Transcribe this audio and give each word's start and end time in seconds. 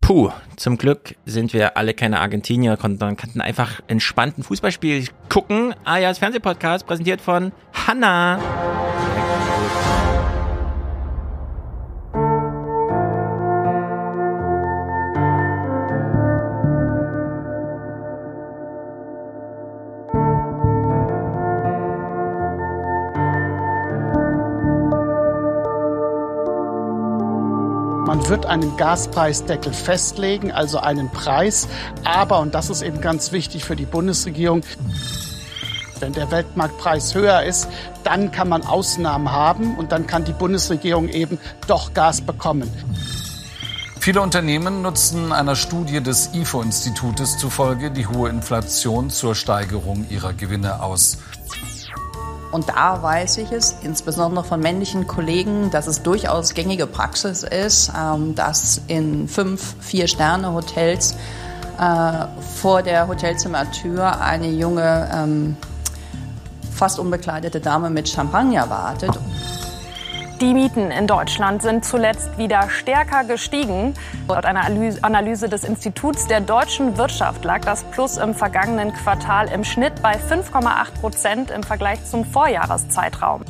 Puh, 0.00 0.30
zum 0.56 0.76
Glück 0.76 1.14
sind 1.24 1.52
wir 1.52 1.76
alle 1.76 1.94
keine 1.94 2.20
Argentinier, 2.20 2.76
konnten, 2.76 3.16
konnten 3.16 3.40
einfach 3.40 3.80
entspannten 3.86 4.42
Fußballspiel 4.42 5.06
gucken. 5.28 5.74
Alias 5.84 6.18
Fernsehpodcast, 6.18 6.86
präsentiert 6.86 7.20
von 7.20 7.52
Hanna. 7.86 8.40
Wird 28.30 28.46
einen 28.46 28.76
Gaspreisdeckel 28.76 29.72
festlegen, 29.72 30.52
also 30.52 30.78
einen 30.78 31.10
Preis. 31.10 31.66
Aber, 32.04 32.38
und 32.38 32.54
das 32.54 32.70
ist 32.70 32.80
eben 32.80 33.00
ganz 33.00 33.32
wichtig 33.32 33.64
für 33.64 33.74
die 33.74 33.86
Bundesregierung, 33.86 34.62
wenn 35.98 36.12
der 36.12 36.30
Weltmarktpreis 36.30 37.14
höher 37.14 37.42
ist, 37.42 37.68
dann 38.04 38.30
kann 38.30 38.48
man 38.48 38.64
Ausnahmen 38.64 39.32
haben 39.32 39.76
und 39.76 39.90
dann 39.92 40.06
kann 40.06 40.24
die 40.24 40.32
Bundesregierung 40.32 41.08
eben 41.08 41.38
doch 41.66 41.92
Gas 41.92 42.20
bekommen. 42.20 42.70
Viele 43.98 44.22
Unternehmen 44.22 44.80
nutzen 44.80 45.32
einer 45.32 45.56
Studie 45.56 46.00
des 46.00 46.30
IFO-Institutes 46.32 47.36
zufolge 47.36 47.90
die 47.90 48.06
hohe 48.06 48.30
Inflation 48.30 49.10
zur 49.10 49.34
Steigerung 49.34 50.06
ihrer 50.08 50.32
Gewinne 50.32 50.82
aus. 50.82 51.18
Und 52.52 52.68
da 52.68 53.02
weiß 53.02 53.38
ich 53.38 53.52
es, 53.52 53.76
insbesondere 53.82 54.44
von 54.44 54.60
männlichen 54.60 55.06
Kollegen, 55.06 55.70
dass 55.70 55.86
es 55.86 56.02
durchaus 56.02 56.54
gängige 56.54 56.86
Praxis 56.86 57.44
ist, 57.44 57.92
ähm, 57.96 58.34
dass 58.34 58.80
in 58.88 59.28
fünf, 59.28 59.76
vier 59.80 60.08
Sterne 60.08 60.52
Hotels 60.52 61.14
äh, 61.78 62.26
vor 62.60 62.82
der 62.82 63.06
Hotelzimmertür 63.06 64.20
eine 64.20 64.48
junge, 64.48 65.08
ähm, 65.14 65.56
fast 66.72 66.98
unbekleidete 66.98 67.60
Dame 67.60 67.88
mit 67.88 68.08
Champagner 68.08 68.68
wartet. 68.68 69.16
Die 70.40 70.54
Mieten 70.54 70.90
in 70.90 71.06
Deutschland 71.06 71.60
sind 71.60 71.84
zuletzt 71.84 72.38
wieder 72.38 72.70
stärker 72.70 73.24
gestiegen. 73.24 73.92
Laut 74.26 74.46
einer 74.46 74.64
Analyse 75.02 75.50
des 75.50 75.64
Instituts 75.64 76.28
der 76.28 76.40
deutschen 76.40 76.96
Wirtschaft 76.96 77.44
lag 77.44 77.60
das 77.60 77.84
Plus 77.84 78.16
im 78.16 78.34
vergangenen 78.34 78.94
Quartal 78.94 79.48
im 79.48 79.64
Schnitt 79.64 80.00
bei 80.00 80.16
5,8 80.16 80.98
Prozent 80.98 81.50
im 81.50 81.62
Vergleich 81.62 82.02
zum 82.06 82.24
Vorjahreszeitraum. 82.24 83.42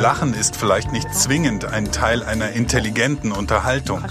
Lachen 0.00 0.34
ist 0.34 0.56
vielleicht 0.56 0.92
nicht 0.92 1.12
zwingend 1.14 1.64
ein 1.64 1.90
Teil 1.90 2.22
einer 2.22 2.50
intelligenten 2.50 3.32
Unterhaltung. 3.32 4.04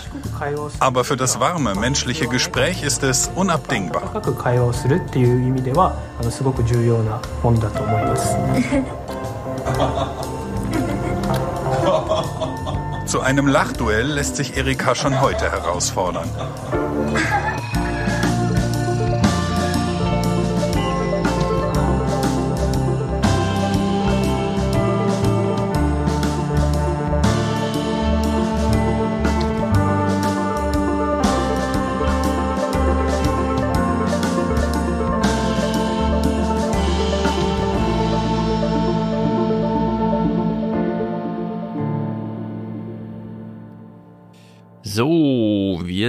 Aber 0.79 1.03
für 1.03 1.15
das 1.15 1.39
warme 1.39 1.75
menschliche 1.75 2.27
Gespräch 2.27 2.81
ist 2.81 3.03
es 3.03 3.29
unabdingbar. 3.35 4.13
Zu 13.05 13.21
einem 13.21 13.47
Lachduell 13.47 14.07
lässt 14.07 14.37
sich 14.37 14.55
Erika 14.55 14.95
schon 14.95 15.19
heute 15.21 15.51
herausfordern. 15.51 16.29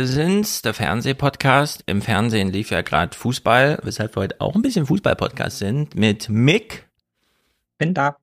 Wir 0.02 0.08
sind's, 0.08 0.62
der 0.62 0.74
Fernsehpodcast. 0.74 1.84
Im 1.86 2.02
Fernsehen 2.02 2.50
lief 2.50 2.70
ja 2.70 2.82
gerade 2.82 3.16
Fußball, 3.16 3.78
weshalb 3.84 4.16
wir 4.16 4.22
heute 4.22 4.40
auch 4.40 4.56
ein 4.56 4.62
bisschen 4.62 4.84
Fußballpodcast 4.84 5.58
sind, 5.58 5.94
mit 5.94 6.28
Mick. 6.28 6.88
Bin 7.78 7.94
da. 7.94 8.16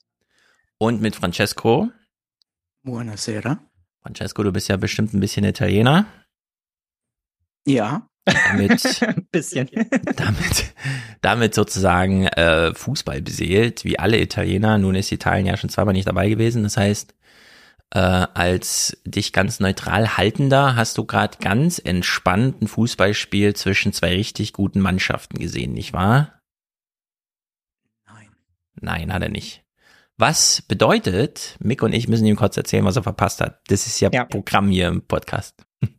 Und 0.77 0.99
mit 0.99 1.15
Francesco. 1.15 1.89
Buonasera. 2.83 3.61
Francesco, 4.01 4.43
du 4.43 4.51
bist 4.51 4.67
ja 4.67 4.75
bestimmt 4.75 5.13
ein 5.13 5.21
bisschen 5.21 5.45
Italiener. 5.45 6.05
Ja. 7.65 8.09
Damit, 8.25 9.01
ein 9.01 9.25
bisschen. 9.31 9.69
damit, 10.17 10.73
damit 11.21 11.53
sozusagen 11.53 12.27
äh, 12.27 12.73
Fußball 12.73 13.21
beseelt, 13.21 13.85
wie 13.85 13.97
alle 13.97 14.19
Italiener. 14.19 14.77
Nun 14.79 14.95
ist 14.95 15.13
Italien 15.13 15.45
ja 15.45 15.55
schon 15.55 15.69
zweimal 15.69 15.93
nicht 15.93 16.09
dabei 16.09 16.27
gewesen. 16.27 16.63
Das 16.63 16.75
heißt, 16.75 17.15
äh, 17.91 17.99
als 17.99 18.97
dich 19.03 19.33
ganz 19.33 19.59
neutral 19.59 20.17
haltender 20.17 20.75
hast 20.75 20.97
du 20.97 21.05
gerade 21.05 21.37
ganz 21.39 21.79
entspannt 21.79 22.61
ein 22.61 22.67
Fußballspiel 22.67 23.55
zwischen 23.55 23.93
zwei 23.93 24.11
richtig 24.15 24.53
guten 24.53 24.79
Mannschaften 24.79 25.39
gesehen, 25.39 25.73
nicht 25.73 25.93
wahr? 25.93 26.39
Nein. 28.05 28.29
Nein, 28.79 29.13
hat 29.13 29.23
er 29.23 29.29
nicht. 29.29 29.63
Was 30.17 30.61
bedeutet, 30.61 31.55
Mick 31.59 31.81
und 31.81 31.93
ich 31.93 32.07
müssen 32.07 32.25
ihm 32.25 32.35
kurz 32.35 32.57
erzählen, 32.57 32.83
was 32.85 32.97
er 32.97 33.03
verpasst 33.03 33.39
hat. 33.41 33.61
Das 33.67 33.87
ist 33.87 33.99
ja, 34.01 34.09
Ja. 34.11 34.25
Programm 34.25 34.69
hier 34.69 34.87
im 34.87 35.01
Podcast. 35.01 35.65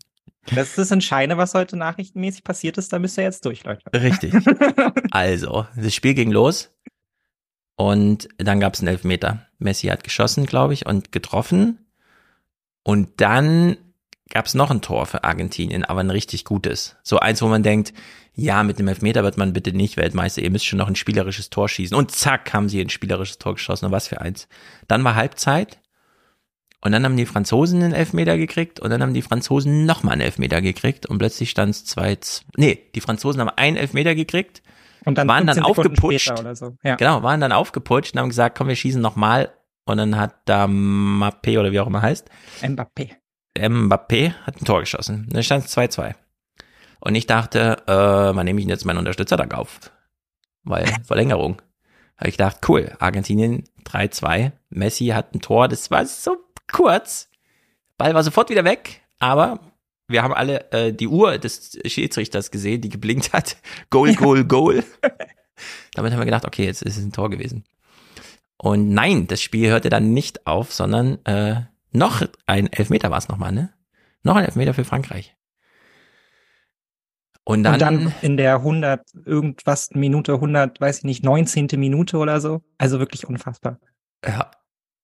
Das 0.55 0.71
ist 0.71 0.79
das 0.79 0.91
Entscheidende, 0.91 1.37
was 1.37 1.53
heute 1.53 1.77
nachrichtenmäßig 1.77 2.43
passiert 2.43 2.79
ist. 2.79 2.93
Da 2.93 2.99
müsst 2.99 3.19
ihr 3.19 3.25
jetzt 3.25 3.45
durch, 3.45 3.63
Leute. 3.63 3.85
Richtig. 3.93 4.33
Also, 5.11 5.67
das 5.77 5.95
Spiel 5.95 6.15
ging 6.15 6.31
los 6.31 6.75
und 7.77 8.27
dann 8.39 8.59
gab 8.59 8.73
es 8.75 8.81
einen 8.81 8.89
Elfmeter. 8.89 9.47
Messi 9.61 9.89
hat 9.89 10.05
geschossen, 10.05 10.47
glaube 10.47 10.75
ich, 10.75 10.87
und 10.87 11.13
getroffen. 11.13 11.79
Und 12.83 13.21
dann 13.21 13.77
gab 14.31 14.47
es 14.47 14.55
noch 14.55 14.71
ein 14.71 14.81
Tor 14.81 15.07
für 15.07 15.25
Argentinien, 15.25 15.85
aber 15.85 16.01
ein 16.01 16.11
richtig 16.11 16.45
gutes. 16.45 16.97
So 17.03 17.19
eins, 17.19 17.43
wo 17.43 17.49
man 17.49 17.63
denkt, 17.63 17.93
ja, 18.35 18.63
mit 18.63 18.79
dem 18.79 18.89
Elfmeter 18.89 19.23
wird 19.23 19.37
man 19.37 19.53
bitte 19.53 19.73
nicht 19.73 19.97
Weltmeister, 19.97 20.43
ihr 20.43 20.51
müsst 20.51 20.67
schon 20.67 20.79
noch 20.79 20.89
ein 20.89 20.97
spielerisches 20.97 21.51
Tor 21.51 21.69
schießen. 21.69 21.97
Und 21.97 22.13
zack, 22.13 22.53
haben 22.55 22.69
sie 22.69 22.81
ein 22.81 22.91
spielerisches 22.91 23.39
Tor 23.39 23.55
geschossen. 23.55 23.87
Und 23.87 23.93
was 23.93 24.09
für 24.09 24.21
eins. 24.21 24.49
Dann 24.89 25.05
war 25.05 25.15
Halbzeit. 25.15 25.79
Und 26.83 26.93
dann 26.93 27.05
haben 27.05 27.17
die 27.17 27.27
Franzosen 27.27 27.83
einen 27.83 27.93
Elfmeter 27.93 28.39
gekriegt 28.39 28.81
und 28.81 28.89
dann 28.89 29.03
haben 29.03 29.13
die 29.13 29.21
Franzosen 29.21 29.85
nochmal 29.85 30.15
einen 30.15 30.23
Elfmeter 30.23 30.63
gekriegt 30.63 31.05
und 31.05 31.19
plötzlich 31.19 31.51
stand 31.51 31.75
es 31.75 31.85
2 31.85 32.17
Nee, 32.57 32.79
die 32.95 33.03
Franzosen 33.03 33.41
haben 33.41 33.51
einen 33.51 33.77
Elfmeter 33.77 34.15
gekriegt 34.15 34.63
Und 35.05 35.17
dann 35.19 35.29
Waren 35.29 35.47
dann 35.47 35.57
15 35.57 35.75
Sekunden 35.75 35.99
aufgeputscht. 35.99 36.57
so. 36.57 36.77
Ja. 36.83 36.97
Genau, 36.97 37.23
waren 37.23 37.41
dann 37.41 37.53
aufgeputscht 37.53 38.15
und 38.15 38.21
haben 38.21 38.29
gesagt, 38.29 38.57
komm, 38.57 38.69
wir 38.69 38.77
schießen 38.77 39.01
nochmal. 39.01 39.53
Und 39.85 39.97
dann 39.97 40.17
hat 40.17 40.37
da 40.45 40.65
Mappé 40.67 41.59
oder 41.59 41.73
wie 41.73 41.81
auch 41.81 41.87
immer 41.87 42.03
heißt, 42.03 42.29
Mbappé. 42.63 43.17
Mbappé 43.59 44.35
hat 44.45 44.61
ein 44.61 44.65
Tor 44.65 44.81
geschossen. 44.81 45.27
Dann 45.31 45.43
stand 45.43 45.65
es 45.65 45.77
2-2. 45.77 46.15
Und 47.01 47.15
ich 47.15 47.27
dachte, 47.27 47.79
äh, 47.87 48.37
wann 48.37 48.45
nehme 48.45 48.61
ich 48.61 48.67
jetzt 48.67 48.85
meinen 48.85 48.99
Unterstützertag 48.99 49.55
auf? 49.55 49.91
Weil 50.63 50.87
Verlängerung. 51.05 51.61
Habe 52.17 52.29
ich 52.29 52.37
gedacht, 52.37 52.59
cool, 52.69 52.93
Argentinien 52.99 53.65
3-2. 53.85 54.53
Messi 54.69 55.07
hat 55.07 55.35
ein 55.35 55.41
Tor, 55.41 55.69
das 55.69 55.91
war 55.91 56.05
so 56.05 56.37
kurz. 56.71 57.31
Ball 57.97 58.15
war 58.15 58.23
sofort 58.23 58.51
wieder 58.51 58.65
weg, 58.65 59.01
aber 59.19 59.61
wir 60.11 60.23
haben 60.23 60.35
alle 60.35 60.71
äh, 60.73 60.93
die 60.93 61.09
Uhr 61.09 61.39
des 61.39 61.79
Schiedsrichters 61.85 62.51
gesehen, 62.51 62.81
die 62.81 62.89
geblinkt 62.89 63.33
hat. 63.33 63.57
Goal, 63.91 64.15
Goal, 64.15 64.45
Goal. 64.45 64.85
Damit 65.95 66.13
haben 66.13 66.21
wir 66.21 66.25
gedacht, 66.25 66.45
okay, 66.45 66.65
jetzt 66.65 66.83
ist 66.83 66.97
es 66.97 67.05
ein 67.05 67.13
Tor 67.13 67.31
gewesen. 67.31 67.65
Und 68.57 68.91
nein, 68.91 69.27
das 69.27 69.41
Spiel 69.41 69.71
hörte 69.71 69.89
dann 69.89 70.13
nicht 70.13 70.47
auf, 70.47 70.73
sondern 70.73 71.25
äh, 71.25 71.63
noch 71.93 72.23
ein 72.47 72.73
Elfmeter 72.73 73.11
war 73.11 73.19
es 73.19 73.29
nochmal, 73.29 73.53
ne? 73.53 73.73
Noch 74.23 74.37
ein 74.37 74.45
Elfmeter 74.45 74.75
für 74.75 74.85
Frankreich. 74.85 75.35
Und 77.45 77.65
dann, 77.65 77.75
Und 77.75 77.81
dann 77.81 78.15
in 78.21 78.37
der 78.37 78.57
100 78.57 79.03
irgendwas 79.25 79.91
Minute, 79.93 80.35
100, 80.35 80.81
weiß 80.81 80.99
ich 80.99 81.05
nicht, 81.05 81.25
19. 81.25 81.69
Minute 81.77 82.19
oder 82.19 82.41
so. 82.41 82.63
Also 82.79 82.99
wirklich 82.99 83.27
unfassbar. 83.27 83.79
ja, 84.25 84.51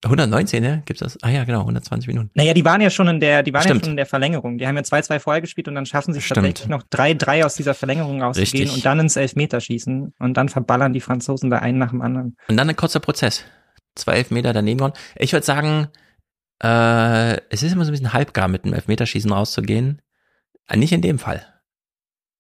119, 0.05 0.63
ne? 0.63 0.83
Gibt's 0.85 1.01
das? 1.01 1.19
Ah 1.23 1.31
ja, 1.31 1.45
genau, 1.45 1.61
120 1.61 2.07
Minuten. 2.09 2.31
Naja, 2.35 2.53
die 2.55 2.65
waren 2.65 2.81
ja 2.81 2.91
schon 2.91 3.09
in 3.09 3.19
der, 3.19 3.43
die 3.43 3.53
waren 3.53 3.63
Stimmt. 3.63 3.81
ja 3.81 3.85
schon 3.87 3.93
in 3.93 3.97
der 3.97 4.07
Verlängerung. 4.07 4.59
Die 4.59 4.67
haben 4.67 4.77
ja 4.77 4.83
2-2 4.83 5.19
vorher 5.21 5.41
gespielt 5.41 5.69
und 5.69 5.75
dann 5.75 5.87
schaffen 5.87 6.13
sie 6.13 6.19
es 6.21 6.29
tatsächlich 6.29 6.69
noch 6.69 6.83
3-3 6.83 7.45
aus 7.45 7.55
dieser 7.55 7.75
Verlängerung 7.75 8.23
rauszugehen 8.23 8.65
Richtig. 8.65 8.77
und 8.77 8.85
dann 8.85 9.01
ins 9.01 9.17
Elfmeterschießen. 9.17 10.15
Und 10.19 10.37
dann 10.37 10.49
verballern 10.49 10.93
die 10.93 11.01
Franzosen 11.01 11.51
da 11.51 11.59
einen 11.59 11.79
nach 11.79 11.91
dem 11.91 12.03
anderen. 12.03 12.37
Und 12.49 12.57
dann 12.57 12.69
ein 12.69 12.77
kurzer 12.77 13.01
Prozess. 13.01 13.45
Zwei 13.95 14.17
Elfmeter 14.17 14.53
daneben 14.53 14.79
gehauen. 14.79 14.93
Ich 15.17 15.33
würde 15.33 15.47
sagen, 15.47 15.89
äh, 16.63 17.37
es 17.51 17.63
ist 17.63 17.73
immer 17.73 17.85
so 17.85 17.91
ein 17.91 17.93
bisschen 17.93 18.13
halbgar, 18.13 18.49
mit 18.49 18.65
dem 18.65 18.75
Elfmeterschießen 18.75 19.33
rauszugehen. 19.33 20.03
Äh, 20.69 20.77
Nicht 20.77 20.93
in 20.93 21.01
dem 21.03 21.19
Fall. 21.19 21.47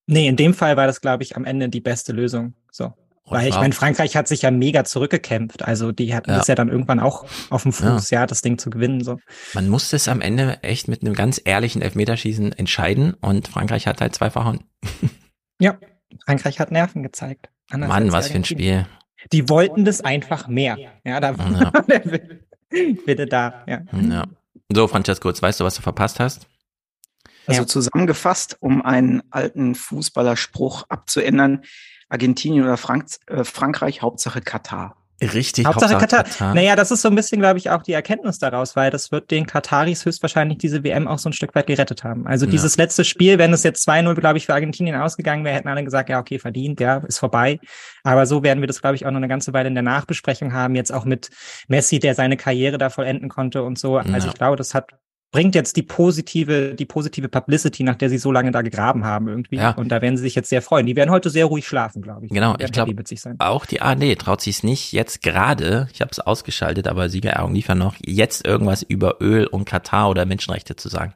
Nee, 0.06 0.28
in 0.28 0.36
dem 0.36 0.54
Fall 0.54 0.76
war 0.76 0.86
das, 0.86 1.00
glaube 1.00 1.22
ich, 1.22 1.36
am 1.36 1.44
Ende 1.44 1.68
die 1.68 1.80
beste 1.80 2.12
Lösung. 2.12 2.54
So. 2.70 2.92
Weil 3.28 3.49
ich 3.49 3.55
meine, 3.55 3.73
Frankreich 3.73 4.17
hat 4.17 4.28
sich 4.28 4.43
ja 4.43 4.50
mega 4.50 4.84
zurückgekämpft. 4.84 5.62
Also 5.64 5.90
die 5.90 6.14
hatten 6.14 6.31
ja. 6.31 6.38
das 6.38 6.46
ja 6.46 6.55
dann 6.55 6.69
irgendwann 6.69 7.00
auch 7.00 7.26
auf 7.50 7.64
dem 7.64 7.73
Fuß, 7.73 8.11
ja. 8.11 8.20
ja, 8.20 8.26
das 8.26 8.40
Ding 8.40 8.58
zu 8.58 8.70
gewinnen. 8.70 9.02
So. 9.02 9.19
Man 9.55 9.69
musste 9.69 9.96
es 9.96 10.06
am 10.06 10.20
Ende 10.20 10.62
echt 10.62 10.87
mit 10.87 11.02
einem 11.02 11.14
ganz 11.14 11.40
ehrlichen 11.44 11.82
Elfmeterschießen 11.82 12.52
entscheiden 12.52 13.14
und 13.14 13.49
Frankreich 13.49 13.87
hat 13.87 14.00
halt 14.00 14.14
zwei 14.14 14.31
verhauen. 14.31 14.64
Ja, 15.58 15.78
Frankreich 16.26 16.61
hat 16.61 16.70
Nerven 16.70 17.02
gezeigt. 17.02 17.49
Anders 17.70 17.88
Mann, 17.88 18.12
was 18.12 18.28
für 18.28 18.34
ein 18.34 18.44
Spiel. 18.44 18.87
Die 19.32 19.49
wollten 19.49 19.87
das 19.87 20.02
einfach 20.02 20.49
mehr. 20.49 20.76
Ja, 21.02 21.19
da 21.19 21.32
ja. 21.32 21.73
bitte 23.06 23.26
da. 23.26 23.64
Ja. 23.67 23.81
ja. 23.99 24.26
So, 24.70 24.87
Francesco, 24.87 25.31
jetzt 25.31 25.40
weißt 25.40 25.61
du, 25.61 25.64
was 25.64 25.76
du 25.76 25.81
verpasst 25.81 26.20
hast? 26.20 26.46
Also 27.46 27.64
zusammengefasst, 27.64 28.56
um 28.61 28.82
einen 28.82 29.23
alten 29.31 29.75
Fußballerspruch 29.75 30.84
abzuändern, 30.88 31.62
Argentinien 32.08 32.64
oder 32.64 32.76
Frank 32.76 33.06
äh, 33.26 33.44
Frankreich, 33.44 34.02
Hauptsache 34.02 34.40
Katar. 34.40 34.96
Richtig, 35.22 35.64
Hauptsache, 35.64 35.94
Hauptsache 35.94 36.18
Katar. 36.18 36.24
Katar. 36.24 36.54
Naja, 36.54 36.76
das 36.76 36.90
ist 36.90 37.00
so 37.00 37.08
ein 37.08 37.14
bisschen, 37.14 37.40
glaube 37.40 37.58
ich, 37.58 37.70
auch 37.70 37.82
die 37.82 37.92
Erkenntnis 37.92 38.38
daraus, 38.38 38.76
weil 38.76 38.90
das 38.90 39.10
wird 39.12 39.30
den 39.30 39.46
Kataris 39.46 40.04
höchstwahrscheinlich 40.04 40.58
diese 40.58 40.84
WM 40.84 41.08
auch 41.08 41.18
so 41.18 41.30
ein 41.30 41.32
Stück 41.32 41.54
weit 41.54 41.68
gerettet 41.68 42.04
haben. 42.04 42.26
Also 42.26 42.44
ja. 42.44 42.50
dieses 42.50 42.76
letzte 42.76 43.02
Spiel, 43.02 43.38
wenn 43.38 43.50
es 43.54 43.62
jetzt 43.62 43.88
2-0, 43.88 44.14
glaube 44.14 44.36
ich, 44.36 44.44
für 44.44 44.52
Argentinien 44.52 44.94
ausgegangen 44.96 45.42
wäre, 45.46 45.56
hätten 45.56 45.68
alle 45.68 45.84
gesagt, 45.84 46.10
ja, 46.10 46.20
okay, 46.20 46.38
verdient, 46.38 46.80
ja, 46.80 46.98
ist 46.98 47.18
vorbei. 47.18 47.58
Aber 48.02 48.26
so 48.26 48.42
werden 48.42 48.60
wir 48.60 48.66
das, 48.66 48.82
glaube 48.82 48.96
ich, 48.96 49.06
auch 49.06 49.10
noch 49.10 49.16
eine 49.16 49.28
ganze 49.28 49.54
Weile 49.54 49.68
in 49.68 49.74
der 49.74 49.82
Nachbesprechung 49.82 50.52
haben, 50.52 50.74
jetzt 50.74 50.92
auch 50.92 51.06
mit 51.06 51.30
Messi, 51.66 51.98
der 51.98 52.14
seine 52.14 52.36
Karriere 52.36 52.76
da 52.76 52.90
vollenden 52.90 53.30
konnte 53.30 53.62
und 53.62 53.78
so. 53.78 53.96
Also 53.96 54.26
ja. 54.26 54.32
ich 54.32 54.34
glaube, 54.34 54.56
das 54.56 54.74
hat 54.74 54.90
bringt 55.32 55.55
jetzt 55.55 55.76
die 55.76 55.82
positive, 55.82 56.75
die 56.75 56.87
positive 56.87 57.28
Publicity, 57.28 57.82
nach 57.82 57.96
der 57.96 58.08
sie 58.08 58.19
so 58.19 58.32
lange 58.32 58.52
da 58.52 58.62
gegraben 58.62 59.05
haben 59.05 59.28
irgendwie. 59.28 59.56
Ja. 59.56 59.73
Und 59.73 59.88
da 59.88 60.00
werden 60.00 60.17
sie 60.17 60.23
sich 60.23 60.34
jetzt 60.34 60.49
sehr 60.49 60.62
freuen. 60.62 60.87
Die 60.87 60.96
werden 60.96 61.11
heute 61.11 61.31
sehr 61.31 61.46
ruhig 61.46 61.67
schlafen, 61.67 62.00
glaube 62.02 62.26
ich. 62.26 62.32
Genau, 62.32 62.56
ich 62.58 62.73
glaube, 62.73 62.94
auch 63.38 63.67
die 63.67 63.81
ARD 63.81 64.19
traut 64.19 64.40
sich 64.40 64.56
es 64.56 64.62
nicht 64.62 64.93
jetzt 64.93 65.23
gerade, 65.23 65.88
ich 65.93 66.00
habe 66.00 66.11
es 66.11 66.20
ausgeschaltet, 66.20 66.87
aber 66.88 67.08
Siegerehrung 67.08 67.55
liefern 67.55 67.78
noch, 67.78 67.96
jetzt 68.05 68.46
irgendwas 68.46 68.82
über 68.82 69.20
Öl 69.20 69.46
und 69.46 69.64
Katar 69.64 70.11
oder 70.11 70.25
Menschenrechte 70.26 70.76
zu 70.76 70.88
sagen. 70.88 71.14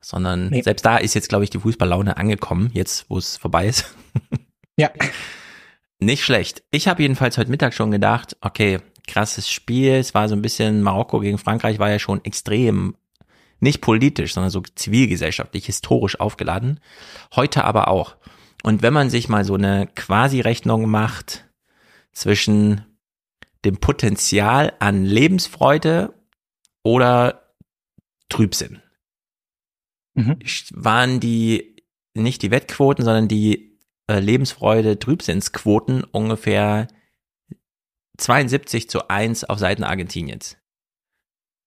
Sondern 0.00 0.48
nee. 0.50 0.62
selbst 0.62 0.84
da 0.84 0.96
ist 0.98 1.14
jetzt, 1.14 1.28
glaube 1.28 1.44
ich, 1.44 1.50
die 1.50 1.58
Fußballlaune 1.58 2.16
angekommen, 2.16 2.70
jetzt 2.72 3.06
wo 3.08 3.18
es 3.18 3.36
vorbei 3.36 3.66
ist. 3.66 3.94
ja. 4.76 4.90
Nicht 6.00 6.22
schlecht. 6.22 6.62
Ich 6.70 6.86
habe 6.86 7.02
jedenfalls 7.02 7.38
heute 7.38 7.50
Mittag 7.50 7.74
schon 7.74 7.90
gedacht, 7.90 8.36
okay, 8.40 8.78
krasses 9.08 9.50
Spiel. 9.50 9.94
Es 9.94 10.14
war 10.14 10.28
so 10.28 10.36
ein 10.36 10.42
bisschen 10.42 10.82
Marokko 10.82 11.18
gegen 11.18 11.38
Frankreich 11.38 11.80
war 11.80 11.90
ja 11.90 11.98
schon 11.98 12.24
extrem 12.24 12.94
nicht 13.60 13.80
politisch, 13.80 14.34
sondern 14.34 14.50
so 14.50 14.60
zivilgesellschaftlich, 14.60 15.66
historisch 15.66 16.20
aufgeladen. 16.20 16.80
Heute 17.34 17.64
aber 17.64 17.88
auch. 17.88 18.16
Und 18.62 18.82
wenn 18.82 18.92
man 18.92 19.10
sich 19.10 19.28
mal 19.28 19.44
so 19.44 19.54
eine 19.54 19.86
Quasi-Rechnung 19.86 20.88
macht 20.88 21.48
zwischen 22.12 22.84
dem 23.64 23.78
Potenzial 23.78 24.72
an 24.78 25.04
Lebensfreude 25.04 26.14
oder 26.82 27.54
Trübsinn, 28.28 28.82
mhm. 30.14 30.38
waren 30.72 31.20
die 31.20 31.76
nicht 32.14 32.42
die 32.42 32.50
Wettquoten, 32.50 33.04
sondern 33.04 33.28
die 33.28 33.78
äh, 34.08 34.18
Lebensfreude 34.18 34.98
Trübsinnsquoten 34.98 36.04
ungefähr 36.04 36.88
72 38.16 38.90
zu 38.90 39.08
1 39.08 39.44
auf 39.44 39.58
Seiten 39.58 39.84
Argentiniens. 39.84 40.56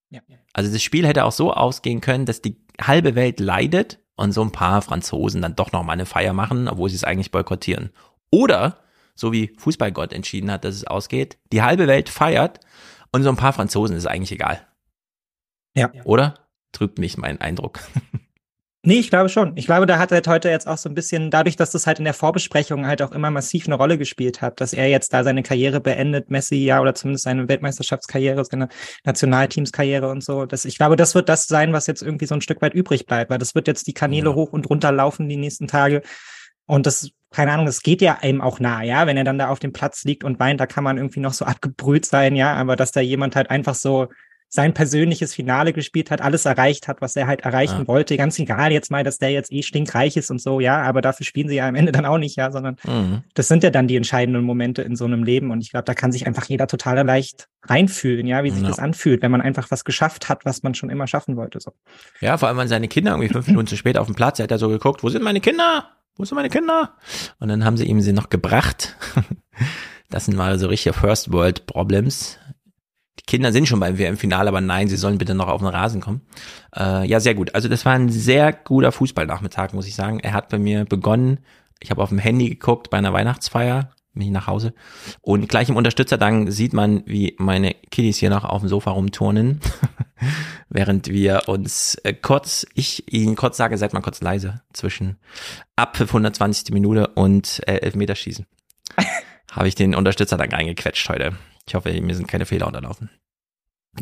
Ja. 0.10 0.22
Also 0.54 0.72
das 0.72 0.82
Spiel 0.82 1.08
hätte 1.08 1.26
auch 1.26 1.32
so 1.32 1.54
ausgehen 1.54 2.02
können, 2.02 2.26
dass 2.26 2.42
die 2.42 2.58
halbe 2.80 3.16
Welt 3.16 3.40
leidet 3.40 4.00
und 4.16 4.32
so 4.34 4.42
ein 4.42 4.52
paar 4.52 4.82
Franzosen 4.82 5.42
dann 5.42 5.56
doch 5.56 5.72
noch 5.72 5.84
mal 5.84 5.94
eine 5.94 6.06
Feier 6.06 6.34
machen, 6.34 6.68
obwohl 6.68 6.90
sie 6.90 6.96
es 6.96 7.04
eigentlich 7.04 7.32
boykottieren. 7.32 7.92
Oder, 8.32 8.80
so 9.16 9.32
wie 9.32 9.54
Fußballgott 9.58 10.14
entschieden 10.14 10.52
hat, 10.52 10.64
dass 10.66 10.76
es 10.76 10.86
ausgeht, 10.86 11.38
die 11.52 11.62
halbe 11.62 11.88
Welt 11.88 12.10
feiert 12.10 12.60
und 13.12 13.24
so 13.24 13.30
ein 13.30 13.38
paar 13.38 13.54
Franzosen 13.54 13.96
ist 13.96 14.06
eigentlich 14.06 14.32
egal. 14.32 14.66
Ja. 15.76 15.92
Oder? 16.04 16.36
Trübt 16.72 17.00
mich 17.00 17.18
mein 17.18 17.40
Eindruck. 17.40 17.80
Nee, 18.84 18.98
ich 18.98 19.12
glaube 19.12 19.30
schon. 19.30 19.56
Ich 19.58 19.68
glaube, 19.68 19.86
da 19.86 20.00
hat 20.00 20.12
er 20.12 20.24
heute 20.26 20.50
jetzt 20.50 20.68
auch 20.68 20.78
so 20.78 20.90
ein 20.90 20.96
bisschen, 20.96 21.30
dadurch, 21.30 21.56
dass 21.56 21.70
das 21.70 21.86
halt 21.86 22.00
in 22.00 22.06
der 22.06 22.16
Vorbesprechung 22.16 22.88
halt 22.88 23.04
auch 23.04 23.12
immer 23.12 23.30
massiv 23.30 23.68
eine 23.68 23.76
Rolle 23.76 24.00
gespielt 24.00 24.42
hat, 24.42 24.60
dass 24.60 24.74
er 24.74 24.88
jetzt 24.88 25.14
da 25.14 25.24
seine 25.24 25.44
Karriere 25.44 25.80
beendet, 25.80 26.32
Messi 26.32 26.56
ja, 26.56 26.82
oder 26.82 26.96
zumindest 26.96 27.26
seine 27.26 27.48
Weltmeisterschaftskarriere, 27.48 28.44
seine 28.44 28.70
Nationalteamskarriere 29.04 30.10
und 30.10 30.24
so. 30.24 30.48
Das, 30.48 30.66
ich 30.66 30.78
glaube, 30.80 30.96
das 30.96 31.14
wird 31.14 31.30
das 31.30 31.46
sein, 31.46 31.74
was 31.74 31.86
jetzt 31.86 32.02
irgendwie 32.02 32.26
so 32.26 32.34
ein 32.34 32.42
Stück 32.42 32.60
weit 32.64 32.74
übrig 32.74 33.06
bleibt, 33.06 33.30
weil 33.30 33.38
das 33.38 33.54
wird 33.54 33.68
jetzt 33.68 33.86
die 33.86 33.94
Kanäle 33.94 34.34
hoch 34.34 34.52
und 34.52 34.68
runter 34.68 34.92
laufen 34.92 35.30
die 35.30 35.38
nächsten 35.38 35.68
Tage. 35.68 36.02
Und 36.66 36.88
das, 36.88 37.12
keine 37.30 37.52
Ahnung, 37.52 37.68
das 37.68 37.84
geht 37.84 38.02
ja 38.02 38.18
einem 38.22 38.42
auch 38.42 38.60
nah, 38.60 38.82
ja, 38.82 39.06
wenn 39.06 39.18
er 39.18 39.24
dann 39.24 39.38
da 39.38 39.50
auf 39.50 39.60
dem 39.60 39.74
Platz 39.74 40.06
liegt 40.06 40.24
und 40.24 40.40
weint, 40.40 40.60
da 40.60 40.66
kann 40.66 40.84
man 40.84 40.98
irgendwie 40.98 41.20
noch 41.20 41.34
so 41.34 41.46
abgebrüht 41.46 42.08
sein, 42.08 42.36
ja, 42.36 42.56
aber 42.56 42.76
dass 42.76 42.92
da 42.92 43.00
jemand 43.00 43.36
halt 43.36 43.52
einfach 43.52 43.76
so 43.76 44.08
sein 44.54 44.74
persönliches 44.74 45.34
Finale 45.34 45.72
gespielt 45.72 46.12
hat, 46.12 46.20
alles 46.20 46.44
erreicht 46.44 46.90
hat, 46.90 47.02
was 47.02 47.16
er 47.16 47.26
halt 47.26 47.42
erreichen 47.42 47.80
ja. 47.80 47.88
wollte. 47.88 48.18
Ganz 48.18 48.38
egal 48.38 48.74
jetzt 48.74 48.92
mal, 48.92 49.02
dass 49.02 49.18
der 49.18 49.32
jetzt 49.32 49.50
eh 49.50 49.64
stinkreich 49.64 50.18
ist 50.18 50.30
und 50.30 50.42
so, 50.42 50.60
ja, 50.60 50.82
aber 50.82 51.02
dafür 51.02 51.26
spielen 51.26 51.48
sie 51.48 51.56
ja 51.56 51.70
am 51.70 51.76
Ende 51.76 51.94
dann 51.94 52.06
auch 52.06 52.18
nicht, 52.18 52.36
ja, 52.36 52.52
sondern 52.52 52.76
mhm. 52.86 53.24
das 53.34 53.48
sind 53.48 53.64
ja 53.64 53.70
dann 53.70 53.88
die 53.88 53.96
entscheidenden 53.96 54.44
Momente 54.44 54.82
in 54.82 54.98
so 54.98 55.06
einem 55.06 55.24
Leben. 55.24 55.52
Und 55.52 55.62
ich 55.62 55.72
glaube, 55.72 55.86
da 55.86 55.94
kann 55.94 56.12
sich 56.12 56.28
einfach 56.28 56.44
jeder 56.50 56.68
total 56.68 57.06
leicht 57.06 57.48
reinfühlen, 57.64 58.28
ja, 58.28 58.44
wie 58.44 58.50
sich 58.50 58.62
ja. 58.62 58.68
das 58.68 58.80
anfühlt, 58.80 59.22
wenn 59.22 59.32
man 59.32 59.40
einfach 59.40 59.72
was 59.72 59.86
geschafft 59.86 60.28
hat, 60.28 60.44
was 60.44 60.64
man 60.64 60.76
schon 60.76 60.90
immer 60.90 61.08
schaffen 61.08 61.38
wollte. 61.38 61.62
So. 61.62 61.72
Ja, 62.20 62.38
vor 62.38 62.50
allem, 62.50 62.58
wenn 62.58 62.68
seine 62.68 62.90
Kinder 62.90 63.12
irgendwie 63.12 63.30
fünf 63.30 63.48
Minuten 63.48 63.68
zu 63.68 63.78
spät 63.78 63.98
auf 63.98 64.08
dem 64.08 64.16
Platz, 64.16 64.38
er 64.40 64.44
hat 64.44 64.52
er 64.52 64.60
so 64.60 64.68
geguckt, 64.68 65.02
wo 65.02 65.08
sind 65.08 65.24
meine 65.24 65.40
Kinder? 65.40 65.86
Wo 66.18 66.26
sind 66.26 66.36
meine 66.36 66.50
Kinder? 66.50 66.98
Und 67.40 67.48
dann 67.48 67.64
haben 67.64 67.78
sie 67.78 67.86
ihm 67.86 68.02
sie 68.02 68.12
noch 68.12 68.30
gebracht. 68.30 68.98
Das 70.12 70.26
sind 70.26 70.36
mal 70.36 70.60
so 70.60 70.68
richtige 70.68 70.92
First 70.92 71.32
World 71.32 71.66
Problems 71.68 72.38
Kinder 73.32 73.54
sind 73.54 73.66
schon 73.66 73.80
beim 73.80 73.98
WM-Finale, 73.98 74.50
aber 74.50 74.60
nein, 74.60 74.90
sie 74.90 74.98
sollen 74.98 75.18
bitte 75.18 75.36
noch 75.36 75.48
auf 75.48 75.62
den 75.62 75.70
Rasen 75.70 76.02
kommen. 76.02 76.20
Äh, 76.76 77.08
ja, 77.08 77.22
sehr 77.22 77.34
gut. 77.34 77.56
Also 77.56 77.70
das 77.70 77.86
war 77.86 77.94
ein 77.94 78.10
sehr 78.10 78.52
guter 78.52 78.92
Fußballnachmittag, 78.92 79.72
muss 79.72 79.88
ich 79.88 79.96
sagen. 79.96 80.20
Er 80.20 80.34
hat 80.34 80.50
bei 80.50 80.58
mir 80.58 80.84
begonnen. 80.84 81.40
Ich 81.80 81.92
habe 81.92 82.04
auf 82.04 82.10
dem 82.10 82.18
Handy 82.18 82.50
geguckt 82.50 82.90
bei 82.90 82.98
einer 82.98 83.14
Weihnachtsfeier, 83.14 83.92
bin 84.14 84.24
ich 84.24 84.32
nach 84.32 84.48
Hause. 84.48 84.74
Und 85.22 85.48
gleich 85.48 85.70
im 85.70 85.78
Unterstützerdank 85.78 86.52
sieht 86.52 86.74
man, 86.74 87.04
wie 87.06 87.38
meine 87.38 87.74
Kiddies 87.90 88.18
hier 88.18 88.30
noch 88.30 88.44
auf 88.44 88.64
dem 88.64 88.68
Sofa 88.68 88.92
rumturnen. 88.92 89.62
Während 90.68 91.08
wir 91.08 91.48
uns 91.48 91.96
äh, 92.04 92.14
kurz, 92.14 92.68
ich 92.74 93.14
Ihnen 93.14 93.38
kurz 93.38 93.56
sage, 93.56 93.78
seid 93.78 93.94
mal 93.94 94.02
kurz 94.02 94.20
leise, 94.20 94.62
zwischen 94.74 95.16
ab 95.78 95.98
120. 95.98 96.74
Minute 96.74 97.08
und 97.08 97.62
äh, 97.66 97.78
Elfmeterschießen. 97.78 98.46
habe 99.54 99.70
ich 99.70 99.76
den 99.76 99.96
Unterstützerdank 99.96 100.54
eingequetscht 100.54 101.08
heute. 101.08 101.38
Ich 101.66 101.76
hoffe, 101.76 101.94
mir 102.02 102.16
sind 102.16 102.28
keine 102.28 102.46
Fehler 102.46 102.68
unterlaufen. 102.68 103.10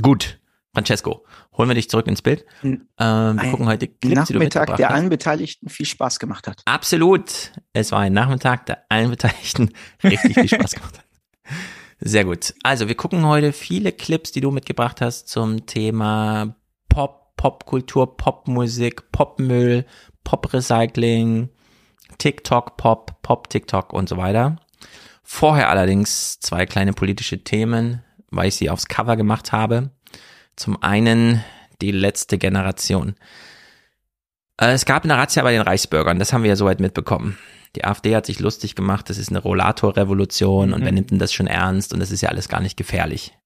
Gut, 0.01 0.39
Francesco, 0.73 1.25
holen 1.57 1.69
wir 1.69 1.75
dich 1.75 1.89
zurück 1.89 2.07
ins 2.07 2.21
Bild. 2.21 2.45
Ähm, 2.63 2.87
wir 2.97 3.51
gucken 3.51 3.65
heute 3.65 3.87
Clips, 3.87 4.29
Nachmittag, 4.29 4.77
der 4.77 4.91
allen 4.91 5.09
Beteiligten 5.09 5.69
viel 5.69 5.85
Spaß 5.85 6.19
gemacht 6.19 6.47
hat. 6.47 6.61
Absolut. 6.65 7.51
Es 7.73 7.91
war 7.91 7.99
ein 8.01 8.13
Nachmittag, 8.13 8.65
der 8.67 8.83
allen 8.89 9.09
Beteiligten 9.09 9.71
richtig 10.03 10.35
viel 10.35 10.47
Spaß 10.47 10.75
gemacht 10.75 10.99
hat. 10.99 11.05
Sehr 11.99 12.23
gut. 12.23 12.53
Also, 12.63 12.87
wir 12.87 12.95
gucken 12.95 13.25
heute 13.25 13.51
viele 13.51 13.91
Clips, 13.91 14.31
die 14.31 14.41
du 14.41 14.51
mitgebracht 14.51 15.01
hast 15.01 15.27
zum 15.27 15.65
Thema 15.65 16.55
Pop, 16.87 17.35
Popkultur, 17.35 18.15
Popmusik, 18.15 19.11
Popmüll, 19.11 19.85
Poprecycling, 20.23 21.49
TikTok, 22.19 22.77
Pop, 22.77 23.21
Pop, 23.21 23.49
TikTok 23.49 23.91
und 23.91 24.07
so 24.07 24.17
weiter. 24.17 24.57
Vorher 25.23 25.69
allerdings 25.69 26.39
zwei 26.39 26.65
kleine 26.65 26.93
politische 26.93 27.43
Themen, 27.43 28.03
weil 28.31 28.47
ich 28.47 28.55
sie 28.55 28.69
aufs 28.69 28.87
Cover 28.87 29.15
gemacht 29.15 29.51
habe. 29.51 29.91
Zum 30.55 30.81
einen 30.81 31.43
die 31.81 31.91
letzte 31.91 32.37
Generation. 32.37 33.15
Äh, 34.57 34.71
es 34.71 34.85
gab 34.85 35.03
eine 35.03 35.17
Razzia 35.17 35.43
bei 35.43 35.53
den 35.53 35.61
Reichsbürgern, 35.61 36.19
das 36.19 36.33
haben 36.33 36.43
wir 36.43 36.49
ja 36.49 36.55
soweit 36.55 36.79
mitbekommen. 36.79 37.37
Die 37.75 37.85
AfD 37.85 38.15
hat 38.15 38.25
sich 38.25 38.39
lustig 38.39 38.75
gemacht, 38.75 39.09
das 39.09 39.17
ist 39.17 39.29
eine 39.29 39.39
Rollatorrevolution 39.39 40.69
mhm. 40.69 40.73
und 40.73 40.83
wer 40.83 40.91
nimmt 40.91 41.11
denn 41.11 41.19
das 41.19 41.33
schon 41.33 41.47
ernst 41.47 41.93
und 41.93 41.99
das 41.99 42.11
ist 42.11 42.21
ja 42.21 42.29
alles 42.29 42.49
gar 42.49 42.61
nicht 42.61 42.77
gefährlich. 42.77 43.37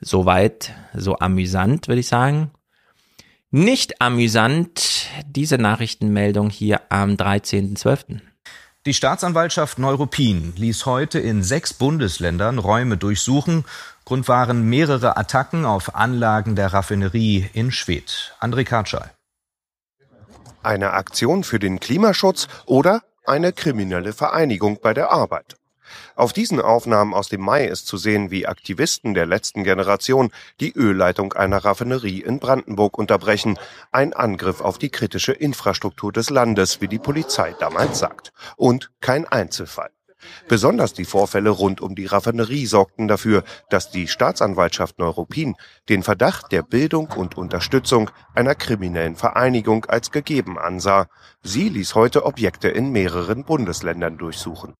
Soweit, 0.00 0.74
so 0.94 1.18
amüsant, 1.18 1.88
würde 1.88 2.00
ich 2.00 2.08
sagen. 2.08 2.52
Nicht 3.50 4.00
amüsant, 4.00 5.08
diese 5.26 5.58
Nachrichtenmeldung 5.58 6.50
hier 6.50 6.82
am 6.90 7.14
13.12. 7.14 8.20
Die 8.86 8.94
Staatsanwaltschaft 8.94 9.78
Neuruppin 9.78 10.52
ließ 10.56 10.86
heute 10.86 11.18
in 11.18 11.42
sechs 11.42 11.74
Bundesländern 11.74 12.58
Räume 12.58 12.96
durchsuchen. 12.96 13.64
Grund 14.08 14.26
waren 14.26 14.62
mehrere 14.70 15.18
Attacken 15.18 15.66
auf 15.66 15.94
Anlagen 15.94 16.56
der 16.56 16.72
Raffinerie 16.72 17.50
in 17.52 17.70
Schwedt. 17.70 18.34
André 18.40 18.64
Kartschal. 18.64 19.10
Eine 20.62 20.94
Aktion 20.94 21.44
für 21.44 21.58
den 21.58 21.78
Klimaschutz 21.78 22.48
oder 22.64 23.02
eine 23.26 23.52
kriminelle 23.52 24.14
Vereinigung 24.14 24.78
bei 24.80 24.94
der 24.94 25.10
Arbeit. 25.10 25.56
Auf 26.16 26.32
diesen 26.32 26.58
Aufnahmen 26.58 27.12
aus 27.12 27.28
dem 27.28 27.42
Mai 27.42 27.66
ist 27.66 27.86
zu 27.86 27.98
sehen, 27.98 28.30
wie 28.30 28.46
Aktivisten 28.46 29.12
der 29.12 29.26
letzten 29.26 29.62
Generation 29.62 30.30
die 30.58 30.72
Ölleitung 30.72 31.34
einer 31.34 31.62
Raffinerie 31.62 32.22
in 32.22 32.38
Brandenburg 32.38 32.96
unterbrechen. 32.96 33.58
Ein 33.92 34.14
Angriff 34.14 34.62
auf 34.62 34.78
die 34.78 34.88
kritische 34.88 35.32
Infrastruktur 35.32 36.12
des 36.12 36.30
Landes, 36.30 36.80
wie 36.80 36.88
die 36.88 36.98
Polizei 36.98 37.54
damals 37.60 37.98
sagt. 37.98 38.32
Und 38.56 38.90
kein 39.02 39.28
Einzelfall. 39.28 39.90
Besonders 40.48 40.92
die 40.94 41.04
Vorfälle 41.04 41.50
rund 41.50 41.80
um 41.80 41.94
die 41.94 42.06
Raffinerie 42.06 42.66
sorgten 42.66 43.08
dafür, 43.08 43.44
dass 43.70 43.90
die 43.90 44.08
Staatsanwaltschaft 44.08 44.98
Neuruppin 44.98 45.54
den 45.88 46.02
Verdacht 46.02 46.52
der 46.52 46.62
Bildung 46.62 47.08
und 47.12 47.36
Unterstützung 47.36 48.10
einer 48.34 48.54
kriminellen 48.54 49.16
Vereinigung 49.16 49.84
als 49.86 50.10
gegeben 50.10 50.58
ansah. 50.58 51.08
Sie 51.42 51.68
ließ 51.68 51.94
heute 51.94 52.24
Objekte 52.26 52.68
in 52.68 52.90
mehreren 52.92 53.44
Bundesländern 53.44 54.18
durchsuchen. 54.18 54.74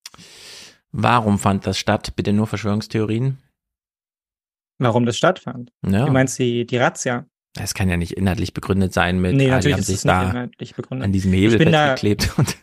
Warum 0.93 1.39
fand 1.39 1.67
das 1.67 1.79
statt? 1.79 2.15
Bitte 2.17 2.33
nur 2.33 2.47
Verschwörungstheorien? 2.47 3.39
Warum 4.79 5.07
das 5.07 5.17
stattfand? 5.17 5.71
Ja. 5.87 6.07
Du 6.07 6.13
meinst 6.13 6.39
die, 6.39 6.65
die 6.67 6.77
Razzia? 6.77 7.27
Das 7.55 7.75
kann 7.75 7.89
ja 7.89 7.97
nicht 7.97 8.13
inhaltlich 8.13 8.55
begründet 8.55 8.93
sein 8.93 9.21
mit, 9.21 9.35
Nee, 9.35 9.49
ah, 9.51 9.57
natürlich 9.57 9.65
die 9.67 9.73
haben 9.75 9.81
ist 9.81 9.87
sich 9.87 9.97
es 9.97 10.05
nicht 10.05 10.13
da 10.15 10.31
inhaltlich 10.31 10.75
begründet. 10.77 11.05
an 11.07 11.13
diesem 11.13 11.33
Ich 11.33 11.41
Hebel 11.41 11.59
bin 11.59 11.73
da- 11.73 11.89
festgeklebt. 11.97 12.39
Und 12.39 12.57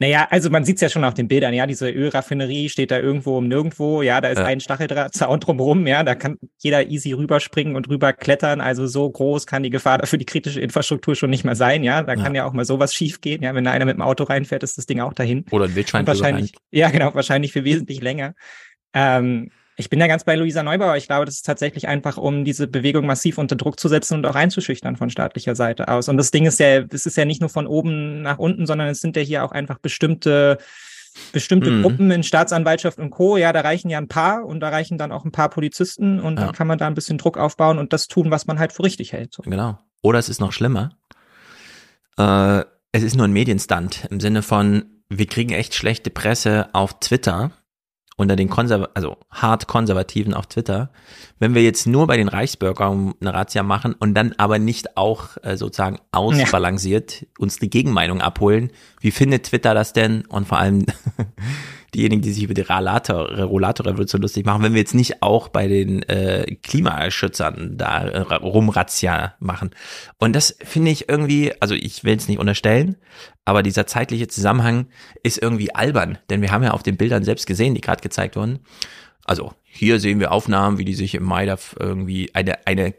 Naja, 0.00 0.26
also 0.30 0.48
man 0.50 0.64
sieht 0.64 0.76
es 0.76 0.80
ja 0.82 0.88
schon 0.88 1.04
auf 1.04 1.14
den 1.14 1.28
Bildern, 1.28 1.52
ja, 1.54 1.66
diese 1.66 1.90
Ölraffinerie 1.90 2.68
steht 2.68 2.90
da 2.90 2.98
irgendwo 2.98 3.38
um 3.38 3.48
nirgendwo, 3.48 4.02
ja, 4.02 4.20
da 4.20 4.28
ist 4.28 4.38
Ja. 4.38 4.44
ein 4.44 4.60
Stacheldrahtzaun 4.60 5.40
drumherum, 5.40 5.86
ja, 5.86 6.02
da 6.04 6.14
kann 6.14 6.38
jeder 6.58 6.86
easy 6.88 7.12
rüberspringen 7.12 7.74
und 7.76 7.88
rüberklettern, 7.88 8.60
also 8.60 8.86
so 8.86 9.10
groß 9.10 9.46
kann 9.46 9.62
die 9.62 9.70
Gefahr 9.70 10.06
für 10.06 10.18
die 10.18 10.24
kritische 10.26 10.60
Infrastruktur 10.60 11.14
schon 11.16 11.30
nicht 11.30 11.44
mehr 11.44 11.56
sein, 11.56 11.82
ja, 11.82 12.02
da 12.02 12.14
Ja. 12.14 12.22
kann 12.22 12.34
ja 12.34 12.44
auch 12.44 12.52
mal 12.52 12.64
sowas 12.64 12.94
schief 12.94 13.20
gehen, 13.20 13.42
ja, 13.42 13.54
wenn 13.54 13.64
da 13.64 13.72
einer 13.72 13.84
mit 13.86 13.96
dem 13.96 14.02
Auto 14.02 14.24
reinfährt, 14.24 14.62
ist 14.62 14.78
das 14.78 14.86
Ding 14.86 15.00
auch 15.00 15.12
dahin. 15.14 15.44
oder 15.50 15.64
ein 15.64 15.74
Wildschwein 15.74 16.06
wahrscheinlich, 16.06 16.52
ja, 16.70 16.90
genau, 16.90 17.14
wahrscheinlich 17.14 17.52
für 17.52 17.64
wesentlich 17.64 18.00
länger. 18.00 18.34
Ähm, 18.94 19.50
ich 19.80 19.88
bin 19.88 20.00
da 20.00 20.08
ganz 20.08 20.24
bei 20.24 20.34
Luisa 20.34 20.62
Neubauer. 20.62 20.96
Ich 20.96 21.06
glaube, 21.06 21.24
das 21.24 21.36
ist 21.36 21.46
tatsächlich 21.46 21.86
einfach, 21.88 22.16
um 22.18 22.44
diese 22.44 22.66
Bewegung 22.66 23.06
massiv 23.06 23.38
unter 23.38 23.54
Druck 23.56 23.78
zu 23.78 23.88
setzen 23.88 24.14
und 24.14 24.26
auch 24.26 24.34
einzuschüchtern 24.34 24.96
von 24.96 25.08
staatlicher 25.08 25.54
Seite 25.54 25.86
aus. 25.88 26.08
Und 26.08 26.16
das 26.16 26.32
Ding 26.32 26.46
ist 26.46 26.58
ja, 26.58 26.80
es 26.90 27.06
ist 27.06 27.16
ja 27.16 27.24
nicht 27.24 27.40
nur 27.40 27.48
von 27.48 27.66
oben 27.68 28.20
nach 28.22 28.38
unten, 28.38 28.66
sondern 28.66 28.88
es 28.88 29.00
sind 29.00 29.16
ja 29.16 29.22
hier 29.22 29.44
auch 29.44 29.52
einfach 29.52 29.78
bestimmte 29.78 30.58
bestimmte 31.32 31.70
Mhm. 31.70 31.82
Gruppen 31.82 32.10
in 32.10 32.22
Staatsanwaltschaft 32.22 32.98
und 32.98 33.10
Co. 33.10 33.36
Ja, 33.36 33.52
da 33.52 33.60
reichen 33.62 33.88
ja 33.90 33.98
ein 33.98 34.06
paar 34.08 34.44
und 34.44 34.60
da 34.60 34.68
reichen 34.68 34.98
dann 34.98 35.10
auch 35.10 35.24
ein 35.24 35.32
paar 35.32 35.48
Polizisten 35.48 36.20
und 36.20 36.38
Ja. 36.38 36.46
dann 36.46 36.54
kann 36.54 36.66
man 36.66 36.78
da 36.78 36.86
ein 36.86 36.94
bisschen 36.94 37.18
Druck 37.18 37.38
aufbauen 37.38 37.78
und 37.78 37.92
das 37.92 38.06
tun, 38.08 38.30
was 38.30 38.46
man 38.46 38.58
halt 38.58 38.72
für 38.72 38.82
richtig 38.84 39.12
hält. 39.12 39.32
So. 39.32 39.42
Genau. 39.42 39.78
Oder 40.02 40.18
es 40.18 40.28
ist 40.28 40.40
noch 40.40 40.52
schlimmer. 40.52 40.90
Äh, 42.18 42.64
es 42.92 43.02
ist 43.02 43.16
nur 43.16 43.26
ein 43.26 43.32
Medienstunt 43.32 44.06
im 44.10 44.20
Sinne 44.20 44.42
von, 44.42 44.84
wir 45.08 45.26
kriegen 45.26 45.52
echt 45.52 45.74
schlechte 45.74 46.10
Presse 46.10 46.68
auf 46.72 47.00
Twitter 47.00 47.50
unter 48.18 48.34
den 48.34 48.50
Konserv 48.50 48.88
also 48.94 49.16
hart 49.30 49.68
Konservativen 49.68 50.34
auf 50.34 50.48
Twitter. 50.48 50.90
Wenn 51.38 51.54
wir 51.54 51.62
jetzt 51.62 51.86
nur 51.86 52.08
bei 52.08 52.16
den 52.16 52.28
Reichsbürgern 52.28 53.14
eine 53.20 53.32
Razzia 53.32 53.62
machen 53.62 53.94
und 53.94 54.14
dann 54.14 54.34
aber 54.36 54.58
nicht 54.58 54.96
auch 54.96 55.36
äh, 55.42 55.56
sozusagen 55.56 56.00
ausbalanciert 56.10 57.26
uns 57.38 57.58
die 57.58 57.70
Gegenmeinung 57.70 58.20
abholen, 58.20 58.72
wie 59.00 59.12
findet 59.12 59.44
Twitter 59.44 59.72
das 59.72 59.92
denn? 59.92 60.26
Und 60.26 60.48
vor 60.48 60.58
allem 60.58 60.84
diejenigen, 61.94 62.22
die 62.22 62.32
sich 62.32 62.44
über 62.44 62.54
die 62.54 62.62
Rollator, 62.62 63.30
Rollator-Revolution 63.30 64.20
lustig 64.20 64.44
machen, 64.44 64.62
wenn 64.62 64.74
wir 64.74 64.80
jetzt 64.80 64.94
nicht 64.94 65.22
auch 65.22 65.48
bei 65.48 65.68
den 65.68 66.02
äh, 66.04 66.56
Klimaschützern 66.62 67.76
da 67.78 68.02
äh, 68.02 68.34
rumrazzia 68.34 69.34
machen. 69.40 69.70
Und 70.18 70.34
das 70.34 70.56
finde 70.62 70.90
ich 70.90 71.08
irgendwie, 71.08 71.52
also 71.60 71.74
ich 71.74 72.04
will 72.04 72.16
es 72.16 72.28
nicht 72.28 72.38
unterstellen, 72.38 72.96
aber 73.44 73.62
dieser 73.62 73.86
zeitliche 73.86 74.28
Zusammenhang 74.28 74.88
ist 75.22 75.40
irgendwie 75.40 75.74
albern, 75.74 76.18
denn 76.28 76.42
wir 76.42 76.50
haben 76.52 76.64
ja 76.64 76.72
auf 76.72 76.82
den 76.82 76.96
Bildern 76.96 77.24
selbst 77.24 77.46
gesehen, 77.46 77.74
die 77.74 77.80
gerade 77.80 78.02
gezeigt 78.02 78.36
wurden. 78.36 78.60
Also 79.24 79.52
hier 79.64 80.00
sehen 80.00 80.20
wir 80.20 80.32
Aufnahmen, 80.32 80.78
wie 80.78 80.84
die 80.84 80.94
sich 80.94 81.14
im 81.14 81.24
Mai 81.24 81.46
da 81.46 81.58
irgendwie 81.78 82.34
eine, 82.34 82.66
eine 82.66 82.94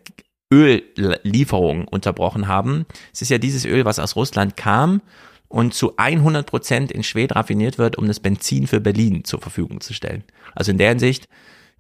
Öllieferung 0.51 1.88
unterbrochen 1.88 2.48
haben. 2.48 2.86
Es 3.13 3.22
ist 3.22 3.29
ja 3.29 3.38
dieses 3.38 3.65
Öl, 3.65 3.86
was 3.86 4.00
aus 4.00 4.15
Russland 4.15 4.58
kam 4.58 5.01
und 5.50 5.74
zu 5.74 5.98
100 5.98 6.46
Prozent 6.46 6.91
in 6.91 7.03
Schwed 7.03 7.36
raffiniert 7.36 7.77
wird, 7.77 7.98
um 7.98 8.08
das 8.08 8.20
Benzin 8.20 8.68
für 8.68 8.79
Berlin 8.79 9.25
zur 9.25 9.41
Verfügung 9.41 9.82
zu 9.82 9.94
stellen. 9.94 10.24
Also 10.56 10.72
in 10.72 10.77
der 10.77 10.89
Hinsicht 10.89 11.27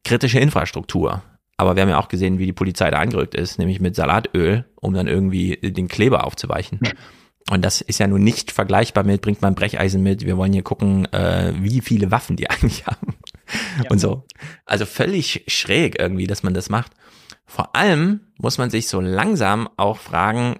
kritische 0.03 0.39
Infrastruktur. 0.39 1.21
Aber 1.55 1.75
wir 1.75 1.83
haben 1.83 1.89
ja 1.89 1.99
auch 1.99 2.07
gesehen, 2.07 2.39
wie 2.39 2.45
die 2.45 2.53
Polizei 2.53 2.89
da 2.89 2.99
angerückt 2.99 3.35
ist, 3.35 3.59
nämlich 3.59 3.79
mit 3.79 3.95
Salatöl, 3.95 4.65
um 4.75 4.93
dann 4.93 5.07
irgendwie 5.07 5.57
den 5.57 5.87
Kleber 5.87 6.25
aufzuweichen. 6.25 6.79
Und 7.49 7.63
das 7.65 7.81
ist 7.81 7.99
ja 7.99 8.07
nun 8.07 8.23
nicht 8.23 8.51
vergleichbar 8.51 9.03
mit, 9.03 9.21
bringt 9.21 9.41
man 9.41 9.55
Brecheisen 9.55 10.03
mit, 10.03 10.25
wir 10.25 10.37
wollen 10.37 10.53
hier 10.53 10.63
gucken, 10.63 11.11
äh, 11.11 11.53
wie 11.59 11.81
viele 11.81 12.11
Waffen 12.11 12.35
die 12.35 12.49
eigentlich 12.49 12.85
haben. 12.85 13.15
Und 13.89 13.99
so. 13.99 14.23
Also 14.65 14.85
völlig 14.85 15.43
schräg 15.47 15.99
irgendwie, 15.99 16.27
dass 16.27 16.43
man 16.43 16.53
das 16.53 16.69
macht. 16.69 16.91
Vor 17.45 17.75
allem 17.75 18.21
muss 18.37 18.57
man 18.57 18.69
sich 18.69 18.87
so 18.87 19.01
langsam 19.01 19.67
auch 19.77 19.97
fragen, 19.97 20.59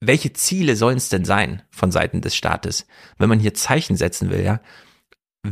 welche 0.00 0.32
Ziele 0.32 0.76
sollen 0.76 0.98
es 0.98 1.08
denn 1.08 1.24
sein 1.24 1.62
von 1.70 1.90
Seiten 1.90 2.20
des 2.20 2.36
Staates, 2.36 2.86
wenn 3.18 3.28
man 3.28 3.40
hier 3.40 3.54
Zeichen 3.54 3.96
setzen 3.96 4.30
will, 4.30 4.44
ja? 4.44 4.60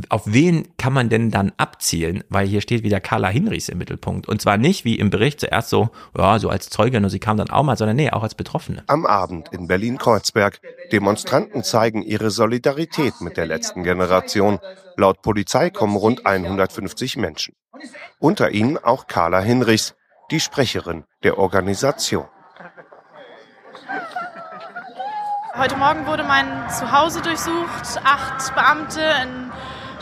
Auf 0.09 0.23
wen 0.27 0.77
kann 0.79 0.93
man 0.93 1.09
denn 1.09 1.31
dann 1.31 1.53
abzielen? 1.57 2.25
Weil 2.29 2.47
hier 2.47 2.61
steht 2.61 2.83
wieder 2.83 3.01
Carla 3.01 3.29
Hinrichs 3.29 3.69
im 3.69 3.79
Mittelpunkt. 3.79 4.29
Und 4.29 4.43
zwar 4.43 4.59
nicht 4.59 4.85
wie 4.85 4.99
im 4.99 5.11
Bericht 5.11 5.41
zuerst 5.41 5.71
so, 5.71 5.91
ja, 6.19 6.39
so 6.41 6.51
als 6.51 6.69
Zeugin 6.69 7.05
und 7.05 7.11
sie 7.11 7.21
kam 7.21 7.37
dann 7.37 7.51
auch 7.51 7.63
mal, 7.63 7.77
sondern 7.77 7.97
nee, 7.97 8.11
auch 8.11 8.25
als 8.25 8.35
Betroffene. 8.35 8.83
Am 8.89 9.07
Abend 9.07 9.49
in 9.53 9.69
Berlin-Kreuzberg. 9.69 10.61
Demonstranten 10.93 11.63
zeigen 11.63 12.03
ihre 12.03 12.31
Solidarität 12.31 13.21
mit 13.21 13.37
der 13.37 13.47
letzten 13.47 13.85
Generation. 13.85 14.59
Laut 14.97 15.23
Polizei 15.23 15.71
kommen 15.71 15.97
rund 15.97 16.27
150 16.27 17.17
Menschen. 17.17 17.55
Unter 18.19 18.51
ihnen 18.51 18.79
auch 18.79 19.07
Carla 19.07 19.41
Hinrichs, 19.41 19.95
die 20.31 20.41
Sprecherin 20.41 21.05
der 21.23 21.39
Organisation. 21.39 22.27
Heute 25.59 25.79
Morgen 25.79 26.07
wurde 26.07 26.23
mein 26.23 26.69
Zuhause 26.69 27.23
durchsucht. 27.23 27.99
Acht 28.05 28.55
Beamte 28.55 29.01
in 29.23 29.51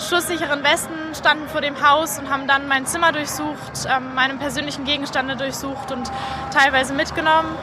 schusssicheren 0.01 0.65
Westen 0.65 1.15
standen 1.17 1.49
vor 1.49 1.61
dem 1.61 1.81
Haus 1.81 2.19
und 2.19 2.29
haben 2.29 2.49
dann 2.49 2.67
mein 2.67 2.87
Zimmer 2.87 3.13
durchsucht, 3.13 3.87
ähm, 3.87 4.17
meine 4.17 4.35
persönlichen 4.35 4.85
Gegenstände 4.85 5.37
durchsucht 5.37 5.93
und 5.93 6.11
teilweise 6.53 6.93
mitgenommen. 6.93 7.55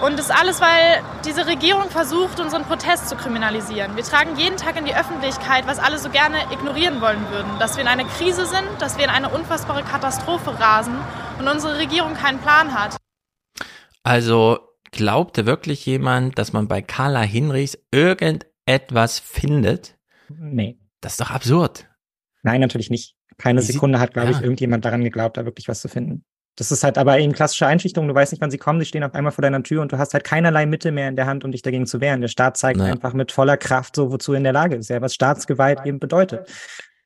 Und 0.00 0.18
das 0.18 0.30
alles, 0.30 0.62
weil 0.62 1.02
diese 1.26 1.46
Regierung 1.46 1.90
versucht, 1.90 2.40
unseren 2.40 2.64
Protest 2.64 3.10
zu 3.10 3.16
kriminalisieren. 3.16 3.96
Wir 3.96 4.04
tragen 4.04 4.36
jeden 4.36 4.56
Tag 4.56 4.76
in 4.76 4.86
die 4.86 4.96
Öffentlichkeit, 4.96 5.66
was 5.66 5.78
alle 5.78 5.98
so 5.98 6.08
gerne 6.08 6.38
ignorieren 6.52 7.02
wollen 7.02 7.30
würden. 7.30 7.50
Dass 7.58 7.76
wir 7.76 7.82
in 7.82 7.88
einer 7.88 8.04
Krise 8.04 8.46
sind, 8.46 8.66
dass 8.78 8.96
wir 8.96 9.04
in 9.04 9.10
eine 9.10 9.28
unfassbare 9.28 9.82
Katastrophe 9.82 10.58
rasen 10.58 10.96
und 11.38 11.46
unsere 11.48 11.76
Regierung 11.76 12.14
keinen 12.14 12.38
Plan 12.38 12.72
hat. 12.72 12.96
Also 14.02 14.73
glaubte 14.94 15.44
wirklich 15.46 15.84
jemand, 15.86 16.38
dass 16.38 16.52
man 16.52 16.68
bei 16.68 16.80
Carla 16.82 17.20
Hinrichs 17.22 17.78
irgendetwas 17.92 19.18
findet? 19.18 19.96
Nee. 20.28 20.78
Das 21.00 21.12
ist 21.12 21.20
doch 21.20 21.30
absurd. 21.30 21.86
Nein, 22.42 22.60
natürlich 22.60 22.90
nicht. 22.90 23.14
Keine 23.36 23.60
sieht- 23.60 23.74
Sekunde 23.74 24.00
hat, 24.00 24.14
glaube 24.14 24.30
ich, 24.30 24.36
ja. 24.38 24.42
irgendjemand 24.42 24.84
daran 24.84 25.02
geglaubt, 25.04 25.36
da 25.36 25.44
wirklich 25.44 25.68
was 25.68 25.80
zu 25.80 25.88
finden. 25.88 26.24
Das 26.56 26.70
ist 26.70 26.84
halt 26.84 26.98
aber 26.98 27.18
eben 27.18 27.32
klassische 27.32 27.66
Einschüchterung. 27.66 28.06
Du 28.08 28.14
weißt 28.14 28.30
nicht, 28.32 28.40
wann 28.40 28.50
sie 28.50 28.58
kommen. 28.58 28.78
Sie 28.78 28.86
stehen 28.86 29.02
auf 29.02 29.12
einmal 29.14 29.32
vor 29.32 29.42
deiner 29.42 29.62
Tür 29.64 29.82
und 29.82 29.90
du 29.92 29.98
hast 29.98 30.14
halt 30.14 30.22
keinerlei 30.22 30.66
Mittel 30.66 30.92
mehr 30.92 31.08
in 31.08 31.16
der 31.16 31.26
Hand, 31.26 31.44
um 31.44 31.50
dich 31.50 31.62
dagegen 31.62 31.84
zu 31.86 32.00
wehren. 32.00 32.20
Der 32.20 32.28
Staat 32.28 32.56
zeigt 32.56 32.78
Ja. 32.78 32.86
einfach 32.86 33.12
mit 33.12 33.32
voller 33.32 33.56
Kraft 33.56 33.96
so, 33.96 34.12
wozu 34.12 34.32
er 34.32 34.38
in 34.38 34.44
der 34.44 34.52
Lage 34.52 34.76
ist. 34.76 34.88
Ja, 34.88 35.00
was 35.00 35.14
Staatsgewalt 35.14 35.84
eben 35.84 35.98
bedeutet. 35.98 36.48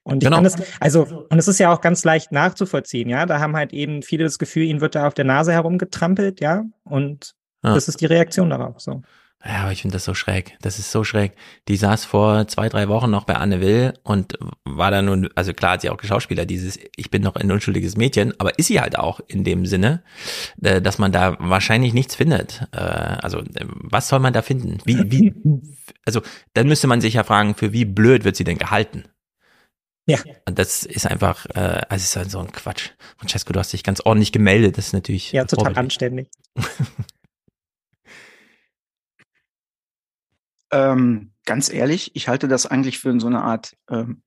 Und 0.02 0.22
ich 0.22 0.26
Genau. 0.26 0.36
kann 0.36 0.44
das, 0.44 0.56
also, 0.80 1.26
und 1.30 1.38
es 1.38 1.48
ist 1.48 1.58
ja 1.58 1.72
auch 1.72 1.80
ganz 1.80 2.04
leicht 2.04 2.30
nachzuvollziehen, 2.32 3.08
ja. 3.08 3.24
Da 3.26 3.40
haben 3.40 3.56
halt 3.56 3.72
eben 3.72 4.02
viele 4.02 4.24
das 4.24 4.38
Gefühl, 4.38 4.64
ihnen 4.64 4.80
wird 4.82 4.94
da 4.94 5.06
auf 5.06 5.14
der 5.14 5.24
Nase 5.24 5.52
herumgetrampelt, 5.52 6.40
ja. 6.40 6.64
Und 6.84 7.34
Ja. 7.64 7.74
das 7.74 7.88
ist 7.88 8.00
die 8.00 8.06
Reaktion 8.06 8.50
darauf, 8.50 8.80
so. 8.80 9.02
Ja, 9.44 9.62
aber 9.62 9.72
ich 9.72 9.82
finde 9.82 9.92
das 9.92 10.04
so 10.04 10.14
schräg. 10.14 10.56
Das 10.62 10.80
ist 10.80 10.90
so 10.90 11.04
schräg. 11.04 11.32
Die 11.68 11.76
saß 11.76 12.04
vor 12.04 12.48
zwei, 12.48 12.68
drei 12.68 12.88
Wochen 12.88 13.08
noch 13.08 13.22
bei 13.22 13.34
Anne 13.34 13.60
Will 13.60 13.94
und 14.02 14.36
war 14.64 14.90
da 14.90 15.00
nun, 15.00 15.28
also 15.36 15.52
klar 15.52 15.72
hat 15.74 15.82
sie 15.82 15.90
auch 15.90 15.96
Geschauspieler, 15.96 16.44
dieses 16.44 16.76
Ich 16.96 17.10
bin 17.12 17.22
noch 17.22 17.36
ein 17.36 17.50
unschuldiges 17.50 17.96
Mädchen, 17.96 18.34
aber 18.40 18.58
ist 18.58 18.66
sie 18.66 18.80
halt 18.80 18.98
auch 18.98 19.20
in 19.28 19.44
dem 19.44 19.64
Sinne, 19.64 20.02
äh, 20.60 20.82
dass 20.82 20.98
man 20.98 21.12
da 21.12 21.36
wahrscheinlich 21.38 21.94
nichts 21.94 22.16
findet. 22.16 22.62
Äh, 22.72 22.78
Also, 22.78 23.38
äh, 23.38 23.64
was 23.64 24.08
soll 24.08 24.18
man 24.18 24.32
da 24.32 24.42
finden? 24.42 24.78
Wie, 24.84 25.08
wie, 25.10 25.32
also, 26.04 26.20
dann 26.54 26.66
müsste 26.66 26.88
man 26.88 27.00
sich 27.00 27.14
ja 27.14 27.22
fragen, 27.22 27.54
für 27.54 27.72
wie 27.72 27.84
blöd 27.84 28.24
wird 28.24 28.34
sie 28.34 28.44
denn 28.44 28.58
gehalten? 28.58 29.04
Ja. 30.06 30.18
Und 30.48 30.58
das 30.58 30.82
ist 30.82 31.06
einfach, 31.06 31.46
äh, 31.54 31.82
also 31.88 32.02
es 32.02 32.04
ist 32.04 32.16
halt 32.16 32.30
so 32.32 32.40
ein 32.40 32.50
Quatsch. 32.50 32.90
Francesco, 33.18 33.52
du 33.52 33.60
hast 33.60 33.72
dich 33.72 33.84
ganz 33.84 34.00
ordentlich 34.00 34.32
gemeldet, 34.32 34.78
das 34.78 34.88
ist 34.88 34.92
natürlich. 34.94 35.30
Ja, 35.30 35.44
total 35.44 35.76
anständig. 35.76 36.28
Ähm, 40.70 41.32
ganz 41.46 41.72
ehrlich, 41.72 42.10
ich 42.14 42.28
halte 42.28 42.48
das 42.48 42.66
eigentlich 42.66 42.98
für 42.98 43.18
so 43.20 43.26
eine 43.26 43.42
Art, 43.42 43.76
ähm, 43.90 44.22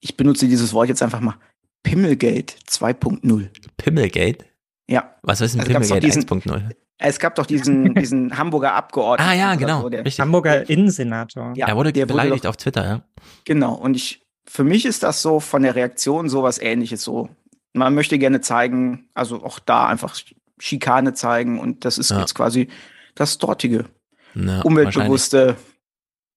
ich 0.00 0.16
benutze 0.16 0.48
dieses 0.48 0.72
Wort 0.72 0.88
jetzt 0.88 1.02
einfach 1.02 1.20
mal, 1.20 1.34
Pimmelgate 1.82 2.54
2.0. 2.68 3.48
Pimmelgate? 3.76 4.44
Ja. 4.88 5.16
Was 5.22 5.40
ist 5.40 5.54
ein 5.54 5.60
Also 5.60 5.72
Pimmelgate 5.72 6.02
diesen- 6.04 6.22
1.0? 6.22 6.70
Es 6.98 7.18
gab 7.18 7.34
doch 7.34 7.46
diesen, 7.46 7.94
diesen 7.94 8.38
Hamburger 8.38 8.74
Abgeordneten. 8.74 9.30
Ah 9.30 9.34
ja, 9.34 9.54
genau. 9.56 9.82
so, 9.82 9.88
der. 9.88 10.04
Hamburger 10.04 10.68
Innensenator. 10.70 11.52
Ja, 11.56 11.66
er 11.68 11.76
wurde 11.76 11.92
der 11.92 12.04
wurde 12.04 12.14
beleidigt 12.14 12.44
doch- 12.44 12.50
auf 12.50 12.56
Twitter, 12.56 12.84
ja. 12.84 13.02
Genau. 13.44 13.74
Und 13.74 13.96
ich, 13.96 14.22
für 14.46 14.64
mich 14.64 14.86
ist 14.86 15.02
das 15.02 15.20
so 15.22 15.40
von 15.40 15.62
der 15.62 15.74
Reaktion 15.74 16.28
sowas 16.28 16.58
ähnliches 16.58 17.02
so. 17.02 17.28
Man 17.74 17.94
möchte 17.94 18.18
gerne 18.18 18.40
zeigen, 18.40 19.08
also 19.14 19.42
auch 19.42 19.58
da 19.58 19.86
einfach 19.88 20.16
Schikane 20.58 21.14
zeigen 21.14 21.58
und 21.58 21.84
das 21.84 21.98
ist 21.98 22.10
Ja. 22.10 22.20
jetzt 22.20 22.34
quasi 22.34 22.68
das 23.14 23.38
dortige 23.38 23.86
Wahrscheinlich. 24.34 24.64
umweltbewusste 24.64 25.56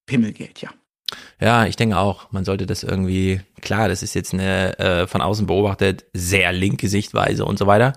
Pimmelgate, 0.06 0.62
ja. 0.62 0.70
Ja, 1.40 1.66
ich 1.66 1.76
denke 1.76 1.98
auch, 1.98 2.32
man 2.32 2.44
sollte 2.44 2.64
das 2.66 2.82
irgendwie, 2.82 3.40
klar, 3.60 3.88
das 3.88 4.02
ist 4.02 4.14
jetzt 4.14 4.32
eine 4.32 4.78
äh, 4.78 5.06
von 5.06 5.20
außen 5.20 5.46
beobachtet 5.46 6.04
sehr 6.14 6.52
linke 6.52 6.88
Sichtweise 6.88 7.44
und 7.44 7.58
so 7.58 7.66
weiter. 7.66 7.92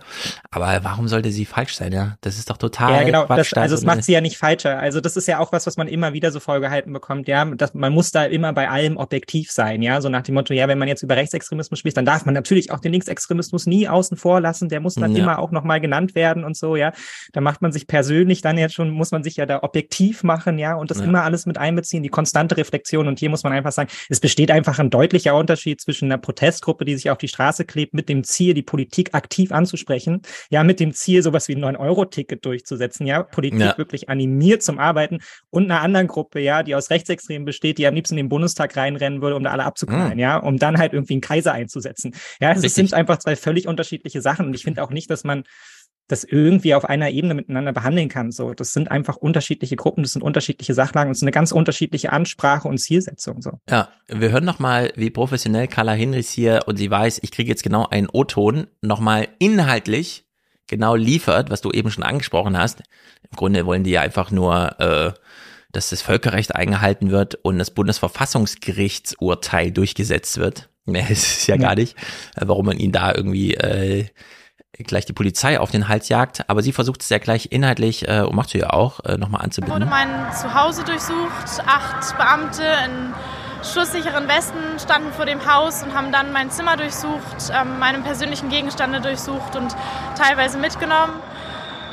Aber 0.51 0.79
warum 0.83 1.07
sollte 1.07 1.31
sie 1.31 1.45
falsch 1.45 1.75
sein, 1.75 1.91
ja? 1.93 2.17
Das 2.21 2.37
ist 2.37 2.49
doch 2.49 2.57
total. 2.57 2.93
Ja, 2.93 3.03
genau. 3.03 3.25
Das, 3.25 3.53
also 3.53 3.75
es 3.75 3.81
so 3.81 3.87
macht 3.87 4.03
sie 4.03 4.11
ja 4.13 4.21
nicht 4.21 4.37
falscher. 4.37 4.77
Also 4.79 4.99
das 4.99 5.15
ist 5.15 5.27
ja 5.27 5.39
auch 5.39 5.51
was, 5.51 5.67
was 5.67 5.77
man 5.77 5.87
immer 5.87 6.13
wieder 6.13 6.31
so 6.31 6.39
vorgehalten 6.39 6.91
bekommt, 6.91 7.27
ja. 7.27 7.45
Das, 7.45 7.73
man 7.73 7.93
muss 7.93 8.11
da 8.11 8.25
immer 8.25 8.51
bei 8.53 8.69
allem 8.69 8.97
objektiv 8.97 9.51
sein, 9.51 9.81
ja. 9.81 10.01
So 10.01 10.09
nach 10.09 10.23
dem 10.23 10.35
Motto, 10.35 10.53
ja, 10.53 10.67
wenn 10.67 10.77
man 10.77 10.87
jetzt 10.87 11.03
über 11.03 11.15
Rechtsextremismus 11.15 11.79
spricht, 11.79 11.97
dann 11.97 12.05
darf 12.05 12.25
man 12.25 12.33
natürlich 12.33 12.71
auch 12.71 12.79
den 12.79 12.91
Linksextremismus 12.91 13.65
nie 13.67 13.87
außen 13.87 14.17
vor 14.17 14.41
lassen. 14.41 14.69
Der 14.69 14.79
muss 14.81 14.95
dann 14.95 15.15
Ja. 15.15 15.23
immer 15.23 15.39
auch 15.39 15.51
nochmal 15.51 15.79
genannt 15.81 16.15
werden 16.15 16.43
und 16.43 16.57
so, 16.57 16.75
ja. 16.75 16.91
Da 17.31 17.41
macht 17.41 17.61
man 17.61 17.71
sich 17.71 17.87
persönlich 17.87 18.41
dann 18.41 18.57
jetzt 18.57 18.73
schon, 18.75 18.89
muss 18.89 19.11
man 19.11 19.23
sich 19.23 19.37
ja 19.37 19.45
da 19.45 19.63
objektiv 19.63 20.23
machen, 20.23 20.57
ja, 20.59 20.75
und 20.75 20.91
das 20.91 20.99
Ja. 20.99 21.05
immer 21.05 21.23
alles 21.23 21.45
mit 21.45 21.57
einbeziehen, 21.57 22.03
die 22.03 22.09
konstante 22.09 22.57
Reflexion. 22.57 23.07
Und 23.09 23.19
hier 23.19 23.29
muss 23.29 23.43
man 23.43 23.51
einfach 23.51 23.73
sagen, 23.73 23.89
es 24.07 24.19
besteht 24.21 24.51
einfach 24.51 24.79
ein 24.79 24.89
deutlicher 24.89 25.35
Unterschied 25.35 25.81
zwischen 25.81 26.05
einer 26.05 26.17
Protestgruppe, 26.17 26.85
die 26.85 26.95
sich 26.95 27.09
auf 27.09 27.17
die 27.17 27.27
Straße 27.27 27.65
klebt, 27.65 27.93
mit 27.93 28.07
dem 28.07 28.23
Ziel, 28.23 28.53
die 28.53 28.61
Politik 28.61 29.13
aktiv 29.13 29.51
anzusprechen, 29.51 30.21
ja, 30.49 30.63
mit 30.63 30.79
dem 30.79 30.93
Ziel, 30.93 31.21
sowas 31.21 31.47
wie 31.49 31.55
ein 31.55 31.63
9-Euro-Ticket 31.65 32.45
durchzusetzen, 32.45 33.05
ja, 33.05 33.23
Politik 33.23 33.59
Ja. 33.59 33.77
wirklich 33.77 34.07
animiert 34.09 34.63
zum 34.63 34.79
Arbeiten 34.79 35.19
und 35.49 35.65
einer 35.65 35.81
anderen 35.81 36.07
Gruppe, 36.07 36.39
ja, 36.39 36.63
die 36.63 36.75
aus 36.75 36.89
Rechtsextremen 36.89 37.45
besteht, 37.45 37.77
die 37.77 37.87
am 37.87 37.95
liebsten 37.95 38.15
in 38.17 38.25
den 38.25 38.29
Bundestag 38.29 38.77
reinrennen 38.77 39.21
würde, 39.21 39.35
um 39.35 39.43
da 39.43 39.51
alle 39.51 39.65
abzuknallen, 39.65 40.13
Mhm. 40.13 40.19
ja, 40.19 40.37
um 40.37 40.57
dann 40.57 40.77
halt 40.77 40.93
irgendwie 40.93 41.13
einen 41.15 41.21
Kaiser 41.21 41.53
einzusetzen. 41.53 42.13
Ja, 42.39 42.49
also 42.49 42.65
es 42.65 42.75
sind 42.75 42.93
einfach 42.93 43.17
zwei 43.17 43.35
völlig 43.35 43.67
unterschiedliche 43.67 44.21
Sachen 44.21 44.45
und 44.45 44.53
ich 44.53 44.63
finde 44.63 44.83
auch 44.83 44.91
nicht, 44.91 45.09
dass 45.09 45.23
man 45.23 45.43
das 46.09 46.23
irgendwie 46.25 46.75
auf 46.75 46.85
einer 46.85 47.09
Ebene 47.11 47.35
miteinander 47.35 47.71
behandeln 47.71 48.09
kann. 48.09 48.31
So, 48.31 48.53
das 48.53 48.73
sind 48.73 48.91
einfach 48.91 49.15
unterschiedliche 49.15 49.75
Gruppen, 49.75 50.03
das 50.03 50.11
sind 50.13 50.23
unterschiedliche 50.23 50.73
Sachlagen, 50.73 51.11
es 51.11 51.19
ist 51.19 51.23
eine 51.23 51.31
ganz 51.31 51.51
unterschiedliche 51.53 52.11
Ansprache 52.11 52.67
und 52.67 52.79
Zielsetzung. 52.79 53.41
So. 53.41 53.59
Ja, 53.69 53.89
wir 54.07 54.31
hören 54.31 54.43
nochmal, 54.43 54.91
wie 54.95 55.11
professionell 55.11 55.67
Carla 55.67 55.93
Hinrichs 55.93 56.31
hier 56.31 56.61
und 56.65 56.77
sie 56.77 56.89
weiß, 56.89 57.19
ich 57.21 57.31
kriege 57.31 57.49
jetzt 57.49 57.61
genau 57.63 57.85
einen 57.87 58.09
O-Ton, 58.11 58.67
nochmal 58.81 59.27
inhaltlich 59.37 60.25
genau 60.67 60.95
liefert, 60.95 61.51
was 61.51 61.61
du 61.61 61.69
eben 61.71 61.91
schon 61.91 62.03
angesprochen 62.03 62.57
hast. 62.57 62.79
Im 63.29 63.35
Grunde 63.35 63.65
wollen 63.67 63.83
die 63.83 63.91
ja 63.91 64.01
einfach 64.01 64.31
nur, 64.31 64.79
äh, 64.79 65.11
dass 65.71 65.91
das 65.91 66.01
Völkerrecht 66.01 66.55
eingehalten 66.55 67.11
wird 67.11 67.35
und 67.35 67.59
das 67.59 67.69
Bundesverfassungsgerichtsurteil 67.71 69.71
durchgesetzt 69.71 70.39
wird. 70.39 70.69
Mehr 70.85 71.07
ist 71.09 71.23
es 71.23 71.47
ja, 71.47 71.55
Ja. 71.55 71.61
gar 71.61 71.75
nicht, 71.75 71.95
äh, 72.35 72.41
warum 72.45 72.65
man 72.65 72.79
ihn 72.79 72.91
da 72.91 73.13
irgendwie 73.13 73.53
äh, 73.53 74.05
gleich 74.77 75.05
die 75.05 75.13
Polizei 75.13 75.59
auf 75.59 75.71
den 75.71 75.87
Hals 75.87 76.09
jagt. 76.09 76.49
Aber 76.49 76.61
sie 76.61 76.71
versucht 76.71 77.01
es 77.01 77.09
ja 77.09 77.17
gleich 77.17 77.47
inhaltlich, 77.51 78.07
äh, 78.07 78.21
und 78.21 78.35
macht 78.35 78.49
sie 78.49 78.59
ja 78.59 78.69
auch, 78.71 78.99
äh, 79.01 79.17
nochmal 79.17 79.39
wurde 79.39 79.45
anzubinden. 79.45 79.89
mein 79.89 80.09
Zuhause 80.33 80.83
durchsucht. 80.83 81.61
Acht 81.65 82.17
Beamte 82.17 82.63
in 82.85 83.13
schusssicheren 83.63 84.27
Westen 84.27 84.79
standen 84.79 85.11
vor 85.11 85.25
dem 85.25 85.45
Haus 85.45 85.83
und 85.83 85.93
haben 85.93 86.11
dann 86.11 86.31
mein 86.31 86.49
Zimmer 86.49 86.77
durchsucht, 86.77 87.51
ähm, 87.51 87.79
meine 87.79 87.99
persönlichen 87.99 88.49
Gegenstände 88.49 89.01
durchsucht 89.01 89.55
und 89.55 89.75
teilweise 90.17 90.57
mitgenommen. 90.57 91.13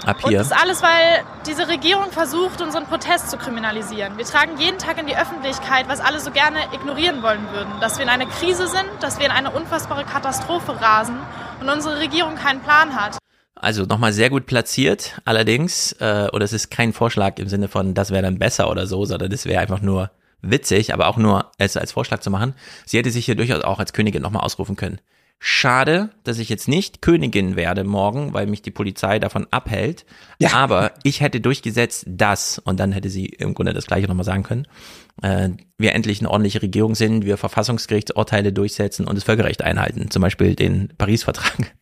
Ab 0.06 0.22
Und 0.22 0.30
hier. 0.30 0.38
das 0.38 0.52
alles, 0.52 0.82
weil 0.82 1.24
diese 1.46 1.66
Regierung 1.66 2.12
versucht, 2.12 2.62
unseren 2.62 2.86
Protest 2.86 3.28
zu 3.28 3.38
kriminalisieren. 3.38 4.16
Wir 4.16 4.24
tragen 4.24 4.56
jeden 4.56 4.78
Tag 4.78 4.98
in 4.98 5.06
die 5.08 5.16
Öffentlichkeit, 5.16 5.88
was 5.88 5.98
alle 5.98 6.20
so 6.20 6.30
gerne 6.30 6.58
ignorieren 6.72 7.24
wollen 7.24 7.50
würden. 7.50 7.72
Dass 7.80 7.98
wir 7.98 8.04
in 8.04 8.08
einer 8.08 8.26
Krise 8.26 8.68
sind, 8.68 8.86
dass 9.00 9.18
wir 9.18 9.26
in 9.26 9.32
eine 9.32 9.50
unfassbare 9.50 10.04
Katastrophe 10.04 10.80
rasen 10.80 11.18
und 11.60 11.68
unsere 11.68 11.98
Regierung 11.98 12.36
keinen 12.36 12.60
Plan 12.60 12.94
hat. 12.94 13.18
Also 13.56 13.82
nochmal 13.82 14.12
sehr 14.12 14.30
gut 14.30 14.46
platziert, 14.46 15.20
allerdings, 15.24 15.90
äh, 15.98 16.28
oder 16.32 16.44
es 16.44 16.52
ist 16.52 16.70
kein 16.70 16.92
Vorschlag 16.92 17.40
im 17.40 17.48
Sinne 17.48 17.66
von, 17.66 17.94
das 17.94 18.12
wäre 18.12 18.22
dann 18.22 18.38
besser 18.38 18.70
oder 18.70 18.86
so, 18.86 19.06
sondern 19.06 19.30
das 19.30 19.44
wäre 19.44 19.60
einfach 19.60 19.80
nur 19.80 20.12
witzig, 20.40 20.94
aber 20.94 21.08
auch 21.08 21.16
nur 21.16 21.50
es 21.58 21.76
als 21.76 21.90
Vorschlag 21.90 22.20
zu 22.20 22.30
machen. 22.30 22.54
Sie 22.84 22.96
hätte 22.96 23.10
sich 23.10 23.24
hier 23.24 23.34
durchaus 23.34 23.64
auch 23.64 23.80
als 23.80 23.92
Königin 23.92 24.22
nochmal 24.22 24.44
ausrufen 24.44 24.76
können. 24.76 25.00
Schade, 25.38 26.10
dass 26.24 26.38
ich 26.38 26.48
jetzt 26.48 26.66
nicht 26.66 27.02
Königin 27.02 27.56
werde 27.56 27.84
morgen, 27.84 28.32
weil 28.32 28.46
mich 28.46 28.62
die 28.62 28.70
Polizei 28.70 29.18
davon 29.18 29.46
abhält. 29.50 30.06
Ja. 30.38 30.50
Aber 30.54 30.92
ich 31.02 31.20
hätte 31.20 31.40
durchgesetzt, 31.40 32.06
dass, 32.08 32.58
und 32.58 32.80
dann 32.80 32.92
hätte 32.92 33.10
sie 33.10 33.26
im 33.26 33.54
Grunde 33.54 33.74
das 33.74 33.86
Gleiche 33.86 34.08
nochmal 34.08 34.24
sagen 34.24 34.42
können, 34.42 34.66
äh, 35.22 35.50
wir 35.78 35.94
endlich 35.94 36.20
eine 36.20 36.30
ordentliche 36.30 36.62
Regierung 36.62 36.94
sind, 36.94 37.24
wir 37.26 37.36
Verfassungsgerichtsurteile 37.36 38.52
durchsetzen 38.52 39.06
und 39.06 39.14
das 39.14 39.24
Völkerrecht 39.24 39.62
einhalten, 39.62 40.10
zum 40.10 40.22
Beispiel 40.22 40.54
den 40.54 40.92
Paris-Vertrag. 40.96 41.74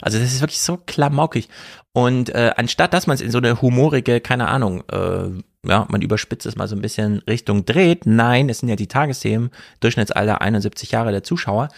Also 0.00 0.18
das 0.18 0.32
ist 0.32 0.40
wirklich 0.40 0.60
so 0.60 0.76
klamaukig. 0.76 1.48
Und 1.92 2.30
äh, 2.30 2.52
anstatt 2.56 2.94
dass 2.94 3.06
man 3.06 3.14
es 3.14 3.20
in 3.20 3.30
so 3.30 3.38
eine 3.38 3.60
humorige, 3.60 4.20
keine 4.20 4.48
Ahnung, 4.48 4.84
äh, 4.90 5.30
ja, 5.66 5.86
man 5.88 6.02
überspitzt 6.02 6.46
es 6.46 6.56
mal 6.56 6.68
so 6.68 6.76
ein 6.76 6.82
bisschen 6.82 7.18
Richtung 7.28 7.64
dreht, 7.64 8.06
nein, 8.06 8.48
es 8.48 8.60
sind 8.60 8.68
ja 8.68 8.76
die 8.76 8.86
Tagesthemen, 8.86 9.50
Durchschnittsalter 9.80 10.40
71 10.40 10.92
Jahre 10.92 11.10
der 11.10 11.24
Zuschauer, 11.24 11.68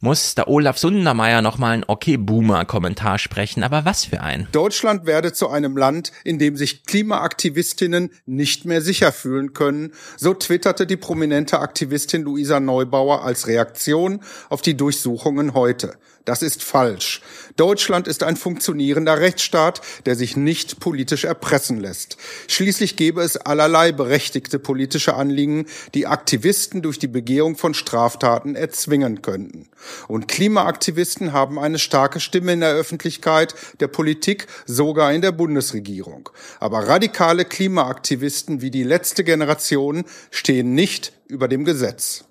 muss 0.00 0.36
der 0.36 0.48
Olaf 0.48 0.78
Sundermeier 0.78 1.42
nochmal 1.42 1.72
einen 1.72 1.84
Okay-Boomer-Kommentar 1.86 3.18
sprechen, 3.18 3.64
aber 3.64 3.84
was 3.84 4.04
für 4.04 4.20
ein? 4.20 4.46
Deutschland 4.52 5.06
werde 5.06 5.32
zu 5.32 5.48
einem 5.48 5.76
Land, 5.76 6.12
in 6.22 6.38
dem 6.38 6.56
sich 6.56 6.84
Klimaaktivistinnen 6.84 8.10
nicht 8.24 8.64
mehr 8.64 8.80
sicher 8.80 9.10
fühlen 9.10 9.54
können, 9.54 9.92
so 10.16 10.34
twitterte 10.34 10.86
die 10.86 10.96
prominente 10.96 11.58
Aktivistin 11.58 12.22
Luisa 12.22 12.60
Neubauer 12.60 13.24
als 13.24 13.48
Reaktion 13.48 14.20
auf 14.48 14.62
die 14.62 14.76
Durchsuchungen 14.76 15.54
heute. 15.54 15.96
Das 16.24 16.42
ist 16.42 16.62
falsch. 16.62 17.22
Deutschland 17.56 18.06
ist 18.06 18.22
ein 18.22 18.36
funktionierender 18.36 19.18
Rechtsstaat, 19.18 19.80
der 20.06 20.14
sich 20.14 20.36
nicht 20.36 20.78
politisch 20.78 21.24
erpressen 21.24 21.80
lässt. 21.80 22.18
Schließlich 22.46 22.96
gäbe 22.96 23.22
es 23.22 23.36
allerlei 23.36 23.92
berechtigte 23.92 24.58
politische 24.58 25.14
Anliegen, 25.14 25.66
die 25.94 26.06
Aktivisten 26.06 26.82
durch 26.82 26.98
die 26.98 27.08
Begehung 27.08 27.56
von 27.56 27.74
Straftaten 27.74 28.54
erzwingen 28.54 29.22
könnten. 29.22 29.68
Und 30.06 30.28
Klimaaktivisten 30.28 31.32
haben 31.32 31.58
eine 31.58 31.78
starke 31.78 32.20
Stimme 32.20 32.52
in 32.52 32.60
der 32.60 32.74
Öffentlichkeit, 32.74 33.54
der 33.80 33.88
Politik, 33.88 34.46
sogar 34.66 35.12
in 35.12 35.22
der 35.22 35.32
Bundesregierung. 35.32 36.28
Aber 36.60 36.86
radikale 36.86 37.44
Klimaaktivisten 37.44 38.60
wie 38.60 38.70
die 38.70 38.84
letzte 38.84 39.24
Generation 39.24 40.04
stehen 40.30 40.74
nicht 40.74 41.12
über 41.26 41.48
dem 41.48 41.64
Gesetz. 41.64 42.24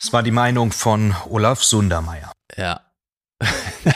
Das 0.00 0.12
war 0.12 0.22
die 0.22 0.30
Meinung 0.30 0.72
von 0.72 1.14
Olaf 1.28 1.62
Sundermeier. 1.62 2.32
Ja. 2.56 2.80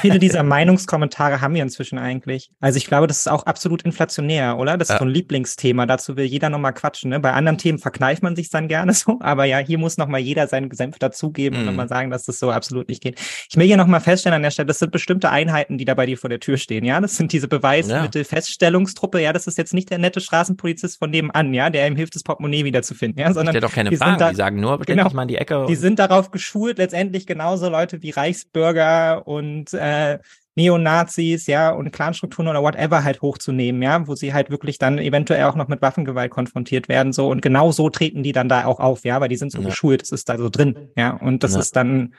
Viele 0.01 0.19
dieser 0.19 0.43
Meinungskommentare 0.43 1.41
haben 1.41 1.55
wir 1.55 1.63
inzwischen 1.63 1.99
eigentlich? 1.99 2.51
Also 2.61 2.77
ich 2.77 2.87
glaube, 2.87 3.07
das 3.07 3.19
ist 3.19 3.29
auch 3.29 3.47
absolut 3.47 3.83
inflationär, 3.83 4.59
oder? 4.59 4.77
Das 4.77 4.89
ist 4.89 4.95
Ja. 4.95 4.99
so 4.99 5.05
ein 5.05 5.11
Lieblingsthema. 5.11 5.87
Dazu 5.87 6.17
will 6.17 6.25
jeder 6.27 6.51
nochmal 6.51 6.75
quatschen. 6.75 7.11
Ne? 7.11 7.21
Bei 7.21 7.33
anderen 7.33 7.59
Themen 7.59 7.79
verkneift 7.79 8.23
man 8.23 8.37
sich 8.37 8.51
dann 8.51 8.69
gerne 8.69 8.93
so. 8.93 9.19
Aber 9.21 9.45
ja, 9.45 9.59
hier 9.59 9.79
muss 9.79 9.97
nochmal 9.99 10.21
jeder 10.21 10.47
seinen 10.47 10.71
Senf 10.73 10.99
dazugeben 10.99 11.57
und 11.59 11.63
Mhm. 11.65 11.69
nochmal 11.71 11.89
sagen, 11.89 12.11
dass 12.11 12.25
das 12.25 12.39
so 12.39 12.51
absolut 12.51 12.89
nicht 12.89 13.03
geht. 13.03 13.19
Ich 13.51 13.57
will 13.57 13.67
hier 13.67 13.77
nochmal 13.77 14.01
feststellen 14.01 14.37
an 14.37 14.43
der 14.43 14.51
Stelle, 14.51 14.67
das 14.67 14.79
sind 14.79 14.93
bestimmte 14.93 15.31
Einheiten, 15.31 15.79
die 15.79 15.85
da 15.85 15.95
bei 15.95 16.07
dir 16.07 16.19
vor 16.19 16.31
der 16.31 16.41
Tür 16.41 16.57
stehen. 16.57 16.85
Ja, 16.85 17.01
das 17.01 17.17
sind 17.17 17.33
diese 17.33 17.49
Beweismittelfeststellungstruppe. 17.49 19.21
Ja, 19.21 19.33
das 19.33 19.47
ist 19.47 19.59
jetzt 19.59 19.75
nicht 19.75 19.91
der 19.91 19.99
nette 19.99 20.21
Straßenpolizist 20.21 20.99
von 20.99 21.11
nebenan, 21.11 21.55
ja, 21.55 21.71
der 21.71 21.87
ihm 21.87 21.97
hilft, 21.97 22.15
das 22.15 22.23
Portemonnaie 22.23 22.65
wiederzufinden. 22.65 23.21
Ja, 23.21 23.33
sondern 23.33 23.59
doch 23.61 23.73
keine 23.73 23.91
die 23.91 23.97
Fragen, 23.97 24.19
da- 24.19 24.31
die 24.31 24.37
sagen 24.37 24.61
nur, 24.61 24.79
Genau. 24.81 25.09
mal 25.11 25.23
in 25.23 25.29
die 25.29 25.37
Ecke. 25.37 25.67
die 25.69 25.75
sind 25.75 25.99
darauf 25.99 26.31
geschult, 26.31 26.79
letztendlich 26.79 27.27
genauso 27.27 27.69
Leute 27.69 28.03
wie 28.03 28.11
Reichsbürger 28.11 29.27
und 29.27 29.73
äh, 29.79 30.19
Neonazis, 30.57 31.47
ja, 31.47 31.71
und 31.71 31.93
Clanstrukturen 31.93 32.49
oder 32.49 32.63
whatever 32.63 33.05
halt 33.05 33.23
hochzunehmen, 33.23 33.81
ja, 33.81 34.05
wo 34.09 34.17
sie 34.17 34.35
halt 34.35 34.51
wirklich 34.51 34.77
dann 34.79 34.99
eventuell 34.99 35.45
auch 35.45 35.55
noch 35.55 35.69
mit 35.69 35.81
Waffengewalt 35.83 36.33
konfrontiert 36.33 36.89
werden, 36.89 37.13
so 37.13 37.29
und 37.31 37.43
genau 37.43 37.71
so 37.71 37.89
treten 37.91 38.25
die 38.25 38.33
dann 38.33 38.49
da 38.49 38.65
auch 38.65 38.81
auf, 38.81 39.05
ja, 39.05 39.21
weil 39.21 39.29
die 39.29 39.37
sind 39.37 39.53
so 39.53 39.61
Ja. 39.61 39.67
geschult, 39.69 40.03
das 40.03 40.11
ist 40.11 40.29
da 40.29 40.37
so 40.37 40.49
drin, 40.49 40.91
ja, 40.97 41.13
und 41.13 41.45
das 41.45 41.53
Ja. 41.55 41.61
ist 41.61 41.77
dann, 41.77 42.13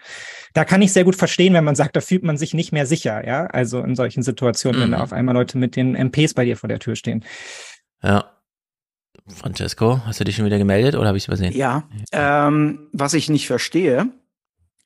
da 0.54 0.63
kann 0.63 0.82
ich 0.82 0.93
sehr 0.93 1.04
gut 1.04 1.17
verstehen, 1.17 1.54
wenn 1.54 1.65
man 1.65 1.76
sagt, 1.76 1.98
da 1.98 2.02
fühlt 2.02 2.24
man 2.24 2.38
sich 2.38 2.54
nicht 2.54 2.72
mehr 2.72 2.86
sicher, 2.86 3.28
ja, 3.28 3.45
also 3.48 3.82
in 3.82 3.95
solchen 3.98 4.24
Situationen, 4.24 4.80
wenn 4.82 4.88
Mhm. 4.88 4.93
da 4.93 5.02
auf 5.02 5.12
einmal 5.12 5.36
Leute 5.36 5.58
mit 5.58 5.76
den 5.76 5.95
MPs 5.95 6.34
bei 6.34 6.45
dir 6.45 6.56
vor 6.56 6.69
der 6.69 6.80
Tür 6.80 6.95
stehen. 6.95 7.26
Ja. 8.02 8.32
Francesco, 9.28 10.02
hast 10.06 10.19
du 10.19 10.24
dich 10.24 10.36
schon 10.38 10.45
wieder 10.45 10.58
gemeldet 10.58 10.95
oder 10.95 11.08
habe 11.10 11.17
ich 11.17 11.24
es 11.24 11.28
übersehen? 11.28 11.54
Ja, 11.54 11.84
ähm, 12.13 12.88
was 12.93 13.13
ich 13.13 13.30
nicht 13.30 13.45
verstehe, 13.48 14.08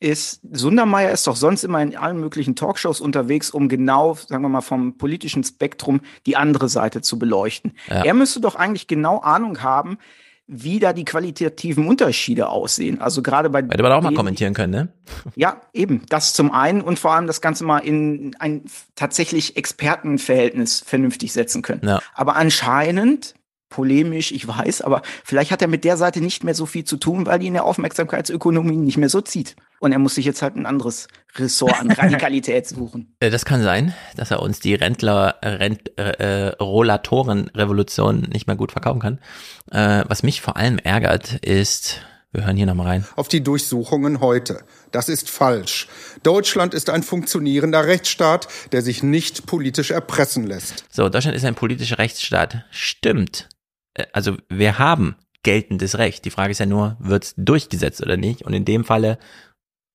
ist, 0.03 0.41
Sundermeier 0.51 1.11
ist 1.11 1.25
doch 1.27 1.37
sonst 1.37 1.63
immer 1.63 1.81
in 1.81 1.95
allen 1.95 2.19
möglichen 2.19 2.55
Talkshows 2.55 2.99
unterwegs, 2.99 3.49
um 3.49 3.69
genau, 3.69 4.15
sagen 4.15 4.43
wir 4.43 4.49
mal, 4.49 4.61
vom 4.61 4.97
politischen 4.97 5.43
Spektrum 5.43 6.01
die 6.25 6.35
andere 6.35 6.67
Seite 6.67 7.01
zu 7.01 7.17
beleuchten. 7.17 7.71
Ja. 7.89 8.03
Er 8.03 8.13
müsste 8.13 8.41
doch 8.41 8.55
eigentlich 8.55 8.87
genau 8.87 9.19
Ahnung 9.19 9.63
haben, 9.63 9.97
wie 10.45 10.79
da 10.79 10.91
die 10.91 11.05
qualitativen 11.05 11.87
Unterschiede 11.87 12.49
aussehen. 12.49 12.99
Also 12.99 13.21
gerade 13.21 13.49
bei 13.49 13.59
Hätte 13.59 13.81
man 13.81 13.93
auch 13.93 14.01
mal 14.01 14.13
kommentieren 14.13 14.53
können, 14.53 14.73
ne? 14.73 14.87
ja, 15.35 15.61
eben. 15.71 16.01
Das 16.09 16.33
zum 16.33 16.51
einen 16.51 16.81
und 16.81 16.99
vor 16.99 17.13
allem 17.13 17.27
das 17.27 17.39
Ganze 17.39 17.63
mal 17.63 17.79
in 17.79 18.35
ein 18.39 18.63
tatsächlich 18.95 19.55
Expertenverhältnis 19.55 20.83
vernünftig 20.85 21.31
setzen 21.31 21.61
können. 21.61 21.81
Ja. 21.85 22.01
Aber 22.13 22.35
anscheinend, 22.35 23.35
polemisch, 23.73 24.31
ich 24.31 24.47
weiß, 24.47 24.83
aber 24.83 25.01
vielleicht 25.23 25.49
hat 25.49 25.61
er 25.63 25.67
mit 25.67 25.83
der 25.83 25.97
Seite 25.97 26.21
nicht 26.21 26.43
mehr 26.43 26.53
so 26.53 26.67
viel 26.67 26.83
zu 26.83 26.97
tun, 26.97 27.25
weil 27.25 27.39
die 27.39 27.47
in 27.47 27.53
der 27.53 27.65
Aufmerksamkeitsökonomie 27.65 28.77
nicht 28.77 28.97
mehr 28.97 29.09
so 29.09 29.19
zieht. 29.21 29.55
und 29.79 29.91
er 29.91 29.99
muss 29.99 30.15
sich 30.15 30.25
jetzt 30.25 30.41
halt 30.43 30.55
ein 30.55 30.67
anderes 30.67 31.07
Ressort 31.35 31.79
an 31.79 31.91
Radikalität 31.91 32.67
suchen. 32.67 33.15
Äh, 33.19 33.31
das 33.31 33.45
kann 33.45 33.63
sein, 33.63 33.93
dass 34.15 34.29
er 34.31 34.41
uns 34.41 34.59
die 34.59 34.75
Rentler, 34.75 35.35
äh, 35.41 35.49
Rent, 35.49 35.97
äh, 35.97 36.49
Rollatoren-Revolution 36.61 38.27
nicht 38.31 38.45
mehr 38.45 38.55
gut 38.55 38.71
verkaufen 38.71 38.99
kann. 38.99 39.19
Äh, 39.71 40.05
was 40.07 40.21
mich 40.21 40.41
vor 40.41 40.55
allem 40.55 40.77
ärgert, 40.77 41.33
ist, 41.43 42.01
wir 42.31 42.45
hören 42.45 42.55
hier 42.55 42.65
nochmal 42.65 42.87
rein. 42.87 43.05
Auf 43.15 43.27
die 43.27 43.43
Durchsuchungen 43.43 44.19
heute. 44.19 44.63
Das 44.91 45.09
ist 45.09 45.29
falsch. 45.29 45.87
Deutschland 46.21 46.73
ist 46.73 46.89
ein 46.89 47.03
funktionierender 47.03 47.85
Rechtsstaat, 47.85 48.47
der 48.71 48.83
sich 48.83 49.03
nicht 49.03 49.47
politisch 49.47 49.91
erpressen 49.91 50.45
lässt. 50.45 50.85
So, 50.89 51.09
Deutschland 51.09 51.35
ist 51.35 51.45
ein 51.45 51.55
politischer 51.55 51.97
Rechtsstaat. 51.97 52.65
Stimmt. 52.71 53.49
Äh, 53.93 54.05
also 54.13 54.37
wir 54.49 54.79
haben 54.79 55.15
geltendes 55.43 55.97
Recht. 55.97 56.25
Die 56.25 56.31
Frage 56.31 56.51
ist 56.51 56.59
ja 56.59 56.65
nur, 56.65 56.97
wird 56.99 57.23
es 57.25 57.33
durchgesetzt 57.37 58.01
oder 58.01 58.17
nicht? 58.17 58.43
Und 58.43 58.53
in 58.53 58.65
dem 58.65 58.85
Falle, 58.85 59.19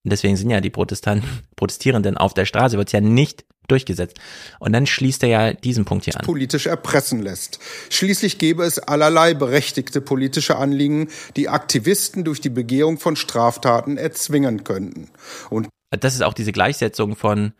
deswegen 0.03 0.37
sind 0.37 0.49
ja 0.49 0.61
die 0.61 0.69
Protestanten, 0.69 1.27
Protestierenden 1.55 2.17
auf 2.17 2.33
der 2.33 2.45
Straße, 2.45 2.77
wird 2.77 2.89
es 2.89 2.93
ja 2.93 3.01
nicht 3.01 3.45
durchgesetzt. 3.67 4.17
Und 4.59 4.73
dann 4.73 4.87
schließt 4.87 5.23
er 5.23 5.29
ja 5.29 5.53
diesen 5.53 5.85
Punkt 5.85 6.05
hier 6.05 6.15
an. 6.17 6.25
Politisch 6.25 6.65
erpressen 6.65 7.21
lässt. 7.21 7.59
Schließlich 7.89 8.39
gäbe 8.39 8.63
es 8.63 8.79
allerlei 8.79 9.33
berechtigte 9.33 10.01
politische 10.01 10.55
Anliegen, 10.55 11.09
die 11.35 11.49
Aktivisten 11.49 12.23
durch 12.23 12.41
die 12.41 12.49
Begehung 12.49 12.97
von 12.97 13.15
Straftaten 13.15 13.97
erzwingen 13.97 14.63
könnten. 14.63 15.11
Und 15.49 15.67
das 15.91 16.15
ist 16.15 16.23
auch 16.23 16.33
diese 16.33 16.51
Gleichsetzung 16.51 17.15
von 17.15 17.53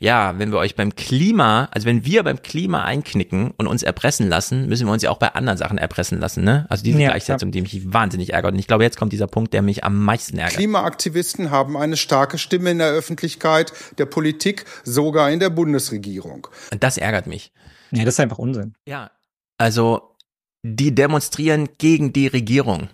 ja, 0.00 0.38
wenn 0.38 0.50
wir 0.50 0.58
euch 0.58 0.76
beim 0.76 0.96
Klima, 0.96 1.68
also 1.72 1.86
wenn 1.86 2.06
wir 2.06 2.22
beim 2.22 2.40
Klima 2.40 2.84
einknicken 2.84 3.52
und 3.58 3.66
uns 3.66 3.82
erpressen 3.82 4.30
lassen, 4.30 4.66
müssen 4.66 4.86
wir 4.86 4.92
uns 4.94 5.02
ja 5.02 5.10
auch 5.10 5.18
bei 5.18 5.34
anderen 5.34 5.58
Sachen 5.58 5.76
erpressen 5.76 6.18
lassen, 6.18 6.42
ne? 6.42 6.66
Also 6.70 6.82
diese 6.82 6.98
ja, 6.98 7.10
Gleichsetzung, 7.10 7.52
die 7.52 7.60
mich 7.60 7.92
wahnsinnig 7.92 8.32
ärgert. 8.32 8.54
Und 8.54 8.58
ich 8.58 8.66
glaube, 8.66 8.82
jetzt 8.82 8.96
kommt 8.96 9.12
dieser 9.12 9.26
Punkt, 9.26 9.52
der 9.52 9.60
mich 9.60 9.84
am 9.84 10.02
meisten 10.02 10.38
ärgert. 10.38 10.56
Klimaaktivisten 10.56 11.50
haben 11.50 11.76
eine 11.76 11.98
starke 11.98 12.38
Stimme 12.38 12.70
in 12.70 12.78
der 12.78 12.88
Öffentlichkeit, 12.88 13.74
der 13.98 14.06
Politik, 14.06 14.64
sogar 14.84 15.30
in 15.30 15.38
der 15.38 15.50
Bundesregierung. 15.50 16.46
Und 16.72 16.82
das 16.82 16.96
ärgert 16.96 17.26
mich. 17.26 17.52
Ja, 17.90 18.04
das 18.04 18.14
ist 18.14 18.20
einfach 18.20 18.38
Unsinn. 18.38 18.72
Ja, 18.86 19.10
also 19.58 20.16
die 20.62 20.94
demonstrieren 20.94 21.68
gegen 21.76 22.14
die 22.14 22.26
Regierung 22.26 22.88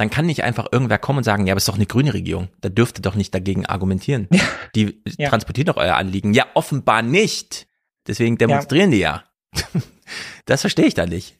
dann 0.00 0.08
kann 0.08 0.24
nicht 0.24 0.42
einfach 0.44 0.66
irgendwer 0.72 0.96
kommen 0.96 1.18
und 1.18 1.24
sagen, 1.24 1.46
ja, 1.46 1.52
aber 1.52 1.58
es 1.58 1.64
ist 1.64 1.68
doch 1.68 1.74
eine 1.74 1.84
grüne 1.84 2.14
Regierung. 2.14 2.48
Da 2.62 2.70
dürft 2.70 2.98
ihr 2.98 3.02
doch 3.02 3.16
nicht 3.16 3.34
dagegen 3.34 3.66
argumentieren. 3.66 4.28
Ja. 4.32 4.40
Die 4.74 5.02
ja. 5.18 5.28
transportieren 5.28 5.66
doch 5.66 5.76
euer 5.76 5.96
Anliegen. 5.96 6.32
Ja, 6.32 6.46
offenbar 6.54 7.02
nicht. 7.02 7.66
Deswegen 8.06 8.38
demonstrieren 8.38 8.92
ja. 8.92 9.22
die 9.52 9.62
ja. 9.62 9.82
Das 10.46 10.62
verstehe 10.62 10.86
ich 10.86 10.94
da 10.94 11.04
nicht. 11.04 11.38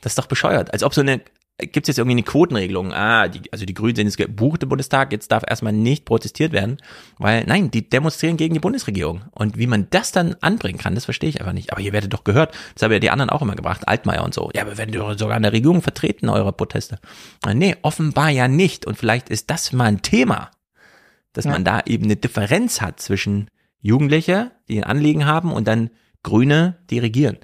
Das 0.00 0.12
ist 0.12 0.18
doch 0.18 0.26
bescheuert. 0.26 0.72
Als 0.72 0.82
ob 0.82 0.94
so 0.94 1.02
eine 1.02 1.20
gibt 1.58 1.84
es 1.84 1.88
jetzt 1.88 1.98
irgendwie 1.98 2.16
eine 2.16 2.22
Quotenregelung. 2.22 2.92
Ah, 2.92 3.28
die, 3.28 3.50
also 3.50 3.64
die 3.64 3.72
Grünen 3.72 3.96
sind 3.96 4.06
jetzt 4.06 4.18
gebucht 4.18 4.62
im 4.62 4.68
Bundestag, 4.68 5.12
jetzt 5.12 5.32
darf 5.32 5.42
erstmal 5.46 5.72
nicht 5.72 6.04
protestiert 6.04 6.52
werden, 6.52 6.76
weil 7.18 7.44
nein, 7.44 7.70
die 7.70 7.88
demonstrieren 7.88 8.36
gegen 8.36 8.54
die 8.54 8.60
Bundesregierung. 8.60 9.22
Und 9.30 9.56
wie 9.56 9.66
man 9.66 9.88
das 9.90 10.12
dann 10.12 10.36
anbringen 10.40 10.78
kann, 10.78 10.94
das 10.94 11.06
verstehe 11.06 11.30
ich 11.30 11.40
einfach 11.40 11.54
nicht. 11.54 11.72
Aber 11.72 11.80
ihr 11.80 11.92
werdet 11.92 12.12
doch 12.12 12.24
gehört, 12.24 12.54
das 12.74 12.82
haben 12.82 12.92
ja 12.92 12.98
die 12.98 13.10
anderen 13.10 13.30
auch 13.30 13.40
immer 13.40 13.56
gebracht, 13.56 13.88
Altmaier 13.88 14.24
und 14.24 14.34
so. 14.34 14.50
Ja, 14.54 14.62
aber 14.62 14.76
werden 14.76 14.92
die 14.92 14.98
sogar 15.18 15.36
in 15.36 15.42
der 15.42 15.52
Regierung 15.52 15.80
vertreten, 15.80 16.28
eure 16.28 16.52
Proteste? 16.52 16.98
Nee, 17.54 17.76
offenbar 17.82 18.28
ja 18.28 18.48
nicht. 18.48 18.86
Und 18.86 18.98
vielleicht 18.98 19.30
ist 19.30 19.50
das 19.50 19.72
mal 19.72 19.84
ein 19.84 20.02
Thema, 20.02 20.50
dass 21.32 21.46
ja. 21.46 21.52
man 21.52 21.64
da 21.64 21.80
eben 21.86 22.04
eine 22.04 22.16
Differenz 22.16 22.82
hat 22.82 23.00
zwischen 23.00 23.48
Jugendliche, 23.80 24.50
die 24.68 24.78
ein 24.78 24.84
Anliegen 24.84 25.24
haben, 25.24 25.52
und 25.52 25.66
dann 25.66 25.90
Grüne, 26.22 26.76
die 26.90 26.98
regieren. 26.98 27.38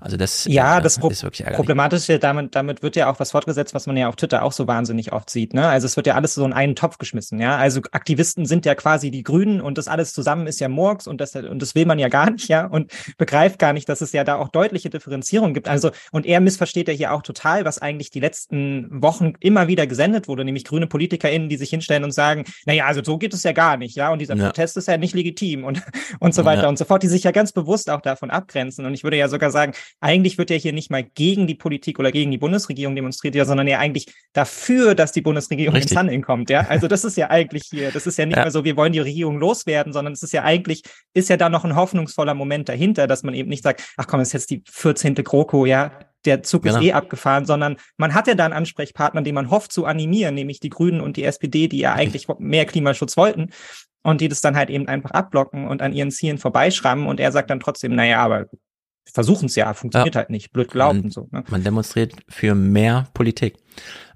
Also 0.00 0.16
das 0.16 0.46
ja, 0.46 0.78
äh, 0.78 0.82
das 0.82 0.98
Pro 0.98 1.10
ist 1.10 1.22
wirklich 1.22 1.40
ärgerlich. 1.40 1.56
Problematische, 1.56 2.18
damit, 2.18 2.54
damit 2.54 2.82
wird 2.82 2.96
ja 2.96 3.10
auch 3.10 3.20
was 3.20 3.32
fortgesetzt, 3.32 3.74
was 3.74 3.86
man 3.86 3.96
ja 3.96 4.08
auf 4.08 4.16
Twitter 4.16 4.42
auch 4.42 4.52
so 4.52 4.66
wahnsinnig 4.66 5.12
oft 5.12 5.28
sieht. 5.28 5.52
Ne? 5.54 5.68
Also 5.68 5.86
es 5.86 5.96
wird 5.96 6.06
ja 6.06 6.14
alles 6.14 6.34
so 6.34 6.44
in 6.44 6.52
einen 6.52 6.74
Topf 6.74 6.98
geschmissen. 6.98 7.38
Ja, 7.40 7.56
also 7.56 7.80
Aktivisten 7.92 8.46
sind 8.46 8.64
ja 8.64 8.74
quasi 8.74 9.10
die 9.10 9.22
Grünen 9.22 9.60
und 9.60 9.78
das 9.78 9.88
alles 9.88 10.12
zusammen 10.12 10.46
ist 10.46 10.60
ja 10.60 10.68
Murks 10.68 11.06
und 11.06 11.20
das 11.20 11.36
und 11.36 11.60
das 11.60 11.74
will 11.74 11.86
man 11.86 11.98
ja 11.98 12.08
gar 12.08 12.30
nicht, 12.30 12.48
ja 12.48 12.66
und 12.66 12.92
begreift 13.18 13.58
gar 13.58 13.72
nicht, 13.72 13.88
dass 13.88 14.00
es 14.00 14.12
ja 14.12 14.24
da 14.24 14.36
auch 14.36 14.48
deutliche 14.48 14.90
Differenzierung 14.90 15.54
gibt. 15.54 15.68
Also 15.68 15.90
und 16.12 16.26
er 16.26 16.40
missversteht 16.40 16.88
ja 16.88 16.94
hier 16.94 17.12
auch 17.12 17.22
total, 17.22 17.64
was 17.64 17.78
eigentlich 17.78 18.10
die 18.10 18.20
letzten 18.20 19.02
Wochen 19.02 19.34
immer 19.40 19.68
wieder 19.68 19.86
gesendet 19.86 20.28
wurde, 20.28 20.44
nämlich 20.44 20.64
grüne 20.64 20.86
PolitikerInnen, 20.86 21.48
die 21.48 21.56
sich 21.56 21.70
hinstellen 21.70 22.04
und 22.04 22.12
sagen, 22.12 22.44
na 22.64 22.72
ja, 22.72 22.86
also 22.86 23.02
so 23.04 23.18
geht 23.18 23.34
es 23.34 23.42
ja 23.42 23.52
gar 23.52 23.76
nicht, 23.76 23.96
ja 23.96 24.10
und 24.10 24.20
dieser 24.20 24.36
ja. 24.36 24.46
Protest 24.46 24.76
ist 24.76 24.88
ja 24.88 24.96
nicht 24.96 25.14
legitim 25.14 25.64
und 25.64 25.82
und 26.20 26.34
so 26.34 26.44
weiter 26.44 26.62
ja. 26.62 26.68
und 26.68 26.78
so 26.78 26.84
fort, 26.84 27.02
die 27.02 27.08
sich 27.08 27.24
ja 27.24 27.30
ganz 27.30 27.52
bewusst 27.52 27.90
auch 27.90 28.00
davon 28.00 28.30
abgrenzen. 28.30 28.86
Und 28.86 28.94
ich 28.94 29.04
würde 29.04 29.16
ja 29.16 29.28
sogar 29.28 29.50
sagen, 29.50 29.72
eigentlich 30.00 30.38
wird 30.38 30.50
ja 30.50 30.56
hier 30.56 30.72
nicht 30.72 30.90
mal 30.90 31.02
gegen 31.02 31.46
die 31.46 31.54
Politik 31.54 31.98
oder 31.98 32.12
gegen 32.12 32.30
die 32.30 32.38
Bundesregierung 32.38 32.94
demonstriert, 32.94 33.34
ja, 33.34 33.44
sondern 33.44 33.66
ja 33.66 33.78
eigentlich 33.78 34.06
dafür, 34.32 34.94
dass 34.94 35.12
die 35.12 35.22
Bundesregierung 35.22 35.74
Richtig. 35.74 35.92
ins 35.92 35.98
Handeln 35.98 36.22
kommt, 36.22 36.50
ja. 36.50 36.60
Also 36.68 36.86
das 36.88 37.04
ist 37.04 37.16
ja 37.16 37.30
eigentlich 37.30 37.64
hier, 37.70 37.90
das 37.90 38.06
ist 38.06 38.18
ja 38.18 38.26
nicht 38.26 38.36
ja. 38.36 38.44
mehr 38.44 38.50
so, 38.50 38.64
wir 38.64 38.76
wollen 38.76 38.92
die 38.92 39.00
Regierung 39.00 39.38
loswerden, 39.38 39.92
sondern 39.92 40.12
es 40.12 40.22
ist 40.22 40.32
ja 40.32 40.44
eigentlich, 40.44 40.82
ist 41.14 41.28
ja 41.28 41.36
da 41.36 41.48
noch 41.48 41.64
ein 41.64 41.76
hoffnungsvoller 41.76 42.34
Moment 42.34 42.68
dahinter, 42.68 43.06
dass 43.06 43.22
man 43.22 43.34
eben 43.34 43.48
nicht 43.48 43.62
sagt, 43.62 43.82
ach 43.96 44.06
komm, 44.06 44.20
das 44.20 44.28
ist 44.28 44.34
jetzt 44.34 44.50
die 44.50 44.62
14. 44.70 45.14
GroKo, 45.16 45.66
ja, 45.66 45.92
der 46.24 46.42
Zug 46.42 46.62
genau. 46.62 46.78
ist 46.78 46.84
eh 46.84 46.92
abgefahren, 46.92 47.46
sondern 47.46 47.76
man 47.96 48.14
hat 48.14 48.26
ja 48.26 48.34
da 48.34 48.44
einen 48.44 48.54
Ansprechpartner, 48.54 49.22
den 49.22 49.34
man 49.34 49.50
hofft 49.50 49.72
zu 49.72 49.86
animieren, 49.86 50.34
nämlich 50.34 50.60
die 50.60 50.70
Grünen 50.70 51.00
und 51.00 51.16
die 51.16 51.24
SPD, 51.24 51.68
die 51.68 51.78
ja 51.78 51.94
eigentlich 51.94 52.28
mehr 52.38 52.66
Klimaschutz 52.66 53.16
wollten 53.16 53.50
und 54.02 54.20
die 54.20 54.28
das 54.28 54.40
dann 54.40 54.56
halt 54.56 54.70
eben 54.70 54.88
einfach 54.88 55.10
abblocken 55.12 55.66
und 55.66 55.82
an 55.82 55.92
ihren 55.92 56.10
Zielen 56.10 56.38
vorbeischrammen 56.38 57.06
und 57.06 57.20
er 57.20 57.32
sagt 57.32 57.50
dann 57.50 57.60
trotzdem, 57.60 57.94
naja, 57.94 58.22
aber 58.22 58.46
versuchen 59.10 59.46
es 59.46 59.56
ja, 59.56 59.72
funktioniert 59.74 60.14
ja. 60.14 60.20
halt 60.20 60.30
nicht, 60.30 60.52
blöd 60.52 60.70
glauben 60.70 61.02
man, 61.02 61.10
so. 61.10 61.28
Ne? 61.30 61.44
Man 61.48 61.64
demonstriert 61.64 62.14
für 62.28 62.54
mehr 62.54 63.08
Politik. 63.14 63.56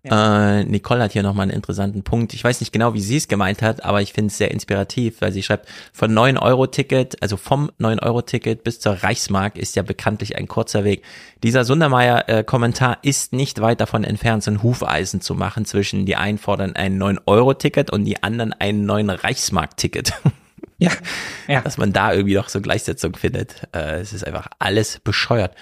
Ja. 0.05 0.59
Äh, 0.59 0.65
Nicole 0.65 1.03
hat 1.03 1.13
hier 1.13 1.23
nochmal 1.23 1.45
einen 1.45 1.53
interessanten 1.53 2.03
Punkt. 2.03 2.35
Ich 2.35 2.45
weiß 2.45 2.61
nicht 2.61 2.73
genau, 2.73 2.93
wie 2.93 3.01
sie 3.01 3.17
es 3.17 3.27
gemeint 3.27 3.63
hat, 3.63 3.85
aber 3.85 4.03
ich 4.03 4.13
finde 4.13 4.29
es 4.29 4.37
sehr 4.37 4.51
inspirativ, 4.51 5.23
weil 5.23 5.33
sie 5.33 5.43
schreibt, 5.43 5.67
von 5.95 6.13
9-Euro-Ticket, 6.13 7.23
also 7.23 7.39
vom 7.39 7.71
9-Euro-Ticket 7.81 8.65
bis 8.65 8.81
zur 8.81 8.93
Reichsmark 9.03 9.57
ist 9.57 9.77
ja 9.77 9.83
bekanntlich 9.83 10.37
ein 10.37 10.47
kurzer 10.47 10.85
Weg. 10.85 11.05
Dieser 11.43 11.65
Sundermeier-Kommentar 11.65 12.99
äh, 13.03 13.09
ist 13.09 13.33
nicht 13.33 13.63
weit 13.63 13.81
davon 13.81 14.05
entfernt, 14.05 14.43
so 14.43 14.51
ein 14.51 14.63
Hufeisen 14.63 15.23
zu 15.23 15.35
machen 15.35 15.65
zwischen 15.65 16.05
die 16.05 16.17
einen 16.17 16.37
fordern 16.37 16.77
ein 16.77 17.03
9-Euro-Ticket 17.03 17.91
und 17.91 18.05
die 18.05 18.23
anderen 18.23 18.53
ein 18.53 18.85
9 18.85 19.09
Reichsmark-Ticket. 19.09 20.13
Ja, 20.85 20.93
ja. 21.49 21.61
Dass 21.61 21.79
man 21.79 21.93
da 21.93 22.13
irgendwie 22.13 22.35
doch 22.35 22.49
so 22.49 22.61
Gleichsetzung 22.61 23.17
findet. 23.17 23.63
Äh, 23.75 24.01
es 24.01 24.13
ist 24.13 24.27
einfach 24.27 24.49
alles 24.59 25.01
bescheuert. 25.01 25.55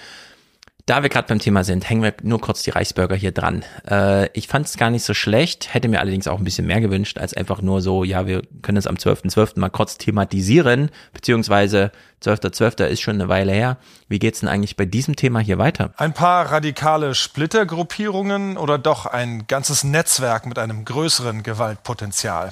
Da 0.85 1.01
wir 1.01 1.07
gerade 1.07 1.29
beim 1.29 1.39
Thema 1.39 1.63
sind, 1.63 1.89
hängen 1.89 2.03
wir 2.03 2.13
nur 2.23 2.41
kurz 2.41 2.61
die 2.61 2.71
Reichsbürger 2.71 3.15
hier 3.15 3.31
dran. 3.31 3.63
Äh, 3.89 4.27
ich 4.37 4.49
fand 4.49 4.65
es 4.65 4.75
gar 4.75 4.89
nicht 4.89 5.05
so 5.05 5.13
schlecht, 5.13 5.73
hätte 5.73 5.87
mir 5.87 6.01
allerdings 6.01 6.27
auch 6.27 6.37
ein 6.37 6.43
bisschen 6.43 6.67
mehr 6.67 6.81
gewünscht, 6.81 7.17
als 7.19 7.33
einfach 7.33 7.61
nur 7.61 7.81
so, 7.81 8.03
ja, 8.03 8.27
wir 8.27 8.41
können 8.61 8.77
es 8.77 8.85
am 8.85 8.95
12.12. 8.95 9.33
.12. 9.33 9.59
mal 9.61 9.69
kurz 9.69 9.97
thematisieren, 9.97 10.91
beziehungsweise 11.13 11.93
12.12. 12.21 12.79
.12. 12.79 12.85
ist 12.87 12.99
schon 12.99 13.15
eine 13.15 13.29
Weile 13.29 13.53
her. 13.53 13.77
Wie 14.09 14.19
geht's 14.19 14.41
denn 14.41 14.49
eigentlich 14.49 14.75
bei 14.75 14.83
diesem 14.83 15.15
Thema 15.15 15.39
hier 15.39 15.57
weiter? 15.57 15.93
Ein 15.95 16.13
paar 16.13 16.51
radikale 16.51 17.15
Splittergruppierungen 17.15 18.57
oder 18.57 18.77
doch 18.77 19.05
ein 19.05 19.47
ganzes 19.47 19.85
Netzwerk 19.85 20.45
mit 20.45 20.59
einem 20.59 20.83
größeren 20.83 21.43
Gewaltpotenzial? 21.43 22.51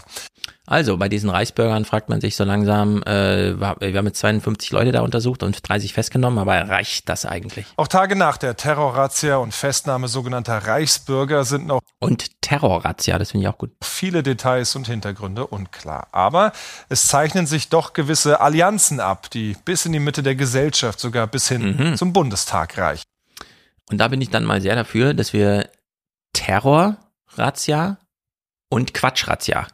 Also 0.68 0.98
bei 0.98 1.10
diesen 1.10 1.30
Reichsbürgern 1.30 1.86
fragt 1.86 2.10
man 2.10 2.22
sich 2.22 2.36
so 2.36 2.44
langsam, 2.44 3.04
äh, 3.04 3.60
wir 3.60 3.98
haben 3.98 4.06
jetzt 4.06 4.20
52 4.20 4.72
Leute 4.72 4.92
da 4.92 5.02
untersucht 5.02 5.44
und 5.44 5.68
30 5.68 5.94
festgenommen, 5.94 6.40
aber 6.40 6.70
reicht 6.70 7.10
das 7.10 7.26
eigentlich? 7.26 7.66
Auch 7.78 7.88
Tage 7.88 8.16
nach 8.16 8.38
der 8.38 8.56
Terrorrazzia 8.56 9.38
und 9.38 9.54
Festnahme 9.54 10.08
sogenannter 10.08 10.58
Reichsbürger 10.58 11.44
sind 11.44 11.68
noch 11.68 11.82
und 12.00 12.42
Terrorrazzia, 12.42 13.20
das 13.20 13.32
finde 13.32 13.46
ich 13.46 13.54
auch 13.54 13.58
gut. 13.58 13.72
Viele 13.84 14.24
Details 14.24 14.76
und 14.76 14.88
Hintergründe 14.88 15.46
unklar, 15.48 16.08
aber 16.12 16.52
es 16.90 17.08
zeichnen 17.08 17.48
sich 17.48 17.70
doch 17.70 17.94
gewisse 17.94 18.40
Allianzen 18.40 19.00
ab, 19.00 19.30
die 19.30 19.56
bis 19.66 19.86
in 19.86 19.92
die 19.92 20.00
Mitte 20.00 20.24
der 20.24 20.36
Gesellschaft, 20.36 21.00
sogar 21.00 21.28
bis 21.28 21.48
hin 21.48 21.78
mhm. 21.78 21.96
zum 21.96 22.14
Bundestag 22.14 22.78
reichen. 22.78 23.04
Und 23.90 23.98
da 23.98 24.08
bin 24.08 24.22
ich 24.22 24.30
dann 24.30 24.46
mal 24.46 24.62
sehr 24.62 24.76
dafür, 24.76 25.14
dass 25.14 25.34
wir 25.34 25.70
Terrorrazzia 26.34 27.98
und 28.70 28.94
Quatschrazzia 28.94 29.68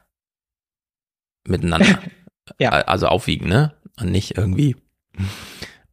miteinander. 1.48 2.00
ja. 2.60 2.72
Also 2.72 3.08
aufwiegen, 3.08 3.48
ne? 3.48 3.74
Und 4.00 4.12
nicht 4.12 4.38
irgendwie. 4.38 4.76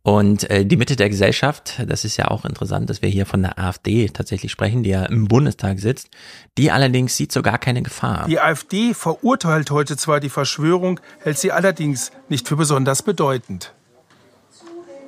Und 0.02 0.50
äh, 0.50 0.66
die 0.66 0.76
Mitte 0.76 0.96
der 0.96 1.08
Gesellschaft, 1.08 1.82
das 1.86 2.04
ist 2.04 2.18
ja 2.18 2.28
auch 2.28 2.44
interessant, 2.44 2.90
dass 2.90 3.00
wir 3.00 3.08
hier 3.08 3.24
von 3.24 3.40
der 3.40 3.58
AfD 3.58 4.06
tatsächlich 4.10 4.52
sprechen, 4.52 4.82
die 4.82 4.90
ja 4.90 5.06
im 5.06 5.28
Bundestag 5.28 5.80
sitzt. 5.80 6.10
Die 6.58 6.70
allerdings 6.70 7.16
sieht 7.16 7.32
so 7.32 7.40
gar 7.40 7.56
keine 7.56 7.80
Gefahr. 7.80 8.26
Die 8.28 8.38
AfD 8.38 8.92
verurteilt 8.92 9.70
heute 9.70 9.96
zwar 9.96 10.20
die 10.20 10.28
Verschwörung, 10.28 11.00
hält 11.20 11.38
sie 11.38 11.52
allerdings 11.52 12.12
nicht 12.28 12.46
für 12.46 12.56
besonders 12.56 13.02
bedeutend. 13.02 13.72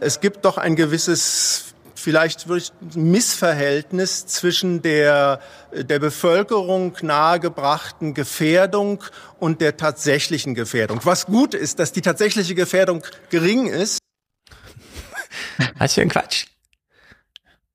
Es 0.01 0.21
gibt 0.21 0.47
doch 0.47 0.57
ein 0.57 0.77
gewisses 0.77 1.75
vielleicht 1.99 2.49
wirklich 2.49 2.73
Missverhältnis 2.95 4.27
zwischen 4.27 4.83
der, 4.83 5.41
der 5.73 5.99
Bevölkerung 5.99 6.97
nahegebrachten 7.03 8.15
Gefährdung 8.15 9.03
und 9.39 9.61
der 9.61 9.77
tatsächlichen 9.77 10.55
Gefährdung. 10.55 11.01
Was 11.05 11.27
gut 11.27 11.55
ist, 11.55 11.79
dass 11.79 11.93
die 11.93 12.03
tatsächliche 12.03 12.55
Gefährdung 12.55 13.03
gering 13.31 13.67
ist. 13.67 13.99
Was 15.79 15.95
für 15.95 16.03
ein 16.03 16.09
Quatsch. 16.09 16.47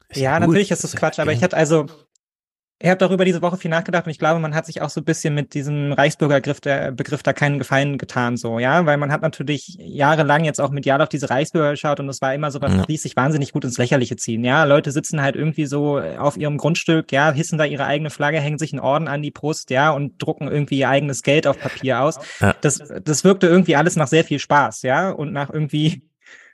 Ist 0.09 0.19
ja, 0.19 0.37
gut. 0.39 0.47
natürlich 0.47 0.71
ist 0.71 0.83
das 0.83 0.95
Quatsch, 0.95 1.19
aber 1.19 1.31
ich 1.31 1.43
hatte 1.43 1.55
also, 1.55 1.87
Ich 2.81 2.89
habe 2.89 2.97
darüber 2.97 3.25
diese 3.25 3.43
Woche 3.43 3.57
viel 3.57 3.69
nachgedacht 3.69 4.05
und 4.05 4.11
ich 4.11 4.17
glaube, 4.17 4.39
man 4.39 4.55
hat 4.55 4.65
sich 4.65 4.81
auch 4.81 4.89
so 4.89 5.01
ein 5.01 5.05
bisschen 5.05 5.35
mit 5.35 5.53
diesem 5.53 5.93
Reichsbürgergriff 5.93 6.61
der 6.61 6.91
Begriff 6.91 7.21
da 7.21 7.31
keinen 7.31 7.59
Gefallen 7.59 7.99
getan, 7.99 8.37
so, 8.37 8.57
ja, 8.57 8.85
weil 8.87 8.97
man 8.97 9.11
hat 9.11 9.21
natürlich 9.21 9.77
jahrelang 9.79 10.45
jetzt 10.45 10.59
auch 10.59 10.71
medial 10.71 11.01
auf 11.01 11.09
diese 11.09 11.29
Reichsbürger 11.29 11.71
geschaut 11.71 11.99
und 11.99 12.09
es 12.09 12.21
war 12.21 12.33
immer 12.33 12.49
so 12.49 12.59
was, 12.59 12.73
ja. 12.73 12.83
ließ 12.87 13.03
sich 13.03 13.15
wahnsinnig 13.15 13.51
gut 13.53 13.65
ins 13.65 13.77
Lächerliche 13.77 14.15
ziehen, 14.15 14.43
ja. 14.43 14.63
Leute 14.63 14.91
sitzen 14.91 15.21
halt 15.21 15.35
irgendwie 15.35 15.67
so 15.67 15.99
auf 15.99 16.37
ihrem 16.37 16.57
Grundstück, 16.57 17.11
ja, 17.11 17.31
hissen 17.31 17.59
da 17.59 17.65
ihre 17.65 17.85
eigene 17.85 18.09
Flagge, 18.09 18.39
hängen 18.39 18.57
sich 18.57 18.73
einen 18.73 18.79
Orden 18.79 19.07
an 19.07 19.21
die 19.21 19.31
Brust, 19.31 19.69
ja, 19.69 19.91
und 19.91 20.21
drucken 20.21 20.47
irgendwie 20.47 20.79
ihr 20.79 20.89
eigenes 20.89 21.21
Geld 21.21 21.45
auf 21.45 21.59
Papier 21.59 22.01
aus. 22.01 22.19
Ja. 22.39 22.55
Das, 22.61 22.81
das 23.03 23.23
wirkte 23.23 23.45
irgendwie 23.45 23.75
alles 23.75 23.95
nach 23.95 24.07
sehr 24.07 24.23
viel 24.23 24.39
Spaß, 24.39 24.81
ja, 24.81 25.11
und 25.11 25.31
nach 25.33 25.51
irgendwie 25.51 26.01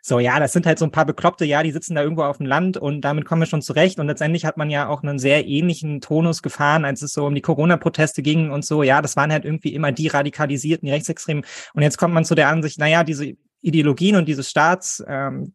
so, 0.01 0.19
ja, 0.19 0.39
das 0.39 0.53
sind 0.53 0.65
halt 0.65 0.79
so 0.79 0.85
ein 0.85 0.91
paar 0.91 1.05
Bekloppte, 1.05 1.45
ja, 1.45 1.63
die 1.63 1.71
sitzen 1.71 1.95
da 1.95 2.03
irgendwo 2.03 2.23
auf 2.23 2.37
dem 2.37 2.45
Land 2.45 2.77
und 2.77 3.01
damit 3.01 3.25
kommen 3.25 3.41
wir 3.41 3.45
schon 3.47 3.61
zurecht. 3.61 3.99
Und 3.99 4.07
letztendlich 4.07 4.45
hat 4.45 4.57
man 4.57 4.69
ja 4.69 4.87
auch 4.87 5.03
einen 5.03 5.19
sehr 5.19 5.47
ähnlichen 5.47 6.01
Tonus 6.01 6.41
gefahren, 6.41 6.85
als 6.85 7.01
es 7.01 7.13
so 7.13 7.25
um 7.25 7.35
die 7.35 7.41
Corona-Proteste 7.41 8.21
ging 8.21 8.51
und 8.51 8.65
so. 8.65 8.83
Ja, 8.83 9.01
das 9.01 9.15
waren 9.15 9.31
halt 9.31 9.45
irgendwie 9.45 9.73
immer 9.73 9.91
die 9.91 10.07
radikalisierten, 10.07 10.85
die 10.85 10.91
Rechtsextremen. 10.91 11.43
Und 11.73 11.81
jetzt 11.81 11.97
kommt 11.97 12.13
man 12.13 12.25
zu 12.25 12.35
der 12.35 12.49
Ansicht, 12.49 12.79
naja, 12.79 13.03
diese 13.03 13.33
Ideologien 13.61 14.15
und 14.15 14.27
diese 14.27 14.43
Staats, 14.43 15.03
ähm, 15.07 15.53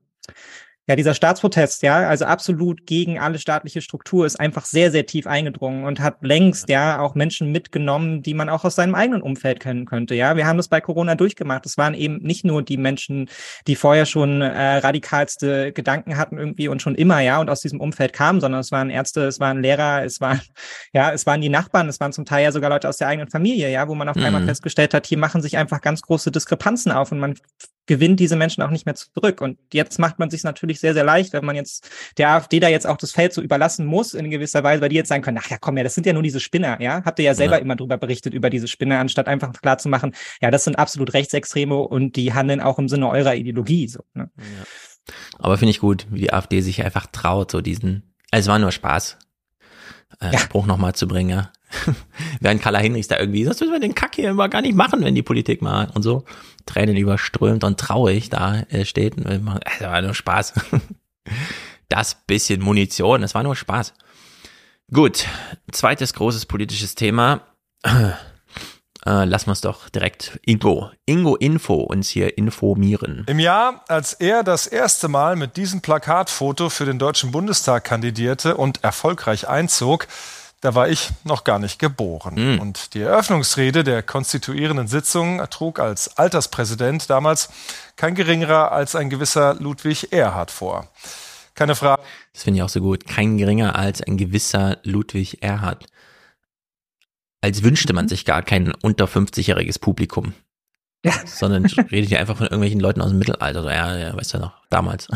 ja, 0.89 0.97
dieser 0.97 1.15
Staatsprotest, 1.15 1.85
ja, 1.85 2.09
also 2.09 2.25
absolut 2.25 2.87
gegen 2.87 3.21
alle 3.21 3.39
staatliche 3.39 3.81
Struktur 3.81 4.27
ist 4.27 4.41
einfach 4.41 4.65
sehr, 4.65 4.91
sehr 4.91 5.07
tief 5.07 5.29
eingedrungen 5.29 5.85
und 5.85 6.01
hat 6.01 6.17
längst, 6.23 6.69
ja, 6.69 6.99
auch 6.99 7.15
Menschen 7.15 7.53
mitgenommen, 7.53 8.23
die 8.23 8.35
man 8.35 8.49
auch 8.49 8.65
aus 8.65 8.75
seinem 8.75 8.97
eigenen 8.97 9.23
Umfeld 9.23 9.61
kennen 9.61 9.87
könnte, 9.87 10.17
ja. 10.17 10.37
Wir 10.37 10.47
haben 10.47 10.57
das 10.57 10.67
bei 10.67 10.81
Corona 10.81 11.15
durchgemacht. 11.15 11.67
Es 11.67 11.79
waren 11.79 11.95
eben 11.95 12.17
nicht 12.17 12.45
nur 12.45 12.63
die 12.63 12.79
Menschen, 12.79 13.31
die 13.69 13.77
vorher 13.77 14.07
schon 14.07 14.43
äh, 14.43 14.79
radikalste 14.79 15.73
Gedanken 15.73 16.17
hatten 16.17 16.37
irgendwie 16.37 16.67
und 16.67 16.83
schon 16.83 16.97
immer, 16.97 17.21
ja, 17.21 17.41
und 17.41 17.49
aus 17.49 17.61
diesem 17.61 17.81
Umfeld 17.81 18.13
kamen, 18.13 18.41
sondern 18.41 18.61
es 18.61 18.73
waren 18.73 18.91
Ärzte, 18.91 19.25
es 19.27 19.39
waren 19.39 19.63
Lehrer, 19.63 20.05
es 20.05 20.21
waren, 20.21 20.41
ja, 20.93 21.13
es 21.13 21.27
waren 21.27 21.41
die 21.41 21.49
Nachbarn, 21.49 21.89
es 21.89 22.01
waren 22.01 22.13
zum 22.13 22.25
Teil 22.25 22.43
ja 22.43 22.51
sogar 22.51 22.71
Leute 22.71 22.89
aus 22.89 22.97
der 22.97 23.07
eigenen 23.07 23.31
Familie, 23.31 23.71
ja, 23.71 23.87
wo 23.87 23.95
man 23.95 24.09
auf 24.09 24.17
einmal 24.17 24.41
mhm. 24.41 24.47
festgestellt 24.47 24.95
hat, 24.95 25.07
hier 25.07 25.19
machen 25.19 25.43
sich 25.43 25.57
einfach 25.57 25.81
ganz 25.81 26.03
große 26.03 26.33
Diskrepanzen 26.33 26.91
auf 26.91 27.13
und 27.13 27.21
man 27.21 27.35
gewinnt 27.87 28.21
diese 28.21 28.37
Menschen 28.37 28.63
auch 28.63 28.71
nicht 28.71 28.87
mehr 28.87 28.95
zurück. 28.95 29.41
Und 29.41 29.59
jetzt 29.73 29.99
macht 29.99 30.19
man 30.19 30.31
sich 30.31 30.45
natürlich 30.45 30.81
sehr, 30.81 30.95
sehr 30.95 31.05
leicht, 31.05 31.33
wenn 31.33 31.45
man 31.45 31.57
jetzt 31.57 31.89
der 32.17 32.31
AfD 32.31 32.61
da 32.61 32.69
jetzt 32.69 32.87
auch 32.87 32.97
das 32.97 33.13
Feld 33.13 33.33
so 33.33 33.43
überlassen 33.43 33.87
muss 33.87 34.15
in 34.15 34.31
gewisser 34.31 34.63
Weise, 34.63 34.83
weil 34.83 34.89
die 34.89 34.97
jetzt 34.97 35.09
sagen 35.09 35.23
können, 35.23 35.39
ach 35.43 35.51
ja, 35.51 35.59
komm 35.61 35.77
ja, 35.77 35.83
das 35.83 35.95
sind 35.95 36.07
ja 36.07 36.13
nur 36.13 36.23
diese 36.23 36.41
Spinner, 36.41 36.81
ja. 36.81 37.03
Habt 37.05 37.19
ihr 37.19 37.25
ja 37.25 37.35
selber 37.35 37.57
ja. 37.57 37.63
immer 37.63 37.77
drüber 37.77 37.99
berichtet, 37.99 38.35
über 38.35 38.51
diese 38.51 38.69
Spinner, 38.69 38.99
anstatt 38.99 39.27
einfach 39.29 39.53
klar 39.53 39.79
zu 39.79 39.89
machen, 39.89 40.15
ja, 40.41 40.51
das 40.51 40.65
sind 40.65 40.77
absolut 40.77 41.13
Rechtsextreme 41.13 41.75
und 41.75 42.17
die 42.17 42.33
handeln 42.33 42.61
auch 42.61 42.79
im 42.79 42.89
Sinne 42.89 43.09
eurer 43.09 43.35
Ideologie. 43.35 43.89
So, 43.89 44.01
ne? 44.15 44.31
ja. 44.37 44.65
Aber 45.39 45.59
finde 45.59 45.71
ich 45.71 45.81
gut, 45.81 46.07
wie 46.11 46.21
die 46.21 46.33
AfD 46.33 46.61
sich 46.61 46.85
einfach 46.85 47.07
traut, 47.07 47.51
so 47.51 47.61
diesen, 47.61 48.15
also 48.31 48.47
es 48.47 48.53
war 48.53 48.59
nur 48.59 48.73
Spaß, 48.73 49.19
äh, 50.21 50.33
ja. 50.33 50.39
Spruch 50.39 50.67
nochmal 50.67 50.95
zu 50.95 51.09
bringen, 51.09 51.31
ja. 51.31 51.53
Während 52.41 52.63
Carla 52.63 52.79
Hinrichs 52.79 53.09
da 53.09 53.19
irgendwie, 53.19 53.45
das 53.45 53.61
müssen 53.61 53.73
wir 53.73 53.81
den 53.81 53.95
Kack 53.95 54.15
hier 54.17 54.31
immer 54.31 54.49
gar 54.49 54.63
nicht 54.63 54.75
machen, 54.75 55.05
wenn 55.05 55.15
die 55.15 55.23
Politik 55.23 55.63
mal 55.63 55.91
und 55.95 56.03
so 56.03 56.25
Tränen 56.67 56.97
überströmt 56.97 57.65
und 57.65 57.79
traurig 57.79 58.31
da 58.31 58.61
äh, 58.71 58.85
steht. 58.85 59.15
Das 59.17 59.81
war 59.81 60.03
nur 60.03 60.15
Spaß. 60.15 60.55
Das 61.89 62.15
bisschen 62.27 62.63
Munition, 62.63 63.21
das 63.21 63.35
war 63.35 63.43
nur 63.43 63.55
Spaß. 63.55 63.93
Gut, 64.95 65.27
zweites 65.71 66.15
großes 66.15 66.47
politisches 66.47 66.95
Thema. 66.95 67.43
Äh, 69.05 69.25
lassen 69.25 69.49
wir 69.49 69.55
es 69.55 69.61
doch 69.61 69.89
direkt 69.89 70.39
Ingo, 70.47 70.93
Ingo 71.07 71.35
Info 71.35 71.75
uns 71.75 72.09
hier 72.09 72.39
informieren. 72.39 73.25
Im 73.27 73.41
Jahr, 73.41 73.85
als 73.89 74.13
er 74.13 74.45
das 74.45 74.69
erste 74.69 75.09
Mal 75.09 75.35
mit 75.35 75.57
diesem 75.57 75.81
Plakatfoto 75.81 76.69
für 76.69 76.85
den 76.85 77.01
Deutschen 77.01 77.33
Bundestag 77.33 77.83
kandidierte 77.83 78.57
und 78.57 78.85
erfolgreich 78.85 79.49
einzog, 79.49 80.07
da 80.63 80.77
war 80.77 80.89
ich 80.89 81.11
noch 81.25 81.43
gar 81.45 81.59
nicht 81.59 81.79
geboren. 81.79 82.55
Mhm. 82.55 82.61
Und 82.61 82.95
die 82.95 83.03
Eröffnungsrede 83.03 83.83
der 83.85 84.03
konstituierenden 84.03 84.87
Sitzung 84.87 85.45
trug 85.51 85.81
als 85.81 86.17
Alterspräsident 86.17 87.11
damals 87.11 87.51
kein 87.97 88.15
geringerer 88.15 88.71
als 88.71 88.95
ein 88.95 89.11
gewisser 89.11 89.55
Ludwig 89.55 90.13
Erhard 90.13 90.53
vor. 90.53 90.89
Keine 91.55 91.75
Frage. 91.75 92.03
Das 92.33 92.45
finde 92.45 92.59
ich 92.59 92.63
auch 92.63 92.69
so 92.69 92.81
gut. 92.81 93.07
Kein 93.07 93.37
geringer 93.39 93.75
als 93.77 94.01
ein 94.03 94.17
gewisser 94.17 94.79
Ludwig 94.85 95.43
Erhard. 95.43 95.87
Als 97.41 97.65
wünschte 97.65 97.93
man 97.93 98.09
sich 98.09 98.25
gar 98.25 98.43
kein 98.43 98.73
unter 98.83 99.07
50-jähriges 99.07 99.81
Publikum. 99.81 100.33
Ja. 101.05 101.13
Sondern 101.27 101.67
redet 101.67 102.09
hier 102.09 102.21
einfach 102.21 102.37
von 102.37 102.47
irgendwelchen 102.47 102.79
Leuten 102.79 103.03
aus 103.03 103.11
dem 103.11 103.19
Mittelalter. 103.19 103.63
So, 103.63 103.69
ja, 103.69 103.97
ja, 103.99 104.17
weißt 104.17 104.35
du 104.35 104.39
noch, 104.39 104.53
damals. 104.71 105.09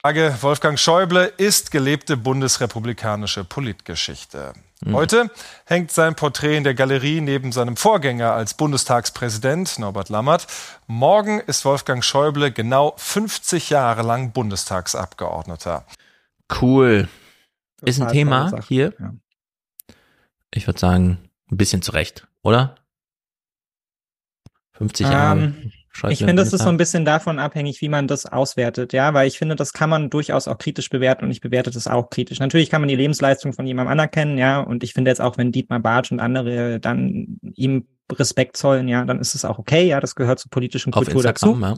Frage 0.00 0.32
Wolfgang 0.42 0.78
Schäuble 0.78 1.26
ist 1.38 1.72
gelebte 1.72 2.16
bundesrepublikanische 2.16 3.42
Politgeschichte. 3.42 4.52
Mhm. 4.80 4.94
Heute 4.94 5.30
hängt 5.66 5.90
sein 5.90 6.14
Porträt 6.14 6.56
in 6.56 6.62
der 6.62 6.74
Galerie 6.74 7.20
neben 7.20 7.50
seinem 7.50 7.76
Vorgänger 7.76 8.32
als 8.32 8.54
Bundestagspräsident 8.54 9.76
Norbert 9.80 10.08
Lammert. 10.08 10.46
Morgen 10.86 11.40
ist 11.40 11.64
Wolfgang 11.64 12.04
Schäuble 12.04 12.52
genau 12.52 12.94
50 12.96 13.70
Jahre 13.70 14.02
lang 14.02 14.30
Bundestagsabgeordneter. 14.30 15.84
Cool. 16.60 17.08
Ist 17.82 18.00
ein 18.00 18.08
Thema 18.08 18.52
hier. 18.68 18.94
Ja. 19.00 19.14
Ich 20.54 20.68
würde 20.68 20.78
sagen, 20.78 21.28
ein 21.50 21.56
bisschen 21.56 21.82
zurecht, 21.82 22.28
oder? 22.42 22.76
50 24.74 25.08
Jahre. 25.08 25.38
Ähm, 25.40 25.72
ich 26.08 26.18
finde, 26.18 26.42
das 26.42 26.52
ist 26.52 26.62
so 26.62 26.68
ein 26.68 26.76
bisschen 26.76 27.04
davon 27.04 27.38
abhängig, 27.38 27.80
wie 27.80 27.88
man 27.88 28.06
das 28.06 28.26
auswertet, 28.26 28.92
ja, 28.92 29.14
weil 29.14 29.26
ich 29.26 29.38
finde, 29.38 29.56
das 29.56 29.72
kann 29.72 29.90
man 29.90 30.10
durchaus 30.10 30.48
auch 30.48 30.58
kritisch 30.58 30.90
bewerten 30.90 31.24
und 31.24 31.30
ich 31.30 31.40
bewerte 31.40 31.70
das 31.70 31.86
auch 31.86 32.10
kritisch. 32.10 32.40
Natürlich 32.40 32.70
kann 32.70 32.80
man 32.80 32.88
die 32.88 32.96
Lebensleistung 32.96 33.52
von 33.52 33.66
jemandem 33.66 33.92
anerkennen, 33.92 34.38
ja, 34.38 34.60
und 34.60 34.84
ich 34.84 34.94
finde 34.94 35.10
jetzt 35.10 35.20
auch, 35.20 35.38
wenn 35.38 35.52
Dietmar 35.52 35.80
Bartsch 35.80 36.12
und 36.12 36.20
andere 36.20 36.80
dann 36.80 37.38
ihm 37.54 37.86
Respekt 38.12 38.56
zollen, 38.56 38.88
ja, 38.88 39.04
dann 39.04 39.20
ist 39.20 39.34
es 39.34 39.44
auch 39.44 39.58
okay, 39.58 39.86
ja, 39.86 40.00
das 40.00 40.14
gehört 40.14 40.38
zur 40.38 40.50
politischen 40.50 40.92
Kultur 40.92 41.22
dazu. 41.22 41.58
Ja. 41.60 41.76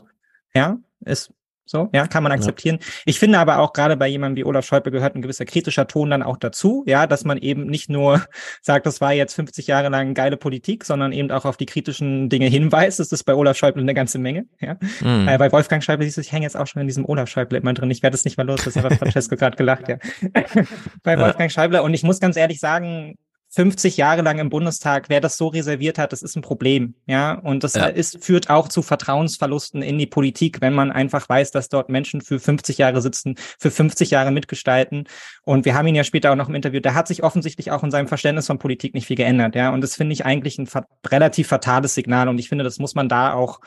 ja, 0.55 0.79
ist 1.05 1.33
so, 1.71 1.89
ja, 1.93 2.09
kann 2.09 2.25
man 2.25 2.33
akzeptieren. 2.33 2.79
Ja. 2.81 2.87
Ich 3.07 3.19
finde 3.21 3.39
aber 3.39 3.61
auch 3.61 3.73
gerade 3.73 3.97
bei 3.97 4.09
jemandem 4.09 4.37
wie 4.37 4.45
Olaf 4.45 4.67
Schäuble 4.67 4.91
gehört 4.91 5.15
ein 5.15 5.23
gewisser 5.23 5.45
kritischer 5.45 5.87
Ton 5.87 6.11
dann 6.11 6.25
auch 6.25 6.37
dazu, 6.37 6.83
ja, 6.87 7.07
dass 7.07 7.25
man 7.25 7.39
eben 7.39 7.67
nicht 7.67 7.89
nur 7.89 8.23
sagt, 8.61 8.87
das 8.87 9.01
war 9.01 9.13
jetzt 9.13 9.35
50 9.35 9.69
Jahre 9.69 9.89
lang 9.89 10.15
geile 10.15 10.37
Politik, 10.37 10.85
sondern 10.85 11.13
eben 11.13 11.31
auch 11.31 11.45
auf 11.45 11.57
die 11.57 11.67
kritischen 11.67 12.29
Dinge 12.29 12.47
hinweist. 12.47 12.99
Das 12.99 13.13
ist 13.13 13.23
bei 13.23 13.35
Olaf 13.35 13.57
Schäuble 13.57 13.83
eine 13.83 13.95
ganze 13.95 14.19
Menge, 14.19 14.47
ja. 14.61 14.77
Mhm. 15.01 15.29
Äh, 15.29 15.39
bei 15.39 15.53
Wolfgang 15.53 15.83
Schäuble 15.83 16.05
siehst 16.05 16.17
du, 16.17 16.23
ich 16.23 16.33
hänge 16.33 16.45
jetzt 16.45 16.57
auch 16.57 16.67
schon 16.67 16.83
in 16.83 16.89
diesem 16.89 17.05
Olaf 17.05 17.29
Schäuble 17.29 17.59
immer 17.59 17.73
drin. 17.73 17.91
Ich 17.93 18.03
werde 18.03 18.17
es 18.17 18.25
nicht 18.25 18.37
mal 18.37 18.47
los, 18.47 18.65
das 18.65 18.75
hat 18.77 18.95
Francesco 18.99 19.37
gerade 19.37 19.57
gelacht, 19.57 19.89
ja. 19.89 19.99
bei 21.05 21.19
Wolfgang 21.19 21.53
Schäuble 21.53 21.83
und 21.83 21.95
ich 21.95 22.03
muss 22.03 22.19
ganz 22.19 22.37
ehrlich 22.37 22.59
sagen, 22.59 23.17
50 23.53 23.97
Jahre 23.97 24.23
lang 24.23 24.39
im 24.39 24.49
Bundestag, 24.49 25.09
wer 25.09 25.21
das 25.21 25.37
so 25.37 25.49
reserviert 25.49 25.99
hat, 25.99 26.13
das 26.13 26.23
ist 26.23 26.37
ein 26.37 26.43
Problem, 26.43 26.95
ja. 27.07 27.35
Und 27.35 27.65
das 27.65 27.75
ja. 27.75 27.87
ist, 27.87 28.25
führt 28.25 28.49
auch 28.49 28.69
zu 28.69 28.81
Vertrauensverlusten 28.81 29.83
in 29.83 29.99
die 29.99 30.07
Politik, 30.07 30.61
wenn 30.61 30.73
man 30.73 30.93
einfach 30.93 31.29
weiß, 31.29 31.51
dass 31.51 31.69
dort 31.69 31.89
Menschen 31.89 32.21
für 32.21 32.39
50 32.39 32.79
Jahre 32.79 33.03
sitzen, 33.03 33.35
für 33.59 33.73
50 33.73 34.11
Jahre 34.11 34.31
mitgestalten. 34.31 35.09
Und 35.43 35.65
wir 35.65 35.75
haben 35.75 35.89
ihn 35.89 35.97
ja 35.97 36.05
später 36.05 36.31
auch 36.31 36.37
noch 36.37 36.49
im 36.49 36.55
Interview, 36.55 36.79
da 36.79 36.95
hat 36.95 37.09
sich 37.09 37.25
offensichtlich 37.25 37.73
auch 37.73 37.83
in 37.83 37.91
seinem 37.91 38.07
Verständnis 38.07 38.47
von 38.47 38.61
Politik 38.61 38.95
nicht 38.95 39.07
viel 39.07 39.17
geändert, 39.17 39.57
ja. 39.57 39.71
Und 39.71 39.81
das 39.81 39.97
finde 39.97 40.13
ich 40.13 40.25
eigentlich 40.25 40.57
ein 40.59 40.69
relativ 41.09 41.49
fatales 41.49 41.95
Signal. 41.95 42.29
Und 42.29 42.39
ich 42.39 42.49
finde, 42.49 42.63
das 42.63 42.79
muss 42.79 42.95
man 42.95 43.09
da 43.09 43.33
auch 43.35 43.61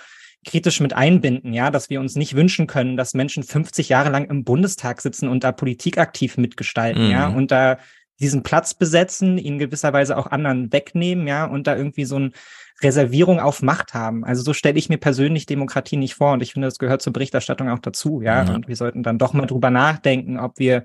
kritisch 0.45 0.79
mit 0.79 0.93
einbinden, 0.93 1.53
ja, 1.53 1.71
dass 1.71 1.89
wir 1.89 1.99
uns 1.99 2.15
nicht 2.15 2.35
wünschen 2.35 2.67
können, 2.67 2.95
dass 2.95 3.13
Menschen 3.13 3.43
50 3.43 3.89
Jahre 3.89 4.09
lang 4.09 4.29
im 4.29 4.43
Bundestag 4.45 5.01
sitzen 5.01 5.27
und 5.27 5.43
da 5.43 5.51
politikaktiv 5.51 6.37
mitgestalten, 6.37 7.05
mhm. 7.05 7.11
ja, 7.11 7.27
und 7.27 7.51
da 7.51 7.77
diesen 8.19 8.43
Platz 8.43 8.73
besetzen, 8.73 9.37
ihn 9.37 9.59
gewisserweise 9.59 10.17
auch 10.17 10.27
anderen 10.27 10.71
wegnehmen, 10.71 11.27
ja, 11.27 11.45
und 11.45 11.67
da 11.67 11.75
irgendwie 11.75 12.05
so 12.05 12.19
ein 12.19 12.33
Reservierung 12.81 13.39
auf 13.39 13.61
Macht 13.61 13.93
haben. 13.93 14.23
Also 14.23 14.43
so 14.43 14.53
stelle 14.53 14.77
ich 14.77 14.89
mir 14.89 14.97
persönlich 14.97 15.45
Demokratie 15.45 15.97
nicht 15.97 16.15
vor 16.15 16.33
und 16.33 16.43
ich 16.43 16.53
finde, 16.53 16.67
das 16.67 16.79
gehört 16.79 17.01
zur 17.01 17.13
Berichterstattung 17.13 17.69
auch 17.69 17.79
dazu, 17.79 18.21
ja. 18.21 18.43
Mhm. 18.43 18.55
Und 18.55 18.67
wir 18.67 18.75
sollten 18.75 19.03
dann 19.03 19.17
doch 19.17 19.33
mal 19.33 19.45
drüber 19.45 19.69
nachdenken, 19.69 20.39
ob 20.39 20.59
wir 20.59 20.83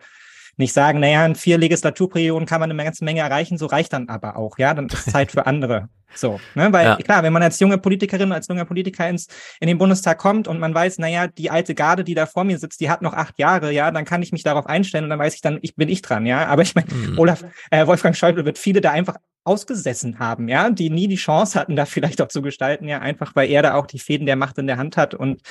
nicht 0.59 0.73
sagen, 0.73 1.01
naja, 1.01 1.25
in 1.25 1.35
vier 1.35 1.57
Legislaturperioden 1.57 2.47
kann 2.47 2.61
man 2.61 2.71
eine 2.71 2.85
ganze 2.85 3.05
Menge 3.05 3.21
erreichen, 3.21 3.59
so 3.59 3.67
reicht 3.67 3.93
dann 3.93 4.09
aber 4.09 4.37
auch, 4.37 4.59
ja, 4.59 4.75
dann 4.75 4.87
ist 4.87 5.11
Zeit 5.11 5.31
für 5.33 5.47
andere. 5.47 5.89
So, 6.15 6.41
ne? 6.55 6.73
Weil 6.73 6.87
ja. 6.87 6.97
klar, 6.97 7.23
wenn 7.23 7.33
man 7.33 7.43
als 7.43 7.61
junge 7.61 7.79
Politikerin, 7.79 8.33
als 8.33 8.49
junger 8.49 8.65
Politiker 8.65 9.09
ins, 9.09 9.29
in 9.61 9.69
den 9.69 9.79
Bundestag 9.79 10.19
kommt 10.19 10.49
und 10.49 10.59
man 10.59 10.75
weiß, 10.75 10.99
naja, 10.99 11.27
die 11.27 11.51
alte 11.51 11.75
Garde, 11.75 12.03
die 12.03 12.15
da 12.15 12.27
vor 12.27 12.45
mir 12.45 12.59
sitzt, 12.59 12.81
die 12.81 12.91
hat 12.91 13.03
noch 13.03 13.13
acht 13.13 13.39
Jahre, 13.39 13.73
ja, 13.73 13.91
dann 13.91 14.05
kann 14.05 14.23
ich 14.23 14.33
mich 14.33 14.43
darauf 14.43 14.67
einstellen 14.67 15.05
und 15.05 15.11
dann 15.11 15.19
weiß 15.19 15.35
ich 15.35 15.43
dann, 15.43 15.59
ich 15.63 15.77
bin 15.77 15.89
ich 15.89 16.03
dran, 16.03 16.27
ja. 16.27 16.47
Aber 16.47 16.63
ich 16.63 16.75
meine, 16.75 16.93
mhm. 16.93 17.19
Olaf, 17.19 17.45
äh, 17.71 17.87
Wolfgang 17.87 18.17
Schäuble 18.17 18.45
wird 18.45 18.59
viele 18.59 18.81
da 18.81 18.91
einfach 18.91 19.17
ausgesessen 19.45 20.19
haben, 20.19 20.49
ja, 20.49 20.71
die 20.71 20.91
nie 20.91 21.09
die 21.09 21.17
Chance 21.17 21.59
hatten, 21.59 21.77
da 21.77 21.87
vielleicht 21.87 22.21
auch 22.21 22.29
zu 22.29 22.43
gestalten, 22.43 22.89
ja, 22.89 23.01
einfach 23.01 23.37
weil 23.37 23.51
er 23.51 23.63
da 23.63 23.75
auch 23.75 23.87
die 23.87 23.99
Fäden 23.99 24.27
der 24.27 24.37
Macht 24.37 24.59
in 24.59 24.67
der 24.67 24.77
Hand 24.77 24.97
hat 24.97 25.15
und 25.15 25.43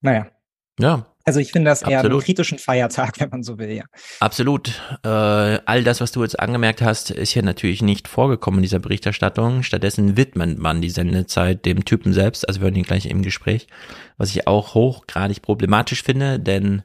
naja. 0.00 0.28
Ja, 0.80 1.06
also 1.28 1.40
ich 1.40 1.52
finde 1.52 1.70
das 1.70 1.82
eher 1.82 1.98
Absolut. 1.98 2.16
einen 2.16 2.24
kritischen 2.24 2.58
Feiertag, 2.58 3.20
wenn 3.20 3.28
man 3.28 3.42
so 3.42 3.58
will, 3.58 3.70
ja. 3.70 3.84
Absolut. 4.18 4.80
Äh, 5.04 5.08
all 5.08 5.84
das, 5.84 6.00
was 6.00 6.10
du 6.10 6.22
jetzt 6.22 6.40
angemerkt 6.40 6.80
hast, 6.80 7.10
ist 7.10 7.32
hier 7.32 7.42
natürlich 7.42 7.82
nicht 7.82 8.08
vorgekommen 8.08 8.58
in 8.58 8.62
dieser 8.62 8.78
Berichterstattung. 8.78 9.62
Stattdessen 9.62 10.16
widmet 10.16 10.58
man 10.58 10.80
die 10.80 10.88
Sendezeit 10.88 11.66
dem 11.66 11.84
Typen 11.84 12.14
selbst, 12.14 12.48
also 12.48 12.60
wir 12.60 12.64
hören 12.64 12.76
ihn 12.76 12.84
gleich 12.84 13.06
im 13.06 13.22
Gespräch, 13.22 13.66
was 14.16 14.30
ich 14.30 14.46
auch 14.46 14.72
hochgradig 14.74 15.42
problematisch 15.42 16.02
finde, 16.02 16.40
denn 16.40 16.82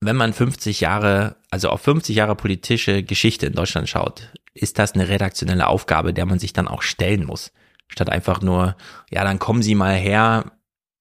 wenn 0.00 0.16
man 0.16 0.32
50 0.32 0.80
Jahre, 0.80 1.36
also 1.50 1.70
auf 1.70 1.80
50 1.80 2.14
Jahre 2.14 2.36
politische 2.36 3.02
Geschichte 3.02 3.46
in 3.46 3.54
Deutschland 3.54 3.88
schaut, 3.88 4.30
ist 4.54 4.78
das 4.78 4.92
eine 4.92 5.08
redaktionelle 5.08 5.66
Aufgabe, 5.66 6.12
der 6.12 6.26
man 6.26 6.38
sich 6.38 6.52
dann 6.52 6.68
auch 6.68 6.82
stellen 6.82 7.24
muss. 7.24 7.52
Statt 7.88 8.10
einfach 8.10 8.40
nur, 8.40 8.76
ja, 9.10 9.24
dann 9.24 9.38
kommen 9.38 9.62
Sie 9.62 9.74
mal 9.74 9.94
her, 9.94 10.52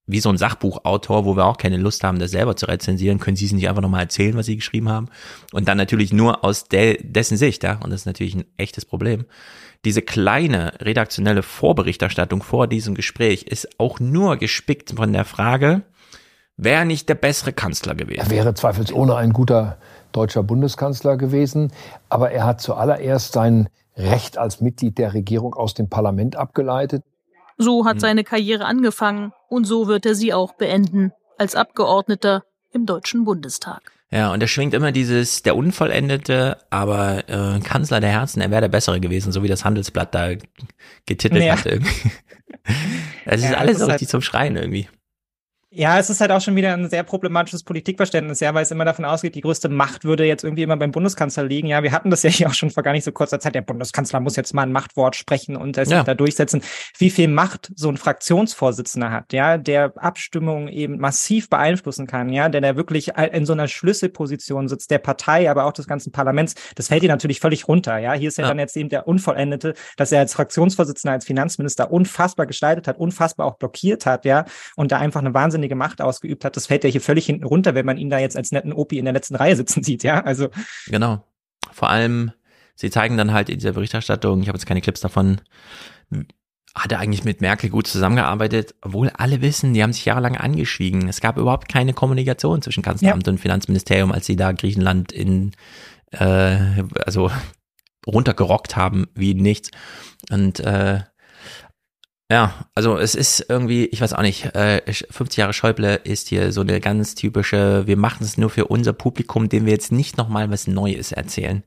wie 0.08 0.20
so 0.20 0.30
ein 0.30 0.38
Sachbuchautor, 0.38 1.26
wo 1.26 1.36
wir 1.36 1.46
auch 1.46 1.58
keine 1.58 1.78
Lust 1.78 2.04
haben, 2.04 2.20
das 2.20 2.32
selber 2.32 2.56
zu 2.56 2.66
rezensieren, 2.66 3.20
können 3.20 3.38
Sie 3.38 3.46
es 3.46 3.52
nicht 3.52 3.70
einfach 3.70 3.82
nochmal 3.82 4.02
erzählen, 4.02 4.36
was 4.36 4.48
Sie 4.48 4.56
geschrieben 4.56 4.90
haben. 4.90 5.08
Und 5.54 5.68
dann 5.68 5.78
natürlich 5.78 6.12
nur 6.12 6.44
aus 6.44 6.66
de 6.66 7.02
dessen 7.02 7.38
Sicht, 7.38 7.64
ja. 7.64 7.80
Und 7.84 7.92
das 7.92 8.02
ist 8.02 8.06
natürlich 8.06 8.36
ein 8.36 8.46
echtes 8.58 8.86
Problem. 8.86 9.26
Diese 9.86 10.02
kleine 10.02 10.74
redaktionelle 10.82 11.44
Vorberichterstattung 11.44 12.44
vor 12.44 12.68
diesem 12.68 12.94
Gespräch 12.94 13.44
ist 13.44 13.80
auch 13.80 14.00
nur 14.00 14.38
gespickt 14.38 14.94
von 14.96 15.14
der 15.14 15.26
Frage, 15.26 15.84
wäre 16.58 16.86
nicht 16.86 17.10
der 17.10 17.16
bessere 17.16 17.54
Kanzler 17.54 17.96
gewesen. 17.96 18.20
Er 18.20 18.30
wäre 18.30 18.54
zweifelsohne 18.54 19.16
ein 19.16 19.34
guter 19.34 19.78
deutscher 20.12 20.44
Bundeskanzler 20.44 21.18
gewesen, 21.18 21.72
aber 22.10 22.32
er 22.32 22.46
hat 22.46 22.62
zuallererst 22.62 23.34
sein 23.34 23.70
Recht 23.98 24.38
als 24.38 24.62
Mitglied 24.62 24.98
der 24.98 25.14
Regierung 25.14 25.54
aus 25.54 25.74
dem 25.74 25.90
Parlament 25.90 26.36
abgeleitet. 26.36 27.04
So 27.62 27.86
hat 27.86 27.93
hm. 27.93 28.00
seine 28.00 28.24
Karriere 28.24 28.65
angefangen 28.65 29.34
und 29.50 29.65
so 29.65 29.88
wird 29.88 30.06
er 30.06 30.15
sie 30.15 30.34
auch 30.34 30.54
beenden, 30.54 31.12
als 31.38 31.56
Abgeordneter 31.56 32.43
im 32.71 32.86
Deutschen 32.86 33.24
Bundestag. 33.24 33.91
Ja, 34.10 34.34
und 34.34 34.41
er 34.41 34.47
schwingt 34.47 34.74
immer 34.74 34.91
dieses, 34.91 35.41
der 35.41 35.56
Unvollendete, 35.56 36.58
aber 36.69 37.30
äh, 37.30 37.60
Kanzler 37.62 38.02
der 38.02 38.10
Herzen, 38.10 38.41
er 38.41 38.52
wäre 38.52 38.62
der 38.62 38.67
Bessere 38.67 39.00
gewesen, 39.00 39.32
so 39.32 39.41
wie 39.41 39.47
das 39.47 39.63
Handelsblatt 39.63 40.13
da 40.13 40.32
getitelt 41.06 41.43
ja. 41.43 41.58
hat 41.58 41.65
irgendwie. 41.65 42.12
Es 43.26 43.41
ist 43.41 43.52
ja, 43.52 43.58
alles 43.58 43.80
so 43.80 43.86
richtig 43.86 44.02
halt 44.02 44.10
zum 44.10 44.21
Schreien 44.21 44.58
irgendwie. 44.58 44.88
Ja, 45.74 45.98
es 45.98 46.10
ist 46.10 46.20
halt 46.20 46.32
auch 46.32 46.42
schon 46.42 46.58
wieder 46.58 46.74
ein 46.74 46.90
sehr 46.90 47.04
problematisches 47.04 47.64
Politikverständnis, 47.64 48.42
ja, 48.42 48.54
weil 48.54 48.64
es 48.64 48.72
immer 48.72 48.84
davon 48.84 49.06
ausgeht, 49.06 49.36
die 49.36 49.42
größte 49.42 49.70
Macht 49.70 50.04
würde 50.04 50.26
jetzt 50.26 50.44
irgendwie 50.44 50.64
immer 50.64 50.76
beim 50.76 50.92
Bundeskanzler 50.92 51.46
liegen. 51.46 51.70
Ja, 51.70 51.82
wir 51.82 51.94
hatten 51.94 52.10
das 52.10 52.24
ja 52.24 52.30
hier 52.30 52.50
auch 52.50 52.54
schon 52.54 52.72
vor 52.72 52.84
gar 52.84 52.92
nicht 52.92 53.06
so 53.06 53.14
kurzer 53.14 53.40
Zeit. 53.40 53.56
Der 53.56 53.62
Bundeskanzler 53.62 54.20
muss 54.20 54.36
jetzt 54.36 54.54
mal 54.54 54.64
ein 54.64 54.74
Machtwort 54.74 55.16
sprechen 55.16 55.56
und 55.56 55.78
es 55.78 55.90
ja. 55.90 56.04
da 56.04 56.14
durchsetzen. 56.14 56.62
Wie 56.98 57.10
viel 57.10 57.30
Macht 57.30 57.72
so 57.74 57.88
ein 57.88 57.96
Fraktionsvorsitzender 57.96 59.12
hat, 59.12 59.32
ja, 59.32 59.58
der 59.58 59.94
Abstimmungen 59.96 60.68
eben 60.68 60.98
massiv 60.98 61.50
beeinflussen 61.50 62.06
kann, 62.06 62.28
ja, 62.34 62.50
der 62.50 62.60
da 62.60 62.76
wirklich 62.76 63.14
in 63.32 63.46
so 63.46 63.54
einer 63.54 63.70
Schlüsselposition 63.70 64.68
sitzt, 64.68 64.92
der 64.92 65.00
Partei, 65.00 65.50
aber 65.50 65.64
auch 65.64 65.74
des 65.74 65.88
ganzen 65.88 66.12
Parlaments. 66.12 66.56
Das 66.76 66.90
fällt 66.90 67.04
dir 67.04 67.10
natürlich 67.10 67.40
völlig 67.40 67.70
runter, 67.70 67.98
ja. 67.98 68.12
Hier 68.12 68.28
ist 68.28 68.38
ja, 68.38 68.44
ja. 68.44 68.50
dann 68.50 68.60
jetzt 68.60 68.76
eben 68.76 68.90
der 68.90 69.08
Unvollendete, 69.08 69.76
dass 69.96 70.12
er 70.12 70.20
als 70.20 70.34
Fraktionsvorsitzender, 70.34 71.14
als 71.14 71.24
Finanzminister 71.24 71.92
unfassbar 71.92 72.46
gestaltet 72.46 72.90
hat, 72.90 72.98
unfassbar 72.98 73.48
auch 73.48 73.56
blockiert 73.56 74.06
hat, 74.06 74.26
ja, 74.26 74.44
und 74.76 74.92
da 74.92 74.98
einfach 74.98 75.22
eine 75.22 75.34
wahnsinnige 75.34 75.61
wahnsinnige 75.62 75.76
Macht 75.76 76.02
ausgeübt 76.02 76.43
hat, 76.43 76.56
das 76.56 76.67
fällt 76.67 76.84
ja 76.84 76.89
hier 76.89 77.02
völlig 77.02 77.26
hinten 77.26 77.45
runter, 77.45 77.76
wenn 77.76 77.86
man 77.86 77.97
ihn 77.97 78.10
da 78.10 78.19
jetzt 78.19 78.36
als 78.36 78.52
netten 78.52 78.74
Opi 78.74 78.97
in 78.97 79.06
der 79.06 79.13
letzten 79.13 79.36
Reihe 79.36 79.56
sitzen 79.56 79.84
sieht, 79.84 80.04
ja, 80.04 80.24
also. 80.24 80.50
Genau. 80.88 81.24
Vor 81.71 81.89
allem, 81.89 82.32
sie 82.76 82.89
zeigen 82.89 83.17
dann 83.17 83.32
halt 83.32 83.50
in 83.50 83.60
dieser 83.60 83.74
Berichterstattung, 83.74 84.41
ich 84.41 84.47
habe 84.47 84.58
jetzt 84.58 84.65
keine 84.65 84.82
Clips 84.82 85.02
davon, 85.02 85.41
hat 86.74 86.91
er 86.91 87.00
eigentlich 87.00 87.26
mit 87.26 87.41
Merkel 87.41 87.69
gut 87.69 87.88
zusammengearbeitet, 87.88 88.76
obwohl 88.82 89.10
alle 89.10 89.41
wissen, 89.41 89.74
die 89.74 89.84
haben 89.84 89.93
sich 89.93 90.06
jahrelang 90.06 90.38
angeschwiegen. 90.38 91.08
Es 91.10 91.19
gab 91.19 91.38
überhaupt 91.38 91.67
keine 91.67 91.93
Kommunikation 91.93 92.62
zwischen 92.62 92.84
Kanzleramt 92.84 93.28
ja. 93.28 93.34
und 93.34 93.39
Finanzministerium, 93.39 94.12
als 94.12 94.26
sie 94.26 94.38
da 94.38 94.54
Griechenland 94.54 95.12
in, 95.12 95.52
äh, 96.12 96.84
also 97.06 97.30
runtergerockt 98.08 98.78
haben 98.78 99.08
wie 99.13 99.34
nichts. 99.34 99.71
Und 100.30 100.62
äh, 100.62 101.02
ja, 102.32 102.54
also 102.76 102.98
es 102.98 103.13
ist 103.13 103.46
irgendwie, 103.50 103.88
ich 103.88 104.00
weiß 104.00 104.13
auch 104.13 104.22
nicht, 104.22 104.56
äh, 104.56 104.82
50 104.94 105.36
Jahre 105.36 105.52
Schäuble 105.52 105.96
ist 105.96 106.30
hier 106.30 106.54
so 106.54 106.62
eine 106.62 106.80
ganz 106.80 107.13
typische, 107.13 107.86
wir 107.88 107.98
machen 107.98 108.24
es 108.24 108.38
nur 108.38 108.50
für 108.50 108.67
unser 108.67 108.94
Publikum, 108.94 109.50
dem 109.50 109.65
wir 109.65 109.74
jetzt 109.74 109.91
nicht 109.91 110.17
nochmal 110.17 110.50
was 110.50 110.65
Neues 110.65 111.12
erzählen. 111.12 111.62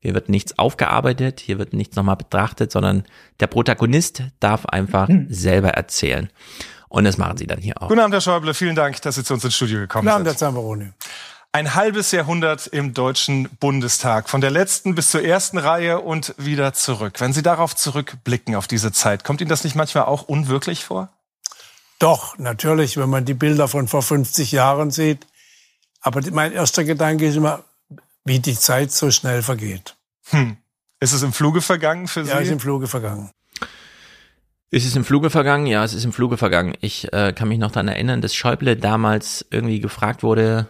Hier 0.00 0.14
wird 0.14 0.28
nichts 0.28 0.58
aufgearbeitet, 0.58 1.38
hier 1.38 1.60
wird 1.60 1.72
nichts 1.72 1.94
nochmal 1.94 2.16
betrachtet, 2.16 2.72
sondern 2.72 3.04
der 3.38 3.46
Protagonist 3.46 4.24
darf 4.40 4.66
einfach 4.66 5.06
hm. 5.06 5.28
selber 5.30 5.68
erzählen. 5.68 6.28
Und 6.88 7.04
das 7.04 7.16
machen 7.16 7.36
sie 7.36 7.46
dann 7.46 7.60
hier 7.60 7.80
auch. 7.80 7.86
Guten 7.86 8.00
Abend, 8.00 8.14
Herr 8.14 8.20
Schäuble. 8.20 8.54
Vielen 8.54 8.74
Dank, 8.74 9.00
dass 9.02 9.14
Sie 9.14 9.22
zu 9.22 9.34
uns 9.34 9.44
ins 9.44 9.54
Studio 9.54 9.78
gekommen 9.78 10.06
Guten 10.06 10.14
Abend, 10.14 10.26
sind. 10.26 10.34
Herr 10.34 10.48
Zamperoni 10.48 10.90
ein 11.58 11.74
halbes 11.74 12.12
Jahrhundert 12.12 12.68
im 12.68 12.94
Deutschen 12.94 13.48
Bundestag, 13.58 14.30
von 14.30 14.40
der 14.40 14.52
letzten 14.52 14.94
bis 14.94 15.10
zur 15.10 15.24
ersten 15.24 15.58
Reihe 15.58 15.98
und 15.98 16.32
wieder 16.38 16.72
zurück. 16.72 17.14
Wenn 17.18 17.32
Sie 17.32 17.42
darauf 17.42 17.74
zurückblicken, 17.74 18.54
auf 18.54 18.68
diese 18.68 18.92
Zeit, 18.92 19.24
kommt 19.24 19.40
Ihnen 19.40 19.50
das 19.50 19.64
nicht 19.64 19.74
manchmal 19.74 20.04
auch 20.04 20.22
unwirklich 20.22 20.84
vor? 20.84 21.08
Doch, 21.98 22.38
natürlich, 22.38 22.96
wenn 22.96 23.10
man 23.10 23.24
die 23.24 23.34
Bilder 23.34 23.66
von 23.66 23.88
vor 23.88 24.02
50 24.02 24.52
Jahren 24.52 24.92
sieht. 24.92 25.26
Aber 26.00 26.20
mein 26.30 26.52
erster 26.52 26.84
Gedanke 26.84 27.26
ist 27.26 27.34
immer, 27.34 27.64
wie 28.24 28.38
die 28.38 28.56
Zeit 28.56 28.92
so 28.92 29.10
schnell 29.10 29.42
vergeht. 29.42 29.96
Hm. 30.26 30.58
Ist 31.00 31.12
es 31.12 31.24
im 31.24 31.32
Fluge 31.32 31.60
vergangen 31.60 32.06
für 32.06 32.24
Sie? 32.24 32.30
Ja, 32.30 32.38
ist 32.38 32.52
im 32.52 32.60
Fluge 32.60 32.86
vergangen. 32.86 33.32
Ist 34.70 34.86
es 34.86 34.94
im 34.94 35.04
Fluge 35.04 35.28
vergangen? 35.28 35.66
Ja, 35.66 35.82
es 35.82 35.92
ist 35.92 36.04
im 36.04 36.12
Fluge 36.12 36.36
vergangen. 36.36 36.74
Ich 36.80 37.12
äh, 37.12 37.32
kann 37.32 37.48
mich 37.48 37.58
noch 37.58 37.72
daran 37.72 37.88
erinnern, 37.88 38.20
dass 38.20 38.32
Schäuble 38.32 38.76
damals 38.76 39.44
irgendwie 39.50 39.80
gefragt 39.80 40.22
wurde, 40.22 40.68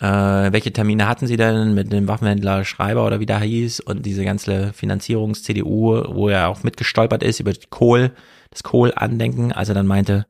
äh, 0.00 0.52
welche 0.52 0.72
Termine 0.72 1.06
hatten 1.06 1.26
Sie 1.26 1.36
denn 1.36 1.74
mit 1.74 1.92
dem 1.92 2.08
Waffenhändler 2.08 2.64
Schreiber 2.64 3.06
oder 3.06 3.20
wie 3.20 3.26
der 3.26 3.40
hieß 3.40 3.80
und 3.80 4.04
diese 4.06 4.24
ganze 4.24 4.72
Finanzierungs-CDU, 4.72 6.14
wo 6.14 6.28
er 6.28 6.48
auch 6.48 6.62
mitgestolpert 6.62 7.22
ist 7.22 7.40
über 7.40 7.52
die 7.52 7.66
Kohl, 7.68 8.12
das 8.50 8.62
Kohl-Andenken, 8.62 9.52
als 9.52 9.68
er 9.68 9.74
dann 9.74 9.86
meinte, 9.86 10.26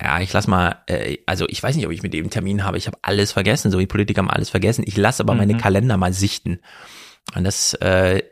ja, 0.00 0.20
ich 0.20 0.32
lass 0.32 0.46
mal, 0.46 0.82
äh, 0.86 1.18
also 1.26 1.46
ich 1.48 1.62
weiß 1.62 1.76
nicht, 1.76 1.86
ob 1.86 1.92
ich 1.92 2.02
mit 2.02 2.14
dem 2.14 2.30
Termin 2.30 2.64
habe, 2.64 2.78
ich 2.78 2.86
habe 2.86 2.98
alles 3.02 3.32
vergessen, 3.32 3.70
so 3.70 3.78
wie 3.78 3.86
Politiker 3.86 4.20
haben 4.20 4.30
alles 4.30 4.50
vergessen, 4.50 4.84
ich 4.86 4.96
lasse 4.96 5.22
aber 5.22 5.34
mhm. 5.34 5.40
meine 5.40 5.56
Kalender 5.56 5.96
mal 5.96 6.12
sichten. 6.12 6.60
Und 7.34 7.44
das, 7.44 7.74
äh, 7.74 8.22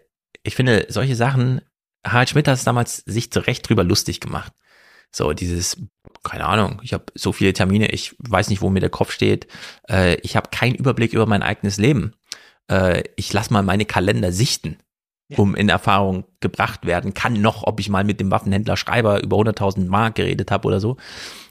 ich 0.42 0.54
finde, 0.54 0.86
solche 0.88 1.16
Sachen, 1.16 1.60
Harald 2.04 2.30
Schmidt 2.30 2.48
hat 2.48 2.54
es 2.54 2.64
damals 2.64 2.96
sich 2.98 3.30
zu 3.30 3.40
Recht 3.40 3.68
drüber 3.68 3.84
lustig 3.84 4.20
gemacht. 4.20 4.52
So 5.12 5.32
dieses, 5.32 5.76
keine 6.22 6.46
Ahnung, 6.46 6.80
ich 6.82 6.92
habe 6.92 7.06
so 7.14 7.32
viele 7.32 7.52
Termine, 7.52 7.90
ich 7.90 8.14
weiß 8.18 8.48
nicht, 8.48 8.62
wo 8.62 8.70
mir 8.70 8.80
der 8.80 8.90
Kopf 8.90 9.12
steht. 9.12 9.46
Äh, 9.88 10.16
ich 10.20 10.36
habe 10.36 10.50
keinen 10.50 10.74
Überblick 10.74 11.12
über 11.12 11.26
mein 11.26 11.42
eigenes 11.42 11.78
Leben. 11.78 12.14
Äh, 12.70 13.02
ich 13.16 13.32
lass 13.32 13.50
mal 13.50 13.62
meine 13.62 13.84
Kalender 13.84 14.30
sichten, 14.30 14.78
ja. 15.28 15.38
um 15.38 15.54
in 15.54 15.68
Erfahrung 15.68 16.24
gebracht 16.40 16.86
werden 16.86 17.14
kann 17.14 17.40
noch, 17.40 17.64
ob 17.64 17.80
ich 17.80 17.88
mal 17.88 18.04
mit 18.04 18.20
dem 18.20 18.30
Waffenhändler 18.30 18.76
Schreiber 18.76 19.22
über 19.22 19.36
100.000 19.36 19.86
Mark 19.86 20.14
geredet 20.14 20.50
habe 20.50 20.68
oder 20.68 20.80
so. 20.80 20.96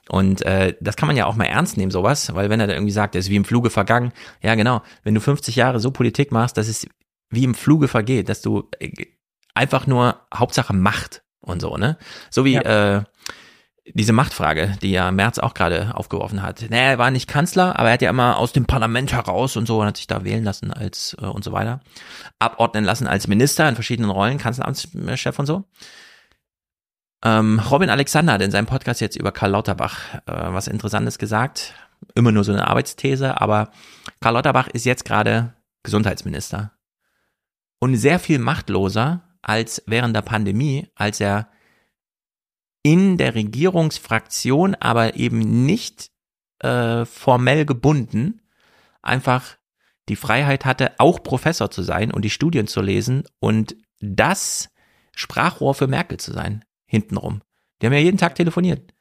Und 0.08 0.42
äh, 0.44 0.76
das 0.80 0.96
kann 0.96 1.08
man 1.08 1.18
ja 1.18 1.28
auch 1.28 1.36
mal 1.36 1.46
ernst 1.46 1.78
nehmen, 1.78 1.92
sowas, 1.92 2.34
weil 2.34 2.50
wenn 2.50 2.60
er 2.60 2.68
da 2.68 2.74
irgendwie 2.74 2.92
sagt, 2.92 3.16
er 3.16 3.20
ist 3.20 3.30
wie 3.30 3.36
im 3.36 3.46
Fluge 3.46 3.70
vergangen, 3.70 4.12
ja 4.42 4.56
genau, 4.56 4.82
wenn 5.04 5.14
du 5.14 5.22
50 5.22 5.56
Jahre 5.56 5.80
so 5.80 5.92
Politik 5.92 6.32
machst, 6.32 6.58
dass 6.58 6.68
es 6.68 6.88
wie 7.30 7.44
im 7.44 7.54
Fluge 7.54 7.88
vergeht, 7.88 8.28
dass 8.30 8.42
du 8.42 8.70
äh, 8.80 8.90
einfach 9.54 9.86
nur 9.86 10.22
Hauptsache 10.34 10.74
Macht 10.74 11.22
und 11.42 11.62
so, 11.62 11.78
ne? 11.78 11.98
So 12.32 12.44
wie 12.46 12.54
ja. 12.54 12.98
äh, 12.98 13.04
diese 13.94 14.14
Machtfrage, 14.14 14.78
die 14.82 14.92
ja 14.92 15.12
Merz 15.12 15.40
auch 15.40 15.54
gerade 15.54 15.96
aufgeworfen 15.96 16.42
hat. 16.42 16.66
Naja, 16.70 16.92
er 16.92 16.98
war 16.98 17.12
nicht 17.12 17.28
Kanzler, 17.28 17.78
aber 17.78 17.90
er 17.90 17.94
hat 17.94 18.02
ja 18.02 18.10
immer 18.10 18.38
aus 18.38 18.54
dem 18.54 18.66
Parlament 18.66 19.14
heraus 19.14 19.58
und 19.58 19.66
so 19.68 19.80
und 19.80 19.88
hat 19.88 19.98
sich 19.98 20.08
da 20.08 20.24
wählen 20.24 20.44
lassen 20.44 20.72
als 20.72 21.16
äh, 21.22 21.26
und 21.26 21.44
so 21.44 21.52
weiter. 21.52 21.82
Abordnen 22.40 22.84
lassen 22.84 23.08
als 23.08 23.28
Minister 23.28 23.68
in 23.68 23.76
verschiedenen 23.76 24.12
Rollen, 24.12 24.38
Kanzleramtschef 24.38 25.40
und 25.40 25.46
so. 25.46 25.66
Ähm, 27.24 27.60
Robin 27.70 27.90
Alexander 27.90 28.34
hat 28.34 28.42
in 28.42 28.52
seinem 28.52 28.66
Podcast 28.66 29.02
jetzt 29.02 29.18
über 29.18 29.32
Karl 29.32 29.52
Lauterbach 29.52 30.16
äh, 30.26 30.54
was 30.54 30.68
Interessantes 30.68 31.18
gesagt. 31.18 31.74
Immer 32.16 32.32
nur 32.32 32.44
so 32.44 32.54
eine 32.54 32.68
Arbeitsthese, 32.68 33.42
aber 33.42 33.72
Karl 34.22 34.36
Lauterbach 34.36 34.68
ist 34.68 34.86
jetzt 34.86 35.04
gerade 35.04 35.54
Gesundheitsminister. 35.84 36.72
Und 37.80 37.96
sehr 37.96 38.20
viel 38.20 38.40
machtloser 38.40 39.22
als 39.42 39.84
während 39.86 40.16
der 40.16 40.22
Pandemie, 40.22 40.88
als 40.96 41.20
er 41.20 41.50
in 42.84 43.18
der 43.18 43.36
Regierungsfraktion, 43.36 44.76
aber 44.76 45.16
eben 45.16 45.66
nicht 45.66 46.10
äh, 46.60 47.06
formell 47.06 47.66
gebunden, 47.66 48.42
einfach 49.02 49.58
die 50.08 50.16
Freiheit 50.16 50.66
hatte, 50.66 50.94
auch 50.98 51.22
Professor 51.22 51.70
zu 51.72 51.84
sein 51.84 52.12
und 52.12 52.24
die 52.24 52.30
Studien 52.30 52.68
zu 52.68 52.82
lesen 52.82 53.24
und 53.40 53.76
das 54.00 54.70
Sprachrohr 55.16 55.76
für 55.76 55.88
Merkel 55.88 56.20
zu 56.20 56.34
sein, 56.34 56.66
hintenrum. 56.86 57.42
Die 57.82 57.86
haben 57.86 57.94
ja 57.94 58.00
jeden 58.00 58.18
Tag 58.18 58.36
telefoniert. 58.36 58.94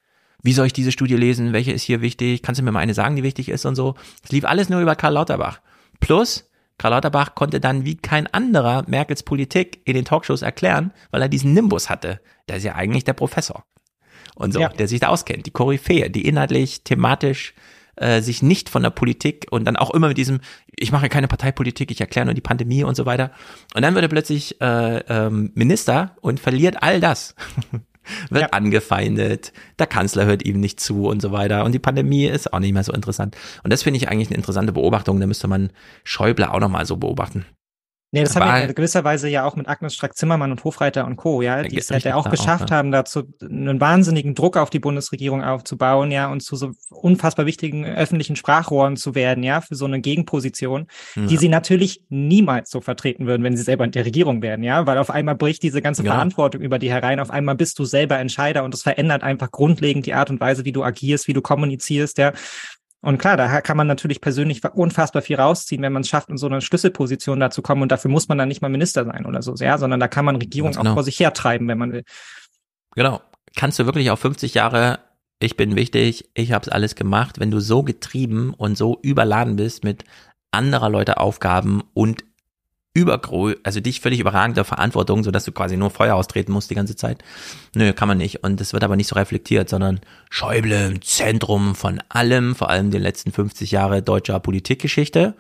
Wie 0.43 0.53
soll 0.53 0.67
ich 0.67 0.73
diese 0.73 0.93
Studie 0.93 1.17
lesen? 1.17 1.53
Welche 1.53 1.73
ist 1.73 1.83
hier 1.83 2.01
wichtig? 2.01 2.43
Kannst 2.43 2.61
du 2.61 2.65
mir 2.65 2.71
mal 2.71 2.81
eine 2.81 2.95
sagen, 2.95 3.17
die 3.17 3.23
wichtig 3.23 3.49
ist 3.49 3.65
und 3.65 3.75
so? 3.75 3.97
Es 4.23 4.31
lief 4.31 4.45
alles 4.45 4.69
nur 4.69 4.81
über 4.81 4.95
Karl 4.95 5.15
Lauterbach. 5.15 5.61
Plus, 6.01 6.49
Karl 6.79 6.93
Lauterbach 6.93 7.35
konnte 7.35 7.59
dann 7.59 7.85
wie 7.85 7.97
kein 7.97 8.29
anderer 8.29 8.85
Merkels 8.87 9.25
Politik 9.25 9.83
in 9.85 9.95
den 9.95 10.05
Talkshows 10.05 10.43
erklären, 10.43 10.93
weil 11.11 11.23
er 11.23 11.29
diesen 11.29 11.55
Nimbus 11.55 11.91
hatte. 11.91 12.21
Der 12.49 12.59
ist 12.59 12.65
ja 12.65 12.77
eigentlich 12.77 13.03
der 13.03 13.15
Professor. 13.15 13.65
Und 14.39 14.53
so, 14.53 14.61
ja. 14.61 14.69
der 14.69 14.87
sich 14.87 15.01
da 15.01 15.09
auskennt, 15.09 15.47
die 15.47 15.51
Koryphäe, 15.51 16.11
die 16.11 16.27
inhaltlich, 16.27 16.85
thematisch 16.85 17.55
äh, 17.97 18.23
sich 18.23 18.41
nicht 18.41 18.69
von 18.69 18.85
der 18.85 18.91
Politik 18.91 19.49
und 19.51 19.65
dann 19.65 19.77
auch 19.77 19.91
immer 19.91 20.07
mit 20.07 20.17
diesem, 20.17 20.39
ich 20.77 20.93
mache 20.93 21.09
keine 21.09 21.27
Parteipolitik, 21.27 21.91
ich 21.91 22.01
erkläre 22.01 22.27
nur 22.27 22.35
die 22.35 22.41
Pandemie 22.41 22.85
und 22.85 22.95
so 22.95 23.05
weiter. 23.05 23.33
Und 23.75 23.83
dann 23.83 23.95
wird 23.95 24.05
er 24.05 24.09
plötzlich 24.09 24.61
äh, 24.61 24.99
ähm, 25.09 25.51
Minister 25.55 26.17
und 26.21 26.39
verliert 26.39 26.83
all 26.85 27.01
das. 27.01 27.35
wird 28.31 28.43
ja. 28.43 28.49
angefeindet, 28.51 29.53
der 29.81 29.89
Kanzler 29.89 30.25
hört 30.25 30.45
ihm 30.45 30.61
nicht 30.61 30.79
zu 30.79 31.09
und 31.09 31.21
so 31.21 31.33
weiter. 31.33 31.65
Und 31.65 31.73
die 31.73 31.81
Pandemie 31.81 32.27
ist 32.27 32.53
auch 32.53 32.61
nicht 32.61 32.73
mehr 32.73 32.85
so 32.85 32.93
interessant. 32.93 33.37
Und 33.65 33.73
das 33.73 33.83
finde 33.83 33.97
ich 33.97 34.09
eigentlich 34.09 34.29
eine 34.29 34.37
interessante 34.37 34.73
Beobachtung. 34.73 35.19
Da 35.19 35.27
müsste 35.27 35.49
man 35.49 35.71
Schäuble 36.05 36.49
auch 36.49 36.61
nochmal 36.61 36.87
so 36.87 36.97
beobachten. 36.97 37.45
Nee, 38.11 38.23
das 38.23 38.35
haben 38.35 38.67
wir 38.69 38.73
gewisserweise 38.73 39.29
ja 39.29 39.45
auch 39.45 39.55
mit 39.55 39.69
Agnes 39.69 39.95
Strack-Zimmermann 39.95 40.51
und 40.51 40.65
Hofreiter 40.65 41.07
und 41.07 41.17
Co., 41.17 41.43
ja, 41.43 41.63
die 41.63 41.77
es 41.77 41.91
halt 41.91 42.05
ja 42.05 42.15
auch 42.15 42.31
geschafft 42.31 42.71
auch, 42.73 42.77
haben, 42.77 42.91
dazu 42.91 43.25
einen 43.43 43.83
wahnsinnigen 43.83 44.35
Druck 44.35 44.57
auf 44.57 44.71
die 44.71 44.79
Bundesregierung 44.79 45.45
aufzubauen, 45.45 46.11
ja, 46.11 46.31
und 46.33 46.41
zu 46.41 46.57
so 46.57 46.71
unfassbar 46.89 47.45
wichtigen 47.45 47.85
öffentlichen 47.85 48.35
Sprachrohren 48.35 48.97
zu 48.97 49.15
werden, 49.15 49.45
ja, 49.45 49.61
für 49.61 49.75
so 49.75 49.85
eine 49.85 50.01
Gegenposition, 50.01 50.87
ja. 51.17 51.27
die 51.27 51.37
sie 51.37 51.51
natürlich 51.51 52.03
niemals 52.09 52.71
so 52.71 52.81
vertreten 52.81 53.27
würden, 53.27 53.43
wenn 53.43 53.59
sie 53.59 53.63
selber 53.63 53.85
in 53.85 53.91
der 53.91 54.07
Regierung 54.07 54.41
wären, 54.41 54.63
ja, 54.63 54.87
weil 54.87 54.97
auf 54.97 55.11
einmal 55.11 55.35
bricht 55.35 55.63
diese 55.63 55.83
ganze 55.83 56.03
ja. 56.03 56.13
Verantwortung 56.13 56.63
über 56.63 56.79
die 56.79 56.91
herein, 56.91 57.21
auf 57.21 57.31
einmal 57.31 57.57
bist 57.57 57.79
du 57.79 57.85
selber 57.85 58.19
Entscheider 58.19 58.65
und 58.65 58.73
es 58.73 58.83
verändert 58.83 59.23
einfach 59.23 59.51
grundlegend 59.51 60.07
die 60.07 60.15
Art 60.15 60.31
und 60.31 60.41
Weise, 60.41 60.65
wie 60.65 60.73
du 60.73 60.83
agierst, 60.83 61.29
wie 61.29 61.35
du 61.35 61.43
kommunizierst, 61.43 62.17
ja. 62.17 62.33
Und 63.01 63.19
klar, 63.19 63.37
da 63.37 63.61
kann 63.61 63.77
man 63.77 63.87
natürlich 63.87 64.21
persönlich 64.21 64.65
unfassbar 64.65 65.23
viel 65.23 65.37
rausziehen, 65.37 65.83
wenn 65.83 65.93
man 65.93 66.03
es 66.03 66.09
schafft, 66.09 66.31
in 66.31 66.37
so 66.37 66.47
eine 66.47 66.61
Schlüsselposition 66.61 67.39
da 67.39 67.51
zu 67.51 67.63
kommen. 67.63 67.83
Und 67.83 67.93
dafür 67.93 68.11
muss 68.11 68.29
man 68.29 68.39
dann 68.39 68.49
nicht 68.49 68.61
mal 68.61 68.69
Minister 68.69 69.05
sein 69.05 69.25
oder 69.25 69.41
so, 69.41 69.55
ja, 69.55 69.79
sondern 69.79 70.01
da 70.01 70.09
kann 70.09 70.25
man 70.25 70.37
Regierung 70.37 70.73
genau. 70.73 70.91
auch 70.91 70.95
vor 70.95 71.05
sich 71.05 71.21
hertreiben, 71.21 71.69
wenn 71.69 71.79
man 71.79 71.93
will. 71.93 72.05
Genau. 72.95 73.21
Kannst 73.57 73.79
du 73.79 73.87
wirklich 73.87 74.11
auch 74.11 74.19
50 74.19 74.55
Jahre, 74.55 74.99
ich 75.39 75.57
bin 75.57 75.77
wichtig, 75.77 76.29
ich 76.35 76.53
habe 76.53 76.65
es 76.65 76.69
alles 76.69 76.97
gemacht, 76.97 77.39
wenn 77.39 77.51
du 77.51 77.61
so 77.61 77.83
getrieben 77.83 78.53
und 78.53 78.77
so 78.77 78.99
überladen 79.03 79.57
bist 79.57 79.85
mit 79.85 80.05
anderer 80.51 80.91
Leute 80.91 81.19
Aufgaben 81.19 81.83
und 81.95 82.25
übergrö, 82.99 83.55
also 83.63 83.81
dich 83.81 84.01
völlig 84.01 84.21
überragender 84.21 84.65
Verantwortung, 84.65 85.25
sodass 85.25 85.45
du 85.45 85.53
quasi 85.53 85.77
nur 85.77 85.91
Feuer 85.91 86.15
austreten 86.15 86.53
musst 86.53 86.71
die 86.71 86.75
ganze 86.75 86.97
Zeit. 86.97 87.23
Nö, 87.75 87.93
kann 87.93 88.09
man 88.09 88.19
nicht. 88.19 88.45
Und 88.45 88.61
das 88.61 88.73
wird 88.73 88.85
aber 88.85 88.97
nicht 88.97 89.09
so 89.09 89.15
reflektiert, 89.15 89.69
sondern 89.69 90.01
Schäuble 90.31 90.87
im 90.87 91.03
Zentrum 91.03 91.75
von 91.75 92.03
allem, 92.09 92.55
vor 92.55 92.71
allem 92.71 92.91
den 92.91 93.03
letzten 93.03 93.33
50 93.33 93.71
Jahre 93.71 94.03
deutscher 94.03 94.41
Politikgeschichte. 94.41 95.35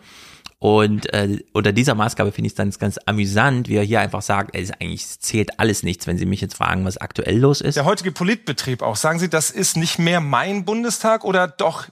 Und 0.60 1.12
äh, 1.12 1.38
unter 1.52 1.72
dieser 1.72 1.94
Maßgabe 1.94 2.32
finde 2.32 2.46
ich 2.46 2.52
es 2.52 2.56
dann 2.56 2.70
ganz 2.70 2.98
amüsant, 3.06 3.68
wie 3.68 3.76
er 3.76 3.84
hier 3.84 4.00
einfach 4.00 4.22
sagt, 4.22 4.56
ey, 4.56 4.68
eigentlich 4.80 5.20
zählt 5.20 5.60
alles 5.60 5.84
nichts, 5.84 6.08
wenn 6.08 6.18
Sie 6.18 6.26
mich 6.26 6.40
jetzt 6.40 6.56
fragen, 6.56 6.84
was 6.84 6.96
aktuell 6.96 7.38
los 7.38 7.60
ist. 7.60 7.76
Der 7.76 7.84
heutige 7.84 8.10
Politbetrieb 8.10 8.82
auch, 8.82 8.96
sagen 8.96 9.20
Sie, 9.20 9.28
das 9.28 9.50
ist 9.50 9.76
nicht 9.76 10.00
mehr 10.00 10.20
mein 10.20 10.64
Bundestag 10.64 11.24
oder 11.24 11.46
doch 11.46 11.86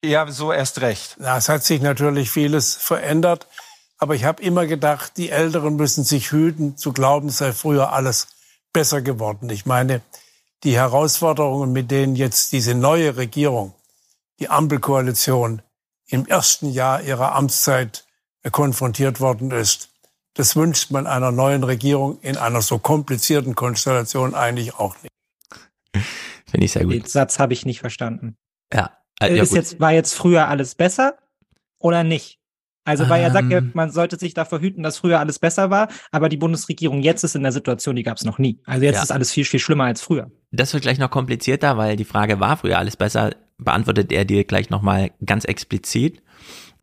eher 0.00 0.30
so 0.32 0.52
erst 0.52 0.80
recht? 0.80 1.16
Na, 1.18 1.36
es 1.36 1.48
hat 1.48 1.64
sich 1.64 1.82
natürlich 1.82 2.30
vieles 2.30 2.74
verändert. 2.76 3.46
Aber 3.98 4.14
ich 4.14 4.24
habe 4.24 4.42
immer 4.42 4.66
gedacht, 4.66 5.12
die 5.16 5.30
Älteren 5.30 5.76
müssen 5.76 6.04
sich 6.04 6.30
hüten, 6.32 6.76
zu 6.76 6.92
glauben, 6.92 7.28
es 7.28 7.38
sei 7.38 7.52
früher 7.52 7.92
alles 7.92 8.28
besser 8.72 9.00
geworden. 9.00 9.48
Ich 9.50 9.64
meine, 9.64 10.02
die 10.64 10.76
Herausforderungen, 10.76 11.72
mit 11.72 11.90
denen 11.90 12.16
jetzt 12.16 12.52
diese 12.52 12.74
neue 12.74 13.16
Regierung, 13.16 13.74
die 14.38 14.48
Ampelkoalition, 14.48 15.62
im 16.08 16.26
ersten 16.26 16.70
Jahr 16.70 17.02
ihrer 17.02 17.34
Amtszeit 17.34 18.04
konfrontiert 18.52 19.20
worden 19.20 19.50
ist, 19.50 19.90
das 20.34 20.54
wünscht 20.54 20.90
man 20.90 21.06
einer 21.06 21.32
neuen 21.32 21.64
Regierung 21.64 22.20
in 22.20 22.36
einer 22.36 22.62
so 22.62 22.78
komplizierten 22.78 23.54
Konstellation 23.54 24.34
eigentlich 24.34 24.74
auch 24.74 24.94
nicht. 25.02 25.12
Finde 26.46 26.66
ich 26.66 26.72
sehr 26.72 26.84
gut. 26.84 26.92
Den 26.92 27.06
Satz 27.06 27.38
habe 27.38 27.54
ich 27.54 27.64
nicht 27.64 27.80
verstanden. 27.80 28.36
Ja. 28.72 28.96
Äh, 29.20 29.34
ja 29.34 29.42
ist 29.42 29.54
jetzt, 29.54 29.80
war 29.80 29.92
jetzt 29.92 30.14
früher 30.14 30.48
alles 30.48 30.74
besser 30.74 31.16
oder 31.78 32.04
nicht? 32.04 32.38
Also, 32.86 33.08
weil 33.08 33.20
er 33.20 33.32
sagt 33.32 33.50
ja, 33.50 33.58
ähm. 33.58 33.72
man 33.74 33.90
sollte 33.90 34.16
sich 34.16 34.32
davor 34.32 34.60
hüten, 34.60 34.84
dass 34.84 34.98
früher 34.98 35.18
alles 35.18 35.40
besser 35.40 35.70
war, 35.70 35.88
aber 36.12 36.28
die 36.28 36.36
Bundesregierung 36.36 37.02
jetzt 37.02 37.24
ist 37.24 37.34
in 37.34 37.42
der 37.42 37.50
Situation, 37.50 37.96
die 37.96 38.04
gab 38.04 38.16
es 38.16 38.24
noch 38.24 38.38
nie. 38.38 38.60
Also 38.64 38.84
jetzt 38.84 38.96
ja. 38.96 39.02
ist 39.02 39.10
alles 39.10 39.32
viel, 39.32 39.44
viel 39.44 39.58
schlimmer 39.58 39.84
als 39.84 40.00
früher. 40.00 40.30
Das 40.52 40.72
wird 40.72 40.84
gleich 40.84 40.98
noch 40.98 41.10
komplizierter, 41.10 41.76
weil 41.76 41.96
die 41.96 42.04
Frage 42.04 42.38
war 42.38 42.56
früher 42.56 42.78
alles 42.78 42.96
besser, 42.96 43.32
beantwortet 43.58 44.12
er 44.12 44.24
dir 44.24 44.44
gleich 44.44 44.70
nochmal 44.70 45.10
ganz 45.24 45.44
explizit. 45.44 46.22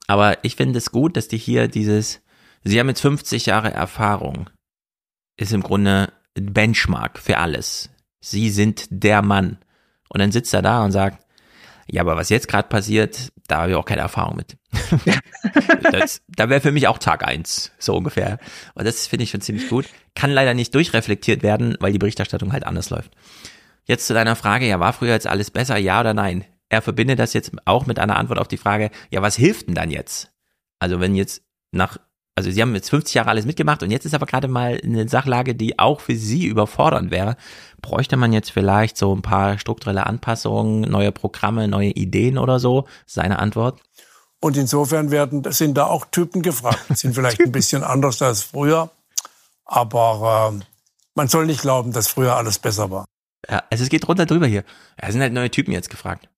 Aber 0.07 0.43
ich 0.43 0.57
finde 0.57 0.77
es 0.77 0.91
gut, 0.91 1.15
dass 1.15 1.29
die 1.29 1.37
hier 1.37 1.69
dieses, 1.69 2.21
sie 2.65 2.81
haben 2.81 2.89
jetzt 2.89 3.01
50 3.01 3.45
Jahre 3.45 3.71
Erfahrung, 3.71 4.49
ist 5.37 5.53
im 5.53 5.63
Grunde 5.63 6.11
Benchmark 6.33 7.17
für 7.17 7.37
alles. 7.37 7.89
Sie 8.19 8.49
sind 8.49 8.87
der 8.89 9.21
Mann. 9.21 9.57
Und 10.09 10.19
dann 10.19 10.33
sitzt 10.33 10.53
er 10.53 10.61
da 10.61 10.83
und 10.83 10.91
sagt, 10.91 11.22
ja, 11.87 12.01
aber 12.01 12.15
was 12.15 12.29
jetzt 12.29 12.47
gerade 12.47 12.67
passiert, 12.67 13.31
da 13.47 13.61
habe 13.61 13.71
ich 13.71 13.75
auch 13.75 13.85
keine 13.85 14.01
Erfahrung 14.01 14.35
mit. 14.35 14.57
das, 15.91 16.21
da 16.27 16.49
wäre 16.49 16.61
für 16.61 16.71
mich 16.71 16.87
auch 16.87 16.97
Tag 16.97 17.27
eins 17.27 17.71
so 17.77 17.95
ungefähr. 17.95 18.39
Und 18.73 18.85
das 18.85 19.07
finde 19.07 19.23
ich 19.23 19.31
schon 19.31 19.41
ziemlich 19.41 19.69
gut. 19.69 19.85
Kann 20.15 20.31
leider 20.31 20.53
nicht 20.53 20.73
durchreflektiert 20.73 21.43
werden, 21.43 21.75
weil 21.79 21.91
die 21.91 21.99
Berichterstattung 21.99 22.53
halt 22.53 22.65
anders 22.65 22.89
läuft. 22.89 23.11
Jetzt 23.85 24.07
zu 24.07 24.13
deiner 24.13 24.35
Frage, 24.35 24.67
ja, 24.67 24.79
war 24.79 24.93
früher 24.93 25.13
jetzt 25.13 25.27
alles 25.27 25.51
besser, 25.51 25.77
ja 25.77 25.99
oder 25.99 26.13
nein? 26.13 26.45
Er 26.69 26.81
verbindet 26.81 27.19
das 27.19 27.33
jetzt 27.33 27.51
auch 27.65 27.85
mit 27.85 27.99
einer 27.99 28.17
Antwort 28.17 28.39
auf 28.39 28.47
die 28.47 28.57
Frage, 28.57 28.89
ja, 29.09 29.21
was 29.21 29.35
hilft 29.35 29.67
denn 29.67 29.75
dann 29.75 29.91
jetzt? 29.91 30.31
Also 30.79 30.99
wenn 30.99 31.15
jetzt 31.15 31.43
nach 31.71 31.97
also 32.35 32.49
sie 32.49 32.61
haben 32.61 32.73
jetzt 32.73 32.89
50 32.89 33.13
Jahre 33.13 33.29
alles 33.29 33.45
mitgemacht 33.45 33.83
und 33.83 33.91
jetzt 33.91 34.05
ist 34.05 34.15
aber 34.15 34.25
gerade 34.25 34.47
mal 34.47 34.79
eine 34.83 35.07
Sachlage, 35.07 35.53
die 35.53 35.77
auch 35.77 35.99
für 35.99 36.15
sie 36.15 36.45
überfordernd 36.45 37.11
wäre. 37.11 37.37
Bräuchte 37.81 38.17
man 38.17 38.33
jetzt 38.33 38.51
vielleicht 38.51 38.97
so 38.97 39.15
ein 39.15 39.21
paar 39.21 39.59
strukturelle 39.59 40.05
Anpassungen, 40.07 40.81
neue 40.81 41.11
Programme, 41.11 41.67
neue 41.67 41.89
Ideen 41.89 42.37
oder 42.37 42.59
so? 42.59 42.85
Seine 43.05 43.39
Antwort? 43.39 43.81
Und 44.39 44.57
insofern 44.57 45.11
werden, 45.11 45.43
sind 45.51 45.75
da 45.75 45.85
auch 45.85 46.05
Typen 46.05 46.41
gefragt. 46.41 46.97
Sind 46.97 47.13
vielleicht 47.13 47.39
ein 47.39 47.51
bisschen 47.53 47.83
anders 47.83 48.21
als 48.21 48.41
früher, 48.41 48.89
aber 49.65 50.53
äh, 50.53 50.63
man 51.15 51.27
soll 51.27 51.45
nicht 51.45 51.61
glauben, 51.61 51.93
dass 51.93 52.07
früher 52.07 52.35
alles 52.35 52.57
besser 52.57 52.89
war. 52.89 53.05
Ja, 53.49 53.63
also 53.69 53.83
es 53.83 53.89
geht 53.89 54.07
runter 54.07 54.25
drüber 54.25 54.47
hier. 54.47 54.63
Es 54.97 55.11
sind 55.11 55.21
halt 55.21 55.33
neue 55.33 55.51
Typen 55.51 55.71
jetzt 55.71 55.89
gefragt. 55.89 56.29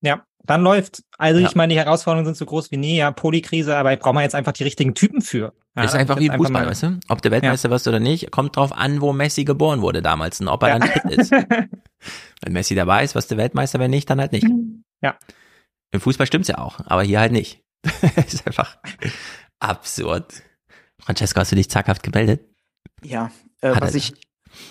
Ja, 0.00 0.24
dann 0.46 0.62
läuft. 0.62 1.02
Also 1.18 1.40
ja. 1.40 1.46
ich 1.46 1.54
meine, 1.54 1.74
die 1.74 1.78
Herausforderungen 1.78 2.26
sind 2.26 2.36
so 2.36 2.46
groß 2.46 2.70
wie 2.70 2.76
nie, 2.76 2.96
ja, 2.96 3.10
Polykrise, 3.10 3.76
aber 3.76 3.92
ich 3.92 3.98
brauche 3.98 4.14
mal 4.14 4.22
jetzt 4.22 4.34
einfach 4.34 4.52
die 4.52 4.64
richtigen 4.64 4.94
Typen 4.94 5.20
für. 5.20 5.52
Ja, 5.76 5.84
ist 5.84 5.94
einfach 5.94 6.18
wie 6.18 6.30
Fußball, 6.30 6.50
mal, 6.50 6.66
weißt 6.66 6.82
du? 6.84 7.00
Ob 7.08 7.20
der 7.20 7.30
Weltmeister 7.32 7.68
ja. 7.68 7.74
wirst 7.74 7.86
oder 7.86 8.00
nicht, 8.00 8.30
kommt 8.30 8.56
drauf 8.56 8.72
an, 8.72 9.00
wo 9.00 9.12
Messi 9.12 9.44
geboren 9.44 9.82
wurde 9.82 10.00
damals 10.00 10.40
und 10.40 10.48
ob 10.48 10.62
er 10.62 10.68
ja. 10.70 10.78
dann 10.78 10.88
fit 10.88 11.04
ist. 11.04 11.30
wenn 12.42 12.52
Messi 12.52 12.74
dabei 12.74 13.04
ist, 13.04 13.14
was 13.14 13.26
der 13.26 13.36
Weltmeister, 13.36 13.78
wenn 13.78 13.90
nicht, 13.90 14.08
dann 14.08 14.20
halt 14.20 14.32
nicht. 14.32 14.46
Ja. 15.02 15.16
Im 15.90 16.00
Fußball 16.00 16.26
stimmt's 16.26 16.48
ja 16.48 16.58
auch, 16.58 16.80
aber 16.86 17.02
hier 17.02 17.20
halt 17.20 17.32
nicht. 17.32 17.62
ist 18.26 18.46
einfach 18.46 18.78
absurd. 19.58 20.42
Francesco, 20.98 21.40
hast 21.40 21.52
du 21.52 21.56
dich 21.56 21.68
zaghaft 21.68 22.02
gemeldet? 22.02 22.40
Ja, 23.02 23.30
äh, 23.60 23.74
was 23.78 23.94
ich 23.94 24.14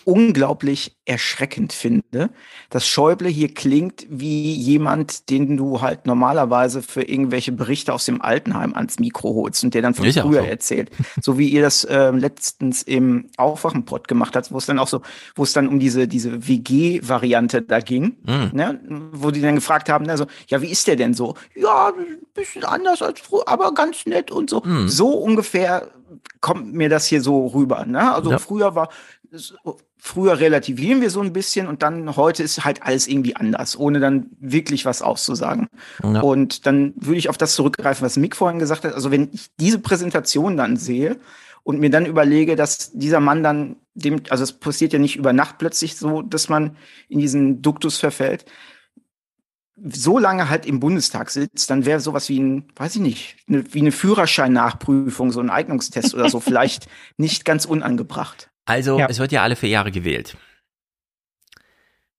unglaublich 0.04 0.98
erschreckend 1.06 1.74
finde, 1.74 2.30
dass 2.70 2.88
Schäuble 2.88 3.30
hier 3.30 3.54
klingt 3.54 4.06
wie 4.10 4.54
jemand, 4.54 5.30
den 5.30 5.56
du 5.58 5.82
halt 5.82 6.06
normalerweise 6.06 6.82
für 6.82 7.04
irgendwelche 7.04 7.52
Berichte 7.52 7.94
aus 7.94 8.06
dem 8.06 8.22
Altenheim 8.22 8.74
ans 8.74 9.00
Mikro 9.00 9.36
holst 9.36 9.64
und 9.64 9.74
der 9.74 9.82
dann 9.82 9.94
von 9.94 10.06
Ist 10.06 10.20
früher 10.20 10.42
so. 10.42 10.48
erzählt. 10.48 10.92
So 11.22 11.38
wie 11.38 11.50
ihr 11.50 11.62
das 11.62 11.84
äh, 11.84 12.12
letztens 12.12 12.82
im 12.82 13.30
Aufwachenpod 13.38 14.08
gemacht 14.08 14.36
habt, 14.36 14.52
wo 14.52 14.58
es 14.58 14.66
dann 14.66 14.80
auch 14.80 14.88
so, 14.88 15.02
wo 15.36 15.44
es 15.44 15.54
dann 15.54 15.68
um 15.68 15.80
diese, 15.80 16.08
diese 16.08 16.48
WG-Variante 16.48 17.62
da 17.62 17.80
ging, 17.80 18.18
mhm. 18.24 18.50
ne? 18.54 18.80
wo 19.12 19.32
die 19.32 19.42
dann 19.42 19.56
gefragt 19.56 19.90
haben, 19.90 20.10
also, 20.10 20.26
ja, 20.48 20.62
wie 20.62 20.70
ist 20.70 20.88
der 20.88 20.96
denn 20.96 21.14
so? 21.14 21.36
Ja, 21.56 21.88
ein 21.90 22.26
bisschen 22.34 22.64
anders 22.64 23.02
als 23.02 23.20
früher, 23.20 23.48
aber 23.48 23.74
ganz 23.74 24.06
nett 24.06 24.32
und 24.32 24.50
so. 24.50 24.62
Mhm. 24.66 24.88
So 24.88 25.10
ungefähr 25.10 25.90
kommt 26.42 26.74
mir 26.74 26.90
das 26.90 27.08
hier 27.08 27.22
so 27.22 27.48
rüber. 27.48 27.86
Ne? 27.86 28.14
Also 28.14 28.32
ja. 28.32 28.38
früher 28.38 28.76
war, 28.76 28.90
früher 29.98 30.40
relativieren 30.40 31.02
wir 31.02 31.10
so 31.10 31.22
ein 31.22 31.34
bisschen 31.34 31.68
und 31.68 31.82
dann 31.82 32.16
heute 32.16 32.44
ist 32.44 32.64
halt 32.64 32.84
alles 32.84 33.08
irgendwie 33.08 33.36
anders, 33.36 33.78
ohne 33.78 34.00
dann 34.00 34.28
wirklich 34.40 34.86
was 34.86 35.02
auszusagen. 35.02 35.68
Ja. 36.04 36.22
Und 36.22 36.66
dann 36.66 36.94
würde 36.98 37.18
ich 37.18 37.30
auf 37.30 37.38
das 37.38 37.56
zurückgreifen, 37.56 38.06
was 38.06 38.18
Mick 38.18 38.36
vorhin 38.36 38.60
gesagt 38.60 38.84
hat. 38.84 38.94
Also 38.94 39.12
wenn 39.12 39.30
ich 39.34 39.48
diese 39.60 39.80
Präsentation 39.80 40.58
dann 40.58 40.78
sehe 40.78 41.18
und 41.64 41.80
mir 41.80 41.90
dann 41.90 42.06
überlege, 42.06 42.56
dass 42.56 42.92
dieser 42.92 43.20
Mann 43.20 43.42
dann 43.42 43.78
dem, 43.96 44.22
also 44.30 44.44
es 44.44 44.54
passiert 44.54 44.94
ja 44.94 45.00
nicht 45.00 45.16
über 45.16 45.34
Nacht 45.34 45.58
plötzlich 45.58 45.98
so, 45.98 46.22
dass 46.22 46.50
man 46.50 46.78
in 47.10 47.20
diesen 47.20 47.62
Duktus 47.62 47.98
verfällt, 47.98 48.46
so 49.78 50.20
lange 50.20 50.50
halt 50.50 50.66
im 50.66 50.80
Bundestag 50.80 51.30
sitzt, 51.30 51.70
dann 51.70 51.86
wäre 51.86 52.00
sowas 52.00 52.30
wie 52.30 52.40
ein, 52.40 52.66
weiß 52.76 52.96
ich 52.96 53.02
nicht, 53.02 53.38
eine, 53.48 53.74
wie 53.74 53.82
eine 53.82 53.92
Führerscheinnachprüfung, 53.92 55.32
so 55.32 55.42
ein 55.42 55.50
Eignungstest 55.50 56.14
oder 56.14 56.30
so, 56.30 56.40
vielleicht 56.40 56.88
nicht 57.18 57.46
ganz 57.46 57.66
unangebracht. 57.66 58.50
Also, 58.66 59.00
ja. 59.00 59.08
es 59.10 59.20
wird 59.20 59.32
ja 59.32 59.44
alle 59.44 59.56
vier 59.56 59.70
Jahre 59.70 59.92
gewählt. 59.92 60.36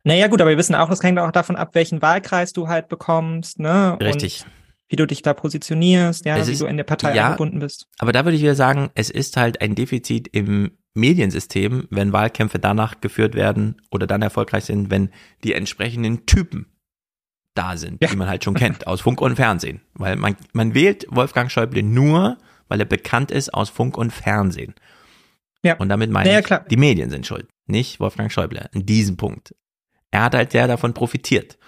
Naja, 0.05 0.28
gut, 0.28 0.40
aber 0.40 0.51
wir 0.51 0.59
wissen 0.59 0.76
auch, 0.76 0.88
das 0.88 1.03
hängt 1.03 1.18
auch 1.18 1.32
davon 1.32 1.57
ab, 1.57 1.74
welchen 1.74 2.01
Wahlkreis 2.01 2.53
du 2.53 2.68
halt 2.68 2.88
bekommst, 2.88 3.59
ne? 3.59 3.99
Richtig. 4.01 4.42
Und 4.44 4.53
wie 4.88 4.97
du 4.97 5.07
dich 5.07 5.22
da 5.22 5.34
positionierst, 5.34 6.24
ja, 6.24 6.36
es 6.36 6.49
wie 6.49 6.57
du 6.57 6.66
in 6.66 6.76
der 6.76 6.84
Partei 6.84 7.14
ja, 7.14 7.26
eingebunden 7.26 7.59
bist. 7.59 7.88
Aber 7.99 8.12
da 8.12 8.24
würde 8.24 8.36
ich 8.36 8.42
wieder 8.42 8.55
sagen, 8.55 8.90
es 8.94 9.11
ist 9.11 9.36
halt 9.36 9.61
ein 9.61 9.74
Defizit 9.74 10.28
im 10.28 10.78
Mediensystem, 10.94 11.88
wenn 11.90 12.12
Wahlkämpfe 12.12 12.59
danach 12.59 13.01
geführt 13.01 13.34
werden 13.34 13.82
oder 13.90 14.07
dann 14.07 14.22
erfolgreich 14.22 14.64
sind, 14.64 14.90
wenn 14.90 15.11
die 15.42 15.55
entsprechenden 15.55 16.24
Typen 16.26 16.66
da 17.55 17.76
sind, 17.76 18.03
ja. 18.03 18.09
die 18.09 18.16
man 18.16 18.28
halt 18.28 18.44
schon 18.44 18.55
kennt, 18.55 18.86
aus 18.86 19.01
Funk 19.01 19.20
und 19.20 19.36
Fernsehen. 19.36 19.80
Weil 19.94 20.16
man, 20.16 20.36
man 20.53 20.74
wählt 20.74 21.07
Wolfgang 21.11 21.51
Schäuble 21.51 21.82
nur, 21.82 22.38
weil 22.68 22.80
er 22.80 22.86
bekannt 22.86 23.30
ist 23.30 23.53
aus 23.53 23.70
Funk 23.70 23.97
und 23.99 24.12
Fernsehen. 24.12 24.74
Ja. 25.66 25.76
Und 25.76 25.88
damit 25.88 26.10
meine 26.10 26.28
naja, 26.30 26.40
ich, 26.40 26.68
die 26.68 26.76
Medien 26.76 27.10
sind 27.10 27.26
schuld. 27.26 27.48
nicht 27.66 28.00
Wolfgang 28.00 28.30
Schäuble, 28.30 28.68
in 28.72 28.86
diesem 28.86 29.16
Punkt. 29.16 29.54
Er 30.10 30.22
hat 30.22 30.34
halt 30.34 30.52
sehr 30.52 30.68
davon 30.68 30.94
profitiert. 30.94 31.58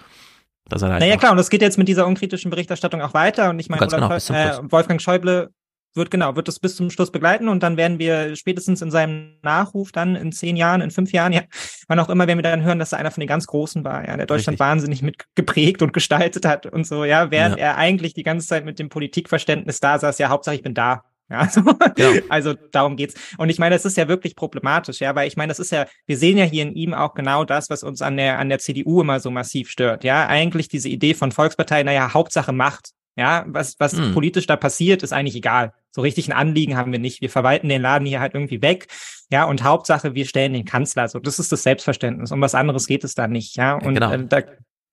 Dass 0.69 0.81
er 0.81 0.89
halt 0.91 1.01
naja, 1.01 1.17
klar, 1.17 1.31
und 1.31 1.37
das 1.37 1.49
geht 1.49 1.61
jetzt 1.61 1.77
mit 1.77 1.87
dieser 1.87 2.07
unkritischen 2.07 2.51
Berichterstattung 2.51 3.01
auch 3.01 3.13
weiter. 3.13 3.49
Und 3.49 3.59
ich 3.59 3.69
meine, 3.69 3.85
genau, 3.87 4.09
äh, 4.09 4.71
Wolfgang 4.71 5.01
Schäuble 5.01 5.49
wird 5.95 6.11
genau, 6.11 6.35
wird 6.35 6.47
das 6.47 6.59
bis 6.59 6.75
zum 6.75 6.89
Schluss 6.89 7.11
begleiten 7.11 7.47
und 7.47 7.63
dann 7.63 7.77
werden 7.77 7.99
wir 7.99 8.35
spätestens 8.35 8.81
in 8.81 8.91
seinem 8.91 9.37
Nachruf 9.41 9.91
dann 9.91 10.15
in 10.15 10.31
zehn 10.31 10.55
Jahren, 10.55 10.81
in 10.81 10.91
fünf 10.91 11.11
Jahren, 11.11 11.33
ja, 11.33 11.41
wann 11.87 11.99
auch 11.99 12.09
immer, 12.09 12.27
wenn 12.27 12.37
wir 12.37 12.43
dann 12.43 12.63
hören, 12.63 12.79
dass 12.79 12.91
er 12.91 12.99
einer 12.99 13.11
von 13.11 13.21
den 13.21 13.27
ganz 13.27 13.47
Großen 13.47 13.83
war, 13.83 14.07
ja, 14.07 14.15
der 14.15 14.27
Deutschland 14.27 14.55
Richtig. 14.55 14.59
wahnsinnig 14.59 15.01
mit 15.01 15.25
geprägt 15.35 15.81
und 15.81 15.93
gestaltet 15.93 16.45
hat 16.45 16.65
und 16.65 16.85
so, 16.85 17.05
ja, 17.05 17.31
während 17.31 17.57
ja. 17.57 17.65
er 17.65 17.77
eigentlich 17.77 18.13
die 18.13 18.23
ganze 18.23 18.47
Zeit 18.47 18.65
mit 18.65 18.79
dem 18.79 18.89
Politikverständnis 18.89 19.79
da 19.79 19.97
saß, 19.97 20.17
ja, 20.19 20.29
Hauptsache 20.29 20.55
ich 20.55 20.63
bin 20.63 20.73
da. 20.73 21.03
Ja, 21.29 21.39
also, 21.39 21.61
ja. 21.97 22.21
also 22.29 22.53
darum 22.71 22.95
geht's. 22.95 23.15
Und 23.37 23.49
ich 23.49 23.59
meine, 23.59 23.75
das 23.75 23.85
ist 23.85 23.97
ja 23.97 24.07
wirklich 24.07 24.35
problematisch, 24.35 24.99
ja, 24.99 25.15
weil 25.15 25.27
ich 25.27 25.37
meine, 25.37 25.49
das 25.49 25.59
ist 25.59 25.71
ja, 25.71 25.85
wir 26.05 26.17
sehen 26.17 26.37
ja 26.37 26.45
hier 26.45 26.63
in 26.63 26.73
ihm 26.73 26.93
auch 26.93 27.13
genau 27.13 27.45
das, 27.45 27.69
was 27.69 27.83
uns 27.83 28.01
an 28.01 28.17
der, 28.17 28.39
an 28.39 28.49
der 28.49 28.59
CDU 28.59 29.01
immer 29.01 29.19
so 29.19 29.29
massiv 29.31 29.69
stört. 29.69 30.03
Ja, 30.03 30.27
eigentlich 30.27 30.67
diese 30.67 30.89
Idee 30.89 31.13
von 31.13 31.31
Volkspartei, 31.31 31.83
naja, 31.83 32.13
Hauptsache 32.13 32.51
Macht. 32.51 32.91
Ja, 33.15 33.43
was, 33.47 33.75
was 33.79 33.97
hm. 33.97 34.13
politisch 34.13 34.47
da 34.47 34.55
passiert, 34.55 35.03
ist 35.03 35.11
eigentlich 35.11 35.35
egal. 35.35 35.73
So 35.91 36.01
richtig 36.01 36.29
ein 36.29 36.33
Anliegen 36.33 36.77
haben 36.77 36.91
wir 36.91 36.99
nicht. 36.99 37.21
Wir 37.21 37.29
verwalten 37.29 37.67
den 37.67 37.81
Laden 37.81 38.05
hier 38.05 38.21
halt 38.21 38.33
irgendwie 38.33 38.61
weg. 38.61 38.87
Ja, 39.29 39.43
und 39.43 39.63
Hauptsache, 39.63 40.15
wir 40.15 40.25
stellen 40.25 40.53
den 40.53 40.63
Kanzler. 40.63 41.09
So, 41.09 41.19
das 41.19 41.37
ist 41.37 41.51
das 41.51 41.63
Selbstverständnis. 41.63 42.31
Um 42.31 42.39
was 42.39 42.55
anderes 42.55 42.87
geht 42.87 43.03
es 43.03 43.15
da 43.15 43.27
nicht. 43.27 43.57
Ja, 43.57 43.73
und 43.75 43.95
genau. 43.95 44.11
äh, 44.13 44.25
da 44.25 44.41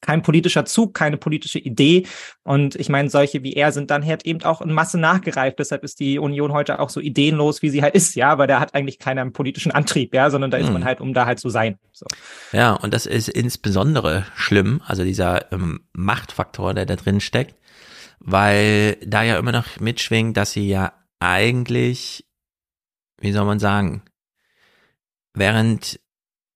kein 0.01 0.23
politischer 0.23 0.65
Zug, 0.65 0.95
keine 0.95 1.17
politische 1.17 1.59
Idee. 1.59 2.07
Und 2.45 2.77
ich 2.77 2.89
meine, 2.89 3.11
solche 3.11 3.43
wie 3.43 3.55
er 3.55 3.73
sind 3.73 3.91
dann 3.91 4.05
halt 4.05 4.25
eben 4.25 4.43
auch 4.43 4.61
in 4.61 4.73
Masse 4.73 4.99
nachgereift. 4.99 5.59
Deshalb 5.59 5.85
ist 5.85 6.01
die 6.01 6.19
Union 6.19 6.53
heute 6.53 6.79
auch 6.79 6.91
so 6.91 7.01
ideenlos, 7.01 7.63
wie 7.63 7.71
sie 7.71 7.83
halt 7.83 7.95
ist, 7.95 8.15
ja, 8.15 8.39
weil 8.39 8.47
da 8.47 8.61
hat 8.61 8.75
eigentlich 8.75 8.99
keiner 8.99 9.23
einen 9.23 9.33
politischen 9.33 9.73
Antrieb, 9.73 10.15
ja, 10.15 10.31
sondern 10.31 10.51
da 10.51 10.59
ist 10.59 10.71
man 10.71 10.83
hm. 10.83 10.85
halt, 10.85 11.01
um 11.01 11.15
da 11.15 11.27
halt 11.27 11.41
zu 11.41 11.49
sein. 11.49 11.79
So. 11.93 12.07
Ja, 12.53 12.75
und 12.75 12.95
das 12.95 13.07
ist 13.07 13.29
insbesondere 13.29 14.27
schlimm, 14.37 14.83
also 14.87 15.03
dieser 15.03 15.51
ähm, 15.53 15.81
Machtfaktor, 15.93 16.75
der 16.75 16.87
da 16.87 16.97
drin 16.97 17.21
steckt 17.21 17.55
weil 18.19 18.97
da 19.07 19.23
ja 19.23 19.39
immer 19.39 19.53
noch 19.53 19.81
mitschwingt, 19.81 20.37
dass 20.37 20.53
sie 20.53 20.69
ja 20.69 20.93
eigentlich, 21.21 22.27
wie 23.19 23.33
soll 23.33 23.45
man 23.45 23.59
sagen, 23.59 24.03
während 25.35 26.01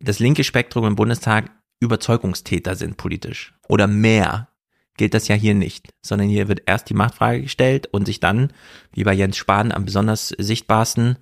das 0.00 0.18
linke 0.18 0.44
Spektrum 0.44 0.86
im 0.86 0.96
Bundestag 0.96 1.50
Überzeugungstäter 1.80 2.76
sind 2.76 2.96
politisch 2.96 3.54
oder 3.68 3.86
mehr, 3.86 4.48
gilt 4.96 5.14
das 5.14 5.28
ja 5.28 5.34
hier 5.34 5.54
nicht, 5.54 5.92
sondern 6.02 6.28
hier 6.28 6.48
wird 6.48 6.62
erst 6.66 6.90
die 6.90 6.94
Machtfrage 6.94 7.42
gestellt 7.42 7.88
und 7.90 8.06
sich 8.06 8.20
dann, 8.20 8.52
wie 8.92 9.04
bei 9.04 9.14
Jens 9.14 9.36
Spahn 9.36 9.72
am 9.72 9.86
besonders 9.86 10.28
sichtbarsten, 10.28 11.16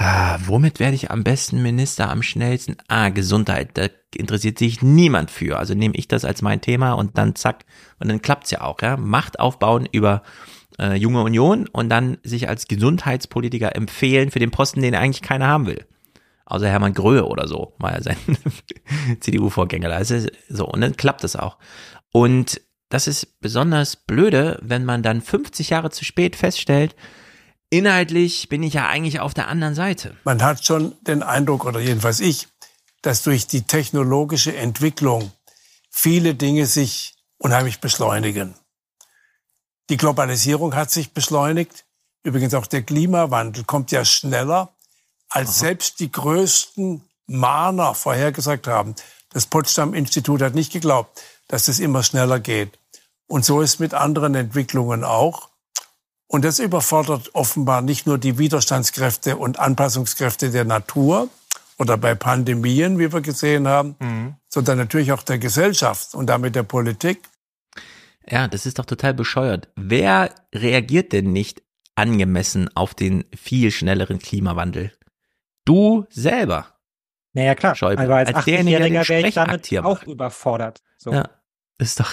Ah, 0.00 0.38
womit 0.46 0.78
werde 0.78 0.94
ich 0.94 1.10
am 1.10 1.24
besten 1.24 1.60
Minister 1.60 2.08
am 2.08 2.22
schnellsten? 2.22 2.76
Ah, 2.86 3.08
Gesundheit, 3.08 3.70
da 3.74 3.88
interessiert 4.14 4.56
sich 4.56 4.80
niemand 4.80 5.28
für. 5.28 5.58
Also 5.58 5.74
nehme 5.74 5.96
ich 5.96 6.06
das 6.06 6.24
als 6.24 6.40
mein 6.40 6.60
Thema 6.60 6.92
und 6.92 7.18
dann 7.18 7.34
zack, 7.34 7.64
und 7.98 8.08
dann 8.08 8.22
klappt's 8.22 8.52
ja 8.52 8.60
auch, 8.60 8.80
ja. 8.80 8.96
Macht 8.96 9.40
aufbauen 9.40 9.88
über 9.90 10.22
äh, 10.78 10.94
junge 10.94 11.22
Union 11.22 11.66
und 11.66 11.88
dann 11.88 12.18
sich 12.22 12.48
als 12.48 12.68
Gesundheitspolitiker 12.68 13.74
empfehlen 13.74 14.30
für 14.30 14.38
den 14.38 14.52
Posten, 14.52 14.82
den 14.82 14.94
eigentlich 14.94 15.22
keiner 15.22 15.48
haben 15.48 15.66
will. 15.66 15.84
Außer 16.50 16.66
Hermann 16.66 16.94
Gröhe 16.94 17.26
oder 17.26 17.46
so, 17.46 17.74
war 17.78 17.92
ja 17.92 18.02
sein 18.02 18.16
CDU-Vorgänger. 19.20 19.92
Also 19.92 20.26
so, 20.48 20.66
und 20.66 20.80
dann 20.80 20.96
klappt 20.96 21.22
es 21.22 21.36
auch. 21.36 21.58
Und 22.10 22.62
das 22.88 23.06
ist 23.06 23.38
besonders 23.40 23.96
blöde, 23.96 24.58
wenn 24.62 24.86
man 24.86 25.02
dann 25.02 25.20
50 25.20 25.68
Jahre 25.68 25.90
zu 25.90 26.06
spät 26.06 26.36
feststellt, 26.36 26.96
inhaltlich 27.68 28.48
bin 28.48 28.62
ich 28.62 28.72
ja 28.72 28.88
eigentlich 28.88 29.20
auf 29.20 29.34
der 29.34 29.48
anderen 29.48 29.74
Seite. 29.74 30.16
Man 30.24 30.42
hat 30.42 30.64
schon 30.64 30.94
den 31.02 31.22
Eindruck, 31.22 31.66
oder 31.66 31.80
jedenfalls 31.80 32.20
ich, 32.20 32.48
dass 33.02 33.22
durch 33.22 33.46
die 33.46 33.62
technologische 33.62 34.56
Entwicklung 34.56 35.30
viele 35.90 36.34
Dinge 36.34 36.64
sich 36.64 37.14
unheimlich 37.36 37.80
beschleunigen. 37.80 38.54
Die 39.90 39.98
Globalisierung 39.98 40.74
hat 40.74 40.90
sich 40.90 41.12
beschleunigt. 41.12 41.84
Übrigens 42.22 42.54
auch 42.54 42.66
der 42.66 42.82
Klimawandel 42.82 43.64
kommt 43.64 43.90
ja 43.90 44.06
schneller, 44.06 44.74
als 45.28 45.50
Aha. 45.50 45.58
selbst 45.58 46.00
die 46.00 46.10
größten 46.10 47.02
Mahner 47.26 47.94
vorhergesagt 47.94 48.66
haben. 48.66 48.94
Das 49.30 49.46
Potsdam-Institut 49.46 50.42
hat 50.42 50.54
nicht 50.54 50.72
geglaubt, 50.72 51.20
dass 51.48 51.68
es 51.68 51.80
immer 51.80 52.02
schneller 52.02 52.40
geht. 52.40 52.78
Und 53.26 53.44
so 53.44 53.60
ist 53.60 53.78
mit 53.78 53.94
anderen 53.94 54.34
Entwicklungen 54.34 55.04
auch. 55.04 55.50
Und 56.26 56.44
das 56.44 56.58
überfordert 56.58 57.34
offenbar 57.34 57.82
nicht 57.82 58.06
nur 58.06 58.18
die 58.18 58.38
Widerstandskräfte 58.38 59.36
und 59.36 59.58
Anpassungskräfte 59.58 60.50
der 60.50 60.64
Natur 60.64 61.28
oder 61.78 61.96
bei 61.96 62.14
Pandemien, 62.14 62.98
wie 62.98 63.12
wir 63.12 63.20
gesehen 63.20 63.68
haben, 63.68 63.96
mhm. 63.98 64.34
sondern 64.48 64.78
natürlich 64.78 65.12
auch 65.12 65.22
der 65.22 65.38
Gesellschaft 65.38 66.14
und 66.14 66.26
damit 66.26 66.54
der 66.54 66.64
Politik. 66.64 67.22
Ja, 68.28 68.46
das 68.48 68.66
ist 68.66 68.78
doch 68.78 68.84
total 68.84 69.14
bescheuert. 69.14 69.68
Wer 69.76 70.34
reagiert 70.54 71.12
denn 71.12 71.32
nicht 71.32 71.62
angemessen 71.94 72.68
auf 72.76 72.94
den 72.94 73.24
viel 73.34 73.70
schnelleren 73.70 74.18
Klimawandel? 74.18 74.92
Du 75.68 76.06
selber. 76.08 76.78
Naja, 77.34 77.54
klar. 77.54 77.74
Schäuble. 77.74 78.02
Aber 78.02 78.16
als, 78.16 78.34
als 78.34 78.46
80-Jähriger 78.46 79.06
wäre 79.06 79.28
ich 79.28 79.34
damit 79.34 79.78
auch 79.84 80.02
überfordert. 80.04 80.80
So. 80.96 81.12
Ja, 81.12 81.28
ist 81.76 82.00
doch, 82.00 82.10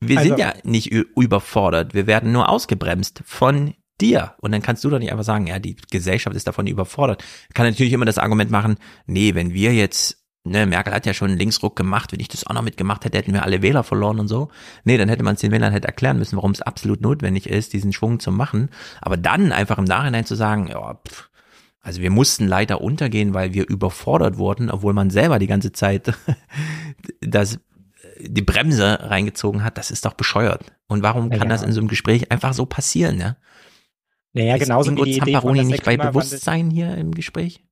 wir 0.00 0.18
also, 0.18 0.28
sind 0.28 0.38
ja 0.38 0.54
nicht 0.62 0.92
überfordert. 0.92 1.94
Wir 1.94 2.06
werden 2.06 2.30
nur 2.30 2.48
ausgebremst 2.48 3.22
von 3.24 3.74
dir. 4.00 4.36
Und 4.40 4.52
dann 4.52 4.62
kannst 4.62 4.84
du 4.84 4.90
doch 4.90 5.00
nicht 5.00 5.10
einfach 5.10 5.24
sagen, 5.24 5.48
ja, 5.48 5.58
die 5.58 5.74
Gesellschaft 5.90 6.36
ist 6.36 6.46
davon 6.46 6.68
überfordert. 6.68 7.24
Kann 7.52 7.66
natürlich 7.66 7.92
immer 7.92 8.04
das 8.04 8.18
Argument 8.18 8.52
machen, 8.52 8.76
nee, 9.06 9.34
wenn 9.34 9.52
wir 9.52 9.74
jetzt, 9.74 10.22
ne, 10.44 10.64
Merkel 10.64 10.94
hat 10.94 11.04
ja 11.04 11.14
schon 11.14 11.30
einen 11.30 11.38
Linksruck 11.38 11.74
gemacht, 11.74 12.12
wenn 12.12 12.20
ich 12.20 12.28
das 12.28 12.46
auch 12.46 12.54
noch 12.54 12.62
mitgemacht 12.62 13.04
hätte, 13.04 13.18
hätten 13.18 13.32
wir 13.32 13.42
alle 13.42 13.60
Wähler 13.60 13.82
verloren 13.82 14.20
und 14.20 14.28
so. 14.28 14.50
Nee, 14.84 14.98
dann 14.98 15.08
hätte 15.08 15.24
man 15.24 15.34
es 15.34 15.40
den 15.40 15.50
Wählern 15.50 15.72
halt 15.72 15.84
erklären 15.84 16.18
müssen, 16.18 16.36
warum 16.36 16.52
es 16.52 16.62
absolut 16.62 17.00
notwendig 17.00 17.48
ist, 17.48 17.72
diesen 17.72 17.92
Schwung 17.92 18.20
zu 18.20 18.30
machen. 18.30 18.70
Aber 19.00 19.16
dann 19.16 19.50
einfach 19.50 19.78
im 19.78 19.84
Nachhinein 19.84 20.26
zu 20.26 20.36
sagen, 20.36 20.68
ja, 20.68 20.94
pff, 20.94 21.27
also 21.88 22.02
wir 22.02 22.10
mussten 22.10 22.46
leider 22.46 22.82
untergehen, 22.82 23.32
weil 23.32 23.54
wir 23.54 23.66
überfordert 23.66 24.36
wurden, 24.36 24.70
obwohl 24.70 24.92
man 24.92 25.08
selber 25.08 25.38
die 25.38 25.46
ganze 25.46 25.72
Zeit 25.72 26.12
das 27.22 27.58
die 28.20 28.42
Bremse 28.42 28.98
reingezogen 29.00 29.64
hat, 29.64 29.78
das 29.78 29.90
ist 29.90 30.04
doch 30.04 30.12
bescheuert. 30.12 30.70
Und 30.86 31.02
warum 31.02 31.30
kann 31.30 31.40
ja. 31.40 31.46
das 31.46 31.62
in 31.62 31.72
so 31.72 31.80
einem 31.80 31.88
Gespräch 31.88 32.30
einfach 32.30 32.52
so 32.52 32.66
passieren, 32.66 33.18
ja? 33.18 33.38
Naja, 34.34 34.56
ist 34.56 34.64
genauso 34.64 34.94
wie 34.94 35.02
die 35.02 35.18
Zamparoni 35.18 35.60
Idee 35.60 35.68
nicht 35.68 35.84
bei 35.86 35.96
Bewusstsein 35.96 36.68
hier 36.68 36.94
im 36.94 37.12
Gespräch? 37.12 37.64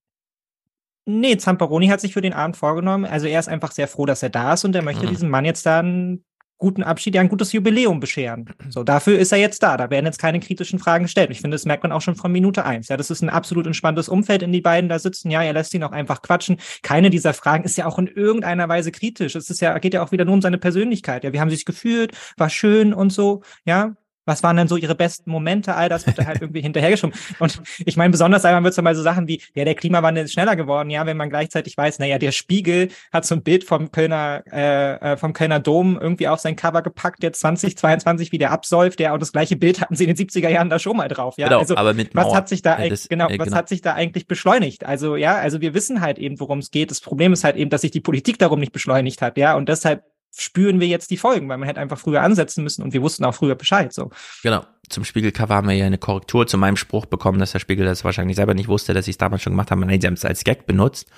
Nee, 1.04 1.36
Zamparoni 1.36 1.88
hat 1.88 2.00
sich 2.00 2.14
für 2.14 2.22
den 2.22 2.32
Abend 2.32 2.56
vorgenommen. 2.56 3.04
Also 3.04 3.26
er 3.26 3.38
ist 3.38 3.48
einfach 3.48 3.72
sehr 3.72 3.86
froh, 3.86 4.06
dass 4.06 4.22
er 4.22 4.30
da 4.30 4.54
ist 4.54 4.64
und 4.64 4.74
er 4.74 4.82
möchte 4.82 5.04
mhm. 5.04 5.10
diesem 5.10 5.28
Mann 5.28 5.44
jetzt 5.44 5.66
dann 5.66 6.24
guten 6.58 6.82
Abschied, 6.82 7.14
ja 7.14 7.20
ein 7.20 7.28
gutes 7.28 7.52
Jubiläum 7.52 8.00
bescheren. 8.00 8.46
So, 8.70 8.82
dafür 8.82 9.18
ist 9.18 9.32
er 9.32 9.38
jetzt 9.38 9.62
da. 9.62 9.76
Da 9.76 9.90
werden 9.90 10.06
jetzt 10.06 10.18
keine 10.18 10.40
kritischen 10.40 10.78
Fragen 10.78 11.04
gestellt. 11.04 11.30
Ich 11.30 11.40
finde, 11.40 11.54
das 11.54 11.64
merkt 11.66 11.82
man 11.82 11.92
auch 11.92 12.00
schon 12.00 12.16
von 12.16 12.32
Minute 12.32 12.64
eins. 12.64 12.88
Ja, 12.88 12.96
das 12.96 13.10
ist 13.10 13.22
ein 13.22 13.28
absolut 13.28 13.66
entspanntes 13.66 14.08
Umfeld, 14.08 14.42
in 14.42 14.52
die 14.52 14.60
beiden 14.60 14.88
da 14.88 14.98
sitzen. 14.98 15.30
Ja, 15.30 15.42
er 15.42 15.52
lässt 15.52 15.74
ihn 15.74 15.82
auch 15.82 15.92
einfach 15.92 16.22
quatschen. 16.22 16.58
Keine 16.82 17.10
dieser 17.10 17.34
Fragen 17.34 17.64
ist 17.64 17.76
ja 17.76 17.86
auch 17.86 17.98
in 17.98 18.06
irgendeiner 18.06 18.68
Weise 18.68 18.92
kritisch. 18.92 19.34
Es 19.34 19.50
ist 19.50 19.60
ja, 19.60 19.76
geht 19.78 19.94
ja 19.94 20.02
auch 20.02 20.12
wieder 20.12 20.24
nur 20.24 20.34
um 20.34 20.42
seine 20.42 20.58
Persönlichkeit. 20.58 21.24
Ja, 21.24 21.32
wir 21.32 21.40
haben 21.40 21.50
sich 21.50 21.64
gefühlt, 21.64 22.12
war 22.36 22.48
schön 22.48 22.94
und 22.94 23.10
so. 23.10 23.42
Ja, 23.64 23.96
was 24.26 24.42
waren 24.42 24.56
denn 24.56 24.68
so 24.68 24.76
ihre 24.76 24.94
besten 24.94 25.30
Momente? 25.30 25.74
All 25.74 25.88
das 25.88 26.06
wird 26.06 26.18
halt 26.26 26.42
irgendwie 26.42 26.60
hinterhergeschoben. 26.66 27.16
Und 27.38 27.62
ich 27.84 27.96
meine, 27.96 28.10
besonders 28.10 28.44
einmal 28.44 28.62
wird 28.64 28.72
es 28.76 28.82
mal 28.82 28.94
so 28.94 29.02
Sachen 29.02 29.26
wie, 29.28 29.40
ja, 29.54 29.64
der 29.64 29.74
Klimawandel 29.74 30.24
ist 30.24 30.32
schneller 30.32 30.56
geworden, 30.56 30.90
ja, 30.90 31.06
wenn 31.06 31.16
man 31.16 31.30
gleichzeitig 31.30 31.76
weiß, 31.76 31.98
naja, 32.00 32.18
der 32.18 32.32
Spiegel 32.32 32.88
hat 33.12 33.24
so 33.24 33.36
ein 33.36 33.42
Bild 33.42 33.64
vom 33.64 33.90
Kölner, 33.90 34.42
äh, 34.52 35.12
äh 35.12 35.16
vom 35.16 35.32
Kölner 35.32 35.60
Dom 35.60 35.98
irgendwie 35.98 36.28
auf 36.28 36.40
sein 36.40 36.56
Cover 36.56 36.82
gepackt, 36.82 37.22
jetzt 37.22 37.40
2022, 37.40 38.32
wie 38.32 38.38
der 38.38 38.50
absäuft, 38.50 39.00
ja, 39.00 39.14
und 39.14 39.22
das 39.22 39.32
gleiche 39.32 39.56
Bild 39.56 39.80
hatten 39.80 39.94
sie 39.94 40.04
in 40.04 40.14
den 40.14 40.26
70er 40.26 40.48
Jahren 40.48 40.68
da 40.68 40.78
schon 40.78 40.96
mal 40.96 41.08
drauf, 41.08 41.34
ja. 41.38 41.46
Genau, 41.48 41.60
also, 41.60 41.76
aber 41.76 41.94
mit 41.94 42.14
Mauer. 42.14 42.26
was 42.26 42.34
hat 42.34 42.48
sich 42.48 42.62
da 42.62 42.82
ja, 42.82 42.88
das, 42.88 43.08
genau, 43.08 43.28
äh, 43.28 43.38
was 43.38 43.46
genau. 43.46 43.56
hat 43.56 43.68
sich 43.68 43.80
da 43.80 43.94
eigentlich 43.94 44.26
beschleunigt? 44.26 44.84
Also, 44.84 45.16
ja, 45.16 45.36
also 45.36 45.60
wir 45.60 45.72
wissen 45.74 46.00
halt 46.00 46.18
eben, 46.18 46.40
worum 46.40 46.58
es 46.58 46.70
geht. 46.70 46.90
Das 46.90 47.00
Problem 47.00 47.32
ist 47.32 47.44
halt 47.44 47.56
eben, 47.56 47.70
dass 47.70 47.82
sich 47.82 47.92
die 47.92 48.00
Politik 48.00 48.38
darum 48.38 48.58
nicht 48.58 48.72
beschleunigt 48.72 49.22
hat, 49.22 49.38
ja, 49.38 49.54
und 49.56 49.68
deshalb 49.68 50.02
spüren 50.36 50.80
wir 50.80 50.86
jetzt 50.86 51.10
die 51.10 51.16
Folgen, 51.16 51.48
weil 51.48 51.58
man 51.58 51.68
hätte 51.68 51.80
einfach 51.80 51.98
früher 51.98 52.22
ansetzen 52.22 52.62
müssen 52.62 52.82
und 52.82 52.92
wir 52.92 53.02
wussten 53.02 53.24
auch 53.24 53.34
früher 53.34 53.54
Bescheid. 53.54 53.92
So. 53.92 54.10
Genau. 54.42 54.64
Zum 54.88 55.04
Spiegelcover 55.04 55.54
haben 55.54 55.68
wir 55.68 55.74
ja 55.74 55.86
eine 55.86 55.98
Korrektur 55.98 56.46
zu 56.46 56.58
meinem 56.58 56.76
Spruch 56.76 57.06
bekommen, 57.06 57.38
dass 57.38 57.52
der 57.52 57.58
Spiegel 57.58 57.86
das 57.86 58.04
wahrscheinlich 58.04 58.36
selber 58.36 58.54
nicht 58.54 58.68
wusste, 58.68 58.94
dass 58.94 59.08
ich 59.08 59.14
es 59.14 59.18
damals 59.18 59.42
schon 59.42 59.52
gemacht 59.52 59.70
habe. 59.70 59.84
Nein, 59.84 60.00
sie 60.00 60.06
haben 60.06 60.14
es 60.14 60.24
als 60.24 60.44
Gag 60.44 60.66
benutzt. 60.66 61.10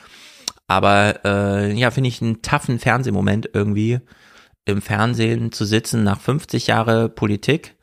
Aber 0.66 1.24
äh, 1.24 1.72
ja, 1.72 1.90
finde 1.90 2.08
ich 2.08 2.22
einen 2.22 2.42
taffen 2.42 2.78
Fernsehmoment 2.78 3.50
irgendwie, 3.52 4.00
im 4.64 4.82
Fernsehen 4.82 5.50
zu 5.50 5.64
sitzen 5.64 6.04
nach 6.04 6.20
50 6.20 6.66
Jahre 6.66 7.08
Politik 7.08 7.76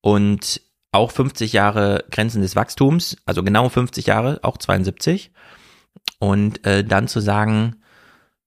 und 0.00 0.62
auch 0.92 1.10
50 1.10 1.52
Jahre 1.52 2.04
Grenzen 2.10 2.40
des 2.40 2.56
Wachstums, 2.56 3.18
also 3.26 3.42
genau 3.42 3.68
50 3.68 4.06
Jahre, 4.06 4.40
auch 4.42 4.56
72. 4.56 5.30
Und 6.18 6.64
äh, 6.66 6.84
dann 6.84 7.06
zu 7.08 7.20
sagen, 7.20 7.76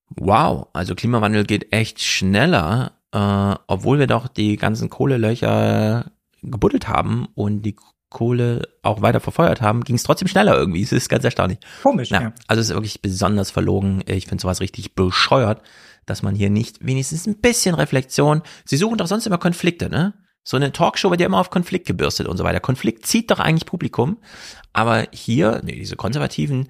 wow, 0.09 0.67
also 0.73 0.95
Klimawandel 0.95 1.45
geht 1.45 1.71
echt 1.73 2.01
schneller, 2.01 2.93
äh, 3.11 3.55
obwohl 3.67 3.99
wir 3.99 4.07
doch 4.07 4.27
die 4.27 4.57
ganzen 4.57 4.89
Kohlelöcher 4.89 6.11
gebuddelt 6.41 6.87
haben 6.87 7.27
und 7.35 7.63
die 7.63 7.75
Kohle 8.09 8.67
auch 8.81 9.01
weiter 9.01 9.19
verfeuert 9.19 9.61
haben, 9.61 9.83
ging 9.83 9.95
es 9.95 10.03
trotzdem 10.03 10.27
schneller 10.27 10.55
irgendwie. 10.55 10.81
Es 10.81 10.91
ist 10.91 11.09
ganz 11.09 11.23
erstaunlich. 11.23 11.59
Komisch, 11.83 12.09
ja. 12.09 12.21
ja. 12.21 12.33
Also 12.47 12.61
es 12.61 12.69
ist 12.69 12.75
wirklich 12.75 13.01
besonders 13.01 13.51
verlogen. 13.51 14.03
Ich 14.07 14.27
finde 14.27 14.41
sowas 14.41 14.61
richtig 14.61 14.95
bescheuert, 14.95 15.61
dass 16.05 16.23
man 16.23 16.33
hier 16.33 16.49
nicht 16.49 16.85
wenigstens 16.85 17.27
ein 17.27 17.39
bisschen 17.39 17.75
Reflexion. 17.75 18.41
Sie 18.65 18.77
suchen 18.77 18.97
doch 18.97 19.07
sonst 19.07 19.27
immer 19.27 19.37
Konflikte, 19.37 19.89
ne? 19.89 20.13
So 20.43 20.57
eine 20.57 20.71
Talkshow 20.71 21.11
wird 21.11 21.19
ja 21.19 21.27
immer 21.27 21.39
auf 21.39 21.51
Konflikt 21.51 21.85
gebürstet 21.85 22.27
und 22.27 22.37
so 22.37 22.43
weiter. 22.43 22.59
Konflikt 22.59 23.05
zieht 23.05 23.29
doch 23.29 23.39
eigentlich 23.39 23.67
Publikum. 23.67 24.17
Aber 24.73 25.05
hier, 25.11 25.61
nee, 25.63 25.75
diese 25.75 25.95
Konservativen, 25.95 26.69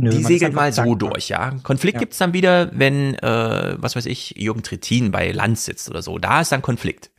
Nö, 0.00 0.10
die 0.10 0.22
segeln 0.22 0.54
mal 0.54 0.72
so 0.72 0.82
dankbar. 0.82 1.10
durch, 1.10 1.28
ja. 1.28 1.50
Konflikt 1.64 1.96
ja. 1.96 2.00
gibt's 2.00 2.18
dann 2.18 2.32
wieder, 2.32 2.70
wenn, 2.72 3.14
äh, 3.16 3.74
was 3.78 3.96
weiß 3.96 4.06
ich, 4.06 4.34
Jürgen 4.36 4.62
Trittin 4.62 5.10
bei 5.10 5.32
Land 5.32 5.58
sitzt 5.58 5.90
oder 5.90 6.02
so. 6.02 6.18
Da 6.18 6.40
ist 6.40 6.52
dann 6.52 6.62
Konflikt. 6.62 7.10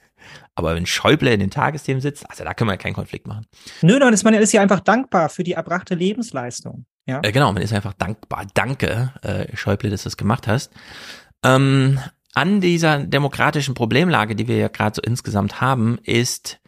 Aber 0.56 0.76
wenn 0.76 0.86
Schäuble 0.86 1.32
in 1.34 1.42
den 1.42 1.52
Tagesthemen 1.52 2.02
sitzt, 2.02 2.30
also 2.30 2.44
da 2.44 2.54
können 2.54 2.70
wir 2.70 2.78
keinen 2.78 2.94
Konflikt 2.94 3.28
machen. 3.28 3.46
Nö, 3.82 4.00
dann 4.00 4.14
ist 4.14 4.24
man 4.24 4.34
ist 4.34 4.54
ja 4.54 4.62
einfach 4.62 4.80
dankbar 4.80 5.30
für 5.30 5.44
die 5.44 5.54
erbrachte 5.54 5.94
Lebensleistung. 5.94 6.86
Ja? 7.06 7.20
Äh, 7.22 7.32
genau, 7.32 7.52
man 7.52 7.62
ist 7.62 7.74
einfach 7.74 7.94
dankbar. 7.94 8.46
Danke, 8.54 9.14
äh, 9.24 9.56
Schäuble, 9.58 9.90
dass 9.90 10.04
du 10.04 10.08
das 10.08 10.18
gemacht 10.18 10.48
hast. 10.48 10.72
Ähm, 11.44 12.00
an 12.34 12.62
dieser 12.62 13.00
demokratischen 13.00 13.74
Problemlage, 13.74 14.36
die 14.36 14.48
wir 14.48 14.58
ja 14.58 14.68
gerade 14.70 14.96
so 14.96 15.02
insgesamt 15.02 15.60
haben, 15.60 15.98
ist, 16.04 16.59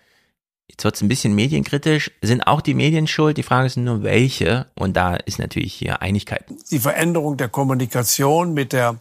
jetzt 0.71 0.83
wird 0.83 0.95
es 0.95 1.01
ein 1.01 1.07
bisschen 1.07 1.33
medienkritisch, 1.33 2.11
sind 2.21 2.47
auch 2.47 2.61
die 2.61 2.73
Medien 2.73 3.07
schuld? 3.07 3.37
Die 3.37 3.43
Frage 3.43 3.67
ist 3.67 3.77
nur, 3.77 4.03
welche? 4.03 4.67
Und 4.75 4.97
da 4.97 5.15
ist 5.15 5.39
natürlich 5.39 5.73
hier 5.73 6.01
Einigkeit. 6.01 6.45
Die 6.71 6.79
Veränderung 6.79 7.37
der 7.37 7.49
Kommunikation 7.49 8.53
mit 8.53 8.73
der 8.73 8.99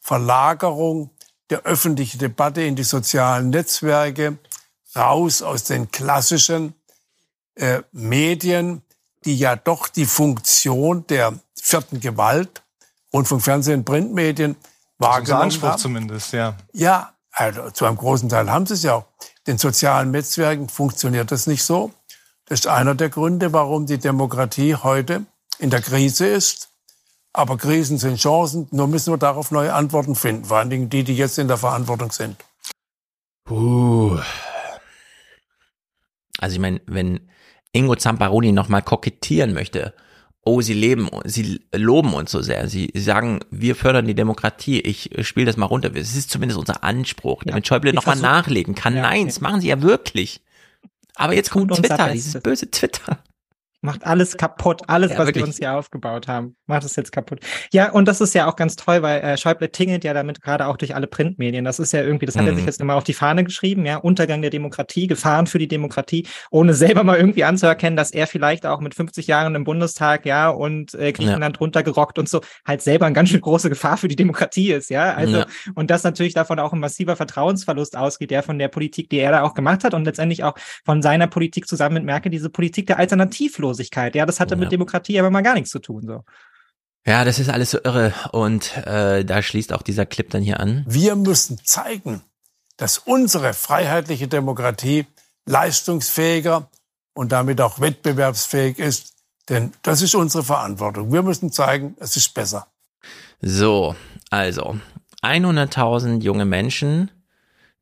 Verlagerung 0.00 1.10
der 1.50 1.62
öffentlichen 1.62 2.18
Debatte 2.18 2.62
in 2.62 2.76
die 2.76 2.84
sozialen 2.84 3.50
Netzwerke, 3.50 4.38
raus 4.96 5.42
aus 5.42 5.64
den 5.64 5.90
klassischen 5.90 6.74
äh, 7.56 7.82
Medien, 7.92 8.82
die 9.24 9.36
ja 9.36 9.56
doch 9.56 9.88
die 9.88 10.06
Funktion 10.06 11.06
der 11.08 11.38
vierten 11.54 12.00
Gewalt, 12.00 12.62
Rundfunk, 13.12 13.42
Fernsehen, 13.42 13.84
Printmedien, 13.84 14.56
wahrgenommen 14.98 15.44
Anspruch 15.44 15.70
haben. 15.70 15.78
zumindest, 15.78 16.32
ja. 16.32 16.56
Ja, 16.72 17.12
also 17.32 17.70
zu 17.70 17.84
einem 17.84 17.96
großen 17.96 18.28
Teil 18.28 18.50
haben 18.50 18.66
sie 18.66 18.74
es 18.74 18.82
ja 18.82 18.94
auch. 18.94 19.04
Den 19.46 19.58
sozialen 19.58 20.10
Netzwerken 20.10 20.68
funktioniert 20.68 21.30
das 21.32 21.46
nicht 21.46 21.62
so. 21.62 21.92
Das 22.46 22.60
ist 22.60 22.66
einer 22.66 22.94
der 22.94 23.08
Gründe, 23.08 23.52
warum 23.52 23.86
die 23.86 23.98
Demokratie 23.98 24.74
heute 24.74 25.24
in 25.58 25.70
der 25.70 25.80
Krise 25.80 26.26
ist. 26.26 26.68
Aber 27.32 27.56
Krisen 27.56 27.98
sind 27.98 28.18
Chancen, 28.18 28.66
nur 28.72 28.88
müssen 28.88 29.12
wir 29.12 29.18
darauf 29.18 29.50
neue 29.50 29.72
Antworten 29.72 30.16
finden, 30.16 30.46
vor 30.46 30.58
allen 30.58 30.70
Dingen 30.70 30.90
die, 30.90 31.04
die 31.04 31.16
jetzt 31.16 31.38
in 31.38 31.46
der 31.46 31.58
Verantwortung 31.58 32.10
sind. 32.10 32.36
Puh. 33.44 34.18
Also 36.38 36.54
ich 36.54 36.60
meine, 36.60 36.80
wenn 36.86 37.30
Ingo 37.72 37.94
Zamparoni 37.94 38.50
nochmal 38.52 38.82
kokettieren 38.82 39.52
möchte 39.52 39.94
oh, 40.44 40.60
sie 40.60 40.74
leben, 40.74 41.08
sie 41.24 41.60
loben 41.72 42.14
uns 42.14 42.30
so 42.30 42.40
sehr. 42.40 42.68
Sie 42.68 42.90
sagen, 42.94 43.40
wir 43.50 43.76
fördern 43.76 44.06
die 44.06 44.14
Demokratie. 44.14 44.80
Ich 44.80 45.10
spiele 45.22 45.46
das 45.46 45.56
mal 45.56 45.66
runter. 45.66 45.94
Es 45.94 46.16
ist 46.16 46.30
zumindest 46.30 46.58
unser 46.58 46.82
Anspruch, 46.82 47.44
damit 47.44 47.64
ja, 47.64 47.68
Schäuble 47.68 47.92
nochmal 47.92 48.16
nachlegen 48.16 48.74
kann. 48.74 48.96
Ja, 48.96 49.02
Nein, 49.02 49.26
das 49.26 49.40
machen 49.40 49.60
sie 49.60 49.68
ja 49.68 49.82
wirklich. 49.82 50.40
Aber 51.14 51.34
jetzt 51.34 51.50
kommt 51.50 51.72
Twitter, 51.74 52.10
dieses 52.12 52.40
böse 52.40 52.70
Twitter. 52.70 53.18
Macht 53.82 54.04
alles 54.04 54.36
kaputt, 54.36 54.82
alles, 54.88 55.12
ja, 55.12 55.18
was 55.18 55.26
wirklich. 55.28 55.42
wir 55.42 55.48
uns 55.48 55.56
hier 55.56 55.72
aufgebaut 55.72 56.28
haben. 56.28 56.54
Macht 56.66 56.84
es 56.84 56.96
jetzt 56.96 57.12
kaputt. 57.12 57.40
Ja, 57.72 57.90
und 57.90 58.06
das 58.08 58.20
ist 58.20 58.34
ja 58.34 58.46
auch 58.46 58.56
ganz 58.56 58.76
toll, 58.76 59.00
weil 59.00 59.22
äh, 59.22 59.38
Schäuble 59.38 59.72
tingelt 59.72 60.04
ja 60.04 60.12
damit 60.12 60.42
gerade 60.42 60.66
auch 60.66 60.76
durch 60.76 60.94
alle 60.94 61.06
Printmedien. 61.06 61.64
Das 61.64 61.78
ist 61.78 61.92
ja 61.92 62.02
irgendwie, 62.02 62.26
das 62.26 62.36
hat 62.36 62.42
mhm. 62.42 62.48
er 62.48 62.54
sich 62.56 62.66
jetzt 62.66 62.82
immer 62.82 62.96
auf 62.96 63.04
die 63.04 63.14
Fahne 63.14 63.42
geschrieben, 63.42 63.86
ja, 63.86 63.96
Untergang 63.96 64.42
der 64.42 64.50
Demokratie, 64.50 65.06
Gefahren 65.06 65.46
für 65.46 65.58
die 65.58 65.66
Demokratie, 65.66 66.26
ohne 66.50 66.74
selber 66.74 67.04
mal 67.04 67.16
irgendwie 67.16 67.42
anzuerkennen, 67.42 67.96
dass 67.96 68.10
er 68.10 68.26
vielleicht 68.26 68.66
auch 68.66 68.80
mit 68.80 68.94
50 68.94 69.26
Jahren 69.26 69.54
im 69.54 69.64
Bundestag, 69.64 70.26
ja, 70.26 70.50
und 70.50 70.92
äh, 70.92 71.12
Griechenland 71.12 71.56
ja. 71.56 71.60
runtergerockt 71.60 72.18
und 72.18 72.28
so, 72.28 72.42
halt 72.66 72.82
selber 72.82 73.06
eine 73.06 73.14
ganz 73.14 73.30
schön 73.30 73.40
große 73.40 73.70
Gefahr 73.70 73.96
für 73.96 74.08
die 74.08 74.16
Demokratie 74.16 74.72
ist, 74.72 74.90
ja. 74.90 75.14
Also, 75.14 75.38
ja. 75.38 75.46
und 75.74 75.90
das 75.90 76.04
natürlich 76.04 76.34
davon 76.34 76.58
auch 76.58 76.74
ein 76.74 76.80
massiver 76.80 77.16
Vertrauensverlust 77.16 77.96
ausgeht, 77.96 78.30
der 78.30 78.42
von 78.42 78.58
der 78.58 78.68
Politik, 78.68 79.08
die 79.08 79.20
er 79.20 79.32
da 79.32 79.42
auch 79.42 79.54
gemacht 79.54 79.84
hat 79.84 79.94
und 79.94 80.04
letztendlich 80.04 80.44
auch 80.44 80.54
von 80.84 81.00
seiner 81.00 81.28
Politik 81.28 81.66
zusammen 81.66 81.94
mit 81.94 82.04
Merkel, 82.04 82.30
diese 82.30 82.50
Politik 82.50 82.86
der 82.86 82.98
Alternativlosigkeit 82.98 83.69
Machtlosigkeit. 83.70 84.14
Ja, 84.14 84.26
das 84.26 84.40
hatte 84.40 84.54
ja. 84.54 84.60
mit 84.60 84.72
Demokratie 84.72 85.18
aber 85.18 85.30
mal 85.30 85.42
gar 85.42 85.54
nichts 85.54 85.70
zu 85.70 85.78
tun. 85.78 86.04
So. 86.06 86.24
Ja, 87.06 87.24
das 87.24 87.38
ist 87.38 87.48
alles 87.48 87.70
so 87.70 87.78
irre. 87.82 88.12
Und 88.32 88.76
äh, 88.76 89.24
da 89.24 89.42
schließt 89.42 89.72
auch 89.72 89.82
dieser 89.82 90.06
Clip 90.06 90.28
dann 90.30 90.42
hier 90.42 90.60
an. 90.60 90.84
Wir 90.86 91.16
müssen 91.16 91.58
zeigen, 91.64 92.22
dass 92.76 92.98
unsere 92.98 93.52
freiheitliche 93.54 94.28
Demokratie 94.28 95.06
leistungsfähiger 95.46 96.68
und 97.14 97.32
damit 97.32 97.60
auch 97.60 97.80
wettbewerbsfähig 97.80 98.78
ist. 98.78 99.14
Denn 99.48 99.72
das 99.82 100.02
ist 100.02 100.14
unsere 100.14 100.44
Verantwortung. 100.44 101.12
Wir 101.12 101.22
müssen 101.22 101.50
zeigen, 101.50 101.96
es 101.98 102.16
ist 102.16 102.34
besser. 102.34 102.68
So, 103.40 103.96
also 104.30 104.78
100.000 105.22 106.22
junge 106.22 106.44
Menschen, 106.44 107.10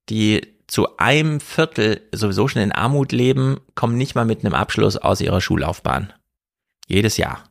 die 0.08 0.57
zu 0.68 0.98
einem 0.98 1.40
Viertel 1.40 2.02
sowieso 2.12 2.46
schon 2.46 2.62
in 2.62 2.72
Armut 2.72 3.10
leben, 3.10 3.58
kommen 3.74 3.96
nicht 3.96 4.14
mal 4.14 4.26
mit 4.26 4.44
einem 4.44 4.54
Abschluss 4.54 4.96
aus 4.96 5.20
ihrer 5.20 5.40
Schullaufbahn. 5.40 6.12
Jedes 6.86 7.16
Jahr. 7.16 7.44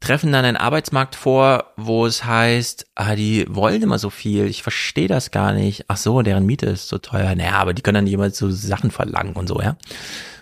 Treffen 0.00 0.32
dann 0.32 0.44
einen 0.44 0.56
Arbeitsmarkt 0.56 1.14
vor, 1.14 1.72
wo 1.76 2.06
es 2.06 2.24
heißt, 2.24 2.86
ah, 2.96 3.14
die 3.14 3.46
wollen 3.48 3.82
immer 3.82 4.00
so 4.00 4.10
viel, 4.10 4.46
ich 4.46 4.64
verstehe 4.64 5.06
das 5.06 5.30
gar 5.30 5.52
nicht. 5.52 5.84
Ach 5.86 5.96
so, 5.96 6.20
deren 6.22 6.44
Miete 6.44 6.66
ist 6.66 6.88
so 6.88 6.98
teuer. 6.98 7.32
Naja, 7.36 7.52
aber 7.52 7.72
die 7.72 7.82
können 7.82 7.94
dann 7.94 8.06
jemals 8.08 8.36
so 8.36 8.50
Sachen 8.50 8.90
verlangen 8.90 9.34
und 9.34 9.46
so, 9.46 9.60
ja. 9.60 9.76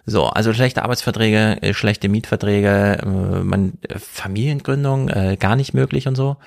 So, 0.06 0.26
also 0.28 0.54
schlechte 0.54 0.82
Arbeitsverträge, 0.82 1.58
äh, 1.60 1.74
schlechte 1.74 2.08
Mietverträge, 2.08 3.00
äh, 3.02 3.44
man, 3.44 3.74
äh, 3.86 3.98
Familiengründung, 3.98 5.10
äh, 5.10 5.36
gar 5.38 5.56
nicht 5.56 5.74
möglich 5.74 6.08
und 6.08 6.14
so. 6.14 6.38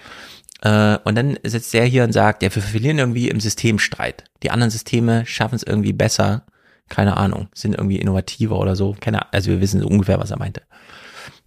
Äh, 0.63 0.97
und 1.03 1.15
dann 1.15 1.37
sitzt 1.43 1.73
der 1.73 1.85
hier 1.85 2.03
und 2.03 2.13
sagt, 2.13 2.41
ja, 2.41 2.53
wir 2.53 2.61
verlieren 2.61 2.97
irgendwie 2.97 3.29
im 3.29 3.39
Systemstreit. 3.39 4.23
Die 4.43 4.51
anderen 4.51 4.71
Systeme 4.71 5.25
schaffen 5.25 5.55
es 5.55 5.63
irgendwie 5.63 5.93
besser. 5.93 6.45
Keine 6.89 7.17
Ahnung, 7.17 7.49
sind 7.53 7.75
irgendwie 7.75 7.97
innovativer 7.97 8.57
oder 8.57 8.75
so. 8.75 8.95
Keine, 8.99 9.31
also 9.33 9.51
wir 9.51 9.61
wissen 9.61 9.83
ungefähr, 9.83 10.19
was 10.19 10.31
er 10.31 10.39
meinte. 10.39 10.61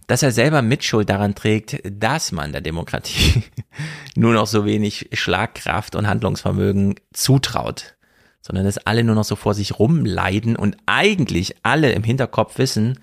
Dass 0.05 0.23
er 0.23 0.31
selber 0.31 0.61
Mitschuld 0.61 1.09
daran 1.09 1.35
trägt, 1.35 1.81
dass 1.83 2.31
man 2.31 2.51
der 2.51 2.61
Demokratie 2.61 3.43
nur 4.15 4.33
noch 4.33 4.47
so 4.47 4.65
wenig 4.65 5.09
Schlagkraft 5.13 5.95
und 5.95 6.07
Handlungsvermögen 6.07 6.95
zutraut, 7.11 7.95
sondern 8.41 8.65
dass 8.65 8.77
alle 8.77 9.03
nur 9.03 9.15
noch 9.15 9.25
so 9.25 9.35
vor 9.35 9.53
sich 9.53 9.79
rumleiden 9.79 10.55
und 10.55 10.77
eigentlich 10.85 11.55
alle 11.63 11.91
im 11.91 12.03
Hinterkopf 12.03 12.57
wissen, 12.57 12.99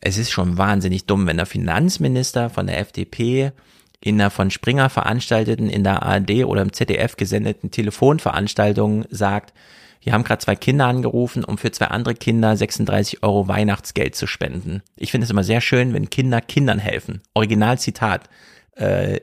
es 0.00 0.16
ist 0.16 0.30
schon 0.30 0.56
wahnsinnig 0.56 1.06
dumm, 1.06 1.26
wenn 1.26 1.36
der 1.36 1.46
Finanzminister 1.46 2.48
von 2.48 2.68
der 2.68 2.78
FDP 2.78 3.52
in 4.00 4.20
einer 4.20 4.30
von 4.30 4.50
Springer 4.50 4.90
veranstalteten, 4.90 5.68
in 5.68 5.84
der 5.84 6.02
ARD 6.02 6.44
oder 6.44 6.62
im 6.62 6.72
ZDF 6.72 7.16
gesendeten 7.16 7.70
Telefonveranstaltung 7.70 9.04
sagt, 9.10 9.52
wir 10.00 10.12
haben 10.12 10.24
gerade 10.24 10.42
zwei 10.42 10.54
Kinder 10.54 10.86
angerufen, 10.86 11.44
um 11.44 11.58
für 11.58 11.72
zwei 11.72 11.86
andere 11.88 12.14
Kinder 12.14 12.56
36 12.56 13.22
Euro 13.22 13.48
Weihnachtsgeld 13.48 14.14
zu 14.14 14.26
spenden. 14.26 14.82
Ich 14.96 15.10
finde 15.10 15.24
es 15.24 15.30
immer 15.30 15.44
sehr 15.44 15.60
schön, 15.60 15.92
wenn 15.92 16.08
Kinder 16.08 16.40
Kindern 16.40 16.78
helfen. 16.78 17.22
Originalzitat. 17.34 18.28
Äh, 18.76 19.20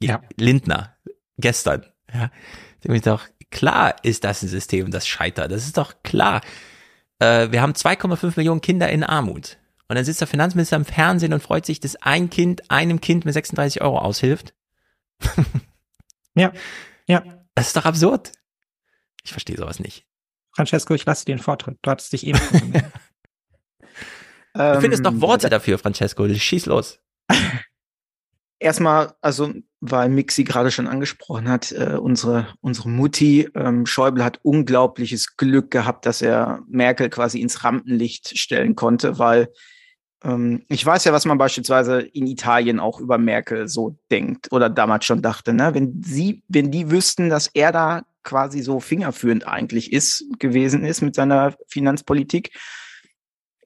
ja. 0.00 0.22
Lindner, 0.36 0.96
gestern. 1.38 1.86
Ja. 2.12 2.30
Ich 2.82 3.02
doch, 3.02 3.26
klar 3.50 3.96
ist 4.02 4.24
das 4.24 4.42
ein 4.42 4.48
System, 4.48 4.90
das 4.90 5.06
scheitert. 5.06 5.50
Das 5.50 5.64
ist 5.64 5.78
doch 5.78 5.94
klar. 6.02 6.42
Äh, 7.18 7.50
wir 7.50 7.62
haben 7.62 7.72
2,5 7.72 8.34
Millionen 8.36 8.60
Kinder 8.60 8.88
in 8.90 9.04
Armut. 9.04 9.56
Und 9.92 9.96
dann 9.96 10.06
sitzt 10.06 10.22
der 10.22 10.26
Finanzminister 10.26 10.76
im 10.76 10.86
Fernsehen 10.86 11.34
und 11.34 11.42
freut 11.42 11.66
sich, 11.66 11.78
dass 11.78 11.96
ein 11.96 12.30
Kind 12.30 12.70
einem 12.70 13.02
Kind 13.02 13.26
mit 13.26 13.34
36 13.34 13.82
Euro 13.82 13.98
aushilft. 13.98 14.54
ja, 16.34 16.50
ja. 17.06 17.22
Das 17.54 17.66
ist 17.66 17.76
doch 17.76 17.84
absurd. 17.84 18.32
Ich 19.22 19.32
verstehe 19.32 19.58
sowas 19.58 19.80
nicht. 19.80 20.06
Francesco, 20.56 20.94
ich 20.94 21.04
lasse 21.04 21.26
dir 21.26 21.34
den 21.34 21.42
Vortritt. 21.42 21.76
Du 21.82 21.90
hattest 21.90 22.10
dich 22.10 22.26
eben. 22.26 22.40
du 24.54 24.80
findest 24.80 25.04
doch 25.04 25.20
Worte 25.20 25.50
dafür, 25.50 25.76
Francesco. 25.76 26.26
Schieß 26.26 26.64
los. 26.64 26.98
Erstmal, 28.58 29.12
also, 29.20 29.52
weil 29.80 30.08
Mixi 30.08 30.44
gerade 30.44 30.70
schon 30.70 30.86
angesprochen 30.86 31.50
hat, 31.50 31.70
äh, 31.72 31.98
unsere, 32.00 32.46
unsere 32.62 32.88
Mutti, 32.88 33.46
ähm, 33.54 33.84
Schäuble 33.84 34.24
hat 34.24 34.40
unglaubliches 34.42 35.36
Glück 35.36 35.70
gehabt, 35.70 36.06
dass 36.06 36.22
er 36.22 36.62
Merkel 36.66 37.10
quasi 37.10 37.42
ins 37.42 37.62
Rampenlicht 37.62 38.38
stellen 38.38 38.74
konnte, 38.74 39.18
weil 39.18 39.48
ähm, 39.48 39.52
ich 40.68 40.86
weiß 40.86 41.04
ja, 41.04 41.12
was 41.12 41.24
man 41.24 41.38
beispielsweise 41.38 42.00
in 42.00 42.26
Italien 42.26 42.78
auch 42.78 43.00
über 43.00 43.18
Merkel 43.18 43.68
so 43.68 43.98
denkt 44.10 44.52
oder 44.52 44.70
damals 44.70 45.04
schon 45.04 45.20
dachte, 45.20 45.52
ne? 45.52 45.74
Wenn 45.74 46.00
sie, 46.02 46.42
wenn 46.48 46.70
die 46.70 46.90
wüssten, 46.90 47.28
dass 47.28 47.48
er 47.48 47.72
da 47.72 48.02
quasi 48.22 48.62
so 48.62 48.78
fingerführend 48.78 49.46
eigentlich 49.48 49.92
ist, 49.92 50.24
gewesen 50.38 50.84
ist 50.84 51.00
mit 51.00 51.16
seiner 51.16 51.54
Finanzpolitik. 51.66 52.52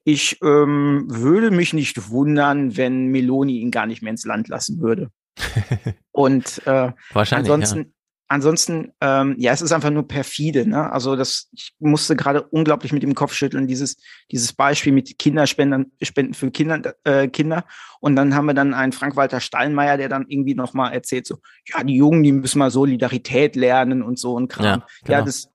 Ich 0.03 0.41
ähm, 0.41 1.05
würde 1.07 1.51
mich 1.51 1.73
nicht 1.73 2.09
wundern, 2.09 2.75
wenn 2.75 3.07
Meloni 3.07 3.59
ihn 3.59 3.71
gar 3.71 3.85
nicht 3.85 4.01
mehr 4.01 4.11
ins 4.11 4.25
Land 4.25 4.47
lassen 4.47 4.81
würde. 4.81 5.11
Und 6.11 6.61
äh, 6.65 6.91
ansonsten, 7.13 7.79
ja. 7.79 7.85
Ansonsten, 8.27 8.93
ähm, 9.01 9.35
ja, 9.37 9.51
es 9.53 9.61
ist 9.61 9.71
einfach 9.71 9.89
nur 9.89 10.07
perfide. 10.07 10.67
Ne? 10.67 10.91
Also 10.91 11.15
das, 11.15 11.49
ich 11.53 11.73
musste 11.79 12.15
gerade 12.15 12.43
unglaublich 12.43 12.91
mit 12.91 13.03
dem 13.03 13.15
Kopf 13.15 13.33
schütteln, 13.33 13.67
dieses, 13.67 13.97
dieses 14.31 14.53
Beispiel 14.53 14.93
mit 14.93 15.17
Kinderspenden 15.17 15.91
Spenden 16.01 16.33
für 16.33 16.51
Kinder, 16.51 16.95
äh, 17.03 17.27
Kinder. 17.27 17.65
Und 17.99 18.15
dann 18.15 18.35
haben 18.35 18.45
wir 18.45 18.53
dann 18.53 18.73
einen 18.73 18.91
Frank-Walter 18.91 19.39
Steinmeier, 19.39 19.97
der 19.97 20.09
dann 20.09 20.25
irgendwie 20.27 20.55
nochmal 20.55 20.93
erzählt, 20.93 21.25
so, 21.25 21.37
ja, 21.65 21.83
die 21.83 21.95
Jungen, 21.95 22.23
die 22.23 22.31
müssen 22.31 22.59
mal 22.59 22.71
Solidarität 22.71 23.55
lernen 23.55 24.03
und 24.03 24.19
so 24.19 24.33
und 24.33 24.49
Kram. 24.49 24.65
Ja, 24.65 24.85
genau. 25.03 25.19
ja 25.19 25.25
das, 25.25 25.49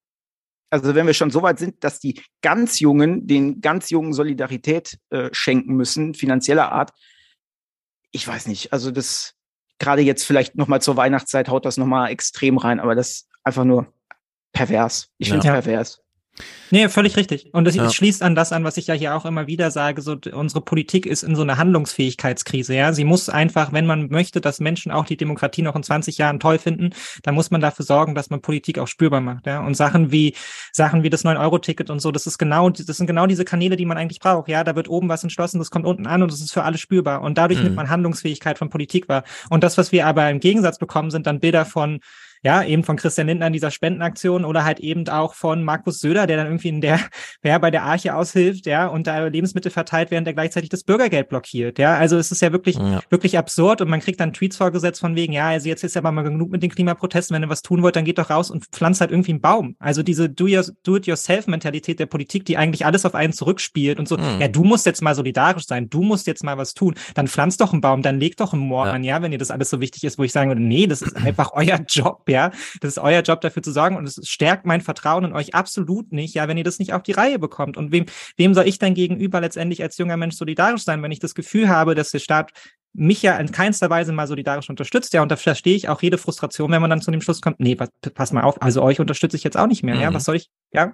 also 0.70 0.94
wenn 0.94 1.06
wir 1.06 1.14
schon 1.14 1.30
so 1.30 1.42
weit 1.42 1.58
sind, 1.58 1.84
dass 1.84 2.00
die 2.00 2.20
ganz 2.40 2.80
Jungen 2.80 3.26
den 3.26 3.60
ganz 3.60 3.90
Jungen 3.90 4.14
Solidarität 4.14 4.98
äh, 5.10 5.28
schenken 5.32 5.74
müssen, 5.74 6.14
finanzieller 6.14 6.72
Art, 6.72 6.92
ich 8.10 8.26
weiß 8.26 8.46
nicht, 8.46 8.72
also 8.72 8.90
das, 8.90 9.34
gerade 9.82 10.02
jetzt 10.02 10.24
vielleicht 10.24 10.54
nochmal 10.54 10.80
zur 10.80 10.96
Weihnachtszeit 10.96 11.48
haut 11.48 11.66
das 11.66 11.76
nochmal 11.76 12.10
extrem 12.10 12.56
rein, 12.56 12.78
aber 12.80 12.94
das 12.94 13.10
ist 13.10 13.28
einfach 13.42 13.64
nur 13.64 13.92
pervers. 14.52 15.08
Ich 15.18 15.28
ja. 15.28 15.34
finde 15.34 15.48
es 15.48 15.52
pervers. 15.52 16.00
Nee, 16.70 16.88
völlig 16.88 17.18
richtig. 17.18 17.52
Und 17.52 17.66
das 17.66 17.74
ja. 17.74 17.90
schließt 17.90 18.22
an 18.22 18.34
das 18.34 18.52
an, 18.52 18.64
was 18.64 18.78
ich 18.78 18.86
ja 18.86 18.94
hier 18.94 19.14
auch 19.14 19.26
immer 19.26 19.46
wieder 19.46 19.70
sage, 19.70 20.00
so 20.00 20.16
unsere 20.32 20.62
Politik 20.62 21.04
ist 21.04 21.22
in 21.22 21.36
so 21.36 21.42
einer 21.42 21.58
Handlungsfähigkeitskrise, 21.58 22.74
ja. 22.74 22.94
Sie 22.94 23.04
muss 23.04 23.28
einfach, 23.28 23.74
wenn 23.74 23.84
man 23.84 24.08
möchte, 24.08 24.40
dass 24.40 24.58
Menschen 24.58 24.90
auch 24.90 25.04
die 25.04 25.18
Demokratie 25.18 25.60
noch 25.60 25.76
in 25.76 25.82
20 25.82 26.16
Jahren 26.16 26.40
toll 26.40 26.58
finden, 26.58 26.90
dann 27.22 27.34
muss 27.34 27.50
man 27.50 27.60
dafür 27.60 27.84
sorgen, 27.84 28.14
dass 28.14 28.30
man 28.30 28.40
Politik 28.40 28.78
auch 28.78 28.88
spürbar 28.88 29.20
macht, 29.20 29.46
ja. 29.46 29.60
Und 29.60 29.76
Sachen 29.76 30.10
wie, 30.10 30.34
Sachen 30.72 31.02
wie 31.02 31.10
das 31.10 31.26
9-Euro-Ticket 31.26 31.90
und 31.90 32.00
so, 32.00 32.10
das 32.10 32.26
ist 32.26 32.38
genau, 32.38 32.70
das 32.70 32.96
sind 32.96 33.06
genau 33.06 33.26
diese 33.26 33.44
Kanäle, 33.44 33.76
die 33.76 33.84
man 33.84 33.98
eigentlich 33.98 34.20
braucht, 34.20 34.48
ja. 34.48 34.64
Da 34.64 34.74
wird 34.74 34.88
oben 34.88 35.10
was 35.10 35.22
entschlossen, 35.22 35.58
das 35.58 35.70
kommt 35.70 35.84
unten 35.84 36.06
an 36.06 36.22
und 36.22 36.32
das 36.32 36.40
ist 36.40 36.52
für 36.52 36.64
alle 36.64 36.78
spürbar. 36.78 37.20
Und 37.20 37.36
dadurch 37.36 37.58
mhm. 37.58 37.64
nimmt 37.64 37.76
man 37.76 37.90
Handlungsfähigkeit 37.90 38.56
von 38.56 38.70
Politik 38.70 39.10
wahr. 39.10 39.24
Und 39.50 39.62
das, 39.62 39.76
was 39.76 39.92
wir 39.92 40.06
aber 40.06 40.30
im 40.30 40.40
Gegensatz 40.40 40.78
bekommen, 40.78 41.10
sind 41.10 41.26
dann 41.26 41.40
Bilder 41.40 41.66
von, 41.66 42.00
ja, 42.42 42.64
eben 42.64 42.84
von 42.84 42.96
Christian 42.96 43.28
Lindner 43.28 43.46
in 43.46 43.52
dieser 43.52 43.70
Spendenaktion 43.70 44.44
oder 44.44 44.64
halt 44.64 44.80
eben 44.80 45.08
auch 45.08 45.34
von 45.34 45.62
Markus 45.62 46.00
Söder, 46.00 46.26
der 46.26 46.36
dann 46.36 46.46
irgendwie 46.46 46.68
in 46.68 46.80
der, 46.80 47.00
wer 47.42 47.58
bei 47.58 47.70
der 47.70 47.84
Arche 47.84 48.14
aushilft, 48.14 48.66
ja, 48.66 48.86
und 48.86 49.06
da 49.06 49.26
Lebensmittel 49.26 49.70
verteilt, 49.70 50.10
während 50.10 50.26
er 50.26 50.34
gleichzeitig 50.34 50.70
das 50.70 50.84
Bürgergeld 50.84 51.28
blockiert, 51.28 51.78
ja. 51.78 51.96
Also 51.96 52.16
es 52.16 52.32
ist 52.32 52.42
ja 52.42 52.52
wirklich, 52.52 52.76
ja. 52.76 53.00
wirklich 53.10 53.38
absurd 53.38 53.80
und 53.80 53.88
man 53.88 54.00
kriegt 54.00 54.20
dann 54.20 54.32
Tweets 54.32 54.56
vorgesetzt 54.56 55.00
von 55.00 55.16
wegen, 55.16 55.32
ja, 55.32 55.48
also 55.48 55.68
jetzt 55.68 55.84
ist 55.84 55.94
ja 55.94 56.02
mal 56.02 56.22
genug 56.22 56.50
mit 56.50 56.62
den 56.62 56.70
Klimaprotesten, 56.70 57.34
wenn 57.34 57.42
ihr 57.42 57.48
was 57.48 57.62
tun 57.62 57.82
wollt, 57.82 57.96
dann 57.96 58.04
geht 58.04 58.18
doch 58.18 58.30
raus 58.30 58.50
und 58.50 58.66
pflanzt 58.66 59.00
halt 59.00 59.10
irgendwie 59.10 59.32
einen 59.32 59.40
Baum. 59.40 59.76
Also 59.78 60.02
diese 60.02 60.28
Do-it-yourself-Mentalität 60.28 62.00
der 62.00 62.06
Politik, 62.06 62.44
die 62.44 62.56
eigentlich 62.56 62.84
alles 62.84 63.06
auf 63.06 63.14
einen 63.14 63.32
zurückspielt 63.32 63.98
und 63.98 64.08
so, 64.08 64.16
mhm. 64.16 64.40
ja, 64.40 64.48
du 64.48 64.64
musst 64.64 64.86
jetzt 64.86 65.02
mal 65.02 65.14
solidarisch 65.14 65.66
sein, 65.66 65.88
du 65.88 66.02
musst 66.02 66.26
jetzt 66.26 66.42
mal 66.42 66.58
was 66.58 66.74
tun, 66.74 66.94
dann 67.14 67.28
pflanzt 67.28 67.60
doch 67.60 67.72
einen 67.72 67.80
Baum, 67.80 68.02
dann 68.02 68.18
legt 68.18 68.40
doch 68.40 68.52
einen 68.52 68.62
Moor 68.62 68.86
ja. 68.86 68.92
an, 68.92 69.04
ja, 69.04 69.22
wenn 69.22 69.32
ihr 69.32 69.38
das 69.38 69.50
alles 69.50 69.70
so 69.70 69.80
wichtig 69.80 70.04
ist, 70.04 70.18
wo 70.18 70.24
ich 70.24 70.32
sagen 70.32 70.50
würde, 70.50 70.62
nee, 70.62 70.86
das 70.86 71.02
ist 71.02 71.16
einfach 71.16 71.52
euer 71.54 71.78
Job, 71.88 72.22
ja. 72.32 72.50
Das 72.80 72.90
ist 72.92 72.98
euer 72.98 73.22
Job, 73.22 73.40
dafür 73.40 73.62
zu 73.62 73.70
sorgen 73.70 73.96
und 73.96 74.06
es 74.06 74.20
stärkt 74.28 74.66
mein 74.66 74.80
Vertrauen 74.80 75.24
in 75.24 75.32
euch 75.32 75.54
absolut 75.54 76.12
nicht, 76.12 76.34
ja, 76.34 76.48
wenn 76.48 76.58
ihr 76.58 76.64
das 76.64 76.78
nicht 76.78 76.92
auf 76.92 77.02
die 77.02 77.12
Reihe 77.12 77.38
bekommt. 77.38 77.76
Und 77.76 77.92
wem, 77.92 78.06
wem 78.36 78.54
soll 78.54 78.66
ich 78.66 78.78
dann 78.78 78.94
gegenüber 78.94 79.40
letztendlich 79.40 79.82
als 79.82 79.96
junger 79.98 80.16
Mensch 80.16 80.34
solidarisch 80.34 80.82
sein, 80.82 81.02
wenn 81.02 81.12
ich 81.12 81.20
das 81.20 81.34
Gefühl 81.34 81.68
habe, 81.68 81.94
dass 81.94 82.10
der 82.10 82.18
Staat 82.18 82.50
mich 82.94 83.22
ja 83.22 83.36
in 83.36 83.50
keinster 83.52 83.88
Weise 83.90 84.12
mal 84.12 84.26
solidarisch 84.26 84.68
unterstützt, 84.68 85.14
ja, 85.14 85.22
und 85.22 85.30
da 85.30 85.36
verstehe 85.36 85.76
ich 85.76 85.88
auch 85.88 86.02
jede 86.02 86.18
Frustration, 86.18 86.70
wenn 86.70 86.82
man 86.82 86.90
dann 86.90 87.00
zu 87.00 87.10
dem 87.10 87.22
Schluss 87.22 87.40
kommt, 87.40 87.58
nee, 87.58 87.74
pass 87.74 88.32
mal 88.32 88.42
auf, 88.42 88.60
also 88.60 88.82
euch 88.82 89.00
unterstütze 89.00 89.36
ich 89.36 89.44
jetzt 89.44 89.56
auch 89.56 89.66
nicht 89.66 89.82
mehr, 89.82 89.94
mhm. 89.94 90.00
ja, 90.02 90.14
was 90.14 90.24
soll 90.24 90.36
ich, 90.36 90.50
ja. 90.72 90.92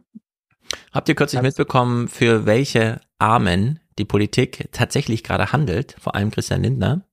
Habt 0.92 1.08
ihr 1.08 1.14
kürzlich 1.14 1.42
mitbekommen, 1.42 2.08
für 2.08 2.46
welche 2.46 3.00
Armen 3.18 3.80
die 3.98 4.04
Politik 4.04 4.68
tatsächlich 4.70 5.24
gerade 5.24 5.52
handelt, 5.52 5.96
vor 5.98 6.14
allem 6.14 6.30
Christian 6.30 6.62
Lindner? 6.62 7.07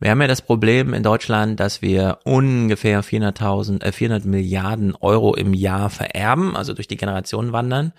Wir 0.00 0.10
haben 0.10 0.20
ja 0.22 0.28
das 0.28 0.40
Problem 0.40 0.94
in 0.94 1.02
Deutschland, 1.02 1.60
dass 1.60 1.82
wir 1.82 2.20
ungefähr 2.24 3.04
400.000, 3.04 3.84
äh, 3.84 3.92
400 3.92 4.24
Milliarden 4.24 4.96
Euro 4.96 5.34
im 5.34 5.52
Jahr 5.52 5.90
vererben, 5.90 6.56
also 6.56 6.72
durch 6.72 6.88
die 6.88 6.96
Generationen 6.96 7.52
wandern. 7.52 7.92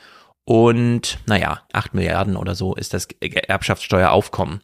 Und 0.43 1.19
naja, 1.27 1.61
8 1.71 1.93
Milliarden 1.93 2.35
oder 2.37 2.55
so 2.55 2.73
ist 2.73 2.95
das 2.95 3.07
Erbschaftssteueraufkommen. 3.21 4.61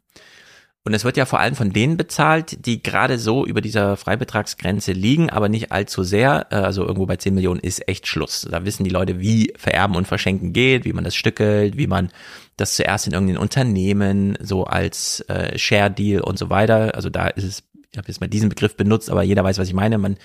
Und 0.83 0.93
es 0.93 1.03
wird 1.03 1.17
ja 1.17 1.25
vor 1.25 1.39
allem 1.39 1.53
von 1.53 1.73
denen 1.73 1.97
bezahlt, 1.97 2.65
die 2.65 2.81
gerade 2.81 3.19
so 3.19 3.45
über 3.45 3.61
dieser 3.61 3.97
Freibetragsgrenze 3.97 4.93
liegen, 4.93 5.29
aber 5.29 5.47
nicht 5.47 5.71
allzu 5.71 6.01
sehr. 6.01 6.47
Äh, 6.49 6.55
also 6.55 6.83
irgendwo 6.83 7.05
bei 7.05 7.17
10 7.17 7.35
Millionen 7.35 7.59
ist 7.59 7.87
echt 7.87 8.07
Schluss. 8.07 8.47
Da 8.49 8.65
wissen 8.65 8.83
die 8.83 8.89
Leute, 8.89 9.19
wie 9.19 9.53
Vererben 9.57 9.95
und 9.95 10.07
Verschenken 10.07 10.53
geht, 10.53 10.85
wie 10.85 10.93
man 10.93 11.03
das 11.03 11.13
stückelt, 11.13 11.77
wie 11.77 11.87
man 11.87 12.09
das 12.57 12.75
zuerst 12.75 13.07
in 13.07 13.13
irgendein 13.13 13.37
Unternehmen 13.37 14.37
so 14.41 14.65
als 14.65 15.21
äh, 15.29 15.57
Share 15.57 15.91
Deal 15.91 16.21
und 16.21 16.37
so 16.37 16.49
weiter. 16.49 16.95
Also 16.95 17.09
da 17.09 17.27
ist 17.27 17.43
es, 17.43 17.63
ich 17.91 17.97
habe 17.97 18.07
jetzt 18.07 18.19
mal 18.19 18.27
diesen 18.27 18.49
Begriff 18.49 18.75
benutzt, 18.75 19.09
aber 19.09 19.23
jeder 19.23 19.43
weiß, 19.43 19.59
was 19.59 19.67
ich 19.67 19.73
meine. 19.73 19.97
Man 19.97 20.17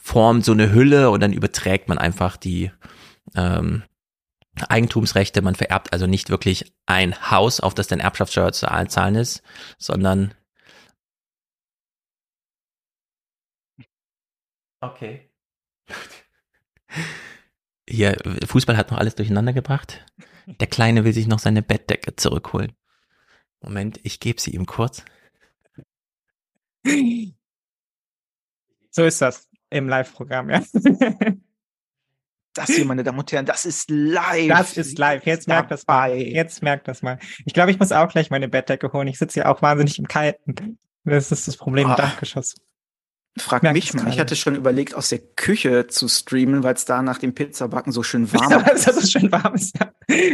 formt 0.00 0.44
so 0.44 0.52
eine 0.52 0.72
Hülle 0.72 1.10
und 1.10 1.20
dann 1.20 1.32
überträgt 1.32 1.88
man 1.88 1.98
einfach 1.98 2.36
die 2.36 2.70
ähm, 3.34 3.82
Eigentumsrechte. 4.68 5.42
Man 5.42 5.54
vererbt 5.54 5.92
also 5.92 6.06
nicht 6.06 6.28
wirklich 6.30 6.72
ein 6.86 7.30
Haus, 7.30 7.60
auf 7.60 7.74
das 7.74 7.88
dann 7.88 8.00
Erbschaftssteuer 8.00 8.52
zu 8.52 8.66
zahlen 8.88 9.14
ist, 9.14 9.42
sondern 9.78 10.34
Okay. 14.82 15.28
Hier, 17.88 18.16
Fußball 18.46 18.76
hat 18.76 18.90
noch 18.90 18.98
alles 18.98 19.14
durcheinander 19.14 19.52
gebracht. 19.52 20.06
Der 20.58 20.66
Kleine 20.66 21.04
will 21.04 21.12
sich 21.12 21.26
noch 21.26 21.38
seine 21.38 21.62
Bettdecke 21.62 22.16
zurückholen. 22.16 22.72
Moment, 23.60 24.00
ich 24.02 24.20
gebe 24.20 24.40
sie 24.40 24.50
ihm 24.50 24.66
kurz. 24.66 25.04
So 28.90 29.04
ist 29.04 29.20
das 29.20 29.48
im 29.70 29.88
Live-Programm, 29.88 30.50
ja. 30.50 30.62
Das 32.52 32.68
hier, 32.68 32.84
meine 32.84 33.04
Damen 33.04 33.20
und 33.20 33.30
Herren, 33.30 33.46
das 33.46 33.64
ist 33.64 33.90
live. 33.90 34.48
Das 34.48 34.76
ist 34.76 34.98
live. 34.98 35.24
Jetzt 35.24 35.46
merkt 35.46 35.70
das 35.70 35.86
mal. 35.86 36.16
Jetzt 36.16 36.64
merkt 36.64 36.88
das 36.88 37.00
mal. 37.00 37.20
Ich 37.44 37.54
glaube, 37.54 37.70
ich 37.70 37.78
muss 37.78 37.92
auch 37.92 38.08
gleich 38.08 38.28
meine 38.30 38.48
Bettdecke 38.48 38.92
holen. 38.92 39.06
Ich 39.06 39.18
sitze 39.18 39.40
ja 39.40 39.46
auch 39.46 39.62
wahnsinnig 39.62 40.00
im 40.00 40.08
Kalten. 40.08 40.76
Das 41.04 41.30
ist 41.30 41.46
das 41.46 41.56
Problem 41.56 41.86
im 41.86 41.92
ah. 41.92 41.96
Dachgeschoss. 41.96 42.56
Frag 43.38 43.62
Merk 43.62 43.74
mich 43.74 43.94
mal, 43.94 44.08
ich 44.08 44.18
hatte 44.18 44.34
schon 44.34 44.56
überlegt, 44.56 44.94
aus 44.94 45.08
der 45.08 45.20
Küche 45.20 45.86
zu 45.86 46.08
streamen, 46.08 46.64
weil 46.64 46.74
es 46.74 46.84
da 46.84 47.00
nach 47.00 47.18
dem 47.18 47.32
Pizzabacken 47.32 47.92
so 47.92 48.02
schön 48.02 48.32
warm 48.32 48.64
ist. 48.74 48.88
dass 48.88 48.96
es 48.96 49.12
schön 49.12 49.30
warm 49.30 49.54
ist, 49.54 49.76
ja. 49.78 49.92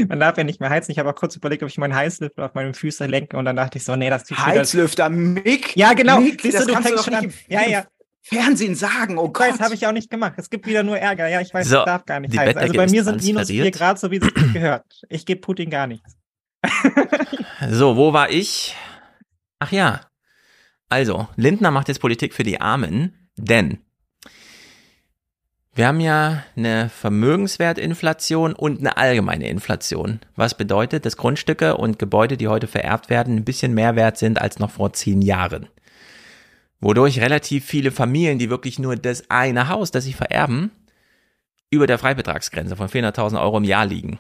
Man 0.08 0.18
darf 0.18 0.38
ja 0.38 0.44
nicht 0.44 0.60
mehr 0.60 0.70
heizen. 0.70 0.92
Ich 0.92 0.98
habe 0.98 1.10
auch 1.10 1.14
kurz 1.14 1.36
überlegt, 1.36 1.62
ob 1.62 1.68
ich 1.68 1.76
meinen 1.76 1.94
Heißlüfter 1.94 2.46
auf 2.46 2.54
meine 2.54 2.72
Füße 2.72 3.04
lenke 3.06 3.36
und 3.36 3.44
dann 3.44 3.56
dachte 3.56 3.76
ich 3.76 3.84
so, 3.84 3.94
nee, 3.96 4.08
das 4.08 4.22
ist 4.30 4.44
Heizlüfter, 4.44 5.10
Mick! 5.10 5.76
Ja, 5.76 5.92
genau. 5.92 6.20
Mick, 6.20 6.40
Siehst 6.40 6.54
das 6.54 6.66
du, 6.66 6.68
du 6.68 6.74
kannst 6.74 6.90
du 6.90 7.02
schon 7.02 7.14
an. 7.14 7.32
Ja, 7.48 7.68
ja. 7.68 7.84
Fernsehen 8.22 8.74
sagen, 8.74 9.18
oh 9.18 9.28
Gott. 9.28 9.50
Das 9.50 9.60
habe 9.60 9.74
ich 9.74 9.86
auch 9.86 9.92
nicht 9.92 10.10
gemacht. 10.10 10.34
Es 10.36 10.50
gibt 10.50 10.66
wieder 10.66 10.82
nur 10.82 10.98
Ärger. 10.98 11.28
Ja, 11.28 11.40
ich 11.40 11.54
weiß, 11.54 11.68
so, 11.68 11.78
ich 11.78 11.84
darf 11.84 12.06
gar 12.06 12.18
nicht 12.18 12.36
heizen. 12.36 12.58
Also 12.58 12.74
bei 12.74 12.88
mir 12.88 13.04
sind 13.04 13.22
minus 13.22 13.46
vier 13.46 13.70
Grad, 13.70 14.00
so 14.00 14.10
wie 14.10 14.16
es 14.16 14.52
gehört. 14.52 14.84
Ich 15.08 15.26
gebe 15.26 15.40
Putin 15.40 15.70
gar 15.70 15.86
nichts. 15.86 16.16
so, 17.70 17.96
wo 17.96 18.12
war 18.12 18.30
ich? 18.30 18.74
Ach 19.60 19.70
ja. 19.70 20.00
Also, 20.88 21.28
Lindner 21.36 21.70
macht 21.70 21.88
jetzt 21.88 22.00
Politik 22.00 22.34
für 22.34 22.44
die 22.44 22.60
Armen. 22.60 23.28
Denn 23.36 23.78
wir 25.74 25.88
haben 25.88 26.00
ja 26.00 26.42
eine 26.56 26.88
Vermögenswertinflation 26.88 28.54
und 28.54 28.78
eine 28.78 28.96
allgemeine 28.96 29.48
Inflation. 29.48 30.20
Was 30.34 30.56
bedeutet, 30.56 31.04
dass 31.04 31.18
Grundstücke 31.18 31.76
und 31.76 31.98
Gebäude, 31.98 32.38
die 32.38 32.48
heute 32.48 32.66
vererbt 32.66 33.10
werden, 33.10 33.36
ein 33.36 33.44
bisschen 33.44 33.74
mehr 33.74 33.94
wert 33.94 34.16
sind 34.16 34.40
als 34.40 34.58
noch 34.58 34.70
vor 34.70 34.94
zehn 34.94 35.20
Jahren. 35.20 35.68
Wodurch 36.80 37.20
relativ 37.20 37.66
viele 37.66 37.90
Familien, 37.90 38.38
die 38.38 38.48
wirklich 38.48 38.78
nur 38.78 38.96
das 38.96 39.28
eine 39.30 39.68
Haus, 39.68 39.90
das 39.90 40.04
sie 40.04 40.14
vererben, 40.14 40.70
über 41.68 41.86
der 41.86 41.98
Freibetragsgrenze 41.98 42.76
von 42.76 42.88
400.000 42.88 43.38
Euro 43.40 43.58
im 43.58 43.64
Jahr 43.64 43.84
liegen. 43.84 44.18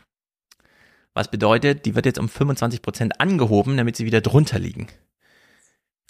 Was 1.14 1.30
bedeutet, 1.30 1.86
die 1.86 1.94
wird 1.94 2.04
jetzt 2.04 2.18
um 2.18 2.28
25 2.28 2.82
Prozent 2.82 3.18
angehoben, 3.18 3.78
damit 3.78 3.96
sie 3.96 4.04
wieder 4.04 4.20
drunter 4.20 4.58
liegen. 4.58 4.88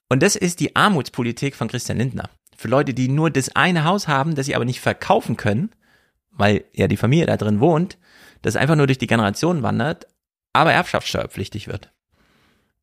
Und 0.08 0.22
das 0.22 0.36
ist 0.36 0.60
die 0.60 0.76
Armutspolitik 0.76 1.56
von 1.56 1.68
Christian 1.68 1.98
Lindner 1.98 2.30
für 2.56 2.68
Leute, 2.68 2.94
die 2.94 3.08
nur 3.08 3.30
das 3.30 3.54
eine 3.54 3.84
Haus 3.84 4.08
haben, 4.08 4.34
das 4.34 4.46
sie 4.46 4.56
aber 4.56 4.64
nicht 4.64 4.80
verkaufen 4.80 5.36
können, 5.36 5.70
weil 6.30 6.64
ja 6.72 6.88
die 6.88 6.96
Familie 6.96 7.26
da 7.26 7.36
drin 7.36 7.60
wohnt, 7.60 7.98
das 8.42 8.56
einfach 8.56 8.76
nur 8.76 8.86
durch 8.86 8.98
die 8.98 9.06
Generationen 9.06 9.62
wandert, 9.62 10.06
aber 10.52 10.72
erbschaftssteuerpflichtig 10.72 11.68
wird. 11.68 11.92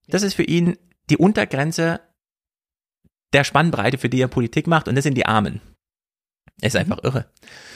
Das 0.07 0.23
ist 0.23 0.35
für 0.35 0.43
ihn 0.43 0.77
die 1.09 1.17
Untergrenze 1.17 2.01
der 3.33 3.43
Spannbreite, 3.43 3.97
für 3.97 4.09
die 4.09 4.21
er 4.21 4.27
Politik 4.27 4.67
macht, 4.67 4.87
und 4.87 4.95
das 4.95 5.03
sind 5.03 5.15
die 5.15 5.25
Armen. 5.25 5.61
Ist 6.61 6.75
einfach 6.75 6.97
mhm. 6.97 7.07
irre. 7.07 7.25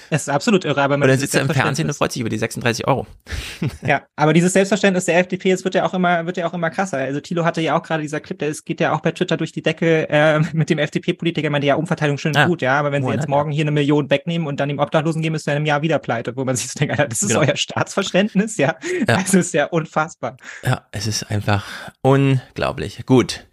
Es 0.09 0.21
ist 0.21 0.29
absolut 0.29 0.63
irre, 0.63 0.81
aber 0.81 0.97
man. 0.97 1.09
Oder 1.09 1.17
sitzt 1.17 1.35
er 1.35 1.41
im 1.41 1.49
Fernsehen 1.49 1.87
und 1.87 1.93
freut 1.93 2.11
sich 2.11 2.21
über 2.21 2.29
die 2.29 2.37
36 2.37 2.87
Euro. 2.87 3.05
ja, 3.85 4.03
aber 4.15 4.33
dieses 4.33 4.53
Selbstverständnis 4.53 5.05
der 5.05 5.17
FDP, 5.19 5.51
es 5.51 5.63
wird 5.65 5.75
ja 5.75 5.85
auch 5.85 5.93
immer, 5.93 6.25
wird 6.25 6.37
ja 6.37 6.47
auch 6.47 6.53
immer 6.53 6.69
krasser. 6.69 6.97
Also 6.97 7.19
Thilo 7.19 7.43
hatte 7.43 7.59
ja 7.61 7.77
auch 7.77 7.83
gerade 7.83 8.03
dieser 8.03 8.19
Clip, 8.19 8.39
der 8.39 8.49
es 8.49 8.63
geht 8.63 8.79
ja 8.79 8.93
auch 8.93 9.01
bei 9.01 9.11
Twitter 9.11 9.35
durch 9.35 9.51
die 9.51 9.61
Decke 9.61 10.09
äh, 10.09 10.39
mit 10.53 10.69
dem 10.69 10.79
FDP-Politiker, 10.79 11.49
meinte 11.49 11.67
ja 11.67 11.75
Umverteilung 11.75 12.17
schön 12.17 12.33
ja. 12.33 12.45
gut, 12.47 12.61
ja, 12.61 12.79
aber 12.79 12.91
wenn 12.91 13.03
sie 13.03 13.11
jetzt 13.11 13.27
morgen 13.27 13.51
hier 13.51 13.63
eine 13.63 13.71
Million 13.71 14.09
wegnehmen 14.09 14.47
und 14.47 14.59
dann 14.59 14.69
dem 14.69 14.79
Obdachlosen 14.79 15.21
geben, 15.21 15.35
ist 15.35 15.47
er 15.47 15.57
im 15.57 15.65
Jahr 15.65 15.81
wieder 15.81 15.99
pleite, 15.99 16.35
wo 16.35 16.45
man 16.45 16.55
sich 16.55 16.69
so 16.71 16.79
denkt, 16.79 16.91
Alter, 16.91 17.09
das 17.09 17.21
ist 17.21 17.29
genau. 17.29 17.41
euer 17.41 17.57
Staatsverständnis, 17.57 18.57
ja. 18.57 18.75
ja. 19.07 19.17
Das 19.17 19.33
ist 19.33 19.53
ja 19.53 19.65
unfassbar. 19.65 20.37
Ja, 20.63 20.85
es 20.91 21.07
ist 21.07 21.29
einfach 21.29 21.65
unglaublich. 22.01 23.05
Gut. 23.05 23.46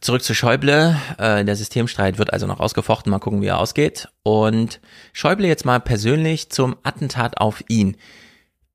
Zurück 0.00 0.22
zu 0.22 0.34
Schäuble. 0.34 0.96
Äh, 1.18 1.44
der 1.44 1.56
Systemstreit 1.56 2.18
wird 2.18 2.32
also 2.32 2.46
noch 2.46 2.60
ausgefochten. 2.60 3.10
Mal 3.10 3.18
gucken, 3.18 3.42
wie 3.42 3.46
er 3.46 3.58
ausgeht. 3.58 4.08
Und 4.22 4.80
Schäuble 5.12 5.46
jetzt 5.46 5.64
mal 5.64 5.80
persönlich 5.80 6.50
zum 6.50 6.76
Attentat 6.82 7.38
auf 7.38 7.62
ihn. 7.68 7.96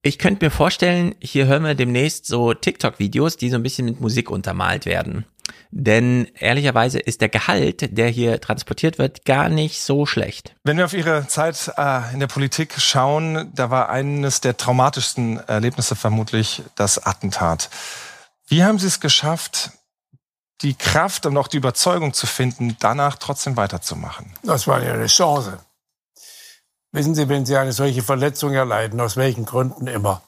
Ich 0.02 0.18
könnte 0.18 0.46
mir 0.46 0.52
vorstellen, 0.52 1.14
hier 1.20 1.48
hören 1.48 1.64
wir 1.64 1.76
demnächst 1.76 2.26
so 2.26 2.54
TikTok-Videos, 2.54 3.36
die 3.36 3.50
so 3.50 3.58
ein 3.58 3.64
bisschen 3.64 3.86
mit 3.86 4.00
Musik 4.00 4.30
untermalt 4.30 4.86
werden. 4.86 5.26
Denn 5.72 6.28
ehrlicherweise 6.40 7.00
ist 7.00 7.22
der 7.22 7.30
Gehalt, 7.30 7.98
der 7.98 8.08
hier 8.08 8.40
transportiert 8.42 8.98
wird, 8.98 9.26
gar 9.26 9.50
nicht 9.50 9.82
so 9.82 10.06
schlecht. 10.06 10.56
Wenn 10.64 10.78
wir 10.78 10.86
auf 10.86 10.94
Ihre 10.94 11.28
Zeit 11.28 11.72
äh, 11.78 12.14
in 12.14 12.20
der 12.20 12.28
Politik 12.28 12.80
schauen, 12.80 13.52
da 13.54 13.70
war 13.70 13.90
eines 13.90 14.42
der 14.42 14.58
traumatischsten 14.58 15.38
Erlebnisse 15.48 15.96
vermutlich 15.96 16.64
das 16.76 17.06
Attentat. 17.06 17.70
Wie 18.48 18.64
haben 18.64 18.80
Sie 18.80 18.88
es 18.88 19.00
geschafft, 19.00 19.72
die 20.62 20.76
Kraft 20.76 21.26
und 21.26 21.38
auch 21.38 21.48
die 21.48 21.58
Überzeugung 21.58 22.14
zu 22.14 22.28
finden, 22.28 22.76
danach 22.80 23.16
trotzdem 23.18 23.56
weiterzumachen? 23.56 24.34
Das 24.44 24.68
war 24.68 24.84
ja 24.84 24.94
eine 24.94 25.08
Chance. 25.08 25.60
Wissen 26.92 27.16
Sie, 27.16 27.30
wenn 27.30 27.46
Sie 27.46 27.56
eine 27.56 27.72
solche 27.72 28.02
Verletzung 28.02 28.54
erleiden, 28.54 29.00
aus 29.00 29.16
welchen 29.16 29.46
Gründen 29.46 29.88
immer, 29.88 30.22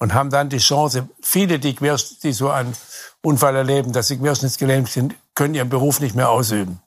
und 0.00 0.14
haben 0.14 0.30
dann 0.30 0.48
die 0.48 0.58
Chance, 0.58 1.08
viele, 1.20 1.58
die, 1.58 1.76
die 2.22 2.32
so 2.32 2.50
einen 2.50 2.74
Unfall 3.22 3.54
erleben, 3.54 3.92
dass 3.92 4.08
sie 4.08 4.18
querschnittsgelähmt 4.18 4.88
sind, 4.88 5.14
können 5.34 5.54
ihren 5.54 5.68
Beruf 5.68 6.00
nicht 6.00 6.14
mehr 6.14 6.30
ausüben. 6.30 6.80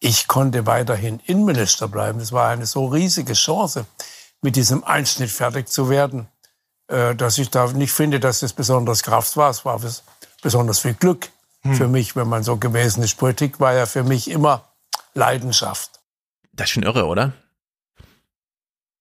Ich 0.00 0.28
konnte 0.28 0.66
weiterhin 0.66 1.20
Innenminister 1.26 1.88
bleiben. 1.88 2.18
Das 2.18 2.32
war 2.32 2.48
eine 2.48 2.64
so 2.64 2.86
riesige 2.86 3.34
Chance, 3.34 3.84
mit 4.40 4.56
diesem 4.56 4.82
Einschnitt 4.82 5.30
fertig 5.30 5.68
zu 5.68 5.90
werden, 5.90 6.26
äh, 6.88 7.14
dass 7.14 7.36
ich 7.36 7.50
da 7.50 7.66
nicht 7.66 7.92
finde, 7.92 8.18
dass 8.18 8.40
das 8.40 8.54
besonders 8.54 9.02
Kraft 9.02 9.36
war. 9.36 9.50
Es 9.50 9.64
war 9.66 9.78
besonders 10.42 10.80
viel 10.80 10.94
Glück 10.94 11.28
hm. 11.64 11.74
für 11.74 11.88
mich, 11.88 12.16
wenn 12.16 12.28
man 12.28 12.42
so 12.42 12.56
gewesen 12.56 13.02
ist. 13.02 13.16
Politik 13.16 13.60
war 13.60 13.74
ja 13.74 13.86
für 13.86 14.04
mich 14.04 14.30
immer 14.30 14.72
Leidenschaft. 15.14 16.00
Das 16.52 16.66
ist 16.66 16.70
schon 16.70 16.82
irre, 16.82 17.06
oder? 17.06 17.32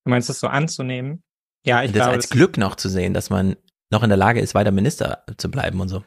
Du 0.03 0.09
meinst 0.09 0.29
das 0.29 0.39
so 0.39 0.47
anzunehmen? 0.47 1.23
Ja, 1.65 1.83
ich 1.83 1.91
das 1.91 2.03
glaube. 2.03 2.11
als 2.11 2.29
Glück 2.29 2.57
noch 2.57 2.75
zu 2.75 2.89
sehen, 2.89 3.13
dass 3.13 3.29
man 3.29 3.55
noch 3.91 4.03
in 4.03 4.09
der 4.09 4.17
Lage 4.17 4.39
ist, 4.39 4.55
weiter 4.55 4.71
Minister 4.71 5.23
zu 5.37 5.51
bleiben 5.51 5.79
und 5.79 5.89
so. 5.89 6.03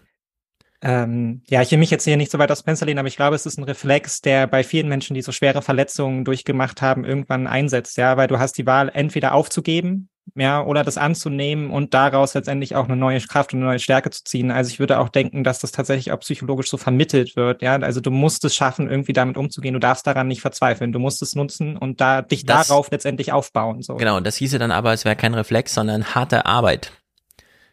Ähm, 0.82 1.42
ja, 1.48 1.62
ich 1.62 1.70
will 1.70 1.78
mich 1.78 1.90
jetzt 1.90 2.04
hier 2.04 2.16
nicht 2.16 2.30
so 2.30 2.38
weit 2.38 2.50
aus 2.50 2.62
Fenster 2.62 2.86
lehnen, 2.86 2.98
aber 2.98 3.08
ich 3.08 3.16
glaube, 3.16 3.36
es 3.36 3.46
ist 3.46 3.56
ein 3.56 3.64
Reflex, 3.64 4.20
der 4.20 4.46
bei 4.46 4.64
vielen 4.64 4.88
Menschen, 4.88 5.14
die 5.14 5.22
so 5.22 5.32
schwere 5.32 5.62
Verletzungen 5.62 6.24
durchgemacht 6.24 6.82
haben, 6.82 7.04
irgendwann 7.04 7.46
einsetzt, 7.46 7.96
ja, 7.96 8.16
weil 8.16 8.28
du 8.28 8.38
hast 8.38 8.58
die 8.58 8.66
Wahl 8.66 8.90
entweder 8.92 9.32
aufzugeben, 9.32 10.10
ja, 10.36 10.64
oder 10.64 10.82
das 10.84 10.98
anzunehmen 10.98 11.70
und 11.70 11.94
daraus 11.94 12.34
letztendlich 12.34 12.74
auch 12.74 12.86
eine 12.86 12.96
neue 12.96 13.20
Kraft 13.20 13.52
und 13.52 13.60
eine 13.60 13.68
neue 13.68 13.78
Stärke 13.78 14.10
zu 14.10 14.24
ziehen. 14.24 14.50
Also 14.50 14.70
ich 14.70 14.78
würde 14.78 14.98
auch 14.98 15.08
denken, 15.08 15.44
dass 15.44 15.60
das 15.60 15.70
tatsächlich 15.70 16.12
auch 16.12 16.20
psychologisch 16.20 16.70
so 16.70 16.76
vermittelt 16.76 17.36
wird, 17.36 17.62
ja. 17.62 17.76
Also 17.76 18.00
du 18.00 18.10
musst 18.10 18.44
es 18.44 18.54
schaffen, 18.54 18.90
irgendwie 18.90 19.12
damit 19.12 19.36
umzugehen. 19.36 19.74
Du 19.74 19.80
darfst 19.80 20.06
daran 20.06 20.28
nicht 20.28 20.40
verzweifeln. 20.40 20.92
Du 20.92 20.98
musst 20.98 21.22
es 21.22 21.34
nutzen 21.34 21.76
und 21.76 22.00
da 22.00 22.22
dich 22.22 22.44
das, 22.44 22.68
darauf 22.68 22.90
letztendlich 22.90 23.32
aufbauen. 23.32 23.82
So. 23.82 23.96
Genau, 23.96 24.18
das 24.20 24.36
hieße 24.36 24.58
dann 24.58 24.70
aber, 24.70 24.92
es 24.92 25.04
wäre 25.04 25.16
kein 25.16 25.34
Reflex, 25.34 25.74
sondern 25.74 26.14
harte 26.14 26.46
Arbeit. 26.46 26.92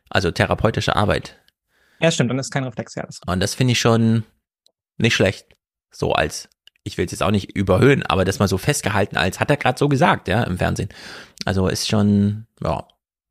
Also 0.10 0.30
therapeutische 0.32 0.96
Arbeit. 0.96 1.40
Ja, 2.00 2.12
stimmt, 2.12 2.32
dann 2.32 2.40
ist 2.40 2.52
kein 2.52 2.64
Reflex, 2.64 2.96
ja. 2.96 3.08
Und 3.28 3.40
das 3.40 3.56
finde 3.56 3.74
ich 3.74 3.80
schon 3.80 4.24
nicht 4.98 5.16
schlecht. 5.16 5.48
So 5.92 6.14
als, 6.14 6.50
ich 6.84 6.98
will 6.98 7.06
es 7.06 7.12
jetzt 7.12 7.24
auch 7.24 7.32
nicht 7.32 7.56
überhöhen, 7.56 8.04
aber 8.04 8.26
das 8.26 8.40
mal 8.40 8.48
so 8.48 8.58
festgehalten 8.58 9.18
als, 9.18 9.40
hat 9.40 9.50
er 9.50 9.58
gerade 9.58 9.78
so 9.78 9.90
gesagt, 9.90 10.28
ja, 10.28 10.44
im 10.44 10.58
Fernsehen. 10.58 10.90
Also 11.46 11.68
ist 11.68 11.88
schon, 11.88 12.48
ja, 12.64 12.88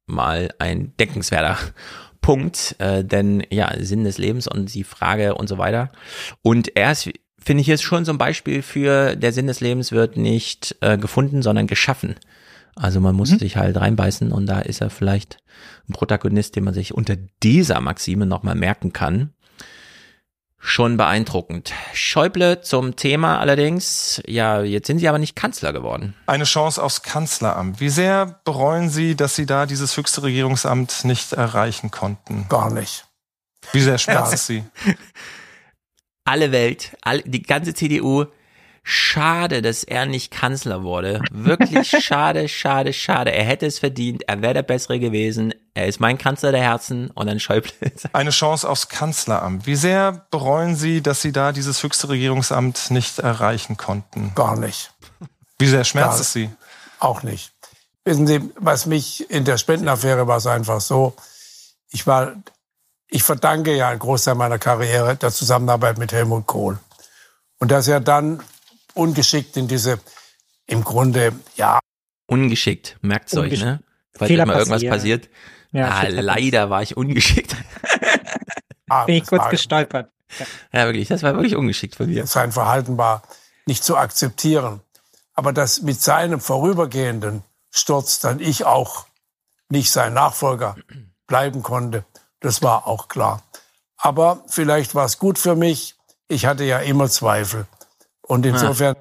mal 0.07 0.51
ein 0.59 0.93
denkenswerter 0.99 1.57
Punkt, 2.21 2.77
äh, 2.79 3.05
denn 3.05 3.43
ja, 3.51 3.73
Sinn 3.79 4.05
des 4.05 4.19
Lebens 4.19 4.47
und 4.47 4.75
die 4.75 4.85
Frage 4.85 5.35
und 5.35 5.49
so 5.49 5.59
weiter. 5.59 5.91
Und 6.43 6.77
er 6.77 6.93
ist, 6.93 7.11
finde 7.39 7.63
ich, 7.63 7.69
ist 7.69 7.83
schon 7.83 8.05
so 8.05 8.13
ein 8.13 8.19
Beispiel 8.19 8.63
für, 8.63 9.17
der 9.17 9.33
Sinn 9.33 9.47
des 9.47 9.61
Lebens 9.61 9.91
wird 9.91 10.17
nicht 10.17 10.77
äh, 10.81 10.99
gefunden, 10.99 11.43
sondern 11.43 11.67
geschaffen. 11.67 12.17
Also 12.77 13.01
man 13.01 13.15
muss 13.15 13.31
mhm. 13.31 13.39
sich 13.39 13.57
halt 13.57 13.77
reinbeißen 13.77 14.33
und 14.33 14.47
da 14.47 14.61
ist 14.61 14.81
er 14.81 14.91
vielleicht 14.91 15.39
ein 15.89 15.95
Protagonist, 15.95 16.57
den 16.57 16.65
man 16.65 16.75
sich 16.75 16.95
unter 16.95 17.17
dieser 17.43 17.81
Maxime 17.81 18.27
nochmal 18.27 18.55
merken 18.55 18.93
kann. 18.93 19.33
Schon 20.63 20.99
beeindruckend. 20.99 21.73
Schäuble 21.95 22.61
zum 22.61 22.95
Thema 22.95 23.39
allerdings, 23.41 24.23
ja, 24.27 24.61
jetzt 24.61 24.87
sind 24.87 24.99
Sie 24.99 25.09
aber 25.09 25.19
nicht 25.19 25.35
Kanzler 25.35 25.73
geworden. 25.73 26.15
Eine 26.27 26.45
Chance 26.45 26.83
aufs 26.83 27.03
Kanzleramt. 27.03 27.81
Wie 27.81 27.89
sehr 27.89 28.41
bereuen 28.45 28.91
Sie, 28.91 29.17
dass 29.17 29.35
Sie 29.35 29.47
da 29.47 29.65
dieses 29.65 29.97
höchste 29.97 30.23
Regierungsamt 30.23 31.05
nicht 31.07 31.33
erreichen 31.33 31.91
konnten? 31.91 32.45
Gar 32.51 32.71
nicht. 32.73 33.07
Wie 33.73 33.81
sehr 33.81 33.97
schmerzt 33.97 34.35
es 34.35 34.47
Sie? 34.47 34.63
Alle 36.25 36.53
Welt, 36.53 36.97
alle, 37.03 37.23
die 37.23 37.43
ganze 37.43 37.75
CDU 37.75 38.27
Schade, 38.93 39.62
dass 39.62 39.84
er 39.84 40.05
nicht 40.05 40.32
Kanzler 40.32 40.82
wurde. 40.82 41.22
Wirklich 41.30 41.91
schade, 42.05 42.49
schade, 42.49 42.93
schade. 42.93 43.30
Er 43.30 43.45
hätte 43.45 43.66
es 43.66 43.78
verdient. 43.78 44.24
Er 44.26 44.43
wäre 44.43 44.53
der 44.53 44.62
Bessere 44.64 44.99
gewesen. 44.99 45.55
Er 45.74 45.86
ist 45.86 46.01
mein 46.01 46.18
Kanzler 46.18 46.51
der 46.51 46.62
Herzen 46.62 47.09
und 47.12 47.28
dann 47.28 47.38
Schäuble. 47.38 47.70
Eine 48.12 48.30
Chance 48.30 48.68
aufs 48.68 48.88
Kanzleramt. 48.88 49.64
Wie 49.64 49.76
sehr 49.76 50.26
bereuen 50.32 50.74
Sie, 50.74 51.03
dass 51.03 51.22
Sie 51.22 51.30
da 51.30 51.53
dieses 51.53 51.84
höchste 51.84 52.09
Regierungsamt 52.09 52.91
nicht 52.91 53.20
erreichen 53.20 53.76
konnten? 53.76 54.32
Gar 54.34 54.59
nicht. 54.59 54.93
Wie 55.61 55.68
sehr 55.68 55.84
schmerzt 55.84 56.14
Gar 56.14 56.20
es 56.22 56.32
Sie? 56.32 56.51
Auch 56.99 57.22
nicht. 57.22 57.53
Wissen 58.05 58.26
Sie, 58.26 58.41
was 58.57 58.86
mich 58.86 59.30
in 59.30 59.45
der 59.45 59.57
Spendenaffäre 59.57 60.26
war 60.26 60.38
es 60.38 60.49
einfach 60.49 60.80
so. 60.80 61.14
Ich 61.91 62.09
war, 62.09 62.32
ich 63.07 63.22
verdanke 63.22 63.72
ja 63.76 63.91
einen 63.91 64.01
Großteil 64.01 64.34
meiner 64.34 64.59
Karriere 64.59 65.14
der 65.14 65.30
Zusammenarbeit 65.30 65.97
mit 65.97 66.11
Helmut 66.11 66.49
Kohl. 66.49 66.80
Und 67.61 67.70
dass 67.70 67.86
er 67.86 68.01
dann 68.01 68.43
ungeschickt 68.95 69.57
in 69.57 69.68
diese, 69.68 70.01
im 70.66 70.84
Grunde, 70.84 71.32
ja. 71.57 71.80
Ungeschickt, 72.26 72.97
merkt's 73.03 73.34
Ungesch 73.34 73.61
euch, 73.61 73.64
ne? 73.64 73.80
Falls 74.12 74.30
immer 74.30 74.57
irgendwas 74.57 74.84
passiert. 74.84 75.28
Ja, 75.72 75.88
ah, 75.88 76.09
leider 76.09 76.68
war 76.70 76.82
ich 76.82 76.97
ungeschickt. 76.97 77.57
ah, 78.88 79.05
Bin 79.05 79.16
ich 79.16 79.26
kurz 79.26 79.49
gestolpert. 79.51 80.11
Ja. 80.38 80.47
ja, 80.80 80.86
wirklich, 80.86 81.09
das 81.09 81.22
war 81.22 81.34
wirklich 81.34 81.57
ungeschickt 81.57 81.97
von 81.97 82.07
mir. 82.07 82.26
Sein 82.26 82.53
Verhalten 82.53 82.99
war 82.99 83.22
nicht 83.66 83.84
zu 83.84 83.97
akzeptieren. 83.97 84.80
Aber 85.34 85.53
dass 85.53 85.82
mit 85.82 86.01
seinem 86.01 86.41
vorübergehenden 86.41 87.43
Sturz 87.70 88.20
dann 88.20 88.41
ich 88.41 88.64
auch 88.64 89.07
nicht 89.68 89.91
sein 89.91 90.12
Nachfolger 90.12 90.76
bleiben 91.26 91.62
konnte, 91.62 92.05
das 92.41 92.62
war 92.62 92.86
auch 92.86 93.09
klar. 93.09 93.43
Aber 93.97 94.45
vielleicht 94.49 94.95
war 94.95 95.05
es 95.05 95.18
gut 95.18 95.38
für 95.38 95.55
mich. 95.55 95.95
Ich 96.28 96.47
hatte 96.47 96.64
ja 96.64 96.78
immer 96.78 97.09
Zweifel. 97.09 97.66
Und 98.31 98.47
insofern. 98.47 98.95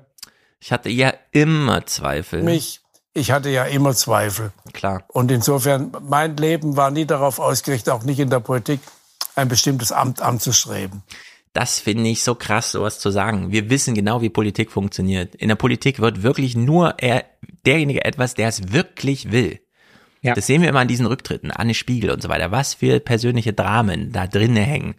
Ich 0.59 0.71
hatte 0.71 0.89
ja 0.89 1.13
immer 1.31 1.85
Zweifel. 1.85 2.41
Mich, 2.41 2.81
ich 3.13 3.31
hatte 3.31 3.49
ja 3.49 3.65
immer 3.65 3.93
Zweifel. 3.93 4.51
Klar. 4.73 5.03
Und 5.07 5.29
insofern, 5.29 5.91
mein 6.01 6.35
Leben 6.35 6.75
war 6.75 6.89
nie 6.89 7.05
darauf 7.05 7.37
ausgerichtet, 7.37 7.93
auch 7.93 8.03
nicht 8.03 8.19
in 8.19 8.31
der 8.31 8.39
Politik, 8.39 8.79
ein 9.35 9.47
bestimmtes 9.47 9.91
Amt 9.91 10.19
anzustreben. 10.19 11.03
Das 11.53 11.79
finde 11.79 12.09
ich 12.09 12.23
so 12.23 12.33
krass, 12.33 12.71
sowas 12.71 12.99
zu 12.99 13.11
sagen. 13.11 13.51
Wir 13.51 13.69
wissen 13.69 13.93
genau, 13.93 14.21
wie 14.21 14.29
Politik 14.29 14.71
funktioniert. 14.71 15.35
In 15.35 15.49
der 15.49 15.55
Politik 15.55 15.99
wird 15.99 16.23
wirklich 16.23 16.55
nur 16.55 16.95
er, 16.97 17.23
derjenige 17.67 18.05
etwas, 18.05 18.33
der 18.33 18.47
es 18.47 18.73
wirklich 18.73 19.31
will. 19.31 19.59
Ja. 20.21 20.33
Das 20.33 20.47
sehen 20.47 20.63
wir 20.63 20.69
immer 20.69 20.79
an 20.79 20.87
diesen 20.87 21.05
Rücktritten, 21.05 21.51
Anne 21.51 21.75
Spiegel 21.75 22.09
und 22.09 22.23
so 22.23 22.29
weiter. 22.29 22.51
Was 22.51 22.73
für 22.73 22.99
persönliche 22.99 23.53
Dramen 23.53 24.11
da 24.11 24.25
drinnen 24.25 24.63
hängen 24.63 24.95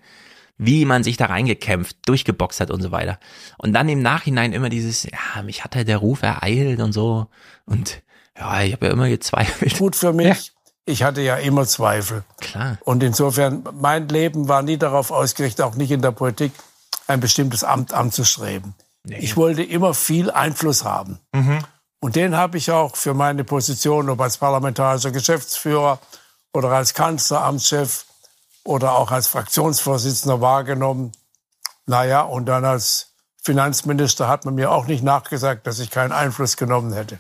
wie 0.62 0.84
man 0.84 1.02
sich 1.02 1.16
da 1.16 1.26
reingekämpft, 1.26 1.96
durchgeboxt 2.06 2.60
hat 2.60 2.70
und 2.70 2.82
so 2.82 2.92
weiter. 2.92 3.18
Und 3.56 3.72
dann 3.72 3.88
im 3.88 4.02
Nachhinein 4.02 4.52
immer 4.52 4.68
dieses, 4.68 5.04
ja, 5.04 5.42
mich 5.42 5.64
hat 5.64 5.74
halt 5.74 5.88
der 5.88 5.96
Ruf 5.96 6.22
ereilt 6.22 6.80
und 6.80 6.92
so. 6.92 7.28
Und 7.64 8.02
ja, 8.36 8.60
ich 8.60 8.74
habe 8.74 8.86
ja 8.86 8.92
immer 8.92 9.08
gezweifelt. 9.08 9.78
Gut 9.78 9.96
für 9.96 10.12
mich. 10.12 10.48
Ja. 10.48 10.52
Ich 10.84 11.02
hatte 11.02 11.22
ja 11.22 11.36
immer 11.36 11.66
Zweifel. 11.66 12.24
Klar. 12.40 12.76
Und 12.84 13.02
insofern, 13.02 13.64
mein 13.80 14.08
Leben 14.08 14.48
war 14.48 14.60
nie 14.62 14.76
darauf 14.76 15.10
ausgerichtet, 15.10 15.64
auch 15.64 15.76
nicht 15.76 15.92
in 15.92 16.02
der 16.02 16.10
Politik, 16.10 16.52
ein 17.06 17.20
bestimmtes 17.20 17.64
Amt 17.64 17.94
anzustreben. 17.94 18.74
Nee. 19.04 19.18
Ich 19.18 19.38
wollte 19.38 19.62
immer 19.62 19.94
viel 19.94 20.30
Einfluss 20.30 20.84
haben. 20.84 21.20
Mhm. 21.32 21.60
Und 22.00 22.16
den 22.16 22.36
habe 22.36 22.58
ich 22.58 22.70
auch 22.70 22.96
für 22.96 23.14
meine 23.14 23.44
Position, 23.44 24.10
ob 24.10 24.20
als 24.20 24.36
parlamentarischer 24.36 25.10
Geschäftsführer 25.10 26.00
oder 26.52 26.68
als 26.70 26.92
Kanzleramtschef 26.92 28.04
oder 28.64 28.96
auch 28.96 29.10
als 29.10 29.26
Fraktionsvorsitzender 29.26 30.40
wahrgenommen. 30.40 31.12
Naja, 31.86 32.22
und 32.22 32.46
dann 32.46 32.64
als 32.64 33.14
Finanzminister 33.42 34.28
hat 34.28 34.44
man 34.44 34.54
mir 34.54 34.70
auch 34.70 34.86
nicht 34.86 35.02
nachgesagt, 35.02 35.66
dass 35.66 35.78
ich 35.78 35.90
keinen 35.90 36.12
Einfluss 36.12 36.56
genommen 36.56 36.92
hätte. 36.92 37.18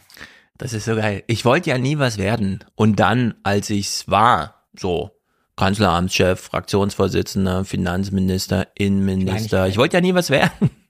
Das 0.58 0.74
ist 0.74 0.84
so 0.84 0.94
geil. 0.94 1.24
Ich 1.26 1.44
wollte 1.44 1.70
ja 1.70 1.78
nie 1.78 1.98
was 1.98 2.18
werden. 2.18 2.64
Und 2.74 3.00
dann, 3.00 3.34
als 3.42 3.70
ich's 3.70 4.08
war, 4.08 4.66
so 4.78 5.10
Kanzleramtschef, 5.56 6.40
Fraktionsvorsitzender, 6.40 7.64
Finanzminister, 7.64 8.68
Innenminister, 8.74 9.68
ich 9.68 9.78
wollte 9.78 9.96
ja 9.96 10.00
nie 10.00 10.14
was 10.14 10.30
werden. 10.30 10.70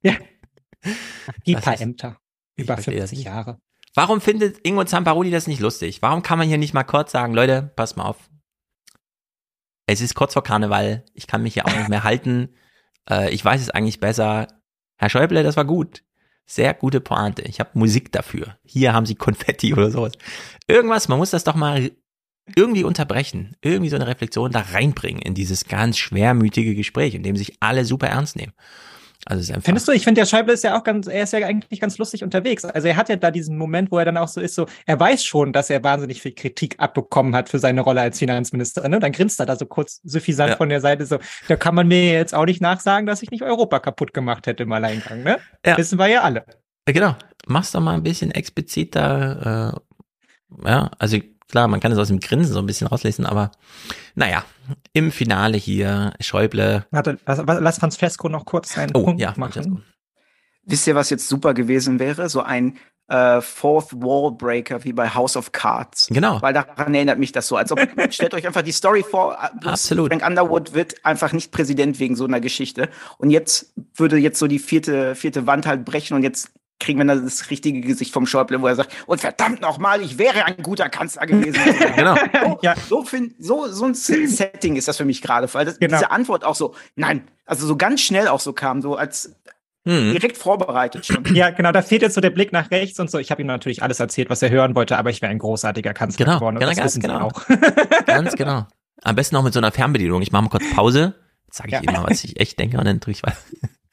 Ja. 0.00 0.14
Die 1.44 1.54
das 1.54 1.64
paar 1.64 1.80
Ämter. 1.80 2.18
Über 2.54 2.76
50 2.76 3.24
Jahre. 3.24 3.58
Warum 3.96 4.20
findet 4.20 4.64
Ingo 4.64 4.84
Zamparoli 4.84 5.32
das 5.32 5.48
nicht 5.48 5.58
lustig? 5.58 6.02
Warum 6.02 6.22
kann 6.22 6.38
man 6.38 6.46
hier 6.46 6.56
nicht 6.56 6.72
mal 6.72 6.84
kurz 6.84 7.10
sagen, 7.10 7.34
Leute, 7.34 7.72
pass 7.74 7.96
mal 7.96 8.04
auf, 8.04 8.16
es 9.88 10.02
ist 10.02 10.14
kurz 10.14 10.34
vor 10.34 10.42
Karneval, 10.42 11.02
ich 11.14 11.26
kann 11.26 11.42
mich 11.42 11.54
ja 11.54 11.64
auch 11.64 11.74
nicht 11.74 11.88
mehr 11.88 12.04
halten. 12.04 12.50
Äh, 13.08 13.30
ich 13.30 13.42
weiß 13.42 13.60
es 13.60 13.70
eigentlich 13.70 14.00
besser. 14.00 14.46
Herr 14.96 15.08
Schäuble, 15.08 15.42
das 15.42 15.56
war 15.56 15.64
gut. 15.64 16.04
Sehr 16.44 16.74
gute 16.74 17.00
Pointe. 17.00 17.42
Ich 17.42 17.58
habe 17.58 17.70
Musik 17.72 18.12
dafür. 18.12 18.58
Hier 18.64 18.92
haben 18.92 19.06
Sie 19.06 19.14
Konfetti 19.14 19.72
oder 19.72 19.90
sowas. 19.90 20.12
Irgendwas, 20.66 21.08
man 21.08 21.18
muss 21.18 21.30
das 21.30 21.42
doch 21.42 21.54
mal 21.54 21.90
irgendwie 22.54 22.84
unterbrechen, 22.84 23.56
irgendwie 23.62 23.88
so 23.88 23.96
eine 23.96 24.06
Reflexion 24.06 24.52
da 24.52 24.60
reinbringen 24.60 25.22
in 25.22 25.34
dieses 25.34 25.64
ganz 25.64 25.96
schwermütige 25.96 26.74
Gespräch, 26.74 27.14
in 27.14 27.22
dem 27.22 27.36
sich 27.36 27.56
alle 27.60 27.86
super 27.86 28.08
ernst 28.08 28.36
nehmen. 28.36 28.52
Also 29.30 29.52
Findest 29.60 29.86
du, 29.86 29.92
ich 29.92 30.04
finde, 30.04 30.22
der 30.22 30.26
Schäuble 30.26 30.54
ist 30.54 30.64
ja 30.64 30.78
auch 30.78 30.84
ganz, 30.84 31.06
er 31.06 31.24
ist 31.24 31.34
ja 31.34 31.46
eigentlich 31.46 31.80
ganz 31.80 31.98
lustig 31.98 32.24
unterwegs. 32.24 32.64
Also 32.64 32.88
er 32.88 32.96
hat 32.96 33.10
ja 33.10 33.16
da 33.16 33.30
diesen 33.30 33.58
Moment, 33.58 33.92
wo 33.92 33.98
er 33.98 34.06
dann 34.06 34.16
auch 34.16 34.28
so 34.28 34.40
ist, 34.40 34.54
so, 34.54 34.66
er 34.86 34.98
weiß 34.98 35.22
schon, 35.22 35.52
dass 35.52 35.68
er 35.68 35.84
wahnsinnig 35.84 36.22
viel 36.22 36.32
Kritik 36.32 36.76
abbekommen 36.78 37.36
hat 37.36 37.50
für 37.50 37.58
seine 37.58 37.82
Rolle 37.82 38.00
als 38.00 38.18
Finanzminister. 38.18 38.88
Ne? 38.88 39.00
Dann 39.00 39.12
grinst 39.12 39.38
er 39.38 39.44
da 39.44 39.56
so 39.56 39.66
kurz 39.66 40.00
suffisant 40.02 40.50
Ja. 40.50 40.56
von 40.56 40.70
der 40.70 40.80
Seite 40.80 41.04
so, 41.04 41.18
da 41.46 41.56
kann 41.56 41.74
man 41.74 41.86
mir 41.88 42.10
jetzt 42.10 42.34
auch 42.34 42.46
nicht 42.46 42.62
nachsagen, 42.62 43.06
dass 43.06 43.22
ich 43.22 43.30
nicht 43.30 43.42
Europa 43.42 43.80
kaputt 43.80 44.14
gemacht 44.14 44.46
hätte 44.46 44.62
im 44.62 44.72
Alleingang. 44.72 45.22
Ne? 45.22 45.36
Ja. 45.66 45.76
Wissen 45.76 45.98
wir 45.98 46.06
ja 46.06 46.22
alle. 46.22 46.46
Genau. 46.86 47.14
Mach's 47.46 47.72
doch 47.72 47.80
mal 47.80 47.94
ein 47.96 48.02
bisschen 48.02 48.30
expliziter. 48.30 49.74
Äh, 50.64 50.68
ja, 50.70 50.90
also 50.98 51.18
klar, 51.50 51.68
man 51.68 51.80
kann 51.80 51.92
es 51.92 51.98
aus 51.98 52.08
dem 52.08 52.20
Grinsen 52.20 52.54
so 52.54 52.60
ein 52.60 52.66
bisschen 52.66 52.86
rauslesen, 52.86 53.26
aber 53.26 53.50
naja, 54.14 54.42
im 54.98 55.12
Finale 55.12 55.56
hier 55.56 56.12
Schäuble. 56.20 56.84
Warte, 56.90 57.18
lass, 57.24 57.42
lass 57.46 57.78
Francesco 57.78 58.28
noch 58.28 58.44
kurz 58.44 58.74
seinen 58.74 58.90
Oh, 58.94 59.04
Punkt 59.04 59.20
ja, 59.20 59.32
machen. 59.36 59.84
Wisst 60.64 60.86
ihr, 60.86 60.94
was 60.94 61.08
jetzt 61.08 61.28
super 61.28 61.54
gewesen 61.54 61.98
wäre? 62.00 62.28
So 62.28 62.42
ein 62.42 62.76
äh, 63.06 63.40
Fourth 63.40 63.92
Wall 63.94 64.32
Breaker 64.32 64.82
wie 64.84 64.92
bei 64.92 65.08
House 65.08 65.36
of 65.36 65.52
Cards. 65.52 66.08
Genau. 66.08 66.42
Weil 66.42 66.52
daran 66.52 66.94
erinnert 66.94 67.18
mich 67.18 67.32
das 67.32 67.46
so. 67.46 67.56
Als 67.56 67.70
ob, 67.70 67.80
stellt 68.10 68.34
euch 68.34 68.46
einfach 68.46 68.62
die 68.62 68.72
Story 68.72 69.04
vor, 69.08 69.38
äh, 69.40 69.66
Absolut. 69.66 70.08
Frank 70.08 70.26
Underwood 70.26 70.74
wird 70.74 71.04
einfach 71.06 71.32
nicht 71.32 71.52
Präsident 71.52 72.00
wegen 72.00 72.16
so 72.16 72.24
einer 72.24 72.40
Geschichte. 72.40 72.88
Und 73.18 73.30
jetzt 73.30 73.72
würde 73.94 74.18
jetzt 74.18 74.38
so 74.38 74.48
die 74.48 74.58
vierte, 74.58 75.14
vierte 75.14 75.46
Wand 75.46 75.64
halt 75.66 75.84
brechen 75.84 76.14
und 76.14 76.22
jetzt 76.24 76.50
kriegen 76.80 76.98
wir 76.98 77.06
dann 77.06 77.24
das 77.24 77.50
richtige 77.50 77.80
Gesicht 77.80 78.12
vom 78.12 78.26
Schäuble, 78.26 78.60
wo 78.62 78.66
er 78.68 78.76
sagt, 78.76 78.92
und 79.06 79.20
verdammt 79.20 79.60
nochmal, 79.60 80.00
ich 80.00 80.16
wäre 80.18 80.44
ein 80.44 80.62
guter 80.62 80.88
Kanzler 80.88 81.26
gewesen. 81.26 81.60
Genau. 81.96 82.14
So, 82.42 82.58
ja. 82.62 82.74
so, 82.88 83.02
find, 83.04 83.34
so, 83.38 83.66
so 83.68 83.84
ein 83.86 83.94
Setting 83.94 84.76
ist 84.76 84.86
das 84.88 84.96
für 84.96 85.04
mich 85.04 85.20
gerade, 85.22 85.52
weil 85.54 85.64
das, 85.64 85.78
Genau. 85.78 85.96
diese 85.96 86.10
Antwort 86.10 86.44
auch 86.44 86.54
so, 86.54 86.74
nein, 86.96 87.22
also 87.46 87.66
so 87.66 87.76
ganz 87.76 88.00
schnell 88.00 88.28
auch 88.28 88.40
so 88.40 88.52
kam, 88.52 88.80
so 88.82 88.94
als 88.96 89.34
Hm. 89.86 90.12
direkt 90.12 90.36
vorbereitet 90.36 91.06
schon. 91.06 91.24
Ja, 91.34 91.50
genau, 91.50 91.72
da 91.72 91.80
fehlt 91.82 92.02
jetzt 92.02 92.14
so 92.14 92.20
der 92.20 92.30
Blick 92.30 92.52
nach 92.52 92.70
rechts 92.70 93.00
und 93.00 93.10
so. 93.10 93.18
Ich 93.18 93.30
habe 93.30 93.40
ihm 93.40 93.46
natürlich 93.46 93.82
alles 93.82 93.98
erzählt, 94.00 94.28
was 94.28 94.42
er 94.42 94.50
hören 94.50 94.74
wollte, 94.74 94.98
aber 94.98 95.08
ich 95.10 95.22
wäre 95.22 95.30
ein 95.30 95.38
großartiger 95.38 95.94
Kanzler 95.94 96.26
Genau, 96.26 96.38
geworden. 96.38 96.56
Und 96.56 96.60
genau, 96.60 96.70
das 96.70 96.78
ganz 96.78 96.90
wissen 96.92 97.00
genau. 97.00 97.20
auch. 97.28 97.46
Ganz 98.06 98.34
genau. 98.34 98.66
Am 99.02 99.16
besten 99.16 99.36
noch 99.36 99.44
mit 99.44 99.54
so 99.54 99.60
einer 99.60 99.72
Fernbedienung. 99.72 100.20
Ich 100.20 100.30
mache 100.32 100.42
mal 100.42 100.48
kurz 100.50 100.64
Pause. 100.74 101.14
Sage 101.50 101.68
ich 101.68 101.72
Ja. 101.74 101.80
Ihnen 101.80 101.92
mal, 102.02 102.10
was 102.10 102.22
ich 102.24 102.38
echt 102.38 102.58
denke 102.58 102.76
und 102.76 102.84
dann 102.84 103.00
drücke 103.00 103.12
ich 103.12 103.22
weiter. 103.22 103.36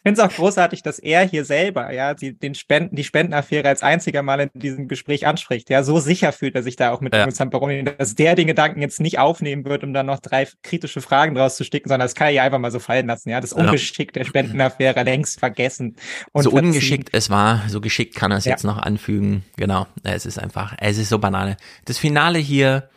Ich 0.06 0.10
finde 0.10 0.22
es 0.22 0.28
auch 0.30 0.36
großartig, 0.36 0.84
dass 0.84 1.00
er 1.00 1.28
hier 1.28 1.46
selber, 1.46 1.92
ja, 1.92 2.14
die, 2.14 2.38
den 2.38 2.54
Spenden, 2.54 2.96
die 2.96 3.04
Spendenaffäre 3.04 3.68
als 3.68 3.82
einziger 3.82 4.22
Mal 4.22 4.40
in 4.42 4.52
diesem 4.54 4.88
Gespräch 4.88 5.26
anspricht. 5.26 5.72
Ja, 5.72 5.82
so 5.82 6.00
sicher 6.00 6.32
fühlt 6.32 6.54
er 6.54 6.62
sich 6.62 6.76
da 6.76 6.92
auch 6.92 7.02
mit 7.02 7.16
Ja. 7.16 7.22
ja. 7.26 7.30
Zamperoni, 7.30 7.84
dass 7.86 8.14
der 8.14 8.36
den 8.36 8.46
Gedanken 8.46 8.82
jetzt 8.84 9.02
nicht 9.02 9.18
aufnehmen 9.18 9.66
wird, 9.66 9.84
um 9.84 9.94
dann 9.96 10.06
noch 10.06 10.20
drei 10.20 10.48
kritische 10.62 11.02
Fragen 11.02 11.34
draus 11.34 11.56
zu 11.58 11.64
sticken, 11.64 11.90
sondern 11.90 12.06
das 12.06 12.14
kann 12.14 12.28
er 12.28 12.34
ja 12.34 12.44
einfach 12.44 12.60
mal 12.60 12.70
so 12.70 12.78
fallen 12.78 13.08
lassen. 13.08 13.30
Ja, 13.30 13.42
das 13.42 13.50
Ja. 13.50 13.58
Ungeschick 13.58 14.14
der 14.14 14.26
Spendenaffäre 14.26 15.02
längst 15.02 15.40
vergessen. 15.40 15.96
Und 16.34 16.44
so 16.44 16.52
verziehen. 16.52 16.68
ungeschickt 16.68 17.10
es 17.12 17.32
war, 17.32 17.64
so 17.68 17.82
geschickt 17.82 18.14
kann 18.14 18.30
er 18.30 18.38
es 18.38 18.46
Ja. 18.46 18.52
jetzt 18.52 18.64
noch 18.64 18.78
anfügen. 18.78 19.44
Genau, 19.58 19.88
es 20.04 20.28
ist 20.28 20.38
einfach, 20.38 20.76
es 20.78 21.00
ist 21.00 21.10
so 21.10 21.18
banane. 21.18 21.58
Das 21.86 21.98
Finale 21.98 22.38
hier, 22.38 22.92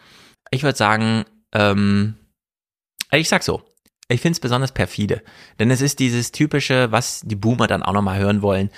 ich 0.51 0.63
würde 0.63 0.77
sagen, 0.77 1.25
ähm, 1.55 2.17
ich 3.11 3.31
sag 3.31 3.43
so, 3.43 3.63
ich 4.09 4.21
finde 4.21 4.33
es 4.33 4.41
besonders 4.41 4.73
perfide, 4.73 5.23
denn 5.59 5.71
es 5.71 5.81
ist 5.81 5.99
dieses 5.99 6.33
typische, 6.33 6.91
was 6.91 7.21
die 7.25 7.37
Boomer 7.37 7.67
dann 7.67 7.83
auch 7.83 7.93
nochmal 7.93 8.19
hören 8.19 8.43
wollen, 8.43 8.71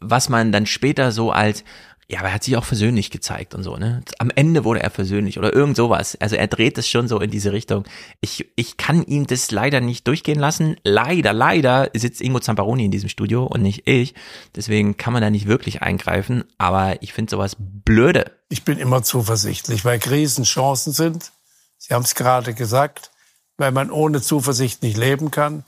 was 0.00 0.28
man 0.28 0.52
dann 0.52 0.66
später 0.66 1.12
so 1.12 1.30
als, 1.30 1.64
ja, 2.10 2.20
aber 2.20 2.28
er 2.28 2.34
hat 2.34 2.44
sich 2.44 2.56
auch 2.56 2.64
versöhnlich 2.64 3.10
gezeigt 3.10 3.54
und 3.54 3.62
so, 3.62 3.76
ne? 3.76 4.00
Am 4.18 4.30
Ende 4.34 4.64
wurde 4.64 4.82
er 4.82 4.88
versöhnlich 4.88 5.38
oder 5.38 5.52
irgend 5.52 5.76
sowas. 5.76 6.16
Also 6.20 6.36
er 6.36 6.46
dreht 6.46 6.78
es 6.78 6.88
schon 6.88 7.06
so 7.06 7.20
in 7.20 7.30
diese 7.30 7.52
Richtung. 7.52 7.84
Ich, 8.22 8.50
ich 8.56 8.78
kann 8.78 9.02
ihm 9.04 9.26
das 9.26 9.50
leider 9.50 9.82
nicht 9.82 10.06
durchgehen 10.06 10.38
lassen. 10.38 10.76
Leider, 10.84 11.34
leider 11.34 11.90
sitzt 11.94 12.22
Ingo 12.22 12.40
Zamparoni 12.40 12.86
in 12.86 12.90
diesem 12.90 13.10
Studio 13.10 13.44
und 13.44 13.60
nicht 13.60 13.86
ich. 13.86 14.14
Deswegen 14.56 14.96
kann 14.96 15.12
man 15.12 15.20
da 15.20 15.28
nicht 15.28 15.48
wirklich 15.48 15.82
eingreifen. 15.82 16.44
Aber 16.56 17.02
ich 17.02 17.12
finde 17.12 17.30
sowas 17.30 17.56
blöde. 17.58 18.32
Ich 18.48 18.64
bin 18.64 18.78
immer 18.78 19.02
zuversichtlich, 19.02 19.84
weil 19.84 19.98
Krisen 19.98 20.44
Chancen 20.44 20.94
sind. 20.94 21.32
Sie 21.76 21.92
haben 21.92 22.04
es 22.04 22.14
gerade 22.14 22.54
gesagt, 22.54 23.10
weil 23.58 23.72
man 23.72 23.90
ohne 23.90 24.22
Zuversicht 24.22 24.82
nicht 24.82 24.96
leben 24.96 25.30
kann. 25.30 25.64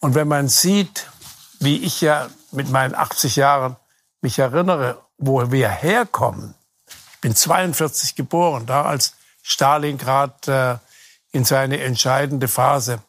Und 0.00 0.14
wenn 0.14 0.26
man 0.26 0.48
sieht, 0.48 1.06
wie 1.60 1.76
ich 1.76 2.00
ja 2.00 2.28
mit 2.50 2.70
meinen 2.70 2.94
80 2.94 3.36
Jahren 3.36 3.76
mich 4.22 4.38
erinnere, 4.38 5.00
wo 5.18 5.52
wir 5.52 5.68
herkommen. 5.68 6.54
Ich 6.88 7.20
bin 7.20 7.36
42 7.36 8.16
geboren, 8.16 8.66
da 8.66 8.82
als 8.82 9.14
Stalingrad 9.42 10.48
äh, 10.48 10.76
in 11.32 11.44
seine 11.44 11.80
entscheidende 11.80 12.48
Phase. 12.48 13.02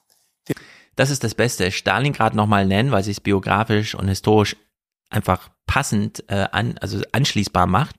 Das 0.98 1.10
ist 1.10 1.24
das 1.24 1.34
Beste. 1.34 1.72
Stalingrad 1.72 2.36
nochmal 2.36 2.66
nennen, 2.66 2.92
weil 2.92 3.04
sich 3.04 3.18
es 3.18 3.22
biografisch 3.22 3.96
und 3.96 4.10
historisch 4.10 4.58
einfach 5.10 5.50
passend 5.66 6.24
äh, 6.30 6.48
an, 6.52 6.78
also 6.80 7.02
anschließbar 7.14 7.66
macht. 7.66 7.96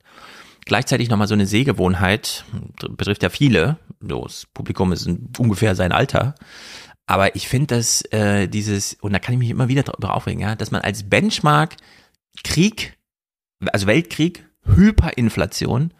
Gleichzeitig 0.66 1.08
nochmal 1.08 1.26
so 1.26 1.34
eine 1.34 1.46
Sehgewohnheit, 1.46 2.44
betrifft 2.90 3.22
ja 3.22 3.30
viele, 3.30 3.78
so, 4.08 4.22
das 4.22 4.46
Publikum 4.52 4.92
ist 4.92 5.08
ungefähr 5.38 5.74
sein 5.74 5.92
Alter. 5.92 6.34
Aber 7.06 7.34
ich 7.34 7.48
finde, 7.48 7.76
dass 7.76 8.02
äh, 8.12 8.48
dieses, 8.48 8.94
und 8.94 9.12
da 9.12 9.18
kann 9.18 9.34
ich 9.34 9.38
mich 9.38 9.50
immer 9.50 9.68
wieder 9.68 9.82
drüber 9.82 10.14
aufregen, 10.14 10.40
ja, 10.40 10.54
dass 10.54 10.70
man 10.70 10.82
als 10.82 11.08
Benchmark 11.08 11.76
Krieg, 12.44 12.98
also 13.72 13.86
Weltkrieg, 13.86 14.46
Hyperinflation 14.64 15.82
und 15.82 15.92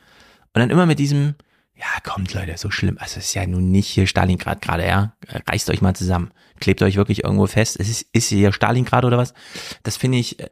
dann 0.54 0.70
immer 0.70 0.86
mit 0.86 0.98
diesem, 0.98 1.34
ja, 1.74 1.86
kommt 2.04 2.32
Leute, 2.32 2.56
so 2.56 2.70
schlimm, 2.70 2.96
also 2.98 3.18
es 3.18 3.26
ist 3.26 3.34
ja 3.34 3.46
nun 3.46 3.70
nicht 3.70 3.88
hier 3.88 4.06
Stalingrad 4.06 4.62
gerade, 4.62 4.86
ja, 4.86 5.16
reißt 5.48 5.70
euch 5.70 5.82
mal 5.82 5.94
zusammen, 5.94 6.30
klebt 6.60 6.80
euch 6.82 6.96
wirklich 6.96 7.24
irgendwo 7.24 7.46
fest, 7.46 7.78
es 7.80 7.88
ist, 7.88 8.06
ist 8.12 8.28
hier 8.28 8.52
Stalingrad 8.52 9.04
oder 9.04 9.18
was? 9.18 9.34
Das 9.82 9.96
finde 9.96 10.18
ich, 10.18 10.38
äh, 10.38 10.50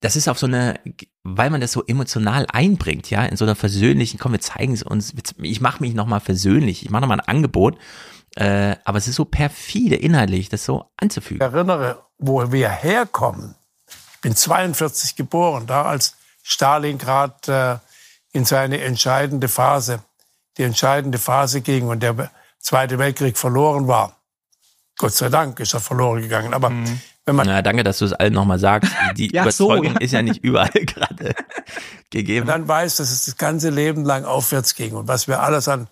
das 0.00 0.16
ist 0.16 0.28
auf 0.28 0.38
so 0.38 0.46
eine, 0.46 0.78
weil 1.22 1.50
man 1.50 1.60
das 1.60 1.72
so 1.72 1.84
emotional 1.84 2.46
einbringt, 2.52 3.10
ja, 3.10 3.24
in 3.24 3.36
so 3.36 3.44
einer 3.44 3.54
versöhnlichen, 3.54 4.18
komm, 4.18 4.32
wir 4.32 4.40
zeigen 4.40 4.72
es 4.72 4.82
uns, 4.82 5.14
ich 5.40 5.60
mache 5.60 5.80
mich 5.80 5.94
nochmal 5.94 6.20
versöhnlich, 6.20 6.82
ich 6.82 6.90
mache 6.90 7.02
nochmal 7.02 7.20
ein 7.20 7.28
Angebot, 7.28 7.78
äh, 8.36 8.76
aber 8.84 8.98
es 8.98 9.08
ist 9.08 9.16
so 9.16 9.24
perfide 9.24 9.96
inhaltlich, 9.96 10.48
das 10.48 10.64
so 10.64 10.90
anzufügen. 10.96 11.40
erinnere, 11.40 12.02
wo 12.18 12.52
wir 12.52 12.70
herkommen. 12.70 13.54
Ich 13.88 14.20
bin 14.20 14.36
42 14.36 15.16
geboren, 15.16 15.66
da 15.66 15.84
als 15.84 16.16
Stalingrad 16.42 17.48
äh, 17.48 17.76
in 18.32 18.44
seine 18.44 18.80
entscheidende 18.82 19.48
Phase, 19.48 20.02
die 20.58 20.62
entscheidende 20.62 21.18
Phase 21.18 21.60
ging 21.62 21.88
und 21.88 22.02
der 22.02 22.30
Zweite 22.58 22.98
Weltkrieg 22.98 23.38
verloren 23.38 23.86
war. 23.86 24.16
Gott 24.98 25.12
sei 25.12 25.28
Dank 25.28 25.60
ist 25.60 25.74
er 25.74 25.80
verloren 25.80 26.20
gegangen. 26.20 26.52
Aber 26.52 26.70
man 26.70 27.00
Na, 27.28 27.60
danke, 27.62 27.82
dass 27.82 27.98
du 27.98 28.04
es 28.04 28.12
allen 28.12 28.32
nochmal 28.32 28.58
sagst. 28.58 28.92
Die 29.16 29.32
Ja, 29.34 29.42
so, 29.50 29.66
Überzeugung 29.72 29.94
ja. 29.94 30.00
ist 30.00 30.12
ja 30.12 30.22
nicht 30.22 30.44
überall 30.44 30.70
gerade 30.86 31.34
gegeben. 32.10 32.46
dann 32.46 32.68
weiß, 32.68 32.96
dass 32.96 33.10
es 33.10 33.24
das 33.24 33.36
ganze 33.36 33.70
Leben 33.70 34.04
lang 34.04 34.24
aufwärts 34.24 34.74
ging 34.74 34.94
und 34.94 35.08
was 35.08 35.26
wir 35.28 35.42
alles 35.42 35.66
an 35.68 35.88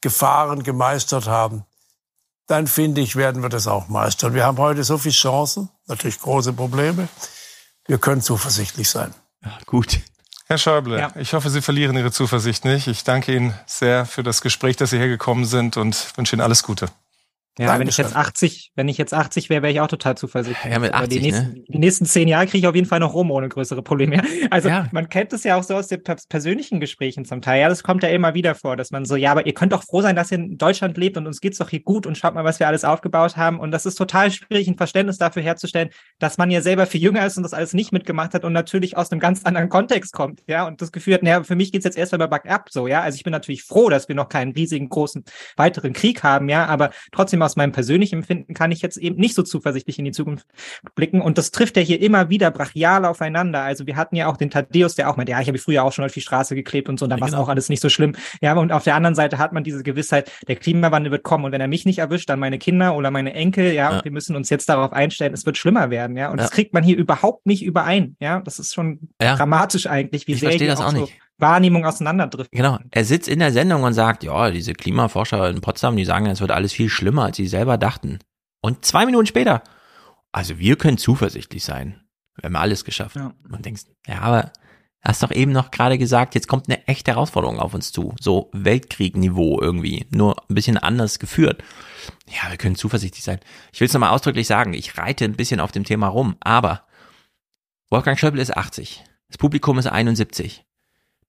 Gefahren 0.00 0.64
gemeistert 0.64 1.26
haben, 1.28 1.64
dann 2.48 2.66
finde 2.66 3.00
ich, 3.00 3.14
werden 3.14 3.42
wir 3.42 3.48
das 3.48 3.68
auch 3.68 3.86
meistern. 3.88 4.34
Wir 4.34 4.44
haben 4.44 4.58
heute 4.58 4.82
so 4.82 4.98
viele 4.98 5.14
Chancen, 5.14 5.68
natürlich 5.86 6.18
große 6.18 6.52
Probleme. 6.52 7.08
Wir 7.86 7.98
können 7.98 8.20
zuversichtlich 8.20 8.90
sein. 8.90 9.14
Gut. 9.66 10.00
Herr 10.48 10.58
Schäuble, 10.58 10.98
Ja. 10.98 11.12
ich 11.14 11.32
hoffe, 11.34 11.48
Sie 11.50 11.62
verlieren 11.62 11.96
Ihre 11.96 12.10
Zuversicht 12.10 12.64
nicht. 12.64 12.88
Ich 12.88 13.04
danke 13.04 13.34
Ihnen 13.34 13.54
sehr 13.66 14.04
für 14.04 14.22
das 14.24 14.42
Gespräch, 14.42 14.76
dass 14.76 14.90
Sie 14.90 14.98
hergekommen 14.98 15.44
sind 15.44 15.76
und 15.76 16.16
wünsche 16.16 16.34
Ihnen 16.36 16.42
alles 16.42 16.64
Gute. 16.64 16.88
Ja, 17.58 17.78
wenn 17.78 17.86
ich 17.86 17.98
jetzt 17.98 18.16
80, 18.16 18.72
wenn 18.76 18.88
ich 18.88 18.96
jetzt 18.96 19.12
80 19.12 19.50
wäre, 19.50 19.60
wäre 19.60 19.72
ich 19.72 19.80
auch 19.80 19.86
total 19.86 20.16
zuversichtlich. 20.16 20.72
Ja, 20.72 20.78
mit 20.78 20.94
Aber 20.94 21.04
80, 21.04 21.20
die 21.20 21.26
nächsten, 21.26 21.52
ne? 21.52 21.64
die 21.68 21.78
nächsten 21.78 22.06
zehn 22.06 22.26
Jahre 22.26 22.46
kriege 22.46 22.58
ich 22.58 22.66
auf 22.66 22.74
jeden 22.74 22.86
Fall 22.86 23.00
noch 23.00 23.12
rum 23.12 23.30
ohne 23.30 23.48
größere 23.48 23.82
Probleme. 23.82 24.22
Also 24.50 24.68
man 24.90 25.08
kennt 25.08 25.32
es 25.32 25.44
ja 25.44 25.56
auch 25.56 25.62
so 25.62 25.74
aus 25.74 25.88
den 25.88 26.00
pers- 26.00 26.28
persönlichen 26.28 26.78
Gesprächen 26.78 27.24
zum 27.24 27.40
Teil. 27.40 27.60
Ja, 27.60 27.68
das 27.68 27.82
kommt 27.82 28.02
ja 28.02 28.10
immer 28.10 28.34
wieder 28.34 28.54
vor, 28.54 28.76
dass 28.76 28.90
man 28.90 29.04
so, 29.06 29.16
ja, 29.16 29.30
aber 29.30 29.46
ihr 29.46 29.54
könnt 29.54 29.72
doch 29.72 29.82
froh 29.82 30.02
sein, 30.02 30.14
dass 30.14 30.30
ihr 30.30 30.38
in 30.38 30.58
Deutschland 30.58 30.98
lebt 30.98 31.16
und 31.16 31.26
uns 31.26 31.40
geht's 31.40 31.58
doch 31.58 31.70
hier 31.70 31.80
gut 31.80 32.06
und 32.06 32.18
schaut 32.18 32.34
mal, 32.34 32.44
was 32.44 32.60
wir 32.60 32.66
alles 32.66 32.84
aufgebaut 32.84 33.36
haben. 33.36 33.58
Und 33.60 33.70
das 33.70 33.86
ist 33.86 33.94
total 33.94 34.30
schwierig, 34.30 34.68
ein 34.68 34.76
Verständnis 34.76 35.16
dafür 35.16 35.42
herzustellen, 35.42 35.88
dass 36.18 36.38
man 36.38 36.50
ja 36.50 36.60
selber 36.60 36.86
viel 36.86 37.00
jünger 37.00 37.24
ist 37.24 37.36
und 37.36 37.44
das 37.44 37.54
alles 37.54 37.72
nicht 37.72 37.92
mitgemacht 37.92 38.34
hat 38.34 38.44
und 38.44 38.52
natürlich 38.52 38.96
aus 38.96 39.10
einem 39.10 39.20
ganz 39.20 39.44
anderen 39.44 39.68
Kontext 39.68 40.12
kommt, 40.12 40.42
ja, 40.46 40.66
und 40.66 40.82
das 40.82 40.92
Gefühl 40.92 41.14
hat, 41.14 41.22
naja, 41.22 41.42
für 41.44 41.56
mich 41.56 41.72
geht's 41.72 41.84
jetzt 41.84 41.96
erst 41.96 42.12
einmal 42.12 42.28
bergab, 42.28 42.68
so, 42.70 42.86
ja. 42.86 43.00
Also 43.00 43.16
ich 43.16 43.24
bin 43.24 43.32
natürlich 43.32 43.62
froh, 43.62 43.88
dass 43.88 44.08
wir 44.08 44.14
noch 44.14 44.28
keinen 44.28 44.52
riesigen, 44.52 44.88
großen, 44.88 45.24
weiteren 45.56 45.92
Krieg 45.92 46.22
haben, 46.22 46.48
ja, 46.48 46.66
aber 46.66 46.90
trotzdem 47.10 47.40
aus 47.44 47.56
meinem 47.56 47.72
persönlichen 47.72 48.16
Empfinden 48.16 48.54
kann 48.54 48.72
ich 48.72 48.82
jetzt 48.82 48.96
eben 48.96 49.16
nicht 49.16 49.34
so 49.34 49.42
zuversichtlich 49.42 49.98
in 49.98 50.04
die 50.04 50.12
Zukunft 50.12 50.46
blicken. 50.94 51.20
Und 51.20 51.38
das 51.38 51.50
trifft 51.50 51.76
ja 51.76 51.82
hier 51.82 52.00
immer 52.00 52.30
wieder 52.30 52.50
brachial 52.50 53.04
aufeinander. 53.04 53.62
Also 53.62 53.86
wir 53.86 53.96
hatten 53.96 54.16
ja 54.16 54.28
auch 54.28 54.36
den 54.36 54.50
Thaddeus, 54.50 54.94
der 54.94 55.10
auch 55.10 55.16
meinte, 55.16 55.32
ja, 55.32 55.40
ich 55.40 55.48
habe 55.48 55.58
früher 55.58 55.84
auch 55.84 55.92
schon 55.92 56.04
auf 56.04 56.12
die 56.12 56.20
Straße 56.20 56.54
geklebt 56.54 56.88
und 56.88 56.98
so, 56.98 57.06
und 57.06 57.10
dann 57.10 57.18
ja, 57.18 57.22
war 57.22 57.28
es 57.28 57.32
genau. 57.32 57.44
auch 57.44 57.48
alles 57.48 57.68
nicht 57.68 57.80
so 57.80 57.88
schlimm. 57.88 58.14
Ja, 58.40 58.54
und 58.54 58.72
auf 58.72 58.84
der 58.84 58.94
anderen 58.94 59.14
Seite 59.14 59.38
hat 59.38 59.52
man 59.52 59.64
diese 59.64 59.82
Gewissheit, 59.82 60.30
der 60.48 60.56
Klimawandel 60.56 61.12
wird 61.12 61.22
kommen 61.22 61.44
und 61.44 61.52
wenn 61.52 61.60
er 61.60 61.68
mich 61.68 61.84
nicht 61.84 61.98
erwischt, 61.98 62.28
dann 62.28 62.38
meine 62.38 62.58
Kinder 62.58 62.96
oder 62.96 63.10
meine 63.10 63.34
Enkel, 63.34 63.66
ja, 63.66 63.90
ja. 63.90 63.96
und 63.96 64.04
wir 64.04 64.12
müssen 64.12 64.36
uns 64.36 64.50
jetzt 64.50 64.68
darauf 64.68 64.92
einstellen, 64.92 65.32
es 65.34 65.46
wird 65.46 65.58
schlimmer 65.58 65.90
werden, 65.90 66.16
ja. 66.16 66.30
Und 66.30 66.38
ja. 66.38 66.44
das 66.44 66.50
kriegt 66.50 66.74
man 66.74 66.82
hier 66.82 66.96
überhaupt 66.96 67.46
nicht 67.46 67.64
überein, 67.64 68.16
ja. 68.20 68.40
Das 68.40 68.58
ist 68.58 68.74
schon 68.74 69.08
dramatisch 69.18 69.86
eigentlich, 69.86 70.26
wie 70.26 70.32
ich 70.32 70.40
sehr 70.40 70.50
verstehe 70.50 70.68
das 70.68 70.80
auch, 70.80 70.86
auch 70.86 70.92
nicht. 70.92 71.12
Wahrnehmung 71.38 71.84
auseinanderdriften. 71.84 72.56
Genau. 72.56 72.78
Er 72.90 73.04
sitzt 73.04 73.28
in 73.28 73.40
der 73.40 73.52
Sendung 73.52 73.82
und 73.82 73.94
sagt, 73.94 74.22
ja, 74.22 74.50
diese 74.50 74.74
Klimaforscher 74.74 75.50
in 75.50 75.60
Potsdam, 75.60 75.96
die 75.96 76.04
sagen, 76.04 76.26
es 76.26 76.40
wird 76.40 76.50
alles 76.50 76.72
viel 76.72 76.88
schlimmer, 76.88 77.24
als 77.24 77.36
sie 77.36 77.46
selber 77.46 77.78
dachten. 77.78 78.18
Und 78.60 78.84
zwei 78.84 79.06
Minuten 79.06 79.26
später, 79.26 79.62
also 80.30 80.58
wir 80.58 80.76
können 80.76 80.98
zuversichtlich 80.98 81.64
sein. 81.64 82.00
Wir 82.36 82.44
haben 82.44 82.56
alles 82.56 82.84
geschafft. 82.84 83.16
Ja. 83.16 83.34
Und 83.50 83.64
denkst, 83.64 83.82
ja, 84.06 84.20
aber 84.20 84.52
hast 85.02 85.22
doch 85.22 85.32
eben 85.32 85.52
noch 85.52 85.70
gerade 85.70 85.98
gesagt, 85.98 86.34
jetzt 86.34 86.48
kommt 86.48 86.68
eine 86.68 86.86
echte 86.86 87.10
Herausforderung 87.10 87.58
auf 87.58 87.74
uns 87.74 87.92
zu. 87.92 88.14
So 88.20 88.48
Weltkriegniveau 88.52 89.60
irgendwie. 89.60 90.06
Nur 90.10 90.36
ein 90.48 90.54
bisschen 90.54 90.78
anders 90.78 91.18
geführt. 91.18 91.62
Ja, 92.28 92.50
wir 92.50 92.56
können 92.56 92.76
zuversichtlich 92.76 93.24
sein. 93.24 93.40
Ich 93.72 93.80
will 93.80 93.88
es 93.88 93.92
nochmal 93.92 94.10
ausdrücklich 94.10 94.46
sagen. 94.46 94.74
Ich 94.74 94.96
reite 94.96 95.24
ein 95.24 95.36
bisschen 95.36 95.60
auf 95.60 95.72
dem 95.72 95.84
Thema 95.84 96.06
rum. 96.06 96.36
Aber 96.40 96.86
Wolfgang 97.90 98.18
Schäuble 98.18 98.40
ist 98.40 98.56
80. 98.56 99.04
Das 99.28 99.38
Publikum 99.38 99.78
ist 99.78 99.86
71 99.86 100.64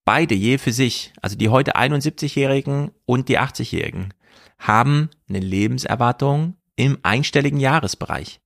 beide 0.06 0.36
je 0.36 0.58
für 0.58 0.72
sich, 0.72 1.14
also 1.22 1.36
die 1.36 1.50
heute 1.50 1.76
71-Jährigen 1.76 2.92
und 3.06 3.30
die 3.30 3.40
80-Jährigen, 3.40 4.14
haben 4.60 5.10
eine 5.28 5.40
Lebenserwartung 5.40 6.56
im 6.76 6.98
einstelligen 7.04 7.60
Jahresbereich. 7.60 8.40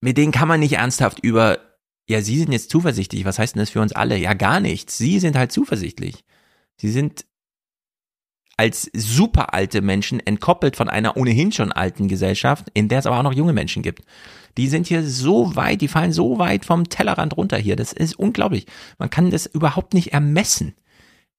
Mit 0.00 0.18
denen 0.18 0.32
kann 0.32 0.48
man 0.48 0.60
nicht 0.60 0.74
ernsthaft 0.74 1.20
über, 1.20 1.58
ja, 2.08 2.20
Sie 2.20 2.38
sind 2.38 2.52
jetzt 2.52 2.70
zuversichtlich, 2.70 3.24
was 3.24 3.38
heißt 3.38 3.54
denn 3.54 3.60
das 3.60 3.70
für 3.70 3.80
uns 3.80 3.92
alle? 3.92 4.16
Ja, 4.16 4.34
gar 4.34 4.60
nichts. 4.60 4.98
Sie 4.98 5.20
sind 5.20 5.36
halt 5.36 5.52
zuversichtlich. 5.52 6.24
Sie 6.76 6.90
sind 6.90 7.24
als 8.56 8.90
super 8.92 9.54
alte 9.54 9.80
Menschen 9.80 10.20
entkoppelt 10.20 10.76
von 10.76 10.88
einer 10.88 11.16
ohnehin 11.16 11.52
schon 11.52 11.72
alten 11.72 12.08
Gesellschaft, 12.08 12.66
in 12.74 12.88
der 12.88 12.98
es 12.98 13.06
aber 13.06 13.18
auch 13.18 13.22
noch 13.22 13.32
junge 13.32 13.52
Menschen 13.52 13.82
gibt. 13.82 14.04
Die 14.56 14.68
sind 14.68 14.86
hier 14.86 15.02
so 15.02 15.56
weit, 15.56 15.80
die 15.80 15.88
fallen 15.88 16.12
so 16.12 16.38
weit 16.38 16.64
vom 16.64 16.88
Tellerrand 16.88 17.36
runter 17.36 17.56
hier. 17.56 17.76
Das 17.76 17.92
ist 17.92 18.18
unglaublich. 18.18 18.66
Man 18.98 19.10
kann 19.10 19.30
das 19.30 19.46
überhaupt 19.46 19.94
nicht 19.94 20.12
ermessen. 20.12 20.74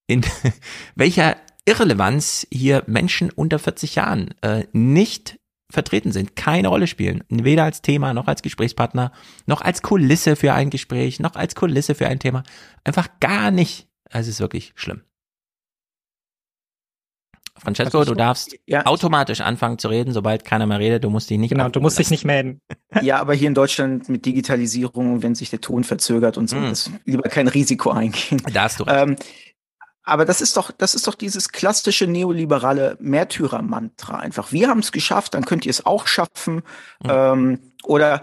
In 0.07 0.21
welcher 0.95 1.37
Irrelevanz 1.65 2.47
hier 2.51 2.83
Menschen 2.87 3.29
unter 3.29 3.59
40 3.59 3.95
Jahren 3.95 4.33
äh, 4.41 4.65
nicht 4.73 5.39
vertreten 5.69 6.11
sind, 6.11 6.35
keine 6.35 6.67
Rolle 6.67 6.87
spielen. 6.87 7.23
Weder 7.29 7.63
als 7.63 7.81
Thema, 7.81 8.13
noch 8.13 8.27
als 8.27 8.41
Gesprächspartner, 8.41 9.11
noch 9.47 9.61
als 9.61 9.81
Kulisse 9.81 10.35
für 10.35 10.53
ein 10.53 10.69
Gespräch, 10.69 11.19
noch 11.19 11.35
als 11.35 11.55
Kulisse 11.55 11.95
für 11.95 12.07
ein 12.07 12.19
Thema. 12.19 12.43
Einfach 12.83 13.07
gar 13.19 13.49
nicht. 13.49 13.87
Es 14.09 14.27
ist 14.27 14.39
wirklich 14.39 14.73
schlimm. 14.75 15.01
Francesco, 17.61 17.99
also, 17.99 18.11
du 18.13 18.17
darfst 18.17 18.55
ja. 18.65 18.85
automatisch 18.85 19.41
anfangen 19.41 19.77
zu 19.77 19.87
reden, 19.87 20.11
sobald 20.11 20.43
keiner 20.43 20.65
mehr 20.65 20.79
redet. 20.79 21.03
Du 21.03 21.09
musst 21.09 21.29
dich 21.29 21.37
nicht. 21.37 21.51
Genau, 21.51 21.69
du 21.69 21.79
musst 21.79 21.99
dich 21.99 22.09
nicht 22.09 22.25
melden. 22.25 22.59
Ja, 23.01 23.19
aber 23.19 23.33
hier 23.33 23.47
in 23.47 23.55
Deutschland 23.55 24.07
mit 24.07 24.23
Digitalisierung, 24.23 25.23
wenn 25.23 25.33
sich 25.33 25.49
der 25.49 25.61
Ton 25.61 25.83
verzögert 25.83 26.37
und 26.37 26.47
so, 26.47 26.57
mm. 26.57 26.69
das 26.69 26.91
lieber 27.05 27.23
kein 27.23 27.47
Risiko 27.47 27.89
eingehen. 27.89 28.39
Da 28.53 28.63
hast 28.63 28.79
du. 28.79 28.85
Ähm, 28.87 29.15
aber 30.03 30.25
das 30.25 30.41
ist 30.41 30.57
doch, 30.57 30.69
das 30.71 30.93
ist 30.93 31.07
doch 31.07 31.15
dieses 31.15 31.49
klassische 31.49 32.05
neoliberale 32.05 32.97
Märtyrer-Mantra 32.99 34.19
einfach. 34.19 34.51
Wir 34.51 34.67
haben 34.67 34.79
es 34.79 34.91
geschafft, 34.91 35.33
dann 35.33 35.45
könnt 35.45 35.65
ihr 35.65 35.71
es 35.71 35.85
auch 35.85 36.05
schaffen. 36.07 36.57
Mhm. 37.03 37.09
Ähm, 37.09 37.59
oder 37.83 38.21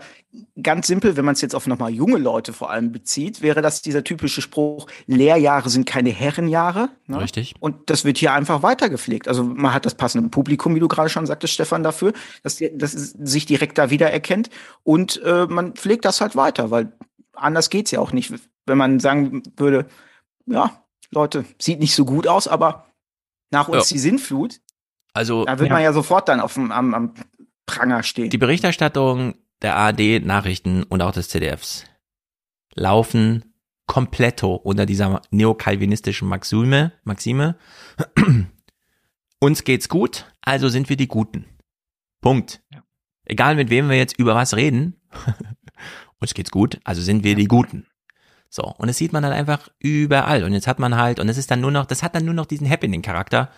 ganz 0.63 0.87
simpel, 0.87 1.17
wenn 1.17 1.25
man 1.25 1.35
es 1.35 1.41
jetzt 1.41 1.55
auf 1.55 1.67
nochmal 1.67 1.91
junge 1.91 2.19
Leute 2.19 2.53
vor 2.53 2.71
allem 2.71 2.93
bezieht, 2.93 3.43
wäre 3.43 3.63
das 3.63 3.83
dieser 3.83 4.05
typische 4.05 4.41
Spruch, 4.41 4.87
Lehrjahre 5.07 5.69
sind 5.71 5.87
keine 5.87 6.11
Herrenjahre. 6.11 6.91
Ne? 7.07 7.21
Richtig. 7.21 7.55
Und 7.59 7.91
das 7.91 8.05
wird 8.05 8.19
hier 8.19 8.33
einfach 8.33 8.63
weitergepflegt. 8.63 9.27
Also 9.27 9.43
man 9.43 9.75
hat 9.75 9.87
das 9.87 9.95
passende 9.95 10.29
Publikum, 10.29 10.75
wie 10.75 10.81
du 10.81 10.89
gerade 10.89 11.09
schon 11.09 11.27
sagtest, 11.27 11.55
Stefan, 11.55 11.83
dafür, 11.83 12.13
dass, 12.43 12.57
die, 12.57 12.77
dass 12.77 12.93
sich 12.93 13.47
direkt 13.47 13.79
da 13.79 13.91
wiedererkennt. 13.91 14.51
Und 14.85 15.21
äh, 15.25 15.47
man 15.47 15.75
pflegt 15.75 16.05
das 16.05 16.21
halt 16.21 16.37
weiter, 16.37 16.71
weil 16.71 16.93
anders 17.35 17.71
geht's 17.71 17.91
ja 17.91 17.99
auch 17.99 18.13
nicht. 18.13 18.33
Wenn 18.67 18.79
man 18.79 19.01
sagen 19.01 19.43
würde, 19.57 19.87
ja, 20.47 20.85
Leute, 21.11 21.45
sieht 21.61 21.81
nicht 21.81 21.95
so 21.95 22.05
gut 22.05 22.29
aus, 22.29 22.47
aber 22.47 22.87
nach 23.51 23.69
uns 23.69 23.91
ja. 23.91 23.95
die 23.95 23.99
Sinnflut. 23.99 24.61
Also, 25.13 25.45
da 25.45 25.59
wird 25.59 25.71
ja. 25.71 25.75
man 25.75 25.83
ja 25.83 25.93
sofort 25.93 26.29
dann 26.29 26.39
auf 26.39 26.55
dem, 26.55 26.71
am, 26.71 26.95
am 26.95 27.15
Pranger 27.67 28.05
stehen. 28.05 28.31
Die 28.31 28.39
Berichterstattung 28.39 29.35
der 29.63 29.77
ARD 29.77 30.25
Nachrichten 30.25 30.83
und 30.85 31.03
auch 31.03 31.13
des 31.13 31.29
ZDFs 31.29 31.85
laufen 32.75 33.45
kompletto 33.87 34.55
unter 34.55 34.87
dieser 34.87 35.21
neokalvinistischen 35.31 36.29
Maxime, 36.29 36.93
Maxime. 37.05 37.57
Uns 39.41 39.65
geht's 39.65 39.89
gut, 39.89 40.27
also 40.43 40.69
sind 40.69 40.89
wir 40.89 40.97
die 40.97 41.09
Guten. 41.09 41.47
Punkt. 42.21 42.63
Ja. 42.73 42.85
Egal 43.25 43.57
mit 43.57 43.71
wem 43.71 43.89
wir 43.89 43.97
jetzt 43.97 44.19
über 44.19 44.35
was 44.35 44.55
reden, 44.55 45.01
uns 46.21 46.35
geht's 46.35 46.51
gut, 46.51 46.79
also 46.85 47.03
sind 47.03 47.25
wir 47.25 47.35
die 47.35 47.49
Guten. 47.49 47.87
So, 48.49 48.65
und 48.65 48.89
das 48.89 48.97
sieht 48.99 49.13
man 49.13 49.23
dann 49.23 49.33
einfach 49.33 49.69
überall. 49.79 50.45
Und 50.45 50.53
jetzt 50.53 50.67
hat 50.67 50.79
man 50.79 50.97
halt, 50.97 51.21
und 51.21 51.29
es 51.29 51.39
ist 51.39 51.51
dann 51.51 51.61
nur 51.61 51.71
noch, 51.71 51.87
das 51.87 52.03
hat 52.03 52.15
dann 52.15 52.25
nur 52.25 52.35
noch 52.35 52.47
diesen 52.47 52.69
Happening-Charakter. 52.69 53.51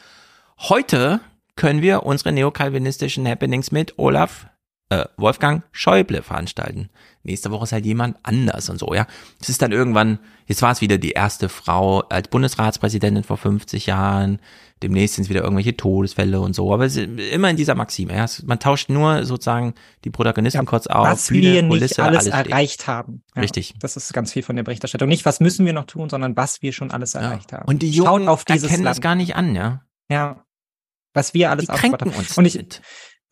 Heute 0.59 1.21
können 1.57 1.83
wir 1.83 2.05
unsere 2.05 2.33
neokalvinistischen 2.33 3.27
Happenings 3.27 3.73
mit 3.73 3.99
Olaf 3.99 4.49
äh, 4.93 5.07
Wolfgang 5.17 5.63
Schäuble 5.73 6.23
veranstalten. 6.23 6.91
Nächste 7.23 7.51
Woche 7.51 7.65
ist 7.65 7.73
halt 7.73 7.87
jemand 7.87 8.17
anders 8.25 8.69
und 8.69 8.79
so, 8.79 8.93
ja. 8.95 9.07
Es 9.41 9.49
ist 9.49 9.63
dann 9.63 9.73
irgendwann, 9.73 10.19
jetzt 10.47 10.61
war 10.61 10.73
es 10.73 10.81
wieder 10.81 10.99
die 10.99 11.13
erste 11.13 11.49
Frau 11.49 12.01
als 12.01 12.29
Bundesratspräsidentin 12.29 13.23
vor 13.23 13.37
50 13.37 13.87
Jahren, 13.87 14.41
demnächst 14.83 15.15
sind 15.15 15.25
es 15.25 15.31
wieder 15.31 15.43
irgendwelche 15.43 15.77
Todesfälle 15.77 16.41
und 16.41 16.55
so, 16.55 16.75
aber 16.75 16.85
es 16.85 16.97
ist 16.97 17.07
immer 17.07 17.49
in 17.49 17.57
dieser 17.57 17.75
Maxime, 17.75 18.15
ja. 18.15 18.27
Man 18.45 18.59
tauscht 18.59 18.91
nur 18.91 19.25
sozusagen 19.25 19.75
die 20.05 20.11
Protagonisten 20.11 20.59
ja, 20.59 20.65
kurz 20.65 20.89
auf. 20.89 21.07
Was 21.07 21.29
Bühne, 21.29 21.53
wir 21.53 21.63
nicht 21.63 21.99
alles, 22.01 22.27
alles 22.27 22.27
erreicht 22.27 22.87
haben. 22.87 23.23
Ja, 23.35 23.43
Richtig. 23.43 23.75
Das 23.79 23.97
ist 23.97 24.13
ganz 24.13 24.33
viel 24.33 24.43
von 24.43 24.57
der 24.57 24.65
Berichterstattung. 24.65 25.09
Nicht, 25.09 25.25
was 25.25 25.41
müssen 25.41 25.65
wir 25.65 25.73
noch 25.73 25.87
tun, 25.87 26.11
sondern 26.11 26.37
was 26.37 26.61
wir 26.61 26.73
schon 26.73 26.91
alles 26.91 27.15
erreicht 27.15 27.53
haben. 27.53 27.67
Und 27.67 27.83
die 27.83 27.91
Jungen 27.91 28.29
auf 28.29 28.45
dieses 28.45 28.65
erkennen 28.65 28.85
Land. 28.85 28.97
das 28.97 29.01
gar 29.01 29.15
nicht 29.15 29.37
an, 29.37 29.55
ja. 29.55 29.83
Ja. 30.11 30.45
Was 31.15 31.35
wir 31.35 31.51
alles 31.51 31.67
die 31.67 31.73
aufgebaut 31.73 32.01
haben. 32.01 32.11
Uns 32.11 32.37
und 32.37 32.47
ich, 32.47 32.59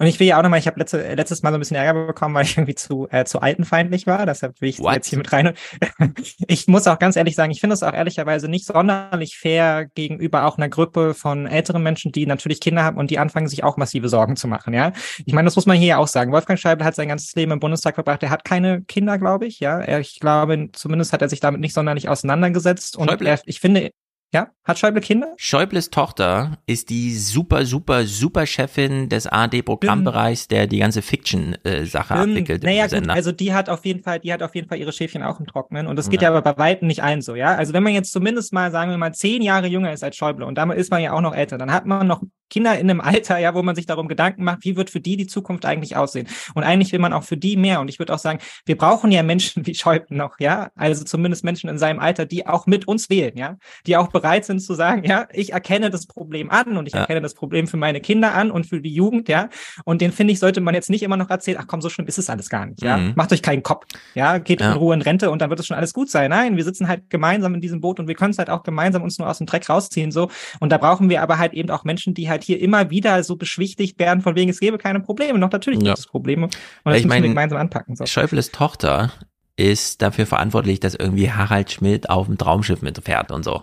und 0.01 0.07
ich 0.07 0.19
will 0.19 0.27
ja 0.27 0.39
auch 0.39 0.43
nochmal, 0.43 0.59
ich 0.59 0.67
habe 0.67 0.81
letzte, 0.81 1.15
letztes 1.15 1.43
Mal 1.43 1.51
so 1.51 1.59
ein 1.59 1.61
bisschen 1.61 1.77
Ärger 1.77 2.07
bekommen, 2.07 2.35
weil 2.35 2.45
ich 2.47 2.57
irgendwie 2.57 2.75
zu, 2.75 3.07
äh, 3.11 3.27
zu 3.27 3.43
altenfeindlich 3.43 4.07
war. 4.07 4.25
Deshalb 4.25 4.59
will 4.63 4.71
ich 4.71 4.79
What? 4.79 4.95
jetzt 4.95 5.09
hier 5.09 5.19
mit 5.19 5.31
rein. 5.31 5.53
ich 6.49 6.67
muss 6.69 6.87
auch 6.87 6.99
ganz 6.99 7.17
ehrlich 7.17 7.37
sagen, 7.37 7.53
ich 7.53 7.61
finde 7.61 7.75
es 7.75 7.83
auch 7.83 7.93
ehrlicherweise 7.93 8.49
nicht 8.49 8.65
sonderlich 8.65 9.37
fair 9.37 9.91
gegenüber 9.95 10.47
auch 10.47 10.57
einer 10.57 10.71
Gruppe 10.71 11.13
von 11.13 11.47
älteren 11.47 11.83
Menschen, 11.83 12.13
die 12.13 12.25
natürlich 12.25 12.61
Kinder 12.61 12.83
haben 12.83 12.97
und 12.97 13.11
die 13.11 13.19
anfangen, 13.19 13.47
sich 13.47 13.63
auch 13.63 13.77
massive 13.77 14.09
Sorgen 14.09 14.37
zu 14.37 14.49
machen. 14.49 14.73
Ja, 14.73 14.95
ich 15.27 15.35
meine, 15.35 15.45
das 15.45 15.57
muss 15.57 15.67
man 15.67 15.77
hier 15.77 15.99
auch 15.99 16.09
sagen. 16.09 16.33
Wolfgang 16.33 16.59
Schäuble 16.59 16.87
hat 16.87 16.95
sein 16.95 17.09
ganzes 17.09 17.35
Leben 17.35 17.53
im 17.53 17.61
Bundestag 17.61 17.97
verbracht. 17.97 18.23
Er 18.23 18.31
hat 18.31 18.47
keine 18.47 18.81
Kinder, 18.81 19.19
glaube 19.19 19.45
ich. 19.45 19.61
Ja, 19.61 19.81
er, 19.81 20.01
ich 20.01 20.19
glaube, 20.19 20.71
zumindest 20.73 21.13
hat 21.13 21.21
er 21.21 21.29
sich 21.29 21.41
damit 21.41 21.61
nicht 21.61 21.75
sonderlich 21.75 22.09
auseinandergesetzt. 22.09 22.97
Und 22.97 23.21
er, 23.21 23.41
ich 23.45 23.61
finde, 23.61 23.91
ja, 24.33 24.49
hat 24.65 24.79
Schäuble 24.79 25.01
Kinder? 25.01 25.35
Schäubles 25.37 25.91
Tochter 25.91 26.59
ist 26.67 26.91
die 26.91 27.17
super, 27.17 27.65
super, 27.65 28.05
super 28.07 28.47
Chefin 28.47 29.09
des 29.09 29.27
ARD-Programmbereichs, 29.27 30.47
der 30.47 30.67
die 30.69 30.79
ganze 30.79 31.03
Fiction-Sache 31.03 32.15
abwickelt. 32.15 32.63
Naja, 32.63 32.87
gut, 32.87 33.09
also 33.09 33.33
die 33.33 33.53
hat 33.53 33.69
auf 33.69 33.85
jeden 33.85 34.03
Fall, 34.03 34.21
die 34.21 34.33
hat 34.33 34.43
auf 34.43 34.55
jeden 34.55 34.69
Fall 34.69 34.79
ihre 34.79 34.93
Schäfchen 34.93 35.23
auch 35.23 35.41
im 35.41 35.47
Trocknen 35.47 35.87
und 35.89 35.97
das 35.97 36.11
geht 36.11 36.23
ja, 36.23 36.31
ja 36.31 36.37
aber 36.37 36.43
bei 36.43 36.59
weitem 36.63 36.87
nicht 36.87 37.03
allen 37.03 37.23
so, 37.23 37.35
ja. 37.35 37.57
Also 37.57 37.73
wenn 37.73 37.83
man 37.83 37.93
jetzt 37.93 38.13
zumindest 38.13 38.53
mal, 38.53 38.71
sagen 38.71 38.91
wir 38.91 38.99
mal, 38.99 39.13
zehn 39.13 39.43
Jahre 39.43 39.67
jünger 39.67 39.93
ist 39.93 40.05
als 40.05 40.17
Schäuble 40.17 40.47
und 40.47 40.57
damit 40.57 40.79
ist 40.79 40.91
man 40.91 41.03
ja 41.03 41.13
auch 41.13 41.21
noch 41.21 41.35
älter, 41.35 41.59
dann 41.59 41.73
hat 41.73 41.87
man 41.87 42.07
noch 42.07 42.23
Kinder 42.51 42.79
in 42.79 42.91
einem 42.91 43.01
Alter, 43.01 43.39
ja, 43.39 43.55
wo 43.55 43.63
man 43.63 43.75
sich 43.75 43.87
darum 43.87 44.09
Gedanken 44.09 44.45
macht, 44.45 44.65
wie 44.65 44.77
wird 44.77 44.91
für 44.91 45.01
die 45.01 45.17
die 45.17 45.27
Zukunft 45.27 45.65
eigentlich 45.65 45.97
aussehen? 45.97 46.29
Und 46.55 46.65
eigentlich 46.65 46.93
will 46.93 46.99
man 46.99 47.13
auch 47.13 47.23
für 47.23 47.37
die 47.37 47.57
mehr. 47.57 47.81
Und 47.81 47.89
ich 47.89 47.99
würde 47.99 48.13
auch 48.13 48.19
sagen, 48.19 48.41
wir 48.67 48.77
brauchen 48.77 49.11
ja 49.13 49.23
Menschen 49.23 49.67
wie 49.67 49.75
Schäuble 49.75 50.17
noch, 50.17 50.39
ja, 50.41 50.71
also 50.75 51.05
zumindest 51.05 51.45
Menschen 51.45 51.71
in 51.71 51.79
seinem 51.79 52.01
Alter, 52.01 52.27
die 52.27 52.47
auch 52.47 52.67
mit 52.67 52.89
uns 52.89 53.09
wählen, 53.09 53.37
ja, 53.37 53.57
die 53.87 53.97
auch 53.97 54.09
bereit 54.09 54.45
sind 54.45 54.61
zu 54.61 54.75
sagen, 54.75 55.05
ja, 55.05 55.29
ich 55.33 55.53
erkenne 55.53 55.91
das 55.91 56.07
Problem 56.07 56.51
an 56.51 56.77
und 56.77 56.87
ich 56.87 56.95
ja. 56.95 57.01
erkenne 57.01 57.21
das 57.21 57.35
Problem 57.35 57.67
für 57.67 57.77
meine 57.77 58.01
Kinder 58.01 58.35
an 58.35 58.51
und 58.51 58.67
für 58.67 58.81
die 58.81 58.93
Jugend, 58.93 59.29
ja. 59.29 59.49
Und 59.85 60.01
den 60.01 60.13
finde 60.13 60.33
ich, 60.33 60.41
sollte 60.41 60.61
man 60.61 60.75
jetzt 60.75 60.91
nicht 60.91 61.03
immer 61.03 61.17
noch 61.17 61.31
erzählen, 61.31 61.59
ach 61.61 61.67
komm, 61.67 61.81
so 61.81 61.89
schlimm 61.89 62.07
ist 62.07 62.19
es 62.19 62.29
alles 62.29 62.51
gar 62.51 62.67
nicht, 62.67 62.83
ja. 62.83 62.97
Mhm. 62.97 63.13
Macht 63.15 63.33
euch 63.33 63.43
keinen 63.43 63.63
Kopf, 63.63 63.87
ja, 64.15 64.39
geht 64.39 64.61
ja. 64.61 64.73
in 64.73 64.79
Ruhe 64.79 64.95
in 64.95 65.03
Rente 65.03 65.31
und 65.31 65.41
dann 65.41 65.51
wird 65.51 65.61
es 65.61 65.67
schon 65.67 65.77
alles 65.77 65.93
gut 65.93 66.11
sein. 66.11 66.31
Nein, 66.31 66.57
wir 66.57 66.65
sitzen 66.65 66.89
halt 66.89 67.09
gemeinsam 67.11 67.55
in 67.55 67.61
diesem 67.61 67.81
Boot 67.81 68.01
und 68.01 68.09
wir 68.09 68.15
können 68.15 68.33
es 68.33 68.39
halt 68.39 68.51
auch 68.51 68.63
gemeinsam 68.63 69.03
uns 69.03 69.19
nur 69.19 69.29
aus 69.29 69.39
dem 69.39 69.47
Dreck 69.47 69.69
rausziehen, 69.69 70.11
so. 70.11 70.29
Und 70.59 70.73
da 70.73 70.79
brauchen 70.79 71.09
wir 71.09 71.23
aber 71.23 71.39
halt 71.39 71.53
eben 71.53 71.71
auch 71.71 71.85
Menschen, 71.85 72.15
die 72.15 72.29
halt 72.29 72.40
hier 72.43 72.61
immer 72.61 72.91
wieder 72.91 73.23
so 73.23 73.37
beschwichtigt 73.37 73.99
werden, 73.99 74.21
von 74.21 74.37
wegen, 74.37 74.51
es 74.51 74.61
gäbe 74.61 74.79
keine 74.79 75.01
Probleme. 75.01 75.39
Noch 75.39 75.51
natürlich 75.51 75.81
gibt 75.81 75.99
es 75.99 76.07
Probleme. 76.07 76.45
Und 76.45 76.53
das 76.85 76.97
ich 76.97 77.05
müssen 77.05 77.09
mein, 77.09 77.23
wir 77.23 77.29
gemeinsam 77.31 77.59
anpacken. 77.59 77.97
So. 77.97 78.07
Schäufles 78.07 78.51
Tochter 78.51 79.13
ist 79.57 80.03
dafür 80.03 80.27
verantwortlich, 80.27 80.81
dass 80.81 80.95
irgendwie 80.95 81.31
Harald 81.31 81.71
Schmidt 81.71 82.09
auf 82.09 82.27
dem 82.27 82.39
Traumschiff 82.39 82.83
mitfährt 82.83 83.31
und 83.31 83.45
so. 83.45 83.63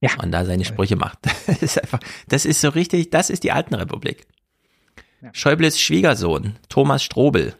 Ja. 0.00 0.10
Und 0.22 0.32
da 0.32 0.44
seine 0.44 0.64
Sprüche 0.64 0.96
macht. 0.96 1.18
Das 1.46 1.62
ist 1.62 1.80
einfach, 1.80 2.00
das 2.28 2.44
ist 2.44 2.60
so 2.60 2.68
richtig, 2.70 3.10
das 3.10 3.28
ist 3.28 3.44
die 3.44 3.52
alten 3.52 3.74
Republik. 3.74 4.26
Schäubles 5.32 5.80
Schwiegersohn, 5.80 6.56
Thomas 6.68 7.02
Strobel, 7.02 7.54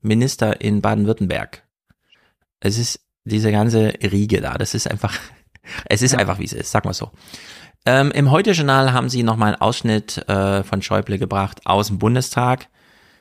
Minister 0.00 0.60
in 0.60 0.80
Baden-Württemberg. 0.80 1.62
Es 2.60 2.78
ist 2.78 3.00
diese 3.24 3.52
ganze 3.52 3.92
Riege 4.02 4.40
da, 4.40 4.54
das 4.54 4.74
ist 4.74 4.90
einfach, 4.90 5.18
es 5.86 6.02
ist 6.02 6.14
einfach 6.14 6.38
wie 6.38 6.44
es 6.44 6.52
ist, 6.52 6.70
sag 6.70 6.84
mal 6.84 6.94
so. 6.94 7.10
Ähm, 7.86 8.10
Im 8.12 8.30
Heute-Journal 8.30 8.92
haben 8.94 9.10
sie 9.10 9.22
nochmal 9.22 9.52
einen 9.52 9.60
Ausschnitt 9.60 10.26
äh, 10.28 10.62
von 10.62 10.80
Schäuble 10.80 11.18
gebracht 11.18 11.60
aus 11.66 11.88
dem 11.88 11.98
Bundestag. 11.98 12.68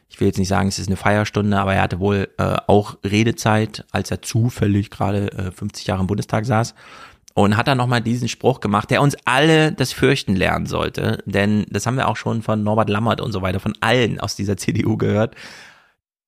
Ich 0.08 0.20
will 0.22 0.28
jetzt 0.28 0.38
nicht 0.38 0.48
sagen, 0.48 0.70
es 0.70 0.80
ist 0.80 0.88
eine 0.88 0.96
Feierstunde, 0.96 1.60
aber 1.60 1.74
er 1.74 1.82
hatte 1.82 2.00
wohl 2.00 2.30
äh, 2.38 2.56
auch 2.68 2.98
Redezeit, 3.04 3.84
als 3.92 4.10
er 4.10 4.22
zufällig 4.22 4.90
gerade 4.90 5.32
äh, 5.34 5.52
50 5.52 5.88
Jahre 5.88 6.02
im 6.02 6.08
Bundestag 6.08 6.46
saß. 6.46 6.76
Und 7.36 7.58
hat 7.58 7.68
dann 7.68 7.80
nochmal 7.80 8.00
diesen 8.00 8.28
Spruch 8.30 8.60
gemacht, 8.60 8.92
der 8.92 9.02
uns 9.02 9.18
alle 9.26 9.72
das 9.72 9.92
Fürchten 9.92 10.36
lernen 10.36 10.68
sollte. 10.68 11.24
Denn 11.26 11.66
das 11.70 11.88
haben 11.88 11.98
wir 11.98 12.08
auch 12.08 12.16
schon 12.16 12.44
von 12.44 12.64
Norbert 12.64 12.90
Lammert 12.90 13.22
und 13.22 13.32
so 13.32 13.42
weiter, 13.42 13.60
von 13.60 13.74
allen 13.82 14.20
aus 14.20 14.36
dieser 14.36 14.56
CDU 14.58 14.98
gehört. 14.98 15.36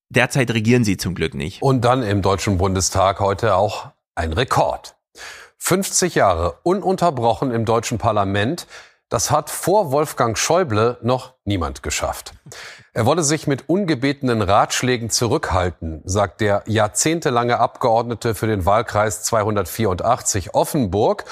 Derzeit 0.09 0.51
regieren 0.51 0.83
sie 0.83 0.97
zum 0.97 1.15
Glück 1.15 1.35
nicht. 1.35 1.61
Und 1.61 1.85
dann 1.85 2.03
im 2.03 2.21
Deutschen 2.21 2.57
Bundestag 2.57 3.19
heute 3.19 3.55
auch 3.55 3.91
ein 4.15 4.33
Rekord. 4.33 4.95
50 5.57 6.15
Jahre 6.15 6.59
ununterbrochen 6.63 7.51
im 7.51 7.65
deutschen 7.65 7.97
Parlament. 7.97 8.67
Das 9.09 9.29
hat 9.29 9.49
vor 9.49 9.91
Wolfgang 9.91 10.37
Schäuble 10.37 10.97
noch 11.01 11.35
niemand 11.43 11.83
geschafft. 11.83 12.33
Er 12.93 13.05
wolle 13.05 13.23
sich 13.23 13.45
mit 13.45 13.69
ungebetenen 13.69 14.41
Ratschlägen 14.41 15.09
zurückhalten, 15.09 16.01
sagt 16.05 16.41
der 16.41 16.63
jahrzehntelange 16.65 17.59
Abgeordnete 17.59 18.33
für 18.33 18.47
den 18.47 18.65
Wahlkreis 18.65 19.23
284 19.23 20.55
Offenburg 20.55 21.25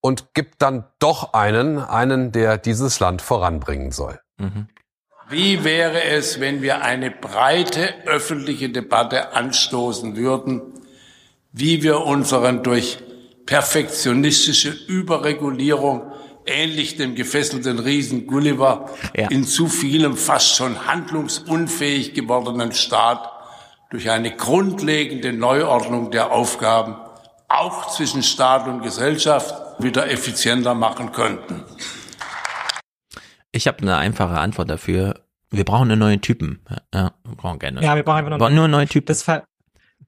und 0.00 0.34
gibt 0.34 0.62
dann 0.62 0.84
doch 0.98 1.32
einen, 1.32 1.78
einen, 1.78 2.32
der 2.32 2.58
dieses 2.58 3.00
Land 3.00 3.22
voranbringen 3.22 3.92
soll. 3.92 4.20
Mhm. 4.38 4.68
Wie 5.28 5.64
wäre 5.64 6.04
es, 6.04 6.38
wenn 6.38 6.62
wir 6.62 6.82
eine 6.82 7.10
breite 7.10 7.94
öffentliche 8.06 8.68
Debatte 8.68 9.32
anstoßen 9.32 10.16
würden, 10.16 10.62
wie 11.52 11.82
wir 11.82 12.02
unseren 12.02 12.62
durch 12.62 12.98
perfektionistische 13.46 14.70
Überregulierung 14.70 16.12
ähnlich 16.44 16.96
dem 16.96 17.14
gefesselten 17.14 17.78
Riesen 17.78 18.26
Gulliver 18.26 18.90
Ja. 19.16 19.28
in 19.30 19.44
zu 19.44 19.66
vielem 19.68 20.16
fast 20.16 20.54
schon 20.54 20.86
handlungsunfähig 20.86 22.14
gewordenen 22.14 22.72
Staat 22.72 23.28
durch 23.90 24.10
eine 24.10 24.34
grundlegende 24.36 25.32
Neuordnung 25.32 26.10
der 26.10 26.32
Aufgaben 26.32 26.96
auch 27.48 27.88
zwischen 27.90 28.22
Staat 28.22 28.66
und 28.66 28.82
Gesellschaft 28.82 29.54
wieder 29.78 30.10
effizienter 30.10 30.74
machen 30.74 31.12
könnten. 31.12 31.64
Ich 33.52 33.66
habe 33.66 33.78
eine 33.82 33.96
einfache 33.96 34.38
Antwort 34.38 34.68
dafür. 34.70 35.22
Wir 35.50 35.64
brauchen 35.64 35.90
einen 35.90 36.00
neuen 36.00 36.20
Typen. 36.20 36.60
Ja, 36.92 37.12
wir 37.24 37.36
brauchen 37.36 37.58
gerne. 37.58 37.82
Ja, 37.82 37.94
wir 37.94 38.02
brauchen 38.02 38.18
einfach 38.18 38.32
wir 38.32 38.38
brauchen 38.38 38.54
nur 38.54 38.64
einen 38.64 38.72
neuen 38.72 38.88
Typen. 38.88 39.06
Das, 39.06 39.24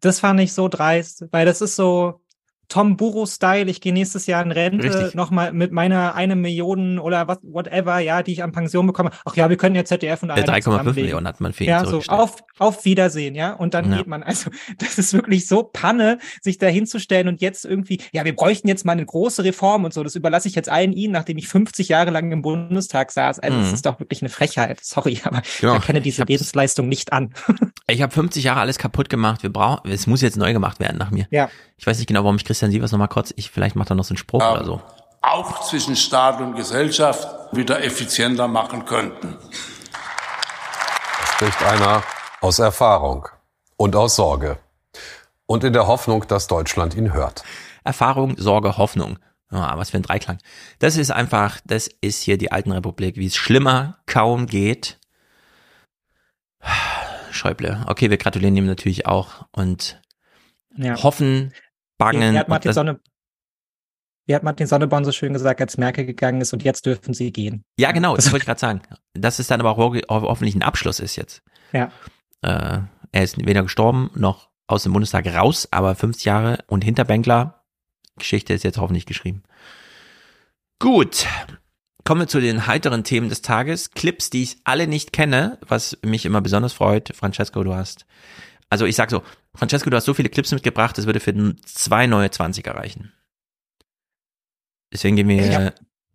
das 0.00 0.20
fand 0.20 0.40
ich 0.40 0.52
so 0.52 0.68
dreist, 0.68 1.24
weil 1.30 1.46
das 1.46 1.60
ist 1.60 1.76
so 1.76 2.20
Tom 2.68 2.96
Burrow-Style. 2.96 3.70
Ich 3.70 3.80
gehe 3.80 3.92
nächstes 3.92 4.26
Jahr 4.26 4.42
in 4.42 4.52
Rente 4.52 5.10
nochmal 5.14 5.52
mit 5.52 5.72
meiner 5.72 6.14
eine 6.14 6.36
Million 6.36 6.98
oder 6.98 7.26
was, 7.28 7.38
whatever, 7.42 7.98
ja, 7.98 8.22
die 8.22 8.32
ich 8.32 8.42
an 8.42 8.52
Pension 8.52 8.86
bekomme. 8.86 9.10
Ach 9.24 9.34
ja, 9.36 9.48
wir 9.48 9.56
können 9.56 9.74
ja 9.74 9.84
ZDF 9.84 10.22
und 10.22 10.30
Äh, 10.30 10.32
ARD 10.34 10.48
3,5 10.48 10.62
zusammenlegen. 10.62 11.02
Millionen 11.02 11.26
hat 11.28 11.40
man 11.40 11.52
für 11.52 11.64
ihn 11.64 11.70
Ja, 11.70 11.84
so 11.84 12.02
auf, 12.08 12.36
auf 12.58 12.84
Wiedersehen, 12.84 13.34
ja. 13.34 13.52
Und 13.54 13.74
dann 13.74 13.90
Ja. 13.90 13.98
geht 13.98 14.06
man, 14.06 14.22
also 14.22 14.50
das 14.78 14.98
ist 14.98 15.14
wirklich 15.14 15.46
so 15.46 15.62
Panne, 15.62 16.18
sich 16.42 16.58
da 16.58 16.66
hinzustellen 16.66 17.28
und 17.28 17.40
jetzt 17.40 17.64
irgendwie, 17.64 18.00
ja, 18.12 18.24
wir 18.24 18.36
bräuchten 18.36 18.68
jetzt 18.68 18.84
mal 18.84 18.92
eine 18.92 19.06
große 19.06 19.44
Reform 19.44 19.84
und 19.84 19.94
so. 19.94 20.02
Das 20.04 20.14
überlasse 20.14 20.48
ich 20.48 20.54
jetzt 20.54 20.68
allen 20.68 20.92
Ihnen, 20.92 21.12
nachdem 21.12 21.38
ich 21.38 21.48
50 21.48 21.88
Jahre 21.88 22.10
lang 22.10 22.30
im 22.32 22.42
Bundestag 22.42 23.10
saß. 23.12 23.38
Also 23.38 23.58
das 23.58 23.68
Mhm. 23.68 23.74
ist 23.74 23.86
doch 23.86 23.98
wirklich 24.00 24.20
eine 24.22 24.28
Frechheit. 24.28 24.78
Sorry, 24.82 25.20
aber 25.24 25.42
Genau. 25.60 25.72
ich 25.74 25.80
erkenne 25.80 26.00
diese 26.00 26.24
Lebensleistung 26.24 26.88
nicht 26.88 27.12
an. 27.12 27.32
Ich 27.90 28.02
habe 28.02 28.12
50 28.12 28.44
Jahre 28.44 28.60
alles 28.60 28.76
kaputt 28.76 29.08
gemacht. 29.08 29.42
Wir 29.42 29.50
brauchen, 29.50 29.90
es 29.90 30.06
muss 30.06 30.20
jetzt 30.20 30.36
neu 30.36 30.52
gemacht 30.52 30.78
werden 30.78 30.98
nach 30.98 31.10
mir. 31.10 31.26
Ja. 31.30 31.48
Ich 31.78 31.86
weiß 31.86 31.96
nicht 31.96 32.06
genau, 32.06 32.22
warum 32.22 32.36
ich 32.36 32.44
Christian 32.44 32.57
Sievers 32.66 32.92
noch 32.92 32.98
mal 32.98 33.06
kurz, 33.08 33.32
ich, 33.36 33.50
vielleicht 33.50 33.76
macht 33.76 33.90
er 33.90 33.94
noch 33.96 34.04
so 34.04 34.12
einen 34.12 34.18
Spruch 34.18 34.42
oder 34.42 34.64
so. 34.64 34.82
Auch 35.22 35.62
zwischen 35.62 35.96
Staat 35.96 36.40
und 36.40 36.54
Gesellschaft 36.54 37.26
wieder 37.52 37.82
effizienter 37.82 38.48
machen 38.48 38.84
könnten. 38.84 39.36
Spricht 41.34 41.62
einer 41.62 42.02
aus 42.40 42.58
Erfahrung 42.58 43.28
und 43.76 43.94
aus 43.96 44.16
Sorge. 44.16 44.58
Und 45.46 45.64
in 45.64 45.72
der 45.72 45.86
Hoffnung, 45.86 46.26
dass 46.28 46.46
Deutschland 46.46 46.94
ihn 46.94 47.12
hört. 47.12 47.42
Erfahrung, 47.84 48.36
Sorge, 48.36 48.76
Hoffnung. 48.76 49.18
Ja, 49.50 49.78
was 49.78 49.90
für 49.90 49.96
ein 49.96 50.02
Dreiklang. 50.02 50.38
Das 50.78 50.96
ist 50.96 51.10
einfach, 51.10 51.58
das 51.64 51.88
ist 52.02 52.22
hier 52.22 52.36
die 52.36 52.52
alten 52.52 52.70
Republik, 52.70 53.16
wie 53.16 53.26
es 53.26 53.36
schlimmer 53.36 53.98
kaum 54.06 54.46
geht. 54.46 54.98
Schäuble. 57.30 57.82
Okay, 57.86 58.10
wir 58.10 58.18
gratulieren 58.18 58.56
ihm 58.56 58.66
natürlich 58.66 59.06
auch 59.06 59.46
und 59.52 60.00
Ja. 60.76 61.02
hoffen, 61.02 61.52
bangen. 61.98 62.32
Wie 62.34 62.38
hat 62.38 62.48
Martin, 62.48 62.72
Sonne, 62.72 63.00
wie 64.26 64.34
hat 64.34 64.42
Martin 64.42 64.66
Sonneborn 64.66 65.04
so 65.04 65.12
schön 65.12 65.32
gesagt, 65.32 65.60
als 65.60 65.76
Merkel 65.78 66.06
gegangen 66.06 66.40
ist 66.40 66.52
und 66.52 66.62
jetzt 66.62 66.86
dürfen 66.86 67.14
sie 67.14 67.32
gehen. 67.32 67.64
Ja, 67.78 67.92
genau, 67.92 68.14
das 68.16 68.26
wollte 68.32 68.42
ich 68.42 68.46
gerade 68.46 68.60
sagen. 68.60 68.82
Dass 69.14 69.38
es 69.38 69.46
dann 69.48 69.60
aber 69.60 69.70
auch 69.72 69.78
ho- 69.78 70.00
hoffentlich 70.08 70.54
ein 70.54 70.62
Abschluss 70.62 71.00
ist 71.00 71.16
jetzt. 71.16 71.42
Ja. 71.72 71.90
Äh, 72.42 72.80
er 73.12 73.22
ist 73.22 73.36
weder 73.44 73.62
gestorben 73.62 74.10
noch 74.14 74.48
aus 74.66 74.82
dem 74.82 74.92
Bundestag 74.92 75.26
raus, 75.26 75.68
aber 75.70 75.94
50 75.94 76.24
Jahre 76.24 76.58
und 76.66 76.84
Hinterbänkler. 76.84 77.64
Geschichte 78.18 78.52
ist 78.52 78.64
jetzt 78.64 78.78
hoffentlich 78.78 79.06
geschrieben. 79.06 79.42
Gut. 80.78 81.26
Kommen 82.04 82.22
wir 82.22 82.28
zu 82.28 82.40
den 82.40 82.66
heiteren 82.66 83.04
Themen 83.04 83.28
des 83.28 83.42
Tages. 83.42 83.90
Clips, 83.90 84.30
die 84.30 84.42
ich 84.42 84.56
alle 84.64 84.86
nicht 84.86 85.12
kenne, 85.12 85.58
was 85.66 85.98
mich 86.04 86.24
immer 86.24 86.40
besonders 86.40 86.72
freut. 86.72 87.14
Francesco, 87.14 87.62
du 87.64 87.74
hast. 87.74 88.06
Also 88.70 88.84
ich 88.84 88.96
sag 88.96 89.10
so, 89.10 89.22
Francesco, 89.54 89.88
du 89.90 89.96
hast 89.96 90.04
so 90.04 90.14
viele 90.14 90.28
Clips 90.28 90.52
mitgebracht, 90.52 90.98
das 90.98 91.06
würde 91.06 91.20
für 91.20 91.34
zwei 91.64 92.06
neue 92.06 92.28
20er 92.28 92.74
reichen. 92.74 93.12
Deswegen 94.92 95.16
gehen 95.16 95.28
wir, 95.28 95.46
Ja. 95.46 95.72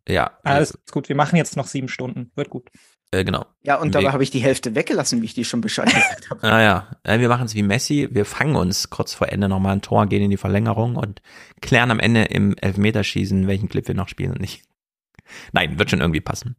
ja, 0.07 0.37
Alles 0.43 0.77
gut, 0.91 1.09
wir 1.09 1.15
machen 1.15 1.35
jetzt 1.35 1.57
noch 1.57 1.67
sieben 1.67 1.87
Stunden. 1.89 2.31
Wird 2.35 2.49
gut. 2.49 2.69
äh, 3.11 3.23
genau. 3.23 3.45
Ja, 3.61 3.79
und 3.79 3.93
dabei 3.93 4.11
habe 4.11 4.23
ich 4.23 4.31
die 4.31 4.39
Hälfte 4.39 4.73
weggelassen, 4.75 5.21
wie 5.21 5.25
ich 5.25 5.33
die 5.35 5.45
schon 5.45 5.61
Bescheid 5.61 5.85
gesagt 5.93 6.29
habe. 6.29 6.41
Naja, 6.41 6.95
äh, 7.03 7.19
wir 7.19 7.29
machen 7.29 7.45
es 7.45 7.53
wie 7.55 7.63
Messi. 7.63 8.09
Wir 8.11 8.25
fangen 8.25 8.55
uns 8.55 8.89
kurz 8.89 9.13
vor 9.13 9.29
Ende 9.29 9.47
nochmal 9.49 9.73
ein 9.73 9.81
Tor, 9.81 10.07
gehen 10.07 10.23
in 10.23 10.31
die 10.31 10.37
Verlängerung 10.37 10.95
und 10.95 11.21
klären 11.61 11.91
am 11.91 11.99
Ende 11.99 12.23
im 12.23 12.55
Elfmeterschießen, 12.57 13.47
welchen 13.47 13.69
Clip 13.69 13.87
wir 13.87 13.95
noch 13.95 14.07
spielen 14.09 14.31
und 14.31 14.41
nicht. 14.41 14.63
Nein, 15.51 15.77
wird 15.79 15.89
schon 15.91 16.01
irgendwie 16.01 16.21
passen. 16.21 16.55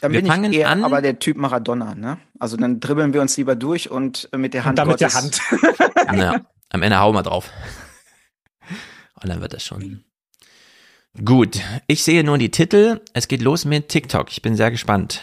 Dann 0.00 0.12
Wir 0.12 0.20
bin 0.22 0.30
fangen 0.30 0.52
ich 0.52 0.58
eher 0.60 0.70
an- 0.70 0.84
aber 0.84 1.02
der 1.02 1.18
Typ 1.18 1.36
Maradona, 1.36 1.94
ne? 1.94 2.18
Also 2.38 2.56
dann 2.56 2.78
dribbeln 2.80 3.12
wir 3.12 3.20
uns 3.20 3.36
lieber 3.36 3.56
durch 3.56 3.90
und 3.90 4.28
äh, 4.32 4.36
mit 4.38 4.54
der 4.54 4.64
Hand 4.64 4.78
dann 4.78 4.88
mit 4.88 5.00
der 5.00 5.10
Gottes. 5.10 5.40
Ja, 6.14 6.40
am 6.70 6.82
Ende 6.82 6.98
hauen 6.98 7.14
wir 7.14 7.22
drauf. 7.22 7.50
Und 9.22 9.28
dann 9.28 9.40
wird 9.40 9.52
das 9.52 9.64
schon. 9.64 10.04
Gut, 11.24 11.60
ich 11.88 12.02
sehe 12.04 12.22
nur 12.24 12.38
die 12.38 12.50
Titel. 12.50 13.00
Es 13.12 13.26
geht 13.28 13.42
los 13.42 13.64
mit 13.64 13.88
TikTok. 13.88 14.30
Ich 14.30 14.42
bin 14.42 14.54
sehr 14.56 14.70
gespannt. 14.70 15.20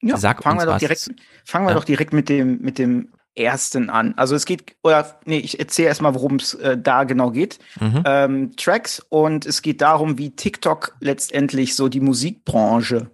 Ja, 0.00 0.16
Sag 0.16 0.42
fangen 0.42 0.56
uns 0.58 0.62
wir 0.62 0.66
doch 0.66 0.74
was. 0.74 0.80
direkt, 0.80 1.10
fangen 1.44 1.66
wir 1.66 1.70
Ja. 1.70 1.74
doch 1.76 1.84
direkt 1.84 2.12
mit 2.12 2.28
dem, 2.28 2.58
mit 2.60 2.78
dem 2.78 3.12
ersten 3.36 3.90
an. 3.90 4.14
Also 4.16 4.34
es 4.34 4.46
geht, 4.46 4.76
oder 4.82 5.18
nee, 5.24 5.38
ich 5.38 5.60
erzähle 5.60 5.88
erstmal, 5.88 6.14
worum 6.14 6.36
es 6.36 6.54
äh, 6.54 6.76
da 6.78 7.04
genau 7.04 7.30
geht. 7.30 7.58
Mhm. 7.80 8.02
Ähm, 8.04 8.56
Tracks 8.56 9.04
und 9.08 9.46
es 9.46 9.62
geht 9.62 9.80
darum, 9.80 10.18
wie 10.18 10.30
TikTok 10.30 10.96
letztendlich 11.00 11.74
so 11.76 11.88
die 11.88 12.00
Musikbranche 12.00 13.10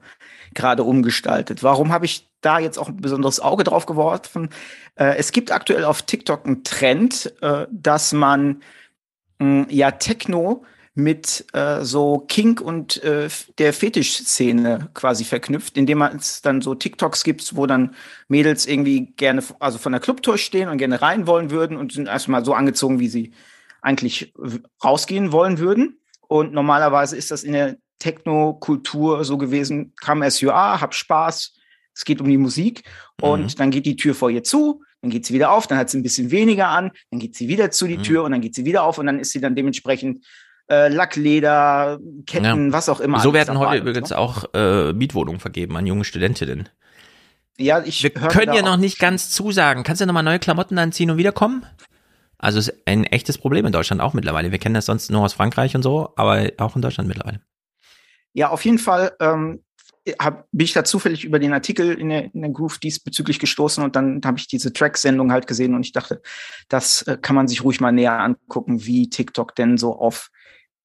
gerade 0.54 0.84
umgestaltet. 0.84 1.62
Warum 1.62 1.92
habe 1.92 2.06
ich 2.06 2.28
da 2.40 2.58
jetzt 2.58 2.78
auch 2.78 2.88
ein 2.88 2.96
besonderes 2.96 3.40
Auge 3.40 3.64
drauf 3.64 3.86
geworfen? 3.86 4.50
Äh, 4.94 5.16
es 5.16 5.32
gibt 5.32 5.50
aktuell 5.50 5.84
auf 5.84 6.02
TikTok 6.02 6.46
einen 6.46 6.64
Trend, 6.64 7.32
äh, 7.40 7.66
dass 7.70 8.12
man 8.12 8.62
mh, 9.38 9.66
ja 9.70 9.90
Techno 9.90 10.64
mit 10.94 11.46
äh, 11.54 11.82
so 11.82 12.18
Kink 12.28 12.60
und 12.60 13.02
äh, 13.02 13.28
der 13.58 13.72
Fetischszene 13.72 14.90
quasi 14.92 15.24
verknüpft, 15.24 15.78
indem 15.78 15.98
man 15.98 16.16
es 16.16 16.42
dann 16.42 16.60
so 16.60 16.74
TikToks 16.74 17.24
gibt, 17.24 17.56
wo 17.56 17.66
dann 17.66 17.94
Mädels 18.28 18.66
irgendwie 18.66 19.06
gerne, 19.16 19.42
also 19.58 19.78
von 19.78 19.92
der 19.92 20.00
Clubtour 20.00 20.36
stehen 20.36 20.68
und 20.68 20.78
gerne 20.78 21.00
rein 21.00 21.26
wollen 21.26 21.50
würden 21.50 21.78
und 21.78 21.92
sind 21.92 22.08
erstmal 22.08 22.44
so 22.44 22.52
angezogen, 22.52 23.00
wie 23.00 23.08
sie 23.08 23.32
eigentlich 23.80 24.34
rausgehen 24.84 25.32
wollen 25.32 25.58
würden. 25.58 25.98
Und 26.28 26.52
normalerweise 26.52 27.16
ist 27.16 27.30
das 27.30 27.42
in 27.42 27.52
der 27.52 27.76
Techno-Kultur 27.98 29.24
so 29.24 29.38
gewesen, 29.38 29.94
come 30.02 30.26
as 30.26 30.40
you 30.40 30.50
are, 30.50 30.80
hab 30.80 30.94
Spaß, 30.94 31.54
es 31.94 32.04
geht 32.04 32.20
um 32.20 32.28
die 32.28 32.38
Musik 32.38 32.84
und 33.20 33.60
dann 33.60 33.70
geht 33.70 33.86
die 33.86 33.96
Tür 33.96 34.14
vor 34.14 34.30
ihr 34.30 34.42
zu, 34.42 34.82
dann 35.02 35.10
geht 35.10 35.26
sie 35.26 35.34
wieder 35.34 35.52
auf, 35.52 35.66
dann 35.66 35.78
hat 35.78 35.90
sie 35.90 35.98
ein 35.98 36.02
bisschen 36.02 36.30
weniger 36.30 36.68
an, 36.68 36.90
dann 37.10 37.20
geht 37.20 37.34
sie 37.34 37.48
wieder 37.48 37.70
zu 37.70 37.86
die 37.86 37.98
Tür 37.98 38.24
und 38.24 38.32
dann 38.32 38.40
geht 38.40 38.54
sie 38.54 38.64
wieder 38.64 38.84
auf 38.84 38.98
und 38.98 39.06
dann 39.06 39.18
ist 39.18 39.32
sie 39.32 39.40
dann 39.40 39.54
dementsprechend 39.54 40.24
äh, 40.70 40.88
Lackleder, 40.88 41.98
Ketten, 42.26 42.66
Ja. 42.68 42.72
was 42.72 42.88
auch 42.88 43.00
immer. 43.00 43.20
So 43.20 43.32
werden 43.32 43.58
heute 43.58 43.78
übrigens 43.82 44.10
so. 44.10 44.16
auch 44.16 44.44
äh, 44.54 44.92
Mietwohnungen 44.92 45.40
vergeben 45.40 45.76
an 45.76 45.86
junge 45.86 46.04
Studentinnen. 46.04 46.68
Ja, 47.58 47.82
ich 47.84 48.02
Wir 48.02 48.10
können 48.10 48.54
ja 48.54 48.62
noch 48.62 48.78
nicht 48.78 48.98
ganz 48.98 49.30
zusagen. 49.30 49.82
Kannst 49.82 50.00
du 50.00 50.06
nochmal 50.06 50.22
neue 50.22 50.38
Klamotten 50.38 50.78
anziehen 50.78 51.10
und 51.10 51.18
wiederkommen? 51.18 51.66
Also 52.38 52.58
es 52.58 52.68
ist 52.68 52.82
ein 52.86 53.04
echtes 53.04 53.38
Problem 53.38 53.66
in 53.66 53.72
Deutschland 53.72 54.00
auch 54.00 54.14
mittlerweile. 54.14 54.50
Wir 54.50 54.58
kennen 54.58 54.74
das 54.74 54.86
sonst 54.86 55.10
nur 55.10 55.22
aus 55.22 55.32
Frankreich 55.34 55.76
und 55.76 55.82
so, 55.82 56.12
aber 56.16 56.50
auch 56.58 56.74
in 56.74 56.82
Deutschland 56.82 57.08
mittlerweile. 57.08 57.40
Ja, 58.32 58.48
auf 58.48 58.64
jeden 58.64 58.78
Fall 58.78 59.12
ähm, 59.20 59.62
hab, 60.18 60.48
bin 60.50 60.64
ich 60.64 60.72
da 60.72 60.84
zufällig 60.84 61.24
über 61.24 61.38
den 61.38 61.52
Artikel 61.52 61.98
in 61.98 62.08
der, 62.08 62.34
in 62.34 62.42
der 62.42 62.50
Groove 62.50 62.78
diesbezüglich 62.78 63.38
gestoßen 63.38 63.84
und 63.84 63.94
dann 63.94 64.20
habe 64.24 64.38
ich 64.38 64.48
diese 64.48 64.72
Track-Sendung 64.72 65.30
halt 65.32 65.46
gesehen 65.46 65.74
und 65.74 65.86
ich 65.86 65.92
dachte, 65.92 66.22
das 66.68 67.02
äh, 67.02 67.16
kann 67.20 67.36
man 67.36 67.48
sich 67.48 67.62
ruhig 67.62 67.80
mal 67.80 67.92
näher 67.92 68.18
angucken, 68.18 68.84
wie 68.84 69.08
TikTok 69.08 69.54
denn 69.54 69.78
so 69.78 69.96
auf 69.96 70.30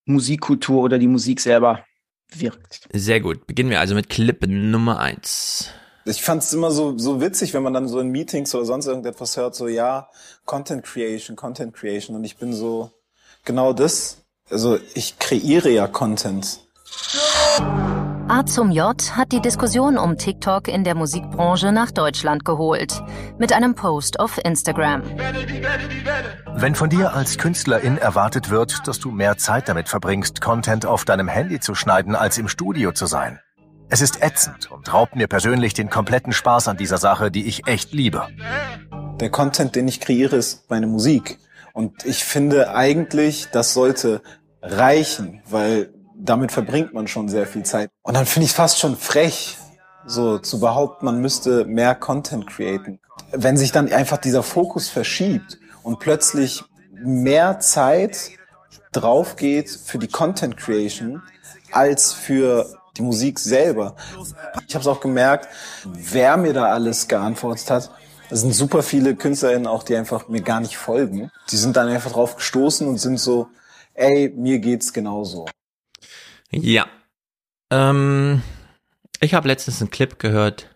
Musikkultur 0.05 0.83
oder 0.83 0.99
die 0.99 1.07
Musik 1.07 1.39
selber 1.39 1.83
wirkt. 2.31 2.87
Sehr 2.93 3.19
gut. 3.19 3.47
Beginnen 3.47 3.69
wir 3.69 3.79
also 3.79 3.95
mit 3.95 4.09
Clip 4.09 4.45
Nummer 4.47 4.99
eins. 4.99 5.69
Ich 6.05 6.21
fand 6.21 6.41
es 6.41 6.53
immer 6.53 6.71
so, 6.71 6.97
so 6.97 7.19
witzig, 7.19 7.53
wenn 7.53 7.63
man 7.63 7.73
dann 7.73 7.87
so 7.87 7.99
in 7.99 8.09
Meetings 8.09 8.55
oder 8.55 8.65
sonst 8.65 8.87
irgendetwas 8.87 9.35
hört, 9.35 9.55
so 9.55 9.67
ja, 9.67 10.09
Content 10.45 10.83
Creation, 10.83 11.35
Content 11.35 11.73
Creation. 11.73 12.15
Und 12.15 12.23
ich 12.23 12.37
bin 12.37 12.53
so, 12.53 12.91
genau 13.43 13.73
das. 13.73 14.25
Also 14.49 14.79
ich 14.93 15.19
kreiere 15.19 15.69
ja 15.69 15.87
Content. 15.87 16.61
A 18.29 18.45
zum 18.45 18.71
J 18.71 19.15
hat 19.15 19.31
die 19.31 19.39
Diskussion 19.39 19.97
um 19.97 20.17
TikTok 20.17 20.67
in 20.67 20.83
der 20.83 20.95
Musikbranche 20.95 21.71
nach 21.71 21.91
Deutschland 21.91 22.43
geholt. 22.43 23.01
Mit 23.39 23.53
einem 23.53 23.73
Post 23.73 24.19
auf 24.19 24.37
Instagram. 24.43 25.01
Wenn 26.55 26.75
von 26.75 26.89
dir 26.89 27.13
als 27.13 27.37
Künstlerin 27.37 27.97
erwartet 27.97 28.49
wird, 28.49 28.85
dass 28.85 28.99
du 28.99 29.11
mehr 29.11 29.37
Zeit 29.37 29.69
damit 29.69 29.87
verbringst, 29.87 30.41
Content 30.41 30.85
auf 30.85 31.05
deinem 31.05 31.29
Handy 31.29 31.61
zu 31.61 31.73
schneiden, 31.73 32.15
als 32.15 32.37
im 32.37 32.49
Studio 32.49 32.91
zu 32.91 33.05
sein. 33.05 33.39
Es 33.87 34.01
ist 34.01 34.21
ätzend 34.21 34.69
und 34.69 34.93
raubt 34.93 35.15
mir 35.15 35.27
persönlich 35.27 35.73
den 35.73 35.89
kompletten 35.89 36.33
Spaß 36.33 36.67
an 36.67 36.75
dieser 36.75 36.97
Sache, 36.97 37.31
die 37.31 37.45
ich 37.45 37.65
echt 37.65 37.93
liebe. 37.93 38.27
Der 39.21 39.29
Content, 39.29 39.73
den 39.77 39.87
ich 39.87 40.01
kreiere, 40.01 40.35
ist 40.35 40.69
meine 40.69 40.87
Musik. 40.87 41.39
Und 41.71 42.05
ich 42.05 42.25
finde 42.25 42.75
eigentlich, 42.75 43.47
das 43.53 43.73
sollte 43.73 44.21
reichen, 44.61 45.41
weil 45.49 45.93
damit 46.19 46.51
verbringt 46.51 46.93
man 46.93 47.07
schon 47.07 47.29
sehr 47.29 47.45
viel 47.45 47.63
Zeit. 47.63 47.89
Und 48.01 48.15
dann 48.15 48.25
finde 48.25 48.45
ich 48.45 48.53
fast 48.53 48.79
schon 48.79 48.95
frech, 48.95 49.57
so 50.05 50.39
zu 50.39 50.59
behaupten, 50.59 51.05
man 51.05 51.21
müsste 51.21 51.65
mehr 51.65 51.93
Content 51.95 52.47
createn. 52.47 52.99
Wenn 53.31 53.57
sich 53.57 53.71
dann 53.71 53.91
einfach 53.91 54.17
dieser 54.17 54.43
Fokus 54.43 54.89
verschiebt 54.89 55.59
und 55.83 55.99
plötzlich 55.99 56.63
mehr 56.91 57.59
Zeit 57.59 58.31
drauf 58.91 59.35
geht 59.35 59.69
für 59.69 59.97
die 59.97 60.07
Content 60.07 60.57
Creation 60.57 61.21
als 61.71 62.13
für 62.13 62.65
die 62.97 63.01
Musik 63.01 63.37
selber. 63.37 63.95
Ich 64.67 64.73
habe 64.73 64.81
es 64.81 64.87
auch 64.87 65.01
gemerkt, 65.01 65.47
wer 65.85 66.37
mir 66.37 66.53
da 66.53 66.65
alles 66.65 67.07
geantwortet 67.07 67.69
hat. 67.69 67.91
Es 68.29 68.41
sind 68.41 68.53
super 68.53 68.81
viele 68.81 69.15
KünstlerInnen 69.15 69.67
auch, 69.67 69.83
die 69.83 69.95
einfach 69.95 70.27
mir 70.27 70.41
gar 70.41 70.59
nicht 70.59 70.77
folgen. 70.77 71.31
Die 71.51 71.57
sind 71.57 71.77
dann 71.77 71.87
einfach 71.87 72.11
drauf 72.11 72.37
gestoßen 72.37 72.87
und 72.87 72.97
sind 72.97 73.19
so, 73.19 73.47
ey, 73.93 74.33
mir 74.35 74.59
geht's 74.59 74.91
genauso. 74.93 75.45
Ja. 76.51 76.87
Ähm, 77.71 78.41
ich 79.19 79.33
habe 79.33 79.47
letztens 79.47 79.81
einen 79.81 79.91
Clip 79.91 80.19
gehört, 80.19 80.75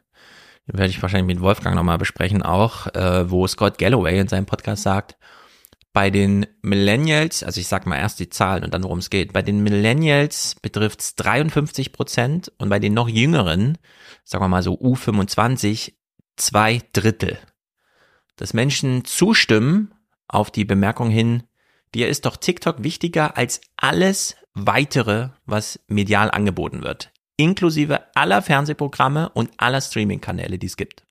den 0.68 0.78
werde 0.78 0.90
ich 0.90 1.02
wahrscheinlich 1.02 1.36
mit 1.36 1.44
Wolfgang 1.44 1.76
nochmal 1.76 1.98
besprechen 1.98 2.44
auch, 2.44 2.88
äh, 2.88 3.30
wo 3.30 3.48
Scott 3.48 3.78
Galloway 3.78 4.20
in 4.20 4.28
seinem 4.28 4.46
Podcast 4.46 4.84
sagt, 4.84 5.18
bei 5.94 6.10
den 6.10 6.46
Millennials, 6.62 7.44
also 7.44 7.60
ich 7.60 7.68
sag 7.68 7.86
mal 7.86 7.98
erst 7.98 8.20
die 8.20 8.30
Zahlen 8.30 8.64
und 8.64 8.74
dann 8.74 8.84
worum 8.84 9.00
es 9.00 9.10
geht, 9.10 9.34
bei 9.34 9.42
den 9.42 9.62
Millennials 9.62 10.56
betrifft 10.62 11.02
es 11.02 11.16
53 11.16 11.92
Prozent 11.92 12.52
und 12.58 12.70
bei 12.70 12.80
den 12.80 12.94
noch 12.94 13.10
jüngeren, 13.10 13.78
sagen 14.24 14.44
wir 14.44 14.48
mal 14.48 14.64
so 14.64 14.80
U25, 14.80 15.94
zwei 16.38 16.82
Drittel. 16.94 17.38
Dass 18.38 18.54
Menschen 18.54 19.04
zustimmen 19.04 19.94
auf 20.28 20.50
die 20.50 20.66
Bemerkung 20.66 21.10
hin, 21.10 21.44
dir 21.94 22.08
ist 22.08 22.26
doch 22.26 22.38
TikTok 22.38 22.84
wichtiger 22.84 23.38
als 23.38 23.60
alles 23.76 24.38
weitere, 24.54 25.30
was 25.46 25.80
medial 25.88 26.32
angeboten 26.32 26.84
wird. 26.84 27.12
Inklusive 27.38 28.16
aller 28.16 28.42
Fernsehprogramme 28.42 29.30
und 29.30 29.52
aller 29.58 29.82
Streaming-Kanäle, 29.82 30.60
die 30.60 30.68
es 30.68 30.78
gibt. 30.78 31.06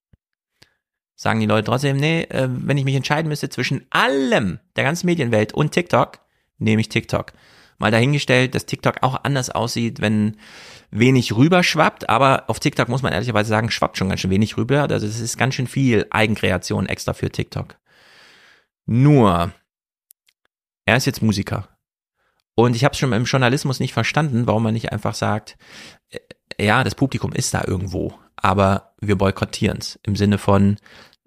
Sagen 1.16 1.40
die 1.40 1.46
Leute 1.46 1.64
trotzdem, 1.64 1.96
nee, 1.96 2.22
äh, 2.22 2.48
wenn 2.50 2.78
ich 2.78 2.84
mich 2.84 2.94
entscheiden 2.94 3.28
müsste 3.28 3.50
zwischen 3.50 3.84
allem, 3.90 4.58
der 4.76 4.84
ganzen 4.84 5.06
Medienwelt 5.06 5.52
und 5.52 5.72
TikTok, 5.72 6.20
nehme 6.58 6.80
ich 6.80 6.88
TikTok. 6.88 7.32
Mal 7.78 7.90
dahingestellt, 7.90 8.54
dass 8.54 8.66
TikTok 8.66 9.02
auch 9.02 9.24
anders 9.24 9.48
aussieht, 9.48 10.00
wenn 10.02 10.36
wenig 10.90 11.34
rüberschwappt, 11.34 12.10
aber 12.10 12.44
auf 12.48 12.60
TikTok 12.60 12.90
muss 12.90 13.02
man 13.02 13.12
ehrlicherweise 13.12 13.48
sagen, 13.48 13.70
schwappt 13.70 13.96
schon 13.96 14.10
ganz 14.10 14.20
schön 14.20 14.30
wenig 14.30 14.58
rüber. 14.58 14.82
Also 14.82 15.06
es 15.06 15.18
ist 15.18 15.38
ganz 15.38 15.54
schön 15.54 15.66
viel 15.66 16.06
Eigenkreation 16.10 16.86
extra 16.86 17.14
für 17.14 17.30
TikTok. 17.30 17.76
Nur, 18.84 19.52
er 20.84 20.96
ist 20.96 21.06
jetzt 21.06 21.22
Musiker. 21.22 21.69
Und 22.60 22.76
ich 22.76 22.84
habe 22.84 22.92
es 22.92 22.98
schon 22.98 23.12
im 23.12 23.24
Journalismus 23.24 23.80
nicht 23.80 23.92
verstanden, 23.92 24.46
warum 24.46 24.62
man 24.62 24.74
nicht 24.74 24.92
einfach 24.92 25.14
sagt, 25.14 25.56
äh, 26.10 26.18
ja, 26.64 26.84
das 26.84 26.94
Publikum 26.94 27.32
ist 27.32 27.54
da 27.54 27.64
irgendwo, 27.66 28.12
aber 28.36 28.94
wir 29.00 29.16
boykottieren 29.16 29.78
es 29.78 29.98
im 30.02 30.14
Sinne 30.14 30.38
von, 30.38 30.76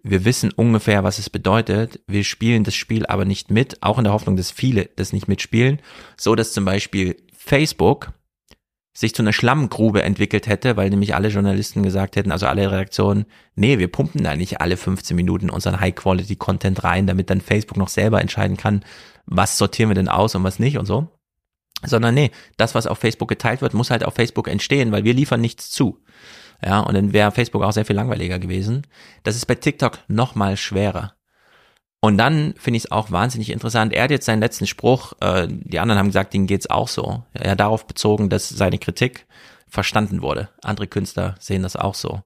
wir 0.04 0.26
wissen 0.26 0.52
ungefähr, 0.52 1.04
was 1.04 1.18
es 1.18 1.30
bedeutet. 1.30 2.02
Wir 2.08 2.24
spielen 2.24 2.66
das 2.66 2.76
Spiel 2.76 3.06
aber 3.06 3.24
nicht 3.26 3.50
mit, 3.50 3.82
auch 3.82 3.98
in 3.98 4.04
der 4.04 4.14
Hoffnung, 4.14 4.36
dass 4.36 4.52
viele 4.52 4.90
das 4.98 5.14
nicht 5.14 5.28
mitspielen, 5.28 5.82
so 6.18 6.36
dass 6.36 6.52
zum 6.52 6.66
Beispiel 6.66 7.16
Facebook 7.36 8.12
sich 8.96 9.16
zu 9.16 9.24
einer 9.24 9.34
Schlammgrube 9.34 10.04
entwickelt 10.04 10.46
hätte, 10.46 10.78
weil 10.78 10.90
nämlich 10.90 11.16
alle 11.16 11.30
Journalisten 11.30 11.82
gesagt 11.82 12.16
hätten, 12.16 12.32
also 12.32 12.46
alle 12.46 12.70
Redaktionen, 12.70 13.26
nee, 13.56 13.80
wir 13.80 13.88
pumpen 13.88 14.24
da 14.24 14.36
nicht 14.36 14.62
alle 14.62 14.78
15 14.78 15.16
Minuten 15.16 15.50
unseren 15.50 15.80
High-Quality-Content 15.80 16.84
rein, 16.84 17.08
damit 17.08 17.30
dann 17.30 17.42
Facebook 17.42 17.78
noch 17.78 17.88
selber 17.88 18.22
entscheiden 18.22 18.58
kann, 18.58 18.86
was 19.26 19.58
sortieren 19.58 19.90
wir 19.90 19.96
denn 19.96 20.10
aus 20.10 20.36
und 20.36 20.44
was 20.44 20.60
nicht 20.60 20.78
und 20.78 20.86
so. 20.86 21.08
Sondern 21.86 22.14
nee, 22.14 22.32
das, 22.58 22.76
was 22.76 22.88
auf 22.88 23.00
Facebook 23.00 23.30
geteilt 23.30 23.62
wird, 23.62 23.74
muss 23.74 23.92
halt 23.92 24.04
auf 24.04 24.16
Facebook 24.16 24.48
entstehen, 24.48 24.92
weil 24.92 25.04
wir 25.04 25.14
liefern 25.14 25.42
nichts 25.42 25.70
zu. 25.72 26.00
Ja, 26.64 26.80
und 26.80 26.94
dann 26.94 27.14
wäre 27.14 27.32
Facebook 27.32 27.64
auch 27.64 27.74
sehr 27.74 27.86
viel 27.86 27.96
langweiliger 27.96 28.40
gewesen. 28.40 28.88
Das 29.24 29.36
ist 29.36 29.46
bei 29.46 29.56
TikTok 29.56 30.00
noch 30.08 30.36
mal 30.36 30.56
schwerer. 30.56 31.14
Und 32.00 32.18
dann 32.18 32.54
finde 32.58 32.78
ich 32.78 32.86
es 32.86 32.92
auch 32.92 33.12
wahnsinnig 33.12 33.50
interessant. 33.50 33.94
Er 33.94 34.04
hat 34.04 34.12
jetzt 34.12 34.26
seinen 34.26 34.42
letzten 34.42 34.68
Spruch, 34.68 35.14
äh, 35.22 35.48
die 35.50 35.80
anderen 35.80 36.00
haben 36.00 36.08
gesagt, 36.08 36.34
denen 36.34 36.48
geht's 36.48 36.70
auch 36.70 36.90
so. 36.90 37.24
Er 37.34 37.52
hat 37.52 37.60
darauf 37.60 37.88
bezogen, 37.88 38.30
dass 38.30 38.50
seine 38.50 38.78
Kritik 38.78 39.26
verstanden 39.70 40.22
wurde. 40.22 40.50
Andere 40.62 40.88
Künstler 40.88 41.36
sehen 41.40 41.64
das 41.64 41.76
auch 41.76 41.96
so. 41.96 42.22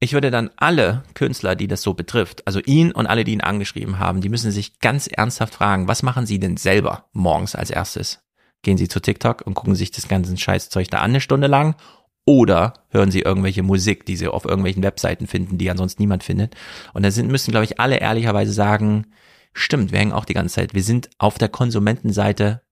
Ich 0.00 0.14
würde 0.14 0.30
dann 0.30 0.50
alle 0.56 1.04
Künstler, 1.14 1.54
die 1.54 1.68
das 1.68 1.82
so 1.82 1.94
betrifft, 1.94 2.46
also 2.46 2.60
ihn 2.60 2.92
und 2.92 3.06
alle, 3.06 3.24
die 3.24 3.34
ihn 3.34 3.40
angeschrieben 3.40 3.98
haben, 3.98 4.20
die 4.20 4.30
müssen 4.30 4.50
sich 4.50 4.80
ganz 4.80 5.06
ernsthaft 5.06 5.54
fragen, 5.54 5.86
was 5.86 6.02
machen 6.02 6.26
sie 6.26 6.40
denn 6.40 6.56
selber 6.56 7.04
morgens 7.12 7.54
als 7.54 7.70
erstes? 7.70 8.20
Gehen 8.62 8.78
sie 8.78 8.88
zu 8.88 9.00
TikTok 9.00 9.42
und 9.46 9.54
gucken 9.54 9.74
sich 9.74 9.90
das 9.90 10.08
ganze 10.08 10.36
Scheißzeug 10.36 10.88
da 10.88 10.98
an 10.98 11.10
eine 11.10 11.20
Stunde 11.20 11.48
lang 11.48 11.76
oder 12.24 12.74
hören 12.90 13.10
sie 13.10 13.20
irgendwelche 13.20 13.62
Musik, 13.62 14.06
die 14.06 14.16
sie 14.16 14.28
auf 14.28 14.44
irgendwelchen 14.44 14.82
Webseiten 14.82 15.26
finden, 15.26 15.58
die 15.58 15.70
ansonsten 15.70 16.02
niemand 16.02 16.22
findet. 16.22 16.54
Und 16.92 17.02
da 17.02 17.10
sind, 17.10 17.30
müssen, 17.30 17.50
glaube 17.50 17.64
ich, 17.64 17.80
alle 17.80 17.98
ehrlicherweise 17.98 18.52
sagen, 18.52 19.06
stimmt, 19.52 19.92
wir 19.92 19.98
hängen 19.98 20.12
auch 20.12 20.24
die 20.24 20.34
ganze 20.34 20.54
Zeit. 20.54 20.74
Wir 20.74 20.84
sind 20.84 21.10
auf 21.18 21.38
der 21.38 21.48
Konsumentenseite, 21.48 22.62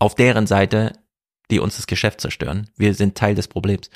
auf 0.00 0.14
deren 0.14 0.46
Seite, 0.46 0.92
die 1.50 1.60
uns 1.60 1.76
das 1.76 1.86
Geschäft 1.86 2.20
zerstören. 2.20 2.70
Wir 2.76 2.94
sind 2.94 3.16
Teil 3.16 3.34
des 3.34 3.48
Problems, 3.48 3.90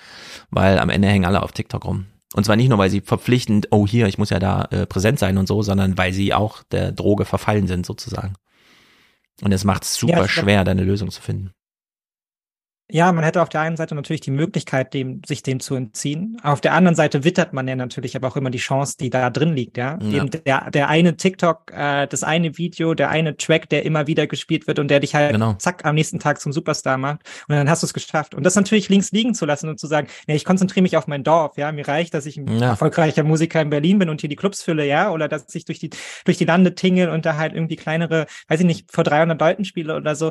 weil 0.51 0.78
am 0.78 0.90
Ende 0.90 1.09
hängen 1.09 1.24
alle 1.24 1.43
auf 1.43 1.52
TikTok 1.52 1.85
rum. 1.85 2.06
Und 2.35 2.44
zwar 2.44 2.56
nicht 2.56 2.69
nur, 2.69 2.78
weil 2.78 2.90
sie 2.90 3.02
verpflichtend, 3.02 3.69
oh 3.73 3.86
hier, 3.86 4.06
ich 4.06 4.16
muss 4.16 4.31
ja 4.31 4.39
da 4.39 4.64
äh, 4.70 4.86
präsent 4.86 5.19
sein 5.19 5.36
und 5.36 5.47
so, 5.47 5.62
sondern 5.62 5.98
weil 5.98 6.12
sie 6.12 6.32
auch 6.32 6.62
der 6.62 6.93
Droge 6.93 7.24
verfallen 7.24 7.66
sind 7.66 7.85
sozusagen. 7.85 8.35
Und 9.40 9.52
es 9.52 9.64
macht 9.64 9.84
es 9.84 9.94
super 9.94 10.22
ja, 10.22 10.28
schwer, 10.28 10.64
da 10.64 10.70
eine 10.72 10.84
Lösung 10.84 11.10
zu 11.10 11.22
finden. 11.22 11.52
Ja, 12.93 13.10
man 13.10 13.24
hätte 13.24 13.40
auf 13.40 13.48
der 13.48 13.62
einen 13.62 13.78
Seite 13.78 13.94
natürlich 13.94 14.20
die 14.20 14.31
Möglichkeit, 14.31 14.93
dem, 14.93 15.23
sich 15.24 15.43
dem 15.43 15.60
zu 15.60 15.74
entziehen. 15.74 16.36
Auf 16.43 16.60
der 16.60 16.74
anderen 16.74 16.94
Seite 16.94 17.24
wittert 17.24 17.55
man 17.55 17.66
ja 17.66 17.74
natürlich 17.74 18.16
aber 18.16 18.28
auch 18.28 18.36
immer 18.36 18.51
die 18.51 18.59
Chance, 18.59 18.98
die 19.01 19.09
da 19.09 19.31
drin 19.31 19.55
liegt, 19.55 19.78
ja. 19.78 19.98
ja. 20.02 20.19
Eben 20.19 20.28
der, 20.28 20.70
der 20.70 20.89
eine 20.90 21.16
TikTok, 21.16 21.73
äh, 21.74 22.06
das 22.06 22.23
eine 22.23 22.59
Video, 22.59 22.93
der 22.93 23.09
eine 23.09 23.39
Track, 23.39 23.70
der 23.70 23.86
immer 23.86 24.06
wieder 24.09 24.27
gespielt 24.27 24.66
wird 24.66 24.78
und 24.78 24.89
der 24.89 25.01
dich 25.01 25.14
halt 25.14 25.32
genau. 25.32 25.55
zack 25.55 25.86
am 25.86 25.94
nächsten 25.94 26.19
Tag 26.19 26.39
zum 26.39 26.52
Superstar 26.52 26.98
macht. 26.98 27.20
Und 27.48 27.56
dann 27.56 27.70
hast 27.70 27.82
du 27.82 27.86
es 27.86 27.94
geschafft. 27.94 28.35
Und 28.35 28.44
das 28.44 28.56
natürlich 28.56 28.90
links 28.90 29.10
liegen 29.10 29.32
zu 29.32 29.47
lassen 29.47 29.70
und 29.70 29.81
zu 29.81 29.86
sagen, 29.86 30.09
nee, 30.27 30.35
ich 30.35 30.44
konzentriere 30.44 30.82
mich 30.82 30.98
auf 30.98 31.06
mein 31.06 31.24
Dorf, 31.24 31.56
ja. 31.56 31.73
Mir 31.73 31.89
reicht, 31.89 32.12
dass 32.12 32.27
ich 32.27 32.36
ein 32.36 32.59
ja. 32.59 32.70
erfolgreicher 32.70 33.23
Musiker 33.23 33.62
in 33.62 33.70
Berlin 33.70 34.01
bin 34.01 34.10
und 34.10 34.20
hier 34.20 34.28
die 34.28 34.36
Clubs 34.36 34.62
fülle, 34.62 34.86
ja. 34.86 35.10
Oder 35.10 35.28
dass 35.28 35.55
ich 35.55 35.64
durch 35.64 35.78
die, 35.78 35.89
durch 36.27 36.36
die 36.36 36.44
Lande 36.44 36.74
tingle 36.74 37.10
und 37.10 37.24
da 37.24 37.39
halt 37.39 37.55
irgendwie 37.55 37.77
kleinere, 37.77 38.27
weiß 38.48 38.60
ich 38.60 38.66
nicht, 38.66 38.93
vor 38.93 39.02
300 39.02 39.40
Leuten 39.40 39.64
spiele 39.64 39.97
oder 39.97 40.14
so. 40.14 40.31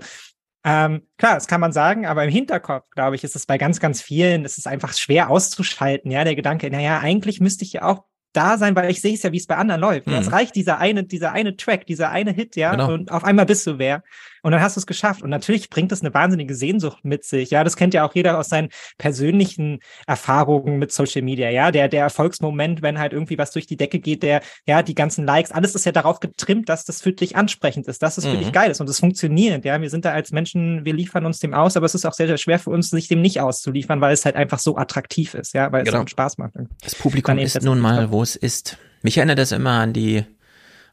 Ähm, 0.64 1.08
klar, 1.18 1.36
das 1.36 1.48
kann 1.48 1.62
man 1.62 1.72
sagen, 1.72 2.06
aber 2.06 2.24
im 2.24 2.30
Hinterkopf, 2.30 2.86
glaube 2.92 3.16
ich, 3.16 3.24
ist 3.24 3.36
es 3.36 3.46
bei 3.46 3.58
ganz, 3.58 3.80
ganz 3.80 4.02
vielen, 4.02 4.46
es 4.46 4.58
ist 4.58 4.68
einfach 4.68 4.94
schwer 4.94 5.30
auszuschalten, 5.30 6.12
ja, 6.12 6.24
der 6.24 6.36
Gedanke, 6.36 6.70
naja, 6.70 7.00
eigentlich 7.00 7.40
müsste 7.40 7.66
ich 7.66 7.74
ja 7.74 7.84
auch 7.84 8.04
da 8.34 8.58
sein, 8.58 8.76
weil 8.76 8.90
ich 8.90 9.02
sehe 9.02 9.14
es 9.14 9.24
ja, 9.24 9.32
wie 9.32 9.38
es 9.38 9.48
bei 9.48 9.58
anderen 9.58 9.82
läuft. 9.82 10.08
Mhm. 10.08 10.14
Es 10.14 10.32
reicht 10.32 10.56
dieser 10.56 10.78
eine, 10.78 11.04
dieser 11.04 11.32
eine 11.32 11.58
Track, 11.58 11.86
dieser 11.86 12.12
eine 12.12 12.32
Hit, 12.32 12.56
ja, 12.56 12.72
genau. 12.72 12.94
und 12.94 13.12
auf 13.12 13.24
einmal 13.24 13.46
bist 13.46 13.66
du 13.68 13.78
wer. 13.80 14.04
Und 14.44 14.52
dann 14.54 14.62
hast 14.62 14.76
du 14.76 14.80
es 14.80 14.88
geschafft. 14.88 15.22
Und 15.22 15.30
natürlich 15.30 15.70
bringt 15.70 15.92
das 15.92 16.02
eine 16.02 16.14
wahnsinnige 16.14 16.56
Sehnsucht 16.56 17.04
mit 17.04 17.24
sich. 17.24 17.52
Ja, 17.52 17.64
das 17.64 17.76
kennt 17.76 17.94
ja 17.94 18.04
auch 18.08 18.16
jeder 18.16 18.40
aus 18.40 18.50
seinen 18.50 18.70
persönlichen 18.98 19.80
Erfahrungen 20.08 20.80
mit 20.80 20.92
Social 20.92 21.22
Media. 21.22 21.50
Ja, 21.50 21.72
der, 21.72 21.88
der 21.88 22.02
Erfolgsmoment, 22.04 22.82
wenn 22.82 22.98
halt 23.00 23.14
irgendwie 23.14 23.38
was 23.38 23.52
durch 23.52 23.68
die 23.68 23.78
Decke 23.78 24.00
geht, 24.00 24.24
der, 24.24 24.42
ja, 24.68 24.82
die 24.84 24.96
ganzen 24.96 25.26
Likes, 25.26 25.52
alles 25.52 25.76
ist 25.76 25.86
ja 25.86 25.92
darauf 25.92 26.20
getrimmt, 26.20 26.70
dass 26.70 26.86
das 26.86 27.02
für 27.02 27.12
dich 27.12 27.36
ansprechend 27.36 27.88
ist, 27.88 28.02
dass 28.02 28.18
es 28.18 28.26
für 28.26 28.34
Mhm. 28.36 28.40
dich 28.40 28.52
geil 28.52 28.72
ist 28.72 28.80
und 28.82 28.90
es 28.90 29.00
funktioniert. 29.00 29.66
Ja, 29.66 29.82
wir 29.82 29.90
sind 29.90 30.06
da 30.06 30.12
als 30.12 30.32
Menschen, 30.32 30.86
wir 30.86 30.94
liefern 30.94 31.26
uns 31.26 31.40
dem 31.40 31.54
aus, 31.54 31.76
aber 31.78 31.86
es 31.86 31.96
ist 31.96 32.06
auch 32.06 32.14
sehr, 32.14 32.28
sehr 32.28 32.38
schwer 32.38 32.60
für 32.60 32.70
uns, 32.70 32.90
sich 32.90 33.08
dem 33.08 33.22
nicht 33.22 33.40
auszuliefern, 33.42 34.02
weil 34.02 34.14
es 34.14 34.26
halt 34.26 34.36
einfach 34.36 34.60
so 34.60 34.78
attraktiv 34.78 35.34
ist. 35.34 35.54
Ja, 35.54 35.72
weil 35.72 35.84
es 35.84 35.90
Genau. 35.90 36.02
so 36.02 36.08
Spaß 36.08 36.38
macht. 36.38 36.54
Das 36.82 36.96
Publikum 36.96 37.38
ist 37.38 37.62
nun 37.64 37.80
mal, 37.80 38.12
wo 38.12 38.22
es 38.24 38.36
ist. 38.36 38.78
Mich 39.02 39.18
erinnert 39.18 39.40
das 39.40 39.52
immer 39.52 39.72
an 39.80 39.94
die 39.94 40.24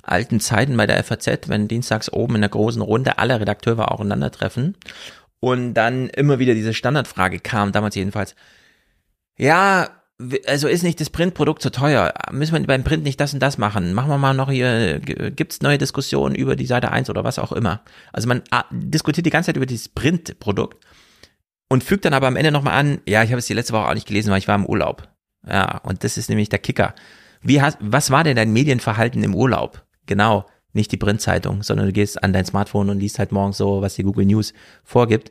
alten 0.08 0.40
Zeiten 0.40 0.76
bei 0.76 0.86
der 0.86 1.02
FAZ, 1.02 1.48
wenn 1.48 1.68
dienstags 1.68 2.12
oben 2.12 2.36
in 2.36 2.40
der 2.42 2.50
großen 2.50 2.82
Runde 2.82 3.18
alle 3.18 3.40
Redakteure 3.40 3.90
aufeinandertreffen 3.90 4.76
und 5.40 5.74
dann 5.74 6.08
immer 6.08 6.38
wieder 6.38 6.54
diese 6.54 6.74
Standardfrage 6.74 7.38
kam, 7.40 7.72
damals 7.72 7.94
jedenfalls, 7.94 8.34
ja, 9.36 9.90
also 10.46 10.66
ist 10.66 10.82
nicht 10.82 11.00
das 11.00 11.10
Printprodukt 11.10 11.62
zu 11.62 11.70
teuer? 11.70 12.12
Müssen 12.32 12.54
wir 12.54 12.66
beim 12.66 12.82
Print 12.82 13.04
nicht 13.04 13.20
das 13.20 13.34
und 13.34 13.40
das 13.40 13.56
machen? 13.56 13.94
Machen 13.94 14.10
wir 14.10 14.18
mal 14.18 14.34
noch 14.34 14.50
hier, 14.50 14.98
gibt's 14.98 15.62
neue 15.62 15.78
Diskussionen 15.78 16.34
über 16.34 16.56
die 16.56 16.66
Seite 16.66 16.90
1 16.90 17.08
oder 17.08 17.22
was 17.22 17.38
auch 17.38 17.52
immer? 17.52 17.82
Also 18.12 18.26
man 18.26 18.42
ah, 18.50 18.64
diskutiert 18.72 19.26
die 19.26 19.30
ganze 19.30 19.48
Zeit 19.48 19.56
über 19.56 19.66
dieses 19.66 19.88
Printprodukt 19.88 20.84
und 21.68 21.84
fügt 21.84 22.04
dann 22.04 22.14
aber 22.14 22.26
am 22.26 22.36
Ende 22.36 22.50
nochmal 22.50 22.74
an, 22.74 23.00
ja, 23.06 23.22
ich 23.22 23.30
habe 23.30 23.38
es 23.38 23.46
die 23.46 23.54
letzte 23.54 23.74
Woche 23.74 23.86
auch 23.86 23.94
nicht 23.94 24.08
gelesen, 24.08 24.30
weil 24.30 24.38
ich 24.38 24.48
war 24.48 24.56
im 24.56 24.66
Urlaub. 24.66 25.08
Ja, 25.46 25.78
und 25.78 26.02
das 26.02 26.18
ist 26.18 26.28
nämlich 26.28 26.48
der 26.48 26.58
Kicker. 26.58 26.94
Wie 27.40 27.62
hast, 27.62 27.78
was 27.80 28.10
war 28.10 28.24
denn 28.24 28.36
dein 28.36 28.52
Medienverhalten 28.52 29.22
im 29.22 29.34
Urlaub? 29.34 29.84
Genau, 30.08 30.46
nicht 30.72 30.90
die 30.90 30.96
Printzeitung, 30.96 31.62
sondern 31.62 31.86
du 31.86 31.92
gehst 31.92 32.22
an 32.24 32.32
dein 32.32 32.44
Smartphone 32.44 32.90
und 32.90 32.98
liest 32.98 33.20
halt 33.20 33.30
morgens 33.30 33.58
so, 33.58 33.80
was 33.82 33.94
die 33.94 34.02
Google 34.02 34.26
News 34.26 34.52
vorgibt. 34.82 35.30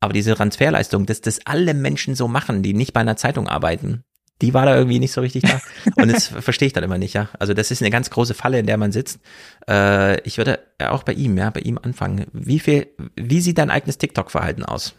Aber 0.00 0.12
diese 0.12 0.34
Transferleistung, 0.34 1.06
dass 1.06 1.22
das 1.22 1.40
alle 1.46 1.72
Menschen 1.72 2.14
so 2.14 2.28
machen, 2.28 2.62
die 2.62 2.74
nicht 2.74 2.92
bei 2.92 3.00
einer 3.00 3.16
Zeitung 3.16 3.48
arbeiten, 3.48 4.04
die 4.40 4.54
war 4.54 4.66
da 4.66 4.76
irgendwie 4.76 5.00
nicht 5.00 5.12
so 5.12 5.20
richtig 5.20 5.44
da. 5.44 5.60
Und 6.02 6.12
das 6.12 6.28
verstehe 6.28 6.66
ich 6.66 6.72
dann 6.72 6.84
immer 6.84 6.98
nicht, 6.98 7.14
ja. 7.14 7.28
Also 7.38 7.54
das 7.54 7.70
ist 7.70 7.82
eine 7.82 7.90
ganz 7.90 8.10
große 8.10 8.34
Falle, 8.34 8.58
in 8.58 8.66
der 8.66 8.76
man 8.76 8.92
sitzt. 8.92 9.20
Äh, 9.68 10.20
ich 10.22 10.38
würde 10.38 10.60
auch 10.78 11.02
bei 11.02 11.12
ihm, 11.12 11.36
ja, 11.36 11.50
bei 11.50 11.60
ihm 11.60 11.78
anfangen. 11.78 12.26
Wie 12.32 12.60
viel, 12.60 12.88
wie 13.16 13.40
sieht 13.40 13.58
dein 13.58 13.70
eigenes 13.70 13.98
TikTok-Verhalten 13.98 14.64
aus? 14.64 14.94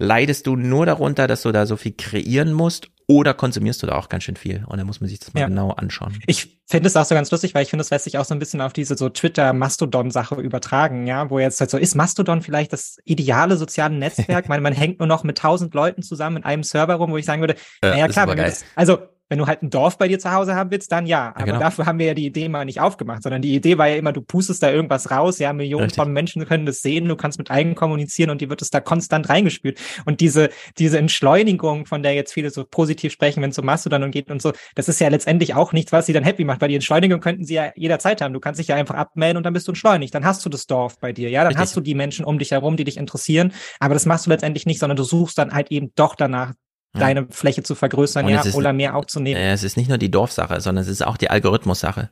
Leidest 0.00 0.46
du 0.46 0.56
nur 0.56 0.86
darunter, 0.86 1.26
dass 1.26 1.42
du 1.42 1.52
da 1.52 1.66
so 1.66 1.76
viel 1.76 1.92
kreieren 1.96 2.52
musst 2.52 2.88
oder 3.06 3.34
konsumierst 3.34 3.82
du 3.82 3.86
da 3.86 3.96
auch 3.96 4.08
ganz 4.08 4.24
schön 4.24 4.36
viel? 4.36 4.64
Und 4.66 4.78
da 4.78 4.84
muss 4.84 5.00
man 5.00 5.08
sich 5.08 5.18
das 5.18 5.34
mal 5.34 5.40
Ja. 5.40 5.46
genau 5.48 5.70
anschauen. 5.72 6.18
Ich 6.26 6.60
finde 6.66 6.86
es 6.86 6.96
auch 6.96 7.04
so 7.04 7.14
ganz 7.14 7.30
lustig, 7.30 7.54
weil 7.54 7.64
ich 7.64 7.70
finde, 7.70 7.82
das 7.82 7.90
lässt 7.90 8.04
sich 8.04 8.18
auch 8.18 8.24
so 8.24 8.34
ein 8.34 8.38
bisschen 8.38 8.60
auf 8.60 8.72
diese 8.72 8.96
so 8.96 9.08
Twitter-Mastodon-Sache 9.08 10.36
übertragen, 10.36 11.06
ja, 11.06 11.28
wo 11.28 11.38
jetzt 11.38 11.60
halt 11.60 11.70
so 11.70 11.76
ist 11.76 11.94
Mastodon 11.96 12.40
vielleicht 12.42 12.72
das 12.72 12.98
ideale 13.04 13.56
soziale 13.56 13.94
Netzwerk? 13.94 14.48
man, 14.48 14.62
man 14.62 14.72
hängt 14.72 15.00
nur 15.00 15.08
noch 15.08 15.24
mit 15.24 15.38
tausend 15.38 15.74
Leuten 15.74 16.02
zusammen 16.02 16.38
in 16.38 16.44
einem 16.44 16.62
Server 16.62 16.94
rum, 16.94 17.10
wo 17.10 17.16
ich 17.16 17.26
sagen 17.26 17.42
würde, 17.42 17.56
Ja, 17.82 17.90
naja 17.90 18.08
klar, 18.08 18.34
das, 18.36 18.64
also 18.76 18.98
wenn 19.30 19.38
du 19.38 19.46
halt 19.46 19.62
ein 19.62 19.70
Dorf 19.70 19.96
bei 19.96 20.08
dir 20.08 20.18
zu 20.18 20.32
Hause 20.32 20.56
haben 20.56 20.72
willst, 20.72 20.90
dann 20.90 21.06
ja. 21.06 21.32
Aber 21.36 21.44
genau. 21.44 21.60
dafür 21.60 21.86
haben 21.86 22.00
wir 22.00 22.06
ja 22.06 22.14
die 22.14 22.26
Idee 22.26 22.48
mal 22.48 22.64
nicht 22.64 22.80
aufgemacht, 22.80 23.22
sondern 23.22 23.40
die 23.40 23.54
Idee 23.54 23.78
war 23.78 23.86
ja 23.86 23.94
immer, 23.94 24.12
du 24.12 24.22
pustest 24.22 24.60
da 24.62 24.70
irgendwas 24.72 25.12
raus, 25.12 25.38
ja, 25.38 25.52
Millionen 25.52 25.84
Richtig. 25.84 26.02
von 26.02 26.12
Menschen 26.12 26.44
können 26.46 26.66
das 26.66 26.80
sehen, 26.80 27.06
du 27.06 27.14
kannst 27.14 27.38
mit 27.38 27.48
allen 27.48 27.76
kommunizieren 27.76 28.30
und 28.30 28.40
die 28.40 28.50
wird 28.50 28.60
es 28.60 28.70
da 28.70 28.80
konstant 28.80 29.28
reingespült. 29.28 29.80
Und 30.04 30.20
diese, 30.20 30.50
diese 30.78 30.98
Entschleunigung, 30.98 31.86
von 31.86 32.02
der 32.02 32.14
jetzt 32.14 32.32
viele 32.32 32.50
so 32.50 32.64
positiv 32.64 33.12
sprechen, 33.12 33.40
wenn 33.40 33.50
es 33.50 33.58
um 33.58 33.64
Mastodon 33.64 34.02
und 34.02 34.10
geht 34.10 34.30
und 34.32 34.42
so, 34.42 34.52
das 34.74 34.88
ist 34.88 35.00
ja 35.00 35.08
letztendlich 35.08 35.54
auch 35.54 35.72
nichts, 35.72 35.92
was 35.92 36.06
sie 36.06 36.12
dann 36.12 36.24
happy 36.24 36.44
macht, 36.44 36.60
weil 36.60 36.68
die 36.68 36.74
Entschleunigung 36.74 37.20
könnten 37.20 37.44
sie 37.44 37.54
ja 37.54 37.70
jederzeit 37.76 38.20
haben. 38.20 38.34
Du 38.34 38.40
kannst 38.40 38.58
dich 38.58 38.66
ja 38.66 38.74
einfach 38.74 38.96
abmelden 38.96 39.36
und 39.36 39.44
dann 39.44 39.52
bist 39.52 39.68
du 39.68 39.70
entschleunigt. 39.70 40.12
Dann 40.12 40.24
hast 40.24 40.44
du 40.44 40.48
das 40.48 40.66
Dorf 40.66 40.98
bei 40.98 41.12
dir, 41.12 41.30
ja, 41.30 41.42
dann 41.42 41.48
Richtig. 41.48 41.62
hast 41.62 41.76
du 41.76 41.80
die 41.80 41.94
Menschen 41.94 42.24
um 42.24 42.40
dich 42.40 42.50
herum, 42.50 42.76
die 42.76 42.84
dich 42.84 42.96
interessieren. 42.96 43.52
Aber 43.78 43.94
das 43.94 44.06
machst 44.06 44.26
du 44.26 44.30
letztendlich 44.30 44.66
nicht, 44.66 44.80
sondern 44.80 44.96
du 44.96 45.04
suchst 45.04 45.38
dann 45.38 45.54
halt 45.54 45.70
eben 45.70 45.92
doch 45.94 46.16
danach, 46.16 46.52
Ja. 46.94 47.00
deine 47.02 47.28
Fläche 47.30 47.62
zu 47.62 47.76
vergrößern, 47.76 48.28
ja, 48.28 48.40
ist- 48.40 48.56
oder 48.56 48.72
mehr 48.72 48.96
aufzunehmen. 48.96 49.40
Es 49.40 49.62
ist 49.62 49.76
nicht 49.76 49.88
nur 49.88 49.98
die 49.98 50.10
Dorfsache, 50.10 50.60
sondern 50.60 50.82
es 50.82 50.88
ist 50.88 51.06
auch 51.06 51.16
die 51.16 51.30
Algorithmussache. 51.30 52.10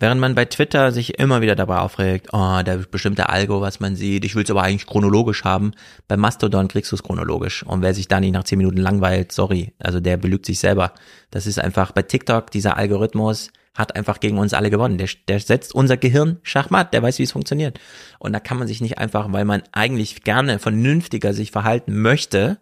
Während 0.00 0.18
man 0.20 0.34
bei 0.34 0.46
Twitter 0.46 0.92
sich 0.92 1.18
immer 1.18 1.42
wieder 1.42 1.54
dabei 1.54 1.78
aufregt, 1.78 2.28
oh, 2.32 2.62
der 2.64 2.78
bestimmte 2.78 3.28
Algo, 3.28 3.60
was 3.60 3.80
man 3.80 3.96
sieht, 3.96 4.24
ich 4.24 4.34
will 4.34 4.42
es 4.42 4.50
aber 4.50 4.62
eigentlich 4.62 4.86
chronologisch 4.86 5.44
haben. 5.44 5.72
Bei 6.08 6.16
Mastodon 6.16 6.68
kriegst 6.68 6.90
du 6.90 6.96
es 6.96 7.02
chronologisch. 7.02 7.64
Und 7.64 7.82
wer 7.82 7.92
sich 7.92 8.08
da 8.08 8.18
nicht 8.18 8.32
nach 8.32 8.44
zehn 8.44 8.58
Minuten 8.58 8.78
langweilt, 8.78 9.30
sorry, 9.30 9.74
also 9.78 10.00
der 10.00 10.16
belügt 10.16 10.46
sich 10.46 10.58
selber. 10.58 10.94
Das 11.30 11.46
ist 11.46 11.58
einfach 11.60 11.92
bei 11.92 12.02
TikTok, 12.02 12.50
dieser 12.50 12.78
Algorithmus 12.78 13.50
hat 13.74 13.94
einfach 13.94 14.20
gegen 14.20 14.38
uns 14.38 14.54
alle 14.54 14.70
gewonnen. 14.70 14.98
Der, 14.98 15.08
der 15.28 15.38
setzt 15.40 15.74
unser 15.74 15.96
Gehirn 15.96 16.38
Schachmatt, 16.42 16.94
der 16.94 17.02
weiß, 17.02 17.18
wie 17.18 17.24
es 17.24 17.32
funktioniert. 17.32 17.78
Und 18.18 18.32
da 18.32 18.40
kann 18.40 18.56
man 18.56 18.68
sich 18.68 18.80
nicht 18.80 18.98
einfach, 18.98 19.30
weil 19.32 19.44
man 19.44 19.62
eigentlich 19.72 20.22
gerne 20.22 20.58
vernünftiger 20.58 21.34
sich 21.34 21.50
verhalten 21.50 22.00
möchte, 22.00 22.58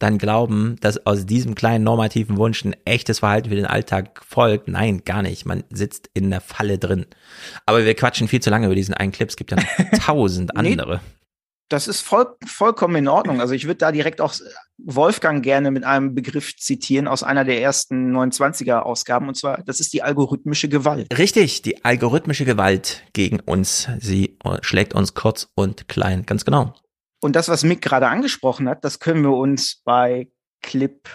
dann 0.00 0.18
glauben, 0.18 0.76
dass 0.80 1.06
aus 1.06 1.26
diesem 1.26 1.54
kleinen 1.54 1.84
normativen 1.84 2.36
Wunsch 2.36 2.64
ein 2.64 2.74
echtes 2.84 3.20
Verhalten 3.20 3.50
für 3.50 3.54
den 3.56 3.66
Alltag 3.66 4.20
folgt. 4.26 4.66
Nein, 4.66 5.02
gar 5.04 5.22
nicht. 5.22 5.46
Man 5.46 5.62
sitzt 5.70 6.10
in 6.14 6.30
der 6.30 6.40
Falle 6.40 6.78
drin. 6.78 7.06
Aber 7.66 7.84
wir 7.84 7.94
quatschen 7.94 8.26
viel 8.26 8.40
zu 8.40 8.50
lange 8.50 8.66
über 8.66 8.74
diesen 8.74 8.94
einen 8.94 9.12
Clip. 9.12 9.28
Es 9.28 9.36
gibt 9.36 9.52
ja 9.52 9.58
noch 9.58 9.98
tausend 10.04 10.50
Nee. 10.54 10.72
andere. 10.72 11.00
Das 11.68 11.86
ist 11.86 12.00
voll, 12.00 12.26
vollkommen 12.44 12.96
in 12.96 13.06
Ordnung. 13.06 13.40
Also 13.40 13.54
ich 13.54 13.64
würde 13.66 13.76
da 13.76 13.92
direkt 13.92 14.20
auch 14.20 14.34
Wolfgang 14.78 15.40
gerne 15.40 15.70
mit 15.70 15.84
einem 15.84 16.16
Begriff 16.16 16.56
zitieren 16.56 17.06
aus 17.06 17.22
einer 17.22 17.44
der 17.44 17.62
ersten 17.62 18.12
29er 18.16 18.80
Ausgaben. 18.80 19.28
Und 19.28 19.36
zwar, 19.36 19.62
das 19.62 19.78
ist 19.78 19.92
die 19.92 20.02
algorithmische 20.02 20.68
Gewalt. 20.68 21.06
Richtig, 21.16 21.62
die 21.62 21.84
algorithmische 21.84 22.44
Gewalt 22.44 23.04
gegen 23.12 23.38
uns. 23.38 23.88
Sie 24.00 24.36
äh, 24.44 24.58
schlägt 24.62 24.94
uns 24.94 25.14
kurz 25.14 25.46
und 25.54 25.88
klein. 25.88 26.26
Ganz 26.26 26.44
genau. 26.44 26.74
Und 27.20 27.36
das, 27.36 27.48
was 27.48 27.64
Mick 27.64 27.82
gerade 27.82 28.08
angesprochen 28.08 28.68
hat, 28.68 28.84
das 28.84 28.98
können 28.98 29.22
wir 29.22 29.32
uns 29.34 29.82
bei 29.84 30.28
Clip, 30.62 31.08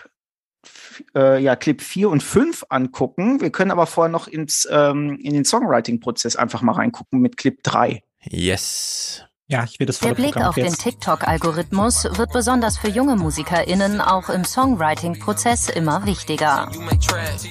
äh, 1.15 1.41
ja, 1.41 1.56
Clip 1.56 1.82
4 1.82 2.10
und 2.10 2.22
5 2.22 2.65
angucken. 2.69 3.41
Wir 3.41 3.52
können 3.52 3.72
aber 3.72 3.88
vorher 3.88 4.11
noch 4.11 4.27
ins, 4.27 4.68
ähm, 4.72 5.19
in 5.22 5.34
den 5.34 5.45
Songwriting-Prozess 5.45 6.36
einfach 6.36 6.61
mal 6.61 6.73
reingucken 6.73 7.19
mit 7.19 7.38
Clip 7.38 7.61
3. 7.64 8.03
Yes. 8.22 9.26
Ja, 9.48 9.64
ich 9.64 9.80
will 9.80 9.86
das 9.86 9.99
Der 9.99 10.15
Blick 10.15 10.38
auf 10.38 10.56
den 10.56 10.65
jetzt. 10.65 10.82
TikTok-Algorithmus 10.82 12.06
wird 12.18 12.34
besonders 12.34 12.80
für 12.80 12.88
junge 12.88 13.15
MusikerInnen 13.15 14.02
auch 14.02 14.30
im 14.30 14.44
Songwriting-Prozess 14.44 15.69
immer 15.69 16.03
wichtiger. 16.07 16.72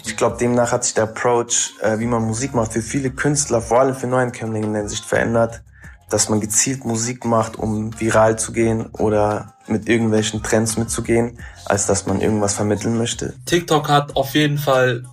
Ich 0.04 0.16
glaube, 0.16 0.36
demnach 0.36 0.72
hat 0.72 0.82
sich 0.82 0.94
der 0.94 1.04
Approach, 1.04 1.72
äh, 1.82 2.00
wie 2.00 2.06
man 2.06 2.24
Musik 2.24 2.52
macht, 2.52 2.72
für 2.72 2.82
viele 2.82 3.10
Künstler, 3.12 3.60
vor 3.60 3.78
allem 3.78 3.94
für 3.94 4.08
Neuankömmlinge 4.08 4.66
in 4.66 4.72
der 4.72 4.82
Hinsicht 4.82 5.04
verändert, 5.04 5.62
dass 6.10 6.28
man 6.28 6.40
gezielt 6.40 6.84
Musik 6.84 7.24
macht, 7.24 7.56
um 7.56 7.98
viral 7.98 8.38
zu 8.38 8.52
gehen 8.52 8.86
oder 8.92 9.54
mit 9.66 9.88
irgendwelchen 9.88 10.42
Trends 10.42 10.76
mitzugehen, 10.76 11.38
als 11.64 11.86
dass 11.86 12.06
man 12.06 12.20
irgendwas 12.20 12.54
vermitteln 12.54 12.98
möchte. 12.98 13.34
TikTok 13.46 13.88
hat 13.88 14.16
auf 14.16 14.34
jeden 14.34 14.58
Fall 14.58 15.04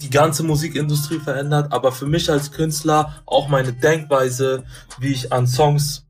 die 0.00 0.10
ganze 0.10 0.42
Musikindustrie 0.42 1.18
verändert, 1.18 1.72
aber 1.72 1.92
für 1.92 2.06
mich 2.06 2.30
als 2.30 2.52
Künstler 2.52 3.22
auch 3.26 3.48
meine 3.48 3.72
Denkweise, 3.72 4.64
wie 4.98 5.12
ich 5.12 5.32
an 5.32 5.46
Songs 5.46 6.06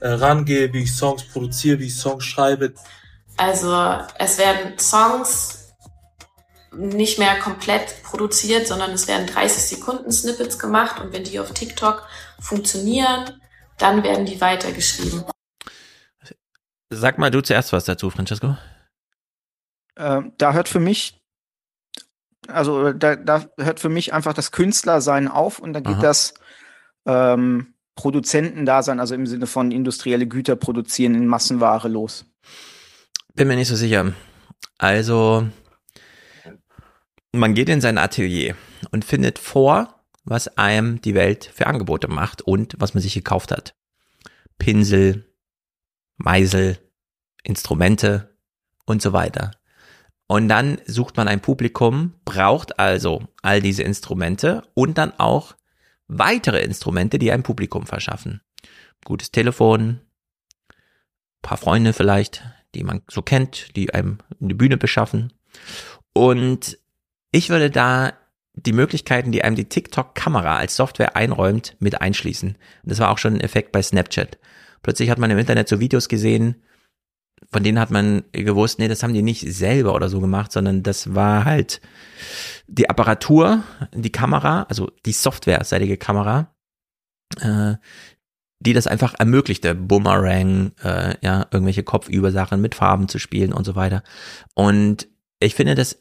äh, 0.00 0.08
rangehe, 0.08 0.72
wie 0.72 0.82
ich 0.82 0.94
Songs 0.94 1.24
produziere, 1.24 1.78
wie 1.78 1.86
ich 1.86 1.96
Songs 1.96 2.24
schreibe. 2.24 2.74
Also 3.36 3.72
es 4.18 4.38
werden 4.38 4.78
Songs 4.78 5.58
nicht 6.72 7.18
mehr 7.18 7.38
komplett 7.38 8.02
produziert, 8.02 8.66
sondern 8.66 8.90
es 8.92 9.08
werden 9.08 9.26
30 9.26 9.62
Sekunden 9.62 10.12
Snippets 10.12 10.58
gemacht 10.58 11.00
und 11.00 11.12
wenn 11.12 11.24
die 11.24 11.40
auf 11.40 11.52
TikTok 11.52 12.02
funktionieren, 12.40 13.40
dann 13.78 14.02
werden 14.02 14.26
die 14.26 14.40
weitergeschrieben. 14.40 15.24
Sag 16.90 17.18
mal 17.18 17.30
du 17.30 17.42
zuerst 17.42 17.72
was 17.72 17.84
dazu, 17.84 18.10
Francesco. 18.10 18.56
Ähm, 19.96 20.32
da 20.38 20.52
hört 20.52 20.68
für 20.68 20.80
mich, 20.80 21.20
also 22.46 22.92
da, 22.92 23.16
da 23.16 23.46
hört 23.58 23.80
für 23.80 23.88
mich 23.88 24.12
einfach 24.12 24.32
das 24.32 24.52
Künstlersein 24.52 25.28
auf 25.28 25.58
und 25.58 25.72
da 25.72 25.80
geht 25.80 25.96
Aha. 25.96 26.02
das 26.02 26.34
ähm, 27.06 27.74
Produzentendasein, 27.94 29.00
also 29.00 29.14
im 29.14 29.26
Sinne 29.26 29.46
von 29.46 29.72
industrielle 29.72 30.26
Güter 30.26 30.56
produzieren 30.56 31.14
in 31.14 31.26
Massenware 31.26 31.88
los. 31.88 32.24
Bin 33.34 33.48
mir 33.48 33.56
nicht 33.56 33.68
so 33.68 33.76
sicher. 33.76 34.12
Also, 34.78 35.48
man 37.32 37.54
geht 37.54 37.68
in 37.68 37.80
sein 37.80 37.98
Atelier 37.98 38.54
und 38.92 39.04
findet 39.04 39.38
vor, 39.38 39.97
was 40.28 40.48
einem 40.58 41.00
die 41.00 41.14
Welt 41.14 41.50
für 41.52 41.66
Angebote 41.66 42.08
macht 42.08 42.42
und 42.42 42.74
was 42.78 42.94
man 42.94 43.02
sich 43.02 43.14
gekauft 43.14 43.50
hat. 43.50 43.74
Pinsel, 44.58 45.32
Meisel, 46.16 46.78
Instrumente 47.42 48.36
und 48.84 49.00
so 49.00 49.12
weiter. 49.12 49.52
Und 50.26 50.48
dann 50.48 50.78
sucht 50.84 51.16
man 51.16 51.26
ein 51.28 51.40
Publikum, 51.40 52.14
braucht 52.24 52.78
also 52.78 53.26
all 53.42 53.62
diese 53.62 53.82
Instrumente 53.82 54.62
und 54.74 54.98
dann 54.98 55.12
auch 55.18 55.56
weitere 56.06 56.60
Instrumente, 56.60 57.18
die 57.18 57.32
ein 57.32 57.42
Publikum 57.42 57.86
verschaffen. 57.86 58.42
Gutes 59.04 59.30
Telefon, 59.30 60.00
paar 61.40 61.56
Freunde 61.56 61.94
vielleicht, 61.94 62.42
die 62.74 62.84
man 62.84 63.02
so 63.08 63.22
kennt, 63.22 63.74
die 63.76 63.94
einem 63.94 64.18
eine 64.40 64.54
Bühne 64.54 64.76
beschaffen. 64.76 65.32
Und 66.12 66.78
ich 67.30 67.48
würde 67.48 67.70
da 67.70 68.12
die 68.68 68.74
Möglichkeiten, 68.74 69.32
die 69.32 69.42
einem 69.42 69.56
die 69.56 69.64
TikTok-Kamera 69.64 70.58
als 70.58 70.76
Software 70.76 71.16
einräumt, 71.16 71.74
mit 71.78 72.02
einschließen. 72.02 72.50
Und 72.50 72.58
das 72.84 72.98
war 72.98 73.10
auch 73.10 73.16
schon 73.16 73.32
ein 73.32 73.40
Effekt 73.40 73.72
bei 73.72 73.80
Snapchat. 73.80 74.38
Plötzlich 74.82 75.08
hat 75.08 75.18
man 75.18 75.30
im 75.30 75.38
Internet 75.38 75.68
so 75.68 75.80
Videos 75.80 76.08
gesehen, 76.08 76.62
von 77.50 77.62
denen 77.62 77.80
hat 77.80 77.90
man 77.90 78.24
gewusst, 78.32 78.78
nee, 78.78 78.88
das 78.88 79.02
haben 79.02 79.14
die 79.14 79.22
nicht 79.22 79.50
selber 79.50 79.94
oder 79.94 80.10
so 80.10 80.20
gemacht, 80.20 80.52
sondern 80.52 80.82
das 80.82 81.14
war 81.14 81.46
halt 81.46 81.80
die 82.66 82.90
Apparatur, 82.90 83.62
die 83.94 84.12
Kamera, 84.12 84.64
also 84.64 84.90
die 85.06 85.12
softwareseitige 85.12 85.96
Kamera, 85.96 86.54
äh, 87.40 87.76
die 88.60 88.74
das 88.74 88.86
einfach 88.86 89.14
ermöglichte, 89.18 89.74
Boomerang, 89.74 90.72
äh, 90.82 91.14
ja, 91.22 91.46
irgendwelche 91.50 91.84
Kopfübersachen 91.84 92.60
mit 92.60 92.74
Farben 92.74 93.08
zu 93.08 93.18
spielen 93.18 93.54
und 93.54 93.64
so 93.64 93.76
weiter. 93.76 94.02
Und 94.52 95.08
ich 95.40 95.54
finde, 95.54 95.74
das 95.74 95.98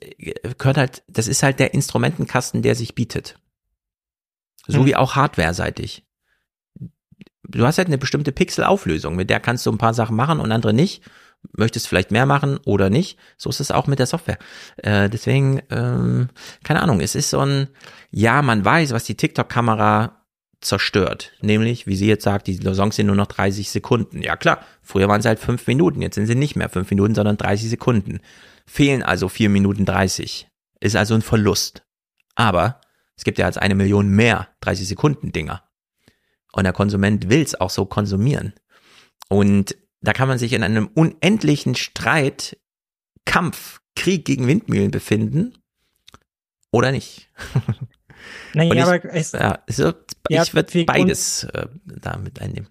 gehört 0.58 0.78
halt, 0.78 1.04
das 1.08 1.28
ist 1.28 1.44
halt 1.44 1.60
der 1.60 1.74
Instrumentenkasten, 1.74 2.62
der 2.62 2.76
sich 2.76 2.96
bietet. 2.96 3.40
So 4.68 4.80
Hm. 4.80 4.86
wie 4.86 4.96
auch 4.96 5.16
hardware-seitig. 5.16 6.04
Du 7.50 7.66
hast 7.66 7.78
halt 7.78 7.88
eine 7.88 7.98
bestimmte 7.98 8.32
Pixelauflösung, 8.34 9.16
mit 9.16 9.30
der 9.30 9.40
kannst 9.40 9.66
du 9.66 9.72
ein 9.72 9.78
paar 9.78 9.94
Sachen 9.94 10.16
machen 10.16 10.40
und 10.40 10.52
andere 10.52 10.74
nicht. 10.74 11.04
Möchtest 11.56 11.88
vielleicht 11.88 12.12
mehr 12.12 12.26
machen 12.26 12.60
oder 12.66 12.90
nicht. 12.90 13.18
So 13.38 13.50
ist 13.50 13.62
es 13.62 13.72
auch 13.72 13.88
mit 13.88 14.00
der 14.00 14.08
Software. 14.08 14.40
Äh, 14.78 15.10
deswegen, 15.10 15.62
ähm, 15.70 16.30
keine 16.64 16.82
Ahnung, 16.82 17.00
es 17.00 17.16
ist 17.16 17.30
so 17.30 17.40
ein, 17.40 17.70
ja, 18.10 18.42
man 18.42 18.66
weiß, 18.66 18.92
was 18.92 19.06
die 19.06 19.16
TikTok-Kamera 19.16 20.26
zerstört. 20.60 21.32
Nämlich, 21.42 21.86
wie 21.88 21.96
sie 21.96 22.08
jetzt 22.08 22.24
sagt, 22.24 22.48
die 22.48 22.58
Songs 22.58 22.96
sind 22.96 23.06
nur 23.06 23.16
noch 23.16 23.28
30 23.28 23.70
Sekunden. 23.70 24.22
Ja 24.24 24.36
klar, 24.36 24.60
früher 24.82 25.08
waren 25.08 25.22
sie 25.22 25.28
halt 25.30 25.40
fünf 25.40 25.68
Minuten, 25.68 26.02
jetzt 26.02 26.16
sind 26.16 26.26
sie 26.26 26.36
nicht 26.36 26.56
mehr 26.56 26.70
fünf 26.70 26.90
Minuten, 26.90 27.14
sondern 27.16 27.38
30 27.38 27.70
Sekunden. 27.70 28.20
Fehlen 28.68 29.02
also 29.04 29.30
vier 29.30 29.50
Minuten 29.50 29.86
30. 29.86 30.48
Ist 30.80 30.96
also 30.96 31.16
ein 31.16 31.22
Verlust. 31.22 31.84
Aber 32.36 32.82
es 33.16 33.24
gibt 33.24 33.40
ja 33.40 33.46
als 33.46 33.58
eine 33.58 33.74
Million 33.76 34.10
mehr 34.10 34.50
30 34.62 34.88
Sekunden 34.88 35.32
Dinger. 35.32 35.64
Und 36.52 36.66
der 36.66 36.74
Konsument 36.74 37.30
will 37.30 37.42
es 37.42 37.56
auch 37.56 37.70
so 37.72 37.86
konsumieren. 37.86 38.54
Und 39.30 39.76
da 40.02 40.14
kann 40.14 40.28
man 40.28 40.38
sich 40.38 40.54
in 40.54 40.64
einem 40.64 40.88
unendlichen 40.88 41.76
Streit, 41.76 42.58
Kampf, 43.26 43.82
Krieg 43.96 44.26
gegen 44.26 44.46
Windmühlen 44.48 44.92
befinden 44.92 45.58
oder 46.72 46.92
nicht. 46.92 47.30
Naja, 48.54 48.74
ich, 48.74 48.82
aber 48.84 49.14
es- 49.14 49.32
ja, 49.32 49.64
so, 49.70 49.94
Ja, 50.30 50.44
ich 50.44 50.54
würde 50.54 50.84
beides 50.86 51.44
äh, 51.46 51.68
da 51.86 52.18
mit 52.18 52.42
einnehmen. 52.42 52.68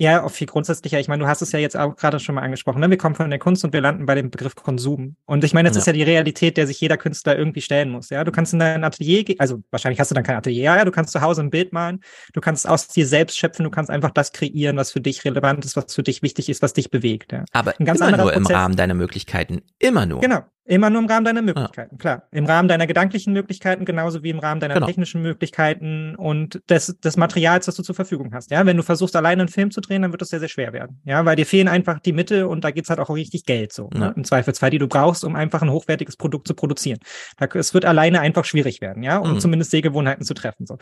Ja, 0.00 0.24
auch 0.24 0.30
viel 0.30 0.48
grundsätzlicher. 0.48 0.98
Ich 0.98 1.06
meine, 1.06 1.22
du 1.22 1.28
hast 1.28 1.40
es 1.40 1.52
ja 1.52 1.60
jetzt 1.60 1.76
auch 1.76 1.94
gerade 1.94 2.18
schon 2.18 2.34
mal 2.34 2.42
angesprochen. 2.42 2.80
Ne? 2.80 2.90
Wir 2.90 2.96
kommen 2.98 3.14
von 3.14 3.30
der 3.30 3.38
Kunst 3.38 3.64
und 3.64 3.72
wir 3.72 3.80
landen 3.80 4.06
bei 4.06 4.16
dem 4.16 4.28
Begriff 4.28 4.56
Konsum. 4.56 5.14
Und 5.24 5.44
ich 5.44 5.54
meine, 5.54 5.68
das 5.68 5.76
Ja. 5.76 5.80
ist 5.80 5.86
ja 5.86 5.92
die 5.92 6.02
Realität, 6.02 6.56
der 6.56 6.66
sich 6.66 6.80
jeder 6.80 6.96
Künstler 6.96 7.38
irgendwie 7.38 7.60
stellen 7.60 7.90
muss. 7.90 8.10
Ja, 8.10 8.24
du 8.24 8.32
kannst 8.32 8.52
in 8.52 8.58
dein 8.58 8.82
Atelier, 8.82 9.24
also 9.38 9.62
wahrscheinlich 9.70 10.00
hast 10.00 10.10
du 10.10 10.16
dann 10.16 10.24
kein 10.24 10.36
Atelier. 10.36 10.64
Ja, 10.64 10.76
ja, 10.78 10.84
du 10.84 10.90
kannst 10.90 11.12
zu 11.12 11.20
Hause 11.20 11.42
ein 11.42 11.50
Bild 11.50 11.72
malen. 11.72 12.00
Du 12.32 12.40
kannst 12.40 12.68
aus 12.68 12.88
dir 12.88 13.06
selbst 13.06 13.38
schöpfen. 13.38 13.62
Du 13.62 13.70
kannst 13.70 13.88
einfach 13.88 14.10
das 14.10 14.32
kreieren, 14.32 14.76
was 14.76 14.90
für 14.90 15.00
dich 15.00 15.24
relevant 15.24 15.64
ist, 15.64 15.76
was 15.76 15.94
für 15.94 16.02
dich 16.02 16.22
wichtig 16.22 16.48
ist, 16.48 16.60
was 16.60 16.72
dich 16.72 16.90
bewegt. 16.90 17.30
Ja. 17.32 17.44
Aber 17.52 17.78
immer 17.78 18.16
nur 18.16 18.32
im 18.32 18.42
Prozess. 18.42 18.56
Rahmen 18.56 18.74
deiner 18.76 18.94
Möglichkeiten. 18.94 19.62
Immer 19.78 20.06
nur. 20.06 20.20
Genau. 20.20 20.40
Immer 20.66 20.88
nur 20.88 21.02
im 21.02 21.08
Rahmen 21.08 21.26
deiner 21.26 21.42
Möglichkeiten, 21.42 21.98
klar. 21.98 22.22
Im 22.30 22.46
Rahmen 22.46 22.68
deiner 22.68 22.86
gedanklichen 22.86 23.34
Möglichkeiten, 23.34 23.84
genauso 23.84 24.22
wie 24.22 24.30
im 24.30 24.38
Rahmen 24.38 24.60
deiner 24.60 24.74
Genau. 24.74 24.86
technischen 24.86 25.20
Möglichkeiten 25.20 26.14
und 26.16 26.62
des, 26.70 26.98
des 27.00 27.18
Materials, 27.18 27.66
das 27.66 27.74
du 27.74 27.82
zur 27.82 27.94
Verfügung 27.94 28.32
hast. 28.32 28.50
Ja, 28.50 28.64
wenn 28.64 28.76
du 28.78 28.82
versuchst, 28.82 29.14
alleine 29.14 29.42
einen 29.42 29.48
Film 29.50 29.70
zu 29.70 29.82
drehen, 29.82 30.00
dann 30.00 30.12
wird 30.12 30.22
das 30.22 30.30
sehr, 30.30 30.40
sehr 30.40 30.48
schwer 30.48 30.72
werden. 30.72 31.00
Ja, 31.04 31.24
weil 31.26 31.36
dir 31.36 31.44
fehlen 31.44 31.68
einfach 31.68 31.98
die 32.00 32.12
Mitte 32.14 32.48
und 32.48 32.64
da 32.64 32.70
geht's 32.70 32.88
halt 32.88 32.98
auch 32.98 33.10
richtig 33.10 33.44
Geld 33.44 33.74
so. 33.74 33.90
Ja. 33.92 34.00
Ne? 34.00 34.14
Im 34.16 34.24
Zweifelsfall, 34.24 34.70
die 34.70 34.78
du 34.78 34.88
brauchst, 34.88 35.22
um 35.24 35.36
einfach 35.36 35.60
ein 35.60 35.70
hochwertiges 35.70 36.16
Produkt 36.16 36.48
zu 36.48 36.54
produzieren. 36.54 36.98
Da, 37.36 37.46
es 37.54 37.74
wird 37.74 37.84
alleine 37.84 38.20
einfach 38.20 38.46
schwierig 38.46 38.80
werden, 38.80 39.02
ja, 39.02 39.18
um 39.18 39.34
Mhm. 39.34 39.40
zumindest 39.40 39.70
Sehgewohnheiten 39.70 40.24
zu 40.24 40.32
treffen. 40.32 40.64
So. 40.64 40.78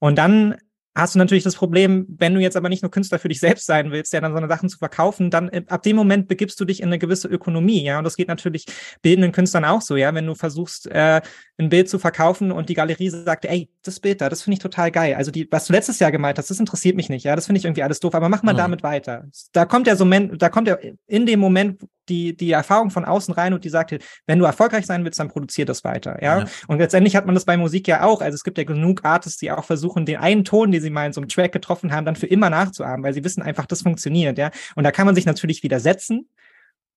Und 0.00 0.18
dann 0.18 0.56
hast 0.94 1.14
du 1.14 1.18
natürlich 1.18 1.44
das 1.44 1.54
Problem, 1.56 2.06
wenn 2.18 2.34
du 2.34 2.40
jetzt 2.40 2.56
aber 2.56 2.68
nicht 2.68 2.82
nur 2.82 2.90
Künstler 2.90 3.18
für 3.18 3.28
dich 3.28 3.40
selbst 3.40 3.66
sein 3.66 3.90
willst, 3.92 4.12
ja, 4.12 4.20
dann 4.20 4.32
so 4.32 4.38
eine 4.38 4.48
Sachen 4.48 4.68
zu 4.68 4.78
verkaufen, 4.78 5.30
dann 5.30 5.48
äh, 5.48 5.62
ab 5.68 5.82
dem 5.82 5.96
Moment 5.96 6.28
begibst 6.28 6.60
du 6.60 6.64
dich 6.64 6.80
in 6.80 6.88
eine 6.88 6.98
gewisse 6.98 7.28
Ökonomie, 7.28 7.82
ja, 7.82 7.98
und 7.98 8.04
das 8.04 8.16
geht 8.16 8.28
natürlich 8.28 8.66
bildenden 9.00 9.32
Künstlern 9.32 9.64
auch 9.64 9.80
so, 9.80 9.96
ja, 9.96 10.14
wenn 10.14 10.26
du 10.26 10.34
versuchst, 10.34 10.86
äh, 10.88 11.20
ein 11.58 11.68
Bild 11.68 11.88
zu 11.88 11.98
verkaufen 11.98 12.52
und 12.52 12.68
die 12.68 12.74
Galerie 12.74 13.08
sagt, 13.08 13.44
ey, 13.44 13.70
das 13.82 14.00
Bild 14.00 14.20
da, 14.20 14.28
das 14.28 14.42
finde 14.42 14.54
ich 14.54 14.62
total 14.62 14.90
geil. 14.90 15.14
Also 15.14 15.30
die, 15.30 15.48
was 15.50 15.66
du 15.66 15.72
letztes 15.72 15.98
Jahr 15.98 16.12
gemalt 16.12 16.38
hast, 16.38 16.50
das 16.50 16.58
interessiert 16.60 16.96
mich 16.96 17.08
nicht, 17.08 17.24
ja, 17.24 17.36
das 17.36 17.46
finde 17.46 17.58
ich 17.58 17.64
irgendwie 17.64 17.82
alles 17.82 18.00
doof, 18.00 18.14
aber 18.14 18.28
mach 18.28 18.42
mal 18.42 18.52
Mhm. 18.52 18.58
damit 18.58 18.82
weiter. 18.82 19.24
Da 19.52 19.64
kommt 19.64 19.86
ja 19.86 19.96
so, 19.96 20.04
da 20.04 20.48
kommt 20.48 20.68
ja 20.68 20.76
in 21.06 21.26
dem 21.26 21.40
Moment 21.40 21.80
die, 22.08 22.36
die 22.36 22.50
Erfahrung 22.50 22.90
von 22.90 23.04
außen 23.04 23.34
rein 23.34 23.54
und 23.54 23.64
die 23.64 23.68
sagt 23.68 23.92
dir, 23.92 23.98
wenn 24.26 24.38
du 24.38 24.44
erfolgreich 24.44 24.86
sein 24.86 25.04
willst, 25.04 25.20
dann 25.20 25.28
produzier 25.28 25.64
das 25.64 25.84
weiter, 25.84 26.22
ja. 26.22 26.40
Ja. 26.40 26.46
Und 26.66 26.78
letztendlich 26.78 27.16
hat 27.16 27.26
man 27.26 27.34
das 27.34 27.44
bei 27.44 27.56
Musik 27.56 27.86
ja 27.88 28.02
auch. 28.02 28.20
Also 28.20 28.34
es 28.34 28.44
gibt 28.44 28.58
ja 28.58 28.64
genug 28.64 29.04
Artists, 29.04 29.38
die 29.38 29.50
auch 29.50 29.64
versuchen, 29.64 30.06
den 30.06 30.16
einen 30.16 30.44
Ton, 30.44 30.72
den 30.72 30.82
sie 30.82 30.90
mal 30.90 31.06
in 31.06 31.12
so 31.12 31.20
einem 31.20 31.28
Track 31.28 31.52
getroffen 31.52 31.92
haben, 31.92 32.04
dann 32.04 32.16
für 32.16 32.26
immer 32.26 32.50
nachzuahmen, 32.50 33.04
weil 33.04 33.14
sie 33.14 33.24
wissen 33.24 33.42
einfach, 33.42 33.66
das 33.66 33.82
funktioniert, 33.82 34.38
ja. 34.38 34.50
Und 34.74 34.84
da 34.84 34.90
kann 34.90 35.06
man 35.06 35.14
sich 35.14 35.26
natürlich 35.26 35.62
widersetzen. 35.62 36.28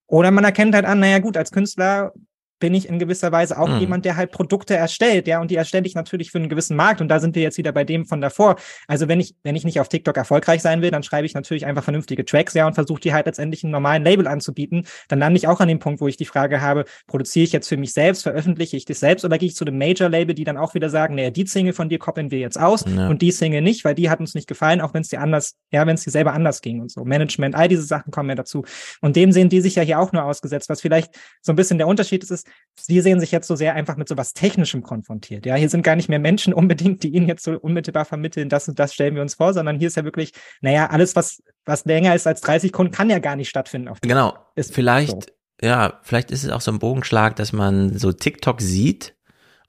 Oder 0.08 0.32
man 0.32 0.44
erkennt 0.44 0.76
halt 0.76 0.86
an, 0.86 1.00
naja 1.00 1.20
gut, 1.20 1.38
als 1.38 1.52
Künstler 1.52 2.14
bin 2.60 2.74
ich 2.74 2.88
in 2.88 3.00
gewisser 3.00 3.32
Weise 3.32 3.60
auch 3.60 3.68
Mhm. 3.68 3.80
jemand, 3.80 4.06
der 4.06 4.16
halt 4.16 4.32
Produkte 4.32 4.76
erstellt, 4.76 5.28
ja, 5.28 5.42
und 5.42 5.52
die 5.52 5.56
erstelle 5.56 5.86
ich 5.86 5.96
natürlich 5.96 6.32
für 6.32 6.38
einen 6.38 6.50
gewissen 6.50 6.76
Markt. 6.78 7.02
Und 7.02 7.10
da 7.10 7.20
sind 7.20 7.36
wir 7.36 7.42
jetzt 7.44 7.58
wieder 7.58 7.72
bei 7.72 7.84
dem 7.84 8.06
von 8.06 8.22
davor. 8.22 8.56
Also 8.88 9.08
wenn 9.08 9.20
ich, 9.20 9.36
wenn 9.44 9.56
ich 9.56 9.66
nicht 9.66 9.80
auf 9.80 9.90
TikTok 9.90 10.16
erfolgreich 10.18 10.62
sein 10.62 10.82
will, 10.82 10.92
dann 10.92 11.04
schreibe 11.04 11.26
ich 11.26 11.34
natürlich 11.34 11.66
einfach 11.66 11.84
vernünftige 11.84 12.24
Tracks, 12.26 12.54
ja, 12.54 12.66
und 12.66 12.74
versuche 12.74 13.00
die 13.02 13.14
halt 13.14 13.26
letztendlich 13.26 13.64
einem 13.64 13.72
normalen 13.72 14.04
Label 14.04 14.28
anzubieten. 14.28 14.86
Dann 15.10 15.20
lande 15.20 15.38
ich 15.38 15.48
auch 15.48 15.60
an 15.60 15.68
dem 15.68 15.80
Punkt, 15.80 16.00
wo 16.02 16.08
ich 16.08 16.18
die 16.18 16.26
Frage 16.26 16.62
habe, 16.62 16.86
produziere 17.08 17.44
ich 17.44 17.52
jetzt 17.52 17.68
für 17.68 17.78
mich 17.78 17.92
selbst, 17.94 18.24
veröffentliche 18.24 18.78
ich 18.78 18.86
das 18.86 19.00
selbst 19.00 19.26
oder 19.26 19.38
gehe 19.38 19.48
ich 19.50 19.56
zu 19.56 19.66
dem 19.66 19.78
Major-Label, 19.78 20.34
die 20.34 20.44
dann 20.46 20.58
auch 20.58 20.74
wieder 20.74 20.90
sagen, 20.90 21.16
naja, 21.16 21.30
die 21.32 21.46
Single 21.46 21.74
von 21.74 21.90
dir 21.90 22.00
koppeln 22.00 22.32
wir 22.32 22.40
jetzt 22.40 22.60
aus 22.60 22.86
Ja. 22.88 23.10
und 23.10 23.22
die 23.22 23.32
Single 23.32 23.62
nicht, 23.62 23.84
weil 23.86 23.96
die 23.96 24.10
hat 24.10 24.20
uns 24.20 24.34
nicht 24.34 24.48
gefallen, 24.48 24.82
auch 24.82 24.94
wenn 24.94 25.02
es 25.02 25.10
dir 25.10 25.20
anders, 25.22 25.56
ja, 25.72 25.86
wenn 25.86 25.96
es 25.96 26.04
dir 26.04 26.12
selber 26.12 26.34
anders 26.34 26.62
ging 26.62 26.80
und 26.82 26.92
so. 26.92 27.04
Management, 27.06 27.56
all 27.56 27.68
diese 27.68 27.84
Sachen 27.84 28.12
kommen 28.12 28.30
ja 28.30 28.36
dazu. 28.36 28.64
Und 29.02 29.16
dem 29.16 29.32
sehen 29.32 29.50
die 29.50 29.62
sich 29.62 29.76
ja 29.76 29.84
hier 29.84 30.00
auch 30.00 30.12
nur 30.12 30.24
ausgesetzt. 30.24 30.70
Was 30.70 30.82
vielleicht 30.82 31.14
so 31.42 31.52
ein 31.52 31.56
bisschen 31.56 31.78
der 31.78 31.88
Unterschied 31.88 32.24
ist, 32.24 32.32
ist, 32.32 32.48
sie 32.80 33.02
sehen 33.02 33.20
sich 33.20 33.32
jetzt 33.32 33.48
so 33.48 33.56
sehr 33.56 33.74
einfach 33.74 33.96
mit 33.96 34.08
so 34.08 34.18
was 34.18 34.34
Technischem 34.34 34.84
konfrontiert. 34.84 35.46
Ja, 35.46 35.56
hier 35.56 35.70
sind 35.70 35.84
gar 35.84 35.96
nicht 35.96 36.10
mehr 36.10 36.20
Menschen 36.20 36.54
unbedingt, 36.54 37.04
die 37.04 37.10
ihnen 37.10 37.28
jetzt 37.28 37.44
so 37.44 37.54
unmittelbar 37.54 38.06
vermitteln, 38.06 38.50
das 38.50 38.68
und 38.68 38.80
das 38.80 38.94
stellen 38.94 39.16
wir 39.16 39.22
uns 39.22 39.36
vor, 39.36 39.54
sondern 39.54 39.80
hier 39.80 39.88
ist 39.88 39.96
ja 39.96 40.04
wirklich, 40.04 40.32
naja, 40.62 40.88
alles, 40.88 41.16
was, 41.16 41.42
was 41.66 41.86
länger 41.86 42.16
ist 42.16 42.28
als 42.28 42.42
30 42.42 42.70
Sekunden, 42.70 42.92
kann 42.92 43.10
ja 43.10 43.20
gar 43.20 43.36
nicht 43.36 43.50
stattfinden. 43.50 43.88
Auf 43.88 44.02
Genau. 44.02 44.38
Ist 44.56 44.74
vielleicht, 44.74 45.12
so. 45.12 45.68
ja, 45.68 46.00
vielleicht 46.04 46.32
ist 46.32 46.44
es 46.44 46.52
auch 46.52 46.62
so 46.62 46.72
ein 46.72 46.80
Bogenschlag, 46.80 47.36
dass 47.36 47.54
man 47.54 47.98
so 47.98 48.12
TikTok 48.12 48.62
sieht 48.62 49.16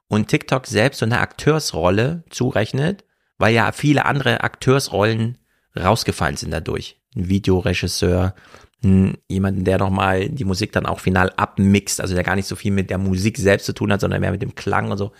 und 0.07 0.27
TikTok 0.27 0.67
selbst 0.67 0.99
so 0.99 1.05
eine 1.05 1.19
Akteursrolle 1.19 2.23
zurechnet, 2.29 3.05
weil 3.37 3.53
ja 3.53 3.71
viele 3.71 4.05
andere 4.05 4.41
Akteursrollen 4.41 5.37
rausgefallen 5.77 6.37
sind 6.37 6.51
dadurch. 6.51 6.99
Ein 7.15 7.29
Videoregisseur, 7.29 8.35
jemanden, 8.83 9.63
der 9.63 9.79
nochmal 9.79 10.29
die 10.29 10.45
Musik 10.45 10.71
dann 10.71 10.85
auch 10.85 10.99
final 10.99 11.31
abmixt, 11.35 11.99
also 11.99 12.13
der 12.13 12.23
gar 12.23 12.35
nicht 12.35 12.47
so 12.47 12.55
viel 12.55 12.71
mit 12.71 12.89
der 12.89 12.99
Musik 12.99 13.37
selbst 13.37 13.65
zu 13.65 13.73
tun 13.73 13.91
hat, 13.91 14.01
sondern 14.01 14.21
mehr 14.21 14.31
mit 14.31 14.41
dem 14.41 14.53
Klang 14.53 14.91
und 14.91 14.97
so. 14.97 15.11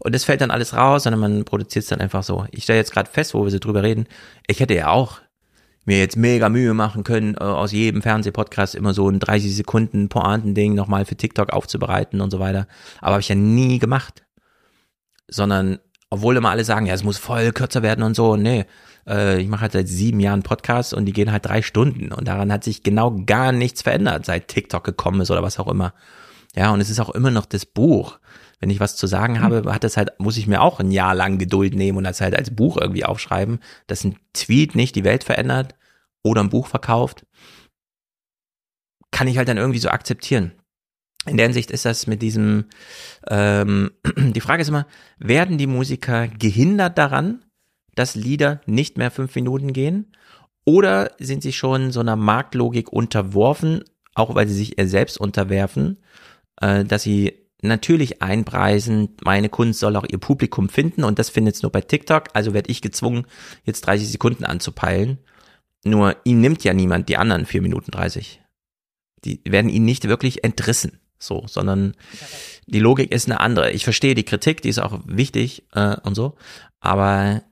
Und 0.00 0.14
das 0.14 0.24
fällt 0.24 0.40
dann 0.40 0.50
alles 0.50 0.74
raus, 0.74 1.04
sondern 1.04 1.20
man 1.20 1.44
produziert 1.44 1.84
es 1.84 1.88
dann 1.88 2.00
einfach 2.00 2.24
so. 2.24 2.46
Ich 2.50 2.64
stelle 2.64 2.80
jetzt 2.80 2.92
gerade 2.92 3.08
fest, 3.08 3.32
wo 3.32 3.44
wir 3.44 3.50
so 3.50 3.58
drüber 3.58 3.82
reden, 3.82 4.06
ich 4.48 4.58
hätte 4.58 4.74
ja 4.74 4.88
auch 4.88 5.20
mir 5.84 5.98
jetzt 5.98 6.16
mega 6.16 6.48
Mühe 6.48 6.74
machen 6.74 7.04
können, 7.04 7.36
äh, 7.36 7.44
aus 7.44 7.70
jedem 7.72 8.02
Fernsehpodcast 8.02 8.74
immer 8.74 8.92
so 8.92 9.08
ein 9.08 9.20
30 9.20 9.54
Sekunden 9.54 10.08
Pointending 10.08 10.74
nochmal 10.74 11.04
für 11.04 11.16
TikTok 11.16 11.52
aufzubereiten 11.52 12.20
und 12.20 12.30
so 12.30 12.40
weiter. 12.40 12.66
Aber 13.00 13.12
habe 13.12 13.20
ich 13.20 13.28
ja 13.28 13.36
nie 13.36 13.78
gemacht. 13.78 14.24
Sondern, 15.28 15.78
obwohl 16.10 16.36
immer 16.36 16.50
alle 16.50 16.64
sagen, 16.64 16.86
ja, 16.86 16.94
es 16.94 17.04
muss 17.04 17.18
voll 17.18 17.52
kürzer 17.52 17.82
werden 17.82 18.02
und 18.02 18.14
so, 18.14 18.36
nee, 18.36 18.66
äh, 19.08 19.40
ich 19.40 19.48
mache 19.48 19.62
halt 19.62 19.72
seit 19.72 19.88
sieben 19.88 20.20
Jahren 20.20 20.42
Podcasts 20.42 20.92
und 20.92 21.06
die 21.06 21.12
gehen 21.12 21.32
halt 21.32 21.46
drei 21.46 21.62
Stunden 21.62 22.12
und 22.12 22.28
daran 22.28 22.52
hat 22.52 22.64
sich 22.64 22.82
genau 22.82 23.22
gar 23.24 23.52
nichts 23.52 23.82
verändert, 23.82 24.26
seit 24.26 24.48
TikTok 24.48 24.84
gekommen 24.84 25.20
ist 25.20 25.30
oder 25.30 25.42
was 25.42 25.58
auch 25.58 25.68
immer. 25.68 25.94
Ja, 26.54 26.70
und 26.70 26.80
es 26.80 26.90
ist 26.90 27.00
auch 27.00 27.10
immer 27.10 27.30
noch 27.30 27.46
das 27.46 27.66
Buch. 27.66 28.18
Wenn 28.58 28.70
ich 28.70 28.80
was 28.80 28.96
zu 28.96 29.06
sagen 29.06 29.42
habe, 29.42 29.72
hat 29.72 29.84
das 29.84 29.98
halt, 29.98 30.18
muss 30.18 30.38
ich 30.38 30.46
mir 30.46 30.62
auch 30.62 30.80
ein 30.80 30.90
Jahr 30.90 31.14
lang 31.14 31.36
Geduld 31.36 31.74
nehmen 31.74 31.98
und 31.98 32.04
das 32.04 32.22
halt 32.22 32.34
als 32.34 32.54
Buch 32.54 32.78
irgendwie 32.78 33.04
aufschreiben, 33.04 33.60
dass 33.86 34.04
ein 34.04 34.16
Tweet 34.32 34.74
nicht 34.74 34.96
die 34.96 35.04
Welt 35.04 35.24
verändert 35.24 35.74
oder 36.22 36.42
ein 36.42 36.48
Buch 36.48 36.66
verkauft, 36.66 37.26
kann 39.10 39.28
ich 39.28 39.36
halt 39.36 39.48
dann 39.48 39.58
irgendwie 39.58 39.78
so 39.78 39.90
akzeptieren. 39.90 40.52
In 41.26 41.36
der 41.36 41.46
Hinsicht 41.46 41.70
ist 41.70 41.84
das 41.84 42.06
mit 42.06 42.22
diesem, 42.22 42.66
ähm, 43.28 43.90
die 44.16 44.40
Frage 44.40 44.62
ist 44.62 44.68
immer, 44.68 44.86
werden 45.18 45.58
die 45.58 45.66
Musiker 45.66 46.28
gehindert 46.28 46.96
daran, 46.96 47.44
dass 47.96 48.14
Lieder 48.14 48.60
nicht 48.66 48.96
mehr 48.96 49.10
fünf 49.10 49.34
Minuten 49.34 49.72
gehen? 49.72 50.12
Oder 50.64 51.12
sind 51.18 51.42
sie 51.42 51.52
schon 51.52 51.90
so 51.90 52.00
einer 52.00 52.16
Marktlogik 52.16 52.92
unterworfen, 52.92 53.82
auch 54.14 54.34
weil 54.34 54.46
sie 54.46 54.54
sich 54.54 54.78
ihr 54.78 54.88
selbst 54.88 55.18
unterwerfen, 55.18 55.98
äh, 56.60 56.84
dass 56.84 57.02
sie 57.02 57.46
natürlich 57.62 58.22
einpreisen, 58.22 59.16
meine 59.24 59.48
Kunst 59.48 59.80
soll 59.80 59.96
auch 59.96 60.06
ihr 60.08 60.18
Publikum 60.18 60.68
finden 60.68 61.04
und 61.04 61.18
das 61.18 61.30
findet 61.30 61.56
es 61.56 61.62
nur 61.62 61.72
bei 61.72 61.80
TikTok, 61.80 62.28
also 62.34 62.54
werde 62.54 62.70
ich 62.70 62.82
gezwungen, 62.82 63.26
jetzt 63.64 63.82
30 63.82 64.08
Sekunden 64.08 64.44
anzupeilen. 64.44 65.18
Nur 65.84 66.16
ihn 66.24 66.40
nimmt 66.40 66.64
ja 66.64 66.74
niemand 66.74 67.08
die 67.08 67.16
anderen 67.16 67.46
4 67.46 67.62
Minuten 67.62 67.90
30. 67.90 68.42
Die 69.24 69.40
werden 69.44 69.70
ihn 69.70 69.84
nicht 69.84 70.08
wirklich 70.08 70.44
entrissen, 70.44 71.00
so, 71.18 71.44
sondern 71.46 71.94
Die 72.66 72.80
Logik 72.80 73.12
ist 73.12 73.26
eine 73.26 73.40
andere. 73.40 73.70
Ich 73.70 73.84
verstehe 73.84 74.14
die 74.14 74.24
Kritik, 74.24 74.62
die 74.62 74.68
ist 74.68 74.80
auch 74.80 75.00
wichtig 75.06 75.64
äh, 75.72 75.96
und 76.02 76.14
so, 76.14 76.36
aber 76.80 77.42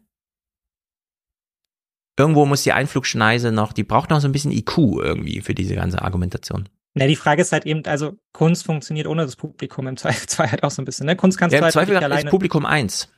irgendwo 2.18 2.46
muss 2.46 2.62
die 2.62 2.72
Einflugschneise 2.72 3.52
noch, 3.52 3.72
die 3.72 3.84
braucht 3.84 4.10
noch 4.10 4.20
so 4.20 4.28
ein 4.28 4.32
bisschen 4.32 4.52
IQ 4.52 4.78
irgendwie 4.78 5.40
für 5.40 5.54
diese 5.54 5.74
ganze 5.74 6.02
Argumentation. 6.02 6.68
Na, 6.94 7.06
die 7.06 7.16
Frage 7.16 7.42
ist 7.42 7.50
halt 7.52 7.66
eben, 7.66 7.84
also 7.86 8.12
Kunst 8.32 8.64
funktioniert 8.64 9.08
ohne 9.08 9.24
das 9.24 9.36
Publikum 9.36 9.88
im 9.88 9.96
Zweifel 9.96 10.26
halt 10.50 10.62
auch 10.62 10.70
so 10.70 10.80
ein 10.80 10.84
bisschen. 10.84 11.06
Ne? 11.06 11.16
Kunst 11.16 11.38
kannst 11.38 11.52
Ja, 11.52 11.58
du 11.58 11.64
halt 11.64 11.72
Zweifel 11.72 11.96
ist 11.96 12.02
alleine. 12.02 12.30
Publikum 12.30 12.64
eins. 12.64 13.08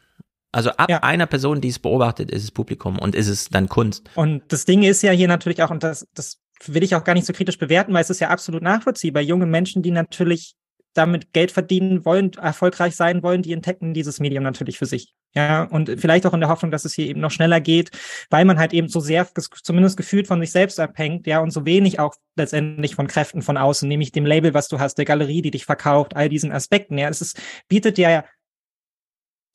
Also 0.52 0.70
ab 0.70 0.90
einer 1.02 1.26
Person, 1.26 1.60
die 1.60 1.68
es 1.68 1.78
beobachtet, 1.78 2.30
ist 2.30 2.42
es 2.42 2.50
Publikum 2.50 2.98
und 2.98 3.14
ist 3.14 3.28
es 3.28 3.50
dann 3.50 3.68
Kunst. 3.68 4.08
Und 4.14 4.42
das 4.48 4.64
Ding 4.64 4.82
ist 4.82 5.02
ja 5.02 5.12
hier 5.12 5.28
natürlich 5.28 5.62
auch, 5.62 5.70
und 5.70 5.82
das, 5.82 6.06
das 6.14 6.38
will 6.64 6.82
ich 6.82 6.94
auch 6.94 7.04
gar 7.04 7.12
nicht 7.12 7.26
so 7.26 7.34
kritisch 7.34 7.58
bewerten, 7.58 7.92
weil 7.92 8.00
es 8.00 8.08
ist 8.08 8.20
ja 8.20 8.30
absolut 8.30 8.62
nachvollziehbar. 8.62 9.22
Junge 9.22 9.44
Menschen, 9.44 9.82
die 9.82 9.90
natürlich 9.90 10.54
damit 10.96 11.32
Geld 11.32 11.50
verdienen 11.50 12.04
wollen, 12.04 12.32
erfolgreich 12.34 12.96
sein 12.96 13.22
wollen, 13.22 13.42
die 13.42 13.52
entdecken 13.52 13.94
dieses 13.94 14.20
Medium 14.20 14.44
natürlich 14.44 14.78
für 14.78 14.86
sich. 14.86 15.14
Ja, 15.34 15.64
und 15.64 16.00
vielleicht 16.00 16.24
auch 16.24 16.32
in 16.32 16.40
der 16.40 16.48
Hoffnung, 16.48 16.70
dass 16.70 16.86
es 16.86 16.94
hier 16.94 17.06
eben 17.06 17.20
noch 17.20 17.30
schneller 17.30 17.60
geht, 17.60 17.90
weil 18.30 18.46
man 18.46 18.58
halt 18.58 18.72
eben 18.72 18.88
so 18.88 19.00
sehr 19.00 19.28
zumindest 19.62 19.98
gefühlt 19.98 20.26
von 20.26 20.40
sich 20.40 20.50
selbst 20.50 20.80
abhängt, 20.80 21.26
ja, 21.26 21.40
und 21.40 21.50
so 21.50 21.66
wenig 21.66 22.00
auch 22.00 22.14
letztendlich 22.36 22.94
von 22.94 23.06
Kräften 23.06 23.42
von 23.42 23.58
außen, 23.58 23.86
nämlich 23.86 24.12
dem 24.12 24.24
Label, 24.24 24.54
was 24.54 24.68
du 24.68 24.78
hast, 24.78 24.96
der 24.96 25.04
Galerie, 25.04 25.42
die 25.42 25.50
dich 25.50 25.66
verkauft, 25.66 26.16
all 26.16 26.30
diesen 26.30 26.52
Aspekten. 26.52 26.96
Ja, 26.96 27.10
es 27.10 27.20
ist, 27.20 27.38
bietet 27.68 27.98
ja 27.98 28.24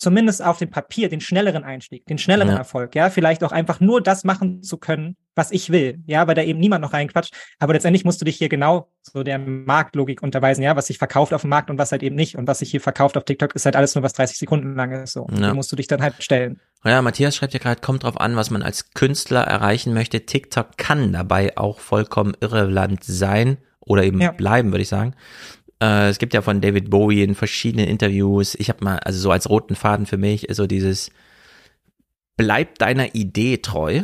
zumindest 0.02 0.44
auf 0.44 0.58
dem 0.58 0.70
Papier 0.72 1.10
den 1.10 1.22
schnelleren 1.22 1.64
Einstieg, 1.64 2.06
den 2.08 2.18
schnelleren 2.18 2.54
Ja. 2.54 2.58
Erfolg, 2.58 2.96
ja, 2.96 3.10
vielleicht 3.12 3.44
auch 3.44 3.52
einfach 3.52 3.80
nur 3.80 4.02
das 4.02 4.24
machen 4.24 4.64
zu 4.64 4.78
können, 4.78 5.16
was 5.36 5.52
ich 5.52 5.70
will, 5.70 6.00
ja, 6.08 6.26
weil 6.28 6.34
da 6.34 6.42
eben 6.42 6.60
niemand 6.60 6.82
noch 6.82 6.94
reinquatscht, 6.94 7.34
aber 7.60 7.74
letztendlich 7.74 8.04
musst 8.04 8.20
du 8.20 8.26
dich 8.26 8.36
hier 8.36 8.50
genau 8.50 8.90
so 9.04 9.22
der 9.24 9.38
Marktlogik 9.38 10.24
unterweisen, 10.24 10.64
ja, 10.64 10.76
was 10.76 10.88
sich 10.88 10.98
verkauft 10.98 11.34
auf 11.34 11.42
dem 11.42 11.52
Markt 11.52 11.70
und 11.70 11.78
was 11.78 11.92
halt 11.92 12.02
eben 12.02 12.16
nicht 12.16 12.36
und 12.36 12.48
was 12.48 12.60
sich 12.60 12.72
hier 12.72 12.82
verkauft 12.82 13.16
auf 13.16 13.26
TikTok 13.26 13.54
ist 13.54 13.66
halt 13.66 13.76
alles 13.76 13.94
nur 13.94 14.04
was 14.04 14.14
30 14.14 14.40
Sekunden 14.40 14.76
lang 14.76 14.92
ist, 14.92 15.14
so. 15.14 15.28
Ja. 15.32 15.50
Dem 15.50 15.56
musst 15.56 15.72
du 15.72 15.76
dich 15.76 15.88
dann 15.88 16.02
halt 16.02 16.16
stellen. 16.24 16.60
Ja, 16.84 17.02
Matthias 17.04 17.36
schreibt 17.36 17.54
ja 17.54 17.60
gerade, 17.60 17.80
kommt 17.80 18.04
drauf 18.04 18.20
an, 18.20 18.36
was 18.36 18.50
man 18.50 18.64
als 18.64 18.92
Künstler 18.96 19.42
erreichen 19.42 19.94
möchte. 19.94 20.26
TikTok 20.26 20.78
kann 20.78 21.14
dabei 21.14 21.56
auch 21.58 21.80
vollkommen 21.80 22.34
irrelevant 22.42 23.04
sein 23.04 23.58
oder 23.80 24.04
eben 24.04 24.20
Ja. 24.20 24.32
bleiben, 24.32 24.72
würde 24.72 24.82
ich 24.82 24.90
sagen. 24.90 25.14
Äh, 25.82 26.10
es 26.10 26.20
gibt 26.20 26.34
ja 26.34 26.42
von 26.42 26.62
David 26.62 26.90
Bowie 26.90 27.24
in 27.24 27.36
verschiedenen 27.36 27.88
Interviews, 27.88 28.56
ich 28.56 28.70
habe 28.70 28.84
mal, 28.84 29.00
also 29.00 29.20
so 29.20 29.32
als 29.32 29.50
roten 29.50 29.76
Faden 29.76 30.06
für 30.06 30.18
mich, 30.18 30.48
ist 30.48 30.58
so 30.58 30.68
dieses, 30.68 31.12
bleib 32.38 32.78
deiner 32.78 33.16
Idee 33.16 33.58
treu, 33.58 34.04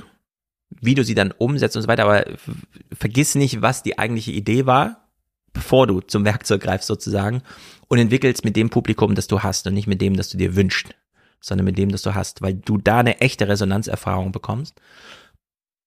wie 0.70 0.96
du 0.96 1.04
sie 1.04 1.16
dann 1.16 1.32
umsetzt 1.32 1.76
und 1.76 1.84
so 1.84 1.88
weiter, 1.88 2.04
aber 2.04 2.26
vergiss 2.92 3.36
nicht, 3.36 3.62
was 3.62 3.84
die 3.84 4.00
eigentliche 4.00 4.32
Idee 4.32 4.66
war, 4.66 5.08
bevor 5.54 5.88
du 5.88 6.02
zum 6.02 6.26
Werkzeug 6.26 6.62
greifst 6.62 6.88
sozusagen 6.88 7.42
und 7.88 8.00
entwickelst 8.00 8.44
mit 8.44 8.56
dem 8.56 8.70
Publikum, 8.70 9.16
das 9.16 9.28
du 9.28 9.44
hast 9.44 9.66
und 9.68 9.74
nicht 9.74 9.88
mit 9.88 10.02
dem, 10.02 10.16
das 10.16 10.30
du 10.30 10.38
dir 10.38 10.56
wünschst, 10.56 10.96
sondern 11.40 11.66
mit 11.66 11.78
dem, 11.78 11.92
das 11.92 12.02
du 12.02 12.16
hast, 12.16 12.42
weil 12.42 12.56
du 12.56 12.78
da 12.78 13.00
eine 13.00 13.22
echte 13.22 13.48
Resonanzerfahrung 13.48 14.32
bekommst. 14.32 14.82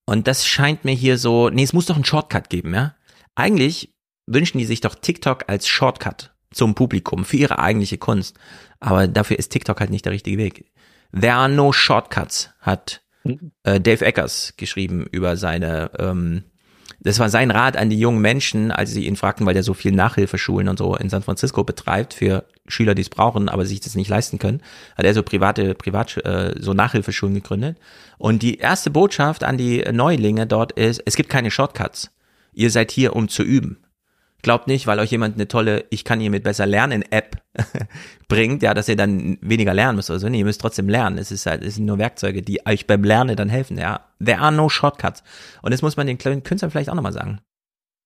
Und 0.07 0.27
das 0.27 0.47
scheint 0.47 0.85
mir 0.85 0.95
hier 0.95 1.19
so, 1.19 1.51
nee, 1.51 1.63
es 1.63 1.73
muss 1.73 1.87
doch 1.87 1.95
einen 1.95 2.05
Shortcut 2.05 2.49
geben, 2.49 2.75
ja? 2.75 2.95
Eigentlich 3.37 3.91
wünschen 4.31 4.59
die 4.59 4.65
sich 4.65 4.81
doch 4.81 4.95
TikTok 4.95 5.45
als 5.49 5.67
Shortcut 5.67 6.31
zum 6.53 6.75
Publikum 6.75 7.25
für 7.25 7.37
ihre 7.37 7.59
eigentliche 7.59 7.99
Kunst. 7.99 8.37
Aber 8.79 9.07
dafür 9.09 9.39
ist 9.39 9.51
TikTok 9.51 9.81
halt 9.81 9.91
nicht 9.91 10.05
der 10.05 10.13
richtige 10.13 10.39
Weg. 10.39 10.67
There 11.13 11.35
are 11.35 11.49
no 11.49 11.73
shortcuts, 11.73 12.51
hat 12.61 13.03
äh, 13.65 13.81
Dave 13.81 14.05
Eckers 14.05 14.55
geschrieben 14.57 15.07
über 15.11 15.37
seine, 15.37 15.91
ähm, 15.99 16.45
das 17.01 17.19
war 17.19 17.29
sein 17.29 17.51
Rat 17.51 17.77
an 17.77 17.91
die 17.91 17.99
jungen 17.99 18.21
Menschen, 18.21 18.71
als 18.71 18.93
sie 18.93 19.07
ihn 19.07 19.17
fragten, 19.17 19.47
weil 19.47 19.55
der 19.55 19.63
so 19.63 19.75
viel 19.75 19.93
Nachhilfeschulen 19.93 20.69
und 20.69 20.79
so 20.79 20.97
in 20.97 21.09
San 21.09 21.23
Francisco 21.23 21.65
betreibt 21.65 22.15
für 22.15 22.45
Schüler, 22.69 22.95
die 22.95 23.03
es 23.03 23.11
brauchen, 23.11 23.49
aber 23.49 23.67
sich 23.67 23.81
das 23.81 23.97
nicht 23.97 24.09
leisten 24.09 24.39
können, 24.39 24.63
hat 24.97 25.05
er 25.05 25.15
so 25.15 25.23
private, 25.23 25.75
privat, 25.75 26.17
äh, 26.25 26.55
so 26.59 26.75
Nachhilfeschulen 26.75 27.35
gegründet. 27.35 27.79
Und 28.19 28.43
die 28.43 28.59
erste 28.59 28.91
Botschaft 28.91 29.45
an 29.45 29.59
die 29.59 29.83
Neulinge 29.93 30.47
dort 30.47 30.73
ist, 30.73 31.03
es 31.05 31.17
gibt 31.17 31.31
keine 31.31 31.51
Shortcuts. 31.51 32.11
Ihr 32.53 32.71
seid 32.71 32.91
hier, 32.91 33.17
um 33.17 33.29
zu 33.29 33.43
üben. 33.43 33.79
Glaubt 34.43 34.67
nicht, 34.67 34.87
weil 34.87 34.99
euch 34.99 35.11
jemand 35.11 35.35
eine 35.35 35.49
tolle 35.49 35.85
Ich 35.91 36.05
kann 36.05 36.21
hiermit 36.21 36.45
besser 36.45 36.67
lernen 36.67 37.03
App 37.11 37.43
bringt, 38.29 38.63
ja, 38.63 38.75
dass 38.75 38.89
ihr 38.89 38.97
dann 38.97 39.39
weniger 39.41 39.75
lernen 39.75 39.97
müsst 39.97 40.11
oder 40.11 40.19
so. 40.19 40.29
Nee, 40.29 40.39
ihr 40.39 40.45
müsst 40.45 40.61
trotzdem 40.61 40.89
lernen. 40.89 41.19
Es 41.19 41.31
ist 41.31 41.47
halt, 41.47 41.63
es 41.63 41.75
sind 41.75 41.85
nur 41.85 41.99
Werkzeuge, 41.99 42.43
die 42.43 42.67
euch 42.67 42.87
beim 42.87 43.05
Lernen 43.05 43.37
dann 43.37 43.49
helfen, 43.49 43.79
ja. 43.79 44.07
There 44.25 44.39
are 44.39 44.53
no 44.53 44.69
shortcuts. 44.69 45.23
Und 45.63 45.73
das 45.73 45.83
muss 45.83 45.97
man 45.97 46.07
den 46.07 46.19
kleinen 46.19 46.43
Künstlern 46.43 46.71
vielleicht 46.71 46.91
auch 46.91 46.95
nochmal 46.95 47.13
sagen. 47.13 47.41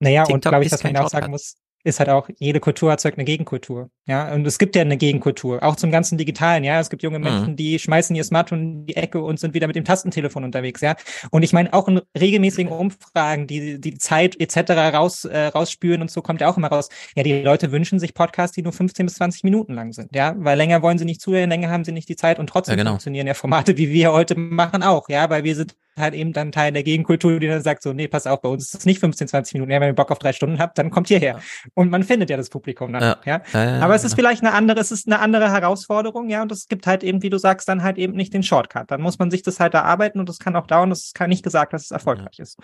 Naja, 0.00 0.22
und 0.22 0.28
TikTok 0.28 0.50
glaube 0.52 0.64
ich, 0.64 0.72
was 0.72 0.82
man 0.82 0.96
auch 0.96 1.08
sagen 1.08 1.30
muss, 1.30 1.56
ist 1.84 2.00
halt 2.00 2.08
auch, 2.08 2.28
jede 2.38 2.60
Kultur 2.60 2.90
erzeugt 2.90 3.18
eine 3.18 3.24
Gegenkultur. 3.24 3.90
Ja, 4.06 4.32
und 4.34 4.46
es 4.46 4.58
gibt 4.58 4.74
ja 4.74 4.82
eine 4.82 4.96
Gegenkultur, 4.96 5.62
auch 5.62 5.76
zum 5.76 5.90
ganzen 5.90 6.18
Digitalen. 6.18 6.64
Ja, 6.64 6.80
es 6.80 6.90
gibt 6.90 7.02
junge 7.02 7.18
Mhm. 7.18 7.24
Menschen, 7.24 7.56
die 7.56 7.78
schmeißen 7.78 8.16
ihr 8.16 8.24
Smartphone 8.24 8.60
in 8.60 8.86
die 8.86 8.96
Ecke 8.96 9.22
und 9.22 9.38
sind 9.38 9.54
wieder 9.54 9.66
mit 9.66 9.76
dem 9.76 9.84
Tastentelefon 9.84 10.44
unterwegs. 10.44 10.80
Ja, 10.80 10.96
und 11.30 11.42
ich 11.42 11.52
meine, 11.52 11.72
auch 11.72 11.86
in 11.88 12.00
regelmäßigen 12.18 12.72
Umfragen, 12.72 13.46
die 13.46 13.80
die 13.80 13.96
Zeit 13.98 14.40
etc. 14.40 14.70
raus, 14.94 15.24
äh, 15.24 15.46
rausspüren 15.46 16.00
und 16.02 16.10
so 16.10 16.22
kommt 16.22 16.40
ja 16.40 16.48
auch 16.50 16.56
immer 16.56 16.68
raus. 16.68 16.88
Ja, 17.16 17.22
die 17.22 17.42
Leute 17.42 17.70
wünschen 17.70 17.98
sich 18.00 18.14
Podcasts, 18.14 18.54
die 18.54 18.62
nur 18.62 18.72
15 18.72 19.06
bis 19.06 19.14
20 19.16 19.44
Minuten 19.44 19.74
lang 19.74 19.92
sind. 19.92 20.14
Ja, 20.14 20.34
weil 20.38 20.56
länger 20.58 20.82
wollen 20.82 20.98
sie 20.98 21.04
nicht 21.04 21.20
zuhören, 21.20 21.50
länger 21.50 21.70
haben 21.70 21.84
sie 21.84 21.92
nicht 21.92 22.08
die 22.08 22.16
Zeit 22.16 22.38
und 22.38 22.48
trotzdem 22.48 22.72
Ja, 22.72 22.76
genau. 22.82 22.90
funktionieren 22.92 23.26
ja 23.26 23.34
Formate, 23.34 23.76
wie 23.76 23.90
wir 23.90 24.12
heute 24.12 24.38
machen, 24.38 24.82
auch. 24.82 25.08
Ja, 25.08 25.28
weil 25.30 25.44
wir 25.44 25.54
sind 25.54 25.74
halt 25.96 26.14
eben 26.14 26.32
dann 26.32 26.52
Teil 26.52 26.72
der 26.72 26.82
Gegenkultur, 26.82 27.38
die 27.38 27.46
dann 27.46 27.62
sagt 27.62 27.82
so, 27.82 27.92
nee, 27.92 28.08
pass 28.08 28.26
auf, 28.26 28.40
bei 28.40 28.48
uns 28.48 28.64
ist 28.66 28.74
es 28.74 28.86
nicht 28.86 29.00
15, 29.00 29.28
20 29.28 29.54
Minuten. 29.54 29.70
Ja, 29.70 29.80
wenn 29.80 29.88
ihr 29.88 29.94
Bock 29.94 30.10
auf 30.10 30.18
drei 30.18 30.32
Stunden 30.32 30.58
habt, 30.58 30.76
dann 30.78 30.90
kommt 30.90 31.08
hierher. 31.08 31.40
Und 31.74 31.90
man 31.90 32.02
findet 32.02 32.30
ja 32.30 32.36
das 32.36 32.50
Publikum 32.50 32.92
dann. 32.92 33.02
Ja. 33.02 33.20
Ja. 33.24 33.42
Ja, 33.52 33.64
ja, 33.64 33.80
Aber 33.80 33.94
es 33.94 34.04
ist 34.04 34.16
genau. 34.16 34.28
vielleicht 34.28 34.42
eine 34.42 34.52
andere, 34.52 34.80
es 34.80 34.90
ist 34.90 35.06
eine 35.06 35.20
andere 35.20 35.50
Herausforderung, 35.50 36.28
ja, 36.28 36.42
und 36.42 36.52
es 36.52 36.66
gibt 36.68 36.86
halt 36.86 37.04
eben, 37.04 37.22
wie 37.22 37.30
du 37.30 37.38
sagst, 37.38 37.68
dann 37.68 37.82
halt 37.82 37.98
eben 37.98 38.14
nicht 38.14 38.34
den 38.34 38.42
Shortcut. 38.42 38.90
Dann 38.90 39.00
muss 39.00 39.18
man 39.18 39.30
sich 39.30 39.42
das 39.42 39.60
halt 39.60 39.74
erarbeiten 39.74 40.18
und 40.20 40.28
das 40.28 40.38
kann 40.38 40.56
auch 40.56 40.66
dauern. 40.66 40.90
Das 40.90 41.12
kann 41.14 41.30
nicht 41.30 41.44
gesagt, 41.44 41.72
dass 41.72 41.84
es 41.84 41.90
erfolgreich 41.90 42.38
ist. 42.38 42.58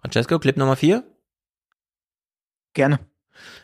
Francesco, 0.00 0.38
Clip 0.38 0.56
Nummer 0.56 0.76
vier. 0.76 1.04
Gerne. 2.74 3.00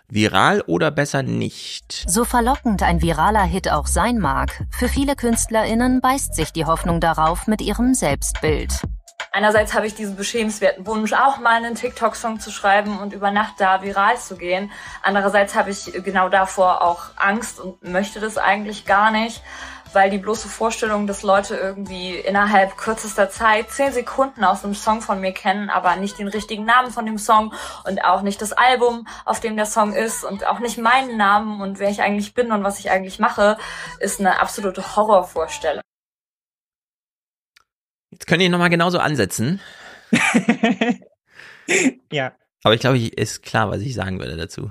Viral 0.08 0.62
oder 0.66 0.90
besser 0.90 1.22
nicht? 1.22 2.04
So 2.06 2.24
verlockend 2.24 2.82
ein 2.82 3.00
viraler 3.00 3.44
Hit 3.44 3.70
auch 3.70 3.86
sein 3.86 4.18
mag, 4.18 4.64
für 4.70 4.88
viele 4.88 5.16
KünstlerInnen 5.16 6.00
beißt 6.00 6.34
sich 6.34 6.52
die 6.52 6.64
Hoffnung 6.64 7.00
darauf 7.00 7.46
mit 7.46 7.60
ihrem 7.60 7.94
Selbstbild. 7.94 8.72
Einerseits 9.34 9.72
habe 9.72 9.86
ich 9.86 9.94
diesen 9.94 10.16
beschämenswerten 10.16 10.86
Wunsch, 10.86 11.14
auch 11.14 11.38
mal 11.38 11.54
einen 11.54 11.74
TikTok-Song 11.74 12.38
zu 12.40 12.50
schreiben 12.50 12.98
und 12.98 13.14
über 13.14 13.30
Nacht 13.30 13.54
da 13.58 13.82
viral 13.82 14.18
zu 14.18 14.36
gehen. 14.36 14.70
Andererseits 15.02 15.54
habe 15.54 15.70
ich 15.70 15.90
genau 16.04 16.28
davor 16.28 16.82
auch 16.82 17.04
Angst 17.16 17.58
und 17.58 17.82
möchte 17.82 18.20
das 18.20 18.36
eigentlich 18.36 18.84
gar 18.84 19.10
nicht, 19.10 19.42
weil 19.94 20.10
die 20.10 20.18
bloße 20.18 20.48
Vorstellung, 20.48 21.06
dass 21.06 21.22
Leute 21.22 21.56
irgendwie 21.56 22.14
innerhalb 22.14 22.76
kürzester 22.76 23.30
Zeit 23.30 23.70
zehn 23.70 23.92
Sekunden 23.92 24.44
aus 24.44 24.64
einem 24.64 24.74
Song 24.74 25.00
von 25.00 25.20
mir 25.20 25.32
kennen, 25.32 25.70
aber 25.70 25.96
nicht 25.96 26.18
den 26.18 26.28
richtigen 26.28 26.64
Namen 26.64 26.90
von 26.90 27.06
dem 27.06 27.18
Song 27.18 27.52
und 27.84 28.04
auch 28.04 28.22
nicht 28.22 28.40
das 28.42 28.52
Album, 28.52 29.06
auf 29.24 29.40
dem 29.40 29.56
der 29.56 29.66
Song 29.66 29.92
ist 29.92 30.24
und 30.24 30.46
auch 30.46 30.58
nicht 30.58 30.78
meinen 30.78 31.16
Namen 31.16 31.60
und 31.60 31.78
wer 31.78 31.90
ich 31.90 32.02
eigentlich 32.02 32.34
bin 32.34 32.52
und 32.52 32.64
was 32.64 32.78
ich 32.78 32.90
eigentlich 32.90 33.18
mache, 33.18 33.56
ist 34.00 34.20
eine 34.20 34.40
absolute 34.40 34.96
Horrorvorstellung. 34.96 35.82
Jetzt 38.10 38.26
könnt 38.26 38.42
ihr 38.42 38.50
nochmal 38.50 38.70
genauso 38.70 38.98
ansetzen. 38.98 39.60
ja. 42.12 42.32
Aber 42.62 42.74
ich 42.74 42.80
glaube, 42.80 42.98
ich 42.98 43.16
ist 43.16 43.42
klar, 43.42 43.70
was 43.70 43.80
ich 43.80 43.94
sagen 43.94 44.20
würde 44.20 44.36
dazu. 44.36 44.70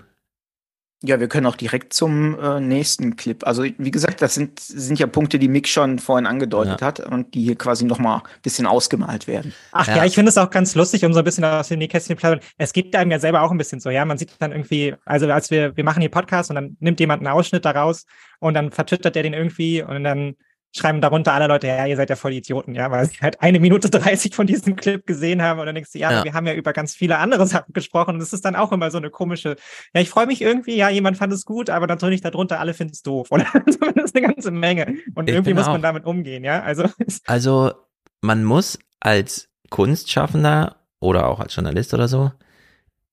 Ja, 1.03 1.19
wir 1.19 1.27
können 1.27 1.47
auch 1.47 1.55
direkt 1.55 1.93
zum 1.93 2.39
äh, 2.39 2.59
nächsten 2.59 3.15
Clip. 3.15 3.45
Also 3.47 3.63
wie 3.63 3.89
gesagt, 3.91 4.21
das 4.21 4.35
sind, 4.35 4.59
sind 4.59 4.99
ja 4.99 5.07
Punkte, 5.07 5.39
die 5.39 5.47
Mick 5.47 5.67
schon 5.67 5.97
vorhin 5.97 6.27
angedeutet 6.27 6.83
hat 6.83 6.99
und 6.99 7.33
die 7.33 7.43
hier 7.43 7.55
quasi 7.55 7.85
noch 7.85 7.97
mal 7.97 8.17
ein 8.17 8.41
bisschen 8.43 8.67
ausgemalt 8.67 9.25
werden. 9.25 9.51
Ach 9.71 9.87
ja, 9.87 10.05
ich 10.05 10.13
finde 10.13 10.29
es 10.29 10.37
auch 10.37 10.51
ganz 10.51 10.75
lustig, 10.75 11.03
um 11.03 11.13
so 11.13 11.19
ein 11.19 11.25
bisschen 11.25 11.43
aus 11.43 11.69
dem 11.69 11.79
Nähkästchen 11.79 12.15
zu 12.15 12.19
plaudern. 12.19 12.41
Es 12.59 12.71
gibt 12.71 12.95
einem 12.95 13.09
ja 13.09 13.17
selber 13.17 13.41
auch 13.41 13.49
ein 13.49 13.57
bisschen 13.57 13.79
so, 13.79 13.89
ja. 13.89 14.05
Man 14.05 14.19
sieht 14.19 14.29
dann 14.37 14.51
irgendwie, 14.51 14.93
also 15.03 15.27
als 15.31 15.49
wir, 15.49 15.75
wir 15.75 15.83
machen 15.83 16.01
hier 16.01 16.11
Podcast 16.11 16.51
und 16.51 16.55
dann 16.55 16.77
nimmt 16.79 16.99
jemand 16.99 17.21
einen 17.25 17.35
Ausschnitt 17.35 17.65
daraus 17.65 18.05
und 18.39 18.53
dann 18.53 18.71
vertwittert 18.71 19.15
er 19.15 19.23
den 19.23 19.33
irgendwie 19.33 19.81
und 19.81 20.03
dann 20.03 20.35
schreiben 20.75 21.01
darunter 21.01 21.33
alle 21.33 21.47
Leute, 21.47 21.67
ja, 21.67 21.85
ihr 21.85 21.97
seid 21.97 22.09
ja 22.09 22.15
voll 22.15 22.33
Idioten, 22.33 22.73
ja, 22.75 22.89
weil 22.91 23.05
sie 23.05 23.17
halt 23.19 23.41
eine 23.41 23.59
Minute 23.59 23.89
30 23.89 24.33
von 24.35 24.47
diesem 24.47 24.75
Clip 24.75 25.05
gesehen 25.05 25.41
haben 25.41 25.59
und 25.59 25.65
dann 25.65 25.75
denkst 25.75 25.91
du, 25.91 25.99
ja, 25.99 26.11
Ja. 26.11 26.23
wir 26.23 26.33
haben 26.33 26.47
ja 26.47 26.53
über 26.53 26.71
ganz 26.73 26.95
viele 26.95 27.17
andere 27.17 27.45
Sachen 27.47 27.73
gesprochen 27.73 28.15
und 28.15 28.21
es 28.21 28.31
ist 28.33 28.45
dann 28.45 28.55
auch 28.55 28.71
immer 28.71 28.89
so 28.91 28.97
eine 28.97 29.09
komische, 29.09 29.57
ja, 29.93 30.01
ich 30.01 30.09
freue 30.09 30.27
mich 30.27 30.41
irgendwie, 30.41 30.75
ja, 30.77 30.89
jemand 30.89 31.17
fand 31.17 31.33
es 31.33 31.43
gut, 31.45 31.69
aber 31.69 31.87
natürlich 31.87 32.21
darunter 32.21 32.59
alle 32.59 32.73
finden 32.73 32.93
es 32.93 33.01
doof 33.01 33.27
oder 33.31 33.45
zumindest 33.69 34.15
eine 34.15 34.27
ganze 34.27 34.51
Menge 34.51 34.95
und 35.15 35.27
Ich 35.29 35.35
irgendwie 35.35 35.53
muss 35.53 35.65
man 35.67 35.77
auch. 35.77 35.81
damit 35.81 36.05
umgehen, 36.05 36.43
ja, 36.43 36.61
also 36.63 36.85
Also, 37.25 37.73
man 38.21 38.43
muss 38.43 38.79
als 38.99 39.49
Kunstschaffender 39.69 40.77
oder 40.99 41.27
auch 41.27 41.39
als 41.39 41.55
Journalist 41.55 41.93
oder 41.93 42.07
so 42.07 42.31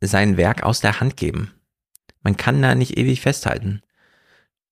sein 0.00 0.36
Werk 0.36 0.62
aus 0.62 0.80
der 0.80 1.00
Hand 1.00 1.16
geben. 1.16 1.52
Man 2.22 2.36
kann 2.36 2.62
da 2.62 2.74
nicht 2.76 2.96
ewig 2.98 3.20
festhalten. 3.20 3.82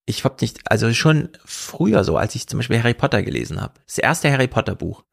Ich 0.07 0.25
hab 0.25 0.41
nicht, 0.41 0.71
also 0.71 0.93
schon 0.95 1.31
früher 1.45 2.05
so, 2.05 2.17
als 2.17 2.35
ich 2.35 2.47
zum 2.47 2.59
Beispiel 2.59 2.79
Harry 2.79 2.95
Potter 2.95 3.23
gelesen 3.23 3.61
habe. 3.61 3.75
Das 3.87 3.99
erste 3.99 4.31
Harry 4.31 4.47
Potter 4.47 4.77
Buch. 4.77 5.05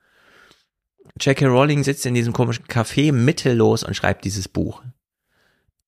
J.K. 1.20 1.46
Rowling 1.48 1.84
sitzt 1.84 2.06
in 2.06 2.14
diesem 2.14 2.34
komischen 2.34 2.66
Café 2.66 3.12
mittellos 3.12 3.84
und 3.84 3.96
schreibt 3.96 4.26
dieses 4.26 4.48
Buch. 4.48 4.84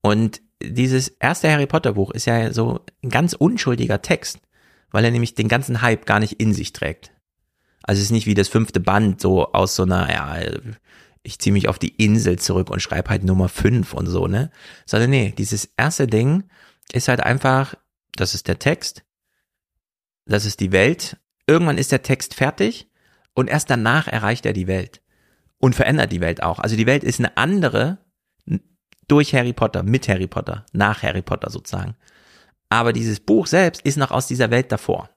Und 0.01 0.41
dieses 0.61 1.09
erste 1.09 1.51
Harry 1.51 1.67
Potter 1.67 1.93
Buch 1.93 2.11
ist 2.11 2.25
ja 2.25 2.51
so 2.53 2.85
ein 3.03 3.09
ganz 3.09 3.33
unschuldiger 3.33 4.01
Text, 4.01 4.39
weil 4.91 5.05
er 5.05 5.11
nämlich 5.11 5.35
den 5.35 5.47
ganzen 5.47 5.81
Hype 5.81 6.05
gar 6.05 6.19
nicht 6.19 6.39
in 6.39 6.53
sich 6.53 6.73
trägt. 6.73 7.11
Also 7.83 7.99
es 7.99 8.05
ist 8.05 8.11
nicht 8.11 8.25
wie 8.25 8.33
das 8.33 8.47
fünfte 8.47 8.79
Band 8.79 9.21
so 9.21 9.51
aus 9.51 9.75
so 9.75 9.83
einer, 9.83 10.11
ja, 10.11 10.37
ich 11.21 11.39
ziehe 11.39 11.53
mich 11.53 11.67
auf 11.67 11.79
die 11.79 11.95
Insel 11.95 12.39
zurück 12.39 12.69
und 12.69 12.81
schreibe 12.81 13.09
halt 13.09 13.23
Nummer 13.23 13.49
fünf 13.49 13.93
und 13.93 14.07
so, 14.07 14.27
ne? 14.27 14.51
Sondern 14.85 15.09
nee, 15.09 15.33
dieses 15.37 15.69
erste 15.77 16.07
Ding 16.07 16.43
ist 16.91 17.07
halt 17.07 17.21
einfach, 17.21 17.75
das 18.15 18.33
ist 18.33 18.47
der 18.47 18.59
Text, 18.59 19.03
das 20.25 20.45
ist 20.45 20.59
die 20.59 20.71
Welt. 20.71 21.17
Irgendwann 21.47 21.77
ist 21.77 21.91
der 21.91 22.01
Text 22.01 22.33
fertig 22.33 22.89
und 23.33 23.49
erst 23.49 23.69
danach 23.69 24.07
erreicht 24.07 24.45
er 24.45 24.53
die 24.53 24.67
Welt 24.67 25.01
und 25.57 25.75
verändert 25.75 26.11
die 26.11 26.21
Welt 26.21 26.41
auch. 26.41 26.59
Also 26.59 26.75
die 26.75 26.87
Welt 26.87 27.03
ist 27.03 27.19
eine 27.19 27.37
andere 27.37 27.99
durch 29.07 29.35
Harry 29.35 29.53
Potter, 29.53 29.83
mit 29.83 30.07
Harry 30.07 30.27
Potter, 30.27 30.65
nach 30.73 31.03
Harry 31.03 31.21
Potter 31.21 31.49
sozusagen. 31.49 31.95
Aber 32.69 32.93
dieses 32.93 33.19
Buch 33.19 33.45
selbst 33.47 33.81
ist 33.83 33.97
noch 33.97 34.11
aus 34.11 34.27
dieser 34.27 34.49
Welt 34.49 34.71
davor. 34.71 35.09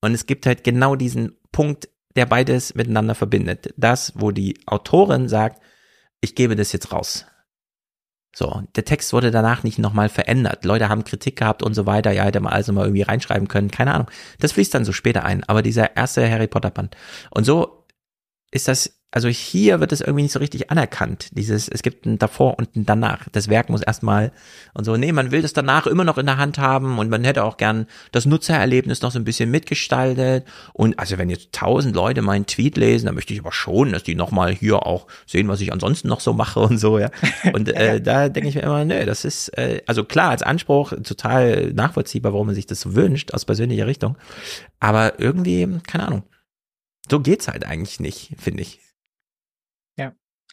Und 0.00 0.14
es 0.14 0.26
gibt 0.26 0.46
halt 0.46 0.64
genau 0.64 0.96
diesen 0.96 1.36
Punkt, 1.52 1.88
der 2.16 2.26
beides 2.26 2.74
miteinander 2.74 3.14
verbindet. 3.14 3.72
Das, 3.76 4.12
wo 4.16 4.32
die 4.32 4.58
Autorin 4.66 5.28
sagt, 5.28 5.62
ich 6.20 6.34
gebe 6.34 6.56
das 6.56 6.72
jetzt 6.72 6.92
raus. 6.92 7.26
So, 8.34 8.62
der 8.76 8.84
Text 8.86 9.12
wurde 9.12 9.30
danach 9.30 9.62
nicht 9.62 9.78
nochmal 9.78 10.08
verändert. 10.08 10.64
Leute 10.64 10.88
haben 10.88 11.04
Kritik 11.04 11.36
gehabt 11.36 11.62
und 11.62 11.74
so 11.74 11.84
weiter. 11.84 12.12
Ja, 12.12 12.24
hätte 12.24 12.40
man 12.40 12.52
also 12.52 12.72
mal 12.72 12.84
irgendwie 12.84 13.02
reinschreiben 13.02 13.46
können. 13.46 13.70
Keine 13.70 13.92
Ahnung. 13.92 14.10
Das 14.38 14.52
fließt 14.52 14.72
dann 14.74 14.86
so 14.86 14.92
später 14.92 15.24
ein. 15.24 15.44
Aber 15.44 15.60
dieser 15.62 15.96
erste 15.96 16.28
Harry 16.30 16.46
Potter 16.46 16.70
Band. 16.70 16.96
Und 17.30 17.44
so 17.44 17.81
ist 18.52 18.68
das 18.68 19.02
also 19.14 19.28
hier 19.28 19.78
wird 19.78 19.92
es 19.92 20.00
irgendwie 20.00 20.22
nicht 20.22 20.32
so 20.32 20.38
richtig 20.38 20.70
anerkannt. 20.70 21.28
Dieses, 21.32 21.68
es 21.68 21.82
gibt 21.82 22.06
ein 22.06 22.18
davor 22.18 22.58
und 22.58 22.74
ein 22.74 22.86
danach. 22.86 23.28
Das 23.30 23.48
Werk 23.48 23.68
muss 23.68 23.82
erstmal 23.82 24.32
und 24.72 24.84
so, 24.84 24.96
nee, 24.96 25.12
man 25.12 25.30
will 25.30 25.42
das 25.42 25.52
danach 25.52 25.86
immer 25.86 26.04
noch 26.04 26.16
in 26.16 26.24
der 26.24 26.38
Hand 26.38 26.56
haben 26.56 26.98
und 26.98 27.10
man 27.10 27.22
hätte 27.22 27.44
auch 27.44 27.58
gern 27.58 27.86
das 28.10 28.24
Nutzererlebnis 28.24 29.02
noch 29.02 29.12
so 29.12 29.18
ein 29.18 29.24
bisschen 29.24 29.50
mitgestaltet. 29.50 30.46
Und 30.72 30.98
also 30.98 31.18
wenn 31.18 31.28
jetzt 31.28 31.52
tausend 31.52 31.94
Leute 31.94 32.22
meinen 32.22 32.46
Tweet 32.46 32.78
lesen, 32.78 33.04
dann 33.04 33.14
möchte 33.14 33.34
ich 33.34 33.40
aber 33.40 33.52
schon, 33.52 33.92
dass 33.92 34.02
die 34.02 34.14
nochmal 34.14 34.50
hier 34.50 34.86
auch 34.86 35.06
sehen, 35.26 35.46
was 35.48 35.60
ich 35.60 35.74
ansonsten 35.74 36.08
noch 36.08 36.20
so 36.20 36.32
mache 36.32 36.60
und 36.60 36.78
so, 36.78 36.98
ja. 36.98 37.10
Und 37.52 37.68
äh, 37.74 38.00
da 38.00 38.30
denke 38.30 38.48
ich 38.48 38.54
mir 38.54 38.62
immer, 38.62 38.86
nee, 38.86 39.04
das 39.04 39.26
ist, 39.26 39.50
äh, 39.58 39.82
also 39.86 40.04
klar, 40.04 40.30
als 40.30 40.42
Anspruch 40.42 40.94
total 41.04 41.74
nachvollziehbar, 41.74 42.32
warum 42.32 42.46
man 42.46 42.54
sich 42.54 42.64
das 42.64 42.80
so 42.80 42.94
wünscht, 42.94 43.34
aus 43.34 43.44
persönlicher 43.44 43.86
Richtung. 43.86 44.16
Aber 44.80 45.20
irgendwie, 45.20 45.68
keine 45.86 46.06
Ahnung. 46.06 46.22
So 47.10 47.20
geht's 47.20 47.48
halt 47.48 47.64
eigentlich 47.64 48.00
nicht, 48.00 48.34
finde 48.38 48.62
ich. 48.62 48.80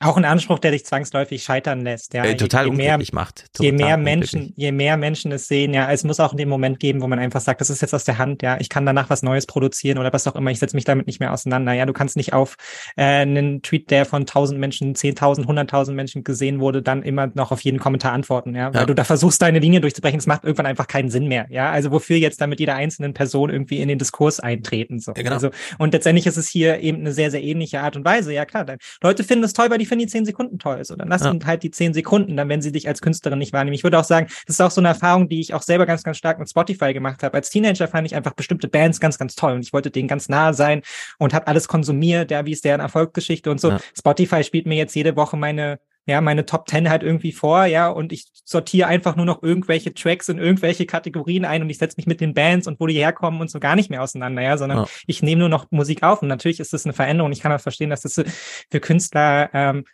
Auch 0.01 0.15
ein 0.15 0.23
Anspruch, 0.23 0.59
der 0.59 0.71
dich 0.71 0.85
zwangsläufig 0.85 1.43
scheitern 1.43 1.81
lässt. 1.81 2.13
Ja. 2.13 2.23
Äh, 2.23 2.37
total 2.37 2.65
je, 2.65 2.71
je 2.71 2.77
mehr, 2.77 2.99
macht. 3.11 3.53
Total 3.53 3.65
je 3.65 3.71
mehr 3.73 3.97
Menschen, 3.97 4.53
je 4.55 4.71
mehr 4.71 4.95
Menschen 4.95 5.31
es 5.33 5.47
sehen, 5.47 5.73
ja, 5.73 5.91
es 5.91 6.05
muss 6.05 6.21
auch 6.21 6.31
in 6.31 6.37
dem 6.37 6.47
Moment 6.47 6.79
geben, 6.79 7.01
wo 7.01 7.07
man 7.07 7.19
einfach 7.19 7.41
sagt, 7.41 7.59
das 7.59 7.69
ist 7.69 7.81
jetzt 7.81 7.93
aus 7.93 8.05
der 8.05 8.17
Hand, 8.17 8.41
ja, 8.41 8.57
ich 8.59 8.69
kann 8.69 8.85
danach 8.85 9.09
was 9.09 9.23
Neues 9.23 9.45
produzieren 9.45 9.97
oder 9.97 10.13
was 10.13 10.25
auch 10.25 10.35
immer, 10.35 10.51
ich 10.51 10.59
setze 10.59 10.75
mich 10.77 10.85
damit 10.85 11.07
nicht 11.07 11.19
mehr 11.19 11.33
auseinander. 11.33 11.73
Ja, 11.73 11.85
du 11.85 11.91
kannst 11.91 12.15
nicht 12.15 12.31
auf 12.31 12.55
äh, 12.95 13.03
einen 13.03 13.61
Tweet, 13.61 13.91
der 13.91 14.05
von 14.05 14.25
tausend 14.25 14.59
Menschen, 14.59 14.95
zehntausend, 14.95 15.47
hunderttausend 15.47 15.97
Menschen 15.97 16.23
gesehen 16.23 16.61
wurde, 16.61 16.81
dann 16.81 17.03
immer 17.03 17.27
noch 17.33 17.51
auf 17.51 17.61
jeden 17.61 17.79
Kommentar 17.79 18.13
antworten, 18.13 18.55
ja, 18.55 18.73
weil 18.73 18.81
ja. 18.81 18.85
du 18.85 18.95
da 18.95 19.03
versuchst, 19.03 19.41
deine 19.41 19.59
Linie 19.59 19.81
durchzubrechen. 19.81 20.19
Es 20.19 20.27
macht 20.27 20.45
irgendwann 20.45 20.65
einfach 20.65 20.87
keinen 20.87 21.09
Sinn 21.09 21.27
mehr. 21.27 21.47
Ja, 21.49 21.71
also 21.71 21.91
wofür 21.91 22.15
jetzt 22.15 22.39
damit 22.39 22.61
jeder 22.61 22.75
einzelnen 22.75 23.13
Person 23.13 23.49
irgendwie 23.49 23.79
in 23.81 23.89
den 23.89 23.97
Diskurs 23.97 24.39
eintreten? 24.39 24.99
So. 24.99 25.11
Ja, 25.15 25.23
genau. 25.23 25.35
Also, 25.35 25.49
und 25.77 25.93
letztendlich 25.93 26.25
ist 26.25 26.37
es 26.37 26.47
hier 26.47 26.79
eben 26.79 26.99
eine 26.99 27.11
sehr, 27.11 27.31
sehr 27.31 27.43
ähnliche 27.43 27.81
Art 27.81 27.97
und 27.97 28.05
Weise. 28.05 28.33
Ja, 28.33 28.45
klar. 28.45 28.65
Leute 29.01 29.23
finden 29.25 29.43
es 29.43 29.53
toll, 29.53 29.69
weil 29.69 29.77
die 29.77 29.88
finden 29.89 30.05
die 30.05 30.11
zehn 30.11 30.25
Sekunden 30.25 30.59
toll 30.59 30.77
ist. 30.79 30.91
Dann 30.91 31.07
lass 31.07 31.23
ja. 31.23 31.31
ihnen 31.31 31.45
halt 31.45 31.63
die 31.63 31.71
zehn 31.71 31.93
Sekunden, 31.93 32.37
dann 32.37 32.47
wenn 32.47 32.61
sie 32.61 32.71
dich 32.71 32.87
als 32.87 33.01
Künstlerin 33.01 33.39
nicht 33.39 33.53
wahrnehmen. 33.53 33.73
Ich 33.73 33.83
würde 33.83 33.99
auch 33.99 34.03
sagen, 34.03 34.27
das 34.47 34.55
ist 34.55 34.61
auch 34.61 34.71
so 34.71 34.81
eine 34.81 34.89
Erfahrung, 34.89 35.27
die 35.27 35.41
ich 35.41 35.53
auch 35.53 35.61
selber 35.61 35.85
ganz, 35.85 36.03
ganz 36.03 36.17
stark 36.17 36.39
mit 36.39 36.49
Spotify 36.49 36.93
gemacht 36.93 37.23
habe. 37.23 37.35
Als 37.35 37.49
Teenager 37.49 37.87
fand 37.87 38.07
ich 38.07 38.15
einfach 38.15 38.33
bestimmte 38.33 38.67
Bands 38.67 38.99
ganz, 38.99 39.17
ganz 39.17 39.35
toll 39.35 39.53
und 39.53 39.61
ich 39.61 39.73
wollte 39.73 39.91
denen 39.91 40.07
ganz 40.07 40.29
nahe 40.29 40.53
sein 40.53 40.81
und 41.17 41.33
habe 41.33 41.47
alles 41.47 41.67
konsumiert, 41.67 42.31
ja, 42.31 42.45
wie 42.45 42.51
ist 42.51 42.63
deren 42.63 42.79
Erfolgsgeschichte 42.79 43.51
und 43.51 43.59
so. 43.59 43.71
Ja. 43.71 43.79
Spotify 43.97 44.43
spielt 44.43 44.65
mir 44.65 44.77
jetzt 44.77 44.95
jede 44.95 45.15
Woche 45.15 45.35
meine 45.35 45.79
ja, 46.09 46.21
meine 46.21 46.45
Top 46.45 46.65
Ten 46.65 46.89
halt 46.89 47.03
irgendwie 47.03 47.31
vor, 47.31 47.65
ja, 47.65 47.89
und 47.89 48.11
ich 48.11 48.27
sortiere 48.43 48.87
einfach 48.87 49.15
nur 49.15 49.25
noch 49.25 49.43
irgendwelche 49.43 49.93
Tracks 49.93 50.27
in 50.29 50.37
irgendwelche 50.37 50.85
Kategorien 50.85 51.45
ein 51.45 51.61
und 51.61 51.69
ich 51.69 51.77
setze 51.77 51.97
mich 51.97 52.07
mit 52.07 52.19
den 52.19 52.33
Bands 52.33 52.67
und 52.67 52.79
wo 52.79 52.87
die 52.87 52.95
herkommen 52.95 53.39
und 53.39 53.49
so 53.49 53.59
gar 53.59 53.75
nicht 53.75 53.89
mehr 53.89 54.01
auseinander, 54.01 54.41
ja, 54.41 54.57
sondern 54.57 54.79
ja. 54.79 54.87
ich 55.07 55.21
nehme 55.21 55.39
nur 55.39 55.49
noch 55.49 55.67
Musik 55.71 56.03
auf 56.03 56.21
und 56.21 56.27
natürlich 56.27 56.59
ist 56.59 56.73
das 56.73 56.85
eine 56.85 56.93
Veränderung. 56.93 57.31
Ich 57.31 57.41
kann 57.41 57.51
auch 57.51 57.61
verstehen, 57.61 57.89
dass 57.89 58.01
das 58.01 58.15
für 58.15 58.79
Künstler 58.79 59.49
ähm, 59.53 59.85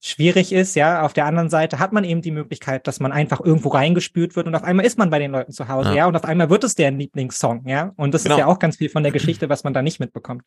schwierig 0.00 0.52
ist, 0.52 0.76
ja. 0.76 1.02
Auf 1.02 1.12
der 1.12 1.26
anderen 1.26 1.50
Seite 1.50 1.78
hat 1.78 1.92
man 1.92 2.04
eben 2.04 2.22
die 2.22 2.30
Möglichkeit, 2.30 2.86
dass 2.86 3.00
man 3.00 3.12
einfach 3.12 3.40
irgendwo 3.40 3.70
reingespült 3.70 4.36
wird 4.36 4.46
und 4.46 4.54
auf 4.54 4.64
einmal 4.64 4.86
ist 4.86 4.98
man 4.98 5.10
bei 5.10 5.18
den 5.18 5.30
Leuten 5.30 5.52
zu 5.52 5.68
Hause, 5.68 5.90
ja, 5.90 5.96
ja 5.96 6.06
und 6.06 6.16
auf 6.16 6.24
einmal 6.24 6.50
wird 6.50 6.64
es 6.64 6.74
deren 6.74 6.98
Lieblingssong, 6.98 7.66
ja. 7.66 7.92
Und 7.96 8.14
das 8.14 8.24
genau. 8.24 8.36
ist 8.36 8.38
ja 8.40 8.46
auch 8.46 8.58
ganz 8.58 8.76
viel 8.76 8.88
von 8.88 9.02
der 9.02 9.12
Geschichte, 9.12 9.48
was 9.48 9.64
man 9.64 9.74
da 9.74 9.82
nicht 9.82 10.00
mitbekommt. 10.00 10.42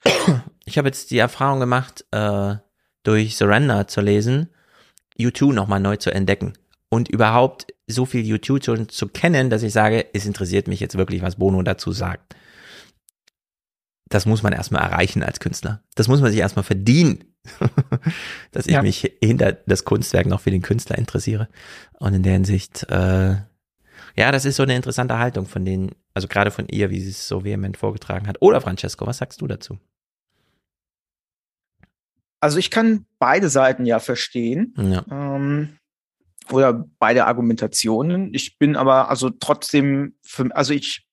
Ich 0.65 0.77
habe 0.77 0.87
jetzt 0.87 1.11
die 1.11 1.17
Erfahrung 1.17 1.59
gemacht, 1.59 2.05
äh, 2.11 2.55
durch 3.03 3.37
Surrender 3.37 3.87
zu 3.87 4.01
lesen, 4.01 4.49
U2 5.19 5.53
nochmal 5.53 5.79
neu 5.79 5.97
zu 5.97 6.11
entdecken 6.11 6.53
und 6.89 7.09
überhaupt 7.09 7.67
so 7.87 8.05
viel 8.05 8.23
U2 8.33 8.63
schon 8.63 8.89
zu 8.89 9.07
kennen, 9.07 9.49
dass 9.49 9.63
ich 9.63 9.73
sage, 9.73 10.05
es 10.13 10.25
interessiert 10.25 10.67
mich 10.67 10.79
jetzt 10.79 10.97
wirklich, 10.97 11.21
was 11.21 11.37
Bono 11.37 11.61
dazu 11.61 11.91
sagt. 11.91 12.35
Das 14.09 14.25
muss 14.25 14.41
man 14.41 14.53
erstmal 14.53 14.81
erreichen 14.81 15.21
als 15.21 15.39
Künstler. 15.39 15.83
Das 15.95 16.07
muss 16.07 16.21
man 16.21 16.31
sich 16.31 16.39
erstmal 16.39 16.63
verdienen, 16.63 17.25
dass 18.51 18.65
ich 18.65 18.73
ja. 18.73 18.81
mich 18.81 19.11
hinter 19.21 19.53
das 19.53 19.85
Kunstwerk 19.85 20.25
noch 20.25 20.41
für 20.41 20.51
den 20.51 20.63
Künstler 20.63 20.97
interessiere. 20.97 21.47
Und 21.99 22.15
in 22.15 22.23
der 22.23 22.33
Hinsicht, 22.33 22.89
äh, 22.89 23.35
ja, 24.15 24.31
das 24.31 24.45
ist 24.45 24.55
so 24.55 24.63
eine 24.63 24.75
interessante 24.75 25.19
Haltung 25.19 25.45
von 25.45 25.63
denen, 25.63 25.91
also 26.15 26.27
gerade 26.27 26.49
von 26.49 26.67
ihr, 26.69 26.89
wie 26.89 26.99
sie 27.01 27.11
es 27.11 27.27
so 27.27 27.43
vehement 27.43 27.77
vorgetragen 27.77 28.27
hat. 28.27 28.41
Oder 28.41 28.61
Francesco, 28.61 29.05
was 29.05 29.19
sagst 29.19 29.41
du 29.41 29.47
dazu? 29.47 29.77
Also 32.39 32.57
ich 32.57 32.71
kann 32.71 33.05
beide 33.19 33.49
Seiten 33.49 33.85
ja 33.85 33.99
verstehen. 33.99 34.73
Ja. 34.77 35.05
Ähm, 35.11 35.77
oder 36.51 36.85
beide 36.99 37.25
Argumentationen. 37.25 38.33
Ich 38.33 38.57
bin 38.57 38.75
aber 38.75 39.09
also 39.09 39.29
trotzdem, 39.29 40.15
für, 40.23 40.55
also 40.55 40.73
ich 40.73 41.05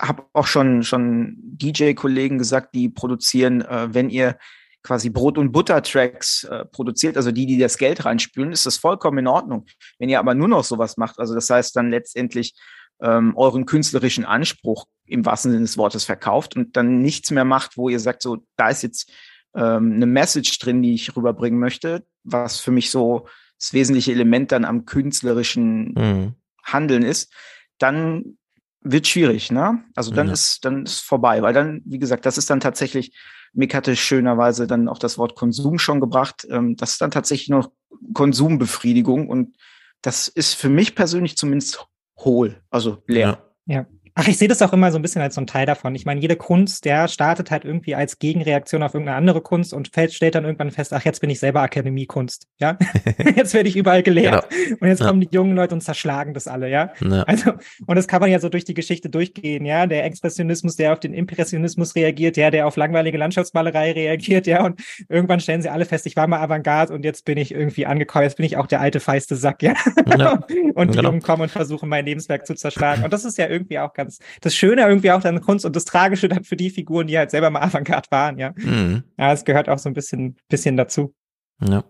habe 0.00 0.24
auch 0.32 0.46
schon 0.46 0.82
schon 0.82 1.36
DJ-Kollegen 1.38 2.38
gesagt, 2.38 2.74
die 2.74 2.88
produzieren, 2.88 3.62
äh, 3.62 3.92
wenn 3.92 4.10
ihr 4.10 4.38
quasi 4.82 5.10
Brot- 5.10 5.38
und 5.38 5.52
Butter-Tracks 5.52 6.44
äh, 6.44 6.64
produziert, 6.64 7.16
also 7.16 7.32
die, 7.32 7.46
die 7.46 7.58
das 7.58 7.78
Geld 7.78 8.04
reinspülen, 8.04 8.52
ist 8.52 8.66
das 8.66 8.76
vollkommen 8.76 9.18
in 9.18 9.26
Ordnung. 9.26 9.66
Wenn 9.98 10.08
ihr 10.08 10.18
aber 10.18 10.34
nur 10.34 10.48
noch 10.48 10.64
sowas 10.64 10.96
macht, 10.96 11.18
also 11.18 11.34
das 11.34 11.50
heißt 11.50 11.74
dann 11.76 11.90
letztendlich 11.90 12.54
ähm, 13.00 13.36
euren 13.36 13.66
künstlerischen 13.66 14.24
Anspruch 14.24 14.86
im 15.04 15.24
wahrsten 15.24 15.52
Sinne 15.52 15.64
des 15.64 15.76
Wortes 15.78 16.04
verkauft 16.04 16.56
und 16.56 16.76
dann 16.76 17.00
nichts 17.00 17.30
mehr 17.30 17.44
macht, 17.44 17.76
wo 17.76 17.88
ihr 17.88 18.00
sagt, 18.00 18.22
so, 18.22 18.38
da 18.56 18.70
ist 18.70 18.82
jetzt 18.82 19.10
ähm, 19.54 19.92
eine 19.94 20.06
Message 20.06 20.58
drin, 20.58 20.82
die 20.82 20.94
ich 20.94 21.16
rüberbringen 21.16 21.58
möchte, 21.58 22.04
was 22.24 22.60
für 22.60 22.70
mich 22.70 22.90
so 22.90 23.26
das 23.58 23.72
wesentliche 23.72 24.12
Element 24.12 24.52
dann 24.52 24.64
am 24.64 24.84
künstlerischen 24.84 25.92
mhm. 25.94 26.34
Handeln 26.64 27.02
ist, 27.02 27.32
dann 27.78 28.38
wird 28.80 29.06
schwierig, 29.06 29.50
ne? 29.50 29.82
Also 29.94 30.12
dann 30.12 30.28
ja. 30.28 30.32
ist 30.32 30.64
dann 30.64 30.84
ist 30.84 31.00
vorbei, 31.00 31.42
weil 31.42 31.52
dann, 31.52 31.82
wie 31.84 31.98
gesagt, 31.98 32.26
das 32.26 32.38
ist 32.38 32.48
dann 32.50 32.60
tatsächlich 32.60 33.12
Mick 33.52 33.74
hatte 33.74 33.96
schönerweise 33.96 34.66
dann 34.66 34.88
auch 34.88 34.98
das 34.98 35.18
Wort 35.18 35.34
Konsum 35.34 35.78
schon 35.78 36.00
gebracht. 36.00 36.46
Ähm, 36.50 36.76
das 36.76 36.92
ist 36.92 37.00
dann 37.00 37.10
tatsächlich 37.10 37.48
noch 37.48 37.70
Konsumbefriedigung 38.14 39.28
und 39.28 39.56
das 40.02 40.28
ist 40.28 40.54
für 40.54 40.68
mich 40.68 40.94
persönlich 40.94 41.36
zumindest 41.36 41.86
hohl, 42.18 42.62
also 42.70 43.02
leer. 43.06 43.42
Ja. 43.66 43.74
ja. 43.74 43.86
Ach, 44.20 44.26
ich 44.26 44.36
sehe 44.36 44.48
das 44.48 44.60
auch 44.62 44.72
immer 44.72 44.90
so 44.90 44.98
ein 44.98 45.02
bisschen 45.02 45.22
als 45.22 45.36
so 45.36 45.40
ein 45.40 45.46
Teil 45.46 45.64
davon. 45.64 45.94
Ich 45.94 46.04
meine, 46.04 46.20
jede 46.20 46.34
Kunst, 46.34 46.84
der 46.84 47.06
startet 47.06 47.52
halt 47.52 47.64
irgendwie 47.64 47.94
als 47.94 48.18
Gegenreaktion 48.18 48.82
auf 48.82 48.92
irgendeine 48.92 49.16
andere 49.16 49.40
Kunst 49.40 49.72
und 49.72 49.94
fällt, 49.94 50.12
stellt 50.12 50.34
dann 50.34 50.44
irgendwann 50.44 50.72
fest, 50.72 50.92
ach, 50.92 51.04
jetzt 51.04 51.20
bin 51.20 51.30
ich 51.30 51.38
selber 51.38 51.60
Akademiekunst, 51.62 52.48
ja. 52.58 52.76
jetzt 53.36 53.54
werde 53.54 53.68
ich 53.68 53.76
überall 53.76 54.02
gelehrt. 54.02 54.50
Genau. 54.50 54.76
Und 54.80 54.88
jetzt 54.88 55.02
ja. 55.02 55.06
kommen 55.06 55.20
die 55.20 55.28
jungen 55.30 55.54
Leute 55.54 55.76
und 55.76 55.82
zerschlagen 55.82 56.34
das 56.34 56.48
alle, 56.48 56.68
ja? 56.68 56.90
ja. 57.00 57.22
Also, 57.22 57.52
und 57.86 57.94
das 57.94 58.08
kann 58.08 58.20
man 58.20 58.28
ja 58.28 58.40
so 58.40 58.48
durch 58.48 58.64
die 58.64 58.74
Geschichte 58.74 59.08
durchgehen, 59.08 59.64
ja. 59.64 59.86
Der 59.86 60.04
Expressionismus, 60.04 60.74
der 60.74 60.94
auf 60.94 60.98
den 60.98 61.14
Impressionismus 61.14 61.94
reagiert, 61.94 62.36
ja, 62.36 62.50
der 62.50 62.66
auf 62.66 62.76
langweilige 62.76 63.18
Landschaftsmalerei 63.18 63.92
reagiert, 63.92 64.48
ja. 64.48 64.64
Und 64.64 64.80
irgendwann 65.08 65.38
stellen 65.38 65.62
sie 65.62 65.68
alle 65.68 65.84
fest, 65.84 66.06
ich 66.06 66.16
war 66.16 66.26
mal 66.26 66.40
Avantgarde 66.40 66.92
und 66.92 67.04
jetzt 67.04 67.24
bin 67.24 67.38
ich 67.38 67.54
irgendwie 67.54 67.86
angekommen, 67.86 68.24
jetzt 68.24 68.38
bin 68.38 68.46
ich 68.46 68.56
auch 68.56 68.66
der 68.66 68.80
alte 68.80 68.98
feiste 68.98 69.36
Sack, 69.36 69.62
ja. 69.62 69.74
ja. 70.18 70.32
und 70.74 70.88
die 70.88 70.96
genau. 70.96 71.10
Jungen 71.10 71.22
kommen 71.22 71.42
und 71.42 71.52
versuchen, 71.52 71.88
mein 71.88 72.04
Lebenswerk 72.04 72.48
zu 72.48 72.56
zerschlagen. 72.56 73.04
Und 73.04 73.12
das 73.12 73.24
ist 73.24 73.38
ja 73.38 73.46
irgendwie 73.46 73.78
auch 73.78 73.92
ganz 73.92 74.07
ganz 74.08 74.18
das 74.40 74.54
Schöne 74.54 74.82
irgendwie 74.82 75.10
auch 75.10 75.20
dann 75.20 75.40
Kunst 75.40 75.64
und 75.64 75.76
das 75.76 75.84
Tragische 75.84 76.28
dann 76.28 76.44
für 76.44 76.56
die 76.56 76.70
Figuren, 76.70 77.06
die 77.06 77.18
halt 77.18 77.30
selber 77.30 77.50
mal 77.50 77.60
Avantgarde 77.62 78.10
waren, 78.10 78.38
ja. 78.38 78.52
Mhm. 78.56 79.04
Ja, 79.18 79.32
es 79.32 79.44
gehört 79.44 79.68
auch 79.68 79.78
so 79.78 79.88
ein 79.88 79.94
bisschen, 79.94 80.36
bisschen 80.48 80.76
dazu. 80.76 81.14
Ja. 81.60 81.84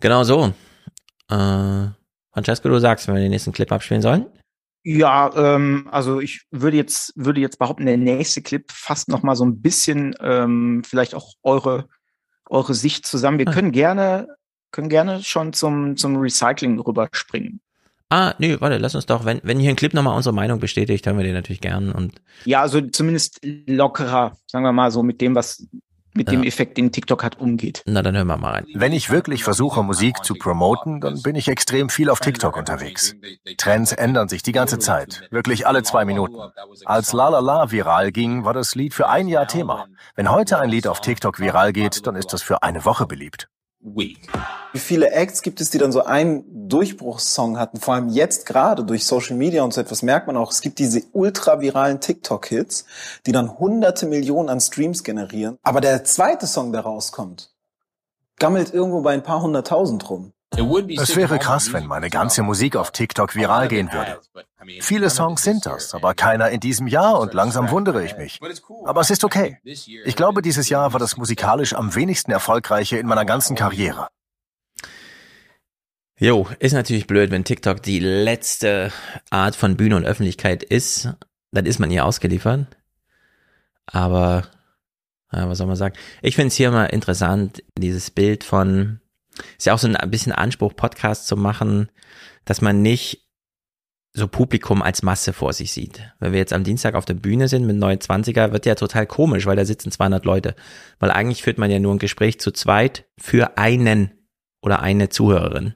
Genau 0.00 0.24
so. 0.24 0.52
Äh, 1.30 1.88
Francesco, 2.32 2.68
du 2.68 2.78
sagst, 2.78 3.06
wenn 3.06 3.14
wir 3.14 3.22
den 3.22 3.30
nächsten 3.30 3.52
Clip 3.52 3.70
abspielen 3.70 4.02
sollen. 4.02 4.26
Ja, 4.82 5.30
ähm, 5.36 5.88
also 5.90 6.20
ich 6.20 6.46
würde 6.50 6.78
jetzt 6.78 7.12
würde 7.14 7.40
jetzt 7.40 7.58
behaupten, 7.58 7.84
der 7.84 7.98
nächste 7.98 8.40
Clip 8.40 8.64
fasst 8.72 9.10
noch 9.10 9.22
mal 9.22 9.36
so 9.36 9.44
ein 9.44 9.60
bisschen 9.60 10.14
ähm, 10.20 10.82
vielleicht 10.86 11.14
auch 11.14 11.34
eure 11.42 11.86
eure 12.48 12.72
Sicht 12.72 13.06
zusammen. 13.06 13.38
Wir 13.38 13.48
ah. 13.48 13.52
können 13.52 13.72
gerne 13.72 14.26
können 14.70 14.88
gerne 14.88 15.22
schon 15.22 15.52
zum 15.52 15.98
zum 15.98 16.16
Recycling 16.16 16.80
rüberspringen. 16.80 17.60
Ah, 18.10 18.34
nee, 18.38 18.60
warte, 18.60 18.78
lass 18.78 18.94
uns 18.96 19.06
doch, 19.06 19.24
wenn, 19.24 19.40
wenn 19.44 19.60
hier 19.60 19.70
ein 19.70 19.76
Clip 19.76 19.94
nochmal 19.94 20.16
unsere 20.16 20.34
Meinung 20.34 20.58
bestätigt, 20.58 21.06
haben 21.06 21.16
wir 21.16 21.24
den 21.24 21.34
natürlich 21.34 21.60
gern 21.60 21.92
und. 21.92 22.20
Ja, 22.44 22.60
also 22.60 22.80
zumindest 22.80 23.40
lockerer, 23.44 24.32
sagen 24.46 24.64
wir 24.64 24.72
mal 24.72 24.90
so, 24.90 25.02
mit 25.04 25.20
dem, 25.20 25.36
was 25.36 25.64
mit 26.12 26.26
Ja. 26.26 26.32
dem 26.32 26.42
Effekt, 26.42 26.76
den 26.76 26.90
TikTok 26.90 27.22
hat, 27.22 27.38
umgeht. 27.38 27.84
Na, 27.86 28.02
dann 28.02 28.16
hören 28.16 28.26
wir 28.26 28.36
mal 28.36 28.50
rein. 28.50 28.66
Wenn 28.74 28.92
ich 28.92 29.10
wirklich 29.10 29.44
versuche, 29.44 29.84
Musik 29.84 30.24
zu 30.24 30.34
promoten, 30.34 31.00
dann 31.00 31.22
bin 31.22 31.36
ich 31.36 31.46
extrem 31.46 31.88
viel 31.88 32.10
auf 32.10 32.18
TikTok 32.18 32.56
unterwegs. 32.56 33.14
Trends 33.58 33.92
ändern 33.92 34.28
sich 34.28 34.42
die 34.42 34.50
ganze 34.50 34.80
Zeit, 34.80 35.28
wirklich 35.30 35.68
alle 35.68 35.84
zwei 35.84 36.04
Minuten. 36.04 36.36
Als 36.84 37.12
La 37.12 37.28
La 37.28 37.38
La 37.38 37.70
viral 37.70 38.10
ging, 38.10 38.44
war 38.44 38.54
das 38.54 38.74
Lied 38.74 38.92
für 38.92 39.08
ein 39.08 39.28
Jahr 39.28 39.46
Thema. 39.46 39.86
Wenn 40.16 40.32
heute 40.32 40.58
ein 40.58 40.68
Lied 40.68 40.88
auf 40.88 41.00
TikTok 41.00 41.38
viral 41.38 41.72
geht, 41.72 42.04
dann 42.08 42.16
ist 42.16 42.32
das 42.32 42.42
für 42.42 42.64
eine 42.64 42.84
Woche 42.84 43.06
beliebt. 43.06 43.48
Wie 43.82 44.78
viele 44.78 45.10
Acts 45.10 45.40
gibt 45.40 45.60
es, 45.60 45.70
die 45.70 45.78
dann 45.78 45.90
so 45.90 46.04
einen 46.04 46.68
Durchbruchssong 46.68 47.58
hatten? 47.58 47.80
Vor 47.80 47.94
allem 47.94 48.10
jetzt 48.10 48.44
gerade 48.44 48.84
durch 48.84 49.06
Social 49.06 49.36
Media 49.36 49.62
und 49.62 49.72
so 49.72 49.80
etwas 49.80 50.02
merkt 50.02 50.26
man 50.26 50.36
auch, 50.36 50.52
es 50.52 50.60
gibt 50.60 50.78
diese 50.78 51.02
ultra 51.12 51.60
viralen 51.60 52.00
TikTok-Hits, 52.00 52.84
die 53.26 53.32
dann 53.32 53.58
hunderte 53.58 54.06
Millionen 54.06 54.50
an 54.50 54.60
Streams 54.60 55.02
generieren. 55.02 55.56
Aber 55.62 55.80
der 55.80 56.04
zweite 56.04 56.46
Song, 56.46 56.72
der 56.72 56.82
rauskommt, 56.82 57.54
gammelt 58.38 58.74
irgendwo 58.74 59.00
bei 59.00 59.12
ein 59.12 59.22
paar 59.22 59.42
hunderttausend 59.42 60.08
rum. 60.10 60.32
Es 60.52 61.16
wäre 61.16 61.38
krass, 61.38 61.72
wenn 61.72 61.86
meine 61.86 62.10
ganze 62.10 62.42
Musik 62.42 62.76
auf 62.76 62.90
TikTok 62.90 63.34
viral 63.36 63.68
gehen 63.68 63.92
würde. 63.92 64.20
Viele 64.80 65.08
Songs 65.08 65.42
sind 65.42 65.64
das, 65.64 65.94
aber 65.94 66.14
keiner 66.14 66.50
in 66.50 66.60
diesem 66.60 66.86
Jahr 66.86 67.20
und 67.20 67.34
langsam 67.34 67.70
wundere 67.70 68.04
ich 68.04 68.16
mich. 68.16 68.40
Aber 68.84 69.00
es 69.00 69.10
ist 69.10 69.24
okay. 69.24 69.58
Ich 69.62 70.16
glaube, 70.16 70.42
dieses 70.42 70.68
Jahr 70.68 70.92
war 70.92 71.00
das 71.00 71.16
musikalisch 71.16 71.74
am 71.74 71.94
wenigsten 71.94 72.32
erfolgreiche 72.32 72.98
in 72.98 73.06
meiner 73.06 73.24
ganzen 73.24 73.56
Karriere. 73.56 74.08
Jo, 76.18 76.46
ist 76.58 76.74
natürlich 76.74 77.06
blöd, 77.06 77.30
wenn 77.30 77.44
TikTok 77.44 77.82
die 77.82 77.98
letzte 77.98 78.92
Art 79.30 79.56
von 79.56 79.78
Bühne 79.78 79.96
und 79.96 80.04
Öffentlichkeit 80.04 80.62
ist, 80.62 81.08
dann 81.50 81.64
ist 81.64 81.78
man 81.78 81.90
ihr 81.90 82.04
ausgeliefert. 82.04 82.66
Aber, 83.86 84.46
ja, 85.32 85.48
was 85.48 85.56
soll 85.56 85.66
man 85.66 85.76
sagen? 85.76 85.96
Ich 86.20 86.34
finde 86.36 86.48
es 86.48 86.56
hier 86.56 86.70
mal 86.70 86.84
interessant, 86.86 87.62
dieses 87.78 88.10
Bild 88.10 88.44
von, 88.44 89.00
ist 89.58 89.66
ja 89.66 89.74
auch 89.74 89.78
so 89.78 89.88
ein 89.88 90.10
bisschen 90.10 90.32
Anspruch, 90.32 90.74
Podcast 90.74 91.26
zu 91.26 91.36
machen, 91.36 91.90
dass 92.44 92.60
man 92.60 92.82
nicht 92.82 93.26
so 94.12 94.26
Publikum 94.26 94.82
als 94.82 95.02
Masse 95.02 95.32
vor 95.32 95.52
sich 95.52 95.72
sieht. 95.72 96.02
Wenn 96.18 96.32
wir 96.32 96.40
jetzt 96.40 96.52
am 96.52 96.64
Dienstag 96.64 96.94
auf 96.94 97.04
der 97.04 97.14
Bühne 97.14 97.48
sind 97.48 97.66
mit 97.66 97.76
29er, 97.76 98.52
wird 98.52 98.66
ja 98.66 98.74
total 98.74 99.06
komisch, 99.06 99.46
weil 99.46 99.56
da 99.56 99.64
sitzen 99.64 99.92
200 99.92 100.24
Leute. 100.24 100.56
Weil 100.98 101.12
eigentlich 101.12 101.42
führt 101.42 101.58
man 101.58 101.70
ja 101.70 101.78
nur 101.78 101.94
ein 101.94 102.00
Gespräch 102.00 102.40
zu 102.40 102.50
zweit 102.50 103.04
für 103.18 103.56
einen 103.56 104.10
oder 104.62 104.80
eine 104.80 105.08
Zuhörerin 105.08 105.74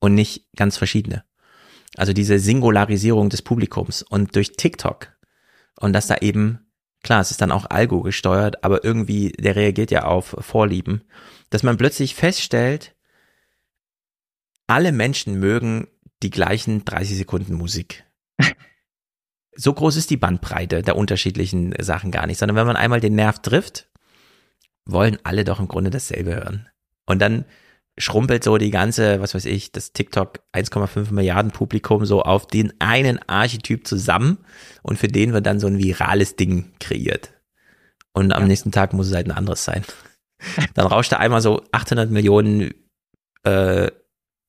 und 0.00 0.14
nicht 0.14 0.48
ganz 0.56 0.78
verschiedene. 0.78 1.24
Also 1.96 2.14
diese 2.14 2.38
Singularisierung 2.38 3.28
des 3.28 3.42
Publikums 3.42 4.02
und 4.02 4.34
durch 4.34 4.52
TikTok 4.52 5.12
und 5.78 5.92
dass 5.92 6.06
da 6.06 6.16
eben, 6.16 6.72
klar, 7.02 7.20
es 7.20 7.30
ist 7.30 7.42
dann 7.42 7.52
auch 7.52 7.66
Algo 7.68 8.00
gesteuert, 8.00 8.64
aber 8.64 8.82
irgendwie, 8.82 9.32
der 9.32 9.56
reagiert 9.56 9.90
ja 9.90 10.04
auf 10.04 10.34
Vorlieben, 10.38 11.02
dass 11.52 11.62
man 11.62 11.76
plötzlich 11.76 12.14
feststellt, 12.14 12.94
alle 14.66 14.90
Menschen 14.90 15.38
mögen 15.38 15.86
die 16.22 16.30
gleichen 16.30 16.84
30 16.86 17.18
Sekunden 17.18 17.54
Musik. 17.54 18.04
so 19.54 19.74
groß 19.74 19.96
ist 19.96 20.08
die 20.08 20.16
Bandbreite 20.16 20.80
der 20.80 20.96
unterschiedlichen 20.96 21.74
Sachen 21.78 22.10
gar 22.10 22.26
nicht, 22.26 22.38
sondern 22.38 22.56
wenn 22.56 22.66
man 22.66 22.76
einmal 22.76 23.00
den 23.00 23.14
Nerv 23.14 23.40
trifft, 23.42 23.90
wollen 24.86 25.18
alle 25.24 25.44
doch 25.44 25.60
im 25.60 25.68
Grunde 25.68 25.90
dasselbe 25.90 26.34
hören. 26.34 26.68
Und 27.04 27.20
dann 27.20 27.44
schrumpelt 27.98 28.42
so 28.42 28.56
die 28.56 28.70
ganze, 28.70 29.20
was 29.20 29.34
weiß 29.34 29.44
ich, 29.44 29.72
das 29.72 29.92
TikTok 29.92 30.38
1,5 30.54 31.12
Milliarden 31.12 31.50
Publikum 31.50 32.06
so 32.06 32.22
auf 32.22 32.46
den 32.46 32.72
einen 32.80 33.20
Archetyp 33.28 33.86
zusammen 33.86 34.38
und 34.82 34.98
für 34.98 35.08
den 35.08 35.34
wird 35.34 35.44
dann 35.44 35.60
so 35.60 35.66
ein 35.66 35.78
virales 35.78 36.36
Ding 36.36 36.72
kreiert. 36.80 37.34
Und 38.14 38.32
am 38.32 38.46
nächsten 38.46 38.72
Tag 38.72 38.94
muss 38.94 39.08
es 39.08 39.14
halt 39.14 39.26
ein 39.26 39.36
anderes 39.36 39.64
sein. 39.64 39.84
Dann 40.74 40.86
rauscht 40.86 41.12
da 41.12 41.16
einmal 41.16 41.40
so 41.40 41.62
800 41.72 42.10
Millionen, 42.10 42.74
äh, 43.44 43.90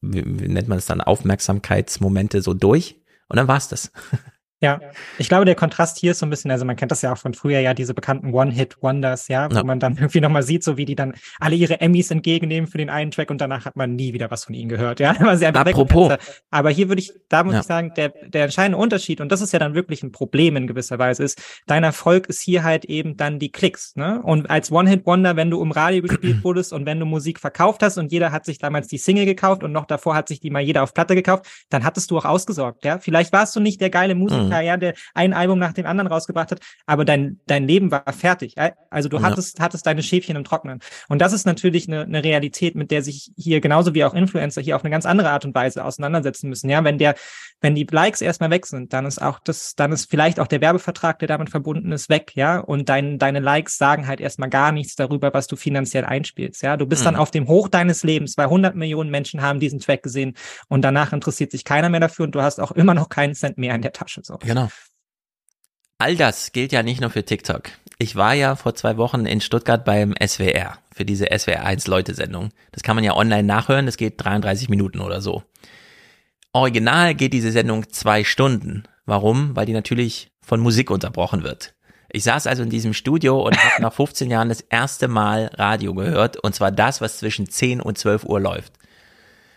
wie, 0.01 0.23
wie 0.25 0.47
nennt 0.47 0.67
man 0.67 0.77
es 0.77 0.85
dann, 0.85 1.01
Aufmerksamkeitsmomente 1.01 2.41
so 2.41 2.53
durch 2.53 3.01
und 3.29 3.37
dann 3.37 3.47
war's 3.47 3.69
das. 3.69 3.91
Ja, 4.63 4.79
ich 5.17 5.27
glaube, 5.29 5.45
der 5.45 5.55
Kontrast 5.55 5.99
hier 5.99 6.11
ist 6.11 6.19
so 6.19 6.25
ein 6.25 6.29
bisschen, 6.29 6.49
also 6.49 6.63
man 6.65 6.75
kennt 6.75 6.91
das 6.91 7.01
ja 7.01 7.11
auch 7.13 7.17
von 7.17 7.33
früher, 7.33 7.59
ja, 7.59 7.73
diese 7.73 7.93
bekannten 7.93 8.33
One-Hit-Wonders, 8.33 9.27
ja, 9.27 9.51
wo 9.51 9.55
Ja. 9.57 9.63
man 9.63 9.79
dann 9.79 9.97
irgendwie 9.97 10.21
nochmal 10.21 10.43
sieht, 10.43 10.63
so 10.63 10.77
wie 10.77 10.85
die 10.85 10.95
dann 10.95 11.13
alle 11.39 11.55
ihre 11.55 11.81
Emmys 11.81 12.09
entgegennehmen 12.11 12.67
für 12.69 12.77
den 12.77 12.89
einen 12.89 13.11
Track 13.11 13.29
und 13.29 13.41
danach 13.41 13.65
hat 13.65 13.75
man 13.75 13.95
nie 13.95 14.13
wieder 14.13 14.31
was 14.31 14.45
von 14.45 14.55
ihnen 14.55 14.69
gehört, 14.69 14.99
ja. 14.99 15.15
weil 15.19 15.37
sie 15.37 15.45
einfach 15.45 15.61
Apropos. 15.65 16.13
Aber 16.49 16.69
hier 16.69 16.87
würde 16.89 17.01
ich, 17.01 17.11
da 17.29 17.43
muss 17.43 17.53
Ja. 17.53 17.59
ich 17.59 17.65
sagen, 17.65 17.91
der, 17.95 18.09
der 18.09 18.45
entscheidende 18.45 18.77
Unterschied, 18.77 19.21
und 19.21 19.31
das 19.31 19.41
ist 19.41 19.51
ja 19.53 19.59
dann 19.59 19.75
wirklich 19.75 20.01
ein 20.03 20.11
Problem 20.11 20.55
in 20.55 20.67
gewisser 20.67 20.97
Weise, 20.99 21.23
ist, 21.23 21.41
dein 21.67 21.83
Erfolg 21.83 22.27
ist 22.27 22.41
hier 22.41 22.63
halt 22.63 22.85
eben 22.85 23.17
dann 23.17 23.39
die 23.39 23.51
Klicks, 23.51 23.95
ne? 23.95 24.21
Und 24.23 24.49
als 24.49 24.71
One-Hit-Wonder, 24.71 25.35
wenn 25.35 25.49
du 25.51 25.61
im 25.61 25.71
Radio 25.71 26.01
gespielt 26.01 26.37
wurdest 26.43 26.71
und 26.73 26.85
wenn 26.85 26.99
du 26.99 27.05
Musik 27.05 27.39
verkauft 27.39 27.83
hast 27.83 27.97
und 27.97 28.11
jeder 28.11 28.31
hat 28.31 28.45
sich 28.45 28.59
damals 28.59 28.87
die 28.87 28.97
Single 28.97 29.25
gekauft 29.25 29.63
und 29.63 29.71
noch 29.71 29.85
davor 29.85 30.15
hat 30.15 30.27
sich 30.29 30.39
die 30.39 30.49
mal 30.49 30.61
jeder 30.61 30.83
auf 30.83 30.93
Platte 30.93 31.15
gekauft, 31.15 31.45
dann 31.69 31.83
hattest 31.83 32.11
du 32.11 32.17
auch 32.17 32.25
ausgesorgt, 32.25 32.85
ja. 32.85 32.99
Vielleicht 32.99 33.33
warst 33.33 33.55
du 33.55 33.59
nicht 33.59 33.81
der 33.81 33.89
geile 33.89 34.15
Musiker, 34.15 34.43
Mhm. 34.43 34.52
Ja, 34.61 34.77
der 34.77 34.93
ein 35.13 35.33
Album 35.33 35.59
nach 35.59 35.73
dem 35.73 35.85
anderen 35.85 36.07
rausgebracht 36.11 36.51
hat, 36.51 36.59
aber 36.85 37.05
dein, 37.05 37.39
dein 37.47 37.67
Leben 37.67 37.91
war 37.91 38.03
fertig. 38.13 38.55
Also 38.89 39.09
du 39.09 39.17
Ja. 39.17 39.23
hattest, 39.23 39.59
hattest 39.59 39.85
deine 39.85 40.03
Schäfchen 40.03 40.35
im 40.35 40.43
Trocknen. 40.43 40.79
Und 41.09 41.19
das 41.21 41.33
ist 41.33 41.45
natürlich 41.45 41.87
eine, 41.87 42.01
eine 42.03 42.23
Realität, 42.23 42.75
mit 42.75 42.91
der 42.91 43.01
sich 43.01 43.31
hier 43.37 43.61
genauso 43.61 43.93
wie 43.93 44.03
auch 44.03 44.13
Influencer 44.13 44.61
hier 44.61 44.75
auf 44.75 44.83
eine 44.83 44.91
ganz 44.91 45.05
andere 45.05 45.29
Art 45.31 45.45
und 45.45 45.55
Weise 45.55 45.83
auseinandersetzen 45.83 46.49
müssen. 46.49 46.69
Ja, 46.69 46.83
wenn 46.83 46.97
der, 46.97 47.15
wenn 47.61 47.75
die 47.75 47.87
Likes 47.89 48.21
erstmal 48.21 48.49
weg 48.49 48.65
sind, 48.65 48.91
dann 48.93 49.05
ist 49.05 49.21
auch 49.21 49.39
das, 49.39 49.75
dann 49.75 49.91
ist 49.91 50.09
vielleicht 50.09 50.39
auch 50.39 50.47
der 50.47 50.59
Werbevertrag, 50.61 51.19
der 51.19 51.27
damit 51.29 51.49
verbunden 51.49 51.91
ist, 51.91 52.09
weg, 52.09 52.31
ja. 52.35 52.59
Und 52.59 52.89
dein, 52.89 53.17
deine 53.19 53.39
Likes 53.39 53.77
sagen 53.77 54.07
halt 54.07 54.19
erstmal 54.19 54.49
gar 54.49 54.71
nichts 54.71 54.95
darüber, 54.95 55.33
was 55.33 55.47
du 55.47 55.55
finanziell 55.55 56.03
einspielst. 56.05 56.61
Ja, 56.61 56.75
du 56.77 56.85
bist 56.85 57.05
dann 57.05 57.13
Mhm. 57.13 57.19
auf 57.21 57.31
dem 57.31 57.47
Hoch 57.47 57.69
deines 57.69 58.03
Lebens, 58.03 58.37
weil 58.37 58.47
100 58.49 58.75
Millionen 58.75 59.09
Menschen 59.09 59.41
haben 59.41 59.59
diesen 59.59 59.79
Track 59.79 60.03
gesehen 60.03 60.33
und 60.67 60.81
danach 60.83 61.13
interessiert 61.13 61.51
sich 61.51 61.63
keiner 61.63 61.89
mehr 61.89 61.99
dafür 62.01 62.25
und 62.25 62.35
du 62.35 62.41
hast 62.41 62.59
auch 62.59 62.71
immer 62.71 62.93
noch 62.93 63.09
keinen 63.09 63.33
Cent 63.33 63.57
mehr 63.57 63.75
in 63.75 63.81
der 63.81 63.93
Tasche. 63.93 64.21
So. 64.23 64.32
Genau. 64.41 64.69
All 65.97 66.15
das 66.15 66.51
gilt 66.51 66.71
ja 66.71 66.83
nicht 66.83 67.01
nur 67.01 67.09
für 67.09 67.23
TikTok. 67.23 67.69
Ich 67.97 68.15
war 68.15 68.33
ja 68.33 68.55
vor 68.55 68.75
zwei 68.75 68.97
Wochen 68.97 69.25
in 69.25 69.39
Stuttgart 69.39 69.85
beim 69.85 70.13
SWR 70.21 70.77
für 70.93 71.05
diese 71.05 71.27
SWR 71.37 71.63
1 71.65 71.87
Leute-Sendung. 71.87 72.49
Das 72.71 72.83
kann 72.83 72.95
man 72.95 73.03
ja 73.03 73.15
online 73.15 73.43
nachhören, 73.43 73.85
das 73.85 73.97
geht 73.97 74.23
33 74.23 74.69
Minuten 74.69 74.99
oder 74.99 75.21
so. 75.21 75.43
Original 76.51 77.15
geht 77.15 77.33
diese 77.33 77.51
Sendung 77.51 77.89
zwei 77.89 78.23
Stunden. 78.23 78.83
Warum? 79.05 79.55
Weil 79.55 79.65
die 79.65 79.73
natürlich 79.73 80.31
von 80.41 80.59
Musik 80.59 80.91
unterbrochen 80.91 81.43
wird. 81.43 81.73
Ich 82.11 82.23
saß 82.23 82.45
also 82.45 82.61
in 82.61 82.69
diesem 82.69 82.93
Studio 82.93 83.41
und 83.41 83.57
habe 83.57 83.81
nach 83.81 83.93
15 83.93 84.29
Jahren 84.29 84.49
das 84.49 84.61
erste 84.61 85.07
Mal 85.07 85.49
Radio 85.55 85.95
gehört 85.95 86.37
und 86.37 86.53
zwar 86.53 86.71
das, 86.71 87.01
was 87.01 87.17
zwischen 87.17 87.49
10 87.49 87.81
und 87.81 87.97
12 87.97 88.25
Uhr 88.25 88.39
läuft. 88.39 88.73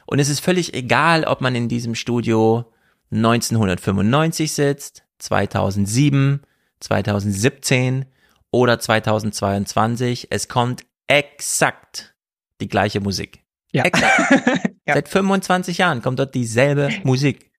Und 0.07 0.21
es 0.21 0.29
ist 0.29 0.41
völlig 0.41 0.73
egal, 0.73 1.25
ob 1.25 1.41
man 1.41 1.55
in 1.55 1.69
diesem 1.69 1.95
Studio 1.95 2.73
1995 3.11 4.53
sitzt, 4.53 5.05
2007, 5.19 6.43
2017 6.81 8.07
oder 8.51 8.79
2022. 8.79 10.29
Es 10.31 10.49
kommt 10.49 10.85
exakt 11.07 12.15
die 12.61 12.69
gleiche 12.69 13.01
Musik. 13.01 13.43
Ja. 13.73 13.85
Exakt. 13.85 14.71
Seit 14.87 15.09
25 15.09 15.79
Jahren 15.79 16.01
kommt 16.03 16.19
dort 16.19 16.35
dieselbe 16.35 16.91
Musik. 17.03 17.51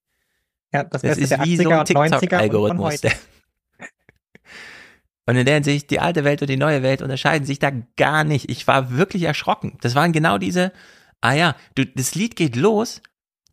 Ja, 0.73 0.83
das, 0.83 1.01
Das 1.01 1.17
ist 1.17 1.31
wie 1.43 1.57
so 1.57 1.63
80er 1.69 1.73
ein 1.73 1.79
und 1.79 1.89
90er 1.89 1.97
und 1.99 2.09
von 2.09 2.19
TikTok-Algorithmus. 2.19 3.01
der- 3.01 3.13
Und 5.25 5.35
in 5.35 5.45
der 5.45 5.55
Hinsicht, 5.55 5.89
die 5.91 5.99
alte 5.99 6.23
Welt 6.23 6.41
und 6.41 6.49
die 6.49 6.55
neue 6.55 6.83
Welt 6.83 7.01
unterscheiden 7.01 7.45
sich 7.45 7.59
da 7.59 7.71
gar 7.97 8.23
nicht. 8.23 8.49
Ich 8.49 8.65
war 8.65 8.91
wirklich 8.95 9.23
erschrocken. 9.23 9.77
Das 9.81 9.93
waren 9.93 10.13
genau 10.13 10.37
diese, 10.37 10.71
ah 11.19 11.33
ja, 11.33 11.55
du, 11.75 11.85
das 11.85 12.15
Lied 12.15 12.37
geht 12.37 12.55
los, 12.55 13.01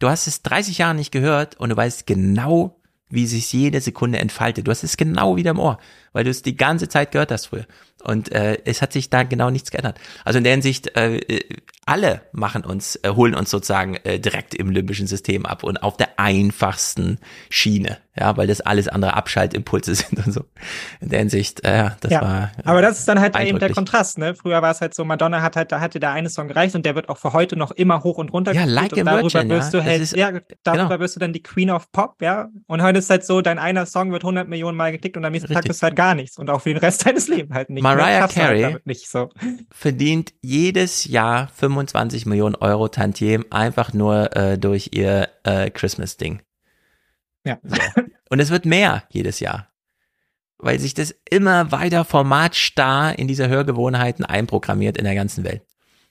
du 0.05 0.11
hast 0.11 0.27
es 0.27 0.43
30 0.43 0.79
Jahre 0.79 0.95
nicht 0.95 1.13
gehört 1.13 1.59
und 1.59 1.71
du 1.71 1.77
weißt 1.79 2.07
genau, 2.07 2.79
wie 3.09 3.27
sich 3.27 3.51
jede 3.55 3.81
Sekunde 3.81 4.19
entfaltet. 4.19 4.67
Du 4.67 4.71
hast 4.71 4.85
es 4.85 4.99
genau 4.99 5.37
wieder 5.37 5.53
im 5.53 5.59
Ohr, 5.59 5.79
weil 6.13 6.25
du 6.25 6.31
es 6.31 6.43
die 6.43 6.57
ganze 6.57 6.89
Zeit 6.89 7.11
gehört 7.11 7.33
hast 7.33 7.47
früher. 7.47 7.65
Und 8.05 8.33
äh, 8.33 8.59
es 8.65 8.83
hat 8.83 8.93
sich 8.93 9.11
da 9.11 9.23
genau 9.23 9.51
nichts 9.51 9.71
geändert. 9.71 9.99
Also 10.25 10.39
in 10.39 10.45
der 10.45 10.53
Hinsicht, 10.53 10.97
äh, 10.97 11.17
äh, 11.17 11.41
alle 11.87 12.23
machen 12.33 12.65
uns, 12.65 12.97
äh, 13.03 13.11
holen 13.11 13.35
uns 13.35 13.51
sozusagen 13.51 13.97
äh, 14.05 14.19
direkt 14.19 14.55
im 14.55 14.71
limbischen 14.71 15.07
System 15.07 15.45
ab 15.45 15.65
und 15.65 15.83
auf 15.83 15.97
der 15.97 16.19
einfachsten 16.19 17.19
Schiene, 17.51 17.99
ja, 18.19 18.37
weil 18.39 18.47
das 18.47 18.61
alles 18.63 18.89
andere 18.89 19.15
Abschaltimpulse 19.15 19.95
sind 19.95 20.27
und 20.27 20.33
so. 20.33 20.45
In 21.01 21.11
der 21.11 21.19
Hinsicht, 21.19 21.65
äh, 21.65 21.77
ja, 21.77 21.97
das 22.01 22.11
ja, 22.13 22.23
war. 22.23 22.53
aber 22.65 22.81
das 22.81 22.99
ist 23.01 23.09
dann 23.09 23.21
halt 23.21 23.39
eben 23.39 23.59
der. 23.59 23.71
Kontrast, 23.75 24.19
ne? 24.19 24.35
Früher 24.35 24.63
war 24.63 24.71
es 24.71 24.81
halt 24.81 24.95
so, 24.95 25.05
Madonna 25.05 25.43
hat 25.43 25.57
halt, 25.57 25.73
da 25.73 25.81
hatte 25.81 25.99
der 26.01 26.13
eine 26.13 26.31
Song 26.31 26.47
gereicht 26.49 26.75
und 26.75 26.87
der 26.87 26.95
wird 26.95 27.09
auch 27.09 27.19
für 27.19 27.33
heute 27.33 27.57
noch 27.57 27.71
immer 27.73 28.03
hoch 28.05 28.19
und 28.19 28.33
runter 28.33 28.53
Ja, 28.55 28.65
like 28.65 28.93
und 28.93 29.05
darüber 29.05 29.23
Virgin, 29.33 29.49
wirst 29.51 29.75
ja. 29.75 29.81
du 29.81 29.85
halt, 29.87 30.01
ist- 30.01 30.17
ja, 30.17 30.31
darüber 30.63 30.85
genau. 30.89 31.01
wirst 31.01 31.17
du 31.17 31.21
dann 31.21 31.33
die 31.33 31.43
Queen 31.43 31.71
of 31.71 31.91
Pop, 31.93 32.23
ja? 32.23 32.49
Und 32.67 32.83
heute 32.83 32.99
ist 33.01 33.11
halt 33.11 33.27
so, 33.27 33.41
dein 33.43 33.59
einer 33.59 33.85
Song 33.87 34.13
wird 34.13 34.23
100 34.23 34.49
Millionen 34.49 34.77
Mal 34.77 34.93
geklickt 34.93 35.17
und 35.17 35.25
am 35.25 35.33
nächsten 35.33 35.49
Tag 35.49 35.59
Richtig. 35.59 35.69
bist 35.71 35.83
du 35.83 35.85
halt 35.85 35.97
gar 35.97 36.15
nichts 36.15 36.39
und 36.39 36.49
auch 36.51 36.61
für 36.63 36.71
den 36.71 36.79
Rest 36.79 37.05
deines 37.07 37.29
Lebens 37.29 37.53
halt 37.55 37.69
nicht. 37.69 37.83
Mehr 37.83 37.94
Mariah 37.97 38.21
halt 38.23 38.33
Carey 38.33 38.97
so. 38.97 39.31
verdient 39.71 40.35
jedes 40.41 41.05
Jahr 41.07 41.49
25 41.49 42.27
Millionen 42.27 42.55
Euro 42.55 42.89
Tantiem 42.89 43.45
einfach 43.51 43.93
nur 43.93 44.35
äh, 44.37 44.59
durch 44.59 44.91
ihr 44.93 45.29
äh, 45.45 45.71
Christmas-Ding. 45.71 46.43
Ja. 47.45 47.59
So. 47.63 47.77
Und 48.31 48.41
es 48.41 48.51
wird 48.51 48.65
mehr 48.67 49.05
jedes 49.11 49.41
Jahr. 49.41 49.69
Weil 50.59 50.79
sich 50.81 50.95
das 50.95 51.15
immer 51.29 51.73
weiter 51.73 52.05
formatstarr 52.05 53.19
in 53.19 53.29
diese 53.29 53.49
Hörgewohnheiten 53.49 54.25
einprogrammiert 54.25 54.97
in 54.97 55.05
der 55.05 55.15
ganzen 55.15 55.45
Welt. 55.45 55.63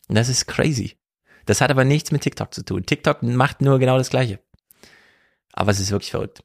Und 0.08 0.16
das 0.16 0.30
ist 0.30 0.48
crazy. 0.48 0.98
Das 1.46 1.60
hat 1.60 1.72
aber 1.72 1.84
nichts 1.84 2.12
mit 2.12 2.22
TikTok 2.22 2.54
zu 2.54 2.64
tun. 2.64 2.86
TikTok 2.86 3.24
macht 3.24 3.62
nur 3.62 3.80
genau 3.80 3.98
das 3.98 4.10
Gleiche. 4.10 4.40
Aber 5.54 5.72
es 5.72 5.80
ist 5.80 5.92
wirklich 5.92 6.12
verrückt. 6.12 6.44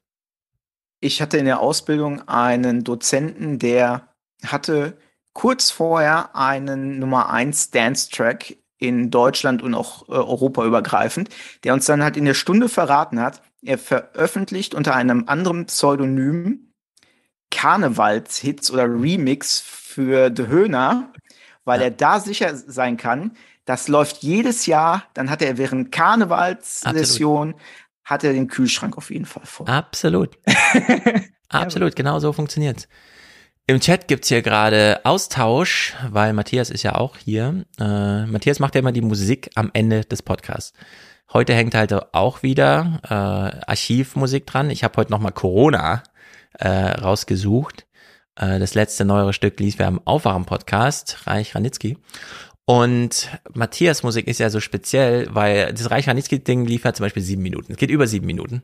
Ich 1.01 1.21
hatte 1.21 1.37
in 1.37 1.45
der 1.45 1.61
Ausbildung 1.61 2.27
einen 2.27 2.83
Dozenten, 2.83 3.59
der 3.59 4.09
hatte 4.45 4.97
kurz 5.39 5.71
vorher 5.71 6.35
einen 6.35 6.99
Nummer 6.99 7.29
1 7.29 7.71
Dance-Track 7.71 8.57
in 8.77 9.09
Deutschland 9.09 9.61
und 9.61 9.73
auch 9.73 10.09
äh, 10.09 10.11
Europa 10.11 10.65
übergreifend, 10.65 11.29
der 11.63 11.73
uns 11.73 11.85
dann 11.85 12.03
halt 12.03 12.17
in 12.17 12.25
der 12.25 12.33
Stunde 12.33 12.67
verraten 12.67 13.21
hat, 13.21 13.41
er 13.61 13.77
veröffentlicht 13.77 14.75
unter 14.75 14.95
einem 14.95 15.23
anderen 15.27 15.67
Pseudonym 15.67 16.73
Karnevalshits 17.51 18.69
oder 18.69 18.83
Remix 18.83 19.61
für 19.61 20.29
The 20.35 20.47
Höhner, 20.47 21.13
weil 21.63 21.81
er 21.81 21.91
da 21.91 22.19
sicher 22.19 22.53
sein 22.53 22.97
kann, 22.97 23.31
das 23.63 23.87
läuft 23.87 24.17
jedes 24.23 24.65
Jahr, 24.65 25.05
dann 25.13 25.29
hat 25.29 25.41
er 25.41 25.57
während 25.57 25.93
Karnevalssession 25.93 27.55
hat 28.03 28.25
er 28.25 28.33
den 28.33 28.49
Kühlschrank 28.49 28.97
auf 28.97 29.09
jeden 29.09 29.25
Fall 29.25 29.45
voll. 29.45 29.69
Absolut. 29.69 30.37
Absolut, 31.47 31.95
genau 31.95 32.19
so 32.19 32.33
funktioniert's. 32.33 32.89
Im 33.69 33.79
Chat 33.79 34.07
gibt's 34.07 34.29
hier 34.29 34.41
gerade 34.41 34.99
Austausch, 35.03 35.93
weil 36.09 36.33
Matthias 36.33 36.71
ist 36.71 36.81
ja 36.81 36.95
auch 36.95 37.17
hier. 37.17 37.65
Äh, 37.79 38.25
Matthias 38.25 38.57
macht 38.57 38.73
ja 38.73 38.79
immer 38.79 38.91
die 38.91 39.01
Musik 39.03 39.51
am 39.53 39.69
Ende 39.73 40.01
des 40.05 40.23
Podcasts. 40.23 40.73
Heute 41.31 41.53
hängt 41.53 41.75
halt 41.75 41.93
auch 42.15 42.41
wieder 42.41 42.99
äh, 43.03 43.13
Archivmusik 43.69 44.47
dran. 44.47 44.71
Ich 44.71 44.83
habe 44.83 44.97
heute 44.97 45.11
nochmal 45.11 45.33
Corona 45.33 46.01
äh, 46.53 46.67
rausgesucht. 46.67 47.85
Äh, 48.35 48.57
das 48.57 48.73
letzte 48.73 49.05
neuere 49.05 49.33
Stück 49.33 49.59
lief 49.59 49.77
ja 49.77 49.87
im 49.87 50.01
Aufwachen-Podcast, 50.03 51.27
Reich 51.27 51.53
Ranitzky. 51.53 51.99
Und 52.65 53.29
Matthias 53.53 54.01
Musik 54.01 54.27
ist 54.27 54.39
ja 54.39 54.49
so 54.49 54.61
speziell, 54.61 55.27
weil 55.29 55.71
das 55.73 55.91
Reich 55.91 56.07
Ranitzky-Ding 56.07 56.65
lief 56.65 56.85
ja 56.85 56.93
zum 56.93 57.03
Beispiel 57.03 57.21
sieben 57.21 57.43
Minuten. 57.43 57.73
Es 57.73 57.77
geht 57.77 57.91
über 57.91 58.07
sieben 58.07 58.25
Minuten. 58.25 58.63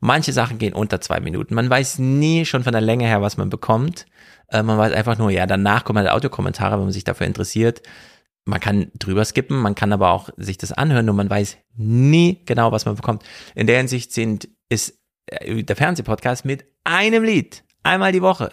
Manche 0.00 0.32
Sachen 0.32 0.58
gehen 0.58 0.74
unter 0.74 1.00
zwei 1.00 1.20
Minuten. 1.20 1.54
Man 1.54 1.70
weiß 1.70 1.98
nie 1.98 2.44
schon 2.44 2.64
von 2.64 2.72
der 2.72 2.82
Länge 2.82 3.06
her, 3.06 3.22
was 3.22 3.36
man 3.36 3.48
bekommt. 3.48 4.06
Äh, 4.48 4.62
man 4.62 4.78
weiß 4.78 4.92
einfach 4.92 5.18
nur, 5.18 5.30
ja, 5.30 5.46
danach 5.46 5.84
kommen 5.84 5.98
halt 5.98 6.10
Audiokommentare, 6.10 6.72
wenn 6.72 6.84
man 6.84 6.92
sich 6.92 7.04
dafür 7.04 7.26
interessiert. 7.26 7.82
Man 8.44 8.60
kann 8.60 8.92
drüber 8.98 9.24
skippen, 9.24 9.56
man 9.56 9.74
kann 9.74 9.92
aber 9.92 10.10
auch 10.10 10.28
sich 10.36 10.58
das 10.58 10.72
anhören 10.72 11.08
und 11.08 11.16
man 11.16 11.28
weiß 11.28 11.56
nie 11.74 12.42
genau, 12.44 12.70
was 12.70 12.84
man 12.84 12.94
bekommt. 12.94 13.24
In 13.54 13.66
der 13.66 13.78
Hinsicht 13.78 14.12
sind, 14.12 14.48
ist 14.68 15.00
äh, 15.26 15.64
der 15.64 15.76
Fernsehpodcast 15.76 16.44
mit 16.44 16.64
einem 16.84 17.24
Lied, 17.24 17.64
einmal 17.82 18.12
die 18.12 18.22
Woche, 18.22 18.50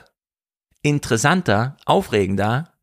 interessanter, 0.82 1.78
aufregender 1.86 2.74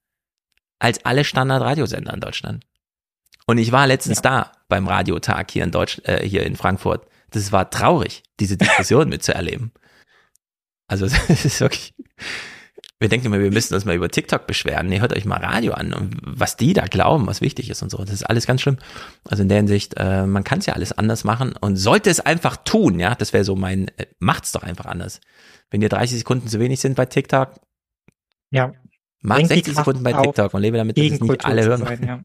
als 0.78 1.04
alle 1.04 1.24
Standard-Radiosender 1.24 2.14
in 2.14 2.20
Deutschland. 2.20 2.64
Und 3.46 3.58
ich 3.58 3.72
war 3.72 3.86
letztens 3.86 4.18
ja. 4.18 4.22
da 4.22 4.52
beim 4.68 4.86
Radiotag 4.86 5.50
hier 5.50 5.64
in 5.64 5.72
Deutsch, 5.72 6.00
äh, 6.04 6.26
hier 6.26 6.44
in 6.44 6.54
Frankfurt. 6.54 7.06
Das 7.30 7.52
war 7.52 7.70
traurig, 7.70 8.22
diese 8.38 8.56
Diskussion 8.56 9.08
mitzuerleben. 9.08 9.72
Also 10.86 11.06
das 11.28 11.44
ist 11.44 11.60
wirklich, 11.60 11.94
wir 12.98 13.08
denken 13.08 13.26
immer, 13.26 13.40
wir 13.40 13.50
müssen 13.50 13.74
uns 13.74 13.84
mal 13.84 13.94
über 13.94 14.10
TikTok 14.10 14.46
beschweren. 14.46 14.88
Nee, 14.88 15.00
hört 15.00 15.16
euch 15.16 15.24
mal 15.24 15.42
Radio 15.42 15.72
an 15.72 15.94
und 15.94 16.16
was 16.22 16.56
die 16.56 16.74
da 16.74 16.84
glauben, 16.84 17.26
was 17.26 17.40
wichtig 17.40 17.70
ist 17.70 17.82
und 17.82 17.90
so. 17.90 17.98
Das 17.98 18.10
ist 18.10 18.24
alles 18.24 18.46
ganz 18.46 18.60
schlimm. 18.60 18.76
Also 19.24 19.42
in 19.42 19.48
der 19.48 19.58
Hinsicht, 19.58 19.94
äh, 19.96 20.26
man 20.26 20.44
kann 20.44 20.58
es 20.58 20.66
ja 20.66 20.74
alles 20.74 20.92
anders 20.92 21.24
machen 21.24 21.54
und 21.60 21.76
sollte 21.76 22.10
es 22.10 22.20
einfach 22.20 22.56
tun, 22.58 23.00
ja, 23.00 23.14
das 23.14 23.32
wäre 23.32 23.44
so 23.44 23.56
mein, 23.56 23.88
äh, 23.96 24.06
macht's 24.18 24.52
doch 24.52 24.62
einfach 24.62 24.86
anders. 24.86 25.20
Wenn 25.70 25.80
dir 25.80 25.88
30 25.88 26.18
Sekunden 26.18 26.48
zu 26.48 26.58
wenig 26.58 26.80
sind 26.80 26.96
bei 26.96 27.06
TikTok, 27.06 27.60
ja. 28.50 28.72
mach 29.22 29.38
60 29.38 29.76
Sekunden 29.76 30.02
bei 30.02 30.12
TikTok 30.12 30.52
und 30.52 30.60
lebe 30.60 30.76
damit, 30.76 30.98
dass 30.98 31.04
es 31.04 31.20
nicht 31.20 31.44
alle 31.44 31.64
hören. 31.64 31.84
Sein, 31.84 32.04
ja. 32.04 32.20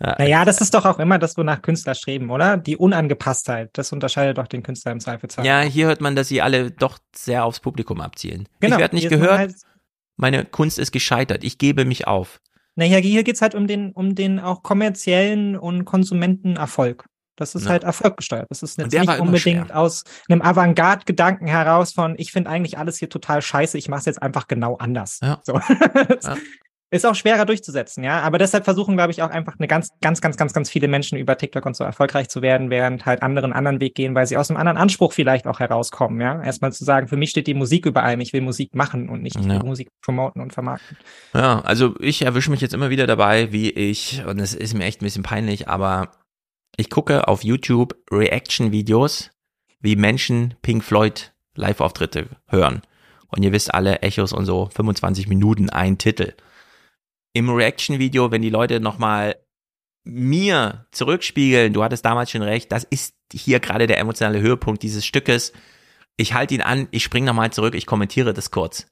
Ja. 0.00 0.16
Naja, 0.18 0.44
das 0.44 0.60
ist 0.60 0.74
doch 0.74 0.84
auch 0.84 0.98
immer 0.98 1.18
das, 1.18 1.36
wonach 1.36 1.62
Künstler 1.62 1.94
streben, 1.94 2.30
oder? 2.30 2.56
Die 2.56 2.76
Unangepasstheit, 2.76 3.70
das 3.74 3.92
unterscheidet 3.92 4.38
doch 4.38 4.46
den 4.46 4.62
Künstler 4.62 4.92
im 4.92 5.00
Zweifelsfall. 5.00 5.46
Ja, 5.46 5.60
hier 5.60 5.86
hört 5.86 6.00
man, 6.00 6.16
dass 6.16 6.28
sie 6.28 6.42
alle 6.42 6.70
doch 6.70 6.98
sehr 7.14 7.44
aufs 7.44 7.60
Publikum 7.60 8.00
abzielen. 8.00 8.48
Genau, 8.60 8.76
ich 8.76 8.80
werde 8.80 8.96
nicht 8.96 9.08
gehört, 9.08 9.38
halt 9.38 9.54
meine 10.16 10.44
Kunst 10.44 10.78
ist 10.78 10.92
gescheitert, 10.92 11.44
ich 11.44 11.58
gebe 11.58 11.84
mich 11.84 12.06
auf. 12.06 12.40
Naja, 12.76 12.98
hier 12.98 13.24
geht's 13.24 13.42
halt 13.42 13.54
um 13.54 13.66
den, 13.66 13.92
um 13.92 14.14
den 14.14 14.38
auch 14.38 14.62
kommerziellen 14.62 15.56
und 15.56 15.84
Konsumentenerfolg. 15.84 17.06
Das 17.36 17.54
ist 17.54 17.64
ja. 17.64 17.70
halt 17.70 17.84
erfolggesteuert. 17.84 18.46
Das 18.50 18.62
ist 18.62 18.76
jetzt 18.76 18.92
nicht 18.92 19.18
unbedingt 19.18 19.72
aus 19.72 20.04
einem 20.28 20.42
Avantgarde-Gedanken 20.42 21.46
heraus 21.46 21.92
von, 21.92 22.14
ich 22.18 22.32
finde 22.32 22.50
eigentlich 22.50 22.76
alles 22.76 22.98
hier 22.98 23.08
total 23.08 23.40
scheiße, 23.40 23.78
ich 23.78 23.88
mache 23.88 24.00
es 24.00 24.06
jetzt 24.06 24.22
einfach 24.22 24.46
genau 24.46 24.76
anders. 24.76 25.20
Ja. 25.22 25.40
So. 25.42 25.54
ja. 26.22 26.36
Ist 26.92 27.06
auch 27.06 27.14
schwerer 27.14 27.46
durchzusetzen, 27.46 28.02
ja. 28.02 28.20
Aber 28.20 28.38
deshalb 28.38 28.64
versuchen, 28.64 28.96
glaube 28.96 29.12
ich, 29.12 29.22
auch 29.22 29.30
einfach 29.30 29.54
eine 29.56 29.68
ganz, 29.68 29.90
ganz, 30.00 30.20
ganz, 30.20 30.36
ganz, 30.36 30.52
ganz 30.52 30.68
viele 30.68 30.88
Menschen 30.88 31.18
über 31.18 31.36
TikTok 31.36 31.64
und 31.64 31.76
so 31.76 31.84
erfolgreich 31.84 32.28
zu 32.28 32.42
werden, 32.42 32.68
während 32.68 33.06
halt 33.06 33.22
andere 33.22 33.44
einen 33.44 33.52
anderen 33.52 33.80
Weg 33.80 33.94
gehen, 33.94 34.16
weil 34.16 34.26
sie 34.26 34.36
aus 34.36 34.50
einem 34.50 34.58
anderen 34.58 34.76
Anspruch 34.76 35.12
vielleicht 35.12 35.46
auch 35.46 35.60
herauskommen, 35.60 36.20
ja. 36.20 36.42
Erstmal 36.42 36.72
zu 36.72 36.84
sagen, 36.84 37.06
für 37.06 37.16
mich 37.16 37.30
steht 37.30 37.46
die 37.46 37.54
Musik 37.54 37.86
über 37.86 38.02
allem, 38.02 38.18
ich 38.18 38.32
will 38.32 38.40
Musik 38.40 38.74
machen 38.74 39.08
und 39.08 39.22
nicht 39.22 39.38
ja. 39.38 39.62
Musik 39.62 39.88
promoten 40.02 40.42
und 40.42 40.52
vermarkten. 40.52 40.96
Ja, 41.32 41.60
also 41.60 41.94
ich 42.00 42.22
erwische 42.22 42.50
mich 42.50 42.60
jetzt 42.60 42.74
immer 42.74 42.90
wieder 42.90 43.06
dabei, 43.06 43.52
wie 43.52 43.70
ich, 43.70 44.24
und 44.26 44.40
es 44.40 44.54
ist 44.54 44.74
mir 44.74 44.84
echt 44.84 45.00
ein 45.00 45.04
bisschen 45.04 45.22
peinlich, 45.22 45.68
aber 45.68 46.10
ich 46.76 46.90
gucke 46.90 47.28
auf 47.28 47.44
YouTube 47.44 47.94
Reaction-Videos, 48.10 49.30
wie 49.80 49.94
Menschen 49.94 50.54
Pink 50.62 50.82
Floyd 50.82 51.32
Live-Auftritte 51.54 52.26
hören. 52.48 52.82
Und 53.28 53.44
ihr 53.44 53.52
wisst 53.52 53.72
alle, 53.72 54.02
Echos 54.02 54.32
und 54.32 54.44
so, 54.44 54.68
25 54.74 55.28
Minuten 55.28 55.70
ein 55.70 55.96
Titel 55.96 56.32
im 57.32 57.48
Reaction-Video, 57.50 58.30
wenn 58.30 58.42
die 58.42 58.50
Leute 58.50 58.80
nochmal 58.80 59.36
mir 60.04 60.86
zurückspiegeln, 60.92 61.72
du 61.72 61.84
hattest 61.84 62.04
damals 62.04 62.30
schon 62.30 62.42
recht, 62.42 62.72
das 62.72 62.84
ist 62.84 63.14
hier 63.32 63.60
gerade 63.60 63.86
der 63.86 63.98
emotionale 63.98 64.40
Höhepunkt 64.40 64.82
dieses 64.82 65.04
Stückes. 65.04 65.52
Ich 66.16 66.34
halte 66.34 66.54
ihn 66.54 66.62
an, 66.62 66.88
ich 66.90 67.04
springe 67.04 67.26
nochmal 67.26 67.52
zurück, 67.52 67.74
ich 67.74 67.86
kommentiere 67.86 68.32
das 68.32 68.50
kurz. 68.50 68.86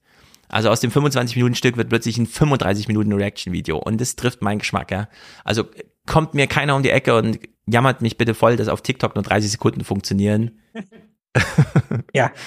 Also 0.49 0.71
aus 0.71 0.81
dem 0.81 0.91
25-Minuten-Stück 0.91 1.77
wird 1.77 1.91
plötzlich 1.91 2.17
ein 2.19 2.27
35-Minuten-Reaction-Video 2.27 3.79
und 3.79 4.01
das 4.01 4.17
trifft 4.17 4.43
meinen 4.43 4.61
Geschmack, 4.61 4.91
ja. 4.91 5.09
Also 5.45 5.65
kommt 6.07 6.35
mir 6.35 6.47
keiner 6.47 6.75
um 6.75 6.83
die 6.83 6.91
Ecke 6.91 7.15
und 7.17 7.39
jammert 7.67 8.01
mich 8.01 8.17
bitte 8.17 8.35
voll, 8.35 8.57
dass 8.57 8.69
auf 8.69 8.83
TikTok 8.83 9.15
nur 9.15 9.25
30 9.25 9.51
Sekunden 9.51 9.85
funktionieren. 9.85 10.61
ja. 12.15 12.33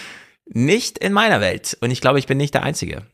Nicht 0.53 0.97
in 0.97 1.13
meiner 1.13 1.39
Welt. 1.39 1.77
Und 1.79 1.91
ich 1.91 2.01
glaube, 2.01 2.19
ich 2.19 2.27
bin 2.27 2.37
nicht 2.37 2.53
der 2.53 2.63
Einzige. 2.63 3.05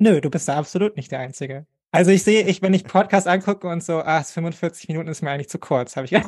Nö, 0.00 0.20
du 0.22 0.30
bist 0.30 0.48
da 0.48 0.56
absolut 0.56 0.96
nicht 0.96 1.12
der 1.12 1.20
Einzige. 1.20 1.66
Also 1.92 2.10
ich 2.10 2.22
sehe, 2.22 2.46
ich, 2.46 2.62
wenn 2.62 2.72
ich 2.72 2.84
Podcast 2.84 3.28
angucke 3.28 3.68
und 3.68 3.84
so, 3.84 3.98
ah, 3.98 4.22
45 4.22 4.88
Minuten 4.88 5.08
ist 5.08 5.22
mir 5.22 5.30
eigentlich 5.30 5.50
zu 5.50 5.58
kurz, 5.58 5.94
habe 5.96 6.06
ich 6.06 6.10
ja, 6.12 6.22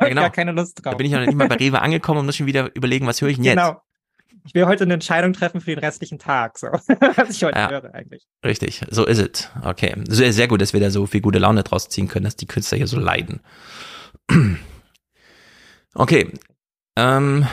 genau. 0.00 0.22
gar 0.22 0.30
keine 0.30 0.52
Lust 0.52 0.84
drauf. 0.84 0.92
Da 0.92 0.96
bin 0.98 1.06
ich 1.06 1.12
noch 1.12 1.20
nicht 1.20 1.32
mal 1.34 1.48
bei 1.48 1.56
Rewe 1.56 1.80
angekommen 1.80 2.20
und 2.20 2.26
muss 2.26 2.36
schon 2.36 2.46
wieder 2.46 2.70
überlegen, 2.74 3.06
was 3.06 3.22
höre 3.22 3.30
ich 3.30 3.36
denn 3.36 3.44
jetzt? 3.44 3.56
Genau. 3.56 3.80
Ich 4.46 4.54
will 4.54 4.66
heute 4.66 4.84
eine 4.84 4.92
Entscheidung 4.94 5.32
treffen 5.32 5.62
für 5.62 5.70
den 5.70 5.78
restlichen 5.78 6.18
Tag, 6.18 6.58
so 6.58 6.66
was 7.16 7.30
ich 7.30 7.42
heute 7.42 7.58
ja, 7.58 7.70
höre 7.70 7.94
eigentlich. 7.94 8.26
Richtig, 8.44 8.82
so 8.90 9.06
ist 9.06 9.18
es. 9.18 9.50
Okay, 9.64 9.94
sehr, 10.06 10.34
sehr 10.34 10.46
gut, 10.46 10.60
dass 10.60 10.74
wir 10.74 10.80
da 10.80 10.90
so 10.90 11.06
viel 11.06 11.22
gute 11.22 11.38
Laune 11.38 11.62
draus 11.62 11.88
ziehen 11.88 12.08
können, 12.08 12.24
dass 12.24 12.36
die 12.36 12.46
Künstler 12.46 12.76
hier 12.76 12.88
so 12.88 12.98
leiden. 12.98 13.40
okay, 15.94 16.30
ähm, 16.96 17.46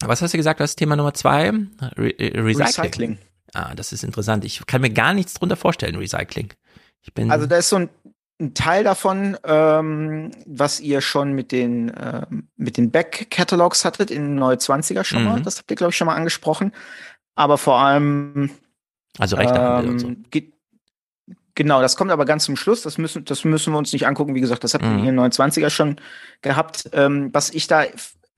was 0.00 0.22
hast 0.22 0.34
du 0.34 0.38
gesagt, 0.38 0.58
das 0.58 0.74
Thema 0.74 0.96
Nummer 0.96 1.14
zwei? 1.14 1.50
Re 1.50 2.14
Recycling. 2.18 2.56
Recycling. 2.56 3.18
Ah, 3.54 3.74
das 3.74 3.92
ist 3.92 4.04
interessant. 4.04 4.44
Ich 4.44 4.64
kann 4.66 4.80
mir 4.80 4.90
gar 4.90 5.14
nichts 5.14 5.34
drunter 5.34 5.56
vorstellen, 5.56 5.96
Recycling. 5.96 6.52
Ich 7.02 7.14
bin 7.14 7.30
also 7.30 7.46
da 7.46 7.56
ist 7.56 7.68
so 7.68 7.76
ein, 7.76 7.88
ein 8.40 8.54
Teil 8.54 8.84
davon, 8.84 9.36
ähm, 9.44 10.30
was 10.46 10.80
ihr 10.80 11.00
schon 11.00 11.32
mit 11.32 11.52
den, 11.52 11.88
äh, 11.88 12.26
mit 12.56 12.76
den 12.76 12.90
Back-Catalogs 12.90 13.84
hattet 13.84 14.10
in 14.10 14.34
Neue 14.34 14.56
20er 14.56 15.04
schon 15.04 15.22
mhm. 15.22 15.28
mal. 15.28 15.42
Das 15.42 15.58
habt 15.58 15.70
ihr, 15.70 15.76
glaube 15.76 15.90
ich, 15.90 15.96
schon 15.96 16.06
mal 16.06 16.16
angesprochen. 16.16 16.72
Aber 17.34 17.58
vor 17.58 17.78
allem. 17.80 18.50
Also 19.18 19.36
Rechtehandel 19.36 19.84
ähm, 19.84 19.92
und 19.92 19.98
so. 19.98 20.12
Geht, 20.30 20.52
Genau, 21.60 21.82
das 21.82 21.96
kommt 21.96 22.10
aber 22.10 22.24
ganz 22.24 22.44
zum 22.44 22.56
Schluss. 22.56 22.80
Das 22.80 22.96
müssen, 22.96 23.26
das 23.26 23.44
müssen 23.44 23.74
wir 23.74 23.78
uns 23.78 23.92
nicht 23.92 24.06
angucken. 24.06 24.34
Wie 24.34 24.40
gesagt, 24.40 24.64
das 24.64 24.72
habt 24.72 24.82
ihr 24.82 24.90
mhm. 24.90 25.08
in 25.08 25.20
29er 25.20 25.68
schon 25.68 25.96
gehabt. 26.40 26.88
Ähm, 26.94 27.28
was 27.34 27.50
ich 27.50 27.66
da, 27.66 27.84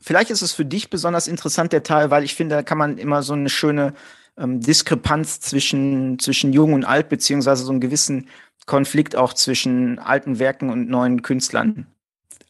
vielleicht 0.01 0.31
ist 0.31 0.43
es 0.43 0.53
für 0.53 0.65
dich 0.65 0.91
besonders 0.91 1.29
interessant, 1.29 1.73
der 1.73 1.85
Teil, 1.85 2.11
weil 2.11 2.25
ich 2.25 2.35
finde, 2.35 2.57
da 2.57 2.63
kann 2.65 2.79
man 2.79 2.99
immer 2.99 3.23
so 3.23 3.35
eine 3.35 3.49
schöne 3.49 3.95
ähm, 4.37 4.61
Diskrepanz 4.61 5.41
zwischen, 5.41 6.19
zwischen 6.19 6.53
Jung 6.53 6.73
und 6.73 6.85
Alt, 6.85 7.09
beziehungsweise 7.09 7.65
so 7.65 7.71
einen 7.73 7.81
gewissen 7.81 8.29
Konflikt 8.67 9.17
auch 9.17 9.33
zwischen 9.33 9.99
alten 9.99 10.39
Werken 10.39 10.71
und 10.71 10.89
neuen 10.89 11.23
Künstlern 11.23 11.87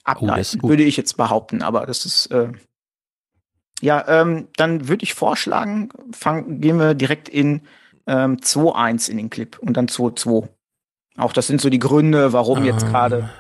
ableiten, 0.05 0.61
oh, 0.63 0.69
würde 0.69 0.83
ich 0.83 0.97
jetzt 0.97 1.17
behaupten. 1.17 1.63
Aber 1.63 1.87
das 1.87 2.05
ist, 2.05 2.27
äh, 2.27 2.53
ja, 3.81 4.05
ähm, 4.09 4.49
dann 4.57 4.89
würde 4.89 5.05
ich 5.05 5.15
vorschlagen, 5.15 5.89
fang, 6.13 6.61
gehen 6.61 6.79
wir 6.79 6.95
direkt 6.95 7.29
in 7.29 7.63
ähm, 8.07 8.37
2-1 8.37 9.11
in 9.11 9.17
den 9.17 9.31
Clip 9.31 9.59
und 9.59 9.77
dann 9.77 9.87
2-2. 9.87 10.49
Auch 11.17 11.33
das 11.33 11.47
sind 11.47 11.61
so 11.61 11.71
die 11.71 11.79
Gründe, 11.79 12.33
warum 12.33 12.65
jetzt 12.65 12.85
Ähm, 12.85 12.91
gerade. 12.91 13.31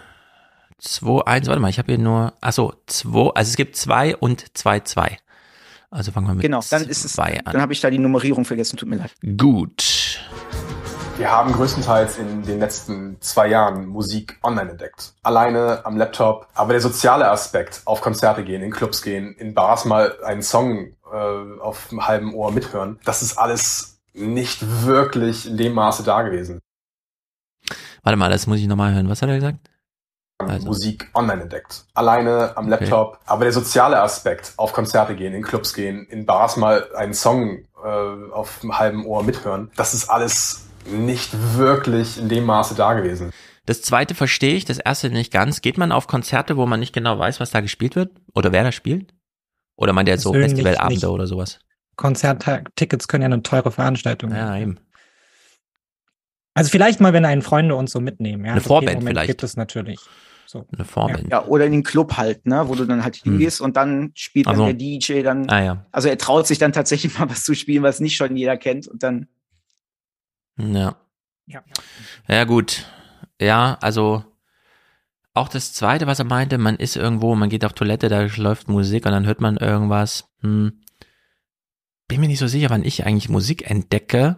2, 0.78 1.26
1, 1.26 1.48
warte 1.48 1.60
mal, 1.60 1.68
ich 1.68 1.78
habe 1.78 1.92
hier 1.92 2.02
nur, 2.02 2.32
achso, 2.40 2.74
2, 2.86 3.30
also 3.34 3.50
es 3.50 3.56
gibt 3.56 3.76
2 3.76 4.16
und 4.16 4.56
2, 4.56 4.80
2. 4.80 5.18
Also 5.92 6.10
fangen 6.10 6.26
wir 6.26 6.34
mit 6.34 6.42
Genau, 6.42 6.60
dann 6.70 6.84
ist 6.88 7.04
es, 7.04 7.12
zwei 7.12 7.38
an. 7.44 7.52
dann 7.52 7.60
habe 7.60 7.74
ich 7.74 7.80
da 7.82 7.90
die 7.90 7.98
Nummerierung 7.98 8.46
vergessen, 8.46 8.78
tut 8.78 8.88
mir 8.88 8.96
leid. 8.96 9.12
Gut. 9.36 10.18
Wir 11.18 11.30
haben 11.30 11.52
größtenteils 11.52 12.16
in 12.16 12.42
den 12.42 12.58
letzten 12.58 13.20
zwei 13.20 13.48
Jahren 13.48 13.86
Musik 13.86 14.38
online 14.42 14.70
entdeckt. 14.70 15.12
Alleine 15.22 15.84
am 15.84 15.98
Laptop. 15.98 16.48
Aber 16.54 16.72
der 16.72 16.80
soziale 16.80 17.30
Aspekt, 17.30 17.82
auf 17.84 18.00
Konzerte 18.00 18.42
gehen, 18.42 18.62
in 18.62 18.70
Clubs 18.70 19.02
gehen, 19.02 19.34
in 19.34 19.52
Bars 19.52 19.84
mal 19.84 20.16
einen 20.24 20.42
Song 20.42 20.94
äh, 21.12 21.60
auf 21.60 21.88
einem 21.90 22.06
halben 22.08 22.34
Ohr 22.34 22.50
mithören, 22.52 22.98
das 23.04 23.20
ist 23.20 23.36
alles 23.36 24.00
nicht 24.14 24.84
wirklich 24.86 25.46
in 25.46 25.58
dem 25.58 25.74
Maße 25.74 26.02
da 26.04 26.22
gewesen. 26.22 26.60
Warte 28.02 28.16
mal, 28.16 28.30
das 28.30 28.46
muss 28.46 28.58
ich 28.58 28.66
nochmal 28.66 28.94
hören. 28.94 29.10
Was 29.10 29.20
hat 29.20 29.28
er 29.28 29.34
gesagt? 29.36 29.58
Also. 30.50 30.66
Musik 30.66 31.10
online 31.14 31.42
entdeckt. 31.42 31.84
Alleine 31.94 32.56
am 32.56 32.68
Laptop. 32.68 33.18
Aber 33.26 33.44
der 33.44 33.52
soziale 33.52 34.00
Aspekt, 34.00 34.54
auf 34.56 34.72
Konzerte 34.72 35.14
gehen, 35.14 35.34
in 35.34 35.42
Clubs 35.42 35.74
gehen, 35.74 36.06
in 36.06 36.26
Bars 36.26 36.56
mal 36.56 36.86
einen 36.94 37.14
Song 37.14 37.64
äh, 37.82 38.32
auf 38.32 38.60
einem 38.62 38.78
halben 38.78 39.06
Ohr 39.06 39.22
mithören, 39.22 39.70
das 39.76 39.94
ist 39.94 40.08
alles 40.08 40.66
nicht 40.86 41.30
wirklich 41.56 42.18
in 42.18 42.28
dem 42.28 42.44
Maße 42.44 42.74
da 42.74 42.94
gewesen. 42.94 43.32
Das 43.66 43.82
zweite 43.82 44.14
verstehe 44.14 44.54
ich, 44.54 44.64
das 44.64 44.78
erste 44.78 45.10
nicht 45.10 45.32
ganz. 45.32 45.60
Geht 45.60 45.78
man 45.78 45.92
auf 45.92 46.08
Konzerte, 46.08 46.56
wo 46.56 46.66
man 46.66 46.80
nicht 46.80 46.92
genau 46.92 47.18
weiß, 47.18 47.38
was 47.38 47.50
da 47.50 47.60
gespielt 47.60 47.94
wird? 47.94 48.10
Oder 48.34 48.50
wer 48.50 48.64
da 48.64 48.72
spielt? 48.72 49.14
Oder 49.76 49.92
meint 49.92 50.08
ihr 50.08 50.14
jetzt 50.14 50.24
so 50.24 50.32
Festivalabende 50.32 51.10
oder 51.10 51.26
sowas? 51.26 51.60
Konzerttickets 51.96 53.06
können 53.06 53.22
ja 53.22 53.26
eine 53.26 53.42
teure 53.42 53.70
Veranstaltung 53.70 54.30
sein. 54.30 54.38
Ja, 54.38 54.56
eben. 54.56 54.78
Also 56.54 56.70
vielleicht 56.70 57.00
mal, 57.00 57.12
wenn 57.12 57.24
einen 57.24 57.42
Freunde 57.42 57.74
uns 57.76 57.92
so 57.92 58.00
mitnehmen. 58.00 58.44
Ja, 58.44 58.52
Eine 58.52 58.60
Das 58.60 58.66
Vorband 58.66 58.98
Moment 58.98 59.16
vielleicht. 59.16 59.28
gibt 59.28 59.42
es 59.42 59.56
natürlich. 59.56 60.00
So. 60.52 60.66
Eine 60.70 60.84
Vorband. 60.84 61.30
Ja, 61.30 61.46
oder 61.46 61.64
in 61.64 61.72
den 61.72 61.82
Club 61.82 62.18
halt, 62.18 62.44
ne, 62.44 62.68
wo 62.68 62.74
du 62.74 62.84
dann 62.84 63.02
halt 63.02 63.16
hingehst 63.16 63.62
und 63.62 63.74
dann 63.74 64.12
spielt 64.14 64.46
dann 64.46 64.56
Ach 64.56 64.58
so. 64.58 64.64
der 64.66 64.74
DJ 64.74 65.22
dann. 65.22 65.48
Ah 65.48 65.64
ja. 65.64 65.86
Also 65.92 66.10
er 66.10 66.18
traut 66.18 66.46
sich 66.46 66.58
dann 66.58 66.74
tatsächlich 66.74 67.18
mal 67.18 67.30
was 67.30 67.42
zu 67.42 67.54
spielen, 67.54 67.82
was 67.82 68.00
nicht 68.00 68.16
schon 68.16 68.36
jeder 68.36 68.58
kennt 68.58 68.86
und 68.86 69.02
dann. 69.02 69.28
Ja. 70.58 70.96
Ja. 71.46 71.62
Ja, 72.28 72.44
gut. 72.44 72.84
Ja, 73.40 73.78
also 73.80 74.24
auch 75.32 75.48
das 75.48 75.72
zweite, 75.72 76.06
was 76.06 76.18
er 76.18 76.26
meinte, 76.26 76.58
man 76.58 76.76
ist 76.76 76.96
irgendwo, 76.96 77.34
man 77.34 77.48
geht 77.48 77.64
auf 77.64 77.72
Toilette, 77.72 78.10
da 78.10 78.28
läuft 78.36 78.68
Musik 78.68 79.06
und 79.06 79.12
dann 79.12 79.24
hört 79.24 79.40
man 79.40 79.56
irgendwas. 79.56 80.28
Hm. 80.42 80.82
Bin 82.08 82.20
mir 82.20 82.28
nicht 82.28 82.40
so 82.40 82.46
sicher, 82.46 82.68
wann 82.68 82.84
ich 82.84 83.06
eigentlich 83.06 83.30
Musik 83.30 83.70
entdecke. 83.70 84.36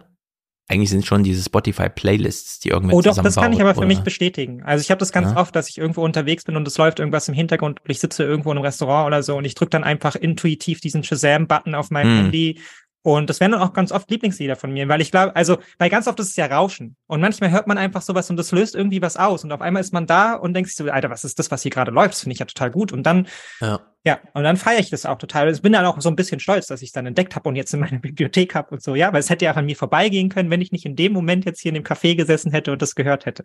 Eigentlich 0.67 0.89
sind 0.89 1.05
schon 1.05 1.21
diese 1.21 1.43
Spotify-Playlists, 1.43 2.59
die 2.59 2.69
irgendwer 2.69 2.95
Oh 2.95 3.01
doch, 3.01 3.15
das 3.21 3.35
kann 3.35 3.53
ich 3.53 3.61
aber 3.61 3.73
für 3.75 3.79
oder? 3.79 3.87
mich 3.87 3.99
bestätigen. 3.99 4.63
Also 4.63 4.81
ich 4.81 4.89
habe 4.89 4.97
das 4.97 5.11
ganz 5.11 5.31
Ja. 5.31 5.37
oft, 5.37 5.55
dass 5.55 5.69
ich 5.69 5.77
irgendwo 5.77 6.03
unterwegs 6.03 6.43
bin 6.43 6.55
und 6.55 6.67
es 6.67 6.77
läuft 6.79 6.99
irgendwas 6.99 7.27
im 7.27 7.35
Hintergrund 7.35 7.81
und 7.83 7.89
ich 7.91 7.99
sitze 7.99 8.23
irgendwo 8.23 8.51
in 8.51 8.57
einem 8.57 8.65
Restaurant 8.65 9.05
oder 9.05 9.21
so 9.21 9.37
und 9.37 9.45
ich 9.45 9.53
drücke 9.53 9.69
dann 9.69 9.83
einfach 9.83 10.15
intuitiv 10.15 10.81
diesen 10.81 11.03
Shazam-Button 11.03 11.75
auf 11.75 11.91
meinem 11.91 12.09
Hm. 12.09 12.23
Handy. 12.23 12.59
Und 13.05 13.29
das 13.29 13.39
wären 13.39 13.51
dann 13.51 13.61
auch 13.61 13.73
ganz 13.73 13.91
oft 13.91 14.09
Lieblingslieder 14.09 14.55
von 14.55 14.73
mir, 14.73 14.89
weil 14.89 14.99
ich 14.99 15.11
glaube, 15.11 15.35
also, 15.35 15.59
weil 15.77 15.91
ganz 15.91 16.07
oft 16.07 16.19
ist 16.19 16.29
es 16.29 16.35
ja 16.37 16.47
Rauschen. 16.47 16.95
Und 17.05 17.21
manchmal 17.21 17.51
hört 17.51 17.67
man 17.67 17.77
einfach 17.77 18.01
sowas 18.01 18.31
und 18.31 18.37
das 18.37 18.51
löst 18.51 18.73
irgendwie 18.73 18.99
was 18.99 19.15
aus. 19.15 19.43
Und 19.43 19.51
auf 19.51 19.61
einmal 19.61 19.81
ist 19.81 19.93
man 19.93 20.07
da 20.07 20.33
und 20.33 20.55
denkt 20.55 20.71
sich 20.71 20.75
so, 20.75 20.89
Alter, 20.91 21.11
was 21.11 21.23
ist 21.23 21.37
das, 21.37 21.51
was 21.51 21.61
hier 21.61 21.69
gerade 21.69 21.91
läuft? 21.91 22.15
Das 22.15 22.21
finde 22.21 22.33
ich 22.33 22.39
ja 22.39 22.47
total 22.47 22.71
gut. 22.71 22.91
Und 22.91 23.03
dann, 23.03 23.27
Ja. 23.61 23.79
ja, 24.05 24.17
und 24.33 24.41
dann 24.41 24.57
feiere 24.57 24.79
ich 24.79 24.89
das 24.89 25.05
auch 25.05 25.19
total. 25.19 25.51
Ich 25.51 25.61
bin 25.61 25.73
dann 25.73 25.85
auch 25.85 26.01
so 26.01 26.09
ein 26.09 26.15
bisschen 26.15 26.39
stolz, 26.39 26.65
dass 26.65 26.81
ich 26.81 26.89
es 26.89 26.93
dann 26.93 27.05
entdeckt 27.05 27.35
habe 27.35 27.47
und 27.47 27.55
jetzt 27.55 27.71
in 27.75 27.79
meiner 27.79 27.99
Bibliothek 27.99 28.55
habe 28.55 28.71
und 28.71 28.81
so, 28.81 28.95
ja, 28.95 29.13
weil 29.13 29.19
es 29.19 29.29
hätte 29.29 29.45
ja 29.45 29.53
auch 29.53 29.57
an 29.57 29.67
mir 29.67 29.75
vorbeigehen 29.75 30.29
können, 30.29 30.49
wenn 30.49 30.61
ich 30.61 30.71
nicht 30.71 30.85
in 30.85 30.95
dem 30.95 31.13
Moment 31.13 31.45
jetzt 31.45 31.59
hier 31.59 31.69
in 31.69 31.75
dem 31.75 31.83
Café 31.83 32.15
gesessen 32.15 32.51
hätte 32.51 32.71
und 32.71 32.81
das 32.81 32.95
gehört 32.95 33.27
hätte. 33.27 33.43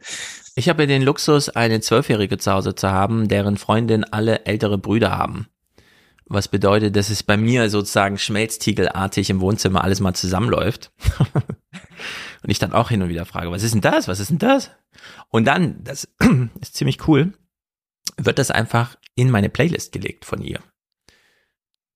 Ich 0.55 0.71
habe 0.71 0.87
den 0.87 1.03
Luxus, 1.03 1.51
eine 1.51 1.83
Zwölfjährige 1.83 2.39
zu 2.39 2.51
Hause 2.51 2.75
zu 2.75 2.91
haben, 2.91 3.29
deren 3.29 3.59
Freundin 3.59 4.05
alle 4.05 4.47
ältere 4.47 4.79
Brüder 4.79 5.19
haben. 5.19 5.49
Was 6.33 6.47
bedeutet, 6.47 6.95
dass 6.95 7.11
es 7.11 7.25
bei 7.25 7.37
mir 7.37 7.69
sozusagen 7.71 8.17
schmelztiegelartig 8.17 9.31
im 9.31 9.41
Wohnzimmer 9.41 9.83
alles 9.83 9.99
mal 9.99 10.15
zusammenläuft. 10.15 10.93
und 11.35 11.43
ich 12.45 12.61
dann 12.61 12.73
auch 12.73 12.91
hin 12.91 13.03
und 13.03 13.09
wieder 13.09 13.27
frage, 13.27 13.51
was 13.51 13.65
ist 13.65 13.75
denn 13.75 13.81
das? 13.81 14.07
Was 14.07 14.21
ist 14.21 14.31
denn 14.31 14.39
das? 14.39 14.71
Und 15.31 15.47
dann, 15.47 15.83
das 15.83 16.09
ist 16.61 16.77
ziemlich 16.77 17.09
cool, 17.09 17.33
wird 18.17 18.39
das 18.39 18.53
einfach 18.53 18.97
in 19.17 19.29
meine 19.29 19.49
Playlist 19.49 19.91
gelegt 19.91 20.25
von 20.25 20.41
ihr. 20.41 20.61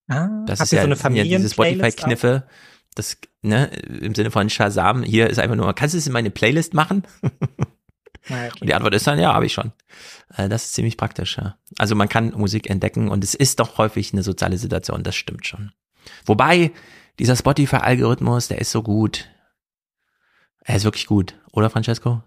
Ah, 0.09 0.43
Das 0.47 0.61
ist 0.61 0.73
ja, 0.73 0.81
so 0.81 0.87
eine 0.87 0.95
das 0.97 1.03
sind 1.03 1.15
ja 1.15 1.23
diese? 1.23 1.51
Spotify-Kniffe, 1.51 2.49
das, 2.97 3.17
ne, 3.43 3.67
im 3.67 4.17
Sinne 4.17 4.33
von 4.33 4.51
Shazam, 4.51 5.05
hier 5.05 5.31
ist 5.31 5.39
einfach 5.39 5.57
nur, 5.57 5.73
kannst 5.75 5.95
du 5.95 5.99
es 5.99 6.09
in 6.09 6.13
meine 6.13 6.31
Playlist 6.31 6.75
machen? 6.75 7.05
Ah, 8.31 8.49
Und 8.61 8.69
die 8.69 8.75
Antwort 8.75 8.95
ist 8.95 9.07
dann, 9.07 9.19
ja, 9.19 9.35
habe 9.35 9.47
ich 9.47 9.53
schon. 9.53 9.73
Äh, 10.37 10.49
Das 10.49 10.65
ist 10.65 10.75
ziemlich 10.75 10.97
praktisch, 10.97 11.37
ja. 11.37 11.57
Also 11.79 11.95
man 11.95 12.09
kann 12.09 12.31
Musik 12.33 12.71
entdecken 12.71 13.09
und 13.09 13.23
es 13.25 13.35
ist 13.35 13.61
doch 13.61 13.79
häufig 13.79 14.13
eine 14.13 14.23
soziale 14.23 14.57
Situation, 14.59 15.03
das 15.03 15.15
stimmt 15.15 15.47
schon. 15.47 15.73
Wobei, 16.25 16.73
dieser 17.19 17.37
Spotify-Algorithmus, 17.37 18.49
der 18.49 18.59
ist 18.59 18.71
so 18.71 18.83
gut. 18.83 19.29
Er 20.61 20.77
ist 20.77 20.85
wirklich 20.85 21.07
gut, 21.07 21.35
oder 21.53 21.69
Francesco? 21.71 22.23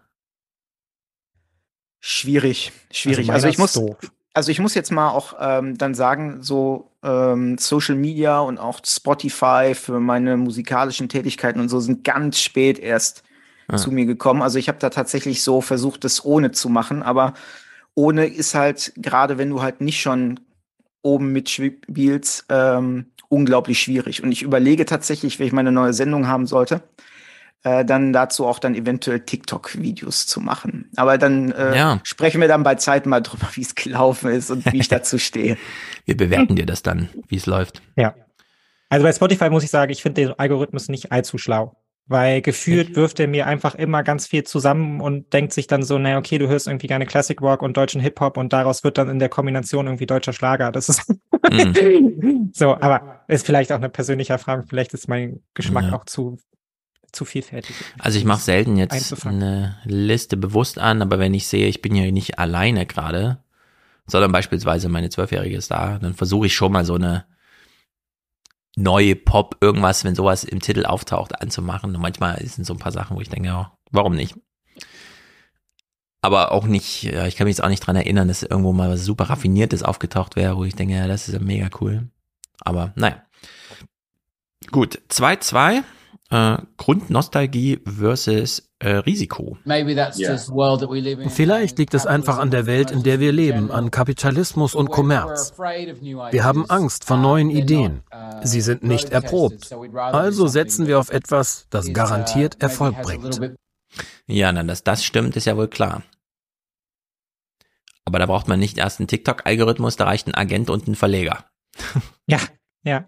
Schwierig, 1.99 2.72
schwierig. 2.91 3.32
Also 3.32 3.34
Also, 3.34 3.48
ich 3.48 3.57
muss, 3.57 3.74
doof. 3.74 3.98
also 4.34 4.52
ich 4.52 4.60
muss 4.60 4.76
jetzt 4.76 4.91
mal 4.91 5.10
auch 5.10 5.34
ähm, 5.40 5.78
dann 5.78 5.95
sagen, 5.95 6.44
so 6.44 6.91
ähm, 7.03 7.57
Social 7.57 7.95
Media 7.95 8.40
und 8.40 8.60
auch 8.60 8.80
Spotify 8.86 9.74
für 9.74 9.99
meine 9.99 10.38
musikalischen 10.38 11.10
Tätigkeiten 11.10 11.60
und 11.60 11.69
so 11.69 11.80
sind 11.80 12.03
ganz 12.03 12.40
spät 12.40 12.78
erst 12.80 13.24
Ah. 13.68 13.77
zu 13.77 13.91
mir 13.91 14.06
gekommen. 14.06 14.41
Also 14.41 14.60
ich 14.60 14.69
habe 14.69 14.80
da 14.80 14.89
tatsächlich 14.89 15.44
so 15.44 15.61
versucht, 15.61 16.03
das 16.03 16.23
ohne 16.23 16.52
zu 16.52 16.69
machen, 16.69 17.03
aber 17.03 17.34
ohne 17.95 18.26
ist 18.27 18.56
halt, 18.56 18.94
gerade 18.95 19.38
wenn 19.38 19.49
du 19.49 19.61
halt 19.61 19.81
nicht 19.81 20.02
schon 20.02 20.39
oben 21.02 21.31
mitspielst, 21.34 22.45
ähm, 22.49 23.07
unglaublich 23.30 23.80
schwierig. 23.81 24.23
Und 24.23 24.31
ich 24.31 24.41
überlege 24.44 24.85
tatsächlich, 24.85 25.39
wenn 25.39 25.48
ich 25.48 25.53
meine 25.53 25.72
neue 25.72 25.94
Sendung 25.94 26.27
haben 26.27 26.48
sollte, 26.48 26.81
äh, 27.64 27.84
dann 27.84 28.14
dazu 28.14 28.45
auch 28.45 28.60
dann 28.60 28.76
eventuell 28.76 29.22
TikTok-Videos 29.22 30.27
zu 30.27 30.39
machen. 30.39 30.89
Aber 30.95 31.18
dann 31.18 31.52
äh, 31.52 31.76
Ja. 31.76 31.99
sprechen 32.03 32.39
wir 32.39 32.48
dann 32.48 32.64
bei 32.64 32.76
Zeit 32.76 33.06
mal 33.06 33.19
drüber, 33.22 33.48
wie 33.53 33.61
es 33.61 33.76
gelaufen 33.76 34.30
ist 34.31 34.49
und 34.52 34.72
wie 34.72 34.77
ich 34.80 34.88
dazu 34.88 35.18
stehe. 35.18 35.57
Wir 36.06 36.15
bewerten 36.15 36.56
dir 36.56 36.65
das 36.65 36.84
dann, 36.84 37.10
wie 37.27 37.35
es 37.35 37.45
läuft. 37.48 37.81
Ja. 37.98 38.15
Also 38.89 39.03
bei 39.03 39.11
Spotify 39.11 39.49
muss 39.49 39.64
ich 39.64 39.69
sagen, 39.72 39.91
ich 39.91 40.02
finde 40.02 40.22
den 40.22 40.39
Algorithmus 40.39 40.88
nicht 40.88 41.11
allzu 41.11 41.38
schlau. 41.38 41.76
Weil 42.10 42.42
gefühlt 42.42 42.96
wirft 42.96 43.20
er 43.20 43.28
mir 43.28 43.48
einfach 43.48 43.76
immer 43.76 44.02
ganz 44.02 44.28
viel 44.28 44.44
zusammen 44.46 45.02
und 45.02 45.34
denkt 45.34 45.52
sich 45.52 45.68
dann 45.68 45.84
so, 45.84 45.98
naja, 45.98 46.18
okay, 46.18 46.38
du 46.38 46.48
hörst 46.48 46.68
irgendwie 46.68 46.88
gerne 46.88 47.06
Classic 47.06 47.40
Rock 47.42 47.62
und 47.62 47.76
deutschen 47.76 48.00
Hip-Hop 48.00 48.38
und 48.38 48.54
daraus 48.54 48.86
wird 48.86 48.98
dann 48.98 49.10
in 49.10 49.20
der 49.20 49.28
Kombination 49.28 49.88
irgendwie 49.88 50.06
deutscher 50.06 50.32
Schlager. 50.34 50.72
Das 50.72 50.88
ist 50.90 51.02
Mhm. 51.52 52.52
so, 52.54 52.76
aber 52.76 53.22
ist 53.28 53.46
vielleicht 53.46 53.72
auch 53.72 53.78
eine 53.78 53.90
persönliche 53.90 54.34
Erfahrung. 54.34 54.66
Vielleicht 54.68 54.94
ist 54.94 55.08
mein 55.08 55.42
Geschmack 55.54 55.86
Ja. 55.86 55.94
auch 55.98 56.06
zu, 56.06 56.38
zu 57.12 57.26
vielfältig. 57.26 57.76
Also 58.00 58.18
ich 58.18 58.26
mache 58.26 58.42
selten 58.42 58.78
jetzt 58.78 58.94
Einzufangen. 58.94 59.42
eine 59.44 59.78
Liste 59.86 60.38
bewusst 60.38 60.80
an, 60.80 61.02
aber 61.02 61.20
wenn 61.20 61.34
ich 61.34 61.48
sehe, 61.48 61.68
ich 61.68 61.82
bin 61.82 61.96
ja 61.96 62.10
nicht 62.12 62.40
alleine 62.40 62.86
gerade, 62.86 63.40
sondern 64.08 64.32
beispielsweise 64.32 64.88
meine 64.90 65.10
Zwölfjährige 65.10 65.58
ist 65.58 65.72
da, 65.72 66.00
dann 66.00 66.14
versuche 66.14 66.48
ich 66.48 66.56
schon 66.56 66.72
mal 66.72 66.86
so 66.86 66.96
eine 66.96 67.26
neue 68.78 69.16
Pop, 69.16 69.58
irgendwas, 69.60 70.04
wenn 70.04 70.16
sowas 70.16 70.44
im 70.44 70.60
Titel 70.60 70.86
auftaucht, 70.86 71.41
anzumachen. 71.41 71.95
Und 71.95 72.02
manchmal 72.02 72.40
sind 72.45 72.66
so 72.66 72.74
ein 72.74 72.80
paar 72.80 72.91
Sachen, 72.91 73.18
wo 73.18 73.22
ich 73.22 73.30
denke, 73.30 73.49
ja, 73.49 73.76
warum 73.91 74.16
nicht? 74.16 74.36
Aber 76.22 76.52
auch 76.52 76.66
nicht, 76.66 77.04
ja, 77.04 77.26
ich 77.26 77.36
kann 77.36 77.45
mich 77.45 77.58
jetzt 77.58 77.64
auch 77.64 77.70
nicht 77.70 77.86
dran 77.86 77.95
erinnern, 77.95 78.28
dass 78.28 78.44
irgendwo 78.44 78.74
mal 78.74 78.90
was 78.90 79.04
super 79.04 79.26
raffiniertes 79.26 79.84
aufgetaucht 79.84 80.36
wäre, 80.36 80.58
wo 80.58 80.64
ich 80.64 80.76
denke, 80.76 80.95
ja, 80.95 81.08
das 81.08 81.28
ist 81.28 81.34
ja 81.34 81.40
mega 81.40 81.70
cool. 81.82 82.10
Aber 82.60 82.94
naja. 82.95 83.24
Gut, 84.72 84.99
2-2. 85.10 85.84
Äh, 86.30 86.58
Grundnostalgie 86.76 87.80
versus 87.86 88.70
äh, 88.80 88.90
Risiko. 88.90 89.58
Vielleicht 91.30 91.78
liegt 91.78 91.94
es 91.94 92.06
einfach 92.06 92.38
an 92.38 92.52
der 92.52 92.66
Welt, 92.66 92.91
in 92.91 93.04
der 93.04 93.22
wir 93.22 93.32
leben, 93.32 93.72
an 93.72 93.91
Kapitalismus 93.91 94.76
und 94.76 94.90
Kommerz. 94.90 95.54
Wir 95.58 96.44
haben 96.44 96.70
Angst 96.70 97.06
vor 97.06 97.18
neuen 97.18 97.49
Ideen. 97.49 98.02
Sie 98.44 98.60
sind 98.60 98.84
nicht 98.84 99.10
erprobt. 99.12 99.74
Also 99.95 100.48
setzen 100.48 100.88
wir 100.88 100.99
auf 100.99 101.12
etwas, 101.12 101.68
das 101.70 101.94
garantiert 101.94 102.62
Erfolg 102.62 103.02
bringt. 103.02 103.54
Ja, 104.26 104.52
na, 104.52 104.64
dass 104.64 104.84
das 104.84 105.06
stimmt, 105.06 105.38
ist 105.38 105.45
ja 105.45 105.56
wohl 105.56 105.70
klar. 105.70 106.04
Aber 108.04 108.20
da 108.20 108.26
braucht 108.26 108.49
man 108.49 108.60
nicht 108.60 108.78
erst 108.78 108.99
einen 108.99 109.08
TikTok-Algorithmus, 109.08 109.95
da 109.95 110.06
reicht 110.06 110.28
ein 110.28 110.36
Agent 110.36 110.70
und 110.70 110.88
ein 110.88 110.95
Verleger. 110.95 111.45
Ja, 112.26 112.40
ja. 112.84 113.06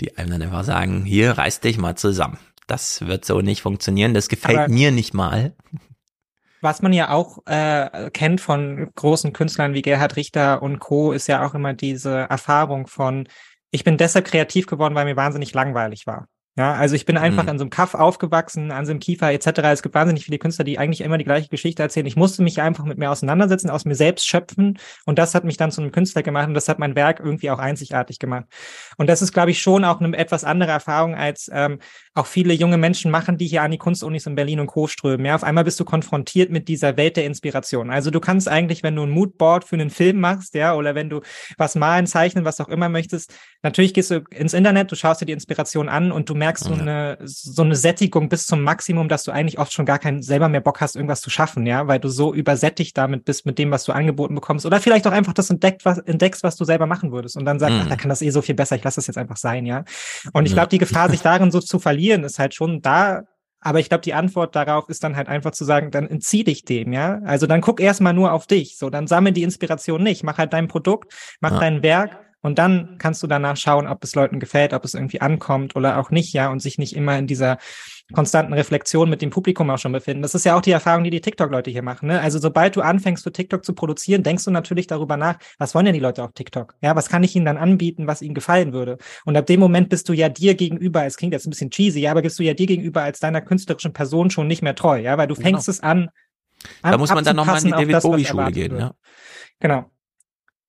Die 0.00 0.16
einem 0.16 0.30
dann 0.30 0.42
einfach 0.42 0.64
sagen, 0.64 1.04
hier 1.04 1.32
reiß 1.32 1.60
dich 1.60 1.78
mal 1.78 1.96
zusammen. 1.96 2.38
Das 2.66 3.06
wird 3.06 3.24
so 3.24 3.40
nicht 3.40 3.62
funktionieren, 3.62 4.12
das 4.12 4.28
gefällt 4.28 4.58
Aber- 4.58 4.68
mir 4.72 4.90
nicht 4.90 5.14
mal. 5.14 5.54
Was 6.62 6.82
man 6.82 6.92
ja 6.92 7.10
auch 7.10 7.46
äh, 7.46 8.10
kennt 8.10 8.40
von 8.40 8.90
großen 8.94 9.32
Künstlern 9.32 9.74
wie 9.74 9.82
Gerhard 9.82 10.16
Richter 10.16 10.62
und 10.62 10.78
Co., 10.80 11.12
ist 11.12 11.28
ja 11.28 11.46
auch 11.46 11.54
immer 11.54 11.74
diese 11.74 12.10
Erfahrung 12.10 12.86
von, 12.86 13.28
ich 13.70 13.84
bin 13.84 13.98
deshalb 13.98 14.26
kreativ 14.26 14.66
geworden, 14.66 14.94
weil 14.94 15.04
mir 15.04 15.16
wahnsinnig 15.16 15.52
langweilig 15.54 16.06
war. 16.06 16.26
Ja, 16.58 16.72
also 16.72 16.94
ich 16.94 17.04
bin 17.04 17.18
einfach 17.18 17.42
Mhm. 17.42 17.48
an 17.50 17.58
so 17.58 17.64
einem 17.64 17.70
Kaff 17.70 17.94
aufgewachsen, 17.94 18.70
an 18.72 18.86
so 18.86 18.90
einem 18.90 19.00
Kiefer 19.00 19.30
etc. 19.30 19.72
Es 19.72 19.82
gibt 19.82 19.94
wahnsinnig 19.94 20.24
viele 20.24 20.38
Künstler, 20.38 20.64
die 20.64 20.78
eigentlich 20.78 21.02
immer 21.02 21.18
die 21.18 21.24
gleiche 21.24 21.48
Geschichte 21.50 21.82
erzählen. 21.82 22.06
Ich 22.06 22.16
musste 22.16 22.42
mich 22.42 22.62
einfach 22.62 22.84
mit 22.84 22.96
mir 22.96 23.10
auseinandersetzen, 23.10 23.68
aus 23.68 23.84
mir 23.84 23.94
selbst 23.94 24.26
schöpfen 24.26 24.78
und 25.04 25.18
das 25.18 25.34
hat 25.34 25.44
mich 25.44 25.58
dann 25.58 25.70
zu 25.70 25.82
einem 25.82 25.92
Künstler 25.92 26.22
gemacht 26.22 26.48
und 26.48 26.54
das 26.54 26.68
hat 26.70 26.78
mein 26.78 26.94
Werk 26.96 27.20
irgendwie 27.20 27.50
auch 27.50 27.58
einzigartig 27.58 28.18
gemacht. 28.18 28.46
Und 28.96 29.08
das 29.10 29.20
ist, 29.20 29.32
glaube 29.32 29.50
ich, 29.50 29.60
schon 29.60 29.84
auch 29.84 30.00
eine 30.00 30.16
etwas 30.16 30.44
andere 30.44 30.70
Erfahrung, 30.70 31.14
als 31.14 31.50
ähm, 31.52 31.78
auch 32.14 32.26
viele 32.26 32.54
junge 32.54 32.78
Menschen 32.78 33.10
machen, 33.10 33.36
die 33.36 33.46
hier 33.46 33.60
an 33.62 33.70
die 33.70 33.76
Kunstunis 33.76 34.24
in 34.24 34.34
Berlin 34.34 34.60
und 34.60 34.68
Co. 34.68 34.86
strömen. 34.86 35.26
Ja, 35.26 35.34
auf 35.34 35.44
einmal 35.44 35.64
bist 35.64 35.78
du 35.78 35.84
konfrontiert 35.84 36.50
mit 36.50 36.68
dieser 36.68 36.96
Welt 36.96 37.18
der 37.18 37.26
Inspiration. 37.26 37.90
Also 37.90 38.10
du 38.10 38.18
kannst 38.20 38.48
eigentlich, 38.48 38.82
wenn 38.82 38.96
du 38.96 39.02
ein 39.02 39.10
Moodboard 39.10 39.64
für 39.64 39.76
einen 39.76 39.90
Film 39.90 40.20
machst, 40.20 40.54
ja, 40.54 40.74
oder 40.74 40.94
wenn 40.94 41.10
du 41.10 41.20
was 41.58 41.74
malen, 41.74 42.06
zeichnen, 42.06 42.46
was 42.46 42.60
auch 42.62 42.68
immer 42.68 42.88
möchtest, 42.88 43.34
natürlich 43.62 43.92
gehst 43.92 44.10
du 44.10 44.24
ins 44.30 44.54
Internet, 44.54 44.90
du 44.90 44.96
schaust 44.96 45.20
dir 45.20 45.26
die 45.26 45.34
Inspiration 45.34 45.90
an 45.90 46.10
und 46.12 46.30
du 46.30 46.34
merkst 46.34 46.45
so 46.54 46.72
Ja. 46.74 46.80
eine 46.80 47.18
so 47.24 47.62
eine 47.62 47.74
Sättigung 47.74 48.28
bis 48.28 48.46
zum 48.46 48.62
Maximum, 48.62 49.08
dass 49.08 49.24
du 49.24 49.32
eigentlich 49.32 49.58
oft 49.58 49.72
schon 49.72 49.84
gar 49.86 49.98
keinen 49.98 50.22
selber 50.22 50.48
mehr 50.48 50.60
Bock 50.60 50.80
hast, 50.80 50.94
irgendwas 50.96 51.20
zu 51.20 51.30
schaffen, 51.30 51.66
ja, 51.66 51.86
weil 51.88 51.98
du 51.98 52.08
so 52.08 52.32
übersättigt 52.34 52.96
damit 52.96 53.24
bist 53.24 53.44
mit 53.46 53.58
dem, 53.58 53.70
was 53.70 53.84
du 53.84 53.92
angeboten 53.92 54.34
bekommst 54.34 54.64
oder 54.66 54.80
vielleicht 54.80 55.06
auch 55.06 55.12
einfach 55.12 55.32
das 55.34 55.50
entdeckt, 55.50 55.84
was 55.84 55.98
entdeckst, 55.98 56.42
was 56.42 56.56
du 56.56 56.64
selber 56.64 56.86
machen 56.86 57.12
würdest 57.12 57.36
und 57.36 57.44
dann 57.44 57.58
sagst, 57.58 57.74
Mhm. 57.76 57.80
ach, 57.84 57.88
da 57.88 57.96
kann 57.96 58.08
das 58.08 58.22
eh 58.22 58.30
so 58.30 58.42
viel 58.42 58.54
besser, 58.54 58.76
ich 58.76 58.84
lasse 58.84 58.96
das 58.96 59.06
jetzt 59.06 59.18
einfach 59.18 59.36
sein, 59.36 59.66
ja. 59.66 59.84
Und 60.32 60.46
ich 60.46 60.52
glaube, 60.52 60.68
die 60.68 60.78
Gefahr, 60.78 61.10
sich 61.10 61.20
darin 61.22 61.50
so 61.50 61.60
zu 61.60 61.78
verlieren, 61.78 62.24
ist 62.24 62.38
halt 62.38 62.54
schon 62.54 62.80
da. 62.82 63.22
Aber 63.60 63.80
ich 63.80 63.88
glaube, 63.88 64.02
die 64.02 64.14
Antwort 64.14 64.54
darauf 64.54 64.88
ist 64.88 65.02
dann 65.02 65.16
halt 65.16 65.26
einfach 65.28 65.50
zu 65.50 65.64
sagen, 65.64 65.90
dann 65.90 66.06
entzieh 66.06 66.44
dich 66.44 66.64
dem, 66.64 66.92
ja. 66.92 67.20
Also 67.24 67.46
dann 67.48 67.60
guck 67.62 67.80
erstmal 67.80 68.12
nur 68.12 68.32
auf 68.32 68.46
dich. 68.46 68.76
So, 68.78 68.90
dann 68.90 69.06
sammel 69.08 69.32
die 69.32 69.42
Inspiration 69.42 70.02
nicht. 70.02 70.22
Mach 70.22 70.38
halt 70.38 70.52
dein 70.52 70.68
Produkt, 70.68 71.12
mach 71.40 71.52
Ja. 71.52 71.58
dein 71.60 71.82
Werk 71.82 72.16
und 72.46 72.58
dann 72.58 72.96
kannst 72.98 73.22
du 73.22 73.26
danach 73.26 73.56
schauen, 73.56 73.86
ob 73.86 74.02
es 74.04 74.14
Leuten 74.14 74.40
gefällt, 74.40 74.72
ob 74.72 74.84
es 74.84 74.94
irgendwie 74.94 75.20
ankommt 75.20 75.76
oder 75.76 75.98
auch 75.98 76.10
nicht, 76.10 76.32
ja, 76.32 76.50
und 76.50 76.60
sich 76.60 76.78
nicht 76.78 76.94
immer 76.94 77.18
in 77.18 77.26
dieser 77.26 77.58
konstanten 78.12 78.52
Reflexion 78.52 79.10
mit 79.10 79.20
dem 79.20 79.30
Publikum 79.30 79.68
auch 79.68 79.78
schon 79.78 79.90
befinden. 79.90 80.22
Das 80.22 80.34
ist 80.34 80.44
ja 80.44 80.56
auch 80.56 80.60
die 80.60 80.70
Erfahrung, 80.70 81.02
die 81.02 81.10
die 81.10 81.20
TikTok-Leute 81.20 81.70
hier 81.70 81.82
machen. 81.82 82.06
Ne? 82.06 82.20
Also 82.20 82.38
sobald 82.38 82.76
du 82.76 82.80
anfängst, 82.80 83.24
für 83.24 83.32
TikTok 83.32 83.64
zu 83.64 83.74
produzieren, 83.74 84.22
denkst 84.22 84.44
du 84.44 84.52
natürlich 84.52 84.86
darüber 84.86 85.16
nach, 85.16 85.38
was 85.58 85.74
wollen 85.74 85.86
denn 85.86 85.94
die 85.94 86.00
Leute 86.00 86.22
auf 86.22 86.32
TikTok? 86.32 86.76
Ja, 86.82 86.94
was 86.94 87.08
kann 87.08 87.24
ich 87.24 87.34
ihnen 87.34 87.46
dann 87.46 87.56
anbieten, 87.56 88.06
was 88.06 88.22
ihnen 88.22 88.34
gefallen 88.34 88.72
würde? 88.72 88.98
Und 89.24 89.36
ab 89.36 89.46
dem 89.46 89.58
Moment 89.58 89.88
bist 89.88 90.08
du 90.08 90.12
ja 90.12 90.28
dir 90.28 90.54
gegenüber, 90.54 91.04
es 91.04 91.16
klingt 91.16 91.32
jetzt 91.32 91.46
ein 91.46 91.50
bisschen 91.50 91.70
cheesy, 91.70 92.00
ja, 92.00 92.12
aber 92.12 92.22
bist 92.22 92.38
du 92.38 92.44
ja 92.44 92.54
dir 92.54 92.66
gegenüber 92.66 93.02
als 93.02 93.18
deiner 93.18 93.40
künstlerischen 93.40 93.92
Person 93.92 94.30
schon 94.30 94.46
nicht 94.46 94.62
mehr 94.62 94.76
treu, 94.76 95.00
ja, 95.00 95.18
weil 95.18 95.26
du 95.26 95.34
fängst 95.34 95.68
es 95.68 95.80
an. 95.80 96.10
Da 96.82 96.96
muss 96.96 97.12
man 97.12 97.24
dann 97.24 97.34
nochmal 97.34 97.58
in 97.58 97.64
die 97.64 97.70
David 97.72 98.02
Bowie-Schule 98.02 98.52
gehen, 98.52 98.72
wird. 98.72 98.80
ja. 98.80 98.94
Genau. 99.58 99.90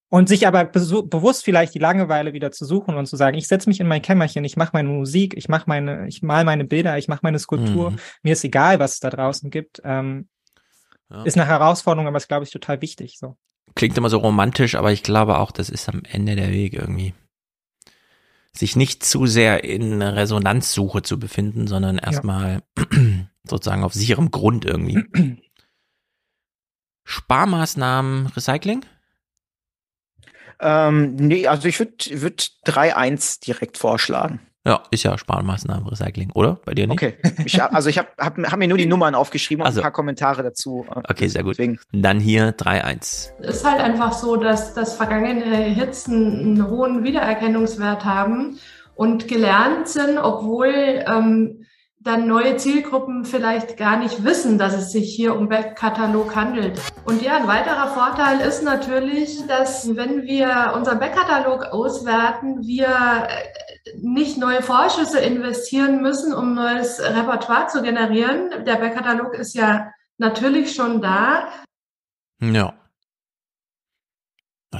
Und 0.09 0.29
sich 0.29 0.47
aber 0.47 0.63
bewusst 0.63 1.43
vielleicht 1.43 1.73
die 1.75 1.79
Langeweile 1.79 2.31
wieder 2.31 2.51
zu 2.51 2.63
suchen 2.63 2.95
und 2.95 3.07
zu 3.07 3.17
sagen, 3.17 3.38
ich 3.38 3.47
setze 3.47 3.69
mich 3.69 3.81
in 3.81 3.88
mein 3.88 4.01
Kämmerchen, 4.01 4.45
ich 4.45 4.55
mache 4.55 4.69
meine 4.71 4.88
Musik, 4.88 5.35
ich 5.35 5.49
mache 5.49 5.65
meine, 5.67 6.07
ich 6.07 6.21
mal 6.21 6.45
meine 6.45 6.63
Bilder, 6.63 6.97
ich 6.97 7.09
mache 7.09 7.19
meine 7.23 7.39
Skulptur. 7.39 7.91
Mhm. 7.91 7.99
Mir 8.23 8.34
ist 8.34 8.43
egal, 8.45 8.79
was 8.79 8.93
es 8.93 8.99
da 9.01 9.09
draußen 9.09 9.49
gibt. 9.49 9.81
Ähm, 9.84 10.29
Ja. 11.09 11.23
Ist 11.23 11.38
eine 11.38 11.47
Herausforderung, 11.47 12.07
aber 12.07 12.17
ist, 12.17 12.27
glaube 12.27 12.43
ich, 12.43 12.51
total 12.51 12.81
wichtig. 12.81 13.17
So. 13.17 13.38
Klingt 13.75 13.97
immer 13.97 14.09
so 14.09 14.17
romantisch, 14.17 14.75
aber 14.75 14.91
ich 14.91 15.03
glaube 15.03 15.38
auch, 15.39 15.51
das 15.51 15.69
ist 15.69 15.88
am 15.89 16.03
Ende 16.03 16.35
der 16.35 16.51
Weg 16.51 16.73
irgendwie. 16.73 17.13
Sich 18.53 18.75
nicht 18.75 19.03
zu 19.05 19.25
sehr 19.25 19.63
in 19.63 20.01
Resonanzsuche 20.01 21.03
zu 21.03 21.19
befinden, 21.19 21.67
sondern 21.67 21.97
erstmal 21.97 22.63
sozusagen 23.47 23.84
auf 23.84 23.93
sicherem 23.93 24.31
Grund 24.31 24.65
irgendwie. 24.65 25.03
Sparmaßnahmen, 27.05 28.27
Recycling? 28.27 28.84
Ähm, 30.59 31.15
nee, 31.15 31.47
also 31.47 31.67
ich 31.67 31.79
würde 31.79 31.93
würd 32.21 32.51
3-1 32.65 33.43
direkt 33.45 33.77
vorschlagen. 33.77 34.39
Ja, 34.65 34.84
ist 34.91 35.03
ja 35.03 35.17
Sparmaßnahmen, 35.17 35.88
Recycling, 35.88 36.31
oder? 36.34 36.59
Bei 36.65 36.73
dir 36.73 36.88
nicht? 36.88 37.01
Okay. 37.01 37.15
Ich, 37.45 37.57
hab- 37.57 37.73
also 37.73 37.89
ich 37.89 37.97
habe 37.97 38.09
hab, 38.19 38.38
hab 38.38 38.59
mir 38.59 38.67
nur 38.67 38.77
die 38.77 38.85
Nummern 38.93 39.15
aufgeschrieben 39.15 39.61
und 39.61 39.67
Also. 39.67 39.79
ein 39.79 39.84
paar 39.84 39.91
Kommentare 39.93 40.43
dazu. 40.43 40.85
Okay, 41.07 41.27
sehr 41.29 41.43
gut. 41.43 41.57
Dann 41.93 42.19
hier 42.19 42.51
3-1. 42.57 43.39
ist 43.43 43.65
halt 43.65 43.79
einfach 43.79 44.11
so, 44.11 44.35
dass, 44.35 44.73
dass 44.73 44.95
vergangene 44.97 45.55
Hits 45.55 46.07
einen, 46.07 46.57
einen 46.57 46.67
hohen 46.69 47.05
Wiedererkennungswert 47.05 48.03
haben 48.03 48.59
und 48.95 49.29
gelernt 49.29 49.88
sind, 49.88 50.17
obwohl 50.17 50.73
ähm, 51.07 51.63
dann 52.07 52.27
neue 52.27 52.57
Zielgruppen 52.57 53.25
vielleicht 53.25 53.77
gar 53.77 53.97
nicht 53.97 54.23
wissen, 54.23 54.57
dass 54.57 54.73
es 54.73 54.91
sich 54.91 55.13
hier 55.13 55.35
um 55.35 55.49
Backkatalog 55.49 56.35
handelt. 56.35 56.81
Und 57.05 57.21
ja, 57.21 57.38
ein 57.38 57.47
weiterer 57.47 57.89
Vorteil 57.89 58.39
ist 58.39 58.63
natürlich, 58.63 59.45
dass 59.47 59.95
wenn 59.95 60.23
wir 60.23 60.73
unseren 60.75 60.99
Backkatalog 60.99 61.65
auswerten, 61.65 62.65
wir 62.65 62.88
äh, 62.88 63.97
nicht 63.97 64.38
neue 64.38 64.63
Vorschüsse 64.63 65.19
investieren 65.19 66.01
müssen, 66.01 66.34
um 66.34 66.55
neues 66.55 66.99
Repertoire 66.99 67.67
zu 67.67 67.81
generieren. 67.81 68.63
Der 68.65 68.75
Backkatalog 68.77 69.34
ist 69.34 69.53
ja 69.53 69.91
natürlich 70.17 70.73
schon 70.73 71.01
da. 71.01 71.49
Ja. 72.41 72.73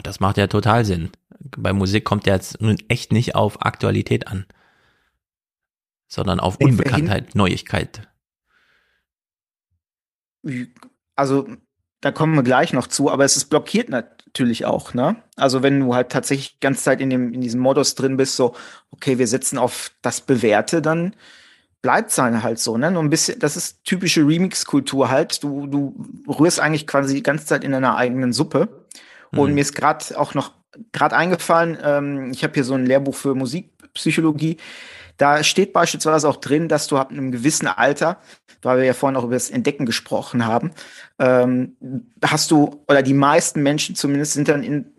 Das 0.04 0.20
macht 0.20 0.38
ja 0.38 0.48
total 0.48 0.86
Sinn. 0.86 1.12
Bei 1.58 1.74
Musik 1.74 2.06
kommt 2.06 2.28
ja 2.28 2.34
jetzt 2.34 2.62
nun 2.62 2.78
echt 2.88 3.12
nicht 3.12 3.36
auf 3.36 3.66
Aktualität 3.66 4.28
an, 4.28 4.46
sondern 6.08 6.40
auf 6.40 6.58
Unbekanntheit, 6.60 7.36
Neuigkeit. 7.36 8.08
Also 11.16 11.48
da 12.02 12.12
kommen 12.12 12.36
wir 12.36 12.44
gleich 12.44 12.74
noch 12.74 12.88
zu, 12.88 13.10
aber 13.12 13.26
es 13.26 13.38
ist 13.38 13.46
blockiert 13.46 13.90
natürlich 13.90 14.66
auch, 14.66 14.94
ne? 14.94 15.18
Also 15.36 15.64
wenn 15.64 15.80
du 15.80 15.96
halt 15.96 16.10
tatsächlich 16.10 16.54
die 16.54 16.60
ganze 16.60 16.84
Zeit 16.84 17.02
in 17.02 17.10
dem 17.10 17.34
in 17.34 17.42
diesem 17.42 17.60
Modus 17.60 17.96
drin 17.96 18.18
bist, 18.18 18.36
so 18.36 18.56
okay, 18.92 19.18
wir 19.18 19.28
setzen 19.28 19.58
auf 19.58 19.92
das 20.02 20.22
Bewährte, 20.22 20.82
dann 20.82 21.16
bleibt 21.82 22.12
es 22.12 22.18
halt 22.18 22.60
so, 22.60 22.78
ne? 22.78 22.92
Nur 22.92 23.04
ein 23.04 23.10
bisschen, 23.10 23.40
das 23.40 23.58
ist 23.58 23.84
typische 23.84 24.22
Remix-Kultur 24.22 25.10
halt. 25.10 25.44
Du 25.44 25.68
du 25.68 25.96
rührst 26.28 26.60
eigentlich 26.60 26.88
quasi 26.88 27.16
die 27.16 27.24
ganze 27.24 27.46
Zeit 27.48 27.64
in 27.64 27.72
deiner 27.72 27.98
eigenen 27.98 28.32
Suppe. 28.34 28.86
Und 29.32 29.50
Mhm. 29.50 29.56
mir 29.56 29.62
ist 29.62 29.76
gerade 29.76 30.18
auch 30.20 30.34
noch 30.36 30.54
gerade 30.92 31.16
eingefallen, 31.16 31.78
ähm, 31.84 32.32
ich 32.32 32.44
habe 32.44 32.54
hier 32.54 32.64
so 32.64 32.76
ein 32.76 32.86
Lehrbuch 32.86 33.16
für 33.16 33.36
Musikpsychologie. 33.36 34.58
Da 35.18 35.44
steht 35.44 35.74
beispielsweise 35.74 36.30
auch 36.30 36.38
drin, 36.38 36.68
dass 36.68 36.88
du 36.88 36.98
ab 36.98 37.12
einem 37.12 37.32
gewissen 37.32 37.68
Alter, 37.68 38.18
weil 38.62 38.78
wir 38.78 38.86
ja 38.86 38.94
vorhin 38.94 39.18
auch 39.18 39.24
über 39.24 39.34
das 39.34 39.50
Entdecken 39.50 39.86
gesprochen 39.86 40.46
haben, 40.46 40.72
ähm, 41.20 41.76
hast 42.24 42.52
du, 42.52 42.84
oder 42.88 43.02
die 43.02 43.14
meisten 43.14 43.64
Menschen 43.64 43.96
zumindest 43.96 44.34
sind 44.34 44.48
dann 44.48 44.64
in, 44.64 44.94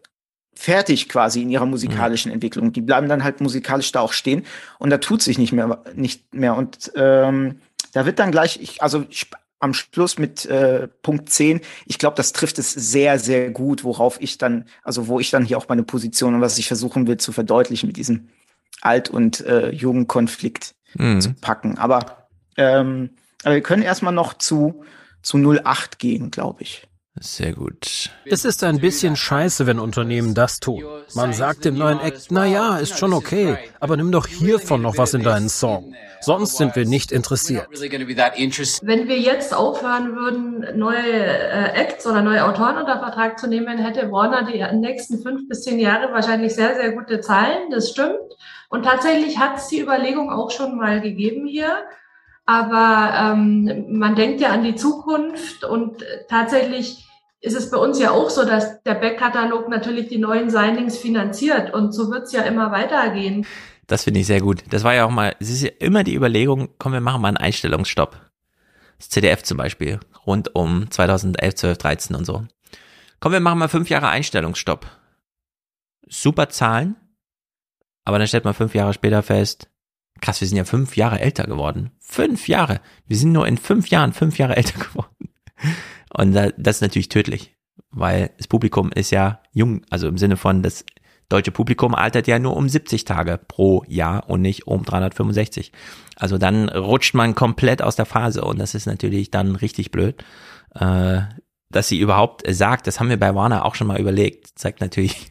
fertig 0.55 1.09
quasi 1.09 1.43
in 1.43 1.51
ihrer 1.51 1.67
musikalischen 1.67 2.33
Entwicklung. 2.33 2.73
Die 2.73 2.81
bleiben 2.81 3.09
dann 3.09 3.23
halt 3.23 3.41
musikalisch 3.41 3.93
da 3.93 4.01
auch 4.01 4.13
stehen 4.13 4.45
und 4.81 4.91
da 4.91 4.99
tut 4.99 5.23
sich 5.23 5.39
nicht 5.39 5.53
mehr, 5.53 5.85
nicht 5.95 6.35
mehr. 6.35 6.57
Und 6.57 6.91
ähm, 6.97 7.61
da 7.93 8.07
wird 8.07 8.19
dann 8.19 8.33
gleich, 8.33 8.59
ich, 8.61 8.83
also 8.83 9.05
ich, 9.09 9.31
am 9.61 9.73
Schluss 9.73 10.19
mit 10.19 10.47
äh, 10.47 10.89
Punkt 11.03 11.31
10, 11.31 11.61
ich 11.87 11.99
glaube, 11.99 12.17
das 12.17 12.33
trifft 12.33 12.59
es 12.59 12.73
sehr, 12.73 13.19
sehr 13.19 13.51
gut, 13.51 13.85
worauf 13.85 14.21
ich 14.21 14.39
dann, 14.39 14.65
also 14.83 15.07
wo 15.07 15.21
ich 15.21 15.31
dann 15.31 15.45
hier 15.45 15.59
auch 15.59 15.69
meine 15.69 15.85
Position 15.85 16.35
und 16.35 16.41
was 16.41 16.59
ich 16.59 16.69
versuchen 16.69 17.07
will 17.07 17.19
zu 17.19 17.33
verdeutlichen 17.33 17.87
mit 17.87 17.97
diesem 17.97 18.29
Alt- 18.83 19.11
und 19.11 19.41
äh, 19.41 19.71
Jugendkonflikt 19.71 20.75
Mhm. 20.95 21.21
zu 21.21 21.35
packen. 21.35 21.79
Aber, 21.79 22.29
ähm, 22.57 23.11
aber 23.45 23.55
wir 23.55 23.63
können 23.63 23.83
erstmal 23.83 24.15
noch 24.15 24.35
zu, 24.35 24.85
zu 25.23 25.37
08 25.39 25.99
gehen, 25.99 26.31
glaube 26.31 26.63
ich. 26.63 26.89
Sehr 27.21 27.53
gut. 27.53 28.11
Es 28.27 28.45
ist 28.45 28.63
ein 28.63 28.79
bisschen 28.79 29.17
scheiße, 29.17 29.67
wenn 29.67 29.81
Unternehmen 29.81 30.35
das 30.35 30.61
tun. 30.61 30.85
Man 31.15 31.33
sagt 31.33 31.65
dem 31.65 31.77
neuen 31.77 31.99
Act, 31.99 32.29
na 32.31 32.47
ja, 32.47 32.77
ist 32.77 32.97
schon 32.97 33.13
okay, 33.13 33.59
aber 33.81 33.97
nimm 33.97 34.13
doch 34.13 34.29
hiervon 34.29 34.83
noch 34.83 34.99
was 34.99 35.15
in 35.15 35.25
deinen 35.25 35.49
Song. 35.49 35.95
Sonst 36.21 36.57
sind 36.59 36.77
wir 36.77 36.85
nicht 36.87 37.11
interessiert. 37.11 37.67
Wenn 37.73 39.09
wir 39.09 39.19
jetzt 39.19 39.53
aufhören 39.53 40.15
würden, 40.15 40.79
neue 40.79 40.97
äh, 41.03 41.73
Acts 41.75 42.07
oder 42.07 42.23
neue 42.23 42.45
Autoren 42.45 42.77
unter 42.77 42.99
Vertrag 43.01 43.39
zu 43.39 43.49
nehmen, 43.49 43.79
hätte 43.79 44.13
Warner 44.13 44.49
die 44.51 44.65
nächsten 44.77 45.21
fünf 45.21 45.49
bis 45.49 45.63
zehn 45.63 45.81
Jahre 45.81 46.13
wahrscheinlich 46.13 46.55
sehr, 46.55 46.77
sehr 46.77 46.93
gute 46.93 47.21
Zahlen. 47.21 47.71
Das 47.71 47.91
stimmt. 47.91 48.19
Und 48.69 48.85
tatsächlich 48.85 49.39
hat 49.39 49.57
es 49.57 49.69
die 49.69 49.81
Überlegung 49.81 50.31
auch 50.31 50.51
schon 50.51 50.77
mal 50.77 51.01
gegeben 51.01 51.47
hier. 51.47 51.85
Aber 52.47 53.13
ähm, 53.15 53.99
man 53.99 54.15
denkt 54.15 54.41
ja 54.41 54.49
an 54.51 54.63
die 54.63 54.75
Zukunft 54.75 55.65
und 55.65 56.03
äh, 56.03 56.25
tatsächlich 56.29 57.07
ist 57.41 57.55
es 57.55 57.71
bei 57.71 57.77
uns 57.77 57.99
ja 58.01 58.11
auch 58.11 58.31
so, 58.31 58.45
dass 58.45 58.83
der 58.83 58.95
Backkatalog 58.95 59.69
natürlich 59.69 60.09
die 60.09 60.19
neuen 60.19 60.51
Signings 60.51 60.97
finanziert 60.97 61.73
und 61.73 61.93
so 61.93 62.11
wird 62.11 62.25
es 62.25 62.33
ja 62.33 62.43
immer 62.43 62.73
weitergehen. 62.73 63.47
Das 63.87 64.05
finde 64.05 64.21
ich 64.21 64.27
sehr 64.27 64.41
gut. 64.41 64.65
Das 64.71 64.83
war 64.83 64.95
ja 64.95 65.05
auch 65.05 65.11
mal, 65.11 65.37
es 65.41 65.51
ist 65.51 65.63
ja 65.63 65.71
immer 65.79 66.05
die 66.05 66.15
Überlegung, 66.15 66.71
komm, 66.79 66.93
wir 66.93 67.01
machen 67.01 67.23
mal 67.23 67.29
einen 67.29 67.37
Einstellungsstopp. 67.37 68.17
Das 68.99 69.09
CDF 69.11 69.43
zum 69.43 69.57
Beispiel, 69.59 70.01
rund 70.27 70.55
um 70.55 70.91
2011, 70.91 71.55
12, 71.55 71.79
13 71.79 72.17
und 72.17 72.25
so. 72.25 72.45
Komm, 73.21 73.33
wir 73.33 73.41
machen 73.41 73.59
mal 73.59 73.69
fünf 73.69 73.89
Jahre 73.89 74.09
Einstellungsstopp. 74.09 74.87
Super 76.09 76.49
Zahlen, 76.49 76.97
aber 78.09 78.19
dann 78.19 78.27
stellt 78.27 78.45
man 78.47 78.55
fünf 78.55 78.75
Jahre 78.75 78.95
später 78.95 79.23
fest, 79.23 79.69
krass, 80.23 80.41
wir 80.41 80.49
sind 80.49 80.57
ja 80.57 80.65
fünf 80.65 80.97
Jahre 80.97 81.21
älter 81.21 81.45
geworden. 81.45 81.91
Fünf 82.01 82.49
Jahre. 82.49 82.81
Wir 83.07 83.19
sind 83.19 83.33
nur 83.33 83.47
in 83.47 83.59
fünf 83.59 83.89
Jahren 83.89 84.15
fünf 84.15 84.39
Jahre 84.39 84.57
älter 84.57 84.79
geworden. 84.85 85.29
Und 86.15 86.33
da- 86.33 86.51
das 86.57 86.77
ist 86.77 86.81
natürlich 86.83 87.11
tödlich, 87.11 87.55
weil 87.91 88.31
das 88.39 88.47
Publikum 88.49 88.91
ist 88.93 89.11
ja 89.11 89.43
jung, 89.53 89.83
also 89.91 90.09
im 90.09 90.17
Sinne 90.17 90.39
von, 90.39 90.63
das 90.63 90.87
deutsche 91.29 91.51
Publikum 91.53 91.95
altert 91.95 92.27
ja 92.27 92.39
nur 92.39 92.57
um 92.57 92.67
70 92.67 93.05
Tage 93.05 93.37
pro 93.47 93.85
Jahr 93.87 94.31
und 94.31 94.41
nicht 94.41 94.67
um 94.67 94.85
365. 94.87 95.71
Also 96.17 96.39
dann 96.39 96.71
rutscht 96.71 97.13
man 97.15 97.35
komplett 97.35 97.83
aus 97.83 97.97
der 97.97 98.07
Phase 98.07 98.43
und 98.43 98.59
das 98.59 98.75
ist 98.75 98.87
natürlich 98.87 99.31
dann 99.31 99.55
richtig 99.55 99.91
blöd. 99.91 100.25
Äh, 100.75 101.21
dass 101.71 101.89
sie 101.89 102.01
überhaupt 102.01 102.43
sagt, 102.49 102.87
das 102.87 102.99
haben 102.99 103.11
wir 103.11 103.21
bei 103.21 103.35
Warner 103.35 103.67
auch 103.67 103.75
schon 103.75 103.87
mal 103.89 104.01
überlegt, 104.01 104.59
zeigt 104.59 104.81
natürlich 104.81 105.31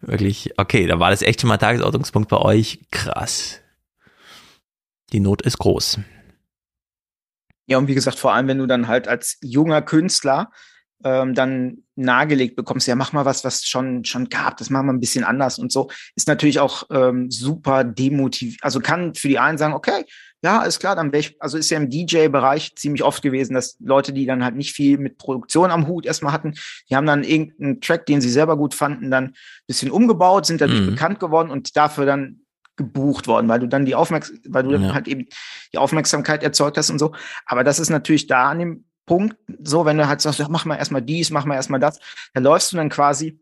wirklich, 0.00 0.52
okay, 0.58 0.86
da 0.86 0.98
war 0.98 1.10
das 1.10 1.22
echt 1.22 1.40
schon 1.40 1.48
mal 1.48 1.58
Tagesordnungspunkt 1.58 2.28
bei 2.28 2.38
euch. 2.38 2.80
Krass. 2.90 3.60
Die 5.12 5.20
Not 5.20 5.42
ist 5.42 5.58
groß. 5.58 5.98
Ja, 7.66 7.78
und 7.78 7.88
wie 7.88 7.94
gesagt, 7.94 8.18
vor 8.18 8.32
allem, 8.32 8.48
wenn 8.48 8.58
du 8.58 8.66
dann 8.66 8.88
halt 8.88 9.08
als 9.08 9.38
junger 9.42 9.82
Künstler 9.82 10.50
ähm, 11.04 11.34
dann 11.34 11.84
nahegelegt 11.96 12.56
bekommst, 12.56 12.88
ja, 12.88 12.96
mach 12.96 13.12
mal 13.12 13.24
was, 13.24 13.44
was 13.44 13.66
schon 13.66 14.04
schon 14.04 14.28
gab, 14.28 14.56
das 14.56 14.70
machen 14.70 14.86
wir 14.86 14.92
ein 14.92 15.00
bisschen 15.00 15.24
anders 15.24 15.58
und 15.58 15.70
so, 15.70 15.90
ist 16.16 16.28
natürlich 16.28 16.60
auch 16.60 16.84
ähm, 16.90 17.30
super 17.30 17.84
demotivierend. 17.84 18.62
Also 18.62 18.80
kann 18.80 19.14
für 19.14 19.28
die 19.28 19.38
einen 19.38 19.58
sagen, 19.58 19.74
okay, 19.74 20.04
ja, 20.42 20.62
ist 20.62 20.78
klar, 20.78 20.94
dann 20.94 21.12
wäre 21.12 21.20
ich, 21.20 21.36
also 21.40 21.58
ist 21.58 21.70
ja 21.70 21.78
im 21.78 21.90
DJ-Bereich 21.90 22.76
ziemlich 22.76 23.02
oft 23.02 23.22
gewesen, 23.22 23.54
dass 23.54 23.76
Leute, 23.80 24.12
die 24.12 24.24
dann 24.24 24.44
halt 24.44 24.54
nicht 24.54 24.72
viel 24.72 24.96
mit 24.98 25.18
Produktion 25.18 25.70
am 25.70 25.88
Hut 25.88 26.06
erstmal 26.06 26.32
hatten, 26.32 26.54
die 26.88 26.94
haben 26.94 27.06
dann 27.06 27.24
irgendeinen 27.24 27.80
Track, 27.80 28.06
den 28.06 28.20
sie 28.20 28.30
selber 28.30 28.56
gut 28.56 28.74
fanden, 28.74 29.10
dann 29.10 29.24
ein 29.24 29.34
bisschen 29.66 29.90
umgebaut, 29.90 30.46
sind 30.46 30.60
dadurch 30.60 30.80
mhm. 30.80 30.90
bekannt 30.90 31.18
geworden 31.18 31.50
und 31.50 31.76
dafür 31.76 32.06
dann 32.06 32.40
gebucht 32.76 33.26
worden, 33.26 33.48
weil 33.48 33.58
du 33.58 33.66
dann 33.66 33.84
die 33.84 33.96
Aufmerksamkeit, 33.96 34.46
weil 34.48 34.62
du 34.62 34.70
ja. 34.70 34.78
dann 34.78 34.94
halt 34.94 35.08
eben 35.08 35.26
die 35.72 35.78
Aufmerksamkeit 35.78 36.44
erzeugt 36.44 36.78
hast 36.78 36.90
und 36.90 37.00
so. 37.00 37.12
Aber 37.44 37.64
das 37.64 37.80
ist 37.80 37.90
natürlich 37.90 38.28
da 38.28 38.50
an 38.50 38.60
dem 38.60 38.84
Punkt 39.04 39.36
so, 39.62 39.84
wenn 39.84 39.98
du 39.98 40.06
halt 40.06 40.20
sagst, 40.20 40.40
mach 40.48 40.64
mal 40.64 40.76
erstmal 40.76 41.02
dies, 41.02 41.30
mach 41.30 41.44
mal 41.44 41.56
erstmal 41.56 41.80
das, 41.80 41.98
dann 42.34 42.44
läufst 42.44 42.72
du 42.72 42.76
dann 42.76 42.90
quasi 42.90 43.40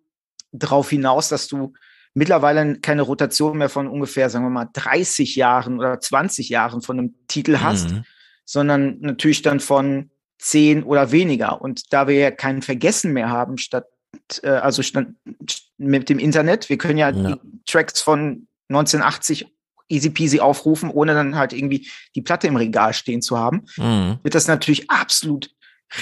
drauf 0.53 0.89
hinaus, 0.89 1.29
dass 1.29 1.49
du 1.49 1.75
mittlerweile 2.17 2.79
keine 2.81 3.03
Rotation 3.03 3.59
mehr 3.59 3.69
von 3.69 3.87
ungefähr, 3.87 4.31
sagen 4.31 4.47
wir 4.47 4.51
mal, 4.51 4.71
30 4.73 5.37
Jahren 5.37 5.79
oder 5.79 6.01
20 6.01 6.49
Jahren 6.49 6.81
von 6.81 6.99
einem 6.99 7.15
Titel 7.29 7.59
hast, 7.61 7.91
mhm. 7.91 8.05
sondern 8.47 8.99
natürlich 9.01 9.43
dann 9.43 9.61
von 9.61 10.11
10 10.39 10.83
oder 10.83 11.13
weniger. 11.13 11.61
Und 11.61 11.93
da 11.93 12.09
wir 12.09 12.15
ja 12.15 12.31
kein 12.31 12.63
Vergessen 12.63 13.13
mehr 13.13 13.29
haben, 13.29 13.59
statt, 13.59 13.85
äh, 14.43 14.49
also 14.49 14.83
statt, 14.83 15.09
mit 15.77 16.09
dem 16.09 16.19
Internet, 16.19 16.71
wir 16.71 16.79
können 16.79 16.97
ja, 16.97 17.11
ja. 17.11 17.35
die 17.35 17.41
Tracks 17.67 18.01
von 18.01 18.49
1980 18.71 19.47
easy 19.89 20.09
peasy 20.09 20.41
aufrufen, 20.41 20.91
ohne 20.91 21.13
dann 21.13 21.37
halt 21.37 21.53
irgendwie 21.53 21.87
die 22.15 22.23
Platte 22.23 22.47
im 22.47 22.57
Regal 22.57 22.95
stehen 22.95 23.21
zu 23.21 23.39
haben, 23.39 23.67
mhm. 23.77 24.19
wird 24.23 24.35
das 24.35 24.49
natürlich 24.49 24.91
absolut 24.91 25.51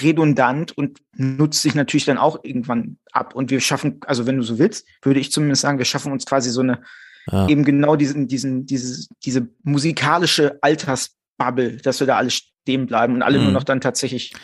redundant 0.02 0.77
und 0.77 0.98
nutzt 1.16 1.62
sich 1.62 1.74
natürlich 1.74 2.05
dann 2.05 2.19
auch 2.19 2.43
irgendwann 2.43 2.98
ab. 3.12 3.35
Und 3.35 3.51
wir 3.51 3.61
schaffen, 3.61 4.01
also 4.06 4.27
wenn 4.27 4.36
du 4.36 4.43
so 4.43 4.59
willst, 4.59 4.86
würde 5.02 5.20
ich 5.20 5.31
zumindest 5.31 5.62
sagen, 5.62 5.78
wir 5.78 5.85
schaffen 5.85 6.12
uns 6.12 6.27
quasi 6.27 6.51
so 6.51 6.61
eine, 6.61 6.82
ja. 7.31 7.48
eben 7.48 7.65
genau 7.65 7.97
diesen, 7.97 8.28
diesen, 8.28 8.66
diese, 8.66 9.06
diese 9.24 9.48
musikalische 9.62 10.59
Altersbubble, 10.62 11.78
dass 11.78 12.01
wir 12.01 12.06
da 12.06 12.16
alle 12.16 12.31
stehen 12.31 12.86
bleiben 12.86 13.15
und 13.15 13.23
alle 13.23 13.39
mhm. 13.39 13.44
nur 13.44 13.52
noch 13.52 13.65
dann 13.65 13.81
tatsächlich 13.81 14.35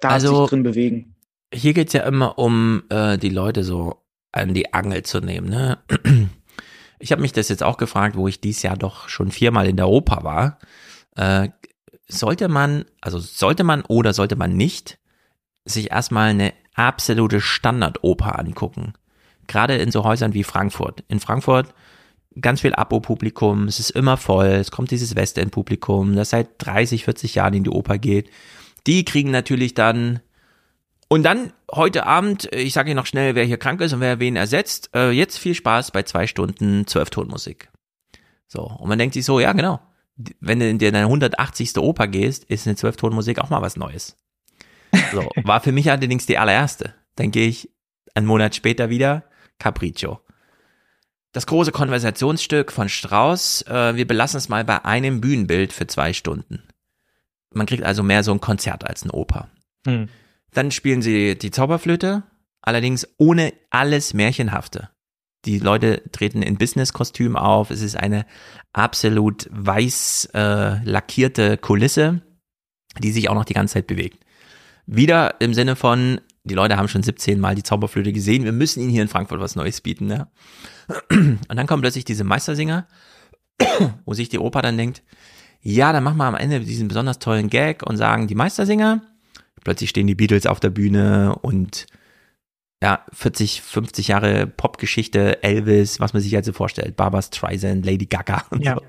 da 0.00 0.10
also, 0.10 0.42
sich 0.42 0.50
drin 0.50 0.62
bewegen. 0.62 1.16
Hier 1.52 1.74
geht's 1.74 1.92
ja 1.92 2.02
immer 2.02 2.38
um 2.38 2.84
äh, 2.88 3.18
die 3.18 3.30
Leute 3.30 3.64
so 3.64 4.04
an 4.32 4.54
die 4.54 4.72
Angel 4.74 5.02
zu 5.02 5.20
nehmen. 5.20 5.48
Ne? 5.48 5.78
Ich 7.00 7.12
habe 7.12 7.22
mich 7.22 7.32
das 7.32 7.48
jetzt 7.48 7.62
auch 7.62 7.76
gefragt, 7.76 8.16
wo 8.16 8.28
ich 8.28 8.40
dieses 8.40 8.62
Jahr 8.62 8.76
doch 8.76 9.08
schon 9.08 9.30
viermal 9.30 9.68
in 9.68 9.76
der 9.76 9.88
Oper 9.88 10.24
war. 10.24 10.58
Äh, 11.16 11.50
sollte 12.08 12.48
man, 12.48 12.84
also 13.00 13.18
sollte 13.18 13.64
man 13.64 13.82
oder 13.82 14.12
sollte 14.12 14.36
man 14.36 14.56
nicht 14.56 14.98
sich 15.64 15.90
erstmal 15.90 16.30
eine 16.30 16.54
absolute 16.74 17.40
Standardoper 17.40 18.38
angucken. 18.38 18.94
Gerade 19.46 19.76
in 19.76 19.90
so 19.90 20.04
Häusern 20.04 20.34
wie 20.34 20.44
Frankfurt. 20.44 21.04
In 21.08 21.20
Frankfurt 21.20 21.74
ganz 22.40 22.60
viel 22.60 22.74
Abo-Publikum, 22.74 23.64
es 23.64 23.80
ist 23.80 23.90
immer 23.90 24.16
voll, 24.16 24.46
es 24.46 24.70
kommt 24.70 24.90
dieses 24.90 25.16
Westend-Publikum, 25.16 26.14
das 26.14 26.30
seit 26.30 26.48
30, 26.58 27.04
40 27.04 27.34
Jahren 27.34 27.54
in 27.54 27.64
die 27.64 27.70
Oper 27.70 27.98
geht. 27.98 28.30
Die 28.86 29.04
kriegen 29.04 29.30
natürlich 29.30 29.74
dann 29.74 30.20
und 31.08 31.22
dann 31.22 31.52
heute 31.72 32.04
Abend, 32.06 32.52
ich 32.52 32.74
sage 32.74 32.90
Ihnen 32.90 32.96
noch 32.96 33.06
schnell, 33.06 33.34
wer 33.34 33.44
hier 33.44 33.56
krank 33.56 33.80
ist 33.80 33.94
und 33.94 34.00
wer 34.00 34.20
wen 34.20 34.36
ersetzt. 34.36 34.90
Äh, 34.94 35.10
jetzt 35.10 35.38
viel 35.38 35.54
Spaß 35.54 35.90
bei 35.90 36.02
zwei 36.02 36.26
Stunden 36.26 36.86
Zwölftonmusik. 36.86 37.70
So, 38.46 38.62
und 38.62 38.88
man 38.88 38.98
denkt 38.98 39.14
sich 39.14 39.24
so, 39.24 39.40
ja 39.40 39.52
genau, 39.52 39.80
wenn 40.40 40.60
du 40.60 40.68
in 40.68 40.78
deine 40.78 41.02
180. 41.02 41.78
Oper 41.78 42.08
gehst, 42.08 42.44
ist 42.44 42.66
eine 42.66 42.76
Zwölftonmusik 42.76 43.38
auch 43.38 43.50
mal 43.50 43.62
was 43.62 43.76
Neues. 43.76 44.16
So, 45.12 45.28
war 45.44 45.60
für 45.60 45.72
mich 45.72 45.90
allerdings 45.90 46.26
die 46.26 46.38
allererste. 46.38 46.94
Dann 47.16 47.30
gehe 47.30 47.48
ich 47.48 47.70
einen 48.14 48.26
Monat 48.26 48.54
später 48.54 48.90
wieder, 48.90 49.24
Capriccio. 49.58 50.20
Das 51.32 51.46
große 51.46 51.72
Konversationsstück 51.72 52.72
von 52.72 52.88
Strauss, 52.88 53.62
äh, 53.62 53.94
wir 53.96 54.06
belassen 54.06 54.38
es 54.38 54.48
mal 54.48 54.64
bei 54.64 54.84
einem 54.84 55.20
Bühnenbild 55.20 55.72
für 55.72 55.86
zwei 55.86 56.12
Stunden. 56.12 56.62
Man 57.52 57.66
kriegt 57.66 57.84
also 57.84 58.02
mehr 58.02 58.24
so 58.24 58.32
ein 58.32 58.40
Konzert 58.40 58.86
als 58.86 59.02
eine 59.02 59.12
Oper. 59.12 59.48
Hm. 59.86 60.08
Dann 60.52 60.70
spielen 60.70 61.02
sie 61.02 61.36
die 61.36 61.50
Zauberflöte, 61.50 62.22
allerdings 62.62 63.06
ohne 63.18 63.52
alles 63.70 64.14
Märchenhafte. 64.14 64.90
Die 65.44 65.58
Leute 65.58 66.02
treten 66.10 66.42
in 66.42 66.58
Business-Kostüm 66.58 67.36
auf. 67.36 67.70
Es 67.70 67.80
ist 67.80 67.96
eine 67.96 68.26
absolut 68.72 69.48
weiß 69.50 70.30
äh, 70.34 70.82
lackierte 70.84 71.56
Kulisse, 71.58 72.22
die 72.98 73.12
sich 73.12 73.28
auch 73.28 73.34
noch 73.34 73.44
die 73.44 73.54
ganze 73.54 73.74
Zeit 73.74 73.86
bewegt. 73.86 74.24
Wieder 74.86 75.40
im 75.40 75.54
Sinne 75.54 75.76
von, 75.76 76.20
die 76.44 76.54
Leute 76.54 76.76
haben 76.76 76.88
schon 76.88 77.02
17 77.02 77.38
Mal 77.38 77.54
die 77.54 77.62
Zauberflöte 77.62 78.12
gesehen, 78.12 78.44
wir 78.44 78.52
müssen 78.52 78.80
ihnen 78.80 78.90
hier 78.90 79.02
in 79.02 79.08
Frankfurt 79.08 79.40
was 79.40 79.54
Neues 79.54 79.80
bieten. 79.80 80.06
Ne? 80.06 80.28
Und 81.10 81.56
dann 81.56 81.66
kommen 81.66 81.82
plötzlich 81.82 82.04
diese 82.04 82.24
Meistersinger, 82.24 82.88
wo 84.04 84.14
sich 84.14 84.28
die 84.28 84.38
Oper 84.38 84.62
dann 84.62 84.76
denkt, 84.76 85.02
ja, 85.60 85.92
dann 85.92 86.04
machen 86.04 86.16
wir 86.16 86.24
am 86.24 86.34
Ende 86.34 86.60
diesen 86.60 86.88
besonders 86.88 87.18
tollen 87.18 87.50
Gag 87.50 87.82
und 87.84 87.96
sagen, 87.96 88.26
die 88.26 88.34
Meistersinger, 88.34 89.02
plötzlich 89.64 89.90
stehen 89.90 90.06
die 90.06 90.14
Beatles 90.14 90.46
auf 90.46 90.60
der 90.60 90.70
Bühne 90.70 91.34
und 91.42 91.86
ja, 92.80 93.04
40, 93.12 93.60
50 93.62 94.08
Jahre 94.08 94.46
Popgeschichte, 94.46 95.42
Elvis, 95.42 95.98
was 95.98 96.12
man 96.12 96.22
sich 96.22 96.32
halt 96.34 96.44
so 96.44 96.52
vorstellt, 96.52 96.96
Barbara 96.96 97.22
Streisand, 97.22 97.84
Lady 97.84 98.06
Gaga 98.06 98.44
und 98.50 98.64
ja. 98.64 98.76
so. 98.76 98.82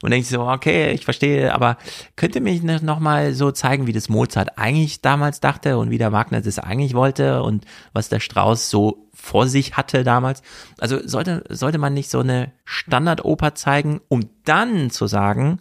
Und 0.00 0.10
denke 0.10 0.22
ich 0.22 0.28
so, 0.28 0.42
okay, 0.42 0.92
ich 0.92 1.04
verstehe, 1.04 1.52
aber 1.52 1.76
könnte 2.14 2.40
mich 2.40 2.62
noch 2.62 2.98
mal 2.98 3.34
so 3.34 3.50
zeigen, 3.50 3.86
wie 3.86 3.92
das 3.92 4.08
Mozart 4.08 4.56
eigentlich 4.56 5.02
damals 5.02 5.40
dachte 5.40 5.76
und 5.76 5.90
wie 5.90 5.98
der 5.98 6.12
Wagner 6.12 6.40
das 6.40 6.58
eigentlich 6.58 6.94
wollte 6.94 7.42
und 7.42 7.66
was 7.92 8.08
der 8.08 8.20
Strauß 8.20 8.70
so 8.70 9.10
vor 9.12 9.48
sich 9.48 9.76
hatte 9.76 10.02
damals. 10.02 10.42
Also 10.78 11.06
sollte, 11.06 11.44
sollte 11.50 11.78
man 11.78 11.92
nicht 11.92 12.10
so 12.10 12.20
eine 12.20 12.52
Standardoper 12.64 13.54
zeigen, 13.54 14.00
um 14.08 14.30
dann 14.44 14.90
zu 14.90 15.06
sagen, 15.06 15.60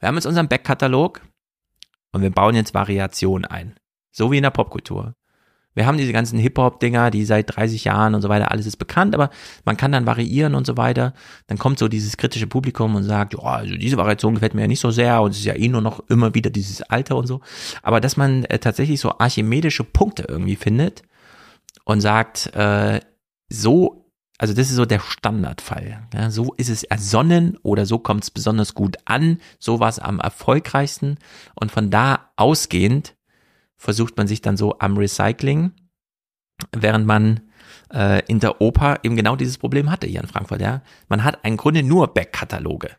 wir 0.00 0.08
haben 0.08 0.16
jetzt 0.16 0.26
unseren 0.26 0.48
Backkatalog 0.48 1.22
und 2.12 2.20
wir 2.20 2.30
bauen 2.30 2.54
jetzt 2.54 2.74
Variationen 2.74 3.46
ein. 3.46 3.76
So 4.12 4.32
wie 4.32 4.36
in 4.36 4.42
der 4.42 4.50
Popkultur. 4.50 5.14
Wir 5.76 5.86
haben 5.86 5.98
diese 5.98 6.12
ganzen 6.12 6.38
Hip-Hop-Dinger, 6.38 7.10
die 7.10 7.26
seit 7.26 7.54
30 7.54 7.84
Jahren 7.84 8.14
und 8.14 8.22
so 8.22 8.30
weiter, 8.30 8.50
alles 8.50 8.64
ist 8.64 8.78
bekannt, 8.78 9.14
aber 9.14 9.28
man 9.66 9.76
kann 9.76 9.92
dann 9.92 10.06
variieren 10.06 10.54
und 10.54 10.66
so 10.66 10.78
weiter. 10.78 11.12
Dann 11.48 11.58
kommt 11.58 11.78
so 11.78 11.86
dieses 11.86 12.16
kritische 12.16 12.46
Publikum 12.46 12.94
und 12.94 13.04
sagt, 13.04 13.34
ja, 13.34 13.40
also 13.40 13.74
diese 13.76 13.98
Variation 13.98 14.34
gefällt 14.34 14.54
mir 14.54 14.62
ja 14.62 14.68
nicht 14.68 14.80
so 14.80 14.90
sehr 14.90 15.20
und 15.20 15.32
es 15.32 15.38
ist 15.38 15.44
ja 15.44 15.54
eh 15.54 15.68
nur 15.68 15.82
noch 15.82 16.00
immer 16.08 16.34
wieder 16.34 16.48
dieses 16.48 16.80
Alter 16.80 17.16
und 17.16 17.26
so. 17.26 17.42
Aber 17.82 18.00
dass 18.00 18.16
man 18.16 18.44
äh, 18.46 18.58
tatsächlich 18.58 19.00
so 19.00 19.18
archimedische 19.18 19.84
Punkte 19.84 20.24
irgendwie 20.26 20.56
findet 20.56 21.02
und 21.84 22.00
sagt, 22.00 22.54
äh, 22.56 23.00
so, 23.50 24.06
also 24.38 24.54
das 24.54 24.70
ist 24.70 24.76
so 24.76 24.86
der 24.86 25.00
Standardfall. 25.00 26.08
Ja, 26.14 26.30
so 26.30 26.54
ist 26.54 26.70
es 26.70 26.84
ersonnen 26.84 27.58
oder 27.62 27.84
so 27.84 27.98
kommt 27.98 28.24
es 28.24 28.30
besonders 28.30 28.72
gut 28.72 28.96
an, 29.04 29.40
so 29.58 29.78
war 29.78 29.90
es 29.90 29.98
am 29.98 30.20
erfolgreichsten 30.20 31.18
und 31.54 31.70
von 31.70 31.90
da 31.90 32.30
ausgehend 32.36 33.15
versucht 33.76 34.16
man 34.16 34.26
sich 34.26 34.42
dann 34.42 34.56
so 34.56 34.78
am 34.78 34.96
Recycling, 34.96 35.72
während 36.72 37.06
man 37.06 37.40
äh, 37.92 38.22
in 38.26 38.40
der 38.40 38.60
Oper 38.60 39.00
eben 39.02 39.16
genau 39.16 39.36
dieses 39.36 39.58
Problem 39.58 39.90
hatte 39.90 40.06
hier 40.06 40.20
in 40.20 40.28
Frankfurt. 40.28 40.60
Ja, 40.60 40.82
man 41.08 41.24
hat 41.24 41.38
im 41.42 41.56
Grunde 41.56 41.82
nur 41.82 42.12
Backkataloge. 42.12 42.90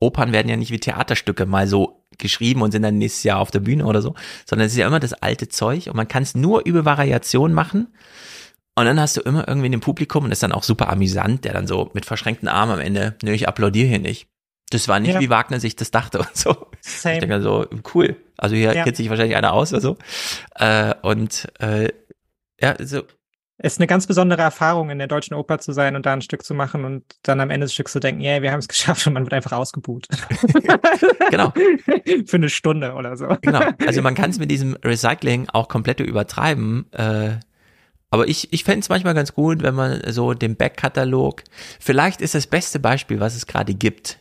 Opern 0.00 0.32
werden 0.32 0.48
ja 0.48 0.56
nicht 0.56 0.72
wie 0.72 0.80
Theaterstücke 0.80 1.46
mal 1.46 1.66
so 1.66 2.04
geschrieben 2.18 2.62
und 2.62 2.72
sind 2.72 2.82
dann 2.82 2.98
nächstes 2.98 3.22
Jahr 3.22 3.38
auf 3.38 3.50
der 3.50 3.60
Bühne 3.60 3.86
oder 3.86 4.02
so, 4.02 4.14
sondern 4.44 4.66
es 4.66 4.72
ist 4.72 4.78
ja 4.78 4.86
immer 4.86 5.00
das 5.00 5.12
alte 5.12 5.48
Zeug 5.48 5.86
und 5.86 5.96
man 5.96 6.08
kann 6.08 6.22
es 6.22 6.34
nur 6.34 6.66
über 6.66 6.84
Variation 6.84 7.52
machen. 7.52 7.88
Und 8.74 8.86
dann 8.86 8.98
hast 8.98 9.18
du 9.18 9.20
immer 9.20 9.46
irgendwie 9.46 9.66
in 9.66 9.72
dem 9.72 9.80
Publikum 9.80 10.24
und 10.24 10.30
das 10.30 10.38
ist 10.38 10.42
dann 10.42 10.52
auch 10.52 10.62
super 10.62 10.88
amüsant, 10.88 11.44
der 11.44 11.52
dann 11.52 11.66
so 11.66 11.90
mit 11.92 12.06
verschränkten 12.06 12.48
Armen 12.48 12.72
am 12.72 12.80
Ende, 12.80 13.16
nö, 13.22 13.32
ich 13.32 13.46
applaudiere 13.46 13.86
hier 13.86 13.98
nicht. 13.98 14.28
Das 14.70 14.88
war 14.88 14.98
nicht, 14.98 15.14
ja. 15.14 15.20
wie 15.20 15.28
Wagner 15.28 15.60
sich 15.60 15.76
das 15.76 15.90
dachte 15.90 16.18
und 16.18 16.34
so. 16.34 16.68
Same. 16.80 17.14
Ich 17.14 17.20
denke 17.20 17.42
so, 17.42 17.66
cool. 17.94 18.16
Also 18.42 18.56
hier 18.56 18.74
ja. 18.74 18.82
kennt 18.82 18.96
sich 18.96 19.08
wahrscheinlich 19.08 19.36
einer 19.36 19.52
aus 19.52 19.72
oder 19.72 19.80
so. 19.80 19.96
Äh, 20.56 20.94
und 21.02 21.46
äh, 21.60 21.90
ja, 22.60 22.74
so. 22.80 23.02
Es 23.58 23.74
ist 23.74 23.78
eine 23.78 23.86
ganz 23.86 24.08
besondere 24.08 24.42
Erfahrung, 24.42 24.90
in 24.90 24.98
der 24.98 25.06
deutschen 25.06 25.34
Oper 25.34 25.60
zu 25.60 25.70
sein 25.70 25.94
und 25.94 26.06
da 26.06 26.12
ein 26.12 26.22
Stück 26.22 26.42
zu 26.42 26.52
machen 26.52 26.84
und 26.84 27.04
dann 27.22 27.38
am 27.38 27.50
Ende 27.50 27.66
des 27.66 27.74
Stücks 27.74 27.92
zu 27.92 28.00
denken, 28.00 28.20
ja, 28.20 28.32
yeah, 28.32 28.42
wir 28.42 28.50
haben 28.50 28.58
es 28.58 28.66
geschafft 28.68 29.06
und 29.06 29.12
man 29.12 29.22
wird 29.22 29.32
einfach 29.32 29.52
ausgebuht. 29.52 30.08
genau. 31.30 31.52
Für 32.26 32.36
eine 32.36 32.48
Stunde 32.48 32.94
oder 32.94 33.16
so. 33.16 33.28
Genau. 33.42 33.60
Also 33.86 34.02
man 34.02 34.16
kann 34.16 34.30
es 34.30 34.40
mit 34.40 34.50
diesem 34.50 34.76
Recycling 34.84 35.48
auch 35.52 35.68
komplett 35.68 36.00
übertreiben. 36.00 36.92
Äh, 36.92 37.38
Aber 38.10 38.26
ich, 38.26 38.52
ich 38.52 38.64
fände 38.64 38.80
es 38.80 38.88
manchmal 38.88 39.14
ganz 39.14 39.34
gut, 39.34 39.62
wenn 39.62 39.76
man 39.76 40.02
so 40.08 40.34
den 40.34 40.56
Backkatalog, 40.56 41.44
vielleicht 41.78 42.20
ist 42.20 42.34
das 42.34 42.48
beste 42.48 42.80
Beispiel, 42.80 43.20
was 43.20 43.36
es 43.36 43.46
gerade 43.46 43.74
gibt, 43.74 44.18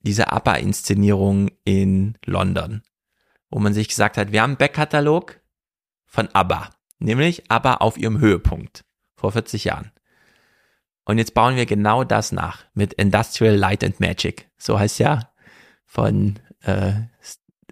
diese 0.00 0.32
ABBA-Inszenierung 0.32 1.52
in 1.64 2.18
London, 2.26 2.82
wo 3.52 3.60
man 3.60 3.74
sich 3.74 3.88
gesagt 3.88 4.16
hat, 4.16 4.32
wir 4.32 4.42
haben 4.42 4.52
einen 4.52 4.56
Backkatalog 4.56 5.40
von 6.06 6.28
ABBA, 6.32 6.70
nämlich 6.98 7.50
ABBA 7.50 7.74
auf 7.74 7.98
ihrem 7.98 8.18
Höhepunkt 8.18 8.84
vor 9.14 9.30
40 9.30 9.64
Jahren. 9.64 9.92
Und 11.04 11.18
jetzt 11.18 11.34
bauen 11.34 11.56
wir 11.56 11.66
genau 11.66 12.02
das 12.02 12.32
nach 12.32 12.64
mit 12.74 12.94
Industrial 12.94 13.54
Light 13.54 13.84
and 13.84 14.00
Magic. 14.00 14.50
So 14.56 14.78
heißt 14.78 14.98
ja 14.98 15.32
von 15.84 16.38
äh, 16.60 16.92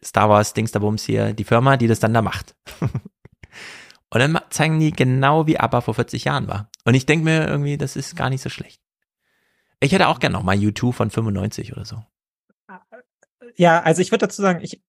Star 0.04 0.28
Wars 0.28 0.52
Dingsterbums 0.52 1.04
hier 1.04 1.32
die 1.32 1.44
Firma, 1.44 1.76
die 1.76 1.86
das 1.86 2.00
dann 2.00 2.14
da 2.14 2.22
macht. 2.22 2.54
Und 4.12 4.18
dann 4.18 4.38
zeigen 4.50 4.80
die 4.80 4.90
genau, 4.90 5.46
wie 5.46 5.58
ABBA 5.58 5.80
vor 5.80 5.94
40 5.94 6.24
Jahren 6.24 6.48
war. 6.48 6.68
Und 6.84 6.94
ich 6.94 7.06
denke 7.06 7.24
mir 7.24 7.46
irgendwie, 7.46 7.78
das 7.78 7.96
ist 7.96 8.16
gar 8.16 8.28
nicht 8.28 8.42
so 8.42 8.50
schlecht. 8.50 8.82
Ich 9.78 9.92
hätte 9.92 10.08
auch 10.08 10.18
gerne 10.18 10.34
noch 10.34 10.42
mal 10.42 10.56
YouTube 10.56 10.94
von 10.94 11.10
95 11.10 11.72
oder 11.72 11.84
so. 11.84 12.04
Ja, 13.56 13.80
also 13.80 14.02
ich 14.02 14.10
würde 14.10 14.26
dazu 14.26 14.42
sagen, 14.42 14.60
ich, 14.62 14.82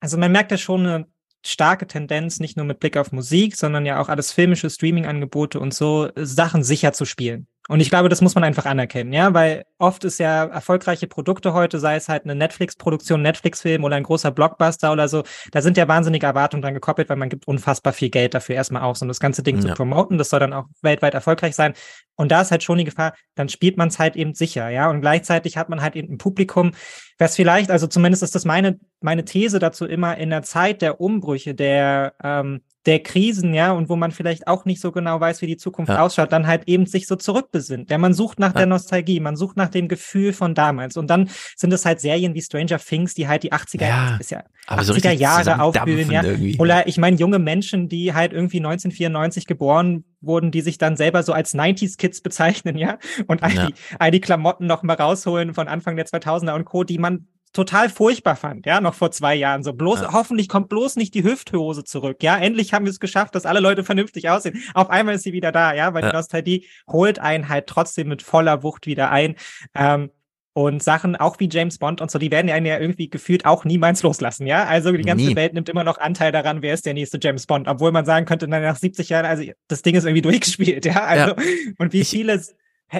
also 0.00 0.18
man 0.18 0.32
merkt 0.32 0.50
ja 0.50 0.58
schon 0.58 0.86
eine 0.86 1.06
starke 1.44 1.86
Tendenz, 1.86 2.40
nicht 2.40 2.56
nur 2.56 2.66
mit 2.66 2.80
Blick 2.80 2.96
auf 2.96 3.12
Musik, 3.12 3.56
sondern 3.56 3.86
ja 3.86 4.00
auch 4.00 4.08
alles 4.08 4.32
filmische 4.32 4.68
Streaming-Angebote 4.68 5.60
und 5.60 5.72
so, 5.72 6.10
Sachen 6.16 6.64
sicher 6.64 6.92
zu 6.92 7.04
spielen. 7.04 7.46
Und 7.68 7.80
ich 7.80 7.90
glaube, 7.90 8.08
das 8.08 8.20
muss 8.20 8.34
man 8.34 8.44
einfach 8.44 8.64
anerkennen, 8.64 9.12
ja, 9.12 9.34
weil 9.34 9.64
oft 9.78 10.04
ist 10.04 10.18
ja 10.18 10.44
erfolgreiche 10.44 11.06
Produkte 11.06 11.52
heute, 11.52 11.80
sei 11.80 11.96
es 11.96 12.08
halt 12.08 12.24
eine 12.24 12.34
Netflix-Produktion, 12.34 13.22
Netflix-Film 13.22 13.82
oder 13.82 13.96
ein 13.96 14.04
großer 14.04 14.30
Blockbuster 14.30 14.92
oder 14.92 15.08
so, 15.08 15.24
da 15.50 15.62
sind 15.62 15.76
ja 15.76 15.88
wahnsinnige 15.88 16.26
Erwartungen 16.26 16.62
dran 16.62 16.74
gekoppelt, 16.74 17.08
weil 17.08 17.16
man 17.16 17.28
gibt 17.28 17.48
unfassbar 17.48 17.92
viel 17.92 18.10
Geld 18.10 18.34
dafür 18.34 18.54
erstmal 18.54 18.82
aus, 18.82 19.02
um 19.02 19.08
das 19.08 19.20
ganze 19.20 19.42
Ding 19.42 19.56
ja. 19.56 19.62
zu 19.62 19.68
promoten. 19.74 20.18
Das 20.18 20.30
soll 20.30 20.40
dann 20.40 20.52
auch 20.52 20.66
weltweit 20.82 21.14
erfolgreich 21.14 21.56
sein. 21.56 21.74
Und 22.14 22.30
da 22.30 22.40
ist 22.40 22.50
halt 22.50 22.62
schon 22.62 22.78
die 22.78 22.84
Gefahr, 22.84 23.14
dann 23.34 23.48
spielt 23.48 23.76
man 23.76 23.88
es 23.88 23.98
halt 23.98 24.16
eben 24.16 24.34
sicher, 24.34 24.68
ja. 24.70 24.88
Und 24.88 25.00
gleichzeitig 25.00 25.56
hat 25.56 25.68
man 25.68 25.82
halt 25.82 25.96
eben 25.96 26.14
ein 26.14 26.18
Publikum, 26.18 26.72
was 27.18 27.36
vielleicht, 27.36 27.70
also 27.70 27.86
zumindest 27.86 28.22
ist 28.22 28.34
das 28.34 28.44
meine, 28.44 28.78
meine 29.00 29.24
These 29.24 29.58
dazu 29.58 29.86
immer 29.86 30.16
in 30.16 30.30
der 30.30 30.42
Zeit 30.42 30.82
der 30.82 31.00
Umbrüche, 31.00 31.54
der 31.54 32.14
ähm, 32.22 32.62
der 32.86 33.00
Krisen, 33.00 33.52
ja, 33.52 33.72
und 33.72 33.88
wo 33.88 33.96
man 33.96 34.12
vielleicht 34.12 34.46
auch 34.46 34.64
nicht 34.64 34.80
so 34.80 34.92
genau 34.92 35.20
weiß, 35.20 35.42
wie 35.42 35.46
die 35.46 35.56
Zukunft 35.56 35.90
ja. 35.90 36.00
ausschaut, 36.00 36.30
dann 36.30 36.46
halt 36.46 36.62
eben 36.66 36.86
sich 36.86 37.06
so 37.06 37.16
zurückbesinnt. 37.16 37.90
Ja, 37.90 37.98
man 37.98 38.14
sucht 38.14 38.38
nach 38.38 38.52
ja. 38.52 38.58
der 38.58 38.66
Nostalgie, 38.66 39.18
man 39.18 39.36
sucht 39.36 39.56
nach 39.56 39.68
dem 39.68 39.88
Gefühl 39.88 40.32
von 40.32 40.54
damals. 40.54 40.96
Und 40.96 41.08
dann 41.08 41.28
sind 41.56 41.72
es 41.72 41.84
halt 41.84 42.00
Serien 42.00 42.34
wie 42.34 42.42
Stranger 42.42 42.78
Things, 42.78 43.14
die 43.14 43.26
halt 43.26 43.42
die 43.42 43.52
80er, 43.52 43.86
ja, 43.86 44.16
ist 44.18 44.30
ja, 44.30 44.44
80er 44.68 44.84
so 44.84 45.08
Jahre 45.08 45.60
aufblühen, 45.60 46.10
ja. 46.10 46.22
Irgendwie. 46.22 46.56
Oder 46.58 46.86
ich 46.86 46.96
meine, 46.96 47.16
junge 47.16 47.40
Menschen, 47.40 47.88
die 47.88 48.14
halt 48.14 48.32
irgendwie 48.32 48.58
1994 48.58 49.46
geboren 49.46 50.04
wurden, 50.20 50.50
die 50.50 50.60
sich 50.60 50.78
dann 50.78 50.96
selber 50.96 51.22
so 51.22 51.32
als 51.32 51.54
90s 51.54 51.98
Kids 51.98 52.20
bezeichnen, 52.20 52.78
ja, 52.78 52.98
und 53.26 53.42
all, 53.42 53.52
ja. 53.52 53.66
die, 53.66 53.74
all 53.98 54.10
die 54.10 54.20
Klamotten 54.20 54.66
noch 54.66 54.82
mal 54.82 54.94
rausholen 54.94 55.54
von 55.54 55.68
Anfang 55.68 55.96
der 55.96 56.06
2000er 56.06 56.54
und 56.54 56.64
Co., 56.64 56.84
die 56.84 56.98
man 56.98 57.26
total 57.52 57.88
furchtbar 57.88 58.36
fand, 58.36 58.66
ja, 58.66 58.80
noch 58.80 58.94
vor 58.94 59.10
zwei 59.10 59.34
Jahren. 59.34 59.62
So 59.62 59.72
bloß, 59.72 60.02
ja. 60.02 60.12
hoffentlich 60.12 60.48
kommt 60.48 60.68
bloß 60.68 60.96
nicht 60.96 61.14
die 61.14 61.24
Hüfthose 61.24 61.84
zurück, 61.84 62.22
ja. 62.22 62.36
Endlich 62.36 62.72
haben 62.72 62.84
wir 62.84 62.90
es 62.90 63.00
geschafft, 63.00 63.34
dass 63.34 63.46
alle 63.46 63.60
Leute 63.60 63.84
vernünftig 63.84 64.28
aussehen. 64.28 64.62
Auf 64.74 64.90
einmal 64.90 65.14
ist 65.14 65.22
sie 65.22 65.32
wieder 65.32 65.52
da, 65.52 65.74
ja, 65.74 65.94
weil 65.94 66.02
ja. 66.02 66.10
die 66.10 66.16
Nostalgie 66.16 66.66
holt 66.88 67.18
einen 67.18 67.48
halt 67.48 67.66
trotzdem 67.66 68.08
mit 68.08 68.22
voller 68.22 68.62
Wucht 68.62 68.86
wieder 68.86 69.10
ein. 69.10 69.36
Ähm, 69.74 70.10
und 70.56 70.82
Sachen, 70.82 71.16
auch 71.16 71.38
wie 71.38 71.50
James 71.52 71.76
Bond 71.76 72.00
und 72.00 72.10
so, 72.10 72.18
die 72.18 72.30
werden 72.30 72.50
einen 72.50 72.64
ja 72.64 72.78
irgendwie 72.78 73.10
gefühlt 73.10 73.44
auch 73.44 73.66
niemals 73.66 74.02
loslassen, 74.02 74.46
ja? 74.46 74.64
Also 74.64 74.90
die 74.90 75.02
ganze 75.02 75.26
Nie. 75.26 75.36
Welt 75.36 75.52
nimmt 75.52 75.68
immer 75.68 75.84
noch 75.84 75.98
Anteil 75.98 76.32
daran, 76.32 76.62
wer 76.62 76.72
ist 76.72 76.86
der 76.86 76.94
nächste 76.94 77.18
James 77.20 77.46
Bond, 77.46 77.68
obwohl 77.68 77.92
man 77.92 78.06
sagen 78.06 78.24
könnte, 78.24 78.48
nach 78.48 78.76
70 78.76 79.10
Jahren, 79.10 79.26
also 79.26 79.44
das 79.68 79.82
Ding 79.82 79.94
ist 79.94 80.04
irgendwie 80.04 80.22
durchgespielt, 80.22 80.86
ja? 80.86 81.04
Also, 81.04 81.36
ja. 81.36 81.72
und 81.76 81.92
wie 81.92 82.04
viele 82.04 82.42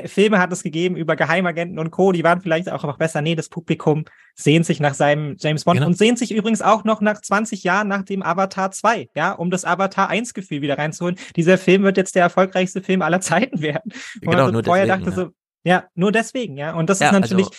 Filme 0.06 0.40
hat 0.40 0.52
es 0.52 0.64
gegeben 0.64 0.96
über 0.96 1.14
Geheimagenten 1.14 1.78
und 1.78 1.92
Co., 1.92 2.10
die 2.10 2.24
waren 2.24 2.40
vielleicht 2.40 2.70
auch 2.70 2.82
noch 2.82 2.98
besser. 2.98 3.22
Nee, 3.22 3.36
das 3.36 3.48
Publikum 3.48 4.04
sehnt 4.34 4.66
sich 4.66 4.80
nach 4.80 4.94
seinem 4.94 5.36
James 5.38 5.64
Bond 5.64 5.78
genau. 5.78 5.86
und 5.86 5.96
sehnt 5.96 6.18
sich 6.18 6.34
übrigens 6.34 6.60
auch 6.60 6.82
noch 6.82 7.00
nach 7.00 7.20
20 7.20 7.62
Jahren 7.62 7.86
nach 7.86 8.02
dem 8.02 8.22
Avatar 8.22 8.72
2, 8.72 9.10
ja, 9.14 9.32
um 9.32 9.50
das 9.50 9.64
Avatar 9.64 10.08
1 10.08 10.34
Gefühl 10.34 10.60
wieder 10.60 10.76
reinzuholen. 10.76 11.16
Dieser 11.36 11.56
Film 11.56 11.84
wird 11.84 11.96
jetzt 11.96 12.16
der 12.16 12.22
erfolgreichste 12.22 12.82
Film 12.82 13.00
aller 13.00 13.20
Zeiten 13.20 13.62
werden. 13.62 13.92
Und 14.22 14.30
genau, 14.30 14.50
nur 14.50 14.64
vorher 14.64 14.86
deswegen, 14.86 15.04
dachte 15.04 15.20
ja. 15.20 15.26
so, 15.26 15.32
ja, 15.62 15.84
nur 15.94 16.10
deswegen, 16.12 16.56
ja. 16.56 16.74
Und 16.74 16.90
das 16.90 16.98
ja, 16.98 17.06
ist 17.06 17.12
natürlich, 17.12 17.46
also, 17.46 17.56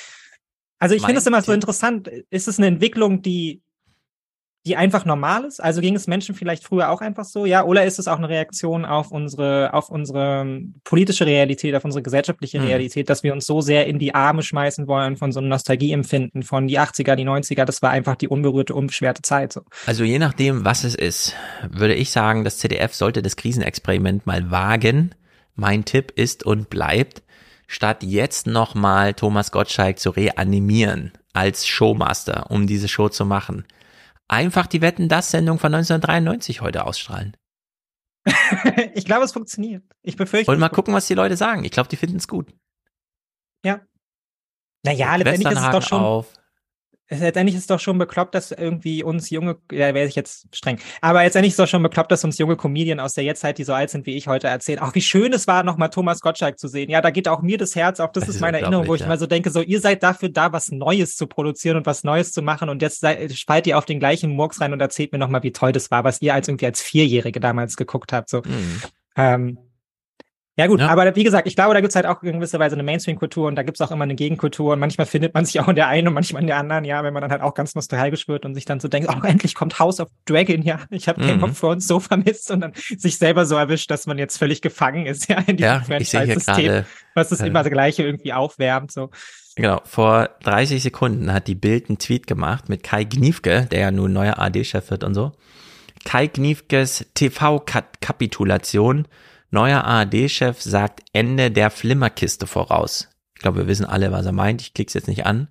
also 0.80 0.96
ich 0.96 1.04
finde 1.04 1.20
es 1.20 1.28
immer 1.28 1.42
so 1.42 1.54
interessant. 1.54 2.10
Ist 2.30 2.48
es 2.50 2.58
eine 2.58 2.68
Entwicklung, 2.68 3.22
die 3.22 3.62
die 4.68 4.76
einfach 4.76 5.06
normal 5.06 5.46
ist? 5.46 5.64
Also 5.64 5.80
ging 5.80 5.96
es 5.96 6.08
Menschen 6.08 6.36
vielleicht 6.36 6.64
früher 6.64 6.90
auch 6.90 7.00
einfach 7.00 7.24
so, 7.24 7.46
ja? 7.46 7.64
Oder 7.64 7.86
ist 7.86 8.00
es 8.00 8.08
auch 8.08 8.18
eine 8.18 8.28
Reaktion 8.28 8.84
auf 8.86 9.12
unsere, 9.12 9.74
auf 9.74 9.90
unsere 9.90 10.42
ähm, 10.42 10.76
politische 10.84 11.26
Realität, 11.26 11.74
auf 11.74 11.86
unsere 11.86 12.04
gesellschaftliche 12.04 12.60
mhm. 12.60 12.68
Realität, 12.68 13.10
dass 13.10 13.24
wir 13.24 13.34
uns 13.34 13.46
so 13.46 13.62
sehr 13.62 13.88
in 13.88 13.98
die 13.98 14.14
Arme 14.14 14.44
schmeißen 14.44 14.88
wollen 14.88 15.16
von 15.16 15.32
so 15.32 15.40
einem 15.40 15.48
Nostalgieempfinden 15.48 16.44
von 16.44 16.68
die 16.68 16.80
80er, 16.80 17.16
die 17.16 17.26
90er, 17.26 17.64
das 17.64 17.82
war 17.82 17.92
einfach 17.92 18.18
die 18.18 18.28
unberührte, 18.28 18.76
unbeschwerte 18.76 19.22
Zeit. 19.22 19.54
So. 19.54 19.62
Also 19.86 20.04
je 20.04 20.20
nachdem, 20.20 20.66
was 20.66 20.84
es 20.84 20.96
ist, 20.96 21.34
würde 21.70 21.96
ich 21.96 22.12
sagen, 22.12 22.44
das 22.44 22.58
ZDF 22.58 22.94
sollte 22.94 23.22
das 23.22 23.38
Krisenexperiment 23.38 24.28
mal 24.28 24.52
wagen. 24.52 25.16
Mein 25.56 25.86
Tipp 25.86 26.12
ist 26.16 26.46
und 26.46 26.70
bleibt, 26.70 27.24
statt 27.68 28.04
jetzt 28.04 28.48
nochmal 28.48 29.14
Thomas 29.14 29.52
Gottschalk 29.52 29.98
zu 29.98 30.10
reanimieren 30.10 31.14
als 31.32 31.66
Showmaster, 31.66 32.52
um 32.52 32.68
diese 32.68 32.90
Show 32.90 33.10
zu 33.10 33.26
machen 33.26 33.66
einfach 34.28 34.68
die 34.68 34.82
Wetten 34.82 35.10
das 35.10 35.32
Sendung 35.32 35.60
von 35.60 35.74
1993 35.74 36.62
heute 36.62 36.86
ausstrahlen. 36.86 37.36
ich 38.94 39.06
glaube, 39.06 39.26
es 39.26 39.32
funktioniert. 39.32 39.84
Ich 40.02 40.18
befürchte. 40.18 40.52
Und 40.52 40.60
mal 40.60 40.70
gucken, 40.70 40.94
was 40.94 41.08
die 41.08 41.14
Leute 41.14 41.38
sagen. 41.38 41.64
Ich 41.64 41.72
glaube, 41.72 41.90
die 41.90 41.96
finden 41.96 42.18
es 42.18 42.28
gut. 42.28 42.54
Ja. 43.64 43.82
Naja, 44.84 45.16
letztendlich 45.16 45.54
ist 45.54 45.64
es 45.64 45.72
doch 45.72 45.82
schon. 45.82 46.02
Auf 46.02 46.34
letztendlich 47.10 47.56
ist 47.56 47.62
es 47.62 47.68
doch 47.68 47.80
schon 47.80 47.98
bekloppt, 47.98 48.36
dass 48.36 48.52
irgendwie 48.52 49.04
uns 49.04 49.30
junge, 49.30 49.58
ja, 49.72 49.94
wäre 49.94 50.08
ich 50.08 50.16
jetzt 50.16 50.56
streng, 50.56 50.80
aber 51.02 51.24
letztendlich 51.24 51.52
ist 51.52 51.60
es 51.60 51.64
doch 51.64 51.70
schon 51.70 51.84
bekloppt, 51.84 52.12
dass 52.12 52.24
uns 52.24 52.38
junge 52.38 52.56
Comedien 52.56 53.00
aus 53.00 53.14
der 53.14 53.24
Jetztzeit, 53.24 53.58
die 53.58 53.64
so 53.64 53.74
alt 53.74 53.90
sind 53.90 54.06
wie 54.06 54.16
ich, 54.16 54.28
heute 54.28 54.48
erzählen, 54.48 54.80
auch 54.80 54.94
wie 54.96 55.02
schön 55.02 55.34
es 55.34 55.48
war, 55.48 55.64
nochmal 55.64 55.90
Thomas 55.90 56.22
Gottschalk 56.22 56.60
zu 56.60 56.68
sehen. 56.68 56.90
Ja, 56.90 57.02
da 57.02 57.10
geht 57.10 57.28
auch 57.28 57.42
mir 57.42 57.58
das 57.58 57.76
Herz 57.76 58.00
auf. 58.00 58.12
Das, 58.12 58.26
das 58.26 58.36
ist 58.36 58.42
meine 58.42 58.60
Erinnerung, 58.60 58.88
wo 58.88 58.96
ich 58.96 59.02
ja. 59.02 59.08
mal 59.08 59.20
so 59.20 59.28
denke, 59.28 59.50
so, 59.50 59.62
ihr 59.62 59.80
seid 59.80 60.04
dafür 60.04 60.30
da, 60.30 60.52
was 60.52 60.72
Neues 60.72 61.16
zu 61.16 61.28
produzieren 61.28 61.78
und 61.78 61.86
was 61.86 62.04
Neues 62.04 62.32
zu 62.32 62.42
machen 62.42 62.70
und 62.70 62.82
jetzt 62.82 63.06
spalt 63.34 63.68
ihr 63.68 63.78
auf 63.78 63.86
den 63.86 64.00
gleichen 64.00 64.32
Murks 64.32 64.60
rein 64.62 64.74
und 64.74 64.82
erzählt 64.82 65.12
mir 65.12 65.20
nochmal, 65.20 65.44
wie 65.44 65.52
toll 65.52 65.72
das 65.72 65.92
war, 65.92 66.04
was 66.04 66.22
ihr 66.22 66.34
als 66.34 66.48
irgendwie 66.48 66.66
als 66.66 66.82
Vierjährige 66.82 67.40
damals 67.40 67.78
geguckt 67.78 68.14
habt, 68.14 68.30
so. 68.30 68.40
Mhm. 68.40 68.82
Ähm, 69.16 69.58
ja 70.58 70.66
gut, 70.66 70.80
ja. 70.80 70.88
aber 70.88 71.16
wie 71.16 71.24
gesagt, 71.24 71.48
ich 71.48 71.56
glaube, 71.56 71.76
da 71.76 71.82
gibt's 71.82 71.96
halt 71.96 72.08
auch 72.08 72.24
in 72.24 72.34
gewisser 72.34 72.58
Weise 72.58 72.76
eine 72.76 72.82
Mainstream-Kultur 72.82 73.48
und 73.48 73.56
da 73.56 73.62
gibt's 73.62 73.80
auch 73.80 73.92
immer 73.92 74.06
eine 74.06 74.16
Gegenkultur 74.16 74.74
und 74.74 74.80
manchmal 74.80 75.06
findet 75.06 75.36
man 75.36 75.46
sich 75.46 75.60
auch 75.60 75.68
in 75.68 75.76
der 75.76 75.88
einen 75.88 76.08
und 76.08 76.16
manchmal 76.16 76.42
in 76.42 76.48
der 76.48 76.58
anderen, 76.58 76.84
ja, 76.84 77.04
wenn 77.04 77.14
man 77.14 77.22
dann 77.22 77.32
halt 77.32 77.44
auch 77.44 77.54
ganz 77.54 77.76
nostalgisch 77.76 78.28
wird 78.28 78.44
und 78.44 78.56
sich 78.56 78.66
dann 78.66 78.80
so 78.80 78.88
denkt, 78.88 79.08
oh, 79.10 79.24
endlich 79.24 79.54
kommt 79.54 79.78
House 79.78 80.00
of 80.00 80.10
Dragon, 80.26 80.64
ja, 80.64 80.80
ich 80.90 81.08
habe 81.08 81.22
mhm. 81.22 81.28
Game 81.28 81.44
of 81.44 81.60
Thrones 81.60 81.88
so 81.88 82.00
vermisst 82.00 82.50
und 82.50 82.62
dann 82.62 82.74
sich 82.76 83.20
selber 83.20 83.46
so 83.46 83.56
erwischt, 83.56 83.92
dass 83.92 84.08
man 84.08 84.18
jetzt 84.18 84.38
völlig 84.38 84.64
gefangen 84.64 85.06
ist, 85.06 85.30
ja, 85.30 85.38
in 85.46 85.58
diesem 85.58 85.74
ja, 85.74 85.80
Franchise-System, 85.82 86.86
was 87.14 87.30
das 87.30 87.42
äh, 87.42 87.48
immer 87.48 87.62
das 87.62 87.72
Gleiche 87.72 88.02
irgendwie 88.02 88.34
aufwärmt, 88.34 88.92
so. 88.92 89.12
Genau, 89.56 89.82
vor 89.86 90.30
30 90.44 90.82
Sekunden 90.84 91.34
hat 91.34 91.48
die 91.48 91.56
Bild 91.56 91.90
einen 91.90 92.00
Tweet 92.00 92.26
gemacht 92.28 92.70
mit 92.70 92.84
Kai 92.84 93.04
Gniefke, 93.04 93.68
der 93.72 93.80
ja 93.80 93.92
nun 93.92 94.14
neuer 94.14 94.40
AD-Chef 94.40 94.90
wird 94.90 95.04
und 95.04 95.14
so. 95.14 95.34
Kai 96.06 96.28
Gniefkes 96.28 97.06
TV-Kapitulation 97.16 99.08
Neuer 99.50 99.84
ARD-Chef 99.84 100.62
sagt 100.62 101.04
Ende 101.14 101.52
der 101.52 101.70
Flimmerkiste 101.70 102.48
voraus. 102.48 103.10
Ich 103.36 103.42
glaube, 103.42 103.60
wir 103.60 103.68
wissen 103.68 103.86
alle, 103.86 104.12
was 104.12 104.26
er 104.26 104.32
meint. 104.32 104.62
Ich 104.62 104.74
klicke 104.74 104.90
es 104.90 104.94
jetzt 104.94 105.08
nicht 105.08 105.26
an. 105.26 105.48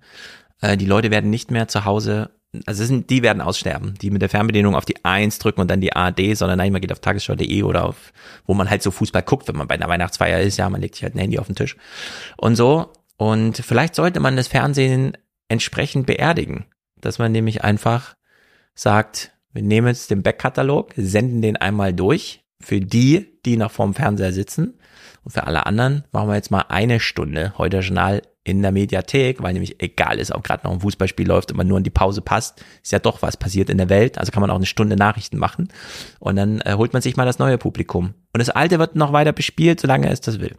Äh, 0.61 0.77
die 0.77 0.85
Leute 0.85 1.11
werden 1.11 1.29
nicht 1.29 1.51
mehr 1.51 1.67
zu 1.67 1.85
Hause, 1.85 2.29
also 2.65 2.85
sind, 2.85 3.09
die 3.09 3.23
werden 3.23 3.41
aussterben, 3.41 3.95
die 4.01 4.11
mit 4.11 4.21
der 4.21 4.29
Fernbedienung 4.29 4.75
auf 4.75 4.85
die 4.85 5.03
Eins 5.03 5.39
drücken 5.39 5.61
und 5.61 5.69
dann 5.69 5.81
die 5.81 5.93
ARD, 5.93 6.35
sondern 6.35 6.57
nein, 6.57 6.71
man 6.71 6.81
geht 6.81 6.91
auf 6.91 6.99
tagesschau.de 6.99 7.63
oder 7.63 7.85
auf, 7.85 8.13
wo 8.45 8.53
man 8.53 8.69
halt 8.69 8.83
so 8.83 8.91
Fußball 8.91 9.23
guckt, 9.23 9.47
wenn 9.47 9.57
man 9.57 9.67
bei 9.67 9.75
einer 9.75 9.87
Weihnachtsfeier 9.87 10.41
ist, 10.41 10.57
ja, 10.57 10.69
man 10.69 10.81
legt 10.81 10.95
sich 10.95 11.03
halt 11.03 11.15
ein 11.15 11.19
Handy 11.19 11.39
auf 11.39 11.47
den 11.47 11.55
Tisch 11.55 11.75
und 12.37 12.55
so. 12.55 12.91
Und 13.17 13.57
vielleicht 13.57 13.95
sollte 13.95 14.19
man 14.19 14.35
das 14.35 14.47
Fernsehen 14.47 15.17
entsprechend 15.49 16.05
beerdigen, 16.05 16.65
dass 17.01 17.19
man 17.19 17.31
nämlich 17.31 17.63
einfach 17.63 18.15
sagt, 18.75 19.31
wir 19.53 19.63
nehmen 19.63 19.87
jetzt 19.87 20.11
den 20.11 20.23
Backkatalog, 20.23 20.93
senden 20.95 21.41
den 21.41 21.57
einmal 21.57 21.93
durch, 21.93 22.43
für 22.61 22.79
die, 22.79 23.39
die 23.45 23.57
noch 23.57 23.71
vorm 23.71 23.93
Fernseher 23.93 24.33
sitzen. 24.33 24.79
Und 25.23 25.31
für 25.31 25.45
alle 25.45 25.65
anderen 25.65 26.03
machen 26.11 26.29
wir 26.29 26.35
jetzt 26.35 26.51
mal 26.51 26.65
eine 26.69 26.99
Stunde 26.99 27.53
heute 27.57 27.79
Journal 27.79 28.21
in 28.43 28.61
der 28.61 28.71
Mediathek, 28.71 29.43
weil 29.43 29.51
nämlich 29.51 29.81
egal 29.81 30.19
ist, 30.19 30.31
ob 30.31 30.43
gerade 30.43 30.65
noch 30.65 30.71
ein 30.71 30.79
Fußballspiel 30.79 31.27
läuft 31.27 31.51
und 31.51 31.57
man 31.57 31.67
nur 31.67 31.77
in 31.77 31.83
die 31.83 31.89
Pause 31.89 32.21
passt, 32.21 32.63
ist 32.81 32.93
ja 32.93 32.99
doch 32.99 33.21
was 33.21 33.35
passiert 33.35 33.69
in 33.69 33.77
der 33.77 33.89
Welt. 33.89 34.17
Also 34.17 34.31
kann 34.31 34.39
man 34.39 34.49
auch 34.49 34.55
eine 34.55 34.65
Stunde 34.65 34.95
Nachrichten 34.95 35.37
machen. 35.37 35.67
Und 36.19 36.37
dann 36.37 36.61
äh, 36.61 36.75
holt 36.75 36.93
man 36.93 37.01
sich 37.01 37.17
mal 37.17 37.25
das 37.25 37.39
neue 37.39 37.57
Publikum. 37.57 38.13
Und 38.33 38.39
das 38.39 38.49
alte 38.49 38.79
wird 38.79 38.95
noch 38.95 39.11
weiter 39.11 39.33
bespielt, 39.33 39.81
solange 39.81 40.09
es 40.09 40.21
das 40.21 40.39
will. 40.39 40.55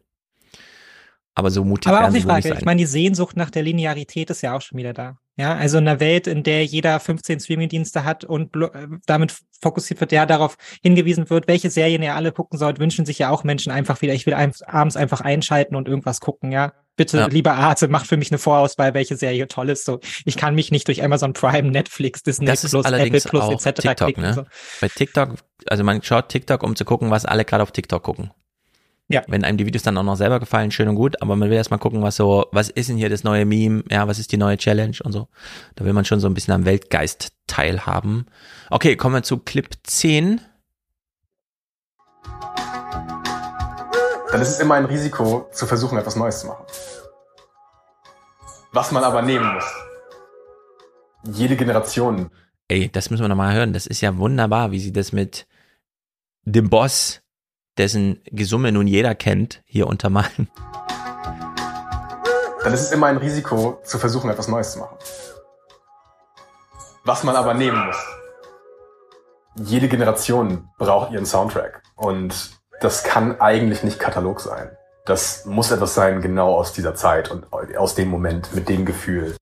Aber 1.35 1.51
so 1.51 1.65
mutig 1.65 1.91
Aber 1.91 2.07
auch 2.07 2.13
die 2.13 2.21
Frage, 2.21 2.53
ich 2.53 2.65
meine, 2.65 2.81
die 2.81 2.87
Sehnsucht 2.87 3.37
nach 3.37 3.51
der 3.51 3.63
Linearität 3.63 4.29
ist 4.29 4.43
ja 4.43 4.55
auch 4.55 4.61
schon 4.61 4.77
wieder 4.77 4.93
da. 4.93 5.19
Ja, 5.39 5.55
also 5.55 5.79
in 5.79 5.87
einer 5.87 6.01
Welt, 6.01 6.27
in 6.27 6.43
der 6.43 6.65
jeder 6.65 6.99
15 6.99 7.39
Streamingdienste 7.39 8.03
hat 8.03 8.25
und 8.25 8.57
äh, 8.57 8.89
damit 9.07 9.37
fokussiert 9.63 10.01
wird, 10.01 10.11
ja, 10.11 10.27
darauf 10.27 10.57
hingewiesen 10.83 11.31
wird, 11.31 11.47
welche 11.47 11.71
Serien 11.71 12.03
ihr 12.03 12.17
alle 12.17 12.33
gucken 12.33 12.59
sollt, 12.59 12.81
wünschen 12.81 13.07
sich 13.07 13.21
ja 13.21 13.31
auch 13.31 13.45
Menschen 13.45 13.71
einfach 13.71 14.03
wieder, 14.03 14.15
ich 14.15 14.27
will 14.27 14.35
ein 14.35 14.53
abends 14.67 14.97
einfach 14.97 15.21
einschalten 15.21 15.77
und 15.77 15.87
irgendwas 15.87 16.21
gucken, 16.21 16.51
ja. 16.51 16.73
Bitte, 16.97 17.19
ja. 17.19 17.27
lieber 17.29 17.55
Arte, 17.55 17.87
macht 17.87 18.09
für 18.09 18.17
mich 18.17 18.33
eine 18.33 18.39
Vorauswahl, 18.39 18.93
welche 18.95 19.15
Serie 19.15 19.47
toll 19.47 19.71
ist. 19.71 19.85
So, 19.85 20.01
ich 20.25 20.37
kann 20.37 20.57
mich 20.57 20.73
nicht 20.73 20.89
durch 20.89 21.05
Amazon 21.05 21.33
Prime, 21.33 21.71
Netflix, 21.71 22.25
Disney 22.25 22.47
Plus, 22.47 22.75
Apple 22.75 23.21
Plus 23.21 23.65
etc. 23.65 23.81
TikTok, 23.81 23.97
klicken. 24.07 24.23
Ne? 24.25 24.35
So. 24.35 24.45
Bei 24.81 24.89
TikTok, 24.89 25.37
also 25.69 25.85
man 25.85 26.03
schaut 26.03 26.29
TikTok, 26.31 26.65
um 26.65 26.75
zu 26.75 26.85
gucken, 26.85 27.13
was 27.13 27.25
alle 27.25 27.45
gerade 27.45 27.63
auf 27.63 27.71
TikTok 27.71 28.03
gucken. 28.03 28.33
Ja. 29.11 29.23
Wenn 29.27 29.43
einem 29.43 29.57
die 29.57 29.65
Videos 29.65 29.83
dann 29.83 29.97
auch 29.97 30.03
noch 30.03 30.17
selber 30.17 30.39
gefallen, 30.39 30.71
schön 30.71 30.89
und 30.89 30.95
gut, 30.95 31.21
aber 31.23 31.35
man 31.35 31.49
will 31.49 31.57
erstmal 31.57 31.79
gucken, 31.79 32.03
was 32.03 32.17
so, 32.17 32.47
was 32.53 32.69
ist 32.69 32.91
denn 32.91 32.99
hier 32.99 33.09
das 33.09 33.25
neue 33.25 33.47
Meme, 33.47 33.83
ja, 33.91 34.07
was 34.07 34.19
ist 34.19 34.33
die 34.33 34.37
neue 34.37 34.59
Challenge 34.59 34.97
und 35.03 35.13
so. 35.13 35.29
Da 35.77 35.87
will 35.87 35.95
man 35.95 36.05
schon 36.05 36.21
so 36.21 36.29
ein 36.29 36.35
bisschen 36.35 36.53
am 36.53 36.67
Weltgeist 36.67 37.33
teilhaben. 37.47 38.27
Okay, 38.69 38.97
kommen 38.97 39.15
wir 39.15 39.23
zu 39.23 39.39
Clip 39.39 39.67
10. 39.83 40.43
Dann 44.31 44.43
ist 44.43 44.49
es 44.51 44.61
immer 44.61 44.75
ein 44.75 44.85
Risiko, 44.85 45.49
zu 45.53 45.67
versuchen, 45.67 45.97
etwas 45.97 46.17
Neues 46.17 46.41
zu 46.41 46.49
machen. 46.49 46.67
Was 48.73 48.93
man 48.93 49.03
aber 49.05 49.23
nehmen 49.23 49.55
muss. 49.55 49.65
Jede 51.25 51.57
Generation. 51.57 52.31
Ey, 52.69 52.91
das 52.91 53.09
müssen 53.09 53.23
wir 53.23 53.29
nochmal 53.29 53.55
hören. 53.55 53.73
Das 53.73 53.87
ist 53.87 54.03
ja 54.03 54.19
wunderbar, 54.19 54.71
wie 54.71 54.81
sie 54.81 54.93
das 54.93 55.13
mit 55.13 55.47
dem 56.45 56.69
Boss 56.69 57.23
dessen 57.79 58.21
Gesumme 58.27 58.73
nun 58.73 58.87
jeder 58.87 59.15
kennt, 59.15 59.63
hier 59.65 59.87
untermalen. 59.87 60.51
Dann 62.63 62.73
ist 62.73 62.83
es 62.83 62.93
immer 62.93 63.07
ein 63.07 63.17
Risiko, 63.17 63.81
zu 63.85 63.99
versuchen, 63.99 64.31
etwas 64.31 64.49
Neues 64.49 64.73
zu 64.73 64.81
machen. 64.81 64.97
Was 67.05 67.25
man 67.25 67.37
aber 67.37 67.55
nehmen 67.55 67.87
muss. 67.87 67.97
Jede 69.57 69.89
Generation 69.89 70.69
braucht 70.77 71.13
ihren 71.13 71.25
Soundtrack. 71.25 71.83
Und 71.97 72.51
das 72.81 73.05
kann 73.05 73.41
eigentlich 73.41 73.83
nicht 73.83 73.99
Katalog 73.99 74.41
sein. 74.41 74.71
Das 75.07 75.47
muss 75.47 75.71
etwas 75.71 75.95
sein, 75.95 76.21
genau 76.21 76.55
aus 76.55 76.73
dieser 76.73 76.95
Zeit 76.95 77.31
und 77.31 77.47
aus 77.77 77.95
dem 77.95 78.09
Moment, 78.09 78.55
mit 78.55 78.69
dem 78.69 78.85
Gefühl. 78.85 79.35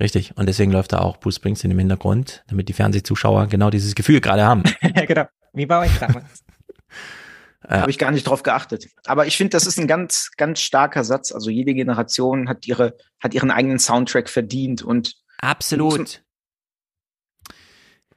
Richtig. 0.00 0.36
Und 0.36 0.46
deswegen 0.46 0.72
läuft 0.72 0.92
da 0.92 1.00
auch 1.00 1.18
Bruce 1.18 1.36
Springsteen 1.36 1.70
im 1.70 1.78
Hintergrund, 1.78 2.44
damit 2.48 2.68
die 2.68 2.72
Fernsehzuschauer 2.72 3.46
genau 3.48 3.70
dieses 3.70 3.94
Gefühl 3.94 4.20
gerade 4.20 4.44
haben. 4.44 4.62
ja, 4.82 5.04
genau. 5.04 5.24
Wie 5.52 5.66
bei 5.66 5.80
euch 5.80 5.98
damals. 5.98 6.44
Ja. 7.68 7.80
Habe 7.80 7.90
ich 7.90 7.98
gar 7.98 8.10
nicht 8.10 8.26
drauf 8.26 8.42
geachtet. 8.42 8.88
Aber 9.06 9.26
ich 9.26 9.36
finde, 9.36 9.50
das 9.50 9.66
ist 9.66 9.78
ein 9.78 9.86
ganz, 9.86 10.30
ganz 10.36 10.60
starker 10.60 11.04
Satz. 11.04 11.32
Also 11.32 11.50
jede 11.50 11.74
Generation 11.74 12.48
hat 12.48 12.66
ihre, 12.66 12.96
hat 13.20 13.34
ihren 13.34 13.50
eigenen 13.50 13.78
Soundtrack 13.78 14.28
verdient 14.28 14.82
und 14.82 15.14
absolut. 15.38 16.22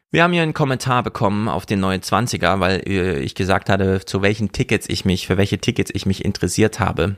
Wir 0.09 0.23
haben 0.23 0.31
hier 0.33 0.43
einen 0.43 0.53
Kommentar 0.53 1.03
bekommen 1.03 1.49
auf 1.49 1.65
den 1.65 1.83
29er, 1.83 2.59
weil 2.59 2.81
äh, 2.87 3.19
ich 3.19 3.35
gesagt 3.35 3.69
hatte, 3.69 4.05
zu 4.05 4.21
welchen 4.21 4.51
Tickets 4.51 4.87
ich 4.87 5.03
mich, 5.05 5.27
für 5.27 5.37
welche 5.37 5.59
Tickets 5.59 5.91
ich 5.93 6.05
mich 6.05 6.23
interessiert 6.23 6.79
habe. 6.79 7.17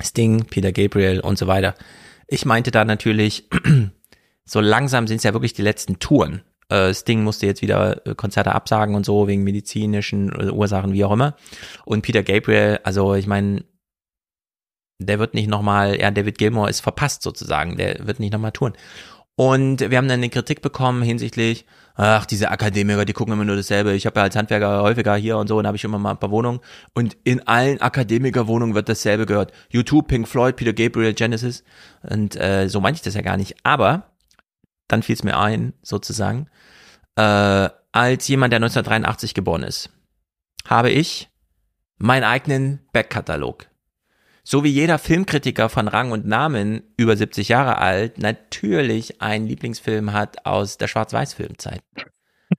Sting, 0.00 0.44
Peter 0.44 0.72
Gabriel 0.72 1.20
und 1.20 1.38
so 1.38 1.46
weiter. 1.46 1.74
Ich 2.28 2.44
meinte 2.44 2.70
da 2.70 2.84
natürlich, 2.84 3.48
so 4.44 4.60
langsam 4.60 5.06
sind 5.06 5.18
es 5.18 5.22
ja 5.22 5.32
wirklich 5.32 5.54
die 5.54 5.62
letzten 5.62 5.98
Touren. 5.98 6.42
Äh, 6.72 6.94
Sting 6.94 7.22
musste 7.22 7.46
jetzt 7.46 7.62
wieder 7.62 8.06
äh, 8.06 8.14
Konzerte 8.14 8.54
absagen 8.54 8.94
und 8.94 9.04
so, 9.04 9.28
wegen 9.28 9.44
medizinischen 9.44 10.32
äh, 10.32 10.50
Ursachen, 10.50 10.92
wie 10.92 11.04
auch 11.04 11.12
immer. 11.12 11.36
Und 11.84 12.02
Peter 12.02 12.22
Gabriel, 12.22 12.80
also 12.84 13.14
ich 13.14 13.26
meine, 13.26 13.64
der 14.98 15.18
wird 15.18 15.34
nicht 15.34 15.48
nochmal, 15.48 16.00
ja, 16.00 16.10
David 16.10 16.38
Gilmore 16.38 16.70
ist 16.70 16.80
verpasst 16.80 17.22
sozusagen, 17.22 17.76
der 17.76 18.06
wird 18.06 18.20
nicht 18.20 18.32
nochmal 18.32 18.52
touren. 18.52 18.74
Und 19.34 19.80
wir 19.80 19.96
haben 19.98 20.08
dann 20.08 20.20
eine 20.20 20.28
Kritik 20.28 20.62
bekommen 20.62 21.02
hinsichtlich, 21.02 21.64
ach, 21.94 22.26
diese 22.26 22.50
Akademiker, 22.50 23.04
die 23.04 23.12
gucken 23.12 23.32
immer 23.32 23.44
nur 23.44 23.56
dasselbe. 23.56 23.92
Ich 23.94 24.06
habe 24.06 24.20
ja 24.20 24.24
als 24.24 24.36
Handwerker 24.36 24.82
häufiger 24.82 25.16
hier 25.16 25.38
und 25.38 25.48
so, 25.48 25.58
und 25.58 25.66
habe 25.66 25.76
ich 25.76 25.84
immer 25.84 25.98
mal 25.98 26.12
ein 26.12 26.18
paar 26.18 26.30
Wohnungen. 26.30 26.60
Und 26.94 27.16
in 27.24 27.46
allen 27.46 27.80
Akademikerwohnungen 27.80 28.74
wird 28.74 28.88
dasselbe 28.88 29.26
gehört. 29.26 29.52
YouTube, 29.70 30.08
Pink 30.08 30.28
Floyd, 30.28 30.56
Peter 30.56 30.72
Gabriel, 30.72 31.14
Genesis. 31.14 31.64
Und 32.02 32.36
äh, 32.36 32.68
so 32.68 32.80
meinte 32.80 32.98
ich 32.98 33.02
das 33.02 33.14
ja 33.14 33.22
gar 33.22 33.36
nicht. 33.36 33.56
Aber 33.62 34.12
dann 34.88 35.02
fiel 35.02 35.14
es 35.14 35.24
mir 35.24 35.38
ein, 35.38 35.72
sozusagen, 35.82 36.48
äh, 37.16 37.68
als 37.92 38.28
jemand, 38.28 38.52
der 38.52 38.58
1983 38.58 39.34
geboren 39.34 39.62
ist, 39.62 39.90
habe 40.66 40.90
ich 40.90 41.28
meinen 41.98 42.24
eigenen 42.24 42.80
Backkatalog. 42.92 43.66
So 44.44 44.64
wie 44.64 44.70
jeder 44.70 44.98
Filmkritiker 44.98 45.68
von 45.68 45.86
Rang 45.86 46.10
und 46.10 46.26
Namen 46.26 46.82
über 46.96 47.16
70 47.16 47.48
Jahre 47.48 47.78
alt 47.78 48.18
natürlich 48.18 49.22
einen 49.22 49.46
Lieblingsfilm 49.46 50.12
hat 50.12 50.46
aus 50.46 50.78
der 50.78 50.88
Schwarz-Weiß-Filmzeit. 50.88 51.82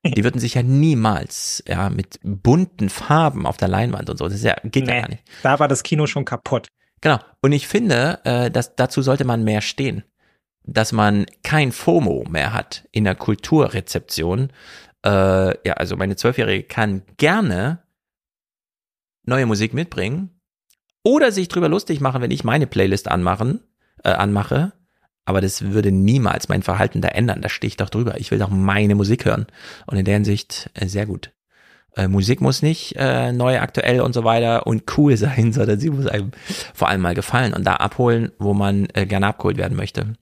Die 0.05 0.23
würden 0.23 0.39
sich 0.39 0.53
ja 0.53 0.63
niemals 0.63 1.63
ja 1.67 1.89
mit 1.89 2.19
bunten 2.23 2.89
Farben 2.89 3.45
auf 3.45 3.57
der 3.57 3.67
Leinwand 3.67 4.09
und 4.09 4.17
so. 4.17 4.27
Das 4.27 4.41
ja, 4.41 4.55
geht 4.63 4.85
nee, 4.85 4.93
ja 4.93 5.01
gar 5.01 5.09
nicht. 5.09 5.23
Da 5.43 5.59
war 5.59 5.67
das 5.67 5.83
Kino 5.83 6.07
schon 6.07 6.25
kaputt. 6.25 6.67
Genau. 7.01 7.19
Und 7.41 7.51
ich 7.51 7.67
finde, 7.67 8.21
äh, 8.23 8.49
dass 8.49 8.75
dazu 8.75 9.01
sollte 9.01 9.25
man 9.25 9.43
mehr 9.43 9.61
stehen 9.61 10.03
dass 10.65 10.91
man 10.91 11.25
kein 11.43 11.71
FOMO 11.71 12.25
mehr 12.29 12.53
hat 12.53 12.87
in 12.91 13.03
der 13.03 13.15
Kulturrezeption. 13.15 14.49
Äh, 15.05 15.67
ja, 15.67 15.73
also 15.73 15.97
meine 15.97 16.15
Zwölfjährige 16.15 16.63
kann 16.63 17.03
gerne 17.17 17.79
neue 19.25 19.45
Musik 19.45 19.73
mitbringen 19.73 20.29
oder 21.03 21.31
sich 21.31 21.47
drüber 21.47 21.69
lustig 21.69 21.99
machen, 21.99 22.21
wenn 22.21 22.31
ich 22.31 22.43
meine 22.43 22.67
Playlist 22.67 23.09
anmachen, 23.09 23.61
äh, 24.03 24.09
anmache. 24.09 24.73
Aber 25.25 25.39
das 25.39 25.71
würde 25.71 25.91
niemals 25.91 26.49
mein 26.49 26.63
Verhalten 26.63 27.01
da 27.01 27.07
ändern. 27.09 27.41
Da 27.41 27.49
stehe 27.49 27.69
ich 27.69 27.77
doch 27.77 27.89
drüber. 27.89 28.19
Ich 28.19 28.31
will 28.31 28.39
doch 28.39 28.49
meine 28.49 28.95
Musik 28.95 29.25
hören. 29.25 29.47
Und 29.85 29.97
in 29.97 30.05
der 30.05 30.15
Hinsicht 30.15 30.69
äh, 30.73 30.87
sehr 30.87 31.05
gut. 31.05 31.31
Äh, 31.95 32.07
Musik 32.07 32.41
muss 32.41 32.61
nicht 32.61 32.95
äh, 32.97 33.31
neu, 33.31 33.59
aktuell 33.59 34.01
und 34.01 34.13
so 34.13 34.23
weiter 34.23 34.67
und 34.67 34.83
cool 34.97 35.15
sein, 35.17 35.53
sondern 35.53 35.79
sie 35.79 35.89
muss 35.89 36.07
einem 36.07 36.31
vor 36.73 36.89
allem 36.89 37.01
mal 37.01 37.15
gefallen 37.15 37.53
und 37.53 37.65
da 37.65 37.75
abholen, 37.75 38.31
wo 38.39 38.53
man 38.53 38.87
äh, 38.93 39.05
gerne 39.05 39.27
abgeholt 39.27 39.57
werden 39.57 39.77
möchte. 39.77 40.13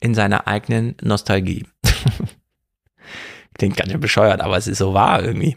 In 0.00 0.14
seiner 0.14 0.46
eigenen 0.46 0.96
Nostalgie. 1.02 1.66
Klingt 3.58 3.76
ganz 3.76 3.90
schön 3.90 4.00
bescheuert, 4.00 4.40
aber 4.40 4.56
es 4.56 4.66
ist 4.66 4.78
so 4.78 4.94
wahr 4.94 5.22
irgendwie. 5.22 5.56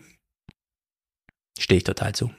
Stehe 1.59 1.77
ich 1.77 1.83
total 1.83 2.13
zu. 2.13 2.31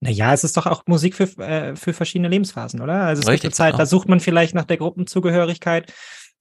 Naja, 0.00 0.32
es 0.32 0.42
ist 0.42 0.56
doch 0.56 0.66
auch 0.66 0.82
Musik 0.86 1.14
für, 1.14 1.24
äh, 1.38 1.76
für 1.76 1.92
verschiedene 1.92 2.28
Lebensphasen, 2.28 2.80
oder? 2.80 3.02
Also 3.04 3.22
es 3.22 3.28
Richtig, 3.28 3.42
gibt 3.42 3.52
eine 3.52 3.56
Zeit, 3.56 3.72
genau. 3.72 3.78
da 3.78 3.86
sucht 3.86 4.08
man 4.08 4.18
vielleicht 4.18 4.54
nach 4.54 4.64
der 4.64 4.76
Gruppenzugehörigkeit 4.76 5.92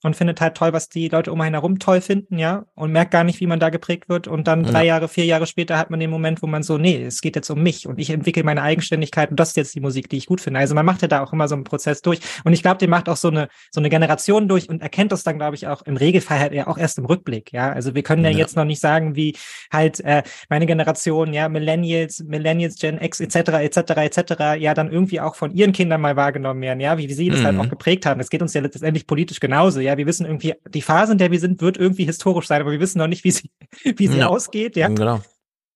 und 0.04 0.16
findet 0.16 0.42
halt 0.42 0.56
toll, 0.56 0.74
was 0.74 0.90
die 0.90 1.08
Leute 1.10 1.32
um 1.32 1.42
einen 1.42 1.56
herum 1.56 1.80
toll 1.80 2.02
finden, 2.02 2.40
ja, 2.40 2.66
und 2.76 2.92
merkt 2.92 3.12
gar 3.12 3.24
nicht, 3.24 3.40
wie 3.40 3.48
man 3.48 3.60
da 3.60 3.70
geprägt 3.70 4.10
wird. 4.10 4.28
Und 4.28 4.48
dann 4.48 4.66
ja. 4.66 4.72
drei 4.72 4.86
Jahre, 4.86 5.08
vier 5.08 5.26
Jahre 5.26 5.48
später 5.48 5.78
hat 5.78 5.90
man 5.90 6.00
den 6.00 6.10
Moment, 6.10 6.42
wo 6.42 6.48
man 6.48 6.64
so, 6.64 6.78
nee, 6.78 7.04
es 7.04 7.22
geht 7.22 7.36
jetzt 7.36 7.50
um 7.50 7.62
mich 7.62 7.88
und 7.88 8.00
ich 8.00 8.10
entwickle 8.10 8.44
meine 8.44 8.62
Eigenständigkeit 8.62 9.30
und 9.30 9.40
das 9.40 9.50
ist 9.50 9.58
jetzt 9.58 9.76
die 9.76 9.82
Musik, 9.82 10.10
die 10.10 10.18
ich 10.18 10.26
gut 10.26 10.42
finde. 10.42 10.60
Also 10.60 10.76
man 10.76 10.86
macht 10.86 11.02
ja 11.02 11.08
da 11.08 11.24
auch 11.24 11.34
immer 11.34 11.48
so 11.48 11.56
einen 11.56 11.64
Prozess 11.64 12.02
durch. 12.02 12.20
Und 12.44 12.54
ich 12.54 12.62
glaube, 12.62 12.78
den 12.78 12.90
macht 12.90 13.10
auch 13.10 13.18
so 13.18 13.28
eine, 13.28 13.48
so 13.72 13.80
eine 13.80 13.90
Generation 13.90 14.48
durch 14.48 14.70
und 14.70 14.82
erkennt 14.82 15.12
das 15.12 15.24
dann, 15.24 15.38
glaube 15.38 15.56
ich, 15.56 15.68
auch 15.68 15.82
im 15.84 15.98
Regelfall 15.98 16.40
halt 16.40 16.54
ja 16.54 16.68
auch 16.68 16.78
erst 16.78 16.98
im 16.98 17.06
Rückblick, 17.06 17.52
ja. 17.54 17.72
Also 17.72 17.96
wir 17.96 18.04
können 18.04 18.24
ja, 18.24 18.32
ja 18.32 18.38
jetzt 18.38 18.56
noch 18.56 18.66
nicht 18.66 18.80
sagen, 18.80 19.16
wie 19.16 19.36
halt 19.72 20.00
äh, 20.02 20.24
meine 20.50 20.66
Generation, 20.66 21.34
ja, 21.34 21.50
Millennials, 21.50 22.24
Millennials, 22.24 22.78
Gen 22.80 23.00
X 23.02 23.20
etc., 23.20 23.36
etc., 23.36 23.78
etc., 23.98 24.34
ja, 24.60 24.74
dann 24.74 24.92
irgendwie 24.92 25.20
auch 25.20 25.36
von 25.36 25.52
ihren 25.52 25.74
Kindern 25.74 26.02
mal 26.02 26.16
wahrgenommen 26.16 26.62
werden, 26.62 26.80
ja, 26.80 26.98
wie, 26.98 27.08
wie 27.08 27.14
sie 27.14 27.30
das 27.30 27.42
mhm. 27.42 27.46
halt 27.46 27.60
auch 27.60 27.70
geprägt 27.70 28.06
haben. 28.06 28.20
Es 28.20 28.30
geht 28.30 28.42
uns 28.42 28.54
ja 28.54 28.62
letztendlich 28.62 29.08
politisch 29.08 29.40
genauso, 29.40 29.80
ja. 29.80 29.91
Wir 29.98 30.06
wissen 30.06 30.26
irgendwie, 30.26 30.56
die 30.70 30.82
Phase, 30.82 31.14
in 31.14 31.18
der 31.18 31.32
wir 31.32 31.40
sind, 31.40 31.62
wird 31.62 31.78
irgendwie 31.78 32.06
historisch 32.06 32.48
sein, 32.48 32.62
aber 32.62 32.72
wir 32.72 32.80
wissen 32.80 33.00
noch 33.00 33.08
nicht, 33.08 33.24
wie 33.24 33.32
sie, 33.32 33.52
wie 33.84 34.08
sie 34.08 34.20
ja. 34.20 34.28
ausgeht, 34.28 34.76
ja. 34.76 34.88
Genau. 34.88 35.22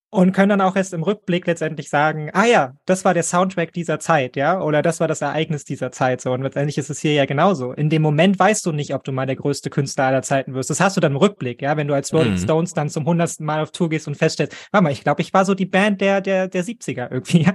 Und 0.08 0.32
können 0.32 0.48
dann 0.48 0.60
auch 0.60 0.76
erst 0.76 0.94
im 0.94 1.02
Rückblick 1.02 1.46
letztendlich 1.46 1.90
sagen, 1.90 2.30
ah 2.32 2.46
ja, 2.46 2.74
das 2.86 3.04
war 3.04 3.12
der 3.12 3.24
Soundtrack 3.24 3.72
dieser 3.72 3.98
Zeit, 3.98 4.36
ja, 4.36 4.62
oder 4.62 4.80
das 4.80 5.00
war 5.00 5.08
das 5.08 5.20
Ereignis 5.20 5.64
dieser 5.64 5.90
Zeit, 5.90 6.20
so. 6.20 6.32
Und 6.32 6.42
letztendlich 6.42 6.78
ist 6.78 6.90
es 6.90 7.00
hier 7.00 7.12
ja 7.12 7.26
genauso. 7.26 7.72
In 7.72 7.90
dem 7.90 8.02
Moment 8.02 8.38
weißt 8.38 8.64
du 8.64 8.72
nicht, 8.72 8.94
ob 8.94 9.02
du 9.02 9.12
mal 9.12 9.26
der 9.26 9.36
größte 9.36 9.68
Künstler 9.68 10.04
aller 10.04 10.22
Zeiten 10.22 10.54
wirst. 10.54 10.70
Das 10.70 10.80
hast 10.80 10.96
du 10.96 11.00
dann 11.00 11.12
im 11.12 11.18
Rückblick, 11.18 11.60
ja, 11.60 11.76
wenn 11.76 11.88
du 11.88 11.94
als 11.94 12.14
Rolling 12.14 12.32
mhm. 12.32 12.38
Stones 12.38 12.72
dann 12.72 12.88
zum 12.88 13.04
hundertsten 13.04 13.44
Mal 13.44 13.62
auf 13.62 13.72
Tour 13.72 13.90
gehst 13.90 14.06
und 14.06 14.16
feststellst, 14.16 14.56
warte 14.70 14.84
mal, 14.84 14.92
ich 14.92 15.02
glaube, 15.02 15.22
ich 15.22 15.34
war 15.34 15.44
so 15.44 15.54
die 15.54 15.66
Band 15.66 16.00
der, 16.00 16.20
der, 16.20 16.46
der 16.48 16.64
70er 16.64 17.10
irgendwie, 17.10 17.42
ja. 17.42 17.54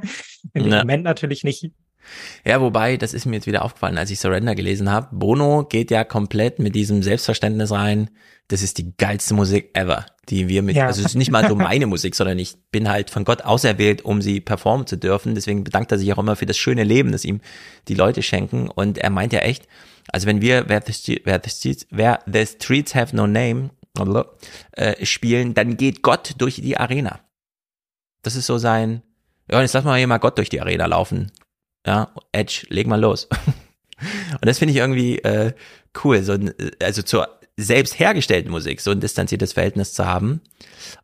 In 0.54 0.64
dem 0.64 0.74
ja. 0.74 0.80
Moment 0.80 1.04
natürlich 1.04 1.44
nicht. 1.44 1.72
Ja, 2.46 2.62
wobei, 2.62 2.98
das 2.98 3.14
ist 3.14 3.26
mir 3.26 3.36
jetzt 3.36 3.48
wieder 3.48 3.64
aufgefallen, 3.64 3.98
als 3.98 4.12
ich 4.12 4.20
Surrender 4.20 4.56
gelesen 4.56 4.90
habe. 4.90 5.08
Bono 5.12 5.66
geht 5.66 5.92
ja 5.92 6.04
komplett 6.04 6.60
mit 6.60 6.76
diesem 6.76 7.04
Selbstverständnis 7.04 7.72
rein. 7.72 8.10
Das 8.48 8.62
ist 8.62 8.78
die 8.78 8.96
geilste 8.98 9.34
Musik 9.34 9.70
ever, 9.74 10.06
die 10.30 10.50
wir 10.50 10.62
mit, 10.62 10.76
ja. 10.76 10.88
also 10.88 11.02
es 11.02 11.08
ist 11.08 11.16
nicht 11.16 11.32
mal 11.32 11.48
so 11.48 11.56
meine 11.56 11.88
Musik, 11.88 12.16
sondern 12.16 12.38
ich 12.38 12.56
bin 12.72 12.90
halt 12.90 13.10
von 13.10 13.24
Gott 13.24 13.44
auserwählt, 13.44 14.04
um 14.04 14.22
sie 14.22 14.42
performen 14.42 14.88
zu 14.88 14.98
dürfen. 14.98 15.36
Deswegen 15.36 15.64
bedankt 15.64 15.92
er 15.92 15.98
sich 15.98 16.12
auch 16.12 16.18
immer 16.18 16.36
für 16.36 16.46
das 16.46 16.58
schöne 16.58 16.84
Leben, 16.84 17.12
das 17.12 17.24
ihm 17.24 17.40
die 17.88 17.96
Leute 17.96 18.22
schenken. 18.22 18.70
Und 18.70 18.98
er 18.98 19.10
meint 19.10 19.32
ja 19.32 19.40
echt, 19.40 19.68
also 20.12 20.28
wenn 20.28 20.42
wir 20.42 20.68
Where 20.68 20.82
the, 20.86 20.94
Street, 20.94 21.26
where 21.26 21.42
the, 21.42 21.50
streets, 21.50 21.88
where 21.92 22.20
the 22.26 22.46
Streets 22.46 22.94
Have 22.94 23.16
No 23.16 23.28
Name 23.28 23.70
äh, 24.74 25.06
spielen, 25.06 25.54
dann 25.54 25.78
geht 25.78 26.02
Gott 26.02 26.34
durch 26.38 26.56
die 26.56 26.78
Arena. 26.78 27.20
Das 28.22 28.36
ist 28.36 28.46
so 28.46 28.58
sein, 28.58 29.02
ja, 29.50 29.62
jetzt 29.62 29.74
lass 29.74 29.84
mal 29.84 29.98
hier 29.98 30.08
mal 30.08 30.18
Gott 30.18 30.38
durch 30.38 30.50
die 30.50 30.62
Arena 30.62 30.86
laufen. 30.86 31.32
Ja, 31.86 32.12
Edge, 32.32 32.66
leg 32.70 32.88
mal 32.88 33.00
los. 33.00 33.28
Und 34.34 34.46
das 34.46 34.60
finde 34.60 34.74
ich 34.74 34.78
irgendwie 34.78 35.20
äh, 35.20 35.54
cool, 36.04 36.24
so 36.24 36.34
ein, 36.34 36.54
also 36.82 37.02
zur 37.02 37.40
selbst 37.58 38.00
hergestellten 38.00 38.52
Musik 38.52 38.82
so 38.82 38.92
ein 38.92 39.00
distanziertes 39.00 39.54
Verhältnis 39.54 39.94
zu 39.94 40.06
haben. 40.06 40.42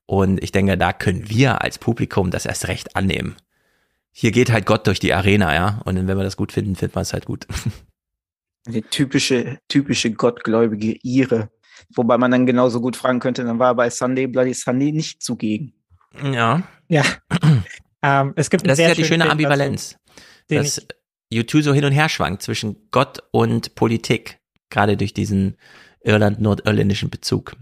Und 0.06 0.42
ich 0.44 0.52
denke, 0.52 0.78
da 0.78 0.94
können 0.94 1.30
wir 1.30 1.62
als 1.62 1.78
Publikum 1.78 2.32
das 2.32 2.46
erst 2.46 2.68
recht 2.68 2.96
annehmen. 2.96 3.36
Hier 4.12 4.32
geht 4.32 4.52
halt 4.52 4.66
Gott 4.66 4.88
durch 4.88 5.00
die 5.00 5.14
Arena, 5.14 5.54
ja. 5.54 5.82
Und 5.86 5.96
wenn 5.96 6.18
wir 6.18 6.24
das 6.24 6.38
gut 6.38 6.52
finden, 6.52 6.76
finden 6.76 6.96
wir 6.96 7.02
es 7.02 7.14
halt 7.14 7.26
gut. 7.26 7.46
Die 8.68 8.82
typische, 8.82 9.60
typische 9.70 10.12
gottgläubige 10.12 10.98
Ire. 11.02 11.50
Wobei 11.96 12.18
man 12.18 12.32
dann 12.32 12.46
genauso 12.46 12.82
gut 12.82 12.98
fragen 12.98 13.20
könnte, 13.20 13.46
dann 13.46 13.60
war 13.60 13.76
bei 13.76 13.90
Sunday 13.90 14.28
Bloody 14.28 14.54
Sunday 14.54 14.92
nicht 14.92 15.22
zugegen. 15.22 15.74
Ja. 16.22 16.64
Ja. 16.90 17.04
ähm, 18.02 18.34
es 18.36 18.50
gibt 18.50 18.68
Das 18.68 18.78
ist 18.78 18.86
ja 18.86 18.94
die 18.94 19.06
schöne 19.06 19.24
Film 19.24 19.32
Ambivalenz. 19.32 19.92
dazu, 19.92 20.00
den 20.50 20.64
dass 20.64 20.86
U2 21.34 21.62
so 21.62 21.74
hin 21.74 21.86
und 21.86 21.92
her 21.92 22.10
schwankt 22.10 22.42
zwischen 22.42 22.90
Gott 22.92 23.24
und 23.32 23.76
Politik. 23.76 24.40
Gerade 24.70 24.98
durch 24.98 25.14
diesen 25.14 25.58
irland-nordirländischen 26.04 27.10
Bezug. 27.10 27.56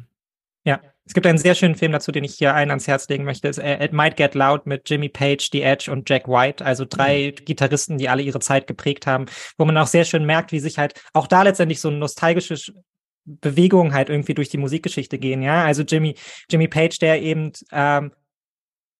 Ja, 0.63 0.81
es 1.05 1.13
gibt 1.13 1.27
einen 1.27 1.37
sehr 1.37 1.53
schönen 1.53 1.75
Film 1.75 1.91
dazu, 1.91 2.11
den 2.11 2.23
ich 2.23 2.33
hier 2.35 2.55
einen 2.55 2.71
ans 2.71 2.87
Herz 2.87 3.07
legen 3.09 3.23
möchte. 3.25 3.47
Es, 3.47 3.59
äh, 3.59 3.83
It 3.83 3.93
Might 3.93 4.17
Get 4.17 4.33
Loud 4.33 4.65
mit 4.65 4.89
Jimmy 4.89 5.09
Page, 5.09 5.49
The 5.51 5.61
Edge 5.61 5.91
und 5.91 6.09
Jack 6.09 6.27
White, 6.27 6.65
also 6.65 6.85
drei 6.87 7.31
Gitarristen, 7.31 7.97
die 7.97 8.09
alle 8.09 8.23
ihre 8.23 8.39
Zeit 8.39 8.65
geprägt 8.65 9.05
haben, 9.05 9.25
wo 9.57 9.65
man 9.65 9.77
auch 9.77 9.87
sehr 9.87 10.05
schön 10.05 10.25
merkt, 10.25 10.51
wie 10.51 10.59
sich 10.59 10.79
halt 10.79 10.99
auch 11.13 11.27
da 11.27 11.43
letztendlich 11.43 11.79
so 11.79 11.91
nostalgische 11.91 12.55
Sch- 12.55 12.73
Bewegungen 13.25 13.93
halt 13.93 14.09
irgendwie 14.09 14.35
durch 14.35 14.49
die 14.49 14.57
Musikgeschichte 14.57 15.17
gehen, 15.17 15.41
ja. 15.41 15.63
Also 15.63 15.83
Jimmy, 15.83 16.15
Jimmy 16.49 16.67
Page, 16.67 16.97
der 16.99 17.21
eben 17.21 17.51
ähm, 17.71 18.11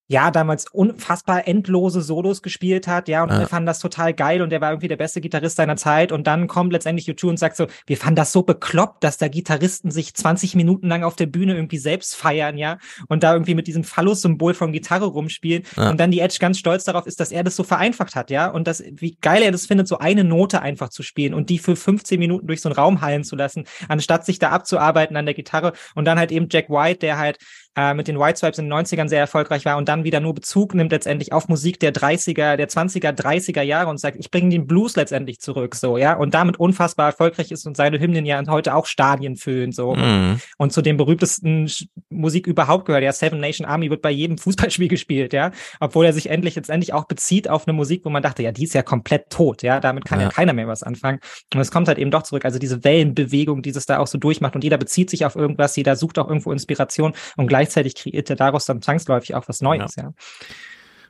ja, 0.07 0.29
damals 0.29 0.67
unfassbar 0.71 1.47
endlose 1.47 2.01
Solos 2.01 2.41
gespielt 2.43 2.87
hat, 2.87 3.07
ja, 3.07 3.23
und 3.23 3.29
Ja. 3.29 3.37
alle 3.37 3.47
fanden 3.47 3.65
das 3.65 3.79
total 3.79 4.13
geil 4.13 4.41
und 4.43 4.51
der 4.51 4.61
war 4.61 4.69
irgendwie 4.71 4.87
der 4.87 4.97
beste 4.97 5.19
Gitarrist 5.19 5.55
seiner 5.55 5.77
Zeit 5.77 6.11
und 6.11 6.27
dann 6.27 6.47
kommt 6.47 6.71
letztendlich 6.73 7.07
U2 7.09 7.29
und 7.29 7.37
sagt 7.39 7.57
so, 7.57 7.65
wir 7.87 7.97
fanden 7.97 8.15
das 8.17 8.31
so 8.31 8.43
bekloppt, 8.43 9.03
dass 9.03 9.17
da 9.17 9.27
Gitarristen 9.27 9.89
sich 9.89 10.13
20 10.13 10.53
Minuten 10.55 10.87
lang 10.89 11.03
auf 11.03 11.15
der 11.15 11.25
Bühne 11.25 11.55
irgendwie 11.55 11.77
selbst 11.79 12.15
feiern, 12.15 12.57
ja, 12.57 12.77
und 13.07 13.23
da 13.23 13.33
irgendwie 13.33 13.55
mit 13.55 13.65
diesem 13.67 13.83
Phallus-Symbol 13.83 14.53
von 14.53 14.71
Gitarre 14.71 15.05
rumspielen 15.05 15.63
Ja. 15.75 15.89
und 15.89 15.99
dann 15.99 16.11
die 16.11 16.19
Edge 16.19 16.37
ganz 16.39 16.59
stolz 16.59 16.83
darauf 16.83 17.07
ist, 17.07 17.19
dass 17.19 17.31
er 17.31 17.43
das 17.43 17.55
so 17.55 17.63
vereinfacht 17.63 18.15
hat, 18.15 18.29
ja, 18.29 18.47
und 18.49 18.67
das, 18.67 18.83
wie 18.85 19.17
geil 19.21 19.41
er 19.41 19.51
das 19.51 19.65
findet, 19.65 19.87
so 19.87 19.97
eine 19.97 20.23
Note 20.23 20.61
einfach 20.61 20.89
zu 20.89 21.01
spielen 21.01 21.33
und 21.33 21.49
die 21.49 21.57
für 21.57 21.75
15 21.75 22.19
Minuten 22.19 22.45
durch 22.47 22.61
so 22.61 22.69
einen 22.69 22.75
Raum 22.77 23.01
hallen 23.01 23.23
zu 23.23 23.35
lassen, 23.35 23.65
anstatt 23.87 24.25
sich 24.25 24.37
da 24.37 24.49
abzuarbeiten 24.51 25.17
an 25.17 25.25
der 25.25 25.33
Gitarre 25.33 25.73
und 25.95 26.05
dann 26.05 26.19
halt 26.19 26.31
eben 26.31 26.47
Jack 26.51 26.69
White, 26.69 26.99
der 26.99 27.17
halt 27.17 27.37
äh, 27.75 27.93
mit 27.93 28.07
den 28.07 28.19
White 28.19 28.37
Stripes 28.37 28.59
in 28.59 28.69
den 28.69 28.73
90ern 28.73 29.09
sehr 29.09 29.19
erfolgreich 29.19 29.65
war 29.65 29.77
und 29.77 29.89
dann 29.89 30.03
wieder 30.03 30.19
nur 30.19 30.33
Bezug 30.33 30.73
nimmt 30.73 30.91
letztendlich 30.91 31.33
auf 31.33 31.47
Musik 31.47 31.79
der 31.79 31.93
30er, 31.93 32.55
der 32.55 32.69
20er, 32.69 33.11
30er 33.11 33.61
Jahre 33.61 33.89
und 33.89 33.99
sagt, 33.99 34.17
ich 34.19 34.31
bringe 34.31 34.49
den 34.49 34.67
Blues 34.67 34.95
letztendlich 34.95 35.39
zurück, 35.39 35.75
so, 35.75 35.97
ja, 35.97 36.13
und 36.15 36.33
damit 36.33 36.57
unfassbar 36.57 37.07
erfolgreich 37.07 37.51
ist 37.51 37.65
und 37.65 37.75
seine 37.77 37.99
Hymnen 37.99 38.25
ja 38.25 38.41
heute 38.47 38.75
auch 38.75 38.85
Stadien 38.85 39.35
füllen, 39.35 39.71
so. 39.71 39.95
Mhm. 39.95 40.39
Und 40.57 40.73
zu 40.73 40.81
den 40.81 40.97
berühmtesten 40.97 41.69
Musik 42.09 42.47
überhaupt 42.47 42.85
gehört. 42.85 43.03
Ja, 43.03 43.11
Seven 43.11 43.39
Nation 43.39 43.65
Army 43.67 43.89
wird 43.89 44.01
bei 44.01 44.11
jedem 44.11 44.37
Fußballspiel 44.37 44.87
gespielt, 44.95 45.33
ja. 45.33 45.51
Obwohl 45.79 46.05
er 46.05 46.13
sich 46.13 46.29
endlich 46.29 46.55
letztendlich 46.55 46.93
auch 46.93 47.05
bezieht 47.05 47.49
auf 47.49 47.67
eine 47.67 47.73
Musik, 47.73 48.05
wo 48.05 48.09
man 48.09 48.23
dachte, 48.23 48.43
ja, 48.43 48.51
die 48.51 48.63
ist 48.63 48.73
ja 48.73 48.83
komplett 48.83 49.29
tot, 49.29 49.63
ja. 49.63 49.79
Damit 49.79 50.05
kann 50.05 50.19
ja, 50.19 50.25
Ja. 50.27 50.31
keiner 50.31 50.53
mehr 50.53 50.67
was 50.67 50.83
anfangen. 50.83 51.19
Und 51.53 51.59
es 51.59 51.71
kommt 51.71 51.87
halt 51.87 51.97
eben 51.97 52.11
doch 52.11 52.23
zurück. 52.23 52.45
Also 52.45 52.59
diese 52.59 52.83
Wellenbewegung, 52.83 53.61
die 53.61 53.69
es 53.69 53.85
da 53.85 53.99
auch 53.99 54.07
so 54.07 54.17
durchmacht 54.17 54.55
und 54.55 54.63
jeder 54.63 54.77
bezieht 54.77 55.09
sich 55.09 55.25
auf 55.25 55.35
irgendwas, 55.35 55.75
jeder 55.75 55.95
sucht 55.95 56.17
auch 56.19 56.27
irgendwo 56.27 56.51
Inspiration 56.51 57.13
und 57.37 57.47
gleichzeitig 57.65 57.95
kreiert 57.95 58.29
er 58.29 58.35
daraus 58.35 58.65
dann 58.65 58.81
zwangsläufig 58.81 59.35
auch 59.35 59.47
was 59.47 59.61
Neues, 59.61 59.95
ja. 59.95 60.13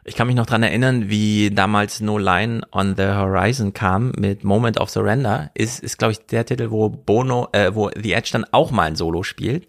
Ich 0.08 0.16
kann 0.16 0.28
mich 0.28 0.36
noch 0.36 0.46
dran 0.46 0.62
erinnern, 0.62 1.10
wie 1.10 1.50
damals 1.50 2.00
No 2.00 2.20
Line 2.20 2.62
on 2.72 2.96
the 2.96 3.08
Horizon 3.08 3.74
kam 3.74 4.12
mit 4.16 4.44
Moment 4.44 4.80
of 4.80 4.92
Surrender. 4.92 5.50
Ist, 5.56 5.80
ist 5.80 5.98
glaube 5.98 6.12
ich, 6.12 6.20
der 6.28 6.46
Titel, 6.46 6.70
wo 6.70 6.90
Bono, 6.90 7.48
äh, 7.54 7.74
wo 7.74 7.90
The 7.90 8.14
Edge 8.14 8.30
dann 8.34 8.46
auch 8.52 8.70
mal 8.70 8.84
ein 8.84 8.96
Solo 8.96 9.24
spielt. 9.24 9.68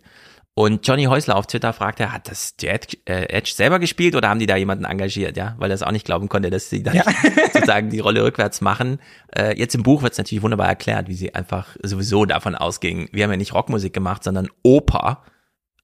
Und 0.52 0.86
Johnny 0.86 1.04
Häusler 1.04 1.36
auf 1.36 1.46
Twitter 1.46 1.72
fragte, 1.72 2.12
hat 2.12 2.30
das 2.30 2.54
Edge, 2.62 2.98
äh, 3.06 3.30
Edge 3.30 3.52
selber 3.54 3.78
gespielt 3.78 4.14
oder 4.14 4.28
haben 4.28 4.38
die 4.38 4.46
da 4.46 4.56
jemanden 4.56 4.84
engagiert, 4.84 5.38
ja? 5.38 5.54
Weil 5.58 5.70
er 5.70 5.74
es 5.74 5.82
auch 5.82 5.90
nicht 5.90 6.04
glauben 6.04 6.28
konnte, 6.28 6.50
dass 6.50 6.68
sie 6.68 6.82
dann 6.82 7.00
sozusagen 7.54 7.88
die 7.88 8.00
Rolle 8.00 8.22
rückwärts 8.22 8.60
machen. 8.60 8.98
Äh, 9.34 9.58
jetzt 9.58 9.74
im 9.74 9.82
Buch 9.82 10.02
wird 10.02 10.12
es 10.12 10.18
natürlich 10.18 10.42
wunderbar 10.42 10.68
erklärt, 10.68 11.08
wie 11.08 11.14
sie 11.14 11.34
einfach 11.34 11.76
sowieso 11.82 12.26
davon 12.26 12.54
ausgingen, 12.54 13.08
wir 13.10 13.24
haben 13.24 13.30
ja 13.30 13.36
nicht 13.38 13.54
Rockmusik 13.54 13.94
gemacht, 13.94 14.22
sondern 14.22 14.48
Oper, 14.62 15.22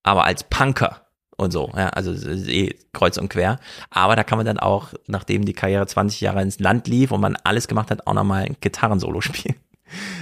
aber 0.03 0.25
als 0.25 0.45
Punker 0.45 1.03
und 1.37 1.51
so, 1.51 1.71
ja, 1.77 1.89
also 1.89 2.13
ist 2.13 2.49
eh 2.49 2.77
kreuz 2.93 3.17
und 3.19 3.29
quer. 3.29 3.59
Aber 3.91 4.17
da 4.17 4.25
kann 4.25 4.39
man 4.39 4.47
dann 4.47 4.59
auch, 4.59 4.95
nachdem 5.07 5.45
die 5.45 5.53
Karriere 5.53 5.87
20 5.87 6.21
Jahre 6.21 6.43
ins 6.43 6.61
Land 6.61 6.89
lief 6.89 7.11
und 7.11 7.21
man 7.21 7.37
alles 7.45 7.69
gemacht 7.69 7.91
hat, 7.91 8.07
auch 8.07 8.15
nochmal 8.15 8.45
ein 8.45 8.57
Gitarrensolo 8.61 9.21
spielen. 9.21 9.57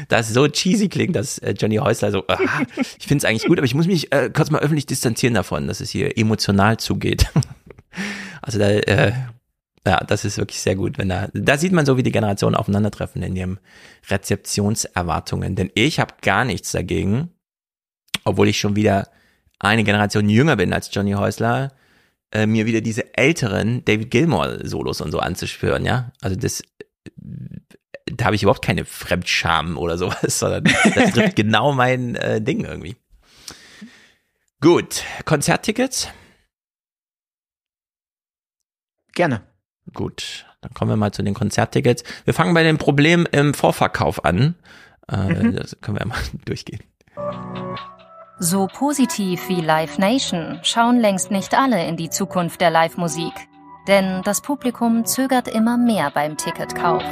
Das 0.08 0.28
so 0.32 0.48
cheesy 0.48 0.88
klingt, 0.88 1.14
dass 1.14 1.38
äh, 1.38 1.54
Johnny 1.56 1.76
Häusler 1.76 2.10
so, 2.10 2.24
ah, 2.26 2.38
ich 2.76 3.06
finde 3.06 3.18
es 3.18 3.24
eigentlich 3.24 3.46
gut, 3.46 3.58
aber 3.58 3.66
ich 3.66 3.74
muss 3.74 3.86
mich 3.86 4.12
äh, 4.12 4.30
kurz 4.30 4.50
mal 4.50 4.60
öffentlich 4.60 4.86
distanzieren 4.86 5.34
davon, 5.34 5.68
dass 5.68 5.80
es 5.80 5.90
hier 5.90 6.16
emotional 6.18 6.78
zugeht. 6.78 7.26
Also 8.42 8.58
da, 8.58 8.70
äh, 8.70 9.12
ja, 9.86 10.02
das 10.04 10.24
ist 10.24 10.38
wirklich 10.38 10.60
sehr 10.60 10.76
gut, 10.76 10.96
wenn 10.96 11.08
da, 11.08 11.28
da 11.34 11.58
sieht 11.58 11.72
man 11.72 11.84
so, 11.84 11.96
wie 11.96 12.02
die 12.02 12.12
Generationen 12.12 12.54
aufeinandertreffen 12.54 13.22
in 13.22 13.36
ihren 13.36 13.60
Rezeptionserwartungen. 14.08 15.56
Denn 15.56 15.70
ich 15.74 16.00
habe 16.00 16.14
gar 16.22 16.44
nichts 16.44 16.72
dagegen, 16.72 17.30
obwohl 18.24 18.48
ich 18.48 18.58
schon 18.58 18.76
wieder 18.76 19.08
eine 19.60 19.84
Generation 19.84 20.28
jünger 20.28 20.56
bin 20.56 20.72
als 20.72 20.90
Johnny 20.92 21.12
Häusler, 21.12 21.72
äh, 22.32 22.46
mir 22.46 22.66
wieder 22.66 22.80
diese 22.80 23.16
älteren 23.16 23.84
David 23.84 24.10
Gilmour 24.10 24.58
Solos 24.66 25.00
und 25.00 25.12
so 25.12 25.20
anzuspüren, 25.20 25.84
ja. 25.84 26.10
Also 26.20 26.36
das, 26.36 26.62
da 28.06 28.24
habe 28.24 28.34
ich 28.36 28.42
überhaupt 28.42 28.64
keine 28.64 28.84
Fremdscham 28.84 29.76
oder 29.78 29.98
sowas, 29.98 30.38
sondern 30.38 30.64
das 30.64 31.12
trifft 31.12 31.36
genau 31.36 31.72
mein 31.72 32.16
äh, 32.16 32.40
Ding 32.40 32.64
irgendwie. 32.64 32.96
Gut, 34.60 35.04
Konzerttickets? 35.24 36.08
Gerne. 39.12 39.42
Gut, 39.94 40.46
dann 40.60 40.72
kommen 40.74 40.90
wir 40.90 40.96
mal 40.96 41.12
zu 41.12 41.22
den 41.22 41.34
Konzerttickets. 41.34 42.04
Wir 42.24 42.34
fangen 42.34 42.54
bei 42.54 42.62
dem 42.62 42.78
Problem 42.78 43.26
im 43.32 43.54
Vorverkauf 43.54 44.24
an. 44.24 44.54
Äh, 45.10 45.16
Mhm. 45.16 45.56
Das 45.56 45.76
können 45.80 45.98
wir 45.98 46.06
mal 46.06 46.18
durchgehen. 46.44 46.80
So 48.42 48.68
positiv 48.68 49.50
wie 49.50 49.60
Live 49.60 49.98
Nation 49.98 50.60
schauen 50.62 50.98
längst 50.98 51.30
nicht 51.30 51.54
alle 51.54 51.86
in 51.86 51.98
die 51.98 52.08
Zukunft 52.08 52.62
der 52.62 52.70
Live-Musik. 52.70 53.34
Denn 53.86 54.22
das 54.24 54.40
Publikum 54.40 55.04
zögert 55.04 55.46
immer 55.46 55.76
mehr 55.76 56.10
beim 56.10 56.38
Ticketkauf. 56.38 57.02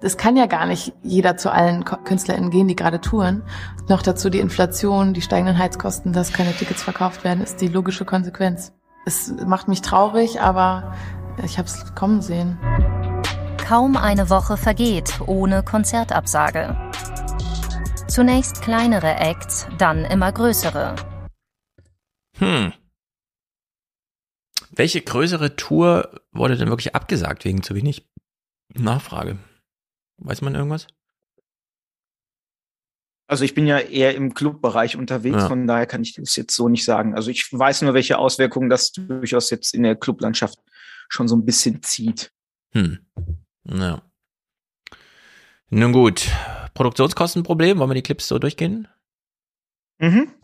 Es 0.00 0.16
kann 0.16 0.38
ja 0.38 0.46
gar 0.46 0.64
nicht 0.64 0.94
jeder 1.02 1.36
zu 1.36 1.52
allen 1.52 1.84
KünstlerInnen 1.84 2.48
gehen, 2.48 2.66
die 2.66 2.76
gerade 2.76 3.02
touren. 3.02 3.42
Noch 3.86 4.00
dazu 4.00 4.30
die 4.30 4.40
Inflation, 4.40 5.12
die 5.12 5.20
steigenden 5.20 5.58
Heizkosten, 5.58 6.14
dass 6.14 6.32
keine 6.32 6.54
Tickets 6.54 6.82
verkauft 6.82 7.22
werden, 7.22 7.42
ist 7.42 7.60
die 7.60 7.68
logische 7.68 8.06
Konsequenz. 8.06 8.72
Es 9.04 9.34
macht 9.46 9.68
mich 9.68 9.82
traurig, 9.82 10.40
aber 10.40 10.94
ich 11.44 11.58
habe 11.58 11.68
es 11.68 11.94
kommen 11.94 12.22
sehen. 12.22 12.58
Kaum 13.58 13.98
eine 13.98 14.30
Woche 14.30 14.56
vergeht 14.56 15.20
ohne 15.26 15.62
Konzertabsage. 15.62 16.74
Zunächst 18.08 18.62
kleinere 18.62 19.14
Acts, 19.16 19.66
dann 19.78 20.04
immer 20.04 20.30
größere. 20.30 20.94
Hm. 22.38 22.72
Welche 24.70 25.00
größere 25.00 25.56
Tour 25.56 26.20
wurde 26.32 26.56
denn 26.56 26.68
wirklich 26.68 26.94
abgesagt 26.94 27.44
wegen 27.44 27.62
zu 27.62 27.74
wenig 27.74 28.06
Nachfrage? 28.74 29.38
Weiß 30.18 30.42
man 30.42 30.54
irgendwas? 30.54 30.86
Also 33.26 33.44
ich 33.44 33.54
bin 33.54 33.66
ja 33.66 33.78
eher 33.78 34.14
im 34.14 34.34
Clubbereich 34.34 34.96
unterwegs, 34.96 35.36
Ja. 35.38 35.48
von 35.48 35.66
daher 35.66 35.86
kann 35.86 36.02
ich 36.02 36.14
das 36.14 36.36
jetzt 36.36 36.54
so 36.54 36.68
nicht 36.68 36.84
sagen. 36.84 37.14
Also 37.14 37.30
ich 37.30 37.48
weiß 37.52 37.82
nur, 37.82 37.94
welche 37.94 38.18
Auswirkungen 38.18 38.68
das 38.68 38.92
durchaus 38.92 39.48
jetzt 39.50 39.74
in 39.74 39.82
der 39.82 39.96
Clublandschaft 39.96 40.58
schon 41.08 41.26
so 41.26 41.36
ein 41.36 41.44
bisschen 41.44 41.82
zieht. 41.82 42.32
Hm. 42.72 42.98
Ja. 43.64 44.02
Nun 45.70 45.92
gut. 45.92 46.28
Produktionskostenproblem, 46.74 47.78
wollen 47.78 47.90
wir 47.90 47.94
die 47.94 48.02
Clips 48.02 48.28
so 48.28 48.38
durchgehen? 48.38 48.88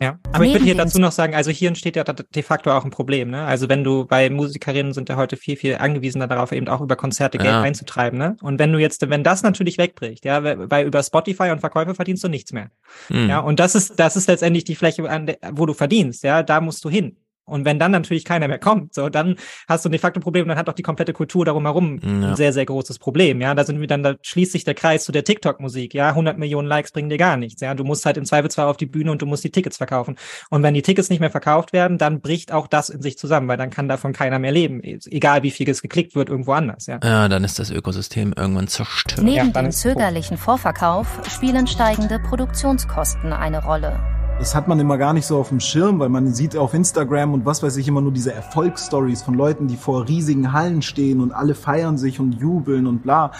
Ja, 0.01 0.17
aber 0.31 0.45
ich 0.45 0.53
würde 0.53 0.63
hier 0.63 0.75
dazu 0.75 0.97
noch 0.97 1.11
sagen, 1.11 1.35
also 1.35 1.51
hier 1.51 1.67
entsteht 1.67 1.95
ja 1.95 2.03
de 2.03 2.41
facto 2.41 2.71
auch 2.71 2.85
ein 2.85 2.89
Problem, 2.89 3.29
ne? 3.29 3.43
Also 3.43 3.69
wenn 3.69 3.83
du 3.83 4.05
bei 4.05 4.29
Musikerinnen 4.29 4.93
sind 4.93 5.09
ja 5.09 5.17
heute 5.17 5.35
viel, 5.37 5.55
viel 5.57 5.75
angewiesener 5.75 6.27
darauf, 6.27 6.51
eben 6.51 6.67
auch 6.67 6.81
über 6.81 6.95
Konzerte 6.95 7.37
Geld 7.37 7.51
Ja. 7.51 7.61
einzutreiben, 7.61 8.17
ne? 8.17 8.37
Und 8.41 8.59
wenn 8.59 8.71
du 8.71 8.79
jetzt, 8.79 9.07
wenn 9.07 9.23
das 9.23 9.43
natürlich 9.43 9.77
wegbricht, 9.77 10.25
ja, 10.25 10.43
weil 10.43 10.87
über 10.87 11.03
Spotify 11.03 11.51
und 11.51 11.59
Verkäufe 11.59 11.93
verdienst 11.93 12.23
du 12.23 12.29
nichts 12.29 12.53
mehr. 12.53 12.71
Hm. 13.07 13.29
Ja, 13.29 13.39
und 13.39 13.59
das 13.59 13.75
ist, 13.75 13.99
das 13.99 14.15
ist 14.15 14.27
letztendlich 14.27 14.63
die 14.63 14.75
Fläche, 14.75 15.07
an 15.07 15.27
der, 15.27 15.37
wo 15.51 15.65
du 15.65 15.73
verdienst, 15.73 16.23
ja, 16.23 16.41
da 16.43 16.61
musst 16.61 16.83
du 16.85 16.89
hin. 16.89 17.17
Und 17.51 17.65
wenn 17.65 17.79
dann 17.79 17.91
natürlich 17.91 18.25
keiner 18.25 18.47
mehr 18.47 18.59
kommt, 18.59 18.93
so, 18.93 19.09
dann 19.09 19.35
hast 19.67 19.85
du 19.85 19.89
de 19.89 19.99
facto 19.99 20.19
ein 20.19 20.23
Problem 20.23 20.43
und 20.43 20.49
dann 20.49 20.57
hat 20.57 20.69
auch 20.69 20.73
die 20.73 20.83
komplette 20.83 21.13
Kultur 21.13 21.45
darum 21.45 21.65
herum 21.65 21.99
Ja. 22.01 22.29
ein 22.29 22.35
sehr, 22.35 22.53
sehr 22.53 22.65
großes 22.65 22.99
Problem. 22.99 23.41
Ja, 23.41 23.53
da 23.53 23.63
sind 23.63 23.79
wir 23.79 23.87
dann, 23.87 24.03
da 24.03 24.15
schließt 24.21 24.51
sich 24.51 24.63
der 24.63 24.73
Kreis 24.73 25.03
zu 25.03 25.11
der 25.11 25.23
TikTok-Musik. 25.23 25.93
Ja, 25.93 26.09
100 26.09 26.37
Millionen 26.37 26.67
Likes 26.67 26.91
bringen 26.91 27.09
dir 27.09 27.17
gar 27.17 27.37
nichts. 27.37 27.61
Ja, 27.61 27.73
du 27.73 27.83
musst 27.83 28.05
halt 28.05 28.17
im 28.17 28.25
Zweifelsfall 28.25 28.67
auf 28.67 28.77
die 28.77 28.85
Bühne 28.85 29.11
und 29.11 29.21
du 29.21 29.25
musst 29.25 29.43
die 29.43 29.51
Tickets 29.51 29.77
verkaufen. 29.77 30.15
Und 30.49 30.63
wenn 30.63 30.73
die 30.73 30.81
Tickets 30.81 31.09
nicht 31.09 31.19
mehr 31.19 31.29
verkauft 31.31 31.73
werden, 31.73 31.97
dann 31.97 32.21
bricht 32.21 32.51
auch 32.51 32.67
das 32.67 32.89
in 32.89 33.01
sich 33.01 33.17
zusammen, 33.17 33.47
weil 33.47 33.57
dann 33.57 33.69
kann 33.69 33.87
davon 33.87 34.13
keiner 34.13 34.39
mehr 34.39 34.51
leben. 34.51 34.81
Egal 34.83 35.43
wie 35.43 35.51
viel 35.51 35.69
es 35.69 35.81
geklickt 35.81 36.15
wird, 36.15 36.29
irgendwo 36.29 36.53
anders. 36.53 36.87
Ja. 36.87 36.99
Ja, 37.03 37.27
dann 37.27 37.43
ist 37.43 37.59
das 37.59 37.69
Ökosystem 37.71 38.33
irgendwann 38.35 38.67
zerstört. 38.67 39.21
Neben 39.23 39.53
dem 39.53 39.71
zögerlichen 39.71 40.37
Vorverkauf 40.37 41.07
spielen 41.29 41.67
steigende 41.67 42.19
Produktionskosten 42.19 43.33
eine 43.33 43.63
Rolle. 43.63 44.20
Das 44.41 44.55
hat 44.55 44.67
man 44.67 44.79
immer 44.79 44.97
gar 44.97 45.13
nicht 45.13 45.27
so 45.27 45.37
auf 45.37 45.49
dem 45.49 45.59
Schirm, 45.59 45.99
weil 45.99 46.09
man 46.09 46.33
sieht 46.33 46.57
auf 46.57 46.73
Instagram 46.73 47.35
und 47.35 47.45
was 47.45 47.61
weiß 47.61 47.77
ich 47.77 47.87
immer 47.87 48.01
nur 48.01 48.11
diese 48.11 48.33
Erfolgsstories 48.33 49.21
von 49.21 49.35
Leuten, 49.35 49.67
die 49.67 49.77
vor 49.77 50.07
riesigen 50.07 50.51
Hallen 50.51 50.81
stehen 50.81 51.21
und 51.21 51.31
alle 51.31 51.53
feiern 51.53 51.99
sich 51.99 52.19
und 52.19 52.41
jubeln 52.41 52.87
und 52.87 53.03
bla. 53.03 53.33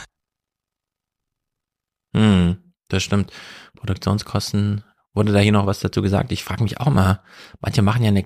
Hm, 2.15 2.75
das 2.87 3.01
stimmt. 3.01 3.31
Produktionskosten. 3.77 4.83
Wurde 5.15 5.33
da 5.33 5.39
hier 5.39 5.51
noch 5.51 5.65
was 5.65 5.79
dazu 5.79 6.03
gesagt? 6.03 6.31
Ich 6.31 6.43
frage 6.43 6.61
mich 6.61 6.79
auch 6.79 6.91
mal. 6.91 7.23
Manche 7.61 7.81
machen 7.81 8.03
ja 8.03 8.09
eine. 8.09 8.25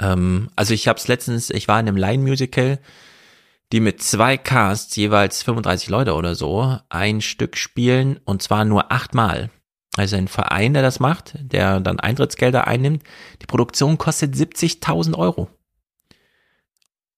Ähm, 0.00 0.48
also 0.56 0.72
ich 0.72 0.88
habe 0.88 0.98
es 0.98 1.08
letztens. 1.08 1.50
Ich 1.50 1.68
war 1.68 1.78
in 1.78 1.88
einem 1.88 1.98
Line-Musical, 1.98 2.80
die 3.72 3.80
mit 3.80 4.02
zwei 4.02 4.38
Casts 4.38 4.96
jeweils 4.96 5.42
35 5.42 5.90
Leute 5.90 6.14
oder 6.14 6.36
so 6.36 6.78
ein 6.88 7.20
Stück 7.20 7.58
spielen 7.58 8.18
und 8.24 8.40
zwar 8.40 8.64
nur 8.64 8.90
achtmal. 8.90 9.50
Also 9.96 10.16
ein 10.16 10.28
Verein, 10.28 10.74
der 10.74 10.82
das 10.82 11.00
macht, 11.00 11.34
der 11.40 11.80
dann 11.80 11.98
Eintrittsgelder 11.98 12.66
einnimmt. 12.66 13.02
Die 13.40 13.46
Produktion 13.46 13.96
kostet 13.96 14.34
70.000 14.34 15.16
Euro. 15.16 15.48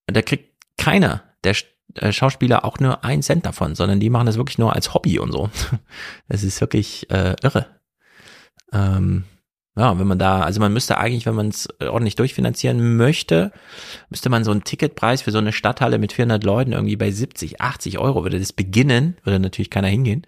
Und 0.07 0.17
da 0.17 0.21
kriegt 0.21 0.53
keiner 0.77 1.23
der 1.43 1.55
äh, 1.95 2.11
Schauspieler 2.11 2.63
auch 2.63 2.79
nur 2.79 3.03
einen 3.03 3.21
Cent 3.21 3.45
davon, 3.45 3.75
sondern 3.75 3.99
die 3.99 4.09
machen 4.09 4.25
das 4.25 4.37
wirklich 4.37 4.57
nur 4.57 4.73
als 4.73 4.93
Hobby 4.93 5.19
und 5.19 5.31
so. 5.31 5.49
Das 6.29 6.43
ist 6.43 6.61
wirklich 6.61 7.09
äh, 7.11 7.35
irre. 7.43 7.67
Ähm, 8.71 9.25
ja, 9.75 9.97
wenn 9.99 10.07
man 10.07 10.19
da, 10.19 10.41
also 10.41 10.59
man 10.59 10.73
müsste 10.73 10.97
eigentlich, 10.97 11.25
wenn 11.25 11.35
man 11.35 11.49
es 11.49 11.67
ordentlich 11.79 12.15
durchfinanzieren 12.15 12.97
möchte, 12.97 13.51
müsste 14.09 14.29
man 14.29 14.43
so 14.43 14.51
einen 14.51 14.63
Ticketpreis 14.63 15.21
für 15.21 15.31
so 15.31 15.37
eine 15.37 15.53
Stadthalle 15.53 15.99
mit 15.99 16.13
400 16.13 16.43
Leuten 16.43 16.73
irgendwie 16.73 16.97
bei 16.97 17.11
70, 17.11 17.61
80 17.61 17.97
Euro 17.97 18.23
würde 18.23 18.39
das 18.39 18.53
beginnen, 18.53 19.17
würde 19.23 19.39
natürlich 19.39 19.69
keiner 19.69 19.87
hingehen 19.87 20.25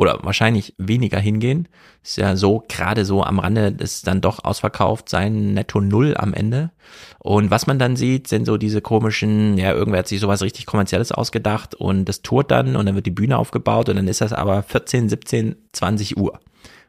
oder 0.00 0.18
wahrscheinlich 0.22 0.74
weniger 0.78 1.18
hingehen. 1.20 1.68
Ist 2.02 2.16
ja 2.16 2.34
so, 2.34 2.64
gerade 2.68 3.04
so 3.04 3.22
am 3.22 3.38
Rande 3.38 3.76
ist 3.80 4.06
dann 4.06 4.22
doch 4.22 4.42
ausverkauft 4.42 5.10
sein 5.10 5.52
netto 5.52 5.78
Null 5.82 6.16
am 6.16 6.32
Ende. 6.32 6.70
Und 7.18 7.50
was 7.50 7.66
man 7.66 7.78
dann 7.78 7.96
sieht, 7.96 8.26
sind 8.26 8.46
so 8.46 8.56
diese 8.56 8.80
komischen, 8.80 9.58
ja, 9.58 9.74
irgendwer 9.74 9.98
hat 9.98 10.08
sich 10.08 10.18
sowas 10.20 10.40
richtig 10.40 10.64
kommerzielles 10.64 11.12
ausgedacht 11.12 11.74
und 11.74 12.06
das 12.06 12.22
tourt 12.22 12.50
dann 12.50 12.76
und 12.76 12.86
dann 12.86 12.94
wird 12.94 13.04
die 13.04 13.10
Bühne 13.10 13.36
aufgebaut 13.36 13.90
und 13.90 13.96
dann 13.96 14.08
ist 14.08 14.22
das 14.22 14.32
aber 14.32 14.62
14, 14.62 15.10
17, 15.10 15.56
20 15.72 16.16
Uhr. 16.16 16.40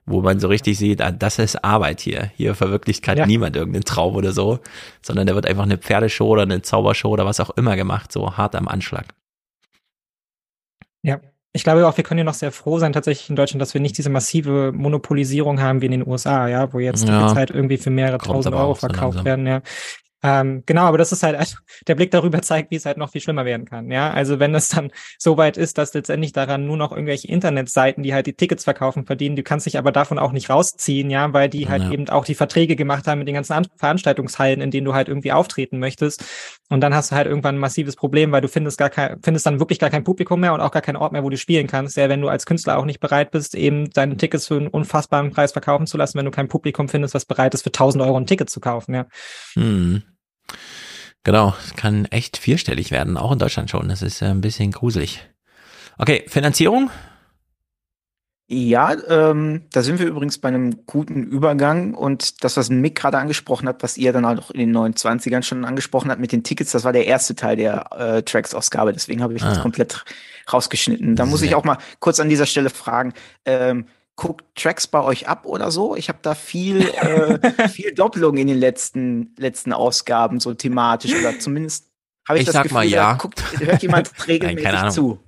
Wo 0.06 0.22
man 0.22 0.40
so 0.40 0.48
richtig 0.48 0.78
sieht, 0.78 1.02
ah, 1.02 1.12
das 1.12 1.38
ist 1.38 1.66
Arbeit 1.66 2.00
hier. 2.00 2.32
Hier 2.38 2.56
verwirklicht 2.56 3.04
gerade 3.04 3.20
Ja. 3.20 3.26
niemand 3.26 3.58
irgendeinen 3.58 3.84
Traum 3.84 4.16
oder 4.16 4.32
so, 4.32 4.60
sondern 5.02 5.28
da 5.28 5.36
wird 5.36 5.46
einfach 5.48 5.64
eine 5.64 5.78
Pferdeshow 5.78 6.28
oder 6.30 6.44
eine 6.44 6.62
Zaubershow 6.62 7.10
oder 7.10 7.26
was 7.26 7.42
auch 7.42 7.50
immer 7.58 7.76
gemacht, 7.76 8.14
so 8.14 8.38
hart 8.38 8.56
am 8.56 8.70
Anschlag. 8.70 9.08
Ja. 11.04 11.20
Ich 11.54 11.64
glaube 11.64 11.86
auch, 11.86 11.98
wir 11.98 12.04
können 12.04 12.20
ja 12.20 12.24
noch 12.24 12.34
sehr 12.34 12.52
froh 12.52 12.80
sein, 12.80 12.94
tatsächlich 12.94 13.30
in 13.30 13.36
Deutschland, 13.36 13.62
dass 13.62 13.74
wir 13.74 13.82
nicht 13.82 13.98
diese 13.98 14.10
massive 14.10 14.72
Monopolisierung 14.74 15.60
haben 15.62 15.82
wie 15.82 15.88
in 15.88 15.92
den 15.92 16.08
USA, 16.08 16.48
ja, 16.48 16.72
wo 16.72 16.80
jetzt 16.80 17.06
Ja. 17.08 17.20
Tickets 17.20 17.36
halt 17.36 17.50
irgendwie 17.50 17.78
für 17.78 17.90
mehrere 17.90 18.20
tausend 18.20 18.56
Euro 18.56 18.74
verkauft 18.74 19.26
werden, 19.26 19.46
ja. 19.46 19.62
Ähm, 20.24 20.64
genau, 20.68 20.84
aber 20.84 20.98
das 21.00 21.12
ist 21.12 21.24
halt, 21.24 21.36
also, 21.36 21.58
der 21.88 21.96
Blick 21.96 22.12
darüber 22.12 22.42
zeigt, 22.44 22.70
wie 22.70 22.76
es 22.76 22.86
halt 22.86 22.98
noch 22.98 23.10
viel 23.10 23.22
schlimmer 23.22 23.44
werden 23.46 23.66
kann, 23.66 23.90
ja. 23.90 24.12
Also 24.12 24.40
wenn 24.40 24.54
es 24.54 24.70
dann 24.70 24.92
so 25.18 25.38
weit 25.38 25.58
ist, 25.58 25.78
dass 25.80 25.94
letztendlich 25.96 26.32
daran 26.32 26.68
nur 26.68 26.78
noch 26.78 26.92
irgendwelche 26.92 27.28
Internetseiten, 27.28 28.04
die 28.04 28.14
halt 28.14 28.28
die 28.28 28.34
Tickets 28.34 28.64
verkaufen, 28.64 29.06
verdienen, 29.06 29.36
du 29.36 29.42
kannst 29.44 29.66
dich 29.66 29.80
aber 29.80 29.92
davon 29.92 30.20
auch 30.20 30.32
nicht 30.32 30.50
rausziehen, 30.50 31.10
ja, 31.10 31.34
weil 31.34 31.50
die 31.50 31.70
halt 31.70 31.84
Ja. 31.84 31.92
eben 31.92 32.08
auch 32.10 32.24
die 32.26 32.36
Verträge 32.36 32.76
gemacht 32.76 33.08
haben 33.08 33.20
mit 33.20 33.28
den 33.28 33.36
ganzen 33.36 33.54
An 33.54 33.68
Veranstaltungshallen, 33.78 34.62
in 34.62 34.70
denen 34.70 34.86
du 34.86 34.94
halt 34.94 35.08
irgendwie 35.08 35.32
auftreten 35.32 35.80
möchtest. 35.80 36.24
Und 36.70 36.82
dann 36.82 36.94
hast 36.94 37.12
du 37.12 37.16
halt 37.16 37.26
irgendwann 37.28 37.56
ein 37.56 37.60
massives 37.60 37.96
Problem, 37.96 38.32
weil 38.32 38.42
du 38.42 38.48
findest 38.48 38.78
gar 38.78 38.90
kein, 38.92 39.20
findest 39.24 39.46
dann 39.48 39.60
wirklich 39.60 39.80
gar 39.80 39.90
kein 39.90 40.04
Publikum 40.04 40.40
mehr 40.40 40.54
und 40.54 40.62
auch 40.62 40.72
gar 40.72 40.82
keinen 40.84 40.98
Ort 40.98 41.14
mehr, 41.14 41.24
wo 41.24 41.30
du 41.30 41.38
spielen 41.38 41.68
kannst. 41.68 41.98
Ja, 41.98 42.10
wenn 42.10 42.22
du 42.22 42.28
als 42.30 42.46
Künstler 42.46 42.78
auch 42.78 42.86
nicht 42.86 43.00
bereit 43.00 43.32
bist, 43.32 43.56
eben 43.56 43.90
deine 43.90 44.18
Tickets 44.18 44.48
für 44.48 44.56
einen 44.58 44.68
unfassbaren 44.68 45.32
Preis 45.32 45.52
verkaufen 45.52 45.88
zu 45.88 45.98
lassen, 45.98 46.18
wenn 46.18 46.26
du 46.26 46.32
kein 46.32 46.48
Publikum 46.48 46.88
findest, 46.90 47.16
was 47.16 47.26
bereit 47.26 47.54
ist, 47.56 47.64
für 47.64 47.72
1000 47.72 48.04
Euro 48.04 48.18
ein 48.18 48.28
Ticket 48.28 48.50
zu 48.52 48.60
kaufen, 48.60 48.94
ja. 48.94 49.06
Hm. 49.54 50.04
Genau, 51.24 51.54
es 51.64 51.76
kann 51.76 52.06
echt 52.06 52.38
vierstellig 52.38 52.92
werden, 52.92 53.18
auch 53.18 53.32
in 53.32 53.40
Deutschland 53.40 53.70
schon. 53.70 53.90
Das 53.90 54.02
ist 54.02 54.22
äh, 54.22 54.26
ein 54.26 54.42
bisschen 54.42 54.72
gruselig. 54.72 55.22
Okay, 55.98 56.24
Finanzierung? 56.28 56.90
Ja, 58.54 58.94
ähm, 59.08 59.62
da 59.72 59.82
sind 59.82 60.00
wir 60.00 60.08
übrigens 60.08 60.38
bei 60.40 60.50
einem 60.50 60.86
guten 60.86 61.24
Übergang 61.24 61.94
und 61.94 62.44
das, 62.44 62.58
was 62.58 62.70
Mick 62.70 62.96
gerade 62.96 63.18
angesprochen 63.18 63.66
hat, 63.70 63.82
was 63.82 63.96
ihr 63.98 64.12
dann 64.12 64.26
auch 64.26 64.52
in 64.52 64.60
den 64.60 64.76
29ern 64.76 65.42
schon 65.44 65.64
angesprochen 65.64 66.12
habt 66.12 66.20
mit 66.20 66.34
den 66.34 66.44
Tickets, 66.44 66.72
das 66.72 66.84
war 66.84 66.92
der 66.92 67.06
erste 67.06 67.34
Teil 67.36 67.56
der 67.56 67.86
äh, 67.98 68.24
Tracks-Ausgabe, 68.24 68.92
deswegen 68.92 69.24
habe 69.24 69.36
ich 69.36 69.42
das 69.42 69.60
Ah. 69.60 69.62
komplett 69.62 70.04
rausgeschnitten. 70.52 71.16
Da 71.16 71.26
muss 71.26 71.44
ich 71.44 71.56
auch 71.56 71.64
mal 71.64 71.78
kurz 72.00 72.20
an 72.20 72.28
dieser 72.28 72.46
Stelle 72.46 72.70
fragen, 72.70 73.14
ähm, 73.46 73.86
guckt 74.22 74.46
Tracks 74.56 74.86
bei 74.86 75.02
euch 75.02 75.28
ab 75.28 75.48
oder 75.48 75.72
so? 75.72 75.96
Ich 75.96 76.08
habe 76.08 76.20
da 76.22 76.36
viel, 76.36 76.82
äh, 76.82 77.68
viel 77.70 77.92
Doppelung 77.92 78.38
in 78.38 78.46
den 78.46 78.60
letzten, 78.60 79.34
letzten 79.36 79.74
Ausgaben, 79.74 80.40
so 80.40 80.54
thematisch 80.54 81.16
oder 81.16 81.40
zumindest 81.40 81.90
habe 82.30 82.38
ich, 82.38 82.42
Ich 82.42 82.46
das 82.46 82.54
sag 82.54 82.64
Gefühl, 82.64 82.76
mal 82.76 82.90
da 82.90 82.96
ja. 82.96 83.14
guckt, 83.14 83.44
hört 83.60 83.82
jemand 83.82 84.12
Nein, 84.20 84.26
regelmäßig 84.28 84.64
keine 84.64 84.78
Ahnung. 84.78 84.92
zu. 84.94 85.20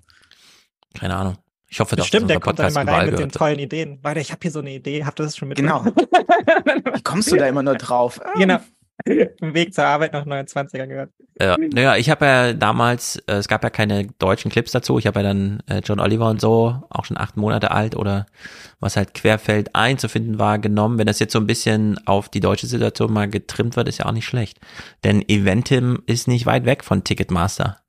Keine 0.94 1.16
Ahnung. 1.16 1.38
Ich 1.70 1.80
hoffe, 1.80 1.96
dass 1.96 2.06
unser 2.14 2.28
der 2.28 2.40
kommt 2.40 2.60
dann 2.60 2.72
Podcast 2.72 2.86
mal 2.86 2.94
rein 2.94 3.10
mit 3.10 3.18
den 3.18 3.32
tollen 3.32 3.58
Ideen. 3.58 4.00
Leute, 4.04 4.20
ich 4.20 4.32
habe 4.32 4.40
hier 4.44 4.52
so 4.52 4.60
eine 4.60 4.74
Idee, 4.74 5.04
habt 5.06 5.20
ihr 5.20 5.24
das 5.24 5.38
schon 5.38 5.48
mit? 5.48 5.58
Genau. 5.58 5.84
Wie 5.86 7.02
kommst 7.02 7.32
du 7.32 7.36
da 7.36 7.48
immer 7.48 7.64
nur 7.64 7.76
drauf? 7.76 8.22
genau. 8.36 8.60
Im 9.06 9.54
Weg 9.54 9.74
zur 9.74 9.86
Arbeit 9.86 10.14
noch 10.14 10.26
29er 10.26 10.88
gehört. 10.88 11.12
Ja, 11.40 11.58
naja, 11.58 11.98
ich 11.98 12.10
habe 12.10 12.26
ja 12.26 12.54
damals, 12.54 13.18
äh, 13.28 13.34
es 13.34 13.48
gab 13.48 13.64
ja 13.64 13.70
keine 13.70 14.08
deutschen 14.20 14.50
Clips 14.52 14.72
dazu. 14.72 14.98
Ich 14.98 15.08
habe 15.08 15.20
ja 15.20 15.24
dann 15.24 15.62
äh, 15.68 15.82
John 15.84 16.00
Oliver 16.00 16.30
und 16.30 16.40
so, 16.40 16.84
auch 16.90 17.06
schon 17.06 17.18
acht 17.18 17.36
Monate 17.36 17.72
alt 17.72 17.96
oder 17.96 18.26
was 18.80 18.96
halt 18.96 19.14
querfeld 19.14 19.76
einzufinden 19.76 20.40
war, 20.40 20.60
genommen. 20.60 20.98
Wenn 20.98 21.08
das 21.08 21.20
jetzt 21.20 21.34
so 21.34 21.40
ein 21.40 21.48
bisschen 21.48 22.00
auf 22.08 22.30
die 22.30 22.40
deutsche 22.40 22.68
Situation 22.68 23.12
mal 23.12 23.30
getrimmt 23.30 23.76
wird, 23.76 23.88
ist 23.88 23.98
ja 23.98 24.06
auch 24.06 24.14
nicht 24.14 24.28
schlecht. 24.28 24.60
Denn 25.04 25.22
Eventim 25.28 26.04
ist 26.06 26.28
nicht 26.28 26.46
weit 26.46 26.66
weg 26.66 26.84
von 26.84 27.04
Ticketmaster, 27.04 27.80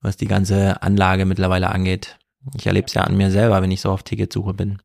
was 0.00 0.16
die 0.16 0.28
ganze 0.28 0.82
Anlage 0.82 1.26
mittlerweile 1.26 1.70
angeht. 1.70 2.18
Ich 2.56 2.66
erlebe 2.66 2.86
es 2.86 2.94
ja 2.94 3.02
an 3.02 3.16
mir 3.16 3.30
selber, 3.30 3.60
wenn 3.62 3.70
ich 3.70 3.80
so 3.80 3.90
auf 3.90 4.02
Ticketsuche 4.02 4.54
bin. 4.54 4.78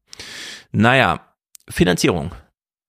Naja, 0.72 1.22
Finanzierung. 1.70 2.32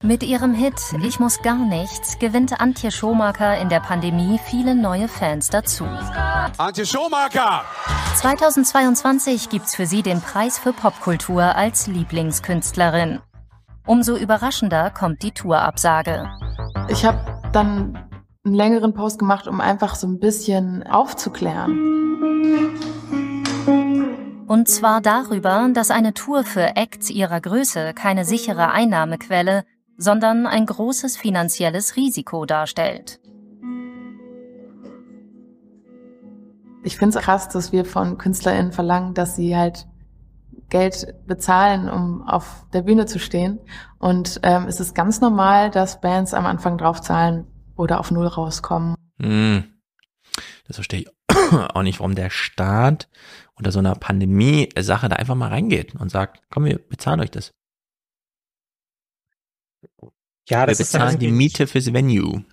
Mit 0.02 0.22
ihrem 0.22 0.54
Hit 0.54 0.80
Ich 1.02 1.20
muss 1.20 1.42
gar 1.42 1.58
nichts 1.58 2.18
gewinnt 2.18 2.58
Antje 2.58 2.90
Schomaker 2.90 3.58
in 3.58 3.68
der 3.68 3.80
Pandemie 3.80 4.40
viele 4.46 4.74
neue 4.74 5.08
Fans 5.08 5.50
dazu. 5.50 5.84
Antje 6.56 6.86
Schomaker! 6.86 7.66
2022 8.14 9.50
gibt's 9.50 9.76
für 9.76 9.84
sie 9.84 10.00
den 10.00 10.22
Preis 10.22 10.58
für 10.58 10.72
Popkultur 10.72 11.54
als 11.54 11.86
Lieblingskünstlerin. 11.86 13.20
Umso 13.86 14.16
überraschender 14.16 14.88
kommt 14.88 15.22
die 15.22 15.32
Tourabsage. 15.32 16.30
Ich 16.88 17.04
habe 17.04 17.18
dann 17.52 17.98
einen 18.42 18.54
längeren 18.54 18.94
Post 18.94 19.18
gemacht, 19.18 19.46
um 19.46 19.60
einfach 19.60 19.96
so 19.96 20.06
ein 20.06 20.18
bisschen 20.18 20.82
aufzuklären. 20.82 21.78
Und 24.46 24.66
zwar 24.66 25.02
darüber, 25.02 25.68
dass 25.74 25.90
eine 25.90 26.14
Tour 26.14 26.44
für 26.44 26.74
Acts 26.76 27.10
ihrer 27.10 27.42
Größe 27.42 27.92
keine 27.92 28.24
sichere 28.24 28.70
Einnahmequelle, 28.70 29.64
sondern 30.00 30.46
ein 30.46 30.64
großes 30.64 31.18
finanzielles 31.18 31.94
Risiko 31.94 32.46
darstellt. 32.46 33.20
Ich 36.82 36.96
finde 36.96 37.18
es 37.18 37.24
krass, 37.24 37.50
dass 37.50 37.72
wir 37.72 37.84
von 37.84 38.16
KünstlerInnen 38.16 38.72
verlangen, 38.72 39.12
dass 39.12 39.36
sie 39.36 39.54
halt 39.54 39.86
Geld 40.70 41.14
bezahlen, 41.26 41.90
um 41.90 42.26
auf 42.26 42.64
der 42.72 42.82
Bühne 42.82 43.04
zu 43.04 43.18
stehen. 43.18 43.60
Und 43.98 44.40
ähm, 44.42 44.64
es 44.66 44.80
ist 44.80 44.94
ganz 44.94 45.20
normal, 45.20 45.70
dass 45.70 46.00
Bands 46.00 46.32
am 46.32 46.46
Anfang 46.46 46.78
draufzahlen 46.78 47.46
oder 47.76 48.00
auf 48.00 48.10
Null 48.10 48.26
rauskommen. 48.26 48.94
Hm. 49.20 49.64
Das 50.66 50.76
verstehe 50.76 51.00
ich 51.00 51.08
auch 51.74 51.82
nicht, 51.82 52.00
warum 52.00 52.14
der 52.14 52.30
Staat 52.30 53.08
unter 53.54 53.72
so 53.72 53.80
einer 53.80 53.94
Pandemie-Sache 53.96 55.10
da 55.10 55.16
einfach 55.16 55.34
mal 55.34 55.48
reingeht 55.48 55.94
und 55.96 56.10
sagt, 56.10 56.40
komm, 56.48 56.64
wir 56.64 56.78
bezahlen 56.78 57.20
euch 57.20 57.30
das. 57.30 57.52
Ja, 60.48 60.60
wir 60.62 60.66
das 60.66 60.80
ist 60.80 60.94
dann 60.94 61.02
bezahlen 61.02 61.18
die 61.18 61.30
Miete 61.30 61.66
fürs 61.66 61.92
Venue. 61.92 62.44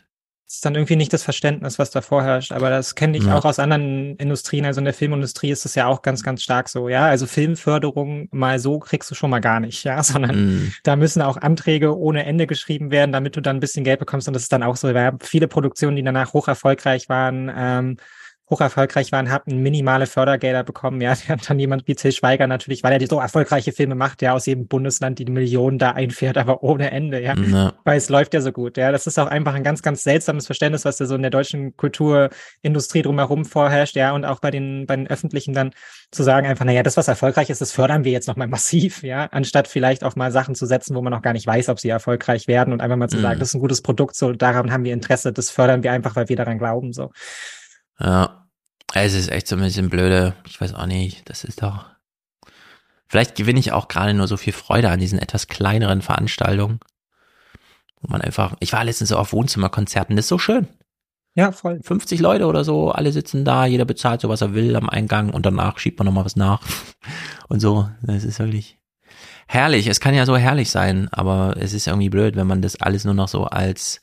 Das 0.46 0.56
ist 0.56 0.66
dann 0.66 0.76
irgendwie 0.76 0.96
nicht 0.96 1.12
das 1.12 1.24
Verständnis, 1.24 1.78
was 1.78 1.92
da 1.92 2.00
vorherrscht. 2.00 2.54
Aber 2.54 2.70
das 2.70 2.96
kenne 2.96 3.18
ich 3.18 3.26
Ja. 3.26 3.38
auch 3.38 3.44
aus 3.44 3.60
anderen 3.60 4.16
Industrien. 4.16 4.64
Also 4.66 4.80
in 4.80 4.86
der 4.86 4.94
Filmindustrie 4.94 5.50
ist 5.52 5.66
das 5.66 5.76
ja 5.76 5.88
auch 5.88 6.02
ganz, 6.02 6.24
ganz 6.24 6.42
stark 6.42 6.70
so. 6.70 6.88
Ja, 6.88 7.06
also 7.08 7.26
Filmförderung 7.28 8.30
mal 8.32 8.58
so 8.60 8.80
kriegst 8.80 9.12
du 9.12 9.16
schon 9.16 9.30
mal 9.30 9.40
gar 9.42 9.60
nicht. 9.60 9.84
Ja, 9.84 10.02
sondern 10.04 10.36
Mhm. 10.60 10.74
da 10.84 10.96
müssen 10.96 11.22
auch 11.22 11.36
Anträge 11.36 11.98
ohne 11.98 12.24
Ende 12.26 12.48
geschrieben 12.48 12.92
werden, 12.92 13.12
damit 13.12 13.36
du 13.36 13.42
dann 13.42 13.58
ein 13.58 13.60
bisschen 13.60 13.84
Geld 13.84 14.00
bekommst. 14.00 14.28
Und 14.30 14.36
das 14.36 14.44
ist 14.44 14.54
dann 14.54 14.64
auch 14.64 14.78
so. 14.78 14.94
Wir 14.94 15.02
haben 15.02 15.20
viele 15.20 15.50
Produktionen, 15.50 15.98
die 15.98 16.04
danach 16.04 16.32
hoch 16.32 16.48
erfolgreich 16.48 17.10
waren, 17.10 17.52
ähm, 17.54 17.98
hoch 18.50 18.62
erfolgreich 18.62 19.12
waren, 19.12 19.30
hatten 19.30 19.58
minimale 19.58 20.06
Fördergelder 20.06 20.64
bekommen. 20.64 21.02
Ja, 21.02 21.14
dann 21.48 21.60
jemand 21.60 21.88
wie 21.88 21.96
Till 21.96 22.12
Schweiger 22.12 22.48
natürlich, 22.48 22.82
weil 22.84 22.94
er 22.94 23.00
die 23.00 23.08
so 23.08 23.20
erfolgreiche 23.20 23.72
Filme 23.74 23.96
macht, 23.96 24.22
ja, 24.22 24.34
aus 24.34 24.46
jedem 24.46 24.68
Bundesland 24.68 25.20
die 25.20 25.26
Millionen 25.26 25.78
da 25.80 25.92
einfährt, 25.92 26.38
aber 26.38 26.64
ohne 26.64 26.92
Ende. 26.92 27.22
Ja, 27.22 27.36
Ja. 27.38 27.74
weil 27.84 27.98
es 27.98 28.10
läuft 28.10 28.34
ja 28.34 28.42
so 28.42 28.52
gut. 28.52 28.78
Ja, 28.78 28.92
das 28.92 29.06
ist 29.08 29.20
auch 29.20 29.28
einfach 29.28 29.54
ein 29.54 29.64
ganz, 29.64 29.82
ganz 29.82 30.04
seltsames 30.04 30.46
Verständnis, 30.46 30.86
was 30.86 30.98
da 30.98 31.06
so 31.06 31.16
in 31.16 31.22
der 31.24 31.32
deutschen 31.32 31.76
Kulturindustrie 31.78 33.02
drumherum 33.02 33.46
vorherrscht. 33.46 33.96
Ja, 33.96 34.14
und 34.14 34.26
auch 34.26 34.40
bei 34.40 34.52
den, 34.52 34.86
bei 34.86 34.96
den 34.96 35.08
öffentlichen 35.08 35.54
dann 35.54 35.72
zu 36.12 36.24
sagen 36.24 36.48
einfach, 36.48 36.64
naja, 36.66 36.84
das, 36.84 36.96
was 36.98 37.08
erfolgreich 37.10 37.50
ist, 37.50 37.60
das 37.62 37.72
fördern 37.74 38.04
wir 38.06 38.12
jetzt 38.12 38.28
nochmal 38.28 38.48
massiv. 38.48 39.04
Ja, 39.04 39.26
anstatt 39.32 39.68
vielleicht 39.68 40.04
auch 40.04 40.16
mal 40.16 40.32
Sachen 40.32 40.56
zu 40.56 40.66
setzen, 40.66 40.96
wo 40.96 41.02
man 41.02 41.12
noch 41.12 41.22
gar 41.22 41.34
nicht 41.34 41.46
weiß, 41.48 41.70
ob 41.70 41.80
sie 41.80 41.90
erfolgreich 41.90 42.48
werden 42.48 42.72
und 42.74 42.82
einfach 42.82 42.96
mal 42.98 43.10
zu 43.10 43.18
Mhm. 43.18 43.22
sagen, 43.22 43.40
das 43.40 43.50
ist 43.50 43.56
ein 43.56 43.60
gutes 43.62 43.82
Produkt, 43.82 44.16
so 44.16 44.32
daran 44.32 44.72
haben 44.72 44.84
wir 44.84 44.94
Interesse, 44.94 45.34
das 45.34 45.50
fördern 45.50 45.84
wir 45.84 45.92
einfach, 45.92 46.16
weil 46.16 46.30
wir 46.30 46.36
daran 46.36 46.58
glauben. 46.60 46.94
So. 46.94 47.12
Ja. 48.00 48.48
Es 48.94 49.14
ist 49.14 49.30
echt 49.30 49.48
so 49.48 49.56
ein 49.56 49.62
bisschen 49.62 49.90
blöde. 49.90 50.34
Ich 50.48 50.60
weiß 50.60 50.74
auch 50.74 50.86
nicht. 50.86 51.30
Das 51.30 51.44
ist 51.44 51.62
doch. 51.62 51.86
Vielleicht 53.08 53.36
gewinne 53.36 53.60
ich 53.60 53.72
auch 53.72 53.88
gerade 53.88 54.14
nur 54.14 54.28
so 54.28 54.38
viel 54.38 54.54
Freude 54.54 54.90
an 54.90 55.00
diesen 55.00 55.20
etwas 55.20 55.48
kleineren 55.48 56.02
Veranstaltungen. 56.02 56.80
Wo 58.02 58.12
man 58.12 58.22
einfach, 58.22 58.56
ich 58.60 58.74
war 58.74 58.84
letztens 58.84 59.10
so 59.10 59.18
auf 59.18 59.34
Wohnzimmerkonzerten, 59.34 60.16
das 60.16 60.26
ist 60.26 60.30
so 60.30 60.38
schön. 60.38 60.68
Ja, 61.36 61.52
voll. 61.52 61.80
50 61.84 62.20
Leute 62.20 62.48
oder 62.48 62.64
so, 62.64 62.92
alle 62.92 63.12
sitzen 63.12 63.46
da, 63.46 63.66
jeder 63.66 63.86
bezahlt 63.86 64.22
so, 64.22 64.30
was 64.30 64.42
er 64.42 64.56
will 64.56 64.76
am 64.76 64.90
Eingang 64.90 65.30
und 65.30 65.46
danach 65.46 65.78
schiebt 65.78 66.00
man 66.00 66.06
nochmal 66.06 66.26
was 66.26 66.36
nach. 66.36 66.62
Und 67.48 67.62
so, 67.62 67.90
das 68.02 68.26
ist 68.26 68.40
wirklich 68.40 68.78
herrlich. 69.48 69.88
Es 69.88 70.02
kann 70.02 70.14
ja 70.14 70.26
so 70.26 70.36
herrlich 70.36 70.70
sein, 70.70 71.08
aber 71.12 71.56
es 71.58 71.72
ist 71.72 71.88
irgendwie 71.88 72.10
blöd, 72.10 72.36
wenn 72.36 72.48
man 72.48 72.62
das 72.62 72.76
alles 72.82 73.06
nur 73.06 73.14
noch 73.14 73.30
so 73.30 73.46
als 73.46 74.02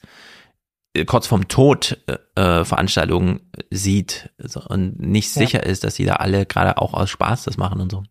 kurz 1.07 1.27
vorm 1.27 1.49
Tod 1.49 1.99
äh, 2.07 2.41
äh, 2.41 2.65
Veranstaltungen 2.65 3.41
sieht 3.71 4.31
so, 4.39 4.61
und 4.61 5.01
nicht 5.01 5.35
Ja. 5.35 5.43
sicher 5.43 5.63
ist, 5.65 5.83
dass 5.85 5.95
die 5.95 6.05
da 6.05 6.15
alle 6.17 6.47
gerade 6.47 6.79
auch 6.79 6.95
aus 6.95 7.11
Spaß 7.11 7.45
das 7.45 7.57
machen 7.57 7.81
und 7.81 7.91
so. 7.91 8.05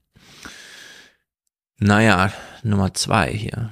Naja, 1.80 2.32
Nummer 2.64 2.94
zwei 2.94 3.32
hier. 3.32 3.72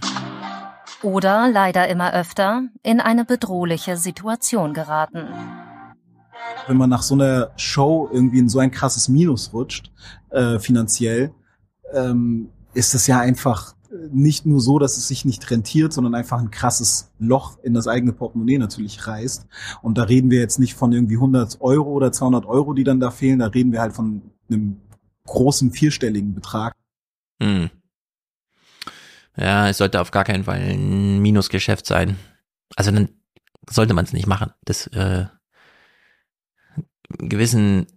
Oder 1.03 1.49
leider 1.51 1.87
immer 1.87 2.13
öfter 2.13 2.63
in 2.83 2.99
eine 2.99 3.25
bedrohliche 3.25 3.97
Situation 3.97 4.73
geraten. 4.73 5.27
wenn 6.67 6.77
man 6.77 6.89
nach 6.89 7.01
so 7.01 7.15
einer 7.15 7.51
Show 7.55 8.09
irgendwie 8.11 8.39
in 8.39 8.49
so 8.49 8.59
ein 8.59 8.71
krasses 8.71 9.07
Minus 9.07 9.51
rutscht, 9.53 9.91
äh, 10.29 10.59
finanziell, 10.59 11.31
ähm, 11.93 12.49
ist 12.73 12.93
es 12.93 13.07
ja 13.07 13.19
einfach 13.19 13.73
nicht 14.11 14.45
nur 14.45 14.61
so, 14.61 14.79
dass 14.79 14.97
es 14.97 15.07
sich 15.07 15.25
nicht 15.25 15.49
rentiert, 15.51 15.93
sondern 15.93 16.15
einfach 16.15 16.39
ein 16.39 16.51
krasses 16.51 17.11
Loch 17.19 17.59
in 17.63 17.73
das 17.73 17.87
eigene 17.87 18.13
Portemonnaie 18.13 18.57
natürlich 18.57 19.05
reißt. 19.05 19.47
Und 19.81 19.97
da 19.97 20.03
reden 20.03 20.31
wir 20.31 20.39
jetzt 20.39 20.59
nicht 20.59 20.75
von 20.75 20.91
irgendwie 20.91 21.15
100 21.15 21.59
Euro 21.61 21.91
oder 21.91 22.11
200 22.11 22.45
Euro, 22.45 22.73
die 22.73 22.83
dann 22.83 22.99
da 22.99 23.11
fehlen, 23.11 23.39
da 23.39 23.47
reden 23.47 23.71
wir 23.71 23.81
halt 23.81 23.93
von 23.93 24.21
einem 24.49 24.77
großen 25.25 25.71
vierstelligen 25.71 26.33
Betrag. 26.33 26.73
Hm. 27.41 27.69
Ja, 29.37 29.69
es 29.69 29.77
sollte 29.77 30.01
auf 30.01 30.11
gar 30.11 30.23
keinen 30.23 30.43
Fall 30.43 30.59
ein 30.59 31.19
Minusgeschäft 31.19 31.85
sein. 31.85 32.17
Also 32.75 32.91
dann 32.91 33.09
sollte 33.69 33.93
man 33.93 34.05
es 34.05 34.13
nicht 34.13 34.27
machen. 34.27 34.51
Das 34.65 34.87
äh, 34.87 35.25
gewissen 37.17 37.87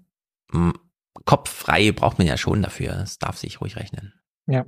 Kopf 1.25 1.51
frei 1.51 1.93
braucht 1.93 2.19
man 2.19 2.27
ja 2.27 2.37
schon 2.37 2.63
dafür. 2.63 2.93
Das 2.93 3.19
darf 3.19 3.37
sich 3.37 3.61
ruhig 3.61 3.77
rechnen. 3.77 4.15
Ja. 4.47 4.65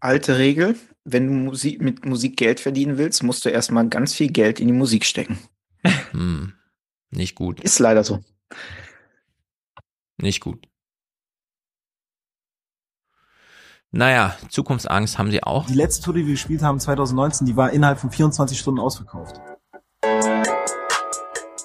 Alte 0.00 0.38
Regel, 0.38 0.76
wenn 1.04 1.26
du 1.26 1.32
Musik, 1.32 1.80
mit 1.80 2.04
Musik 2.04 2.36
Geld 2.36 2.60
verdienen 2.60 2.98
willst, 2.98 3.22
musst 3.22 3.44
du 3.44 3.48
erstmal 3.48 3.88
ganz 3.88 4.14
viel 4.14 4.28
Geld 4.28 4.60
in 4.60 4.68
die 4.68 4.72
Musik 4.72 5.04
stecken. 5.04 5.38
Hm. 6.10 6.54
Nicht 7.10 7.34
gut. 7.34 7.60
Ist 7.60 7.78
leider 7.78 8.04
so. 8.04 8.22
Nicht 10.18 10.40
gut. 10.40 10.66
Naja, 13.90 14.36
Zukunftsangst 14.50 15.16
haben 15.16 15.30
sie 15.30 15.42
auch. 15.42 15.66
Die 15.66 15.74
letzte 15.74 16.02
Tour, 16.02 16.14
die 16.14 16.26
wir 16.26 16.32
gespielt 16.32 16.62
haben 16.62 16.78
2019, 16.78 17.46
die 17.46 17.56
war 17.56 17.70
innerhalb 17.70 17.98
von 17.98 18.10
24 18.10 18.58
Stunden 18.58 18.80
ausverkauft. 18.80 19.40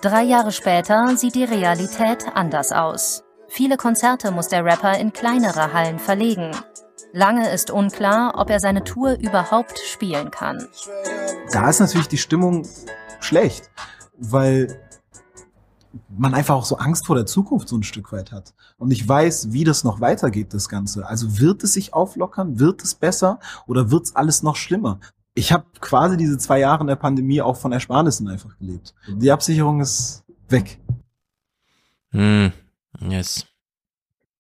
Drei 0.02 0.24
Jahre 0.24 0.52
später 0.52 1.18
sieht 1.18 1.36
die 1.36 1.44
Realität 1.44 2.26
anders 2.34 2.72
aus. 2.72 3.24
Viele 3.50 3.76
Konzerte 3.76 4.32
muss 4.32 4.48
der 4.48 4.64
Rapper 4.64 4.98
in 4.98 5.12
kleinere 5.12 5.74
Hallen 5.74 6.00
verlegen. 6.00 6.52
Lange 7.16 7.52
ist 7.52 7.70
unklar, 7.70 8.34
ob 8.40 8.50
er 8.50 8.60
seine 8.60 8.84
Tour 8.84 9.20
überhaupt 9.20 9.78
spielen 9.78 10.32
kann. 10.32 10.68
da 11.52 11.70
ist 11.70 11.80
natürlich 11.80 12.08
die 12.08 12.18
Stimmung 12.18 12.68
schlecht, 13.20 13.70
weil 14.18 14.80
man 16.10 16.34
einfach 16.34 16.56
auch 16.56 16.66
so 16.66 16.78
Angst 16.78 17.06
vor 17.06 17.16
der 17.16 17.28
Zukunft 17.28 17.70
so 17.70 17.78
ein 17.78 17.84
Stück 17.84 18.12
weit 18.12 18.32
hat. 18.32 18.56
Und 18.80 18.90
ich 18.90 19.08
weiß, 19.08 19.52
wie 19.52 19.64
das 19.64 19.84
noch 19.84 20.02
weitergeht, 20.02 20.56
das 20.56 20.70
Ganze. 20.70 21.06
Also 21.08 21.38
wird 21.38 21.64
es 21.64 21.74
sich 21.74 21.94
auflockern? 21.94 22.58
Wird 22.58 22.84
es 22.84 22.96
besser? 22.96 23.40
Oder 23.68 23.92
wird 23.92 24.06
es 24.06 24.16
alles 24.16 24.42
noch 24.42 24.56
schlimmer? 24.56 25.00
Ich 25.36 25.52
habe 25.52 25.66
quasi 25.82 26.18
diese 26.18 26.40
zwei 26.40 26.60
Jahre 26.60 26.82
in 26.82 26.88
der 26.88 26.96
Pandemie 26.96 27.44
auch 27.44 27.58
von 27.58 27.72
Ersparnissen 27.72 28.28
einfach 28.28 28.58
gelebt. 28.58 28.96
Die 29.08 29.32
Absicherung 29.32 29.82
ist 29.82 30.24
weg. 30.50 30.80
Hm. 32.10 32.52
Yes. 33.00 33.46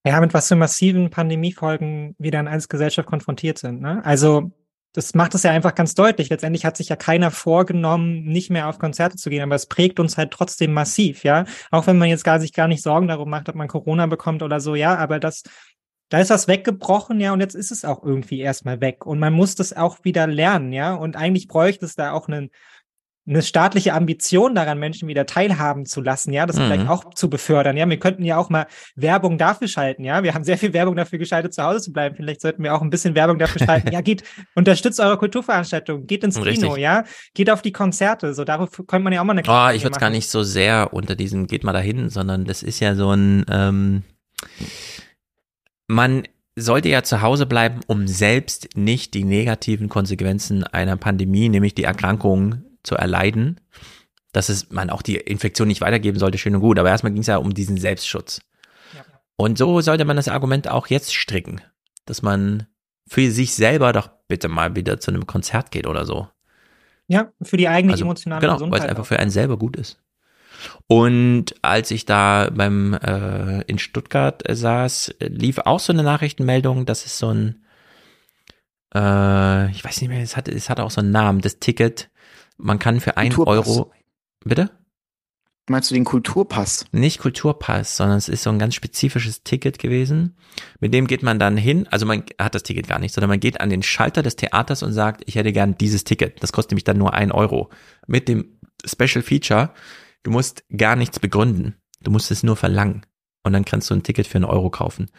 Ja, 0.05 0.19
mit 0.19 0.33
was 0.33 0.49
für 0.49 0.55
massiven 0.55 1.09
Pandemiefolgen 1.09 2.15
wir 2.17 2.31
dann 2.31 2.47
als 2.47 2.67
Gesellschaft 2.67 3.07
konfrontiert 3.07 3.57
sind. 3.57 3.81
Ne? 3.81 4.03
Also 4.03 4.51
das 4.93 5.15
macht 5.15 5.33
es 5.33 5.43
ja 5.43 5.51
einfach 5.51 5.73
ganz 5.73 5.95
deutlich. 5.95 6.29
Letztendlich 6.29 6.65
hat 6.65 6.77
sich 6.77 6.89
ja 6.89 6.95
keiner 6.95 7.31
vorgenommen, 7.31 8.25
nicht 8.25 8.51
mehr 8.51 8.67
auf 8.67 8.77
Konzerte 8.77 9.15
zu 9.17 9.29
gehen, 9.29 9.41
aber 9.41 9.55
es 9.55 9.65
prägt 9.65 9.99
uns 9.99 10.17
halt 10.17 10.31
trotzdem 10.31 10.71
massiv, 10.71 11.23
ja. 11.23 11.45
Auch 11.71 11.87
wenn 11.87 11.97
man 11.97 12.09
jetzt 12.09 12.23
gar 12.23 12.39
sich 12.39 12.53
gar 12.53 12.67
nicht 12.67 12.83
Sorgen 12.83 13.07
darum 13.07 13.29
macht, 13.29 13.49
ob 13.49 13.55
man 13.55 13.67
Corona 13.67 14.05
bekommt 14.05 14.43
oder 14.43 14.59
so, 14.59 14.75
ja, 14.75 14.95
aber 14.95 15.19
das, 15.19 15.43
da 16.09 16.19
ist 16.19 16.29
was 16.29 16.47
weggebrochen, 16.47 17.19
ja, 17.19 17.33
und 17.33 17.39
jetzt 17.39 17.55
ist 17.55 17.71
es 17.71 17.85
auch 17.85 18.03
irgendwie 18.03 18.39
erstmal 18.39 18.81
weg. 18.81 19.05
Und 19.07 19.17
man 19.17 19.33
muss 19.33 19.55
das 19.55 19.73
auch 19.73 19.97
wieder 20.03 20.27
lernen, 20.27 20.71
ja. 20.71 20.93
Und 20.93 21.15
eigentlich 21.15 21.47
bräuchte 21.47 21.85
es 21.85 21.95
da 21.95 22.11
auch 22.11 22.27
einen 22.27 22.51
eine 23.25 23.41
staatliche 23.41 23.93
Ambition 23.93 24.53
daran, 24.53 24.79
Menschen 24.79 25.07
wieder 25.07 25.25
teilhaben 25.25 25.85
zu 25.85 26.01
lassen, 26.01 26.33
ja, 26.33 26.45
das 26.45 26.57
Mhm. 26.57 26.61
vielleicht 26.63 26.89
auch 26.89 27.13
zu 27.13 27.29
befördern. 27.29 27.77
Ja, 27.77 27.89
wir 27.89 27.97
könnten 27.97 28.23
ja 28.25 28.37
auch 28.37 28.49
mal 28.49 28.67
Werbung 28.95 29.37
dafür 29.37 29.69
schalten, 29.69 30.03
ja. 30.03 30.23
Wir 30.23 30.33
haben 30.33 30.43
sehr 30.43 30.57
viel 30.57 30.73
Werbung 30.73 30.95
dafür 30.97 31.19
geschaltet, 31.19 31.53
zu 31.53 31.63
Hause 31.63 31.79
zu 31.79 31.93
bleiben. 31.93 32.15
Vielleicht 32.17 32.41
sollten 32.41 32.63
wir 32.63 32.75
auch 32.75 32.81
ein 32.81 32.89
bisschen 32.89 33.15
Werbung 33.15 33.39
dafür 33.39 33.65
schalten. 33.65 33.91
ja, 33.93 34.01
geht, 34.01 34.23
unterstützt 34.55 34.99
eure 34.99 35.17
Kulturveranstaltungen, 35.17 36.05
geht 36.05 36.23
ins 36.25 36.35
Kino, 36.35 36.47
Richtig. 36.49 36.75
ja, 36.77 37.05
geht 37.33 37.49
auf 37.49 37.61
die 37.61 37.71
Konzerte. 37.71 38.33
So, 38.33 38.43
darauf 38.43 38.71
könnte 38.87 38.99
man 39.03 39.13
ja 39.13 39.21
auch 39.21 39.25
mal 39.25 39.31
eine 39.33 39.41
Oh, 39.41 39.45
Kampagne 39.45 39.77
ich 39.77 39.83
würde 39.83 39.93
es 39.95 39.99
gar 40.01 40.09
nicht 40.09 40.29
so 40.29 40.43
sehr 40.43 40.93
unter 40.93 41.15
diesem 41.15 41.47
geht 41.47 41.63
mal 41.63 41.71
dahin, 41.73 42.09
sondern 42.09 42.43
das 42.43 42.61
ist 42.61 42.81
ja 42.81 42.93
so 42.95 43.11
ein, 43.11 43.45
ähm, 43.49 44.03
man 45.87 46.23
sollte 46.55 46.89
ja 46.89 47.03
zu 47.03 47.21
Hause 47.21 47.45
bleiben, 47.45 47.79
um 47.87 48.07
selbst 48.07 48.69
nicht 48.75 49.13
die 49.13 49.23
negativen 49.23 49.89
Konsequenzen 49.89 50.63
einer 50.63 50.97
Pandemie, 50.97 51.49
nämlich 51.49 51.73
die 51.73 51.83
Erkrankung, 51.83 52.63
zu 52.83 52.95
erleiden. 52.95 53.59
Dass 54.31 54.49
es 54.49 54.71
man 54.71 54.89
auch 54.89 55.01
die 55.03 55.17
Infektion 55.17 55.67
nicht 55.67 55.81
weitergeben 55.81 56.17
sollte, 56.17 56.37
schön 56.37 56.55
und 56.55 56.61
gut. 56.61 56.79
Aber 56.79 56.89
erstmal 56.89 57.11
ging 57.11 57.21
es 57.21 57.27
ja 57.27 57.37
um 57.37 57.53
diesen 57.53 57.77
Selbstschutz. 57.77 58.41
Und 59.35 59.57
so 59.57 59.81
sollte 59.81 60.05
man 60.05 60.15
das 60.15 60.27
Argument 60.27 60.67
auch 60.67 60.87
jetzt 60.87 61.13
stricken, 61.13 61.61
dass 62.05 62.21
man 62.21 62.67
für 63.07 63.31
sich 63.31 63.55
selber 63.55 63.91
doch 63.93 64.09
bitte 64.27 64.47
mal 64.47 64.75
wieder 64.75 64.99
zu 64.99 65.11
einem 65.11 65.27
Konzert 65.27 65.71
geht 65.71 65.87
oder 65.87 66.05
so. 66.05 66.27
Ja, 67.07 67.31
für 67.41 67.57
die 67.57 67.67
eigene 67.67 67.93
Also, 67.93 68.05
emotionale 68.05 68.41
genau, 68.41 68.53
weil 68.53 68.59
Gesundheit. 68.59 68.83
es 68.83 68.89
einfach 68.89 69.05
für 69.05 69.19
einen 69.19 69.31
selber 69.31 69.57
gut 69.57 69.75
ist. 69.75 69.99
Und 70.87 71.55
als 71.61 71.91
ich 71.91 72.05
da 72.05 72.49
beim 72.53 72.93
äh, 72.93 73.61
in 73.63 73.79
Stuttgart 73.79 74.47
äh, 74.47 74.55
saß, 74.55 75.15
lief 75.19 75.59
auch 75.59 75.79
so 75.79 75.91
eine 75.91 76.03
Nachrichtenmeldung, 76.03 76.85
dass 76.85 77.05
es 77.05 77.17
so 77.17 77.33
ein, 77.33 77.65
äh, 78.95 79.69
ich 79.71 79.83
weiß 79.83 79.99
nicht 79.99 80.09
mehr, 80.09 80.21
es 80.21 80.37
hatte, 80.37 80.51
es 80.51 80.69
hatte 80.69 80.83
auch 80.83 80.91
so 80.91 81.01
einen 81.01 81.11
Namen, 81.11 81.41
das 81.41 81.59
Ticket. 81.59 82.09
Man 82.63 82.79
kann 82.79 83.01
für 83.01 83.17
ein. 83.17 83.35
Euro, 83.35 83.91
bitte? 84.45 84.71
Meinst 85.67 85.91
du 85.91 85.95
den 85.95 86.05
Kulturpass? 86.05 86.85
Nicht 86.91 87.19
Kulturpass, 87.19 87.97
sondern 87.97 88.17
es 88.17 88.29
ist 88.29 88.43
so 88.43 88.49
ein 88.49 88.59
ganz 88.59 88.73
spezifisches 88.73 89.43
Ticket 89.43 89.79
gewesen. 89.79 90.37
Mit 90.79 90.93
dem 90.93 91.07
geht 91.07 91.23
man 91.23 91.39
dann 91.39 91.57
hin, 91.57 91.87
also 91.89 92.05
man 92.05 92.23
hat 92.39 92.55
das 92.55 92.63
Ticket 92.63 92.87
gar 92.87 92.99
nicht, 92.99 93.13
sondern 93.13 93.29
man 93.29 93.39
geht 93.39 93.61
an 93.61 93.69
den 93.69 93.83
Schalter 93.83 94.23
des 94.23 94.37
Theaters 94.37 94.81
und 94.81 94.93
sagt, 94.93 95.23
ich 95.25 95.35
hätte 95.35 95.51
gern 95.51 95.77
dieses 95.77 96.05
Ticket. 96.05 96.41
Das 96.41 96.53
kostet 96.53 96.71
nämlich 96.71 96.83
dann 96.85 96.97
nur 96.97 97.13
ein 97.13 97.31
Euro. 97.31 97.69
Mit 98.07 98.27
dem 98.27 98.59
Special 98.85 99.21
Feature, 99.21 99.71
du 100.23 100.31
musst 100.31 100.63
gar 100.75 100.95
nichts 100.95 101.19
begründen. 101.19 101.75
Du 102.01 102.11
musst 102.11 102.31
es 102.31 102.43
nur 102.43 102.55
verlangen. 102.55 103.05
Und 103.43 103.53
dann 103.53 103.65
kannst 103.65 103.89
du 103.89 103.93
ein 103.93 104.03
Ticket 104.03 104.27
für 104.27 104.37
einen 104.37 104.45
Euro 104.45 104.69
kaufen. 104.69 105.11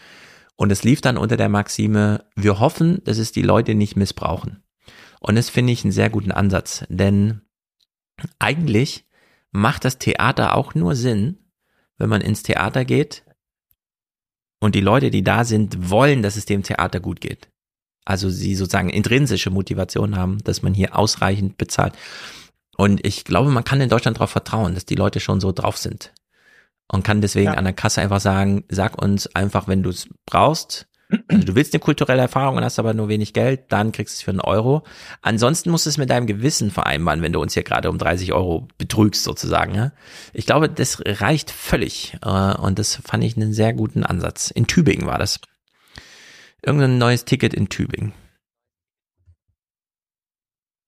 Und 0.57 0.73
es 0.73 0.83
lief 0.83 1.01
dann 1.03 1.19
unter 1.19 1.37
der 1.37 1.49
Maxime, 1.51 2.25
wir 2.37 2.59
hoffen, 2.59 3.03
dass 3.05 3.19
es 3.19 3.33
die 3.33 3.43
Leute 3.43 3.75
nicht 3.75 3.97
missbrauchen. 3.97 4.64
Und 5.27 5.37
das 5.37 5.49
finde 5.49 5.73
ich 5.73 5.85
einen 5.85 5.93
sehr 5.93 6.11
guten 6.11 6.33
Ansatz, 6.33 6.85
denn 6.91 7.41
eigentlich 8.39 9.07
macht 9.53 9.87
das 9.87 9.99
Theater 9.99 10.55
auch 10.55 10.75
nur 10.75 10.95
Sinn, 10.95 11.39
wenn 11.97 12.11
man 12.11 12.21
ins 12.21 12.43
Theater 12.43 12.85
geht 12.85 13.25
und 14.61 14.75
die 14.75 14.83
Leute, 14.83 15.11
die 15.11 15.25
da 15.25 15.45
sind, 15.45 15.89
wollen, 15.89 16.21
dass 16.21 16.37
es 16.37 16.45
dem 16.45 16.63
Theater 16.63 17.01
gut 17.01 17.23
geht. 17.23 17.49
Also 18.05 18.29
sie 18.29 18.55
sozusagen 18.55 18.91
intrinsische 18.91 19.49
Motivation 19.49 20.15
haben, 20.15 20.45
dass 20.45 20.61
man 20.61 20.75
hier 20.75 20.95
ausreichend 20.95 21.57
bezahlt. 21.57 21.95
Und 22.77 23.07
ich 23.07 23.25
glaube, 23.25 23.51
man 23.51 23.65
kann 23.65 23.81
in 23.81 23.89
Deutschland 23.89 24.19
darauf 24.19 24.31
vertrauen, 24.31 24.75
dass 24.75 24.85
die 24.85 24.95
Leute 24.95 25.21
schon 25.21 25.41
so 25.41 25.53
drauf 25.53 25.79
sind. 25.79 26.13
Und 26.87 27.03
kann 27.03 27.23
deswegen 27.23 27.47
Ja. 27.47 27.55
an 27.55 27.65
der 27.65 27.73
Kasse 27.73 28.03
einfach 28.03 28.21
sagen, 28.21 28.65
sag 28.69 29.01
uns 29.01 29.27
einfach, 29.35 29.69
wenn 29.69 29.83
du 29.83 29.89
es 29.89 30.07
brauchst. 30.27 30.87
Also 31.29 31.45
du 31.45 31.55
willst 31.55 31.75
eine 31.75 31.81
kulturelle 31.81 32.23
Erfahrung 32.23 32.57
und 32.57 32.65
hast 32.65 32.79
aber 32.79 32.95
nur 32.95 33.09
wenig 33.09 33.33
Geld, 33.35 33.65
dann 33.71 33.93
kriegst 33.93 34.15
du 34.15 34.19
es 34.19 34.23
für 34.23 34.31
einen 34.31 34.41
Euro. 34.41 34.85
Ansonsten 35.23 35.71
musst 35.71 35.87
du 35.87 35.91
es 35.91 35.99
mit 35.99 36.11
deinem 36.11 36.27
Gewissen 36.27 36.71
vereinbaren, 36.71 37.23
wenn 37.23 37.33
du 37.33 37.41
uns 37.41 37.55
hier 37.55 37.63
gerade 37.63 37.91
um 37.91 37.99
30 37.99 38.33
Euro 38.33 38.69
betrügst 38.79 39.23
sozusagen. 39.23 39.75
Ja? 39.75 39.93
Ich 40.33 40.47
glaube, 40.47 40.69
das 40.69 41.03
reicht 41.05 41.51
völlig. 41.51 42.17
Äh, 42.25 42.29
Und 42.57 42.79
das 42.79 42.97
fand 42.97 43.23
ich 43.23 43.37
einen 43.37 43.53
sehr 43.53 43.73
guten 43.75 44.03
Ansatz. 44.05 44.51
In 44.51 44.67
Tübingen 44.67 45.07
war 45.07 45.19
das. 45.19 45.41
Irgendein 46.63 46.97
neues 46.99 47.25
Ticket 47.27 47.53
in 47.53 47.69
Tübingen. 47.69 48.13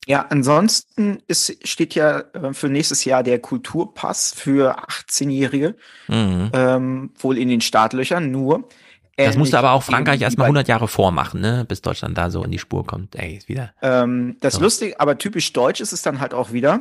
Ja, 0.09 0.25
ansonsten 0.31 1.19
ist, 1.27 1.67
steht 1.67 1.97
ja 1.97 2.21
äh, 2.33 2.55
für 2.55 2.69
nächstes 2.69 3.05
Jahr 3.05 3.23
der 3.25 3.41
Kulturpass 3.41 4.33
für 4.33 4.79
18-Jährige 4.89 5.75
Mhm. 6.09 6.51
ähm, 6.55 7.11
wohl 7.19 7.37
in 7.37 7.49
den 7.49 7.61
Startlöchern. 7.61 8.31
Nur 8.31 8.69
Das 9.17 9.25
ähnlich 9.27 9.39
musste 9.39 9.59
aber 9.59 9.73
auch 9.73 9.83
Frankreich 9.83 10.21
erstmal 10.21 10.45
bei- 10.45 10.49
100 10.49 10.69
Jahre 10.69 10.89
vormachen, 10.89 11.41
ne? 11.41 11.65
bis 11.67 11.81
Deutschland 11.83 12.19
da 12.19 12.31
so 12.31 12.45
in 12.45 12.51
die 12.51 12.59
Spur 12.59 12.87
kommt. 12.87 13.17
Ey, 13.17 13.37
ist 13.37 13.49
wieder. 13.49 13.73
Ähm, 13.83 14.37
das 14.41 14.55
So. 14.55 14.61
Lustige, 14.61 15.01
aber 15.01 15.17
typisch 15.19 15.53
deutsch 15.53 15.81
ist 15.81 15.93
es 15.93 16.03
dann 16.03 16.21
halt 16.21 16.35
auch 16.35 16.53
wieder. 16.53 16.81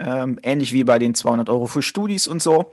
Ähm, 0.00 0.38
ähnlich 0.42 0.72
wie 0.72 0.84
bei 0.84 0.98
den 0.98 1.14
200 1.14 1.48
Euro 1.48 1.66
für 1.66 1.82
Studis 1.82 2.26
und 2.26 2.42
so. 2.42 2.72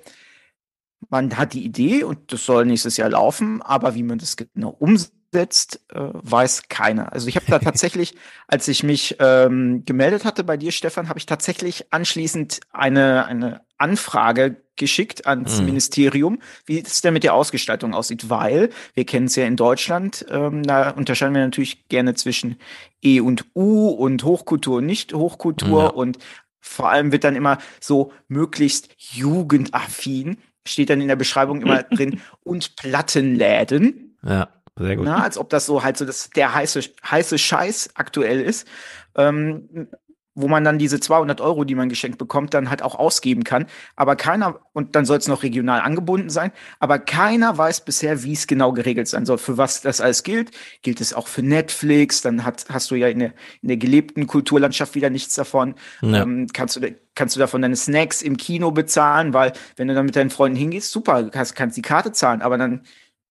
Man 1.09 1.37
hat 1.37 1.53
die 1.53 1.63
Idee 1.63 2.03
und 2.03 2.31
das 2.33 2.45
soll 2.45 2.65
nächstes 2.65 2.97
Jahr 2.97 3.09
laufen, 3.09 3.61
aber 3.61 3.93
wie 3.95 4.03
man 4.03 4.17
das 4.17 4.37
genau 4.37 4.69
umsetzt, 4.69 5.81
äh, 5.93 5.99
weiß 5.99 6.63
keiner. 6.69 7.13
Also 7.13 7.27
ich 7.27 7.35
habe 7.35 7.45
da 7.47 7.59
tatsächlich, 7.59 8.15
als 8.47 8.67
ich 8.67 8.81
mich 8.83 9.17
ähm, 9.19 9.85
gemeldet 9.85 10.25
hatte 10.25 10.43
bei 10.43 10.57
dir, 10.57 10.71
Stefan, 10.71 11.09
habe 11.09 11.19
ich 11.19 11.25
tatsächlich 11.27 11.91
anschließend 11.93 12.61
eine, 12.71 13.25
eine 13.25 13.61
Anfrage 13.77 14.63
geschickt 14.75 15.25
ans 15.27 15.59
Mhm. 15.59 15.65
Ministerium, 15.65 16.39
wie 16.65 16.79
es 16.81 17.01
denn 17.01 17.13
mit 17.13 17.23
der 17.23 17.33
Ausgestaltung 17.33 17.93
aussieht, 17.93 18.29
weil 18.29 18.69
wir 18.93 19.05
kennen 19.05 19.27
es 19.27 19.35
ja 19.35 19.45
in 19.45 19.55
Deutschland, 19.55 20.25
ähm, 20.29 20.63
da 20.63 20.89
unterscheiden 20.91 21.33
wir 21.33 21.41
natürlich 21.43 21.87
gerne 21.87 22.13
zwischen 22.15 22.57
E 23.01 23.19
und 23.19 23.45
U 23.55 23.89
und 23.89 24.23
Hochkultur 24.23 24.77
und 24.77 24.85
Nicht-Hochkultur 24.85 25.83
Ja. 25.83 25.87
und 25.87 26.17
vor 26.59 26.89
allem 26.89 27.11
wird 27.11 27.23
dann 27.23 27.35
immer 27.35 27.59
so 27.79 28.11
möglichst 28.27 28.89
jugendaffin, 28.97 30.37
steht 30.67 30.89
dann 30.89 31.01
in 31.01 31.07
der 31.07 31.15
Beschreibung 31.15 31.61
immer 31.61 31.83
drin, 31.83 32.19
und 32.43 32.75
Plattenläden. 32.75 34.17
Ja, 34.23 34.49
sehr 34.77 34.95
gut. 34.95 35.05
Na, 35.05 35.23
als 35.23 35.37
ob 35.37 35.49
das 35.49 35.65
so 35.65 35.83
halt 35.83 35.97
so 35.97 36.05
das, 36.05 36.29
der 36.31 36.53
heiße, 36.53 36.81
heiße 37.09 37.37
Scheiß 37.37 37.91
aktuell 37.95 38.41
ist. 38.41 38.67
Ähm, 39.15 39.87
wo 40.35 40.49
man 40.49 40.63
dann 40.63 40.77
diese 40.77 40.99
200 40.99 41.39
Euro, 41.41 41.63
die 41.63 41.75
man 41.75 41.89
geschenkt 41.89 42.17
bekommt, 42.17 42.53
dann 42.53 42.69
halt 42.69 42.81
auch 42.81 42.95
ausgeben 42.95 43.43
kann. 43.43 43.65
Aber 43.95 44.15
keiner, 44.17 44.59
und 44.73 44.95
dann 44.95 45.05
soll 45.05 45.17
es 45.17 45.27
noch 45.27 45.43
regional 45.43 45.79
angebunden 45.79 46.29
sein, 46.29 46.51
aber 46.79 46.99
keiner 46.99 47.57
weiß 47.57 47.85
bisher, 47.85 48.23
wie 48.23 48.33
es 48.33 48.45
genau 48.45 48.73
geregelt 48.73 49.07
sein 49.07 49.25
soll, 49.25 49.37
für 49.37 49.57
was 49.57 49.81
das 49.81 50.01
alles 50.01 50.23
gilt. 50.23 50.51
Gilt 50.81 50.99
es 50.99 51.13
auch 51.13 51.27
für 51.27 51.41
Netflix, 51.41 52.21
dann 52.21 52.43
hat, 52.43 52.65
hast 52.69 52.91
du 52.91 52.95
ja 52.95 53.07
in 53.07 53.19
der, 53.19 53.33
in 53.61 53.69
der 53.69 53.77
gelebten 53.77 54.27
Kulturlandschaft 54.27 54.93
wieder 54.95 55.09
nichts 55.09 55.35
davon. 55.35 55.75
Ja. 56.01 56.23
Ähm, 56.23 56.47
kannst, 56.51 56.75
du, 56.75 56.95
kannst 57.15 57.35
du 57.35 57.39
davon 57.39 57.61
deine 57.61 57.77
Snacks 57.77 58.21
im 58.21 58.35
Kino 58.35 58.71
bezahlen, 58.71 59.33
weil 59.33 59.53
wenn 59.77 59.87
du 59.87 59.95
dann 59.95 60.05
mit 60.05 60.15
deinen 60.15 60.29
Freunden 60.29 60.57
hingehst, 60.57 60.91
super, 60.91 61.29
kannst, 61.29 61.55
kannst 61.55 61.77
die 61.77 61.81
Karte 61.81 62.11
zahlen, 62.11 62.41
aber 62.41 62.57
dann 62.57 62.81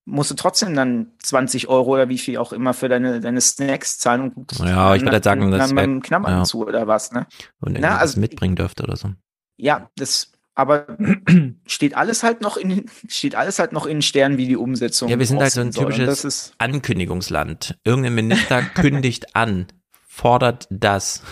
musst 0.06 0.30
du 0.30 0.34
trotzdem 0.34 0.74
dann 0.74 1.12
20 1.22 1.68
Euro 1.68 1.94
oder 1.94 2.08
wie 2.08 2.18
viel 2.18 2.36
auch 2.38 2.52
immer 2.52 2.74
für 2.74 2.88
deine, 2.88 3.20
deine 3.20 3.40
Snacks 3.40 3.98
zahlen 3.98 4.22
und 4.22 4.34
guckst 4.34 4.60
Ja, 4.60 4.94
ich 4.94 5.02
würde 5.02 5.12
halt 5.12 5.24
sagen, 5.24 5.50
das 5.50 5.74
beim 5.74 6.02
Knabbern 6.02 6.38
ja. 6.38 6.44
zu 6.44 6.66
oder 6.66 6.86
was, 6.86 7.12
ne? 7.12 7.26
Und 7.60 7.78
Na, 7.80 7.98
also- 7.98 8.20
mitbringen 8.20 8.56
dürfte 8.56 8.82
oder 8.82 8.96
so. 8.96 9.10
Ja, 9.56 9.88
das, 9.96 10.32
aber 10.54 10.86
steht 11.66 11.96
alles 11.96 12.22
halt 12.22 12.40
noch 12.40 12.56
in, 12.56 12.86
steht 13.08 13.34
alles 13.34 13.58
halt 13.58 13.72
noch 13.72 13.86
in 13.86 14.02
Sternen, 14.02 14.36
wie 14.36 14.46
die 14.46 14.56
Umsetzung 14.56 15.08
Ja, 15.08 15.18
wir 15.18 15.26
sind 15.26 15.40
halt 15.40 15.52
so 15.52 15.60
ein 15.60 15.70
typisches 15.70 16.52
Ankündigungsland. 16.58 17.78
Irgendein 17.84 18.14
Minister 18.14 18.62
kündigt 18.62 19.34
an, 19.36 19.66
fordert 20.06 20.66
das. 20.70 21.22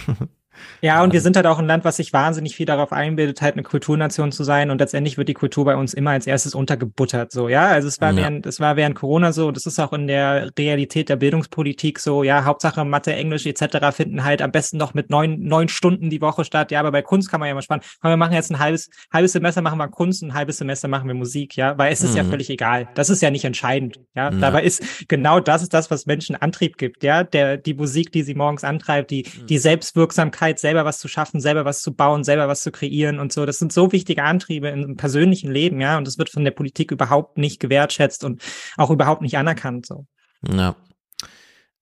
Ja, 0.80 1.02
und 1.02 1.12
wir 1.12 1.20
sind 1.20 1.36
halt 1.36 1.46
auch 1.46 1.58
ein 1.58 1.66
Land, 1.66 1.84
was 1.84 1.96
sich 1.96 2.12
wahnsinnig 2.12 2.56
viel 2.56 2.66
darauf 2.66 2.92
einbildet, 2.92 3.40
halt 3.42 3.54
eine 3.54 3.62
Kulturnation 3.62 4.32
zu 4.32 4.44
sein. 4.44 4.70
Und 4.70 4.80
letztendlich 4.80 5.18
wird 5.18 5.28
die 5.28 5.34
Kultur 5.34 5.64
bei 5.64 5.76
uns 5.76 5.94
immer 5.94 6.10
als 6.10 6.26
erstes 6.26 6.54
untergebuttert, 6.54 7.32
so, 7.32 7.48
ja. 7.48 7.66
Also 7.66 7.88
es 7.88 8.00
war 8.00 8.10
Ja. 8.10 8.16
während, 8.16 8.46
es 8.46 8.60
war 8.60 8.76
während 8.76 8.94
Corona 8.96 9.32
so, 9.32 9.50
das 9.50 9.66
ist 9.66 9.78
auch 9.78 9.92
in 9.92 10.06
der 10.06 10.50
Realität 10.58 11.08
der 11.08 11.16
Bildungspolitik 11.16 11.98
so, 11.98 12.22
ja, 12.22 12.44
Hauptsache 12.44 12.84
Mathe, 12.84 13.12
Englisch 13.14 13.46
etc. 13.46 13.92
finden 13.94 14.24
halt 14.24 14.42
am 14.42 14.50
besten 14.52 14.76
noch 14.76 14.94
mit 14.94 15.10
neun, 15.10 15.40
neun 15.42 15.68
Stunden 15.68 16.10
die 16.10 16.20
Woche 16.20 16.44
statt. 16.44 16.70
Ja, 16.70 16.80
aber 16.80 16.92
bei 16.92 17.02
Kunst 17.02 17.30
kann 17.30 17.40
man 17.40 17.48
ja 17.48 17.54
mal. 17.54 17.62
Komm, 17.68 17.80
wir 18.10 18.16
machen 18.16 18.32
jetzt 18.34 18.50
ein 18.50 18.58
halbes, 18.58 18.90
halbes 19.12 19.32
Semester 19.32 19.62
machen 19.62 19.78
wir 19.78 19.88
Kunst, 19.88 20.22
ein 20.22 20.34
halbes 20.34 20.58
Semester 20.58 20.88
machen 20.88 21.06
wir 21.08 21.14
Musik, 21.14 21.56
ja, 21.56 21.76
weil 21.78 21.92
es 21.92 22.02
ist 22.02 22.16
ja 22.16 22.22
Mhm. 22.22 22.30
völlig 22.30 22.50
egal. 22.50 22.88
Das 22.94 23.10
ist 23.10 23.22
ja 23.22 23.30
nicht 23.30 23.44
entscheidend, 23.44 23.98
ja. 24.14 24.30
Ja. 24.30 24.30
Dabei 24.30 24.62
ist 24.62 25.08
genau 25.08 25.40
das 25.40 25.62
ist 25.62 25.74
das, 25.74 25.90
was 25.90 26.06
Menschen 26.06 26.36
Antrieb 26.36 26.76
gibt, 26.78 27.02
ja. 27.02 27.24
Der, 27.24 27.56
die 27.56 27.74
Musik, 27.74 28.12
die 28.12 28.22
sie 28.22 28.34
morgens 28.34 28.64
antreibt, 28.64 29.10
die, 29.10 29.24
Mhm. 29.40 29.46
die 29.46 29.58
Selbstwirksamkeit, 29.58 30.51
selber 30.60 30.84
was 30.84 30.98
zu 30.98 31.08
schaffen, 31.08 31.40
selber 31.40 31.64
was 31.64 31.82
zu 31.82 31.94
bauen, 31.94 32.24
selber 32.24 32.48
was 32.48 32.62
zu 32.62 32.70
kreieren 32.70 33.18
und 33.18 33.32
so. 33.32 33.46
Das 33.46 33.58
sind 33.58 33.72
so 33.72 33.92
wichtige 33.92 34.22
Antriebe 34.24 34.68
im 34.68 34.96
persönlichen 34.96 35.50
Leben, 35.50 35.80
ja. 35.80 35.98
Und 35.98 36.06
das 36.06 36.18
wird 36.18 36.30
von 36.30 36.44
der 36.44 36.50
Politik 36.50 36.90
überhaupt 36.90 37.38
nicht 37.38 37.60
gewertschätzt 37.60 38.24
und 38.24 38.42
auch 38.76 38.90
überhaupt 38.90 39.22
nicht 39.22 39.36
anerkannt, 39.38 39.86
so. 39.86 40.06
Ja. 40.48 40.76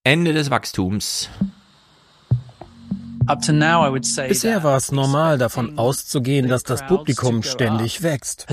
Ende 0.04 0.32
des 0.32 0.50
Wachstums. 0.50 1.28
Bisher 4.28 4.64
war 4.64 4.76
es 4.76 4.90
normal, 4.92 5.38
davon 5.38 5.78
auszugehen, 5.78 6.48
dass 6.48 6.62
das 6.62 6.86
Publikum 6.86 7.42
ständig 7.42 8.02
wächst. 8.02 8.46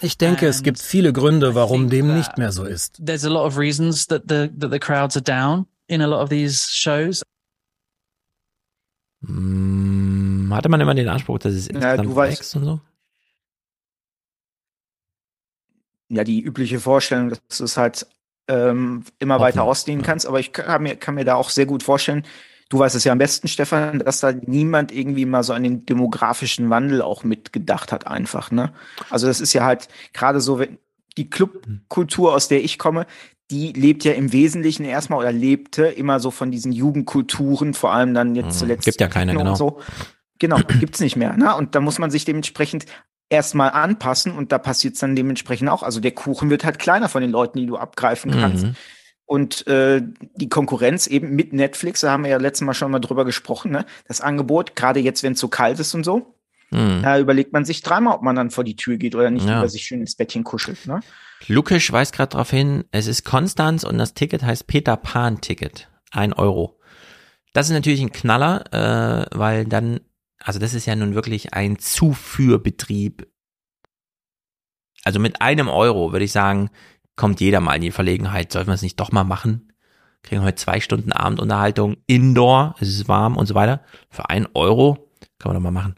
Ich 0.00 0.18
denke, 0.18 0.46
es 0.46 0.62
gibt 0.62 0.78
viele 0.78 1.12
Gründe, 1.12 1.54
warum 1.54 1.88
dem 1.88 2.14
nicht 2.14 2.36
mehr 2.36 2.52
so 2.52 2.64
ist. 2.64 3.00
Hm, 9.26 10.50
hatte 10.52 10.68
man 10.68 10.80
immer 10.80 10.94
den 10.94 11.08
Anspruch, 11.08 11.38
dass 11.38 11.52
es 11.54 11.68
Ja, 11.68 11.74
insgesamt 11.74 12.08
du 12.08 12.12
weißt- 12.16 12.30
wächst 12.30 12.56
und 12.56 12.64
so? 12.64 12.80
ja, 16.08 16.22
die 16.24 16.40
übliche 16.40 16.78
Vorstellung, 16.78 17.30
dass 17.30 17.40
du 17.58 17.64
es 17.64 17.76
halt 17.76 18.06
ähm, 18.48 19.04
immer 19.18 19.40
weiter 19.40 19.62
Offen, 19.62 19.70
ausdehnen 19.70 20.02
kannst. 20.04 20.26
Aber 20.26 20.38
ich 20.38 20.52
kann 20.52 20.82
mir, 20.82 20.94
kann 20.96 21.16
mir 21.16 21.24
da 21.24 21.34
auch 21.34 21.50
sehr 21.50 21.66
gut 21.66 21.82
vorstellen, 21.82 22.24
du 22.68 22.78
weißt 22.78 22.94
es 22.94 23.02
ja 23.02 23.10
am 23.12 23.18
besten, 23.18 23.48
Stefan, 23.48 23.98
dass 23.98 24.20
da 24.20 24.30
niemand 24.32 24.92
irgendwie 24.92 25.26
mal 25.26 25.42
so 25.42 25.52
an 25.52 25.64
den 25.64 25.84
demografischen 25.84 26.70
Wandel 26.70 27.02
auch 27.02 27.24
mitgedacht 27.24 27.90
hat, 27.90 28.06
einfach, 28.06 28.52
ne? 28.52 28.72
Also 29.10 29.26
das 29.26 29.40
ist 29.40 29.52
ja 29.52 29.64
halt 29.64 29.88
gerade 30.12 30.40
so, 30.40 30.60
wenn 30.60 30.78
die 31.16 31.28
Clubkultur, 31.28 32.34
aus 32.34 32.46
der 32.46 32.62
ich 32.62 32.78
komme, 32.78 33.06
die 33.50 33.72
lebt 33.72 34.04
ja 34.04 34.12
im 34.12 34.32
Wesentlichen 34.32 34.84
erstmal 34.84 35.20
oder 35.20 35.32
lebte 35.32 35.86
immer 35.86 36.18
so 36.20 36.30
von 36.30 36.50
diesen 36.50 36.72
Jugendkulturen, 36.72 37.74
vor 37.74 37.92
allem 37.92 38.12
dann 38.14 38.34
jetzt 38.34 38.46
Mhm. 38.46 38.50
zuletzt. 38.50 38.84
Gibt 38.84 39.00
ja 39.00 39.08
keine, 39.08 39.34
genau. 39.34 39.54
So. 39.54 39.80
Genau, 40.38 40.56
gibt's 40.80 41.00
nicht 41.00 41.16
mehr. 41.16 41.36
Ne? 41.36 41.54
Und 41.54 41.74
da 41.74 41.80
muss 41.80 41.98
man 41.98 42.10
sich 42.10 42.24
dementsprechend 42.24 42.86
erstmal 43.28 43.70
anpassen 43.70 44.32
und 44.32 44.52
da 44.52 44.58
passiert's 44.58 45.00
dann 45.00 45.16
dementsprechend 45.16 45.68
auch. 45.68 45.82
Also 45.82 46.00
der 46.00 46.12
Kuchen 46.12 46.50
wird 46.50 46.64
halt 46.64 46.78
kleiner 46.78 47.08
von 47.08 47.22
den 47.22 47.30
Leuten, 47.30 47.58
die 47.58 47.66
du 47.66 47.76
abgreifen 47.76 48.30
kannst. 48.32 48.66
Mhm. 48.66 48.74
Und 49.24 49.66
äh, 49.66 50.02
die 50.36 50.48
Konkurrenz 50.48 51.08
eben 51.08 51.34
mit 51.34 51.52
Netflix, 51.52 52.00
da 52.00 52.12
haben 52.12 52.22
wir 52.22 52.30
ja 52.30 52.36
letztes 52.36 52.64
Mal 52.64 52.74
schon 52.74 52.92
mal 52.92 53.00
drüber 53.00 53.24
gesprochen, 53.24 53.72
ne? 53.72 53.84
Das 54.06 54.20
Angebot, 54.20 54.76
gerade 54.76 55.00
jetzt, 55.00 55.24
wenn 55.24 55.32
es 55.32 55.40
so 55.40 55.48
kalt 55.48 55.80
ist 55.80 55.92
und 55.94 56.04
so, 56.04 56.35
Mhm. 56.70 57.00
da 57.02 57.18
überlegt 57.18 57.52
man 57.52 57.64
sich 57.64 57.82
dreimal, 57.82 58.14
ob 58.16 58.22
man 58.22 58.34
dann 58.34 58.50
vor 58.50 58.64
die 58.64 58.74
Tür 58.76 58.96
geht 58.96 59.14
oder 59.14 59.30
nicht 59.30 59.46
Ja. 59.46 59.56
lieber 59.56 59.68
sich 59.68 59.84
schön 59.84 60.00
ins 60.00 60.16
Bettchen 60.16 60.42
kuschelt. 60.44 60.86
Ne? 60.86 61.00
Lukisch 61.46 61.92
weist 61.92 62.12
gerade 62.14 62.30
darauf 62.30 62.50
hin, 62.50 62.84
es 62.90 63.06
ist 63.06 63.24
Konstanz 63.24 63.84
und 63.84 63.98
das 63.98 64.14
Ticket 64.14 64.42
heißt 64.42 64.66
Peter 64.66 64.96
Pan 64.96 65.40
Ticket. 65.40 65.88
Ein 66.10 66.32
Euro. 66.32 66.80
Das 67.52 67.68
ist 67.68 67.72
natürlich 67.72 68.00
ein 68.00 68.12
Knaller, 68.12 68.64
äh, 68.72 69.26
weil 69.38 69.64
dann, 69.64 70.00
also 70.40 70.58
das 70.58 70.74
ist 70.74 70.86
ja 70.86 70.96
nun 70.96 71.14
wirklich 71.14 71.54
ein 71.54 71.78
Zuführbetrieb. 71.78 73.26
Also 75.04 75.20
mit 75.20 75.40
einem 75.40 75.68
Euro 75.68 76.12
würde 76.12 76.24
ich 76.24 76.32
sagen, 76.32 76.70
kommt 77.14 77.40
jeder 77.40 77.60
mal 77.60 77.74
in 77.76 77.82
die 77.82 77.90
Verlegenheit. 77.92 78.52
Sollten 78.52 78.68
wir 78.70 78.74
es 78.74 78.82
nicht 78.82 78.98
doch 78.98 79.12
mal 79.12 79.24
machen? 79.24 79.72
Kriegen 80.22 80.42
heute 80.42 80.56
zwei 80.56 80.80
Stunden 80.80 81.12
Abendunterhaltung, 81.12 81.96
Indoor, 82.06 82.74
es 82.80 82.88
ist 82.88 83.08
warm 83.08 83.36
und 83.36 83.46
so 83.46 83.54
weiter. 83.54 83.82
Für 84.10 84.28
ein 84.30 84.48
Euro 84.54 85.08
kann 85.38 85.50
man 85.52 85.54
doch 85.54 85.62
mal 85.62 85.70
machen. 85.70 85.94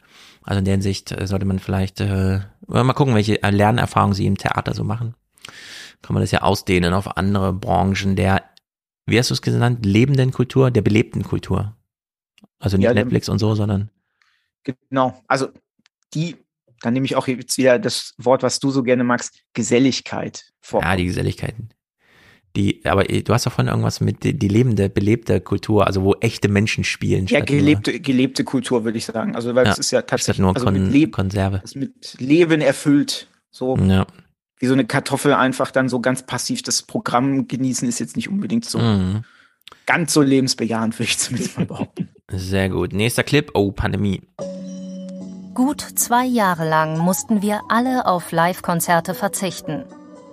Also 0.49 0.60
in 0.60 0.65
der 0.65 0.73
Hinsicht 0.73 1.12
äh, 1.12 1.27
sollte 1.27 1.44
man 1.44 1.59
vielleicht 1.59 2.01
äh, 2.01 2.41
mal 2.67 2.94
gucken, 2.94 3.15
welche 3.15 3.35
Lernerfahrungen 3.35 4.15
sie 4.15 4.25
im 4.25 4.39
Theater 4.39 4.73
so 4.73 4.83
machen. 4.83 5.15
Kann 6.01 6.15
man 6.15 6.23
das 6.23 6.31
ja 6.31 6.41
ausdehnen 6.41 6.94
auf 6.94 7.18
andere 7.18 7.52
Branchen 7.52 8.17
der, 8.17 8.43
wie 9.05 9.18
hast 9.18 9.28
du 9.28 9.35
es 9.35 9.43
genannt, 9.43 9.85
lebenden 9.85 10.33
Kultur, 10.33 10.70
der 10.70 10.81
belebten 10.81 11.23
Kultur. 11.23 11.77
Also 12.59 12.78
nicht 12.78 12.86
Ja, 12.86 12.94
Netflix 12.94 13.28
und 13.28 13.39
so, 13.39 13.55
sondern 13.55 13.91
Genau. 14.65 15.23
Also 15.28 15.49
die, 16.15 16.36
dann 16.81 16.94
nehme 16.94 17.05
ich 17.05 17.15
auch 17.15 17.28
jetzt 17.28 17.59
wieder 17.59 17.78
das 17.78 18.15
Wort, 18.17 18.43
was 18.43 18.59
du 18.59 18.70
so 18.70 18.83
gerne 18.83 19.05
magst, 19.05 19.43
Geselligkeit 19.52 20.51
vor. 20.62 20.83
Ja, 20.83 20.97
die 20.97 21.05
Geselligkeiten. 21.05 21.75
Die, 22.59 22.81
aber 22.85 23.09
äh, 23.09 23.23
du 23.23 23.33
hast 23.33 23.47
doch 23.47 23.53
vorhin 23.53 23.69
irgendwas 23.70 24.01
mit 24.01 24.25
die, 24.25 24.37
die 24.37 24.49
lebende, 24.49 24.91
belebte 24.91 25.41
Kultur, 25.41 25.87
also 25.87 26.03
wo 26.03 26.15
echte 26.17 26.49
Menschen 26.49 26.83
spielen. 26.85 27.23
Ja, 27.28 27.39
statt 27.39 27.49
nur- 27.51 27.59
gelebte, 27.61 28.01
gelebte 28.01 28.43
Kultur, 28.45 28.85
würde 28.85 28.99
ich 28.99 29.07
sagen. 29.07 29.35
Also, 29.37 29.55
weil 29.55 29.65
Ja, 29.67 29.73
es 29.73 29.78
ist 29.78 29.93
ja 29.93 30.01
statt 30.01 30.11
tatsächlich 30.11 30.41
nur 30.41 30.55
also 30.55 30.67
Kon 30.67 30.75
mit, 30.75 30.93
Leb 30.93 31.12
Konserve. 31.12 31.61
das 31.62 31.75
mit 31.77 32.17
Leben 32.19 32.61
erfüllt. 32.61 33.28
So 33.53 33.77
Ja. 33.78 34.07
wie 34.59 34.67
so 34.67 34.73
eine 34.75 34.85
Kartoffel 34.85 35.33
einfach 35.35 35.70
dann 35.70 35.89
so 35.89 36.01
ganz 36.01 36.27
passiv 36.27 36.62
das 36.62 36.83
Programm 36.83 37.47
genießen, 37.49 37.89
ist 37.89 38.01
jetzt 38.01 38.17
nicht 38.17 38.28
unbedingt 38.28 38.65
so 38.65 38.78
Mhm. 38.81 39.23
ganz 39.87 40.12
so 40.12 40.20
lebensbejahend, 40.20 40.99
würde 40.99 41.11
ich 41.11 41.19
zumindest 41.19 41.57
mal 41.59 41.67
behaupten. 41.67 42.09
Sehr 42.33 42.69
gut. 42.70 42.93
Nächster 42.93 43.23
Clip. 43.23 43.51
Oh, 43.55 43.70
Pandemie. 43.70 44.20
Gut 45.55 45.81
zwei 45.81 46.25
Jahre 46.27 46.69
lang 46.69 46.99
mussten 46.99 47.41
wir 47.41 47.61
alle 47.69 48.07
auf 48.07 48.33
Live-Konzerte 48.33 49.15
verzichten. 49.15 49.85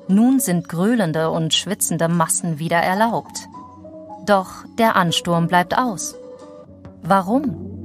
Nun 0.08 0.40
sind 0.40 0.69
gröhlende 0.69 1.32
und 1.32 1.53
schwitzende 1.53 2.08
Massen 2.08 2.59
wieder 2.59 2.77
erlaubt. 2.77 3.48
Doch 4.25 4.64
der 4.77 4.95
Ansturm 4.95 5.48
bleibt 5.48 5.77
aus. 5.77 6.16
Warum? 7.01 7.82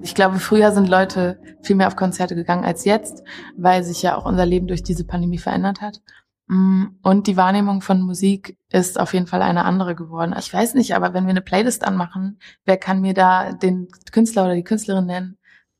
Ich 0.00 0.14
glaube, 0.14 0.38
früher 0.38 0.72
sind 0.72 0.88
Leute 0.88 1.38
viel 1.62 1.76
mehr 1.76 1.88
auf 1.88 1.96
Konzerte 1.96 2.34
gegangen 2.34 2.64
als 2.64 2.84
jetzt, 2.84 3.22
weil 3.56 3.84
sich 3.84 4.02
ja 4.02 4.16
auch 4.16 4.24
unser 4.24 4.46
Leben 4.46 4.68
durch 4.68 4.82
diese 4.82 5.04
Pandemie 5.04 5.38
verändert 5.38 5.82
hat. 5.82 6.00
Mm, 6.46 6.84
Und 7.02 7.26
die 7.26 7.36
Wahrnehmung 7.36 7.82
von 7.82 8.00
Musik 8.00 8.56
ist 8.70 8.98
auf 8.98 9.12
jeden 9.12 9.26
Fall 9.26 9.42
eine 9.42 9.64
andere 9.64 9.94
geworden. 9.94 10.34
Ich 10.38 10.52
weiß 10.52 10.74
nicht, 10.74 10.94
aber 10.94 11.12
wenn 11.12 11.24
wir 11.24 11.30
eine 11.30 11.42
Playlist 11.42 11.84
anmachen, 11.84 12.38
wer 12.64 12.78
kann 12.78 13.02
mir 13.02 13.12
da 13.12 13.52
den 13.52 13.88
Künstler 14.12 14.44
oder 14.44 14.54
die 14.54 14.64
Künstlerin 14.64 15.06
nennen, 15.06 15.38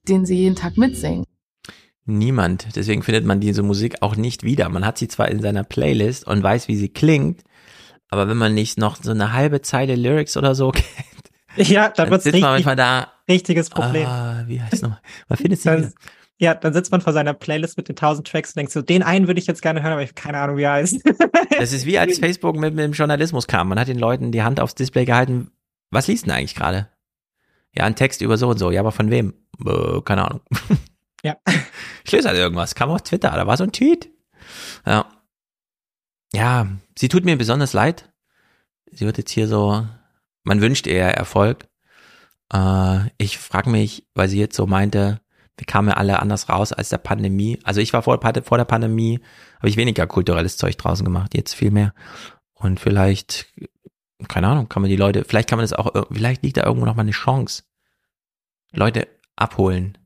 den 0.09 0.27
sie 0.27 0.37
jeden 0.37 0.57
Tag 0.57 0.77
mitsingen? 0.77 1.25
Niemand. 2.09 2.69
Deswegen 2.75 3.03
findet 3.03 3.25
man 3.27 3.39
diese 3.39 3.63
Musik 3.63 3.97
auch 4.01 4.17
nicht 4.17 4.43
wieder. 4.43 4.69
Man 4.71 4.85
hat 4.87 4.97
sie 4.99 5.09
zwar 5.09 5.29
in 5.29 5.41
seiner 5.43 5.63
Playlist 5.63 6.27
und 6.27 6.43
weiß, 6.43 6.67
wie 6.67 6.77
sie 6.77 6.89
klingt, 6.89 7.43
aber 8.09 8.29
wenn 8.29 8.39
man 8.39 8.55
nicht 8.55 8.79
noch 8.79 8.97
so 8.97 9.11
eine 9.11 9.35
halbe 9.35 9.61
Zeile 9.61 9.95
Lyrics 9.95 10.37
oder 10.39 10.55
so 10.55 10.71
kennt, 11.57 11.69
Ja, 11.69 11.85
dann 11.89 11.93
dann 11.97 12.11
wird's 12.11 12.25
sitzt 12.25 12.41
man 12.41 12.53
richtig, 12.55 12.67
manchmal 12.67 12.77
da. 12.77 13.13
richtiges 13.29 13.69
Problem. 13.69 14.07
Ah, 14.07 14.45
wie 14.47 14.61
heißt 14.63 14.83
nochmal? 14.83 15.01
Man 15.29 15.37
findet 15.37 15.61
sie 15.61 15.69
wieder. 15.71 15.81
Dann, 15.83 15.93
ja, 16.41 16.55
dann 16.55 16.73
sitzt 16.73 16.93
man 16.93 17.01
vor 17.01 17.13
seiner 17.13 17.35
Playlist 17.35 17.77
mit 17.77 17.89
den 17.89 17.97
1000 17.97 18.27
Tracks 18.27 18.51
und 18.53 18.57
denkt 18.57 18.73
so, 18.73 18.81
den 18.81 19.03
einen 19.03 19.27
würde 19.27 19.41
ich 19.41 19.47
jetzt 19.47 19.61
gerne 19.61 19.83
hören, 19.83 19.93
aber 19.93 20.03
ich 20.03 20.11
habe 20.11 20.21
keine 20.21 20.39
Ahnung, 20.39 20.57
wie 20.57 20.63
er 20.63 20.73
heißt. 20.73 21.01
Das 21.59 21.73
ist 21.73 21.85
wie 21.87 21.99
als 21.99 22.21
Facebook 22.21 22.55
mit, 22.57 22.75
mit 22.75 22.85
dem 22.85 22.93
Journalismus 22.93 23.49
kam. 23.49 23.69
Man 23.69 23.81
hat 23.81 23.89
den 23.89 23.99
Leuten 23.99 24.31
die 24.31 24.43
Hand 24.45 24.61
aufs 24.61 24.77
Display 24.77 25.05
gehalten. 25.05 25.51
Was 25.91 26.07
liest 26.07 26.25
denn 26.27 26.33
eigentlich 26.33 26.55
gerade? 26.55 26.89
Ja, 27.75 27.85
ein 27.85 27.97
Text 27.97 28.21
über 28.23 28.37
so 28.39 28.49
und 28.49 28.59
so. 28.59 28.71
Ja, 28.71 28.81
aber 28.81 28.93
von 28.93 29.11
wem? 29.11 29.35
Äh, 29.67 30.01
keine 30.05 30.25
Ahnung. 30.27 30.41
Ja. 31.23 31.37
Ich 32.05 32.13
lese 32.13 32.29
halt 32.29 32.39
irgendwas. 32.39 32.75
Kam 32.75 32.89
auf 32.91 33.03
Twitter. 33.03 33.31
Da 33.33 33.47
war 33.47 33.57
so 33.59 33.65
ein 33.65 33.73
Tweet. 33.73 34.11
Ja. 34.87 35.11
Ja, 36.33 36.67
sie 36.99 37.09
tut 37.09 37.25
mir 37.27 37.37
besonders 37.37 37.75
leid. 37.75 38.11
Sie 38.91 39.05
wird 39.05 39.19
jetzt 39.19 39.31
hier 39.31 39.47
so, 39.47 39.87
man 40.45 40.61
wünscht 40.63 40.87
ihr 40.87 41.01
Erfolg. 41.03 41.69
Äh, 42.53 43.11
ich 43.19 43.37
frage 43.37 43.69
mich, 43.69 44.07
weil 44.15 44.29
sie 44.29 44.39
jetzt 44.39 44.57
so 44.57 44.67
meinte, 44.67 45.21
wir 45.59 45.67
kamen 45.67 45.89
ja 45.89 45.97
alle 45.99 46.21
anders 46.21 46.49
raus 46.49 46.73
als 46.73 46.89
der 46.89 46.97
Pandemie. 46.99 47.59
Also 47.63 47.81
ich 47.83 47.93
war 47.93 48.03
vor, 48.03 48.19
vor 48.23 48.59
der 48.59 48.65
Pandemie, 48.65 49.21
habe 49.59 49.69
ich 49.69 49.77
weniger 49.77 50.07
kulturelles 50.07 50.57
Zeug 50.57 50.79
draußen 50.79 51.05
gemacht, 51.05 51.35
jetzt 51.35 51.53
viel 51.55 51.71
mehr. 51.71 51.93
Und 52.55 52.81
vielleicht, 52.81 53.53
keine 54.29 54.49
Ahnung, 54.49 54.69
kann 54.71 54.81
man 54.81 54.89
die 54.91 54.97
Leute, 54.97 55.25
vielleicht 55.25 55.51
kann 55.51 55.59
man 55.59 55.65
das 55.65 55.75
auch, 55.75 55.95
ir- 55.95 56.07
vielleicht 56.11 56.43
liegt 56.43 56.57
da 56.57 56.65
irgendwo 56.65 56.87
noch 56.87 56.95
mal 56.95 57.03
eine 57.03 57.11
Chance. 57.11 57.65
Leute 58.73 59.09
abholen. 59.37 59.99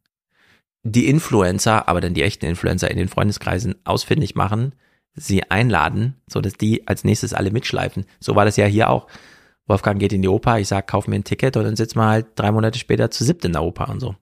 Die 0.84 1.08
Influencer, 1.08 1.88
aber 1.88 2.00
dann 2.00 2.14
die 2.14 2.22
echten 2.22 2.46
Influencer 2.46 2.90
in 2.90 2.96
den 2.96 3.08
Freundeskreisen 3.08 3.76
ausfindig 3.84 4.34
machen, 4.34 4.74
sie 5.14 5.50
einladen, 5.50 6.16
so 6.28 6.40
dass 6.40 6.54
die 6.54 6.86
als 6.88 7.04
nächstes 7.04 7.34
alle 7.34 7.50
mitschleifen. 7.50 8.04
So 8.18 8.34
war 8.34 8.44
das 8.44 8.56
ja 8.56 8.66
hier 8.66 8.90
auch. 8.90 9.06
Wolfgang 9.66 10.00
geht 10.00 10.12
in 10.12 10.22
die 10.22 10.28
Oper, 10.28 10.58
ich 10.58 10.68
sag, 10.68 10.88
kauf 10.88 11.06
mir 11.06 11.16
ein 11.16 11.24
Ticket 11.24 11.56
und 11.56 11.64
dann 11.64 11.76
sitzen 11.76 11.98
wir 11.98 12.06
halt 12.06 12.26
drei 12.34 12.50
Monate 12.50 12.78
später 12.78 13.10
zu 13.10 13.24
siebt 13.24 13.44
in 13.44 13.52
der 13.52 13.62
Oper 13.62 13.88
und 13.88 14.00
so. 14.00 14.16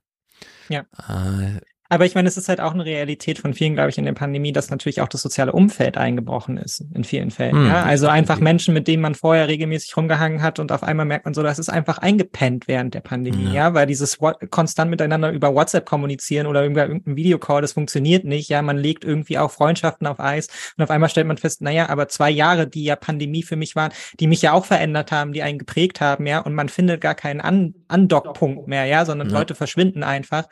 Ja. 0.69 0.85
Äh, 1.09 1.61
Aber 1.91 2.07
ich 2.07 2.15
meine, 2.15 2.29
es 2.29 2.37
ist 2.37 2.49
halt 2.49 2.61
auch 2.61 2.73
eine 2.73 2.85
Realität 2.85 3.39
von 3.39 3.53
vielen, 3.53 3.75
glaube 3.75 3.91
ich, 3.91 3.99
in 3.99 4.05
der 4.05 4.13
Pandemie, 4.13 4.53
dass 4.53 4.71
natürlich 4.71 5.01
auch 5.01 5.09
das 5.09 5.23
soziale 5.23 5.53
Umfeld 5.53 5.99
eingebrochen 5.99 6.57
ist, 6.57 6.85
in 6.95 7.05
vielen 7.05 7.31
Fällen. 7.31 7.57
Hm, 7.57 7.67
ja? 7.67 7.83
Also 7.83 8.07
einfach. 8.07 8.39
Menschen, 8.41 8.73
mit 8.73 8.87
denen 8.89 9.03
man 9.03 9.15
vorher 9.17 9.49
regelmäßig 9.49 9.97
rumgehangen 9.97 10.41
hat 10.41 10.59
und 10.61 10.73
auf 10.73 10.83
einmal 10.85 11.05
merkt 11.05 11.25
man 11.25 11.35
so, 11.35 11.43
das 11.43 11.59
ist 11.59 11.69
einfach 11.69 11.99
eingepennt 11.99 12.69
während 12.69 12.95
der 12.95 13.01
Pandemie, 13.01 13.47
Ja. 13.49 13.53
ja, 13.53 13.75
weil 13.75 13.87
dieses 13.87 14.19
konstant 14.51 14.91
miteinander 14.91 15.31
über 15.33 15.55
WhatsApp 15.55 15.85
kommunizieren 15.85 16.47
oder 16.47 16.65
über 16.65 16.83
irgendeinen 16.87 17.17
Videocall, 17.17 17.61
das 17.61 17.73
funktioniert 17.73 18.25
nicht, 18.25 18.49
ja, 18.49 18.63
man 18.63 18.79
legt 18.79 19.05
irgendwie 19.05 19.37
auch 19.39 19.51
Freundschaften 19.51 20.07
auf 20.07 20.21
Eis 20.21 20.47
und 20.79 20.85
auf 20.85 20.91
einmal 20.91 21.11
stellt 21.11 21.27
man 21.27 21.39
fest, 21.39 21.61
naja, 21.61 21.89
aber 21.89 22.07
zwei 22.09 22.31
Jahre, 22.31 22.69
die 22.69 22.85
ja 22.85 22.95
Pandemie 22.95 23.43
für 23.43 23.57
mich 23.57 23.75
waren, 23.75 23.93
die 24.21 24.29
mich 24.29 24.43
ja 24.43 24.53
auch 24.53 24.65
verändert 24.65 25.11
haben, 25.11 25.33
die 25.33 25.43
einen 25.43 25.59
geprägt 25.59 26.01
haben, 26.01 26.27
ja, 26.27 26.39
und 26.39 26.55
man 26.55 26.69
findet 26.69 27.01
gar 27.01 27.17
keinen 27.17 27.41
An 27.41 27.75
Andockpunkt 27.89 28.69
mehr, 28.69 28.85
ja, 28.85 29.05
sondern 29.05 29.29
Ja. 29.31 29.39
Leute 29.39 29.57
verschwinden 29.57 30.05
einfach. 30.05 30.45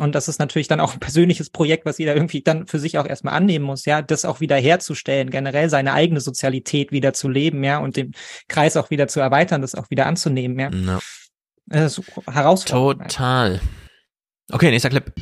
Und 0.00 0.14
das 0.14 0.26
ist 0.26 0.40
natürlich 0.40 0.66
dann 0.66 0.80
auch 0.80 0.94
ein 0.94 1.00
persönliches 1.00 1.50
Projekt, 1.50 1.86
was 1.86 1.98
jeder 1.98 2.14
irgendwie 2.16 2.42
dann 2.42 2.66
für 2.66 2.80
sich 2.80 2.98
auch 2.98 3.06
erstmal 3.06 3.34
annehmen 3.34 3.64
muss, 3.64 3.84
ja, 3.84 4.02
das 4.02 4.24
auch 4.24 4.40
wieder 4.40 4.56
herzustellen, 4.56 5.30
generell 5.30 5.70
seine 5.70 5.92
eigene 5.92 6.20
Sozialität 6.20 6.90
wieder 6.90 7.12
zu 7.12 7.28
leben, 7.28 7.62
ja, 7.62 7.78
und 7.78 7.96
den 7.96 8.12
Kreis 8.48 8.76
auch 8.76 8.90
wieder 8.90 9.06
zu 9.06 9.20
erweitern, 9.20 9.62
das 9.62 9.74
auch 9.74 9.90
wieder 9.90 10.06
anzunehmen, 10.06 10.58
ja. 10.58 10.70
Ja. 10.70 10.98
Das 11.66 11.98
ist 11.98 12.12
herausfordernd. 12.26 13.10
Total. 13.10 13.60
Okay, 14.52 14.70
nächster 14.70 14.90
Clip. 14.90 15.12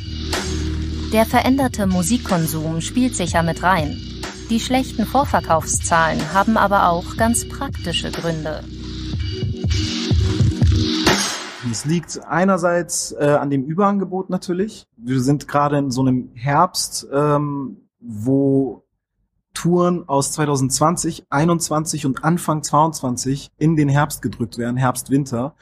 Der 1.12 1.26
veränderte 1.26 1.86
Musikkonsum 1.86 2.80
spielt 2.80 3.14
sicher 3.14 3.42
mit 3.42 3.62
rein. 3.62 3.96
Die 4.48 4.58
schlechten 4.58 5.06
Vorverkaufszahlen 5.06 6.32
haben 6.32 6.56
aber 6.56 6.88
auch 6.88 7.16
ganz 7.16 7.46
praktische 7.48 8.10
Gründe. 8.10 8.64
Es 11.70 11.84
liegt 11.84 12.24
einerseits 12.26 13.12
äh, 13.12 13.36
an 13.40 13.50
dem 13.50 13.64
Überangebot 13.64 14.30
natürlich. 14.30 14.86
Wir 14.96 15.20
sind 15.20 15.46
gerade 15.46 15.78
in 15.78 15.90
so 15.90 16.00
einem 16.00 16.30
Herbst, 16.34 17.06
ähm, 17.12 17.88
wo 18.00 18.84
Touren 19.54 20.08
aus 20.08 20.32
2020, 20.32 21.26
21 21.30 22.06
und 22.06 22.24
Anfang 22.24 22.62
22 22.62 23.50
in 23.58 23.76
den 23.76 23.88
Herbst 23.88 24.22
gedrückt 24.22 24.58
werden, 24.58 24.76
Herbst, 24.76 25.10
Winter. 25.10 25.54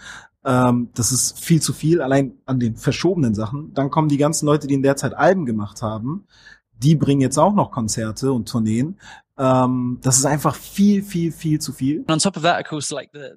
Ähm, 0.44 0.88
das 0.94 1.12
ist 1.12 1.38
viel 1.38 1.60
zu 1.60 1.72
viel, 1.72 2.00
allein 2.00 2.34
an 2.46 2.60
den 2.60 2.76
verschobenen 2.76 3.34
Sachen. 3.34 3.74
Dann 3.74 3.90
kommen 3.90 4.08
die 4.08 4.16
ganzen 4.16 4.46
Leute, 4.46 4.66
die 4.66 4.74
in 4.74 4.82
der 4.82 4.96
Zeit 4.96 5.14
Alben 5.14 5.44
gemacht 5.44 5.82
haben. 5.82 6.26
Die 6.78 6.94
bringen 6.94 7.20
jetzt 7.20 7.38
auch 7.38 7.52
noch 7.52 7.72
Konzerte 7.72 8.32
und 8.32 8.48
Tourneen. 8.48 8.98
Ähm, 9.40 9.98
das 10.02 10.18
ist 10.18 10.26
einfach 10.26 10.54
viel, 10.54 11.02
viel, 11.02 11.32
viel 11.32 11.58
zu 11.60 11.72
viel. 11.72 12.04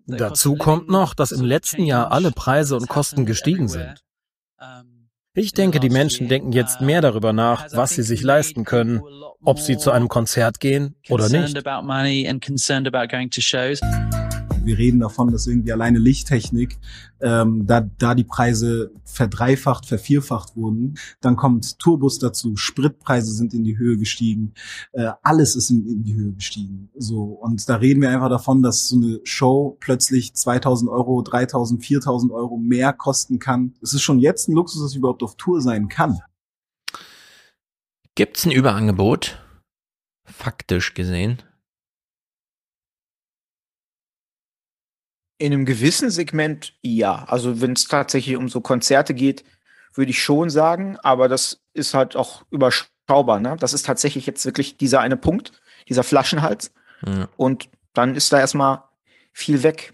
Dazu 0.06 0.56
kommt 0.58 0.90
noch, 0.90 1.14
dass 1.14 1.32
im 1.32 1.46
letzten 1.46 1.86
Jahr 1.86 2.12
alle 2.12 2.32
Preise 2.32 2.76
und 2.76 2.90
Kosten 2.90 3.26
gestiegen 3.26 3.70
sind. 3.70 4.04
Ich 5.34 5.54
denke, 5.54 5.80
die 5.80 5.90
Menschen 5.90 6.28
denken 6.28 6.52
jetzt 6.52 6.82
mehr 6.82 7.02
darüber 7.02 7.32
nach, 7.32 7.68
was 7.72 7.92
sie 7.92 8.04
sich 8.04 8.22
leisten 8.22 8.66
können, 8.66 9.02
ob 9.44 9.60
sie 9.60 9.78
zu 9.78 9.92
einem 9.92 10.10
Konzert 10.10 10.60
gehen 10.60 10.96
oder 11.10 11.30
nicht. 11.30 11.56
Wir 14.66 14.78
reden 14.78 15.02
davon, 15.02 15.32
dass 15.32 15.48
irgendwie 15.48 15.74
alleine 15.74 16.00
Lichttechnik, 16.00 16.78
ähm, 17.22 17.66
da, 17.68 17.82
da 17.82 18.16
die 18.16 18.24
Preise 18.24 18.92
verdreifacht, 19.04 19.86
vervierfacht 19.86 20.56
wurden. 20.56 20.96
Dann 21.22 21.36
kommt 21.36 21.80
Tourbus 21.80 22.20
dazu, 22.20 22.56
Spritpreise 22.56 23.32
sind 23.34 23.54
in 23.54 23.64
die 23.64 23.78
Höhe 23.78 23.98
gestiegen, 23.98 24.54
äh, 24.94 25.12
alles 25.22 25.56
ist 25.56 25.70
in, 25.70 25.86
in 25.86 26.04
die 26.04 26.16
Höhe 26.16 26.32
gestiegen. 26.32 26.90
So 26.98 27.24
und 27.24 27.68
da 27.68 27.76
reden 27.76 28.02
wir 28.02 28.10
einfach 28.10 28.30
davon, 28.30 28.62
dass 28.64 28.88
so 28.88 28.96
eine 28.96 29.20
Show 29.24 29.78
plötzlich 29.80 30.34
2000 30.34 30.90
Euro, 30.90 31.22
3000, 31.22 31.84
4000 31.84 32.32
Euro 32.32 32.58
mehr 32.58 32.94
kosten 32.94 33.40
kann. 33.40 33.74
Es 33.82 33.94
ist 33.94 34.02
schon 34.02 34.20
jetzt 34.20 34.48
ein 34.48 34.54
Luxus, 34.54 34.82
dass 34.82 34.92
ich 34.92 34.98
überhaupt 34.98 35.24
auf 35.24 35.36
Tour 35.36 35.62
sein 35.62 35.90
kann. 35.90 36.20
Gibt's 38.16 38.46
ein 38.46 38.52
Überangebot? 38.52 39.40
Faktisch 40.24 40.94
gesehen. 40.94 41.42
In 45.44 45.52
einem 45.52 45.66
gewissen 45.66 46.10
Segment 46.10 46.74
ja. 46.82 47.26
Also 47.26 47.60
wenn 47.60 47.74
es 47.74 47.90
tatsächlich 47.90 48.38
um 48.38 48.48
so 48.48 48.62
Konzerte 48.62 49.14
geht, 49.14 49.44
würde 49.94 50.12
ich 50.12 50.24
schon 50.24 50.50
sagen, 50.50 50.98
aber 51.04 51.28
das 51.28 51.60
ist 51.74 51.94
halt 51.94 52.16
auch 52.16 52.44
überschaubar. 52.50 53.42
Ne? 53.42 53.58
Das 53.60 53.74
ist 53.74 53.86
tatsächlich 53.86 54.26
jetzt 54.26 54.46
wirklich 54.46 54.78
dieser 54.78 55.02
eine 55.02 55.18
Punkt, 55.18 55.52
dieser 55.90 56.04
Flaschenhals. 56.04 56.72
Ja. 57.06 57.28
Und 57.36 57.68
dann 57.94 58.16
ist 58.16 58.32
da 58.32 58.40
erstmal 58.40 58.84
viel 59.34 59.64
weg. 59.64 59.94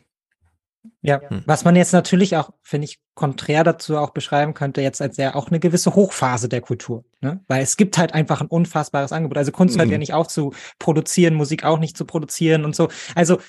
Ja, 1.01 1.19
was 1.45 1.65
man 1.65 1.75
jetzt 1.75 1.93
natürlich 1.93 2.37
auch, 2.37 2.51
finde 2.61 2.85
ich, 2.85 2.99
konträr 3.15 3.63
dazu 3.63 3.97
auch 3.97 4.11
beschreiben 4.11 4.53
könnte, 4.53 4.81
jetzt 4.81 5.01
als 5.01 5.17
ja 5.17 5.33
auch 5.33 5.47
eine 5.47 5.59
gewisse 5.59 5.95
Hochphase 5.95 6.47
der 6.47 6.61
Kultur. 6.61 7.05
Ne? 7.21 7.43
Weil 7.47 7.63
es 7.63 7.75
gibt 7.75 7.97
halt 7.97 8.13
einfach 8.13 8.41
ein 8.41 8.47
unfassbares 8.47 9.11
Angebot. 9.11 9.37
Also 9.37 9.51
Kunst 9.51 9.77
hört 9.77 9.87
Mhm. 9.87 9.93
ja 9.93 9.97
nicht 9.97 10.13
auf 10.13 10.27
zu 10.27 10.53
produzieren, 10.77 11.33
Musik 11.33 11.65
auch 11.65 11.79
nicht 11.79 11.97
zu 11.97 12.05
produzieren 12.05 12.65
und 12.65 12.75
so. 12.75 12.89
Also 13.15 13.39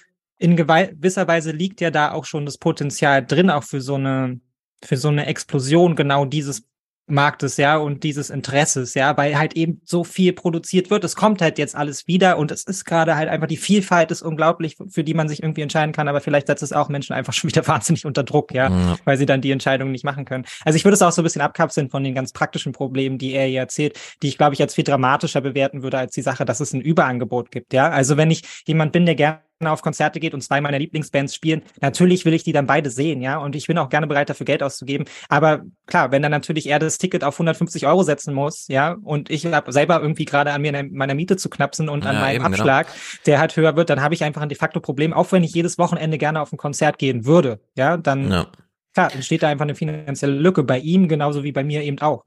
in 0.41 0.57
gewisser 0.57 1.29
Weise 1.29 1.53
liegt 1.53 1.81
ja 1.81 1.91
da 1.91 2.13
auch 2.13 2.25
schon 2.25 2.47
das 2.47 2.59
Potenzial 2.59 3.25
drin, 3.25 3.51
auch 3.51 3.63
für 3.63 3.81
so 3.81 3.95
eine, 3.95 4.41
für 4.83 4.97
so 4.97 5.09
eine 5.09 5.27
Explosion 5.27 5.95
genau 5.95 6.25
dieses 6.25 6.65
Marktes, 7.07 7.57
ja, 7.57 7.77
und 7.77 8.05
dieses 8.05 8.31
Interesses, 8.31 8.95
ja, 8.95 9.17
weil 9.17 9.37
halt 9.37 9.55
eben 9.55 9.81
so 9.85 10.05
viel 10.05 10.33
produziert 10.33 10.91
wird. 10.91 11.03
Es 11.05 11.17
kommt 11.17 11.43
halt 11.43 11.59
jetzt 11.59 11.75
alles 11.75 12.07
wieder 12.07 12.39
und 12.39 12.53
es 12.53 12.63
ist 12.63 12.85
gerade 12.85 13.17
halt 13.17 13.29
einfach 13.29 13.49
die 13.49 13.57
Vielfalt 13.57 14.11
ist 14.13 14.23
unglaublich, 14.23 14.77
für 14.89 15.05
die 15.05 15.13
man 15.13 15.29
sich 15.29 15.43
irgendwie 15.43 15.63
entscheiden 15.63 15.93
kann, 15.93 16.09
aber 16.09 16.21
vielleicht 16.21 16.47
setzt 16.47 16.63
es 16.63 16.73
auch 16.73 16.89
Menschen 16.89 17.13
einfach 17.13 17.33
schon 17.35 17.51
wieder 17.51 17.67
wahnsinnig 17.67 18.07
unter 18.07 18.23
Druck, 18.23 18.55
ja, 18.55 18.71
Ja. 18.71 18.97
weil 19.05 19.17
sie 19.19 19.27
dann 19.27 19.41
die 19.41 19.51
Entscheidung 19.51 19.91
nicht 19.91 20.05
machen 20.05 20.25
können. 20.25 20.45
Also 20.65 20.77
ich 20.77 20.85
würde 20.85 20.95
es 20.95 21.03
auch 21.03 21.13
so 21.13 21.21
ein 21.21 21.25
bisschen 21.25 21.43
abkapseln 21.43 21.91
von 21.91 22.03
den 22.05 22.15
ganz 22.15 22.33
praktischen 22.33 22.73
Problemen, 22.73 23.19
die 23.19 23.33
er 23.33 23.47
hier 23.47 23.61
erzählt, 23.61 23.99
die 24.23 24.29
ich 24.29 24.39
glaube 24.39 24.55
ich 24.55 24.63
als 24.63 24.75
viel 24.75 24.85
dramatischer 24.85 25.41
bewerten 25.41 25.83
würde 25.83 25.99
als 25.99 26.13
die 26.15 26.23
Sache, 26.23 26.45
dass 26.45 26.61
es 26.61 26.73
ein 26.73 26.81
Überangebot 26.81 27.51
gibt, 27.51 27.75
ja. 27.75 27.91
Also 27.91 28.17
wenn 28.17 28.31
ich 28.31 28.43
jemand 28.67 28.93
bin, 28.93 29.05
der 29.05 29.17
gerne 29.17 29.41
auf 29.67 29.83
Konzerte 29.83 30.21
geht 30.21 30.33
und 30.35 30.41
zwei 30.41 30.61
meiner 30.61 30.79
Lieblingsbands 30.79 31.35
spielen, 31.35 31.63
natürlich 31.81 32.25
will 32.25 32.33
ich 32.35 32.45
die 32.45 32.53
dann 32.53 32.67
beide 32.67 32.91
sehen, 32.91 33.21
ja, 33.21 33.39
und 33.39 33.55
ich 33.57 33.67
bin 33.67 33.77
auch 33.79 33.89
gerne 33.91 34.07
bereit 34.07 34.31
dafür 34.31 34.47
Geld 34.47 34.63
auszugeben, 34.63 35.07
aber 35.29 35.63
klar, 35.87 36.11
wenn 36.13 36.23
dann 36.23 36.31
natürlich 36.31 36.67
er 36.69 36.79
das 36.79 36.99
Ticket 36.99 37.25
auf 37.25 37.35
150 37.35 37.87
Euro 37.87 38.03
setzen 38.03 38.33
muss, 38.35 38.67
ja, 38.69 38.97
und 39.03 39.31
ich 39.31 39.47
habe 39.47 39.73
selber 39.73 40.01
irgendwie 40.01 40.25
gerade 40.25 40.53
an 40.53 40.63
mir 40.63 40.73
meiner 40.91 41.15
Miete 41.15 41.37
zu 41.37 41.51
knapsen 41.51 41.89
und 41.89 42.07
an 42.07 42.15
Ja, 42.15 42.21
meinem 42.21 42.37
eben, 42.37 42.45
genau. 42.45 42.57
Abschlag, 42.57 42.87
der 43.27 43.39
halt 43.39 43.57
höher 43.57 43.77
wird, 43.77 43.91
dann 43.91 44.01
habe 44.01 44.15
ich 44.15 44.25
einfach 44.25 44.41
ein 44.43 44.49
de 44.49 44.57
facto 44.59 44.81
Problem, 44.81 45.13
auch 45.13 45.31
wenn 45.33 45.45
ich 45.45 45.53
jedes 45.53 45.77
Wochenende 45.79 46.17
gerne 46.19 46.41
auf 46.41 46.53
ein 46.53 46.57
Konzert 46.57 46.99
gehen 46.99 47.27
würde, 47.27 47.61
ja, 47.77 47.97
dann 47.97 48.31
Ja. 48.31 48.47
klar, 48.95 49.13
entsteht 49.15 49.43
da 49.43 49.49
einfach 49.49 49.65
eine 49.65 49.75
finanzielle 49.75 50.33
Lücke 50.35 50.63
bei 50.63 50.79
ihm 50.79 51.09
genauso 51.09 51.45
wie 51.45 51.53
bei 51.53 51.65
mir 51.65 51.83
eben 51.83 52.01
auch. 52.01 52.25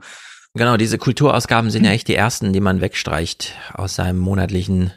Genau, 0.55 0.77
diese 0.77 0.99
Kulturausgaben 0.99 1.71
sind 1.71 1.83
ja 1.83 1.91
echt 1.91 2.07
die 2.07 2.13
ersten, 2.15 2.53
die 2.53 2.59
man 2.59 2.79
wegstreicht 2.79 3.55
aus 3.73 3.95
seinem 3.95 4.19
monatlichen 4.19 4.91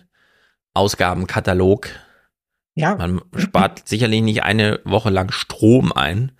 Ausgabenkatalog. 0.74 1.88
Ja. 2.76 2.94
Man 2.94 3.20
spart 3.36 3.82
sicherlich 3.88 4.22
nicht 4.22 4.44
eine 4.44 4.80
Woche 4.84 5.10
lang 5.10 5.32
Strom 5.32 5.92
ein, 5.92 6.32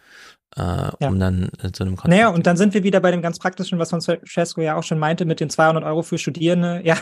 äh, 0.55 0.91
um 1.05 1.19
dann 1.19 1.51
äh, 1.63 1.73
zu 1.73 1.83
einem 1.83 1.97
Konzert. 1.97 2.11
Naja, 2.11 2.29
und 2.29 2.47
dann 2.47 2.57
sind 2.57 2.75
wir 2.75 2.85
wieder 2.85 3.01
bei 3.01 3.11
dem 3.11 3.23
ganz 3.23 3.39
praktischen, 3.39 3.79
was 3.79 3.91
Francesco 3.91 4.61
ja 4.61 4.77
auch 4.77 4.85
schon 4.85 4.99
meinte, 4.99 5.25
mit 5.25 5.41
den 5.41 5.51
200 5.51 5.83
Euro 5.83 6.03
für 6.03 6.19
Studierende. 6.19 6.83
Ja, 6.85 6.97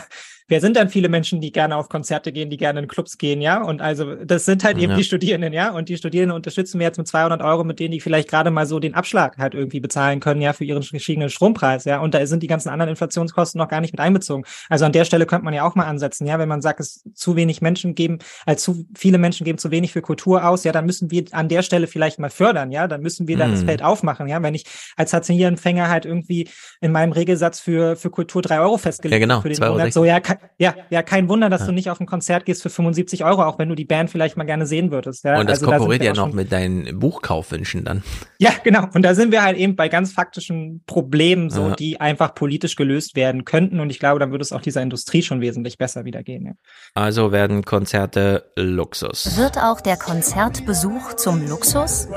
wer 0.47 0.61
sind 0.61 0.75
dann 0.77 0.89
viele 0.89 1.09
Menschen, 1.09 1.41
die 1.41 1.51
gerne 1.51 1.75
auf 1.75 1.89
Konzerte 1.89 2.31
gehen, 2.31 2.49
die 2.49 2.57
gerne 2.57 2.79
in 2.81 2.87
Clubs 2.87 3.17
gehen, 3.17 3.41
ja? 3.41 3.61
Und 3.63 3.81
also, 3.81 4.15
das 4.15 4.45
sind 4.45 4.63
halt 4.63 4.77
eben 4.77 4.91
Ja. 4.91 4.97
die 4.97 5.03
Studierenden, 5.03 5.53
ja? 5.53 5.71
Und 5.71 5.89
die 5.89 5.97
Studierenden 5.97 6.35
unterstützen 6.35 6.79
wir 6.79 6.85
jetzt 6.85 6.97
mit 6.97 7.07
200 7.07 7.41
Euro, 7.41 7.63
mit 7.63 7.79
denen 7.79 7.91
die 7.91 7.99
vielleicht 7.99 8.29
gerade 8.29 8.51
mal 8.51 8.65
so 8.65 8.79
den 8.79 8.93
Abschlag 8.93 9.37
halt 9.37 9.53
irgendwie 9.55 9.79
bezahlen 9.79 10.19
können, 10.19 10.41
ja, 10.41 10.53
für 10.53 10.63
ihren 10.65 10.81
gestiegenen 10.83 11.29
Strompreis, 11.29 11.85
ja? 11.85 11.99
Und 11.99 12.13
da 12.13 12.25
sind 12.27 12.43
die 12.43 12.47
ganzen 12.47 12.69
anderen 12.69 12.89
Inflationskosten 12.89 13.57
noch 13.59 13.67
gar 13.69 13.81
nicht 13.81 13.93
mit 13.93 13.99
einbezogen. 13.99 14.45
Also 14.69 14.85
an 14.85 14.91
der 14.91 15.05
Stelle 15.05 15.25
könnte 15.25 15.45
man 15.45 15.53
ja 15.53 15.63
auch 15.63 15.75
mal 15.75 15.85
ansetzen, 15.85 16.27
ja? 16.27 16.37
Wenn 16.39 16.49
man 16.49 16.61
sagt, 16.61 16.79
es 16.79 17.03
zu 17.13 17.35
wenig 17.35 17.61
Menschen 17.61 17.95
geben, 17.95 18.19
als 18.45 18.61
zu 18.63 18.85
viele 18.95 19.17
Menschen 19.17 19.45
geben 19.45 19.57
zu 19.57 19.71
wenig 19.71 19.93
für 19.93 20.01
Kultur 20.01 20.47
aus, 20.47 20.63
ja, 20.63 20.71
dann 20.71 20.85
müssen 20.85 21.09
wir 21.11 21.25
an 21.31 21.49
der 21.49 21.61
Stelle 21.63 21.87
vielleicht 21.87 22.19
mal 22.19 22.29
fördern, 22.29 22.71
ja? 22.71 22.87
Dann 22.87 23.01
müssen 23.01 23.27
wir 23.27 23.37
da 23.37 23.47
das 23.47 23.61
Mhm. 23.61 23.65
Feld 23.65 23.83
aufmachen, 23.83 24.27
ja? 24.27 24.41
Wenn 24.43 24.53
ich 24.53 24.65
als 24.95 25.11
Hartz-IV-Empfänger 25.13 25.89
halt 25.89 26.05
irgendwie 26.05 26.47
in 26.81 26.91
meinem 26.91 27.11
Regelsatz 27.13 27.59
für, 27.59 27.95
für 27.95 28.09
Kultur 28.11 28.41
drei 28.41 28.59
Euro 28.59 28.77
festgelegt 28.77 29.13
Ja, 29.13 29.19
genau, 29.19 29.41
für 29.41 29.49
den 29.49 29.57
2,60 29.57 29.69
Monat, 29.71 29.93
so, 29.93 30.05
ja, 30.05 30.19
ja, 30.57 30.75
ja, 30.89 31.01
kein 31.03 31.29
Wunder, 31.29 31.49
dass 31.49 31.61
Ja. 31.61 31.67
du 31.67 31.73
nicht 31.73 31.89
auf 31.89 31.99
ein 31.99 32.05
Konzert 32.05 32.45
gehst 32.45 32.61
für 32.63 32.69
75 32.69 33.23
Euro, 33.25 33.43
auch 33.43 33.59
wenn 33.59 33.69
du 33.69 33.75
die 33.75 33.85
Band 33.85 34.09
vielleicht 34.09 34.37
mal 34.37 34.43
gerne 34.45 34.65
sehen 34.65 34.91
würdest, 34.91 35.23
ja? 35.23 35.39
und 35.39 35.49
das 35.49 35.59
Also 35.59 35.71
da 35.71 35.77
konkurriert 35.77 36.01
wir 36.01 36.07
ja 36.07 36.13
noch 36.13 36.31
mit 36.33 36.51
deinen 36.51 36.99
Buchkaufwünschen 36.99 37.83
dann. 37.83 38.03
ja, 38.39 38.51
genau. 38.63 38.85
Und 38.93 39.01
da 39.03 39.15
sind 39.15 39.31
wir 39.31 39.43
halt 39.43 39.57
eben 39.57 39.75
bei 39.75 39.89
ganz 39.89 40.11
faktischen 40.13 40.83
Problemen, 40.85 41.49
so, 41.49 41.69
Ja. 41.69 41.75
die 41.75 41.99
einfach 42.01 42.35
politisch 42.35 42.75
gelöst 42.75 43.15
werden 43.15 43.45
könnten. 43.45 43.79
Und 43.79 43.89
ich 43.89 43.99
glaube, 43.99 44.19
dann 44.19 44.31
würde 44.31 44.41
es 44.43 44.51
auch 44.51 44.61
dieser 44.61 44.81
Industrie 44.81 45.21
schon 45.21 45.41
wesentlich 45.41 45.77
besser 45.77 46.05
wieder 46.05 46.23
gehen. 46.23 46.45
Ja. 46.45 46.51
Also 46.93 47.31
werden 47.31 47.63
Konzerte 47.65 48.51
Luxus. 48.55 49.37
Wird 49.37 49.57
auch 49.57 49.81
der 49.81 49.97
Konzertbesuch 49.97 51.13
zum 51.15 51.47
Luxus? 51.47 52.07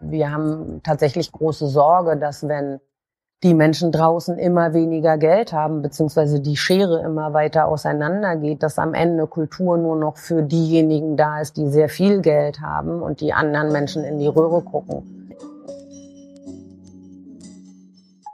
Wir 0.00 0.30
haben 0.30 0.80
tatsächlich 0.82 1.30
große 1.32 1.68
Sorge, 1.68 2.16
dass 2.18 2.46
wenn 2.46 2.78
die 3.44 3.54
Menschen 3.54 3.92
draußen 3.92 4.36
immer 4.36 4.74
weniger 4.74 5.16
Geld 5.16 5.52
haben, 5.52 5.80
beziehungsweise 5.80 6.40
die 6.40 6.56
Schere 6.56 7.00
immer 7.04 7.32
weiter 7.34 7.68
auseinandergeht, 7.68 8.64
dass 8.64 8.78
am 8.78 8.94
Ende 8.94 9.28
Kultur 9.28 9.78
nur 9.78 9.94
noch 9.94 10.16
für 10.16 10.42
diejenigen 10.42 11.16
da 11.16 11.40
ist, 11.40 11.56
die 11.56 11.68
sehr 11.68 11.88
viel 11.88 12.20
Geld 12.20 12.60
haben 12.60 13.00
und 13.00 13.20
die 13.20 13.32
anderen 13.32 13.70
Menschen 13.70 14.02
in 14.02 14.18
die 14.18 14.26
Röhre 14.26 14.62
gucken. 14.62 15.14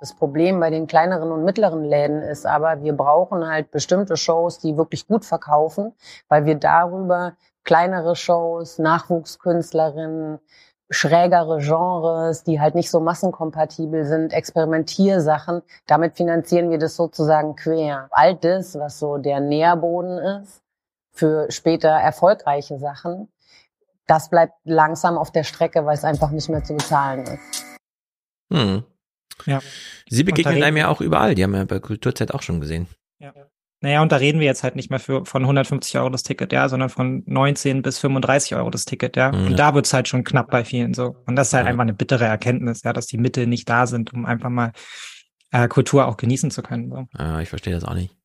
Das 0.00 0.15
Problem 0.15 0.60
bei 0.60 0.70
den 0.70 0.86
kleineren 0.86 1.33
und 1.33 1.44
mittleren 1.44 1.84
Läden 1.84 2.23
ist 2.23 2.47
aber, 2.47 2.83
wir 2.83 2.94
brauchen 2.94 3.47
halt 3.47 3.70
bestimmte 3.70 4.16
Shows, 4.16 4.58
die 4.58 4.76
wirklich 4.76 5.07
gut 5.07 5.24
verkaufen, 5.24 5.92
weil 6.28 6.44
wir 6.44 6.57
darüber 6.57 7.34
kleinere 7.65 8.15
Shows, 8.15 8.78
Nachwuchskünstlerinnen, 8.78 10.39
schrägere 10.90 11.58
Genres, 11.58 12.44
die 12.44 12.60
halt 12.60 12.74
nicht 12.74 12.90
so 12.90 13.00
massenkompatibel 13.00 14.04
sind, 14.04 14.32
Experimentiersachen. 14.32 15.62
Damit 15.86 16.16
finanzieren 16.16 16.70
wir 16.70 16.78
das 16.78 16.96
sozusagen 16.96 17.56
quer. 17.56 18.08
All 18.10 18.34
das, 18.34 18.78
was 18.78 18.98
so 18.98 19.18
der 19.18 19.40
Nährboden 19.40 20.18
ist 20.18 20.62
für 21.12 21.50
später 21.50 21.88
erfolgreiche 21.88 22.78
Sachen, 22.78 23.28
das 24.06 24.28
bleibt 24.28 24.54
langsam 24.64 25.16
auf 25.16 25.30
der 25.30 25.44
Strecke, 25.44 25.86
weil 25.86 25.94
es 25.94 26.04
einfach 26.04 26.30
nicht 26.30 26.48
mehr 26.48 26.62
zu 26.62 26.74
bezahlen 26.74 27.22
ist. 27.22 27.64
Hm. 28.52 28.84
Ja. 29.46 29.60
Sie 30.08 30.24
begegnen 30.24 30.62
einem 30.62 30.76
ja 30.76 30.88
auch 30.88 31.00
überall. 31.00 31.34
Die 31.34 31.42
haben 31.42 31.52
wir 31.52 31.64
bei 31.64 31.80
Kulturzeit 31.80 32.32
auch 32.32 32.42
schon 32.42 32.60
gesehen. 32.60 32.86
Naja, 33.84 34.00
und 34.00 34.10
da 34.12 34.16
reden 34.16 34.40
wir 34.40 34.46
jetzt 34.46 34.62
halt 34.62 34.76
nicht 34.76 34.88
mehr 34.88 34.98
für, 34.98 35.26
von 35.26 35.42
150 35.42 35.98
Euro 35.98 36.08
das 36.08 36.22
Ticket, 36.22 36.54
ja, 36.54 36.70
sondern 36.70 36.88
von 36.88 37.22
19 37.26 37.82
bis 37.82 37.98
35 37.98 38.54
Euro 38.56 38.70
das 38.70 38.86
Ticket, 38.86 39.14
ja. 39.14 39.30
Mhm. 39.30 39.48
Und 39.48 39.58
da 39.58 39.74
wird's 39.74 39.92
halt 39.92 40.08
schon 40.08 40.24
knapp 40.24 40.50
bei 40.50 40.64
vielen 40.64 40.94
so. 40.94 41.16
Und 41.26 41.36
das 41.36 41.48
ist 41.48 41.52
halt 41.52 41.66
Ja. 41.66 41.70
einfach 41.70 41.82
eine 41.82 41.92
bittere 41.92 42.24
Erkenntnis, 42.24 42.82
ja, 42.82 42.94
dass 42.94 43.06
die 43.06 43.18
Mittel 43.18 43.46
nicht 43.46 43.68
da 43.68 43.86
sind, 43.86 44.14
um 44.14 44.24
einfach 44.24 44.48
mal 44.48 44.72
äh, 45.52 45.68
Kultur 45.68 46.06
auch 46.06 46.16
genießen 46.16 46.50
zu 46.50 46.62
können. 46.62 46.88
So. 46.90 47.06
Ja, 47.18 47.40
ich 47.40 47.50
verstehe 47.50 47.74
das 47.74 47.84
auch 47.84 47.92
nicht. 47.92 48.16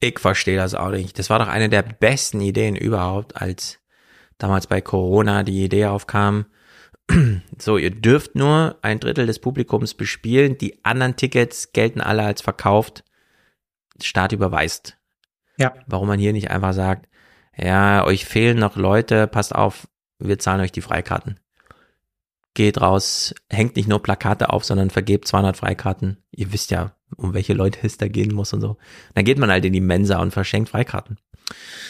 Ich 0.00 0.18
verstehe 0.18 0.56
das 0.56 0.74
auch 0.74 0.90
nicht. 0.90 1.16
Das 1.16 1.30
war 1.30 1.38
doch 1.38 1.46
eine 1.46 1.68
der 1.68 1.82
besten 1.82 2.40
Ideen 2.40 2.74
überhaupt, 2.74 3.40
als 3.40 3.78
damals 4.38 4.66
bei 4.66 4.80
Corona 4.80 5.44
die 5.44 5.62
Idee 5.64 5.86
aufkam. 5.86 6.46
So, 7.56 7.78
ihr 7.78 7.90
dürft 7.92 8.34
nur 8.34 8.78
ein 8.82 8.98
Drittel 8.98 9.26
des 9.26 9.38
Publikums 9.38 9.94
bespielen. 9.94 10.58
Die 10.58 10.84
anderen 10.84 11.14
Tickets 11.14 11.72
gelten 11.72 12.00
alle 12.00 12.24
als 12.24 12.42
verkauft. 12.42 13.04
Staat 14.00 14.32
überweist. 14.32 14.96
Ja. 15.58 15.74
Warum 15.86 16.08
man 16.08 16.18
hier 16.18 16.32
nicht 16.32 16.50
einfach 16.50 16.72
sagt, 16.72 17.08
ja, 17.56 18.04
euch 18.04 18.24
fehlen 18.24 18.58
noch 18.58 18.76
Leute, 18.76 19.26
passt 19.26 19.54
auf, 19.54 19.86
wir 20.18 20.38
zahlen 20.38 20.60
euch 20.60 20.72
die 20.72 20.80
Freikarten. 20.80 21.38
Geht 22.54 22.80
raus, 22.80 23.34
hängt 23.50 23.76
nicht 23.76 23.88
nur 23.88 24.02
Plakate 24.02 24.50
auf, 24.50 24.64
sondern 24.64 24.90
vergebt 24.90 25.26
200 25.26 25.56
Freikarten. 25.56 26.18
Ihr 26.30 26.52
wisst 26.52 26.70
ja, 26.70 26.94
um 27.16 27.32
welche 27.34 27.54
Leute 27.54 27.78
es 27.82 27.96
da 27.96 28.08
gehen 28.08 28.34
muss 28.34 28.52
und 28.52 28.60
so. 28.60 28.76
Dann 29.14 29.24
geht 29.24 29.38
man 29.38 29.50
halt 29.50 29.64
in 29.64 29.72
die 29.72 29.80
Mensa 29.80 30.18
und 30.20 30.32
verschenkt 30.32 30.68
Freikarten. 30.70 31.18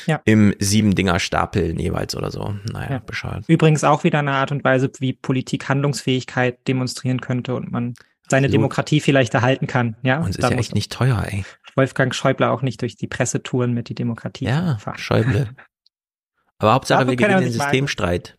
Ja. 0.07 0.21
Im 0.25 0.55
Sieben-Dinger-Stapel 0.59 1.81
jeweils 1.81 2.17
oder 2.17 2.31
so. 2.31 2.55
Naja, 2.73 2.91
Ja. 2.93 2.99
Bescheid. 2.99 3.45
Übrigens 3.49 3.85
auch 3.85 4.05
wieder 4.05 4.21
eine 4.21 4.33
Art 4.33 4.53
und 4.53 4.65
Weise, 4.65 4.91
wie 4.99 5.13
Politik 5.13 5.69
Handlungsfähigkeit 5.69 6.67
demonstrieren 6.67 7.21
könnte 7.21 7.55
und 7.55 7.71
man 7.71 7.95
seine 8.29 8.47
Absolut. 8.47 8.55
Demokratie 8.55 9.01
vielleicht 9.01 9.35
erhalten 9.35 9.67
kann. 9.67 9.97
Ja, 10.03 10.19
Und 10.19 10.31
es 10.31 10.37
ist 10.37 10.51
ja 10.51 10.57
echt 10.57 10.75
nicht 10.75 10.93
teuer, 10.93 11.25
ey. 11.29 11.45
Wolfgang 11.77 12.15
Schäuble 12.15 12.51
auch 12.51 12.63
nicht 12.63 12.83
durch 12.83 12.97
die 12.97 13.07
Presse 13.07 13.43
touren 13.43 13.73
mit 13.73 13.89
die 13.89 13.95
Demokratie. 13.95 14.47
Ja, 14.47 14.77
fahren. 14.79 14.99
Schäuble. 14.99 15.49
Aber 16.59 16.75
Hauptsache, 16.75 17.09
wir 17.09 17.17
gewinnen 17.17 17.41
den 17.41 17.53
Systemstreit. 17.53 18.39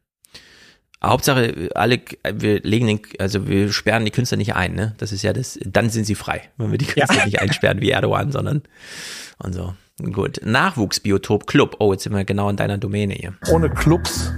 Hauptsache, 1.04 1.70
alle, 1.76 2.00
wir 2.34 2.62
legen 2.62 2.88
den, 2.88 3.02
also 3.20 3.46
wir 3.48 3.74
sperren 3.74 4.06
die 4.06 4.12
Künstler 4.12 4.38
nicht 4.38 4.56
ein, 4.56 4.74
ne? 4.74 4.96
Das 5.00 5.12
ist 5.12 5.22
ja 5.22 5.34
das, 5.34 5.60
dann 5.66 5.90
sind 5.90 6.06
sie 6.06 6.16
frei, 6.16 6.50
wenn 6.56 6.72
wir 6.72 6.78
die 6.78 6.86
Künstler 6.86 7.26
nicht 7.26 7.42
einsperren 7.42 7.82
wie 7.82 7.90
Erdogan, 7.90 8.32
sondern 8.32 8.64
und 9.40 9.54
so. 9.54 9.74
Gut. 10.12 10.40
Nachwuchsbiotop 10.44 11.46
Club. 11.46 11.76
Oh, 11.80 11.92
jetzt 11.92 12.04
sind 12.04 12.16
wir 12.16 12.24
genau 12.24 12.50
in 12.50 12.56
deiner 12.56 12.78
Domäne 12.78 13.14
hier. 13.14 13.36
Ohne 13.52 13.70
Clubs 13.70 14.32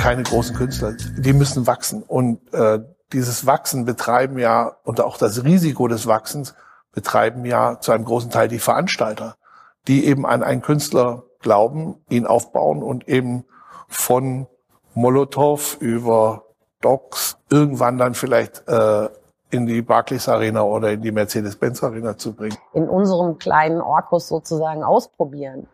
keine 0.00 0.22
großen 0.22 0.56
Künstler. 0.56 0.94
Die 1.18 1.32
müssen 1.32 1.66
wachsen. 1.66 2.02
Und 2.02 2.40
äh, 2.54 2.80
dieses 3.12 3.44
Wachsen 3.44 3.84
betreiben 3.84 4.38
ja, 4.38 4.76
und 4.84 5.00
auch 5.00 5.18
das 5.18 5.44
Risiko 5.44 5.88
des 5.88 6.06
Wachsens 6.06 6.54
betreiben 6.92 7.44
ja 7.44 7.80
zu 7.80 7.92
einem 7.92 8.04
großen 8.04 8.30
Teil 8.30 8.48
die 8.48 8.58
Veranstalter, 8.58 9.36
die 9.88 10.06
eben 10.06 10.26
an 10.26 10.42
einen 10.42 10.62
Künstler 10.62 11.24
glauben, 11.40 11.96
ihn 12.08 12.26
aufbauen 12.26 12.82
und 12.82 13.08
eben 13.08 13.44
von 13.88 14.46
Molotow 14.94 15.76
über 15.80 16.44
Docs 16.80 17.38
irgendwann 17.50 17.98
dann 17.98 18.14
vielleicht 18.14 18.66
äh, 18.68 19.08
in 19.50 19.66
die 19.66 19.82
Barclays 19.82 20.28
Arena 20.28 20.62
oder 20.62 20.92
in 20.92 21.02
die 21.02 21.12
Mercedes-Benz 21.12 21.82
Arena 21.82 22.16
zu 22.16 22.32
bringen. 22.34 22.56
In 22.72 22.88
unserem 22.88 23.38
kleinen 23.38 23.80
Orkus 23.80 24.28
sozusagen 24.28 24.82
ausprobieren 24.82 25.66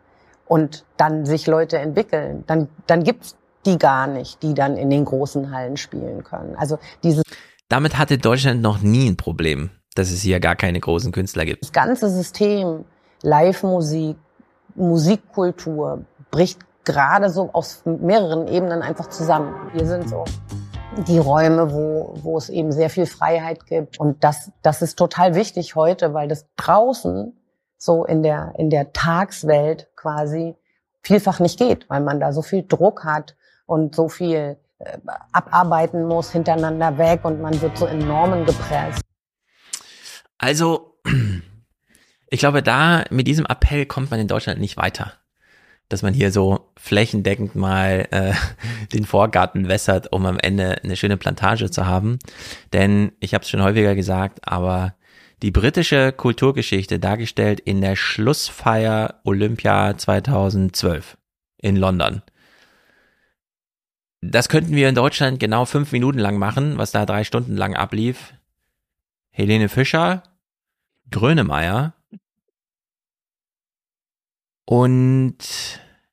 und 0.46 0.84
dann 0.96 1.26
sich 1.26 1.46
Leute 1.46 1.78
entwickeln. 1.78 2.44
Dann, 2.46 2.68
dann 2.86 3.04
gibt's 3.04 3.36
die 3.66 3.78
gar 3.78 4.06
nicht, 4.06 4.42
die 4.42 4.54
dann 4.54 4.76
in 4.76 4.90
den 4.90 5.04
großen 5.04 5.52
Hallen 5.52 5.76
spielen 5.76 6.24
können. 6.24 6.56
Also 6.56 6.78
dieses 7.02 7.22
Damit 7.68 7.98
hatte 7.98 8.18
Deutschland 8.18 8.62
noch 8.62 8.80
nie 8.80 9.08
ein 9.08 9.16
Problem, 9.16 9.70
dass 9.99 10.10
es 10.10 10.23
hier 10.23 10.41
gar 10.41 10.57
keine 10.57 10.81
großen 10.81 11.12
Künstler 11.12 11.44
gibt. 11.44 11.62
Das 11.62 11.73
ganze 11.73 12.08
System, 12.10 12.84
Live-Musik, 13.23 14.16
Musikkultur, 14.75 16.05
bricht 16.31 16.60
gerade 16.84 17.31
so 17.31 17.50
aus 17.52 17.83
mehreren 17.84 18.47
Ebenen 18.47 18.83
einfach 18.83 19.08
zusammen. 19.08 19.55
Wir 19.73 19.86
sind 19.86 20.08
so 20.08 20.25
die 21.08 21.18
Räume, 21.18 21.73
wo, 21.73 22.15
wo 22.23 22.39
es 22.39 22.49
eben 22.49 22.73
sehr 22.73 22.91
viel 22.91 23.07
Freiheit 23.07 23.66
gibt. 23.66 23.99
Und 23.99 24.23
das, 24.25 24.52
das 24.62 24.83
ist 24.83 24.97
total 24.97 25.34
wichtig 25.34 25.76
heute, 25.76 26.15
weil 26.15 26.28
das 26.28 26.47
draußen 26.57 27.36
so 27.76 28.05
in 28.05 28.23
der, 28.23 28.55
in 28.57 28.70
der 28.70 28.92
Tagswelt 28.92 29.89
quasi 29.97 30.57
vielfach 31.02 31.41
nicht 31.41 31.58
geht, 31.58 31.89
weil 31.91 32.00
man 32.00 32.20
da 32.20 32.33
so 32.33 32.42
viel 32.42 32.65
Druck 32.66 33.05
hat 33.05 33.36
und 33.66 33.94
so 33.94 34.08
viel 34.08 34.57
äh, 34.78 34.99
abarbeiten 35.33 36.07
muss 36.07 36.31
hintereinander 36.31 36.99
weg 36.99 37.25
und 37.25 37.41
man 37.41 37.60
wird 37.60 37.76
so 37.76 37.86
in 37.86 37.99
Normen 37.99 38.47
gepresst. 38.47 39.06
Also, 40.39 40.98
ich 42.31 42.40
glaube, 42.40 42.62
da 42.62 43.05
mit 43.10 43.26
diesem 43.26 43.47
Appell 43.47 43.86
kommt 43.86 44.10
man 44.10 44.20
in 44.20 44.28
Deutschland 44.28 44.60
nicht 44.60 44.76
weiter. 44.76 45.12
Dass 45.89 46.02
man 46.02 46.15
hier 46.15 46.32
so 46.32 46.73
flächendeckend 46.76 47.55
mal 47.55 48.08
äh, 48.10 48.32
den 48.92 49.05
Vorgarten 49.05 49.68
wässert, 49.68 50.12
um 50.12 50.26
am 50.26 50.39
Ende 50.39 50.82
eine 50.82 50.97
schöne 50.97 51.16
Plantage 51.16 51.70
zu 51.70 51.86
haben. 51.86 52.18
Denn 52.73 53.12
ich 53.20 53.34
habe 53.34 53.42
es 53.42 53.50
schon 53.50 53.62
häufiger 53.62 53.94
gesagt, 53.94 54.40
aber 54.47 54.94
die 55.42 55.50
britische 55.50 56.12
Kulturgeschichte 56.12 56.98
dargestellt 56.98 57.60
in 57.60 57.81
der 57.81 57.94
Schlussfeier 57.94 59.20
Olympia 59.24 59.97
2012 59.97 61.18
in 61.58 61.76
London. 61.76 62.23
Das 64.23 64.48
könnten 64.48 64.74
wir 64.74 64.89
in 64.89 64.94
Deutschland 64.94 65.39
genau 65.39 65.66
fünf 65.66 65.92
Minuten 65.92 66.18
lang 66.18 66.39
machen, 66.39 66.78
was 66.78 66.90
da 66.90 67.05
drei 67.05 67.23
Stunden 67.23 67.56
lang 67.56 67.74
ablief. 67.74 68.32
Helene 69.36 69.68
Fischer, 69.68 70.23
Grönemeyer 71.10 71.92
und 74.65 75.36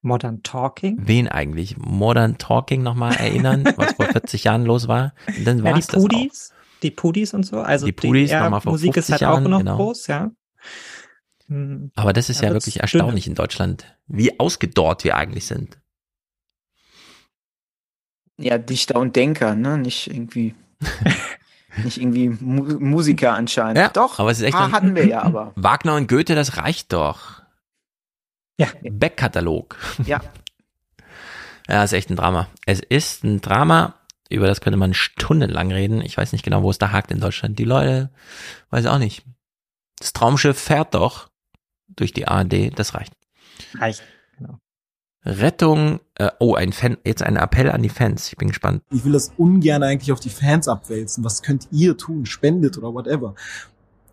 Modern 0.01 0.43
Talking. 0.43 0.97
Wen 0.99 1.29
eigentlich? 1.29 1.77
Modern 1.77 2.37
Talking 2.37 2.83
nochmal 2.83 3.15
erinnern, 3.15 3.63
was 3.77 3.93
vor 3.93 4.07
40 4.07 4.43
Jahren 4.43 4.65
los 4.65 4.89
war. 4.89 5.13
Und 5.37 5.45
dann 5.47 5.59
Ja, 5.59 5.71
war's 5.71 5.87
die 5.87 5.91
das 5.93 6.03
auch. 6.03 6.09
Pudis, 6.09 6.53
die 6.81 6.91
Pudis 6.91 7.33
und 7.33 7.45
so. 7.45 7.61
Also 7.61 7.85
Die 7.85 7.93
Pudis 7.93 8.29
ja, 8.29 8.43
nochmal 8.43 8.59
vor 8.59 8.73
Musik 8.73 8.97
ist 8.97 9.05
50 9.05 9.11
halt 9.13 9.21
Jahren, 9.21 9.45
auch 9.45 9.49
noch 9.49 9.59
genau. 9.59 9.77
groß, 9.77 10.07
ja. 10.07 10.31
Hm. 11.47 11.91
Aber 11.95 12.11
das 12.11 12.29
ist 12.29 12.41
ja, 12.41 12.51
wirklich 12.51 12.81
erstaunlich 12.81 13.25
in 13.25 13.35
Deutschland, 13.35 13.97
wie 14.05 14.37
ausgedorrt 14.37 15.05
wir 15.05 15.15
eigentlich 15.15 15.45
sind. 15.45 15.79
Ja, 18.37 18.57
Dichter 18.57 18.99
und 18.99 19.15
Denker, 19.15 19.55
ne? 19.55 19.77
Nicht 19.77 20.07
irgendwie. 20.07 20.55
nicht 21.77 21.97
irgendwie 21.99 22.29
Mu 22.29 22.63
Musiker 22.79 23.33
anscheinend. 23.33 23.77
Ja, 23.77 23.89
Doch, 23.89 24.19
aber 24.19 24.31
es 24.31 24.39
ist 24.39 24.45
echt 24.45 24.55
ein- 24.57 24.71
hatten 24.71 24.95
wir 24.95 25.05
ja 25.07 25.21
aber. 25.23 25.51
Wagner 25.55 25.95
und 25.95 26.07
Goethe, 26.07 26.35
das 26.35 26.57
reicht 26.57 26.93
doch. 26.93 27.41
Ja. 28.57 28.67
Beck-Katalog. 28.83 29.77
Ja. 30.05 30.21
Ja, 31.69 31.81
ist 31.85 31.93
echt 31.93 32.09
ein 32.09 32.17
Drama. 32.17 32.47
Es 32.65 32.81
ist 32.81 33.23
ein 33.23 33.39
Drama, 33.39 33.95
über 34.29 34.47
das 34.47 34.59
könnte 34.59 34.75
man 34.75 34.93
stundenlang 34.93 35.71
reden. 35.71 36.01
Ich 36.01 36.17
weiß 36.17 36.33
nicht 36.33 36.43
genau, 36.43 36.61
wo 36.61 36.69
es 36.69 36.77
da 36.77 36.91
hakt 36.91 37.09
in 37.09 37.21
Deutschland. 37.21 37.57
Die 37.57 37.63
Leute, 37.63 38.09
weiß 38.69 38.85
auch 38.87 38.97
nicht. 38.97 39.23
Das 39.97 40.11
Traumschiff 40.11 40.59
fährt 40.59 40.93
doch 40.93 41.29
durch 41.87 42.11
die 42.11 42.27
ARD, 42.27 42.77
das 42.77 42.93
reicht. 42.95 43.13
Reicht. 43.75 44.03
Rettung, 45.25 45.99
äh, 46.15 46.29
oh, 46.39 46.55
ein 46.55 46.73
Fan, 46.73 46.97
jetzt 47.05 47.23
ein 47.23 47.37
Appell 47.37 47.71
an 47.71 47.81
die 47.81 47.89
Fans. 47.89 48.27
Ich 48.27 48.37
bin 48.37 48.49
gespannt. 48.49 48.81
Ich 48.91 49.05
will 49.05 49.13
das 49.13 49.31
ungern 49.37 49.81
eigentlich 49.83 50.11
auf 50.11 50.19
die 50.19 50.29
Fans 50.29 50.67
abwälzen. 50.67 51.23
Was 51.23 51.41
könnt 51.41 51.67
ihr 51.71 51.97
tun? 51.97 52.25
Spendet 52.25 52.77
oder 52.77 52.93
whatever. 52.93 53.35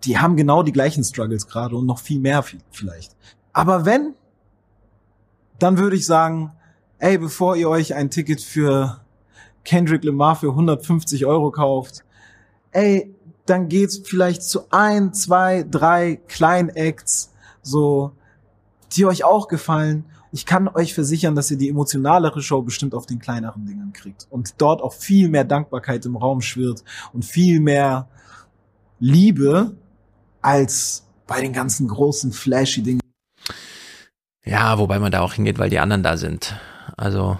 Die 0.04 0.18
haben 0.18 0.36
genau 0.36 0.62
die 0.62 0.72
gleichen 0.72 1.02
Struggles 1.04 1.46
gerade 1.48 1.76
und 1.76 1.86
noch 1.86 1.98
viel 1.98 2.20
mehr 2.20 2.44
vi- 2.44 2.60
vielleicht. 2.70 3.16
Aber 3.52 3.84
wenn, 3.84 4.14
dann 5.58 5.78
würde 5.78 5.96
ich 5.96 6.06
sagen, 6.06 6.52
ey, 6.98 7.18
bevor 7.18 7.56
ihr 7.56 7.68
euch 7.68 7.94
ein 7.94 8.10
Ticket 8.10 8.40
für 8.40 9.00
Kendrick 9.64 10.04
Lamar 10.04 10.36
für 10.36 10.50
150 10.50 11.26
Euro 11.26 11.50
kauft, 11.50 12.04
ey, 12.72 13.14
dann 13.46 13.68
geht's 13.68 14.00
vielleicht 14.04 14.42
zu 14.44 14.70
ein, 14.70 15.12
zwei, 15.12 15.64
drei 15.68 16.20
kleinen 16.28 16.68
Acts, 16.70 17.32
so, 17.62 18.12
die 18.92 19.04
euch 19.06 19.24
auch 19.24 19.48
gefallen. 19.48 20.04
Ich 20.32 20.46
kann 20.46 20.68
euch 20.68 20.94
versichern, 20.94 21.34
dass 21.34 21.50
ihr 21.50 21.58
die 21.58 21.68
emotionalere 21.68 22.40
Show 22.42 22.62
bestimmt 22.62 22.94
auf 22.94 23.06
den 23.06 23.18
kleineren 23.18 23.66
Dingern 23.66 23.92
kriegt 23.92 24.26
und 24.30 24.54
dort 24.58 24.80
auch 24.80 24.92
viel 24.92 25.28
mehr 25.28 25.44
Dankbarkeit 25.44 26.06
im 26.06 26.16
Raum 26.16 26.40
schwirrt 26.40 26.84
und 27.12 27.24
viel 27.24 27.58
mehr 27.60 28.08
Liebe 29.00 29.76
als 30.40 31.06
bei 31.26 31.40
den 31.40 31.52
ganzen 31.52 31.88
großen 31.88 32.32
flashy 32.32 32.82
Dingen. 32.82 33.00
Ja, 34.44 34.78
wobei 34.78 34.98
man 34.98 35.10
da 35.12 35.20
auch 35.20 35.34
hingeht, 35.34 35.58
weil 35.58 35.70
die 35.70 35.78
anderen 35.78 36.02
da 36.02 36.16
sind. 36.16 36.56
Also, 36.96 37.38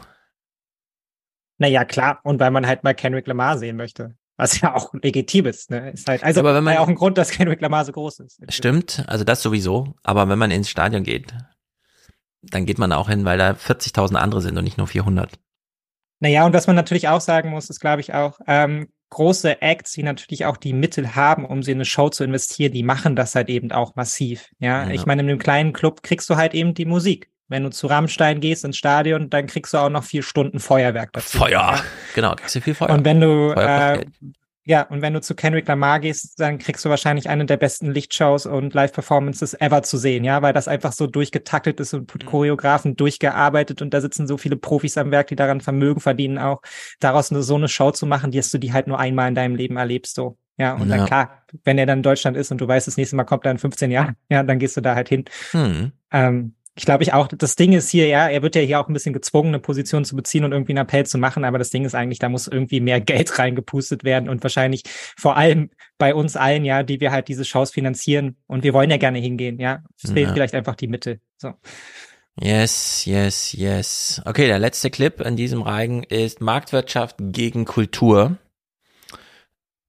Naja, 1.59 1.85
klar. 1.85 2.21
Und 2.25 2.41
weil 2.41 2.51
man 2.51 2.67
halt 2.67 2.85
mal 2.85 2.95
Kendrick 2.95 3.27
Lamar 3.27 3.59
sehen 3.59 3.77
möchte. 3.77 4.17
Was 4.37 4.59
ja 4.61 4.75
auch 4.75 4.95
legitim 4.95 5.45
ist, 5.47 5.71
ne? 5.71 5.91
Ist 5.91 6.09
halt, 6.09 6.25
also, 6.25 6.41
Aber 6.41 6.55
wenn 6.55 6.65
man- 6.65 6.75
ja 6.75 6.81
auch 6.81 6.89
ein 6.89 6.95
Grund, 6.95 7.19
dass 7.19 7.31
Kendrick 7.31 7.61
Lamar 7.61 7.85
so 7.85 7.93
groß 7.93 8.21
ist. 8.21 8.41
stimmt, 8.49 9.05
also 9.07 9.23
das 9.25 9.43
sowieso. 9.43 9.95
Aber 10.03 10.29
wenn 10.29 10.39
man 10.39 10.51
ins 10.51 10.71
Stadion 10.71 11.03
geht, 11.03 11.35
dann 12.43 12.67
geht 12.67 12.79
man 12.79 12.93
auch 12.93 13.09
hin, 13.09 13.25
weil 13.25 13.39
da 13.39 13.51
40.000 13.53 14.15
andere 14.17 14.41
sind 14.41 14.57
und 14.57 14.65
nicht 14.65 14.79
nur 14.79 14.87
400. 14.87 15.31
Naja, 16.21 16.45
und 16.45 16.53
was 16.53 16.67
man 16.67 16.77
natürlich 16.77 17.09
auch 17.09 17.21
sagen 17.21 17.51
muss, 17.51 17.71
ist, 17.71 17.81
glaube 17.81 18.01
ich, 18.01 18.13
auch, 18.15 18.39
ähm, 18.47 18.89
große 19.11 19.61
Acts, 19.63 19.93
die 19.93 20.03
natürlich 20.05 20.45
auch 20.45 20.57
die 20.57 20.73
Mittel 20.73 21.17
haben, 21.17 21.45
um 21.45 21.63
sie 21.63 21.73
in 21.73 21.79
eine 21.79 21.85
Show 21.85 22.11
zu 22.11 22.23
investieren, 22.23 22.73
die 22.73 22.83
machen 22.85 23.17
das 23.17 23.35
halt 23.35 23.49
eben 23.49 23.73
auch 23.73 23.97
massiv. 23.97 24.49
Ja, 24.61 24.85
Ja. 24.85 24.91
ich 24.91 25.05
meine, 25.07 25.23
in 25.23 25.29
einem 25.31 25.39
kleinen 25.39 25.73
Club 25.73 26.03
kriegst 26.03 26.31
du 26.31 26.37
halt 26.37 26.55
eben 26.55 26.75
die 26.75 26.85
Musik. 26.85 27.29
Wenn 27.49 27.65
du 27.65 27.71
zu 27.71 27.89
Rammstein 27.89 28.39
gehst 28.41 28.65
ins 28.65 28.77
Stadion, 28.77 29.29
dann 29.29 29.49
kriegst 29.49 29.75
du 29.75 29.79
auch 29.79 29.89
noch 29.91 30.05
vier 30.05 30.23
Stunden 30.23 30.61
Feuerwerk 30.61 31.13
dazu. 31.13 31.39
Feuer, 31.39 31.51
Ja? 31.51 31.83
genau, 32.15 32.37
kriegst 32.37 32.55
du 32.55 32.61
viel 32.61 32.75
Feuer. 32.75 32.91
Und 32.91 33.05
wenn 33.05 33.21
du, 33.21 33.51
äh, 33.57 34.05
ja, 34.71 34.83
und 34.83 35.03
wenn 35.03 35.13
du 35.15 35.21
zu 35.21 35.35
Kendrick 35.35 35.67
Lamar 35.67 35.99
gehst, 35.99 36.39
dann 36.39 36.59
kriegst 36.59 36.85
du 36.85 36.91
wahrscheinlich 36.91 37.29
eine 37.29 37.45
der 37.45 37.57
besten 37.57 37.91
Lichtshows 37.91 38.47
und 38.47 38.73
Live-Performances 38.73 39.55
ever 39.61 39.83
zu 39.83 39.99
sehen, 39.99 40.23
ja, 40.23 40.43
weil 40.43 40.53
das 40.53 40.69
einfach 40.69 40.93
so 40.93 41.09
durchgetaktet 41.09 41.81
ist 41.81 41.93
und 41.93 42.03
Mhm. 42.03 42.07
mit 42.15 42.27
Choreografen 42.27 42.95
durchgearbeitet 42.95 43.83
und 43.83 43.93
da 43.93 44.01
sitzen 44.01 44.29
so 44.29 44.37
viele 44.39 44.57
Profis 44.57 44.97
am 44.97 45.11
Werk, 45.11 45.27
die 45.27 45.35
daran 45.35 45.61
Vermögen 45.61 46.01
verdienen 46.01 46.39
auch, 46.39 46.63
daraus 47.01 47.33
eine, 47.33 47.43
so 47.43 47.57
eine 47.57 47.67
Show 47.69 47.91
zu 47.91 48.07
machen, 48.07 48.31
die 48.31 48.39
dass 48.39 48.51
du 48.53 48.59
die 48.59 48.73
halt 48.73 48.87
nur 48.87 49.01
einmal 49.01 49.29
in 49.29 49.35
deinem 49.35 49.57
Leben 49.57 49.77
erlebst, 49.77 50.15
so. 50.15 50.39
Ja, 50.57 50.75
und 50.75 50.89
Ja. 50.89 50.99
dann 50.99 51.07
klar, 51.07 51.43
wenn 51.65 51.77
er 51.79 51.87
dann 51.87 51.99
in 51.99 52.03
Deutschland 52.05 52.37
ist 52.37 52.53
und 52.53 52.61
du 52.61 52.69
weißt, 52.69 52.87
das 52.87 52.97
nächste 52.97 53.17
Mal 53.17 53.25
kommt 53.25 53.45
er 53.47 53.51
in 53.51 53.59
15 53.59 53.91
Jahren, 53.91 54.15
ja, 54.29 54.43
dann 54.45 54.59
gehst 54.61 54.77
du 54.77 54.81
da 54.81 54.95
halt 54.95 55.09
hin. 55.09 55.25
Hm. 55.51 55.91
Ähm, 56.13 56.55
ich 56.77 56.85
glaube 56.85 57.03
ich 57.03 57.13
auch, 57.13 57.29
das 57.29 57.57
Ding 57.57 57.73
ist 57.73 57.91
hier, 57.91 58.07
ja, 58.07 58.29
er 58.29 58.43
wird 58.43 58.55
ja 58.55 58.63
hier 58.63 58.81
auch 58.81 58.89
ein 58.89 58.93
bisschen 58.93 59.13
gezwungen, 59.13 59.49
eine 59.49 59.59
Position 59.59 60.05
zu 60.05 60.17
beziehen 60.17 60.45
und 60.45 60.53
irgendwie 60.53 60.73
einen 60.73 60.85
Appell 60.87 61.05
zu 61.05 61.19
machen, 61.19 61.45
aber 61.45 61.59
das 61.59 61.71
Ding 61.71 61.85
ist 61.85 61.95
eigentlich, 61.95 62.19
da 62.19 62.29
muss 62.29 62.47
irgendwie 62.47 62.81
mehr 62.81 63.01
Geld 63.01 63.39
reingepustet 63.39 64.05
werden 64.05 64.29
und 64.29 64.43
wahrscheinlich 64.43 64.85
vor 65.19 65.37
allem 65.37 65.71
bei 65.99 66.15
uns 66.15 66.37
allen, 66.37 66.65
ja, 66.65 66.83
die 66.83 67.01
wir 67.01 67.11
halt 67.13 67.29
diese 67.29 67.45
Shows 67.45 67.71
finanzieren 67.71 68.37
und 68.47 68.63
wir 68.65 68.73
wollen 68.73 68.91
ja 68.91 68.97
gerne 68.97 69.19
hingehen, 69.19 69.59
ja. 69.59 69.83
Es 70.03 70.13
fehlt 70.13 70.29
Ja. 70.29 70.35
vielleicht 70.35 70.55
einfach 70.55 70.77
die 70.77 70.89
Mitte. 70.89 71.21
So. 71.37 71.53
Yes, 72.41 73.05
yes, 73.05 73.53
yes. 73.53 74.23
Okay, 74.25 74.47
der 74.47 74.59
letzte 74.59 74.91
Clip 74.91 75.21
in 75.21 75.37
diesem 75.37 75.61
Reigen 75.63 76.05
ist 76.05 76.41
Marktwirtschaft 76.41 77.17
gegen 77.19 77.65
Kultur. 77.67 78.39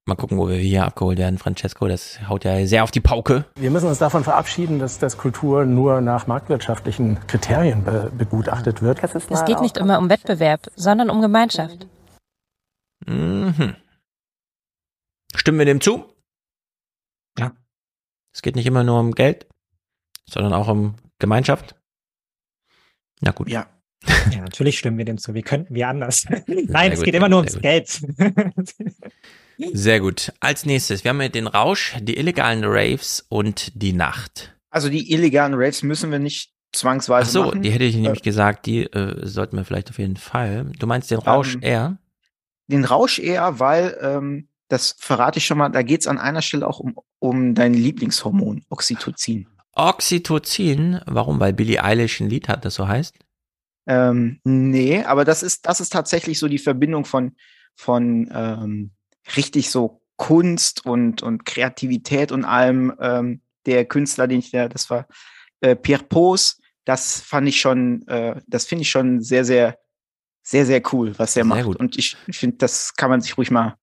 Mal 0.04 0.16
gucken, 0.16 0.36
wo 0.36 0.48
wir 0.48 0.56
hier 0.56 0.84
abgeholt 0.84 1.18
werden. 1.18 1.38
Francesco, 1.38 1.86
das 1.86 2.28
haut 2.28 2.44
ja 2.44 2.66
sehr 2.66 2.82
auf 2.82 2.90
die 2.90 3.00
Pauke. 3.00 3.44
Wir 3.54 3.70
müssen 3.70 3.86
uns 3.86 3.98
davon 3.98 4.24
verabschieden, 4.24 4.80
dass, 4.80 4.98
dass 4.98 5.16
Kultur 5.16 5.64
nur 5.64 6.00
nach 6.00 6.26
marktwirtschaftlichen 6.26 7.24
Kriterien 7.28 7.84
be 7.84 8.10
begutachtet 8.16 8.82
wird. 8.82 9.00
Es 9.04 9.44
geht 9.44 9.60
nicht 9.60 9.76
immer 9.76 9.98
um 9.98 10.10
Wettbewerb, 10.10 10.66
sondern 10.74 11.08
um 11.08 11.20
Gemeinschaft. 11.20 11.86
Mhm. 13.06 13.76
Stimmen 15.36 15.58
wir 15.58 15.66
dem 15.66 15.80
zu? 15.80 16.04
Ja. 17.38 17.52
Es 18.34 18.42
geht 18.42 18.56
nicht 18.56 18.66
immer 18.66 18.82
nur 18.82 18.98
um 18.98 19.12
Geld, 19.12 19.46
sondern 20.28 20.52
auch 20.52 20.66
um 20.66 20.96
Gemeinschaft. 21.20 21.76
Na 23.20 23.30
gut. 23.30 23.48
Ja. 23.48 23.68
Ja, 24.32 24.40
natürlich 24.40 24.80
stimmen 24.80 24.98
wir 24.98 25.04
dem 25.04 25.18
zu. 25.18 25.32
Wie 25.34 25.42
könnten 25.42 25.76
wir 25.76 25.86
anders? 25.86 26.26
Nein, 26.48 26.66
Sehr 26.66 26.92
es 26.92 26.98
gut, 26.98 27.04
geht 27.04 27.14
immer 27.14 27.28
nur 27.28 27.38
ums. 27.38 27.60
Geld. 27.60 28.02
Sehr 29.58 30.00
gut. 30.00 30.32
Als 30.40 30.66
nächstes, 30.66 31.04
wir 31.04 31.10
haben 31.10 31.20
hier 31.20 31.28
den 31.28 31.46
Rausch, 31.46 31.94
die 32.00 32.16
illegalen 32.16 32.62
Raves 32.64 33.24
und 33.28 33.72
die 33.80 33.92
Nacht. 33.92 34.54
Also 34.70 34.88
die 34.88 35.12
illegalen 35.12 35.54
Raves 35.54 35.82
müssen 35.82 36.10
wir 36.10 36.18
nicht 36.18 36.50
Ach 36.74 36.78
zwangsweise 36.78 37.30
so, 37.30 37.44
machen. 37.44 37.62
die 37.62 37.70
hätte 37.70 37.84
ich 37.84 37.94
Äh, 37.96 38.00
nämlich 38.00 38.22
gesagt, 38.22 38.64
die 38.66 38.84
äh, 38.84 39.26
sollten 39.26 39.56
wir 39.56 39.64
vielleicht 39.64 39.90
auf 39.90 39.98
jeden 39.98 40.16
Fall. 40.16 40.70
Du 40.78 40.86
meinst 40.86 41.10
den 41.10 41.18
Rausch 41.18 41.54
Ähm, 41.56 41.62
eher? 41.62 41.98
Den 42.68 42.84
Rausch 42.84 43.18
eher, 43.18 43.58
weil, 43.60 43.98
ähm, 44.00 44.48
das 44.68 44.96
verrate 44.98 45.38
ich 45.38 45.44
schon 45.44 45.58
mal, 45.58 45.68
da 45.68 45.82
geht's 45.82 46.06
an 46.06 46.16
einer 46.18 46.40
Stelle 46.40 46.66
auch 46.66 46.80
um, 46.80 46.96
um 47.18 47.54
dein 47.54 47.74
Lieblingshormon, 47.74 48.64
Oxytocin. 48.70 49.46
Oxytocin, 49.74 51.00
warum? 51.06 51.40
Weil 51.40 51.52
Billie 51.52 51.82
Eilish 51.84 52.20
ein 52.20 52.30
Lied 52.30 52.48
hat, 52.48 52.64
das 52.64 52.74
so 52.74 52.88
heißt? 52.88 53.14
Ähm, 53.86 54.40
nee, 54.44 55.02
aber 55.04 55.24
das 55.26 55.42
ist, 55.42 55.66
das 55.66 55.80
ist 55.80 55.92
tatsächlich 55.92 56.38
so 56.38 56.48
die 56.48 56.58
Verbindung 56.58 57.04
von, 57.04 57.36
von 57.74 58.30
ähm, 58.32 58.92
richtig 59.36 59.70
so 59.70 60.02
Kunst 60.16 60.86
und, 60.86 61.22
und 61.22 61.44
Kreativität 61.44 62.32
und 62.32 62.44
allem. 62.44 62.92
Ähm, 63.00 63.40
der 63.64 63.84
Künstler, 63.84 64.26
den 64.26 64.40
ich 64.40 64.50
da, 64.50 64.68
das 64.68 64.90
war 64.90 65.06
äh, 65.60 65.76
Pierre 65.76 66.02
Pos, 66.02 66.60
das 66.84 67.20
fand 67.20 67.48
ich 67.48 67.60
schon, 67.60 68.04
äh, 68.08 68.40
das 68.48 68.66
finde 68.66 68.82
ich 68.82 68.90
schon 68.90 69.20
sehr, 69.20 69.44
sehr 69.44 69.78
sehr, 70.42 70.66
sehr 70.66 70.82
cool, 70.92 71.18
was 71.18 71.36
er 71.36 71.44
macht. 71.44 71.76
Und 71.76 71.96
ich, 71.96 72.16
ich 72.26 72.38
finde, 72.38 72.56
das 72.58 72.94
kann 72.96 73.10
man 73.10 73.20
sich 73.20 73.36
ruhig 73.38 73.50
mal, 73.50 73.76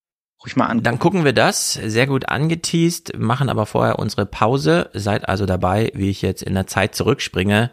ruhig 0.43 0.55
mal 0.55 0.65
angucken. 0.65 0.83
Dann 0.83 0.99
gucken 0.99 1.23
wir 1.23 1.33
das. 1.33 1.73
Sehr 1.73 2.07
gut 2.07 2.27
angeteased, 2.29 3.17
machen 3.17 3.49
aber 3.49 3.65
vorher 3.65 3.99
unsere 3.99 4.25
Pause. 4.25 4.89
Seid 4.93 5.27
also 5.27 5.45
dabei, 5.45 5.91
wie 5.95 6.09
ich 6.09 6.21
jetzt 6.21 6.43
in 6.43 6.53
der 6.53 6.67
Zeit 6.67 6.95
zurückspringe. 6.95 7.71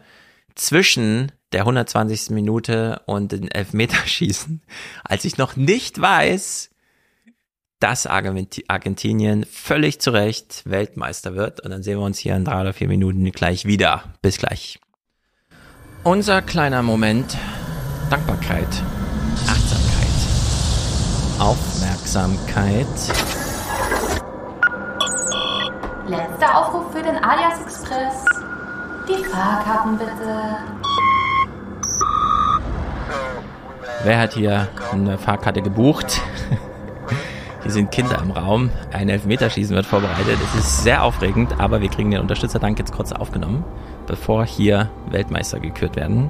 Zwischen 0.55 1.31
der 1.51 1.61
120. 1.61 2.31
Minute 2.31 3.01
und 3.05 3.31
den 3.31 3.49
Elfmeterschießen, 3.49 4.63
als 5.03 5.25
ich 5.25 5.37
noch 5.37 5.55
nicht 5.55 5.99
weiß, 5.99 6.71
dass 7.79 8.07
Argentinien 8.07 9.45
völlig 9.45 10.01
zu 10.01 10.11
Recht 10.11 10.63
Weltmeister 10.65 11.35
wird. 11.35 11.59
Und 11.59 11.71
dann 11.71 11.83
sehen 11.83 11.99
wir 11.99 12.05
uns 12.05 12.17
hier 12.17 12.35
in 12.35 12.45
drei 12.45 12.61
oder 12.61 12.73
vier 12.73 12.87
Minuten 12.87 13.31
gleich 13.31 13.65
wieder. 13.65 14.03
Bis 14.21 14.37
gleich. 14.37 14.79
Unser 16.03 16.41
kleiner 16.41 16.81
Moment. 16.81 17.37
Dankbarkeit. 18.09 18.67
Achtsamkeit. 19.47 20.07
Aufmerksamkeit. 21.39 22.87
Letzter 26.07 26.57
Aufruf 26.57 26.91
für 26.93 27.03
den 27.03 27.17
Alias 27.17 27.61
Express. 27.61 28.25
Die 29.07 29.23
Fahrkarten 29.25 29.97
bitte. 29.97 30.57
Wer 34.03 34.19
hat 34.19 34.33
hier 34.33 34.67
eine 34.91 35.17
Fahrkarte 35.17 35.61
gebucht? 35.61 36.21
Hier 37.63 37.71
sind 37.71 37.91
Kinder 37.91 38.21
im 38.21 38.31
Raum. 38.31 38.69
Ein 38.91 39.09
Elfmeterschießen 39.09 39.75
wird 39.75 39.85
vorbereitet. 39.85 40.37
Es 40.53 40.59
ist 40.59 40.83
sehr 40.83 41.03
aufregend, 41.03 41.59
aber 41.59 41.81
wir 41.81 41.89
kriegen 41.89 42.11
den 42.11 42.21
Unterstützerdank 42.21 42.79
jetzt 42.79 42.93
kurz 42.93 43.11
aufgenommen, 43.11 43.63
bevor 44.05 44.45
hier 44.45 44.89
Weltmeister 45.09 45.59
gekürt 45.59 45.95
werden. 45.95 46.29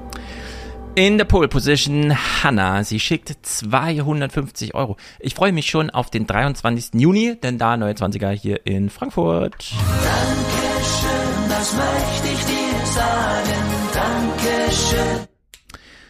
In 0.95 1.19
der 1.19 1.25
Pole 1.25 1.47
Position 1.47 2.15
Hannah. 2.41 2.83
Sie 2.83 2.99
schickt 2.99 3.31
250 3.43 4.73
Euro. 4.73 4.97
Ich 5.19 5.35
freue 5.35 5.51
mich 5.51 5.67
schon 5.67 5.91
auf 5.91 6.09
den 6.09 6.25
23. 6.25 6.99
Juni, 6.99 7.37
denn 7.39 7.59
da 7.59 7.77
neue 7.77 7.93
20er 7.93 8.31
hier 8.31 8.65
in 8.65 8.89
Frankfurt. 8.89 9.73
Dankeschön, 10.03 11.49
das 11.49 11.73
möchte 11.73 12.27
ich 12.33 12.45
dir 12.45 12.85
sagen. 12.87 13.67
Dankeschön. 13.93 15.36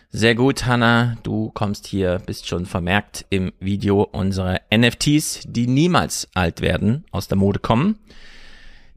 Sehr 0.09 0.35
gut, 0.35 0.65
Hanna. 0.65 1.17
Du 1.23 1.51
kommst 1.51 1.85
hier, 1.85 2.19
bist 2.25 2.47
schon 2.47 2.65
vermerkt 2.65 3.25
im 3.29 3.51
Video 3.59 4.03
unserer 4.03 4.61
NFTs, 4.73 5.41
die 5.45 5.67
niemals 5.67 6.29
alt 6.33 6.61
werden, 6.61 7.05
aus 7.11 7.27
der 7.27 7.37
Mode 7.37 7.59
kommen. 7.59 7.99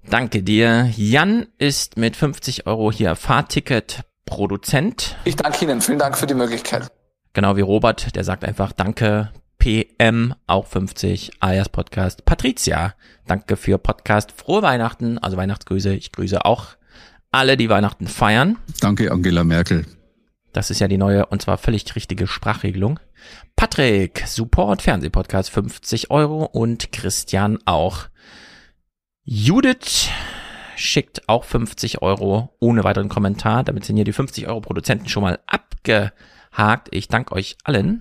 Danke 0.08 0.42
dir. 0.42 0.90
Jan 0.96 1.46
ist 1.58 1.96
mit 1.96 2.16
50 2.16 2.66
Euro 2.66 2.92
hier 2.92 3.16
Fahrticket 3.16 4.02
Produzent. 4.24 5.16
Ich 5.24 5.36
danke 5.36 5.64
Ihnen. 5.64 5.80
Vielen 5.80 5.98
Dank 5.98 6.16
für 6.16 6.26
die 6.26 6.34
Möglichkeit. 6.34 6.90
Genau 7.32 7.56
wie 7.56 7.60
Robert, 7.60 8.14
der 8.14 8.24
sagt 8.24 8.44
einfach 8.44 8.72
Danke. 8.72 9.30
PM, 9.58 10.34
auch 10.46 10.66
50, 10.66 11.32
alias 11.40 11.68
Podcast. 11.68 12.24
Patricia, 12.24 12.94
danke 13.26 13.56
für 13.56 13.76
Podcast. 13.76 14.32
Frohe 14.32 14.62
Weihnachten, 14.62 15.18
also 15.18 15.36
Weihnachtsgrüße. 15.36 15.92
Ich 15.92 16.12
grüße 16.12 16.46
auch 16.46 16.68
alle, 17.30 17.58
die 17.58 17.68
Weihnachten 17.68 18.06
feiern. 18.06 18.56
Danke, 18.80 19.12
Angela 19.12 19.44
Merkel. 19.44 19.84
Das 20.52 20.70
ist 20.70 20.80
ja 20.80 20.88
die 20.88 20.98
neue 20.98 21.26
und 21.26 21.42
zwar 21.42 21.58
völlig 21.58 21.94
richtige 21.94 22.26
Sprachregelung. 22.26 22.98
Patrick, 23.56 24.24
Support 24.26 24.82
Fernsehpodcast 24.82 25.50
50 25.50 26.10
Euro 26.10 26.44
und 26.44 26.92
Christian 26.92 27.58
auch. 27.66 28.08
Judith 29.24 30.08
schickt 30.76 31.28
auch 31.28 31.44
50 31.44 32.02
Euro 32.02 32.56
ohne 32.58 32.84
weiteren 32.84 33.08
Kommentar. 33.08 33.62
Damit 33.62 33.84
sind 33.84 33.96
hier 33.96 34.04
die 34.04 34.12
50 34.12 34.48
Euro 34.48 34.60
Produzenten 34.60 35.08
schon 35.08 35.22
mal 35.22 35.38
abgehakt. 35.46 36.88
Ich 36.90 37.08
danke 37.08 37.34
euch 37.34 37.56
allen. 37.64 38.00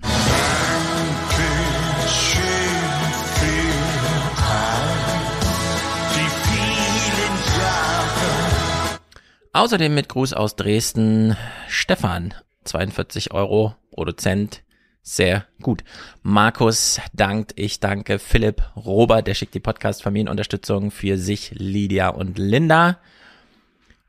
Außerdem 9.52 9.92
mit 9.92 10.08
Gruß 10.08 10.32
aus 10.32 10.54
Dresden 10.54 11.36
Stefan, 11.66 12.34
42 12.64 13.32
Euro, 13.32 13.74
Produzent, 13.90 14.62
sehr 15.02 15.44
gut. 15.60 15.82
Markus 16.22 17.00
dankt, 17.14 17.54
ich 17.56 17.80
danke 17.80 18.20
Philipp, 18.20 18.62
Robert, 18.76 19.26
der 19.26 19.34
schickt 19.34 19.54
die 19.54 19.60
Podcast 19.60 20.04
Familienunterstützung 20.04 20.92
für 20.92 21.18
sich, 21.18 21.50
Lydia 21.56 22.10
und 22.10 22.38
Linda. 22.38 22.98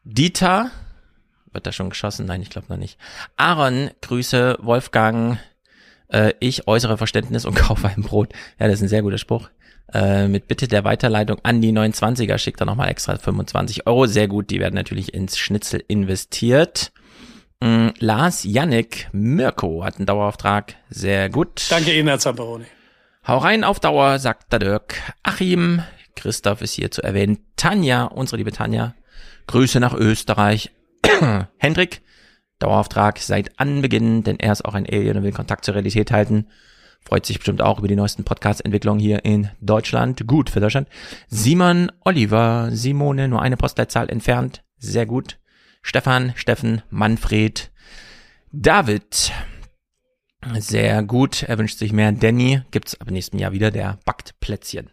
Dieter, 0.04 0.70
wird 1.52 1.66
da 1.66 1.72
schon 1.72 1.90
geschossen? 1.90 2.28
Nein, 2.28 2.44
ich 2.44 2.52
glaube 2.52 2.68
noch 2.70 2.78
nicht. 2.78 3.00
Aaron, 3.36 3.90
Grüße, 4.02 4.60
Wolfgang, 4.62 5.40
äh, 6.10 6.34
ich 6.40 6.68
äußere 6.68 7.00
Verständnis 7.00 7.46
und 7.46 7.56
kaufe 7.56 7.88
ein 7.88 8.04
Brot. 8.04 8.32
Ja, 8.60 8.68
das 8.68 8.76
ist 8.76 8.84
ein 8.84 8.90
sehr 8.90 9.02
guter 9.02 9.18
Spruch. 9.18 9.50
Äh, 9.94 10.28
mit 10.28 10.48
Bitte 10.48 10.68
der 10.68 10.84
Weiterleitung 10.84 11.40
an 11.44 11.62
die 11.62 11.74
29er 11.74 12.38
schickt 12.38 12.62
er 12.62 12.66
nochmal 12.66 12.90
extra 12.90 13.18
25 13.18 13.88
Euro. 13.88 14.06
Sehr 14.06 14.28
gut, 14.28 14.50
die 14.50 14.60
werden 14.60 14.76
natürlich 14.76 15.14
ins 15.14 15.38
Schnitzel 15.38 15.84
investiert. 15.88 16.92
Mm, 17.60 17.90
Lars 18.00 18.44
Yannick 18.44 19.10
Mirko 19.12 19.84
hat 19.84 19.98
einen 19.98 20.06
Dauerauftrag. 20.06 20.76
Sehr 20.90 21.30
gut. 21.30 21.68
Danke 21.70 21.94
Ihnen, 21.94 22.08
Herr 22.08 22.20
Zamperoni. 22.20 22.66
Hau 23.28 23.38
rein 23.38 23.64
auf 23.64 23.80
Dauer, 23.80 24.18
sagt 24.18 24.52
der 24.52 24.60
Dirk. 24.60 24.96
Achim, 25.22 25.84
Christoph 26.16 26.62
ist 26.62 26.74
hier 26.74 26.90
zu 26.90 27.04
erwähnen. 27.04 27.40
Tanja, 27.56 28.06
unsere 28.06 28.38
liebe 28.38 28.52
Tanja. 28.52 28.96
Grüße 29.48 29.80
nach 29.80 29.94
Österreich. 29.94 30.72
Hendrik, 31.58 32.02
Dauerauftrag 32.60 33.20
seit 33.20 33.60
Anbeginn, 33.60 34.24
denn 34.24 34.40
er 34.40 34.54
ist 34.54 34.64
auch 34.66 34.74
ein 34.74 34.88
Alien 34.88 35.18
und 35.18 35.24
will 35.24 35.32
Kontakt 35.34 35.66
zur 35.66 35.76
Realität 35.76 36.12
halten. 36.12 36.48
Freut 37.04 37.26
sich 37.26 37.38
bestimmt 37.40 37.62
auch 37.62 37.80
über 37.80 37.88
die 37.88 37.96
neuesten 37.96 38.24
Podcast-Entwicklungen 38.24 39.00
hier 39.00 39.26
in 39.26 39.50
Deutschland. 39.60 40.28
Gut 40.28 40.50
für 40.50 40.60
Deutschland. 40.60 40.88
Simon 41.28 41.92
Oliver, 42.06 42.70
Simone, 42.72 43.28
nur 43.28 43.42
eine 43.42 43.58
Postleitzahl 43.58 44.10
entfernt. 44.10 44.64
Sehr 44.78 45.06
gut. 45.06 45.38
Stefan, 45.82 46.34
Steffen, 46.36 46.84
Manfred, 46.90 47.72
David. 48.52 49.32
Sehr 50.60 51.04
gut. 51.04 51.44
Er 51.44 51.58
wünscht 51.58 51.80
sich 51.80 51.92
mehr. 51.92 52.12
Danny 52.12 52.62
gibt's 52.72 53.00
ab 53.00 53.10
nächstem 53.10 53.40
Jahr 53.40 53.52
wieder. 53.52 53.72
Der 53.72 54.00
backt 54.06 54.40
Plätzchen. 54.40 54.90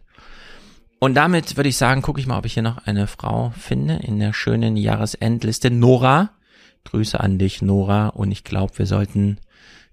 Und 1.01 1.15
damit 1.15 1.57
würde 1.57 1.69
ich 1.69 1.77
sagen, 1.77 2.03
gucke 2.03 2.21
ich 2.21 2.27
mal, 2.27 2.39
ob 2.39 2.47
ich 2.47 2.55
hier 2.55 2.63
noch 2.63 2.79
eine 2.79 3.07
Frau 3.07 3.51
finde 3.57 3.97
in 3.97 4.19
der 4.19 4.33
schönen 4.33 4.77
Jahresendliste. 4.77 5.71
Nora. 5.71 6.31
Grüße 6.85 7.21
an 7.21 7.39
dich, 7.39 7.63
Nora. 7.63 8.09
Und 8.09 8.33
ich 8.33 8.45
glaube, 8.45 8.79
wir 8.79 8.87
sollten 8.87 9.39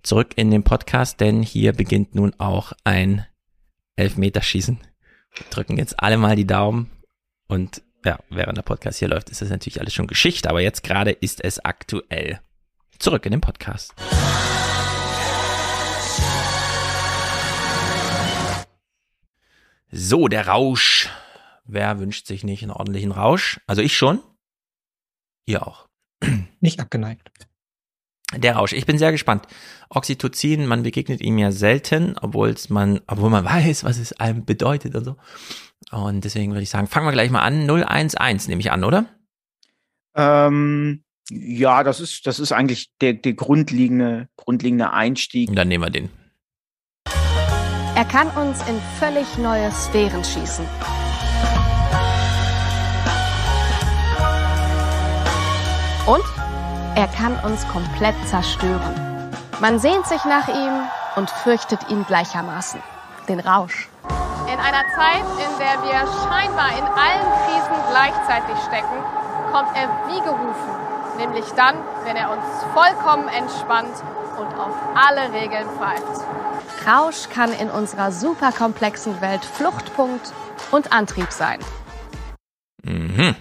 zurück 0.05 0.33
in 0.35 0.51
den 0.51 0.63
Podcast, 0.63 1.19
denn 1.19 1.41
hier 1.41 1.73
beginnt 1.73 2.15
nun 2.15 2.33
auch 2.37 2.73
ein 2.83 3.25
Elfmeterschießen. 3.95 4.79
Wir 5.35 5.45
drücken 5.49 5.77
jetzt 5.77 5.99
alle 5.99 6.17
mal 6.17 6.35
die 6.35 6.45
Daumen 6.45 6.91
und 7.47 7.81
ja, 8.05 8.19
während 8.29 8.57
der 8.57 8.63
Podcast 8.63 8.99
hier 8.99 9.07
läuft, 9.07 9.31
ist 9.31 9.41
das 9.41 9.49
natürlich 9.49 9.79
alles 9.79 9.93
schon 9.93 10.05
Geschichte, 10.07 10.49
aber 10.49 10.61
jetzt 10.61 10.83
gerade 10.83 11.11
ist 11.11 11.43
es 11.43 11.63
aktuell. 11.63 12.39
Zurück 12.99 13.25
in 13.25 13.31
den 13.31 13.41
Podcast. 13.41 13.93
So, 19.91 20.27
der 20.27 20.47
Rausch. 20.47 21.09
Wer 21.65 21.99
wünscht 21.99 22.27
sich 22.27 22.43
nicht 22.43 22.61
einen 22.61 22.71
ordentlichen 22.71 23.11
Rausch? 23.11 23.59
Also 23.65 23.81
ich 23.81 23.97
schon. 23.97 24.21
Ihr 25.45 25.65
auch. 25.65 25.87
Nicht 26.59 26.79
abgeneigt. 26.79 27.31
Der 28.33 28.55
Rausch. 28.55 28.73
Ich 28.73 28.85
bin 28.85 28.97
sehr 28.97 29.11
gespannt. 29.11 29.45
Oxytocin, 29.89 30.65
man 30.65 30.83
begegnet 30.83 31.21
ihm 31.21 31.37
ja 31.37 31.51
selten, 31.51 32.15
obwohl 32.19 32.55
man, 32.69 33.01
obwohl 33.07 33.29
man 33.29 33.45
weiß, 33.45 33.83
was 33.83 33.97
es 33.97 34.13
einem 34.13 34.45
bedeutet 34.45 34.95
und 34.95 35.03
so. 35.03 35.15
Und 35.91 36.23
deswegen 36.25 36.51
würde 36.51 36.63
ich 36.63 36.69
sagen, 36.69 36.87
fangen 36.87 37.05
wir 37.05 37.11
gleich 37.11 37.29
mal 37.29 37.41
an. 37.41 37.69
011 37.69 38.47
nehme 38.47 38.61
ich 38.61 38.71
an, 38.71 38.83
oder? 38.83 39.05
Ähm, 40.15 41.03
ja, 41.29 41.83
das 41.83 41.99
ist, 41.99 42.25
das 42.25 42.39
ist 42.39 42.51
eigentlich 42.51 42.91
der, 43.01 43.13
der 43.13 43.33
grundlegende, 43.33 44.27
grundlegende 44.37 44.91
Einstieg. 44.91 45.55
Dann 45.55 45.67
nehmen 45.67 45.83
wir 45.83 45.91
den. 45.91 46.09
Er 47.95 48.05
kann 48.05 48.27
uns 48.31 48.59
in 48.67 48.79
völlig 48.99 49.37
neue 49.37 49.71
Sphären 49.71 50.23
schießen. 50.23 50.65
Und 56.05 56.34
er 56.95 57.07
kann 57.07 57.37
uns 57.43 57.67
komplett 57.67 58.15
zerstören. 58.27 59.31
Man 59.59 59.79
sehnt 59.79 60.05
sich 60.07 60.23
nach 60.25 60.47
ihm 60.47 60.73
und 61.15 61.29
fürchtet 61.29 61.89
ihn 61.89 62.05
gleichermaßen. 62.05 62.81
Den 63.27 63.39
Rausch. 63.39 63.89
In 64.47 64.59
einer 64.59 64.83
Zeit, 64.95 65.25
in 65.37 65.59
der 65.59 65.81
wir 65.83 65.99
scheinbar 66.23 66.69
in 66.77 66.85
allen 66.85 67.27
Krisen 67.43 67.75
gleichzeitig 67.89 68.57
stecken, 68.63 69.03
kommt 69.51 69.75
er 69.75 69.89
wie 70.07 70.21
gerufen. 70.21 71.17
Nämlich 71.17 71.45
dann, 71.55 71.75
wenn 72.03 72.15
er 72.15 72.31
uns 72.31 72.45
vollkommen 72.73 73.27
entspannt 73.29 73.95
und 74.37 74.59
auf 74.59 74.75
alle 74.95 75.33
Regeln 75.33 75.67
pfeift. 75.77 76.25
Rausch 76.87 77.29
kann 77.29 77.51
in 77.53 77.69
unserer 77.69 78.11
superkomplexen 78.11 79.21
Welt 79.21 79.43
Fluchtpunkt 79.43 80.33
und 80.71 80.91
Antrieb 80.93 81.31
sein. 81.31 81.59
Mhm. 82.83 83.35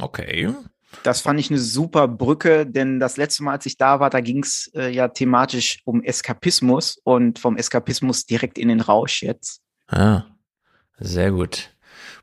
Okay. 0.00 0.54
Das 1.02 1.20
fand 1.20 1.38
ich 1.38 1.50
eine 1.50 1.58
super 1.58 2.08
Brücke, 2.08 2.66
denn 2.66 2.98
das 2.98 3.16
letzte 3.16 3.42
Mal, 3.44 3.52
als 3.52 3.66
ich 3.66 3.76
da 3.76 4.00
war, 4.00 4.10
da 4.10 4.20
ging 4.20 4.42
es 4.42 4.70
äh, 4.74 4.90
ja 4.90 5.08
thematisch 5.08 5.80
um 5.84 6.02
Eskapismus 6.02 6.98
und 7.04 7.38
vom 7.38 7.56
Eskapismus 7.56 8.26
direkt 8.26 8.58
in 8.58 8.68
den 8.68 8.80
Rausch 8.80 9.22
jetzt. 9.22 9.60
Ah, 9.88 10.24
sehr 10.98 11.30
gut. 11.30 11.70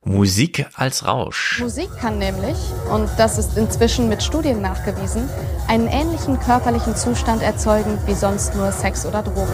Musik 0.03 0.67
als 0.75 1.05
Rausch. 1.05 1.59
Musik 1.61 1.89
kann 1.97 2.19
nämlich, 2.19 2.57
und 2.91 3.09
das 3.17 3.39
ist 3.39 3.57
inzwischen 3.57 4.07
mit 4.07 4.21
Studien 4.21 4.61
nachgewiesen, 4.61 5.27
einen 5.67 5.87
ähnlichen 5.87 6.39
körperlichen 6.39 6.95
Zustand 6.95 7.41
erzeugen 7.41 7.97
wie 8.05 8.13
sonst 8.13 8.53
nur 8.55 8.71
Sex 8.71 9.05
oder 9.05 9.23
Drogen. 9.23 9.51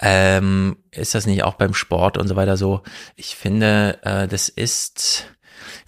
Ähm, 0.00 0.76
ist 0.90 1.14
das 1.14 1.26
nicht 1.26 1.44
auch 1.44 1.54
beim 1.54 1.74
Sport 1.74 2.18
und 2.18 2.26
so 2.28 2.34
weiter 2.36 2.56
so? 2.56 2.82
Ich 3.14 3.36
finde, 3.36 3.98
äh, 4.02 4.26
das 4.26 4.48
ist, 4.48 5.26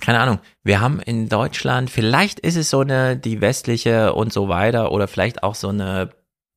keine 0.01 0.21
Ahnung, 0.21 0.41
wir 0.63 0.81
haben 0.81 1.01
in 1.01 1.29
Deutschland, 1.29 1.91
vielleicht 1.91 2.41
ist 2.41 2.57
es 2.57 2.71
so 2.71 2.81
eine, 2.81 3.17
die 3.17 3.41
westliche 3.41 4.13
und 4.15 4.33
so 4.33 4.49
weiter, 4.49 4.93
oder 4.93 5.09
vielleicht 5.09 5.43
auch 5.43 5.55
so 5.55 5.69
eine 5.69 6.11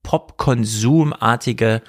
Popkonsumartige 0.04 1.82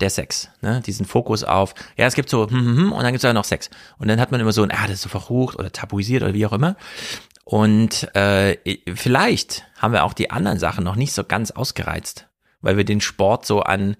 der 0.00 0.10
Sex, 0.10 0.48
ne? 0.62 0.80
Diesen 0.84 1.06
Fokus 1.06 1.44
auf, 1.44 1.74
ja, 1.96 2.06
es 2.06 2.14
gibt 2.14 2.30
so, 2.30 2.48
hm, 2.48 2.58
hm, 2.58 2.76
hm, 2.76 2.92
und 2.92 3.02
dann 3.02 3.12
gibt 3.12 3.18
es 3.18 3.22
ja 3.22 3.32
noch 3.32 3.44
Sex. 3.44 3.70
Und 3.98 4.08
dann 4.08 4.20
hat 4.20 4.30
man 4.30 4.40
immer 4.40 4.52
so 4.52 4.62
ein, 4.62 4.70
ah, 4.70 4.82
das 4.82 4.92
ist 4.92 5.02
so 5.02 5.08
verrucht 5.08 5.58
oder 5.58 5.70
tabuisiert 5.70 6.22
oder 6.22 6.34
wie 6.34 6.46
auch 6.46 6.52
immer. 6.52 6.76
Und 7.44 8.14
äh, 8.14 8.56
vielleicht 8.94 9.64
haben 9.76 9.92
wir 9.92 10.04
auch 10.04 10.14
die 10.14 10.30
anderen 10.30 10.58
Sachen 10.58 10.84
noch 10.84 10.96
nicht 10.96 11.12
so 11.12 11.24
ganz 11.24 11.50
ausgereizt, 11.50 12.28
weil 12.60 12.76
wir 12.76 12.84
den 12.84 13.00
Sport 13.00 13.44
so 13.44 13.60
an 13.60 13.96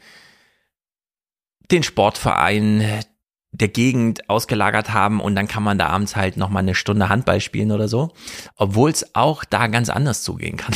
den 1.71 1.83
Sportverein 1.83 3.05
der 3.53 3.69
Gegend 3.69 4.29
ausgelagert 4.29 4.93
haben 4.93 5.21
und 5.21 5.35
dann 5.35 5.49
kann 5.49 5.63
man 5.63 5.79
da 5.79 5.89
abends 5.89 6.17
halt 6.17 6.37
noch 6.37 6.51
mal 6.51 6.61
eine 6.61 6.75
Stunde 6.75 7.09
Handball 7.09 7.41
spielen 7.41 7.73
oder 7.73 7.89
so, 7.89 8.13
obwohl 8.57 8.91
es 8.91 9.15
auch 9.15 9.45
da 9.45 9.67
ganz 9.67 9.91
anders 9.91 10.23
zugehen 10.23 10.57
kann. 10.57 10.75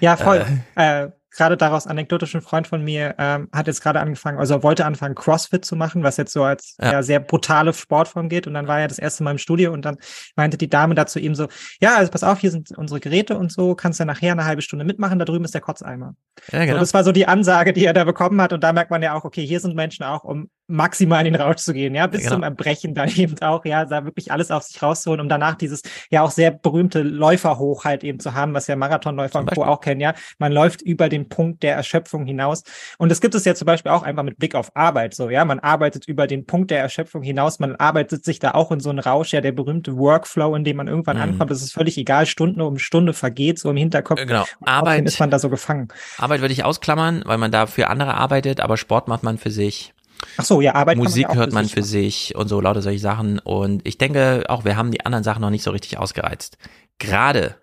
Ja, 0.00 0.16
voll. 0.18 0.44
Äh, 0.76 1.04
äh, 1.04 1.10
gerade 1.34 1.56
daraus 1.56 1.86
anekdotisch 1.86 2.34
ein 2.34 2.42
Freund 2.42 2.66
von 2.66 2.82
mir 2.82 3.14
ähm, 3.18 3.48
hat 3.52 3.66
jetzt 3.66 3.82
gerade 3.82 4.00
angefangen, 4.00 4.38
also 4.38 4.62
wollte 4.62 4.86
anfangen 4.86 5.14
CrossFit 5.14 5.64
zu 5.64 5.76
machen, 5.76 6.02
was 6.02 6.16
jetzt 6.16 6.32
so 6.32 6.44
als 6.44 6.76
ja. 6.80 6.92
ja. 6.92 7.02
sehr 7.02 7.20
brutale 7.20 7.72
Sportform 7.72 8.28
geht. 8.28 8.46
Und 8.46 8.54
dann 8.54 8.68
war 8.68 8.80
er 8.80 8.88
das 8.88 8.98
erste 8.98 9.24
Mal 9.24 9.32
im 9.32 9.38
Studio 9.38 9.72
und 9.72 9.84
dann 9.84 9.96
meinte 10.36 10.56
die 10.56 10.70
Dame 10.70 10.94
dazu 10.94 11.18
ihm 11.18 11.34
so, 11.34 11.48
ja, 11.80 11.96
also 11.96 12.10
pass 12.10 12.24
auf, 12.24 12.38
hier 12.38 12.50
sind 12.50 12.70
unsere 12.76 13.00
Geräte 13.00 13.36
und 13.36 13.52
so, 13.52 13.74
kannst 13.74 14.00
du 14.00 14.04
nachher 14.04 14.32
eine 14.32 14.44
halbe 14.44 14.62
Stunde 14.62 14.84
mitmachen, 14.84 15.18
da 15.18 15.24
drüben 15.24 15.44
ist 15.44 15.54
der 15.54 15.60
Kotzeimer. 15.60 16.14
Ja, 16.52 16.64
genau. 16.64 16.74
So, 16.74 16.80
das 16.80 16.94
war 16.94 17.04
so 17.04 17.12
die 17.12 17.26
Ansage, 17.26 17.72
die 17.72 17.84
er 17.84 17.92
da 17.92 18.04
bekommen 18.04 18.40
hat. 18.40 18.52
Und 18.52 18.62
da 18.62 18.72
merkt 18.72 18.90
man 18.90 19.02
ja 19.02 19.14
auch, 19.14 19.24
okay, 19.24 19.46
hier 19.46 19.60
sind 19.60 19.74
Menschen 19.74 20.04
auch, 20.04 20.24
um 20.24 20.48
maximal 20.66 21.26
in 21.26 21.32
den 21.32 21.42
Rausch 21.42 21.56
zu 21.56 21.74
gehen, 21.74 21.94
ja, 21.94 22.06
bis 22.06 22.22
ja, 22.22 22.30
genau. 22.30 22.36
zum 22.36 22.42
Erbrechen 22.42 22.94
dann 22.94 23.08
eben 23.16 23.40
auch, 23.42 23.64
ja, 23.64 23.84
da 23.84 24.04
wirklich 24.04 24.32
alles 24.32 24.50
auf 24.50 24.62
sich 24.62 24.82
rauszuholen, 24.82 25.20
um 25.20 25.28
danach 25.28 25.56
dieses 25.56 25.82
ja 26.10 26.22
auch 26.22 26.30
sehr 26.30 26.50
berühmte 26.50 27.02
Läuferhoch 27.02 27.84
halt 27.84 28.02
eben 28.04 28.18
zu 28.18 28.34
haben, 28.34 28.54
was 28.54 28.66
ja 28.66 28.76
Marathonläufer 28.76 29.40
und 29.40 29.50
Co. 29.50 29.64
auch 29.64 29.80
kennen, 29.80 30.00
ja. 30.00 30.14
Man 30.38 30.52
läuft 30.52 30.82
über 30.82 31.08
den 31.24 31.28
Punkt 31.28 31.62
der 31.62 31.74
Erschöpfung 31.74 32.26
hinaus. 32.26 32.62
Und 32.98 33.10
das 33.10 33.20
gibt 33.20 33.34
es 33.34 33.44
ja 33.44 33.54
zum 33.54 33.66
Beispiel 33.66 33.92
auch 33.92 34.02
einfach 34.02 34.22
mit 34.22 34.38
Blick 34.38 34.54
auf 34.54 34.74
Arbeit, 34.76 35.14
so, 35.14 35.30
ja. 35.30 35.44
Man 35.44 35.60
arbeitet 35.60 36.06
über 36.06 36.26
den 36.26 36.46
Punkt 36.46 36.70
der 36.70 36.80
Erschöpfung 36.80 37.22
hinaus, 37.22 37.58
man 37.58 37.76
arbeitet 37.76 38.24
sich 38.24 38.38
da 38.38 38.52
auch 38.52 38.70
in 38.72 38.80
so 38.80 38.90
einen 38.90 38.98
Rausch, 38.98 39.32
ja, 39.32 39.40
der 39.40 39.52
berühmte 39.52 39.96
Workflow, 39.96 40.54
in 40.54 40.64
dem 40.64 40.76
man 40.76 40.88
irgendwann 40.88 41.16
mhm. 41.16 41.22
ankommt. 41.22 41.50
Es 41.50 41.62
ist 41.62 41.72
völlig 41.72 41.98
egal, 41.98 42.26
Stunde 42.26 42.64
um 42.64 42.78
Stunde 42.78 43.12
vergeht, 43.12 43.58
so 43.58 43.70
im 43.70 43.76
Hinterkopf. 43.76 44.20
Äh, 44.20 44.26
genau. 44.26 44.44
Arbeit 44.62 45.04
ist 45.06 45.18
man 45.20 45.30
da 45.30 45.38
so 45.38 45.48
gefangen. 45.48 45.88
Arbeit 46.18 46.40
würde 46.40 46.52
ich 46.52 46.64
ausklammern, 46.64 47.22
weil 47.24 47.38
man 47.38 47.50
da 47.50 47.66
für 47.66 47.88
andere 47.88 48.14
arbeitet, 48.14 48.60
aber 48.60 48.76
Sport 48.76 49.08
macht 49.08 49.22
man 49.22 49.38
für 49.38 49.50
sich. 49.50 49.92
Ach 50.36 50.44
so, 50.44 50.60
ja, 50.60 50.74
Arbeit 50.74 50.96
Musik 50.96 51.28
man 51.28 51.36
hört 51.36 51.52
man 51.52 51.68
für 51.68 51.82
sich 51.82 52.34
und 52.34 52.48
so 52.48 52.60
lauter 52.60 52.82
solche 52.82 52.98
Sachen. 52.98 53.38
Und 53.38 53.86
ich 53.86 53.98
denke 53.98 54.44
auch, 54.48 54.64
wir 54.64 54.76
haben 54.76 54.90
die 54.90 55.04
anderen 55.04 55.24
Sachen 55.24 55.42
noch 55.42 55.50
nicht 55.50 55.62
so 55.62 55.70
richtig 55.70 55.98
ausgereizt. 55.98 56.56
Gerade 56.98 57.56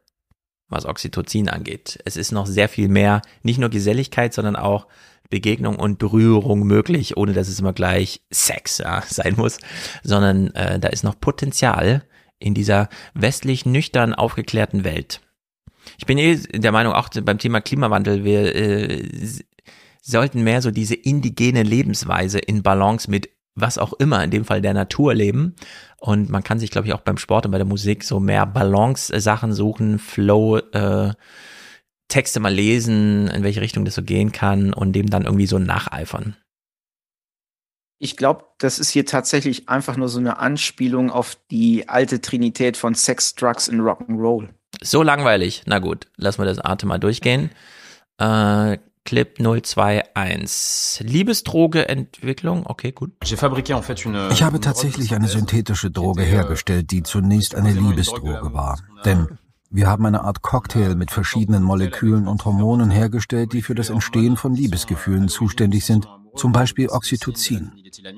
was 0.72 0.85
Oxytocin 0.85 1.50
angeht. 1.50 2.00
Es 2.06 2.17
ist 2.17 2.32
noch 2.32 2.48
sehr 2.48 2.69
viel 2.69 2.88
mehr, 2.88 3.22
nicht 3.43 3.59
nur 3.59 3.69
Geselligkeit, 3.69 4.33
sondern 4.33 4.56
auch 4.56 4.88
Begegnung 5.30 5.77
und 5.77 5.98
Berührung 5.98 6.64
möglich, 6.64 7.17
ohne 7.17 7.33
dass 7.33 7.48
es 7.48 7.59
immer 7.59 7.74
gleich 7.74 8.22
Sex 8.30 8.80
ja, 8.80 9.03
sein 9.08 9.35
muss, 9.38 9.59
sondern 10.03 10.51
äh, 10.51 10.80
da 10.80 10.90
ist 10.90 11.03
noch 11.03 11.19
Potenzial 11.19 12.03
in 12.40 12.53
dieser 12.53 12.90
westlich 13.14 13.66
nüchtern 13.66 14.14
aufgeklärten 14.14 14.83
Welt. 14.83 15.22
Ich 15.98 16.06
bin 16.06 16.17
eh 16.17 16.35
der 16.35 16.72
Meinung, 16.72 16.93
auch 16.93 17.09
beim 17.09 17.40
Thema 17.40 17.61
Klimawandel, 17.61 18.24
wir 18.24 18.56
äh, 18.56 19.03
sollten 20.01 20.43
mehr 20.43 20.61
so 20.61 20.72
diese 20.72 20.95
indigene 20.95 21.64
Lebensweise 21.64 22.40
in 22.40 22.64
Balance 22.64 23.09
mit 23.09 23.30
was 23.55 23.77
auch 23.77 23.93
immer, 23.93 24.23
in 24.23 24.31
dem 24.31 24.45
Fall 24.45 24.61
der 24.61 24.73
Natur 24.73 25.13
leben. 25.13 25.55
Und 25.99 26.30
man 26.30 26.43
kann 26.43 26.59
sich, 26.59 26.71
glaube 26.71 26.88
ich, 26.88 26.93
auch 26.93 27.01
beim 27.01 27.17
Sport 27.17 27.45
und 27.45 27.51
bei 27.51 27.57
der 27.57 27.67
Musik 27.67 28.03
so 28.03 28.19
mehr 28.19 28.45
Balance-Sachen 28.45 29.53
suchen, 29.53 29.99
Flow, 29.99 30.57
äh, 30.57 31.13
Texte 32.07 32.39
mal 32.39 32.53
lesen, 32.53 33.27
in 33.27 33.43
welche 33.43 33.61
Richtung 33.61 33.85
das 33.85 33.95
so 33.95 34.03
gehen 34.03 34.31
kann 34.31 34.73
und 34.73 34.93
dem 34.93 35.09
dann 35.09 35.23
irgendwie 35.23 35.47
so 35.47 35.59
nacheifern. 35.59 36.35
Ich 37.99 38.17
glaube, 38.17 38.45
das 38.57 38.80
ist 38.80 38.89
hier 38.89 39.05
tatsächlich 39.05 39.69
einfach 39.69 39.95
nur 39.95 40.09
so 40.09 40.19
eine 40.19 40.39
Anspielung 40.39 41.11
auf 41.11 41.38
die 41.51 41.88
alte 41.88 42.19
Trinität 42.19 42.75
von 42.75 42.95
Sex, 42.95 43.35
Drugs 43.35 43.69
und 43.69 43.80
Rock'n'Roll. 43.80 44.49
So 44.81 45.03
langweilig. 45.03 45.63
Na 45.67 45.80
gut, 45.80 46.07
lassen 46.17 46.41
wir 46.41 46.45
das 46.45 46.59
Atem 46.59 46.89
mal 46.89 46.97
durchgehen. 46.97 47.51
Äh, 48.17 48.80
Clip 49.03 49.39
021. 49.39 51.07
Liebesdrogeentwicklung. 51.07 52.65
Okay, 52.65 52.91
gut. 52.91 53.11
Ich 53.23 53.41
habe 54.43 54.59
tatsächlich 54.59 55.15
eine 55.15 55.27
synthetische 55.27 55.91
Droge 55.91 56.23
hergestellt, 56.23 56.91
die 56.91 57.03
zunächst 57.03 57.55
eine 57.55 57.71
Liebesdroge 57.71 58.53
war. 58.53 58.80
Denn 59.03 59.39
wir 59.69 59.88
haben 59.88 60.05
eine 60.05 60.23
Art 60.23 60.41
Cocktail 60.41 60.95
mit 60.95 61.11
verschiedenen 61.11 61.63
Molekülen 61.63 62.27
und 62.27 62.43
Hormonen 62.45 62.91
hergestellt, 62.91 63.53
die 63.53 63.61
für 63.61 63.73
das 63.75 63.89
Entstehen 63.89 64.38
von 64.38 64.53
Liebesgefühlen 64.53 65.30
zuständig 65.30 65.85
sind, 65.85 66.07
zum 66.35 66.51
Beispiel 66.51 66.89
Oxytocin. 66.89 67.71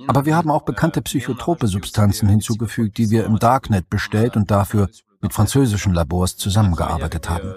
Aber 0.07 0.25
wir 0.25 0.35
haben 0.35 0.51
auch 0.51 0.63
bekannte 0.63 1.01
psychotrope 1.01 1.67
Substanzen 1.67 2.27
hinzugefügt, 2.27 2.97
die 2.97 3.09
wir 3.09 3.25
im 3.25 3.39
Darknet 3.39 3.89
bestellt 3.89 4.35
und 4.35 4.51
dafür 4.51 4.89
mit 5.21 5.31
französischen 5.33 5.93
Labors 5.93 6.35
zusammengearbeitet 6.37 7.29
haben. 7.29 7.53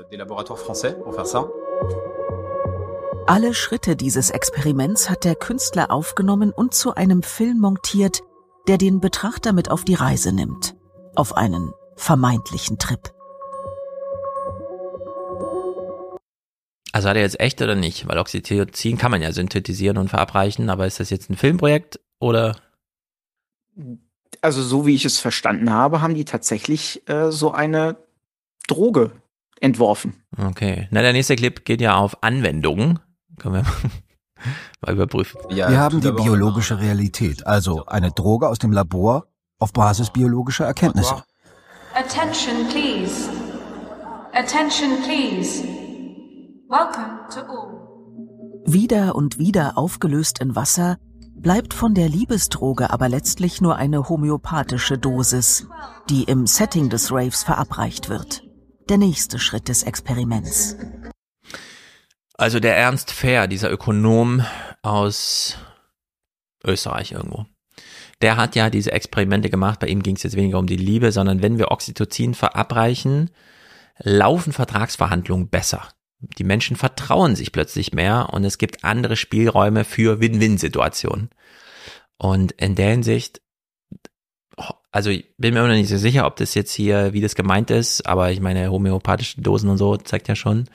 Alle 3.29 3.55
Schritte 3.55 3.97
dieses 3.97 4.31
Experiments 4.31 5.11
hat 5.11 5.25
der 5.25 5.35
Künstler 5.35 5.91
aufgenommen 5.91 6.53
und 6.53 6.75
zu 6.75 6.95
einem 6.95 7.25
Film 7.25 7.59
montiert, 7.59 8.21
der 8.69 8.79
den 8.79 9.01
Betrachter 9.01 9.53
mit 9.53 9.69
auf 9.69 9.85
die 9.85 9.95
Reise 9.95 10.33
nimmt, 10.33 10.77
auf 11.17 11.37
einen 11.37 11.73
vermeintlichen 11.97 12.79
Trip. 12.79 13.13
Also 16.93 17.09
hat 17.09 17.17
er 17.17 17.23
jetzt 17.23 17.41
echt 17.41 17.61
oder 17.61 17.75
nicht? 17.75 18.07
Weil 18.07 18.19
Oxytocin 18.19 18.97
kann 18.97 19.11
man 19.11 19.23
ja 19.23 19.33
synthetisieren 19.33 19.99
und 19.99 20.09
verabreichen, 20.09 20.71
aber 20.71 20.87
ist 20.87 21.01
das 21.01 21.11
jetzt 21.11 21.29
ein 21.29 21.37
Filmprojekt 21.37 21.99
oder? 22.21 22.57
Also 24.41 24.63
so 24.63 24.87
wie 24.87 24.95
ich 24.95 25.05
es 25.05 25.19
verstanden 25.19 25.73
habe, 25.73 26.01
haben 26.01 26.15
die 26.15 26.25
tatsächlich 26.25 27.03
äh, 27.09 27.33
so 27.33 27.51
eine 27.51 27.97
Droge 28.69 29.11
entworfen. 29.61 30.23
Okay. 30.39 30.87
Na, 30.93 31.03
der 31.03 31.13
nächste 31.13 31.35
Clip 31.35 31.65
geht 31.65 31.81
ja 31.81 31.97
auf 31.97 32.23
Anwendungen. 32.23 33.01
Können 33.39 33.55
wir 33.55 33.65
mal 34.81 34.95
überprüfen. 34.95 35.41
Ja, 35.51 35.71
wir 35.71 35.79
haben 35.79 36.01
die 36.01 36.13
biologische 36.13 36.79
Realität, 36.79 37.47
also 37.47 37.87
eine 37.87 38.11
Droge 38.11 38.49
aus 38.49 38.59
dem 38.59 38.73
Labor 38.73 39.27
auf 39.59 39.73
Basis 39.73 40.11
biologischer 40.11 40.67
Erkenntnisse. 40.67 41.23
Attention 41.95 42.69
please. 42.69 43.31
Attention 44.35 45.03
please. 45.03 45.65
Welcome 46.69 47.29
to 47.33 47.41
all. 47.41 47.87
Wieder 48.67 49.15
und 49.15 49.39
wieder 49.39 49.79
aufgelöst 49.79 50.41
in 50.41 50.57
Wasser 50.57 50.99
bleibt 51.37 51.75
von 51.75 51.95
der 51.95 52.09
Liebesdroge 52.09 52.91
aber 52.91 53.09
letztlich 53.09 53.61
nur 53.61 53.77
eine 53.77 54.09
homöopathische 54.09 54.99
Dosis, 54.99 55.69
die 56.11 56.25
im 56.25 56.47
Setting 56.47 56.89
des 56.89 57.13
Raves 57.13 57.45
verabreicht 57.45 58.09
wird. 58.09 58.43
Der 58.89 58.99
nächste 58.99 59.39
Schritt 59.39 59.69
des 59.69 59.85
Experiments. 59.85 60.77
Also 62.39 62.61
der 62.61 62.77
Ernst 62.77 63.13
Fair, 63.13 63.47
dieser 63.47 63.71
Ökonom 63.71 64.45
aus 64.83 65.57
Österreich 66.65 67.13
irgendwo, 67.13 67.47
der 68.21 68.37
hat 68.37 68.57
ja 68.57 68.69
diese 68.71 68.93
Experimente 68.93 69.49
gemacht. 69.49 69.81
Bei 69.81 69.87
ihm 69.87 70.03
ging 70.03 70.17
es 70.17 70.23
jetzt 70.23 70.37
weniger 70.37 70.59
um 70.59 70.67
die 70.67 70.77
Liebe, 70.77 71.13
sondern 71.13 71.43
wenn 71.43 71.59
wir 71.59 71.71
Oxytocin 71.71 72.35
verabreichen, 72.35 73.31
laufen 73.99 74.53
Vertragsverhandlungen 74.53 75.49
besser. 75.49 75.89
Die 76.21 76.45
Menschen 76.45 76.77
vertrauen 76.77 77.37
sich 77.37 77.53
plötzlich 77.53 77.93
mehr 77.93 78.31
und 78.33 78.45
es 78.45 78.59
gibt 78.59 78.85
andere 78.85 79.17
Spielräume 79.17 79.85
für 79.85 80.21
Win-Win-Situationen. 80.21 81.31
Und 82.19 82.53
in 82.53 82.75
der 82.75 82.91
Hinsicht 82.91 83.43
also 84.97 85.11
ich 85.11 85.27
bin 85.37 85.53
mir 85.53 85.61
noch 85.61 85.69
nicht 85.69 85.91
so 85.91 85.99
sicher, 85.99 86.27
ob 86.27 86.37
das 86.37 86.55
jetzt 86.55 86.73
hier, 86.73 87.13
wie 87.13 87.21
das 87.21 87.35
gemeint 87.35 87.71
ist, 87.71 88.07
aber 88.07 88.31
ich 88.33 88.41
meine, 88.41 88.71
homöopathische 88.71 89.43
Dosen 89.43 89.69
und 89.69 89.77
so 89.77 89.99
zeigt 89.99 90.27
ja 90.27 90.35
schon. 90.35 90.71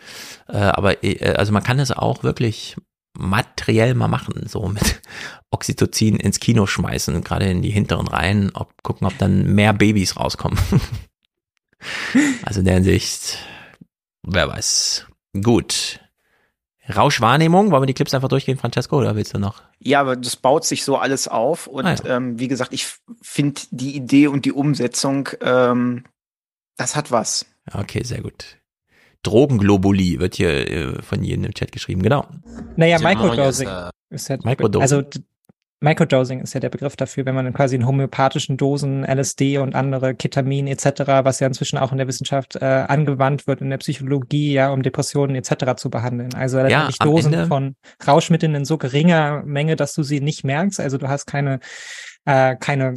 Äh, 0.48 0.58
aber 0.58 1.04
äh, 1.04 1.34
also 1.34 1.52
man 1.52 1.64
kann 1.64 1.80
es 1.80 1.92
auch 1.92 2.22
wirklich 2.22 2.76
materiell 3.18 3.96
mal 3.96 4.08
machen, 4.08 4.48
so 4.48 4.68
mit 4.68 5.02
Oxytocin 5.50 6.18
ins 6.18 6.40
Kino 6.40 6.68
schmeißen, 6.68 7.24
gerade 7.24 7.50
in 7.50 7.64
die 7.64 7.72
hinteren 7.72 8.08
Reihen, 8.08 8.52
ob, 8.54 8.84
gucken, 8.84 9.08
ob 9.08 9.18
dann 9.18 9.56
mehr 9.56 9.74
Babys 9.74 10.16
rauskommen. 10.18 10.60
Also 12.44 12.60
in 12.60 12.66
der 12.66 12.76
Hinsicht, 12.76 13.40
wer 14.22 14.48
weiß. 14.48 15.08
Gut. 15.42 16.00
Rauschwahrnehmung, 16.90 17.72
wollen 17.72 17.82
wir 17.84 17.88
die 17.88 17.94
Clips 17.94 18.14
einfach 18.14 18.28
durchgehen, 18.30 18.58
Francesco, 18.58 18.98
oder 18.98 19.16
willst 19.16 19.34
du 19.34 19.40
noch? 19.40 19.62
Ja, 19.80 20.02
aber 20.02 20.16
das 20.16 20.36
baut 20.36 20.66
sich 20.66 20.84
so 20.84 20.98
alles 20.98 21.28
auf. 21.28 21.68
Und 21.68 21.86
Ah, 21.86 21.96
ja. 21.96 22.18
ähm, 22.18 22.40
wie 22.40 22.48
gesagt, 22.48 22.74
ich 22.74 22.88
finde 23.22 23.62
die 23.72 23.96
Idee 23.96 24.28
und 24.28 24.46
die 24.46 24.52
Umsetzung, 24.52 25.30
ähm, 25.42 26.06
das 26.78 26.96
hat 26.96 27.12
was. 27.12 27.46
Okay, 27.72 28.04
sehr 28.04 28.22
gut. 28.22 28.58
Drogenglobulie 29.24 30.20
wird 30.20 30.36
hier 30.36 30.50
äh, 30.72 31.02
von 31.04 31.24
jedem 31.24 31.44
im 31.46 31.54
Chat 31.54 31.72
geschrieben, 31.72 32.02
genau. 32.02 32.26
Naja, 32.76 32.98
Microdosing 33.00 33.70
ist 34.10 34.30
Microdosing. 34.44 34.82
also 34.82 35.04
Microdosing 35.84 36.42
ist 36.42 36.54
ja 36.54 36.60
der 36.60 36.70
Begriff 36.70 36.96
dafür, 36.96 37.26
wenn 37.26 37.34
man 37.34 37.48
in 37.48 37.54
quasi 37.54 37.76
in 37.76 37.88
homöopathischen 37.88 38.56
Dosen 38.56 39.04
LSD 39.04 39.58
und 39.58 39.74
andere 39.74 40.14
Ketamin 40.14 40.68
etc., 40.68 40.86
was 41.24 41.40
ja 41.40 41.48
inzwischen 41.48 41.80
auch 41.80 41.92
in 41.92 41.98
der 41.98 42.08
Wissenschaft 42.08 42.56
äh, 42.56 42.66
angewandt 42.66 43.48
wird, 43.48 43.62
in 43.62 43.72
der 43.72 43.80
Psychologie, 43.80 44.54
ja, 44.54 44.70
um 44.72 44.84
Depressionen 44.84 45.36
etc. 45.36 45.76
zu 45.78 45.90
behandeln. 45.90 46.34
Also 46.36 46.60
letztendlich 46.60 47.02
am 47.02 47.10
Dosen 47.10 47.34
Ende- 47.34 47.48
von 47.48 47.76
Rauschmitteln 48.08 48.54
in 48.54 48.64
so 48.66 48.78
geringer 48.78 49.42
Menge, 49.44 49.76
dass 49.76 49.94
du 49.96 50.04
sie 50.04 50.22
nicht 50.22 50.44
merkst. 50.44 50.80
Also 50.80 51.00
du 51.00 51.08
hast 51.10 51.26
keine, 51.26 51.60
äh, 52.26 52.56
keine 52.58 52.94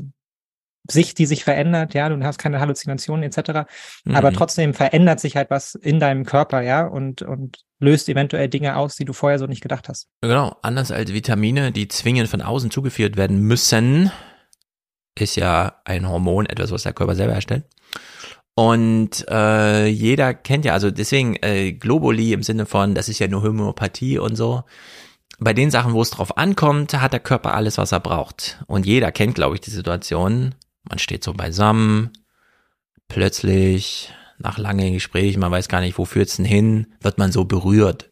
Sicht, 0.86 1.18
die 1.18 1.24
sich 1.24 1.44
verändert, 1.44 1.94
ja, 1.94 2.10
du 2.10 2.22
hast 2.22 2.36
keine 2.38 2.60
Halluzinationen 2.60 3.22
etc. 3.22 3.66
Aber 4.12 4.30
Mhm. 4.30 4.34
trotzdem 4.34 4.74
verändert 4.74 5.18
sich 5.20 5.34
halt 5.36 5.48
was 5.48 5.74
in 5.74 5.98
deinem 5.98 6.26
Körper, 6.26 6.60
ja, 6.60 6.86
und, 6.86 7.22
und 7.22 7.60
löst 7.84 8.08
eventuell 8.08 8.48
Dinge 8.48 8.76
aus, 8.76 8.96
die 8.96 9.04
du 9.04 9.12
vorher 9.12 9.38
so 9.38 9.46
nicht 9.46 9.60
gedacht 9.60 9.88
hast. 9.88 10.08
Genau, 10.20 10.56
anders 10.62 10.90
als 10.90 11.12
Vitamine, 11.12 11.72
die 11.72 11.88
zwingend 11.88 12.28
von 12.28 12.42
außen 12.42 12.70
zugeführt 12.70 13.16
werden 13.16 13.40
müssen, 13.40 14.10
ist 15.18 15.36
ja 15.36 15.80
ein 15.84 16.08
Hormon, 16.08 16.46
etwas, 16.46 16.72
was 16.72 16.82
der 16.82 16.92
Körper 16.92 17.14
selber 17.14 17.34
herstellt. 17.34 17.64
Und 18.56 19.26
äh, 19.28 19.86
jeder 19.86 20.32
kennt 20.32 20.64
ja, 20.64 20.72
also 20.72 20.90
deswegen 20.90 21.36
äh, 21.42 21.72
Globuli 21.72 22.32
im 22.32 22.42
Sinne 22.42 22.66
von, 22.66 22.94
das 22.94 23.08
ist 23.08 23.18
ja 23.18 23.28
nur 23.28 23.42
Homöopathie 23.42 24.18
und 24.18 24.36
so. 24.36 24.62
Bei 25.40 25.52
den 25.52 25.72
Sachen, 25.72 25.92
wo 25.92 26.02
es 26.02 26.10
drauf 26.10 26.36
ankommt, 26.38 26.94
hat 26.94 27.12
der 27.12 27.20
Körper 27.20 27.54
alles, 27.54 27.78
was 27.78 27.90
er 27.90 28.00
braucht. 28.00 28.62
Und 28.66 28.86
jeder 28.86 29.10
kennt, 29.10 29.34
glaube 29.34 29.56
ich, 29.56 29.60
die 29.60 29.70
Situation. 29.70 30.54
Man 30.88 30.98
steht 30.98 31.24
so 31.24 31.32
beisammen, 31.32 32.12
plötzlich 33.08 34.12
nach 34.38 34.58
langen 34.58 34.92
Gesprächen, 34.92 35.40
man 35.40 35.52
weiß 35.52 35.68
gar 35.68 35.80
nicht, 35.80 35.98
wo 35.98 36.04
führt's 36.04 36.36
denn 36.36 36.44
hin, 36.44 36.86
wird 37.00 37.18
man 37.18 37.32
so 37.32 37.44
berührt. 37.44 38.10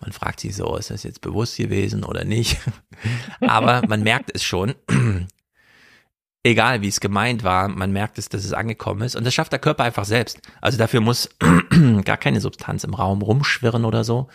Man 0.00 0.12
fragt 0.12 0.40
sich 0.40 0.54
so, 0.54 0.76
ist 0.76 0.90
das 0.90 1.02
jetzt 1.02 1.22
bewusst 1.22 1.56
gewesen 1.56 2.04
oder 2.04 2.24
nicht? 2.24 2.58
Aber 3.40 3.82
man 3.88 4.02
merkt 4.02 4.30
es 4.34 4.42
schon. 4.44 4.74
Egal 6.46 6.82
wie 6.82 6.88
es 6.88 7.00
gemeint 7.00 7.42
war, 7.42 7.68
man 7.68 7.90
merkt 7.90 8.18
es, 8.18 8.28
dass 8.28 8.44
es 8.44 8.52
angekommen 8.52 9.00
ist. 9.00 9.16
Und 9.16 9.24
das 9.24 9.32
schafft 9.32 9.52
der 9.52 9.58
Körper 9.58 9.84
einfach 9.84 10.04
selbst. 10.04 10.42
Also 10.60 10.76
dafür 10.76 11.00
muss 11.00 11.30
gar 12.04 12.18
keine 12.18 12.42
Substanz 12.42 12.84
im 12.84 12.92
Raum 12.92 13.22
rumschwirren 13.22 13.86
oder 13.86 14.04
so. 14.04 14.28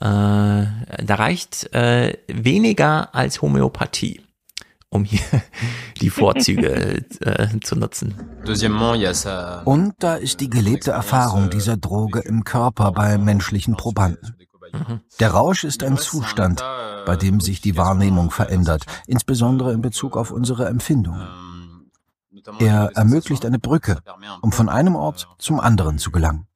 Äh, 0.00 0.04
da 0.04 1.14
reicht 1.16 1.70
äh, 1.74 2.16
weniger 2.28 3.14
als 3.14 3.42
Homöopathie, 3.42 4.22
um 4.94 5.04
hier 5.04 5.20
die 6.00 6.08
Vorzüge 6.08 7.04
äh, 7.20 7.60
zu 7.60 7.76
nutzen. 7.76 8.14
Und 9.64 9.94
da 9.98 10.14
ist 10.14 10.40
die 10.40 10.48
gelebte 10.48 10.92
Erfahrung 10.92 11.50
dieser 11.50 11.76
Droge 11.76 12.20
im 12.20 12.44
Körper 12.44 12.92
bei 12.92 13.18
menschlichen 13.18 13.76
Probanden. 13.76 14.36
Der 15.20 15.30
Rausch 15.30 15.64
ist 15.64 15.82
ein 15.82 15.98
Zustand, 15.98 16.64
bei 17.06 17.16
dem 17.16 17.40
sich 17.40 17.60
die 17.60 17.76
Wahrnehmung 17.76 18.30
verändert, 18.30 18.84
insbesondere 19.06 19.72
in 19.72 19.82
Bezug 19.82 20.16
auf 20.16 20.30
unsere 20.30 20.66
Empfindungen. 20.66 21.26
Er 22.58 22.90
ermöglicht 22.94 23.44
eine 23.46 23.58
Brücke, 23.58 23.98
um 24.42 24.52
von 24.52 24.68
einem 24.68 24.96
Ort 24.96 25.28
zum 25.38 25.60
anderen 25.60 25.98
zu 25.98 26.10
gelangen. 26.10 26.46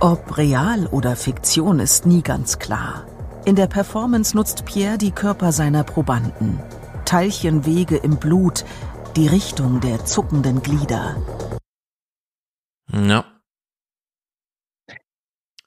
Ob 0.00 0.38
real 0.38 0.86
oder 0.86 1.16
Fiktion 1.16 1.80
ist 1.80 2.06
nie 2.06 2.22
ganz 2.22 2.58
klar. 2.58 3.04
In 3.44 3.56
der 3.56 3.66
Performance 3.66 4.36
nutzt 4.36 4.64
Pierre 4.64 4.98
die 4.98 5.10
Körper 5.10 5.52
seiner 5.52 5.82
Probanden. 5.84 6.60
Teilchenwege 7.04 7.96
im 7.96 8.16
Blut, 8.18 8.64
die 9.16 9.26
Richtung 9.26 9.80
der 9.80 10.04
zuckenden 10.04 10.62
Glieder. 10.62 11.16
Ja. 12.92 13.24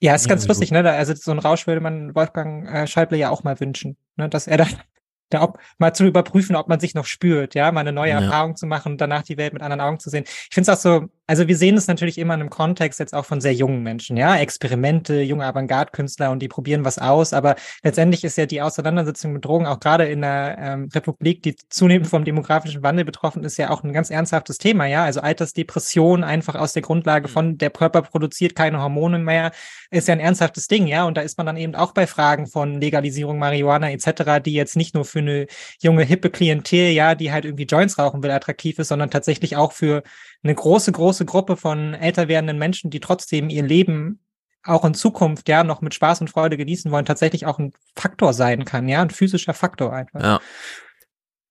Ja, 0.00 0.14
ist 0.14 0.28
ganz 0.28 0.44
Ja, 0.44 0.48
lustig, 0.48 0.70
gut. 0.70 0.82
ne? 0.82 0.90
Also 0.90 1.14
so 1.14 1.30
ein 1.30 1.38
Rausch 1.38 1.66
würde 1.66 1.80
man 1.80 2.14
Wolfgang 2.14 2.68
äh, 2.68 2.86
Scheible 2.86 3.18
ja 3.18 3.30
auch 3.30 3.42
mal 3.42 3.58
wünschen, 3.60 3.96
ne? 4.16 4.28
Dass 4.28 4.46
er 4.46 4.58
da, 4.58 4.66
da 5.30 5.42
ob, 5.42 5.58
mal 5.78 5.94
zu 5.94 6.04
überprüfen, 6.04 6.56
ob 6.56 6.68
man 6.68 6.80
sich 6.80 6.94
noch 6.94 7.06
spürt, 7.06 7.54
ja, 7.54 7.72
mal 7.72 7.80
eine 7.80 7.92
neue 7.92 8.10
Ja. 8.10 8.20
Erfahrung 8.20 8.56
zu 8.56 8.66
machen 8.66 8.92
und 8.92 9.00
danach 9.00 9.22
die 9.22 9.36
Welt 9.38 9.52
mit 9.52 9.62
anderen 9.62 9.80
Augen 9.80 9.98
zu 10.00 10.10
sehen. 10.10 10.24
Ich 10.26 10.48
finde 10.52 10.70
es 10.70 10.78
auch 10.78 10.82
so, 10.82 11.08
also 11.26 11.48
wir 11.48 11.56
sehen 11.56 11.76
es 11.76 11.86
natürlich 11.86 12.18
immer 12.18 12.34
in 12.34 12.40
einem 12.40 12.50
Kontext 12.50 13.00
jetzt 13.00 13.14
auch 13.14 13.24
von 13.24 13.40
sehr 13.40 13.54
jungen 13.54 13.82
Menschen, 13.82 14.16
ja, 14.16 14.36
Experimente, 14.36 15.22
junge 15.22 15.46
Avantgarde-Künstler 15.46 16.30
und 16.30 16.40
die 16.40 16.48
probieren 16.48 16.84
was 16.84 16.98
aus, 16.98 17.32
aber 17.32 17.56
letztendlich 17.82 18.24
ist 18.24 18.36
ja 18.36 18.46
die 18.46 18.60
Auseinandersetzung 18.60 19.32
mit 19.32 19.44
Drogen 19.44 19.66
auch 19.66 19.80
gerade 19.80 20.04
in 20.04 20.22
einer 20.22 20.58
ähm, 20.58 20.88
Republik, 20.94 21.42
die 21.42 21.56
zunehmend 21.70 22.08
vom 22.08 22.24
demografischen 22.24 22.82
Wandel 22.82 23.04
betroffen 23.04 23.42
ist, 23.42 23.56
ja 23.56 23.70
auch 23.70 23.82
ein 23.82 23.92
ganz 23.92 24.10
ernsthaftes 24.10 24.58
Thema, 24.58 24.86
ja, 24.86 25.04
also 25.04 25.20
Altersdepression 25.20 26.24
einfach 26.24 26.56
aus 26.56 26.74
der 26.74 26.82
Grundlage 26.82 27.28
von 27.28 27.56
der 27.56 27.70
Körper 27.70 28.02
produziert 28.02 28.54
keine 28.54 28.82
Hormone 28.82 29.18
mehr, 29.18 29.52
ist 29.90 30.08
ja 30.08 30.12
ein 30.12 30.20
ernsthaftes 30.20 30.66
Ding, 30.66 30.86
ja, 30.86 31.04
und 31.04 31.16
da 31.16 31.22
ist 31.22 31.38
man 31.38 31.46
dann 31.46 31.56
eben 31.56 31.74
auch 31.74 31.92
bei 31.92 32.06
Fragen 32.06 32.46
von 32.46 32.80
Legalisierung 32.80 33.38
Marihuana 33.38 33.90
etc., 33.90 34.42
die 34.44 34.52
jetzt 34.52 34.76
nicht 34.76 34.94
nur 34.94 35.06
für 35.06 35.20
eine 35.20 35.46
junge 35.80 36.04
hippe 36.04 36.28
Klientel, 36.28 36.90
ja, 36.90 37.14
die 37.14 37.32
halt 37.32 37.46
irgendwie 37.46 37.64
Joints 37.64 37.98
rauchen 37.98 38.22
will, 38.22 38.30
attraktiv 38.30 38.78
ist, 38.78 38.88
sondern 38.88 39.10
tatsächlich 39.10 39.56
auch 39.56 39.72
für 39.72 40.02
eine 40.44 40.54
große, 40.54 40.92
große 40.92 41.24
Gruppe 41.24 41.56
von 41.56 41.94
älter 41.94 42.28
werdenden 42.28 42.58
Menschen, 42.58 42.90
die 42.90 43.00
trotzdem 43.00 43.48
ihr 43.48 43.62
Leben 43.62 44.20
auch 44.62 44.84
in 44.84 44.94
Zukunft 44.94 45.48
ja 45.48 45.64
noch 45.64 45.80
mit 45.80 45.94
Spaß 45.94 46.20
und 46.22 46.30
Freude 46.30 46.56
genießen 46.56 46.90
wollen, 46.90 47.04
tatsächlich 47.04 47.46
auch 47.46 47.58
ein 47.58 47.72
Faktor 47.96 48.32
sein 48.32 48.64
kann, 48.64 48.88
ja, 48.88 49.02
ein 49.02 49.10
physischer 49.10 49.54
Faktor 49.54 49.92
einfach. 49.92 50.22
Ja. 50.22 50.40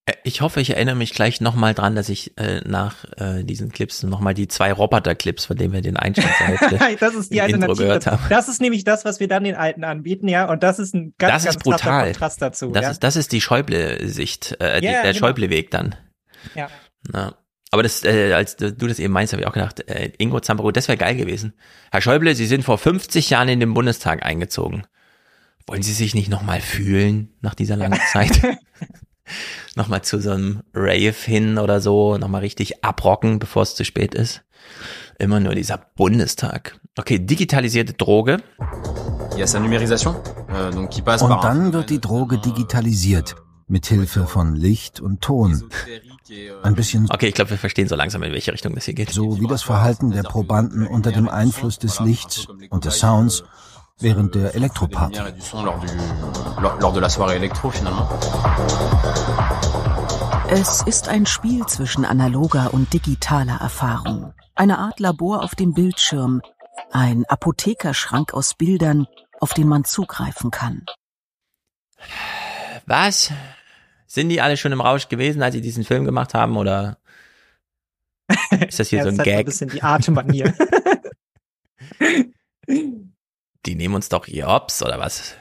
Äh, 0.05 0.13
Ich 0.23 0.41
hoffe, 0.41 0.61
ich 0.61 0.71
erinnere 0.71 0.95
mich 0.95 1.13
gleich 1.13 1.39
nochmal 1.39 1.73
dran, 1.75 1.95
dass 1.95 2.09
ich 2.09 2.37
äh, 2.37 2.61
nach 2.65 3.05
äh, 3.17 3.43
diesen 3.43 3.71
Clips 3.71 4.01
nochmal 4.03 4.33
die 4.33 4.47
zwei 4.47 4.73
Roboter-Clips, 4.73 5.45
von 5.45 5.57
denen 5.57 5.73
wir 5.73 5.81
den 5.81 5.95
Einstand 5.97 6.29
das 6.99 7.13
ist 7.13 7.31
die 7.31 7.41
Alternative. 7.41 7.99
Das 8.29 8.47
ist 8.47 8.61
nämlich 8.61 8.83
das, 8.83 9.05
was 9.05 9.19
wir 9.19 9.27
dann 9.27 9.43
den 9.43 9.55
Alten 9.55 9.83
anbieten, 9.83 10.27
ja, 10.27 10.49
und 10.49 10.63
das 10.63 10.79
ist 10.79 10.95
ein 10.95 11.13
ganz, 11.19 11.33
das 11.33 11.43
ganz 11.45 11.55
ist 11.55 11.63
brutal. 11.63 12.05
Kontrast 12.05 12.41
dazu. 12.41 12.71
Das 12.71 12.83
ja. 12.83 12.91
ist 12.91 13.03
das 13.03 13.15
ist 13.15 13.31
die 13.31 13.41
Schäuble-Sicht, 13.41 14.57
äh, 14.59 14.83
Ja, 14.83 15.03
der 15.03 15.13
genau. 15.13 15.27
Schäuble-Weg 15.27 15.71
dann. 15.71 15.95
ja. 16.55 16.67
Ja. 17.13 17.35
Aber 17.73 17.81
das, 17.81 18.03
äh, 18.03 18.33
als 18.33 18.55
du 18.55 18.71
das 18.71 18.99
eben 18.99 19.11
meinst, 19.11 19.33
habe 19.33 19.41
ich 19.41 19.47
auch 19.47 19.53
gedacht, 19.53 19.89
äh, 19.89 20.11
Ingo 20.19 20.39
Zambrano, 20.39 20.69
das 20.69 20.87
wäre 20.87 20.95
geil 20.95 21.15
gewesen. 21.15 21.53
Herr 21.91 22.01
Schäuble, 22.01 22.35
Sie 22.35 22.45
sind 22.45 22.63
vor 22.63 22.77
50 22.77 23.31
Jahren 23.31 23.49
in 23.49 23.59
den 23.59 23.73
Bundestag 23.73 24.23
eingezogen. 24.23 24.83
Wollen 25.65 25.81
Sie 25.81 25.93
sich 25.93 26.13
nicht 26.13 26.29
nochmal 26.29 26.61
fühlen 26.61 27.33
nach 27.41 27.55
dieser 27.55 27.75
langen 27.75 27.99
Zeit? 28.11 28.39
nochmal 29.75 30.03
zu 30.03 30.21
so 30.21 30.29
einem 30.29 30.61
Rave 30.75 31.15
hin 31.25 31.57
oder 31.57 31.81
so, 31.81 32.19
nochmal 32.19 32.41
richtig 32.41 32.83
abrocken, 32.85 33.39
bevor 33.39 33.63
es 33.63 33.73
zu 33.73 33.83
spät 33.83 34.13
ist. 34.13 34.43
Immer 35.17 35.39
nur 35.39 35.55
dieser 35.55 35.79
Bundestag. 35.95 36.79
Okay, 36.95 37.17
digitalisierte 37.17 37.93
Droge. 37.93 38.37
Und 41.37 41.43
dann 41.43 41.73
wird 41.73 41.89
die 41.89 41.99
Droge 41.99 42.37
digitalisiert, 42.37 43.33
mit 43.67 43.87
Hilfe 43.87 44.27
von 44.27 44.55
Licht 44.55 44.99
und 44.99 45.21
Ton. 45.21 45.71
Ein 46.63 46.75
bisschen 46.75 47.09
Okay, 47.11 47.27
ich 47.27 47.33
glaube, 47.33 47.51
wir 47.51 47.57
verstehen 47.57 47.87
so 47.87 47.95
langsam, 47.95 48.23
in 48.23 48.31
welche 48.31 48.53
Richtung 48.53 48.73
das 48.75 48.85
hier 48.85 48.93
geht. 48.93 49.09
so 49.11 49.39
wie 49.39 49.47
das 49.47 49.63
Verhalten 49.63 50.11
der 50.11 50.23
Probanden 50.23 50.87
unter 50.87 51.11
dem 51.11 51.27
Einfluss 51.27 51.79
des 51.79 51.99
Lichts 51.99 52.47
und 52.69 52.85
des 52.85 52.99
Sounds 52.99 53.43
während 53.99 54.35
der 54.35 54.55
Elektroparty. 54.55 55.19
Es 60.49 60.81
ist 60.83 61.07
ein 61.07 61.25
Spiel 61.25 61.65
zwischen 61.65 62.05
analoger 62.05 62.73
und 62.73 62.93
digitaler 62.93 63.59
Erfahrung. 63.59 64.33
Eine 64.55 64.77
Art 64.77 64.99
Labor 64.99 65.43
auf 65.43 65.55
dem 65.55 65.73
Bildschirm, 65.73 66.41
ein 66.91 67.25
Apothekerschrank 67.25 68.33
aus 68.33 68.53
Bildern, 68.53 69.07
auf 69.39 69.53
den 69.53 69.67
man 69.67 69.83
zugreifen 69.83 70.51
kann. 70.51 70.85
Was? 72.85 73.31
Sind 74.13 74.29
die 74.29 74.41
alle 74.41 74.57
schon 74.57 74.71
im 74.71 74.79
Rausch 74.79 75.09
gewesen, 75.09 75.41
als 75.41 75.55
sie 75.55 75.61
diesen 75.61 75.83
Film 75.83 76.05
gemacht 76.05 76.35
haben, 76.35 76.55
oder 76.55 76.99
ist 78.67 78.79
das 78.79 78.89
hier 78.89 78.99
ja, 78.99 79.05
so 79.05 79.09
ein 79.09 79.17
das 79.17 79.25
hat 79.25 79.27
ein 79.27 79.37
Gag? 79.37 79.45
bisschen 79.47 79.69
die 79.69 79.81
Atemmanier. 79.81 80.53
Die 83.65 83.75
nehmen 83.75 83.95
uns 83.95 84.09
doch 84.09 84.25
hier 84.25 84.45
hops, 84.47 84.83
oder 84.83 84.99
was? 84.99 85.35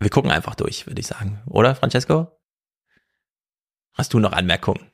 Wir 0.00 0.08
gucken 0.08 0.30
einfach 0.30 0.54
durch, 0.54 0.86
würde 0.86 1.00
ich 1.00 1.06
sagen. 1.08 1.42
Oder, 1.46 1.74
Francesco? 1.74 2.40
Hast 3.94 4.14
du 4.14 4.18
noch 4.18 4.32
Anmerkungen? 4.32 4.90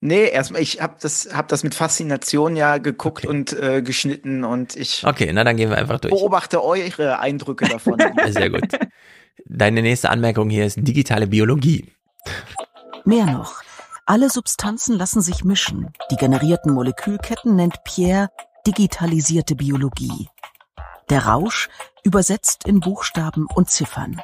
Nee, 0.00 0.28
erstmal, 0.30 0.62
ich 0.62 0.80
habe 0.80 0.96
das, 1.00 1.28
hab 1.32 1.46
das 1.48 1.62
mit 1.62 1.74
Faszination 1.76 2.56
ja 2.56 2.78
geguckt 2.78 3.24
und 3.24 3.52
äh, 3.52 3.82
geschnitten 3.82 4.42
und 4.44 4.74
ich 4.74 5.04
Okay, 5.06 5.30
na 5.32 5.44
dann 5.44 5.56
gehen 5.58 5.70
wir 5.70 5.78
einfach 5.78 6.00
durch. 6.00 6.12
beobachte 6.12 6.64
eure 6.64 7.20
Eindrücke 7.20 7.68
davon. 7.68 7.98
Sehr 8.30 8.50
gut. 8.50 8.66
Deine 9.44 9.82
nächste 9.82 10.10
Anmerkung 10.10 10.50
hier 10.50 10.66
ist 10.66 10.76
digitale 10.80 11.26
Biologie. 11.26 11.92
Mehr 13.04 13.26
noch. 13.26 13.62
Alle 14.06 14.30
Substanzen 14.30 14.96
lassen 14.96 15.20
sich 15.20 15.44
mischen. 15.44 15.92
Die 16.10 16.16
generierten 16.16 16.72
Molekülketten 16.72 17.54
nennt 17.56 17.84
Pierre 17.84 18.30
digitalisierte 18.66 19.54
Biologie. 19.54 20.28
Der 21.10 21.26
Rausch 21.26 21.68
übersetzt 22.04 22.66
in 22.66 22.80
Buchstaben 22.80 23.46
und 23.46 23.70
Ziffern. 23.70 24.20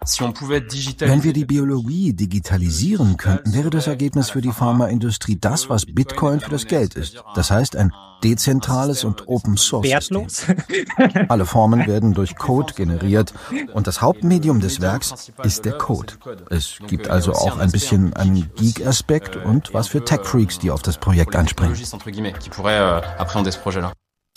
Wenn 0.00 1.22
wir 1.22 1.32
die 1.32 1.44
Biologie 1.44 2.12
digitalisieren 2.12 3.16
könnten, 3.16 3.54
wäre 3.54 3.70
das 3.70 3.86
Ergebnis 3.86 4.30
für 4.30 4.40
die 4.40 4.52
Pharmaindustrie 4.52 5.38
das, 5.40 5.68
was 5.68 5.86
Bitcoin 5.86 6.40
für 6.40 6.50
das 6.50 6.66
Geld 6.66 6.94
ist. 6.94 7.22
Das 7.34 7.50
heißt, 7.50 7.76
ein 7.76 7.92
dezentrales 8.22 9.04
und 9.04 9.28
Open 9.28 9.56
Source. 9.56 9.86
Wertlos. 9.86 10.46
Alle 11.28 11.46
Formen 11.46 11.86
werden 11.86 12.14
durch 12.14 12.36
Code 12.36 12.74
generiert 12.74 13.32
und 13.72 13.86
das 13.86 14.00
Hauptmedium 14.00 14.60
des 14.60 14.80
Werks 14.80 15.32
ist 15.42 15.64
der 15.64 15.74
Code. 15.74 16.14
Es 16.50 16.78
gibt 16.86 17.08
also 17.08 17.32
auch 17.32 17.58
ein 17.58 17.70
bisschen 17.70 18.12
einen 18.14 18.50
Geek-Aspekt 18.56 19.36
und 19.36 19.72
was 19.74 19.88
für 19.88 20.04
Tech-Freaks, 20.04 20.58
die 20.58 20.70
auf 20.70 20.82
das 20.82 20.98
Projekt 20.98 21.36
anspringen. 21.36 21.76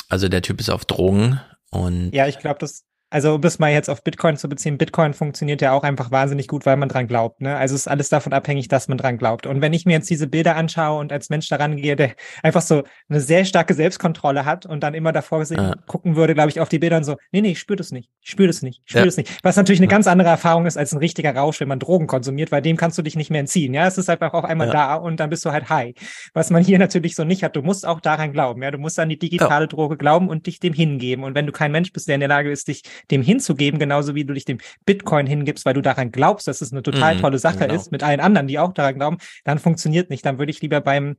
Also 0.10 0.30
der 0.30 0.42
Typ 0.42 0.60
ist 0.60 0.70
auf 0.70 0.86
Drogen 0.86 1.40
und. 1.72 2.12
Ja, 2.12 2.28
ich 2.28 2.40
glaube, 2.40 2.60
das 2.60 2.84
also 3.14 3.36
um 3.36 3.42
das 3.42 3.60
mal 3.60 3.72
jetzt 3.72 3.92
auf 3.92 4.04
Bitcoin 4.04 4.38
zu 4.38 4.50
beziehen, 4.50 4.80
Bitcoin 4.80 5.14
funktioniert 5.14 5.62
ja 5.62 5.72
auch 5.72 5.84
einfach 5.84 6.10
wahnsinnig 6.10 6.48
gut, 6.48 6.66
weil 6.66 6.78
man 6.78 6.90
dran 6.90 7.08
glaubt. 7.08 7.42
Ne? 7.42 7.56
Also 7.56 7.76
ist 7.76 7.88
alles 7.88 8.10
davon 8.10 8.34
abhängig, 8.34 8.70
dass 8.70 8.88
man 8.88 8.98
dran 8.98 9.20
glaubt. 9.20 9.46
Und 9.46 9.62
wenn 9.62 9.72
ich 9.72 9.86
mir 9.86 9.94
jetzt 9.94 10.10
diese 10.10 10.26
Bilder 10.26 10.56
anschaue 10.56 11.00
und 11.00 11.12
als 11.12 11.30
Mensch 11.30 11.48
daran 11.48 11.78
gehe, 11.78 11.96
der 11.96 12.14
einfach 12.42 12.64
so 12.64 12.82
eine 13.10 13.22
sehr 13.22 13.46
starke 13.46 13.76
Selbstkontrolle 13.76 14.46
hat 14.46 14.66
und 14.66 14.82
dann 14.82 14.96
immer 14.96 15.12
davor 15.12 15.44
ja. 15.44 15.76
gucken 15.86 16.16
würde, 16.16 16.34
glaube 16.34 16.50
ich, 16.50 16.60
auf 16.60 16.70
die 16.70 16.80
Bilder 16.80 16.98
und 16.98 17.04
so, 17.04 17.18
nee, 17.32 17.42
nee, 17.42 17.52
ich 17.52 17.60
spüre 17.60 17.78
das 17.78 17.92
nicht, 17.92 18.10
ich 18.20 18.32
spüre 18.32 18.48
das 18.48 18.64
nicht, 18.64 18.82
ich 18.84 18.90
spüre 18.90 19.04
ja. 19.04 19.06
das 19.06 19.18
nicht. 19.18 19.32
Was 19.44 19.58
natürlich 19.58 19.80
eine 19.80 19.88
ja. 19.88 19.92
ganz 19.92 20.08
andere 20.08 20.30
Erfahrung 20.30 20.66
ist 20.66 20.78
als 20.78 20.92
ein 20.92 20.98
richtiger 20.98 21.36
Rausch, 21.36 21.60
wenn 21.60 21.68
man 21.68 21.78
Drogen 21.78 22.08
konsumiert, 22.08 22.52
weil 22.52 22.64
dem 22.64 22.78
kannst 22.78 22.98
du 22.98 23.04
dich 23.04 23.16
nicht 23.16 23.30
mehr 23.30 23.42
entziehen. 23.42 23.76
Ja, 23.76 23.86
es 23.86 24.00
ist 24.00 24.10
einfach 24.10 24.34
auf 24.34 24.44
einmal 24.44 24.72
da 24.72 24.96
und 24.96 25.20
dann 25.20 25.30
bist 25.30 25.46
du 25.46 25.52
halt 25.52 25.70
high. 25.70 25.94
Was 26.34 26.50
man 26.50 26.64
hier 26.64 26.80
natürlich 26.80 27.14
so 27.14 27.26
nicht 27.26 27.44
hat, 27.44 27.56
du 27.56 27.62
musst 27.62 27.86
auch 27.86 28.00
daran 28.00 28.34
glauben. 28.34 28.64
Ja, 28.64 28.72
du 28.72 28.80
musst 28.80 28.98
an 28.98 29.10
die 29.10 29.20
digitale 29.20 29.68
Droge 29.68 29.98
glauben 29.98 30.30
und 30.30 30.48
dich 30.48 30.60
dem 30.60 30.74
hingeben. 30.74 31.24
Und 31.24 31.36
wenn 31.36 31.46
du 31.46 31.52
kein 31.52 31.72
Mensch 31.72 31.94
bist, 31.94 32.08
der 32.08 32.16
in 32.16 32.22
der 32.22 32.30
Lage 32.30 32.50
ist, 32.50 32.68
dich 32.68 32.82
dem 33.12 33.22
hinzugeben, 33.22 33.80
genauso 33.80 34.16
wie 34.16 34.26
du 34.26 34.34
dich 34.34 34.46
dem 34.46 34.60
Bitcoin 34.86 35.28
hingibst, 35.28 35.66
weil 35.66 35.74
du 35.74 35.82
daran 35.82 36.12
glaubst, 36.12 36.48
dass 36.48 36.62
es 36.62 36.72
eine 36.72 36.84
total 36.84 37.16
mhm, 37.16 37.22
tolle 37.22 37.40
Sache 37.40 37.60
genau. 37.60 37.74
ist, 37.74 37.92
mit 37.92 38.04
allen 38.04 38.20
anderen, 38.20 38.48
die 38.48 38.60
auch 38.60 38.74
daran 38.74 38.96
glauben, 38.96 39.18
dann 39.44 39.60
funktioniert 39.60 40.10
nicht. 40.10 40.26
Dann 40.26 40.40
würde 40.40 40.52
ich 40.52 40.62
lieber 40.62 40.82
beim, 40.82 41.18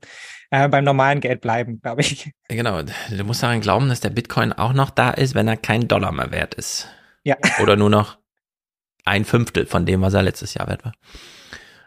äh, 0.50 0.68
beim 0.68 0.84
normalen 0.84 1.20
Geld 1.20 1.40
bleiben, 1.40 1.80
glaube 1.82 2.02
ich. 2.02 2.32
Genau, 2.48 2.82
du 2.82 3.24
musst 3.24 3.42
daran 3.42 3.60
glauben, 3.60 3.88
dass 3.88 4.00
der 4.00 4.10
Bitcoin 4.10 4.52
auch 4.52 4.72
noch 4.72 4.90
da 4.90 5.10
ist, 5.10 5.34
wenn 5.34 5.48
er 5.48 5.56
kein 5.56 5.88
Dollar 5.88 6.12
mehr 6.12 6.30
wert 6.30 6.54
ist. 6.54 6.88
Ja. 7.22 7.36
Oder 7.62 7.76
nur 7.76 7.90
noch 7.90 8.18
ein 9.04 9.24
Fünftel 9.24 9.66
von 9.66 9.86
dem, 9.86 10.02
was 10.02 10.14
er 10.14 10.22
letztes 10.22 10.54
Jahr 10.54 10.66
wert 10.68 10.84
war. 10.84 10.92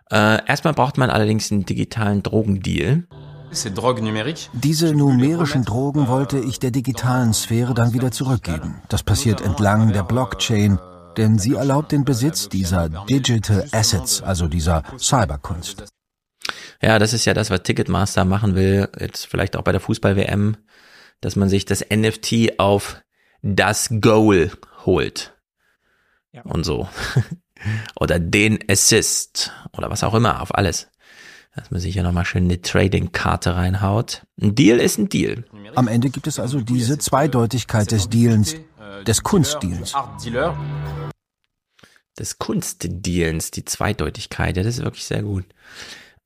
Äh, 0.09 0.45
erstmal 0.47 0.73
braucht 0.73 0.97
man 0.97 1.09
allerdings 1.09 1.51
einen 1.51 1.65
digitalen 1.65 2.23
Drogendeal. 2.23 3.03
Diese 4.53 4.93
numerischen 4.93 5.63
Drogen 5.63 6.07
wollte 6.07 6.39
ich 6.39 6.59
der 6.59 6.71
digitalen 6.71 7.33
Sphäre 7.33 7.73
dann 7.73 7.93
wieder 7.93 8.11
zurückgeben. 8.11 8.81
Das 8.89 9.03
passiert 9.03 9.41
entlang 9.41 9.93
der 9.93 10.03
Blockchain, 10.03 10.79
denn 11.15 11.39
sie 11.39 11.55
erlaubt 11.55 11.91
den 11.91 12.03
Besitz 12.03 12.49
dieser 12.49 12.89
Digital 12.89 13.67
Assets, 13.71 14.21
also 14.21 14.47
dieser 14.47 14.83
Cyberkunst. 14.97 15.85
Ja, 16.81 16.99
das 16.99 17.13
ist 17.13 17.25
ja 17.25 17.33
das, 17.33 17.49
was 17.49 17.63
Ticketmaster 17.63 18.25
machen 18.25 18.55
will, 18.55 18.89
jetzt 18.99 19.25
vielleicht 19.25 19.55
auch 19.55 19.63
bei 19.63 19.71
der 19.71 19.81
Fußball-WM, 19.81 20.57
dass 21.21 21.35
man 21.35 21.49
sich 21.49 21.65
das 21.65 21.83
NFT 21.89 22.59
auf 22.59 23.01
das 23.41 23.89
Goal 24.01 24.51
holt. 24.85 25.35
Ja. 26.31 26.43
Und 26.43 26.65
so. 26.65 26.87
oder 27.99 28.19
den 28.19 28.59
Assist 28.69 29.51
oder 29.75 29.89
was 29.89 30.03
auch 30.03 30.13
immer, 30.13 30.41
auf 30.41 30.53
alles 30.53 30.89
dass 31.57 31.71
man 31.71 31.81
sich 31.81 31.95
ja 31.95 32.03
nochmal 32.03 32.23
schön 32.23 32.43
eine 32.43 32.61
Trading-Karte 32.61 33.55
reinhaut. 33.55 34.25
Ein 34.39 34.53
Deal 34.53 34.77
ist 34.77 34.99
ein 34.99 35.09
Deal. 35.09 35.43
Am 35.75 35.87
Ende 35.87 36.09
gibt 36.11 36.27
es 36.27 36.39
also 36.39 36.61
diese 36.61 36.99
Zweideutigkeit 36.99 37.91
des 37.91 38.09
Dealens, 38.09 38.55
des 39.07 39.23
Kunstdeals. 39.23 39.93
Des 42.17 42.37
Kunstdealens, 42.37 43.51
die 43.51 43.65
Zweideutigkeit, 43.65 44.55
ja, 44.55 44.63
das 44.63 44.77
ist 44.77 44.83
wirklich 44.83 45.05
sehr 45.05 45.23
gut. 45.23 45.45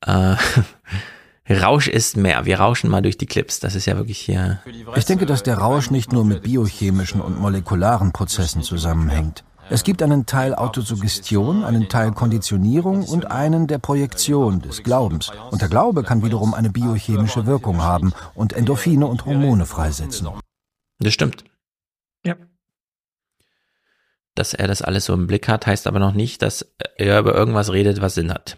Äh, 0.06 0.36
Rausch 1.50 1.88
ist 1.88 2.18
mehr. 2.18 2.46
Wir 2.46 2.60
rauschen 2.60 2.90
mal 2.90 3.02
durch 3.02 3.18
die 3.18 3.26
Clips. 3.26 3.60
Das 3.60 3.76
ist 3.76 3.86
ja 3.86 3.98
wirklich 3.98 4.20
hier. 4.20 4.62
Ich 4.96 5.06
denke, 5.06 5.26
dass 5.26 5.44
der 5.44 5.58
Rausch 5.58 5.92
nicht 5.92 6.12
nur 6.12 6.24
mit 6.24 6.44
biochemischen 6.44 7.20
und 7.20 7.40
molekularen 7.40 8.12
Prozessen 8.12 8.64
zusammenhängt. 8.64 9.44
Es 9.72 9.86
gibt 9.86 10.04
einen 10.04 10.26
Teil 10.26 10.54
Autosuggestion, 10.54 11.64
einen 11.64 11.88
Teil 11.88 12.12
Konditionierung 12.12 13.06
und 13.06 13.32
einen 13.32 13.68
der 13.68 13.78
Projektion, 13.78 14.62
des 14.62 14.84
Glaubens. 14.84 15.32
Und 15.50 15.62
der 15.62 15.70
Glaube 15.70 16.04
kann 16.04 16.26
wiederum 16.26 16.54
eine 16.54 16.70
biochemische 16.70 17.46
Wirkung 17.46 17.82
haben 17.82 18.12
und 18.36 18.52
Endorphine 18.52 19.08
und 19.08 19.26
Hormone 19.26 19.66
freisetzen. 19.66 20.28
Das 21.00 21.14
stimmt. 21.14 21.46
Ja. 22.26 22.36
Dass 24.36 24.54
er 24.54 24.68
das 24.68 24.82
alles 24.82 25.06
so 25.06 25.14
im 25.14 25.26
Blick 25.26 25.48
hat, 25.48 25.66
heißt 25.66 25.88
aber 25.88 26.00
noch 26.00 26.14
nicht, 26.14 26.42
dass 26.42 26.70
er 26.98 27.20
über 27.20 27.34
irgendwas 27.34 27.72
redet, 27.72 28.02
was 28.02 28.16
Sinn 28.16 28.34
hat. 28.34 28.58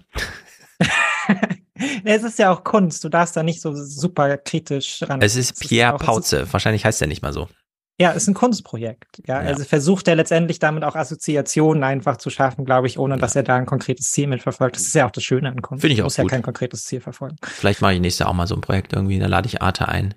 es 2.04 2.24
ist 2.24 2.40
ja 2.40 2.52
auch 2.52 2.64
Kunst. 2.64 3.04
Du 3.04 3.10
darfst 3.10 3.38
da 3.38 3.44
nicht 3.44 3.62
so 3.62 3.76
super 3.76 4.36
kritisch 4.38 5.04
ran. 5.04 5.22
Es 5.22 5.36
ist 5.36 5.60
Pierre 5.60 6.00
Pauze. 6.00 6.52
Wahrscheinlich 6.52 6.86
heißt 6.86 7.04
er 7.04 7.08
nicht 7.08 7.22
mal 7.22 7.34
so. 7.34 7.50
Ja, 8.00 8.12
ist 8.12 8.28
ein 8.28 8.34
Kunstprojekt. 8.34 9.22
Ja, 9.28 9.42
ja. 9.42 9.48
also 9.50 9.64
versucht 9.64 10.08
er 10.08 10.16
letztendlich 10.16 10.60
damit 10.60 10.84
auch 10.84 10.96
Assoziationen 10.96 11.84
einfach 11.84 12.18
zu 12.18 12.30
schaffen, 12.30 12.66
glaube 12.66 12.88
ich, 12.88 12.98
ohne 12.98 13.16
ja. 13.16 13.20
dass 13.20 13.36
er 13.36 13.44
da 13.44 13.56
ein 13.56 13.68
konkretes 13.68 14.12
Ziel 14.12 14.28
mitverfolgt. 14.28 14.76
Das 14.76 14.84
ist 14.84 14.96
ja 14.96 15.06
auch 15.06 15.12
das 15.12 15.24
Schöne 15.24 15.50
an 15.50 15.62
Kunst. 15.62 15.82
Finde 15.82 15.94
ich 15.94 16.02
auch 16.02 16.06
Muss 16.06 16.16
gut. 16.16 16.26
ja 16.26 16.30
kein 16.30 16.42
konkretes 16.42 16.86
Ziel 16.86 17.02
verfolgen. 17.02 17.36
Vielleicht 17.44 17.82
mache 17.82 17.94
ich 17.94 18.00
nächstes 18.00 18.20
Jahr 18.20 18.30
auch 18.30 18.34
mal 18.34 18.48
so 18.48 18.56
ein 18.56 18.62
Projekt 18.62 18.94
irgendwie. 18.94 19.20
Da 19.20 19.28
lade 19.28 19.48
ich 19.48 19.62
Arte 19.62 19.88
ein 19.88 20.16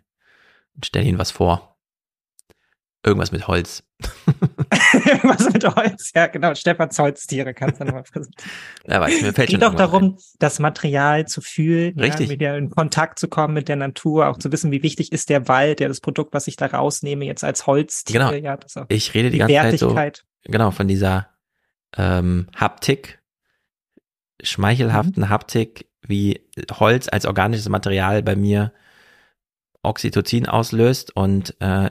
und 0.74 0.86
stelle 0.86 1.04
ihnen 1.04 1.18
was 1.18 1.30
vor. 1.30 1.76
Irgendwas 3.04 3.30
mit 3.30 3.46
Holz. 3.46 3.84
Irgendwas 5.04 5.52
mit 5.52 5.76
Holz, 5.76 6.12
ja, 6.14 6.26
genau. 6.26 6.54
Stefans 6.54 6.98
Holztiere 6.98 7.54
kannst 7.54 7.80
du 7.80 7.84
nochmal 7.84 8.02
präsentieren. 8.02 8.50
Ja, 8.86 9.00
weiß, 9.00 9.22
mir 9.22 9.32
fällt 9.32 9.48
Es 9.48 9.54
geht 9.54 9.62
doch 9.62 9.74
darum, 9.74 10.18
das 10.38 10.58
Material 10.58 11.26
zu 11.26 11.40
fühlen, 11.40 11.98
Richtig. 11.98 12.26
Ja, 12.26 12.32
mit 12.32 12.40
der 12.40 12.56
in 12.56 12.70
Kontakt 12.70 13.18
zu 13.18 13.28
kommen 13.28 13.54
mit 13.54 13.68
der 13.68 13.76
Natur, 13.76 14.28
auch 14.28 14.38
zu 14.38 14.52
wissen, 14.52 14.70
wie 14.70 14.82
wichtig 14.82 15.12
ist 15.12 15.28
der 15.28 15.48
Wald, 15.48 15.80
der 15.80 15.88
das 15.88 16.00
Produkt, 16.00 16.34
was 16.34 16.46
ich 16.46 16.56
da 16.56 16.66
rausnehme, 16.66 17.24
jetzt 17.24 17.44
als 17.44 17.66
Holztier. 17.66 18.20
Genau. 18.20 18.32
Ja, 18.32 18.56
das 18.56 18.76
auch 18.76 18.86
ich 18.88 19.14
rede 19.14 19.30
die 19.30 19.38
ganze 19.38 19.54
Zeit 19.54 19.78
so, 19.78 19.96
genau, 20.44 20.70
von 20.70 20.88
dieser 20.88 21.30
ähm, 21.96 22.48
Haptik, 22.54 23.20
schmeichelhaften 24.42 25.24
mhm. 25.24 25.28
Haptik, 25.28 25.88
wie 26.02 26.40
Holz 26.72 27.08
als 27.10 27.26
organisches 27.26 27.68
Material 27.68 28.22
bei 28.22 28.36
mir 28.36 28.72
Oxytocin 29.82 30.46
auslöst 30.46 31.14
und 31.14 31.54
äh, 31.60 31.90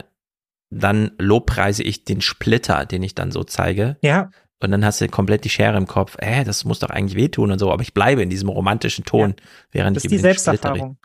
dann 0.70 1.12
lobpreise 1.18 1.82
ich 1.82 2.04
den 2.04 2.20
Splitter, 2.20 2.86
den 2.86 3.02
ich 3.02 3.14
dann 3.14 3.30
so 3.30 3.44
zeige. 3.44 3.96
Ja. 4.02 4.30
Und 4.62 4.70
dann 4.70 4.84
hast 4.84 5.00
du 5.00 5.08
komplett 5.08 5.44
die 5.44 5.50
Schere 5.50 5.76
im 5.76 5.86
Kopf. 5.86 6.16
Äh, 6.18 6.44
das 6.44 6.64
muss 6.64 6.78
doch 6.78 6.90
eigentlich 6.90 7.16
wehtun 7.16 7.52
und 7.52 7.58
so. 7.58 7.70
Aber 7.70 7.82
ich 7.82 7.94
bleibe 7.94 8.22
in 8.22 8.30
diesem 8.30 8.48
romantischen 8.48 9.04
Ton, 9.04 9.30
ja. 9.30 9.44
während 9.70 9.96
das 9.96 10.04
ich 10.04 10.10
ist 10.10 10.12
die 10.12 10.18
Selbsterfahrung, 10.18 10.98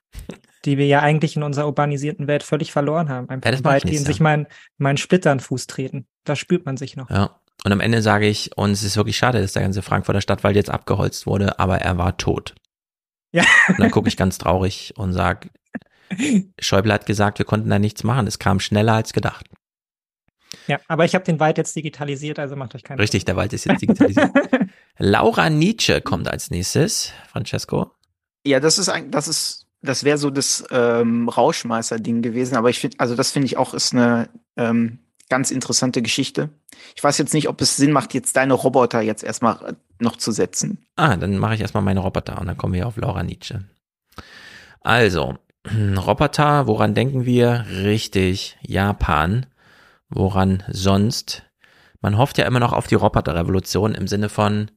die 0.65 0.77
wir 0.77 0.87
ja 0.87 1.01
eigentlich 1.01 1.35
in 1.35 1.43
unserer 1.43 1.65
urbanisierten 1.65 2.27
Welt 2.27 2.43
völlig 2.43 2.71
verloren 2.71 3.09
haben. 3.09 3.29
Einfach 3.29 3.51
ja, 3.51 3.63
weit 3.63 3.83
gehen, 3.83 4.05
sich 4.05 4.19
mein, 4.19 4.47
mein 4.77 4.97
Splitter 4.97 5.31
an 5.31 5.41
Fuß 5.41 5.67
treten. 5.67 6.07
Da 6.23 6.35
spürt 6.35 6.65
man 6.65 6.77
sich 6.77 6.95
noch. 6.95 7.09
Ja. 7.09 7.41
Und 7.63 7.71
am 7.71 7.81
Ende 7.81 8.01
sage 8.01 8.27
ich, 8.27 8.57
und 8.57 8.71
es 8.71 8.83
ist 8.83 8.97
wirklich 8.97 9.17
schade, 9.17 9.41
dass 9.41 9.53
der 9.53 9.61
ganze 9.61 9.81
Frankfurter 9.81 10.21
Stadtwald 10.21 10.55
jetzt 10.55 10.71
abgeholzt 10.71 11.27
wurde, 11.27 11.59
aber 11.59 11.79
er 11.79 11.97
war 11.97 12.17
tot. 12.17 12.55
Ja. 13.33 13.43
Und 13.67 13.79
dann 13.79 13.91
gucke 13.91 14.07
ich 14.07 14.17
ganz 14.17 14.37
traurig 14.37 14.93
und 14.97 15.13
sage, 15.13 15.49
Schäuble 16.59 16.93
hat 16.93 17.05
gesagt, 17.05 17.39
wir 17.39 17.45
konnten 17.45 17.69
da 17.69 17.79
nichts 17.79 18.03
machen. 18.03 18.27
Es 18.27 18.39
kam 18.39 18.59
schneller 18.59 18.93
als 18.93 19.13
gedacht. 19.13 19.47
Ja, 20.67 20.79
aber 20.87 21.05
ich 21.05 21.15
habe 21.15 21.25
den 21.25 21.39
Wald 21.39 21.57
jetzt 21.57 21.75
digitalisiert, 21.75 22.39
also 22.39 22.55
macht 22.55 22.75
euch 22.75 22.83
keine 22.83 23.01
Richtig, 23.01 23.25
der 23.25 23.35
Wald 23.35 23.53
ist 23.53 23.65
jetzt 23.65 23.81
digitalisiert. 23.81 24.31
Laura 24.97 25.49
Nietzsche 25.49 26.01
kommt 26.01 26.27
als 26.29 26.51
nächstes. 26.51 27.13
Francesco? 27.31 27.91
Ja, 28.45 28.59
das 28.59 28.77
ist 28.77 28.89
ein, 28.89 29.11
das 29.11 29.27
ist, 29.27 29.67
das 29.81 30.03
wäre 30.03 30.17
so 30.17 30.29
das 30.29 30.63
ähm, 30.71 31.29
Rauschmeißer-Ding 31.29 32.21
gewesen, 32.21 32.55
aber 32.55 32.69
ich 32.69 32.79
finde, 32.79 32.99
also 32.99 33.15
das 33.15 33.31
finde 33.31 33.47
ich 33.47 33.57
auch 33.57 33.73
ist 33.73 33.93
eine 33.93 34.29
ähm, 34.57 34.99
ganz 35.29 35.51
interessante 35.51 36.01
Geschichte. 36.01 36.49
Ich 36.95 37.03
weiß 37.03 37.17
jetzt 37.17 37.33
nicht, 37.33 37.47
ob 37.47 37.61
es 37.61 37.77
Sinn 37.77 37.91
macht, 37.91 38.13
jetzt 38.13 38.35
deine 38.35 38.53
Roboter 38.53 39.01
jetzt 39.01 39.23
erstmal 39.23 39.77
noch 39.99 40.17
zu 40.17 40.31
setzen. 40.31 40.79
Ah, 40.95 41.15
dann 41.15 41.37
mache 41.37 41.55
ich 41.55 41.61
erstmal 41.61 41.83
meine 41.83 42.01
Roboter 42.01 42.39
und 42.39 42.47
dann 42.47 42.57
kommen 42.57 42.73
wir 42.73 42.87
auf 42.87 42.97
Laura 42.97 43.23
Nietzsche. 43.23 43.63
Also, 44.81 45.37
Roboter, 45.97 46.67
woran 46.67 46.93
denken 46.93 47.25
wir? 47.25 47.65
Richtig, 47.69 48.57
Japan. 48.61 49.45
Woran 50.09 50.63
sonst? 50.69 51.43
Man 52.01 52.17
hofft 52.17 52.37
ja 52.37 52.45
immer 52.45 52.59
noch 52.59 52.73
auf 52.73 52.87
die 52.87 52.95
Roboterrevolution 52.95 53.93
im 53.93 54.07
Sinne 54.07 54.29
von, 54.29 54.71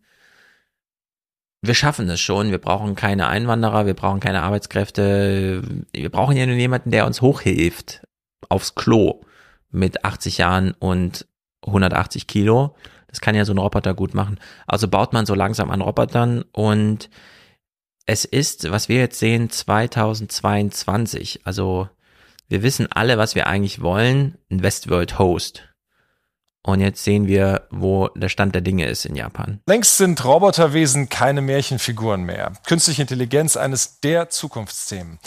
wir 1.63 1.75
schaffen 1.75 2.09
es 2.11 2.21
schon, 2.21 2.51
wir 2.51 2.59
brauchen 2.59 2.95
keine 2.95 3.27
Einwanderer, 3.27 3.87
wir 3.87 3.95
brauchen 3.95 4.21
keine 4.21 4.43
Arbeitskräfte, 4.43 5.63
wir 5.93 6.11
brauchen 6.11 6.37
ja 6.37 6.45
nur 6.45 6.57
jemanden, 6.57 6.91
der 6.91 7.07
uns 7.07 7.23
hochhilft 7.23 8.07
aufs 8.51 8.75
Klo 8.75 9.23
mit 9.71 10.05
80 10.05 10.39
Jahren 10.39 10.73
und 10.73 11.27
180 11.67 12.27
Kilo. 12.27 12.77
Das 13.09 13.21
kann 13.21 13.35
ja 13.35 13.47
so 13.47 13.55
ein 13.55 13.59
Roboter 13.59 13.95
gut 13.95 14.13
machen. 14.13 14.39
Also 14.67 14.89
baut 14.89 15.15
man 15.15 15.25
so 15.25 15.35
langsam 15.35 15.71
an 15.71 15.81
Robotern 15.81 16.43
und 16.53 17.09
es 18.07 18.24
ist, 18.24 18.70
was 18.70 18.89
wir 18.89 18.99
jetzt 18.99 19.18
sehen, 19.18 19.50
2022. 19.50 21.41
Also 21.44 21.89
wir 22.49 22.62
wissen 22.62 22.91
alle, 22.92 23.18
was 23.18 23.34
wir 23.34 23.47
eigentlich 23.47 23.81
wollen, 23.81 24.39
ein 24.50 24.62
Westworld 24.62 25.18
Host. 25.18 25.68
Und 26.66 26.81
jetzt 26.81 27.05
sehen 27.05 27.26
wir, 27.26 27.66
wo 27.70 28.08
der 28.08 28.31
Stand 28.31 28.55
der 28.55 28.62
Dinge 28.62 28.86
ist 28.86 29.05
in 29.05 29.16
Japan. 29.16 29.60
Längst 29.66 29.99
sind 29.99 30.24
Roboterwesen 30.24 31.10
keine 31.10 31.42
Märchenfiguren 31.42 32.23
mehr. 32.23 32.52
Künstliche 32.66 33.02
Intelligenz 33.02 33.57
eines 33.58 34.00
der 34.00 34.31
Zukunftsthemen. 34.31 35.18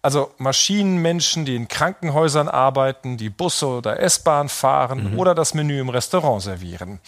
Also 0.00 0.32
Maschinenmenschen, 0.38 1.44
die 1.44 1.56
in 1.56 1.68
Krankenhäusern 1.68 2.48
arbeiten, 2.48 3.18
die 3.18 3.28
Busse 3.28 3.66
oder 3.66 4.00
S-Bahn 4.00 4.48
fahren 4.48 5.12
mhm. 5.12 5.18
oder 5.18 5.34
das 5.34 5.52
Menü 5.52 5.80
im 5.80 5.88
Restaurant 5.90 6.42
servieren. 6.42 7.00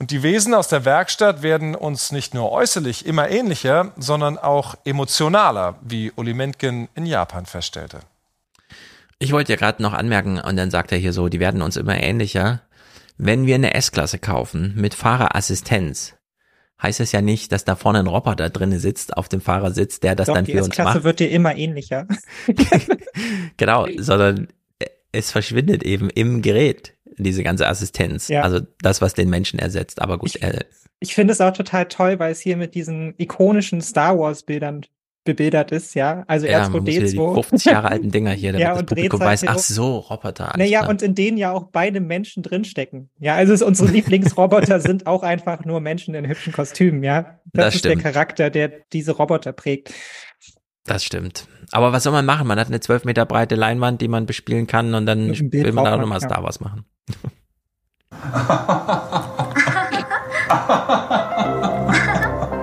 Und 0.00 0.10
die 0.12 0.22
Wesen 0.22 0.54
aus 0.54 0.68
der 0.68 0.86
Werkstatt 0.86 1.42
werden 1.42 1.74
uns 1.74 2.10
nicht 2.10 2.32
nur 2.32 2.50
äußerlich 2.50 3.04
immer 3.04 3.28
ähnlicher, 3.28 3.92
sondern 3.98 4.38
auch 4.38 4.74
emotionaler, 4.84 5.78
wie 5.82 6.10
Uli 6.16 6.32
Mentgen 6.32 6.88
in 6.94 7.04
Japan 7.04 7.44
feststellte. 7.44 8.00
Ich 9.18 9.32
wollte 9.32 9.52
ja 9.52 9.58
gerade 9.58 9.82
noch 9.82 9.92
anmerken, 9.92 10.40
und 10.40 10.56
dann 10.56 10.70
sagt 10.70 10.90
er 10.92 10.98
hier 10.98 11.12
so, 11.12 11.28
die 11.28 11.38
werden 11.38 11.60
uns 11.60 11.76
immer 11.76 12.02
ähnlicher. 12.02 12.62
Wenn 13.18 13.44
wir 13.44 13.56
eine 13.56 13.74
S-Klasse 13.74 14.18
kaufen 14.18 14.72
mit 14.74 14.94
Fahrerassistenz, 14.94 16.14
heißt 16.82 17.00
es 17.00 17.12
ja 17.12 17.20
nicht, 17.20 17.52
dass 17.52 17.66
da 17.66 17.76
vorne 17.76 17.98
ein 17.98 18.06
Roboter 18.06 18.48
drin 18.48 18.78
sitzt, 18.78 19.18
auf 19.18 19.28
dem 19.28 19.42
Fahrersitz, 19.42 20.00
der 20.00 20.16
das 20.16 20.28
Doch, 20.28 20.34
dann 20.34 20.46
die 20.46 20.52
für 20.52 20.58
uns 20.60 20.68
S-Klasse 20.68 20.94
macht. 20.94 21.04
wird 21.04 21.20
dir 21.20 21.30
immer 21.30 21.54
ähnlicher. 21.54 22.08
genau, 23.58 23.86
sondern 23.98 24.48
es 25.12 25.30
verschwindet 25.30 25.82
eben 25.82 26.08
im 26.08 26.40
Gerät, 26.40 26.94
diese 27.18 27.42
ganze 27.42 27.66
Assistenz. 27.66 28.28
Ja. 28.28 28.42
Also 28.42 28.60
das, 28.80 29.00
was 29.00 29.14
den 29.14 29.30
Menschen 29.30 29.58
ersetzt. 29.58 30.00
Aber 30.00 30.18
gut, 30.18 30.36
äh, 30.42 30.60
Ich 31.00 31.14
finde 31.14 31.32
es 31.32 31.40
auch 31.40 31.52
total 31.52 31.86
toll, 31.86 32.18
weil 32.18 32.32
es 32.32 32.40
hier 32.40 32.56
mit 32.56 32.74
diesen 32.74 33.14
ikonischen 33.18 33.80
Star 33.80 34.18
Wars 34.18 34.42
Bildern 34.42 34.82
bebildert 35.24 35.70
ist, 35.70 35.94
ja. 35.94 36.24
Also 36.28 36.46
ja, 36.46 36.68
man 36.68 36.82
muss 36.82 36.86
wieder 36.86 37.06
die 37.06 37.18
R2D2. 37.18 37.34
50 37.34 37.72
Jahre 37.72 37.88
alten 37.90 38.10
Dinger 38.10 38.32
hier, 38.32 38.52
damit 38.52 38.62
Ja, 38.62 38.70
das 38.70 38.80
und 38.80 38.86
Publikum 38.86 39.20
weiß, 39.20 39.46
ach 39.46 39.58
so, 39.58 39.98
Roboter. 39.98 40.52
Naja, 40.56 40.80
klar. 40.80 40.90
und 40.90 41.02
in 41.02 41.14
denen 41.14 41.36
ja 41.36 41.52
auch 41.52 41.64
beide 41.70 42.00
Menschen 42.00 42.42
drinstecken. 42.42 43.10
Ja, 43.18 43.34
also 43.34 43.52
es, 43.52 43.62
unsere 43.62 43.90
Lieblingsroboter 43.90 44.80
sind 44.80 45.06
auch 45.06 45.22
einfach 45.22 45.64
nur 45.64 45.80
Menschen 45.80 46.14
in 46.14 46.26
hübschen 46.26 46.52
Kostümen, 46.52 47.02
ja. 47.02 47.38
Das, 47.52 47.66
Das 47.66 47.74
ist 47.74 47.80
stimmt. 47.80 48.02
der 48.02 48.12
Charakter, 48.12 48.50
der 48.50 48.72
diese 48.92 49.12
Roboter 49.12 49.52
prägt. 49.52 49.92
Das 50.86 51.04
stimmt. 51.04 51.46
Aber 51.72 51.92
was 51.92 52.02
soll 52.02 52.12
man 52.12 52.26
machen? 52.26 52.46
Man 52.46 52.58
hat 52.58 52.68
eine 52.68 52.80
12 52.80 53.04
Meter 53.04 53.26
breite 53.26 53.54
Leinwand, 53.54 54.00
die 54.00 54.08
man 54.08 54.26
bespielen 54.26 54.66
kann 54.66 54.94
und 54.94 55.06
dann 55.06 55.28
will 55.28 55.72
man 55.72 55.84
da 55.84 55.96
nochmal 55.96 56.20
ja. 56.20 56.28
Star 56.28 56.42
Wars 56.42 56.60
machen. 56.60 56.84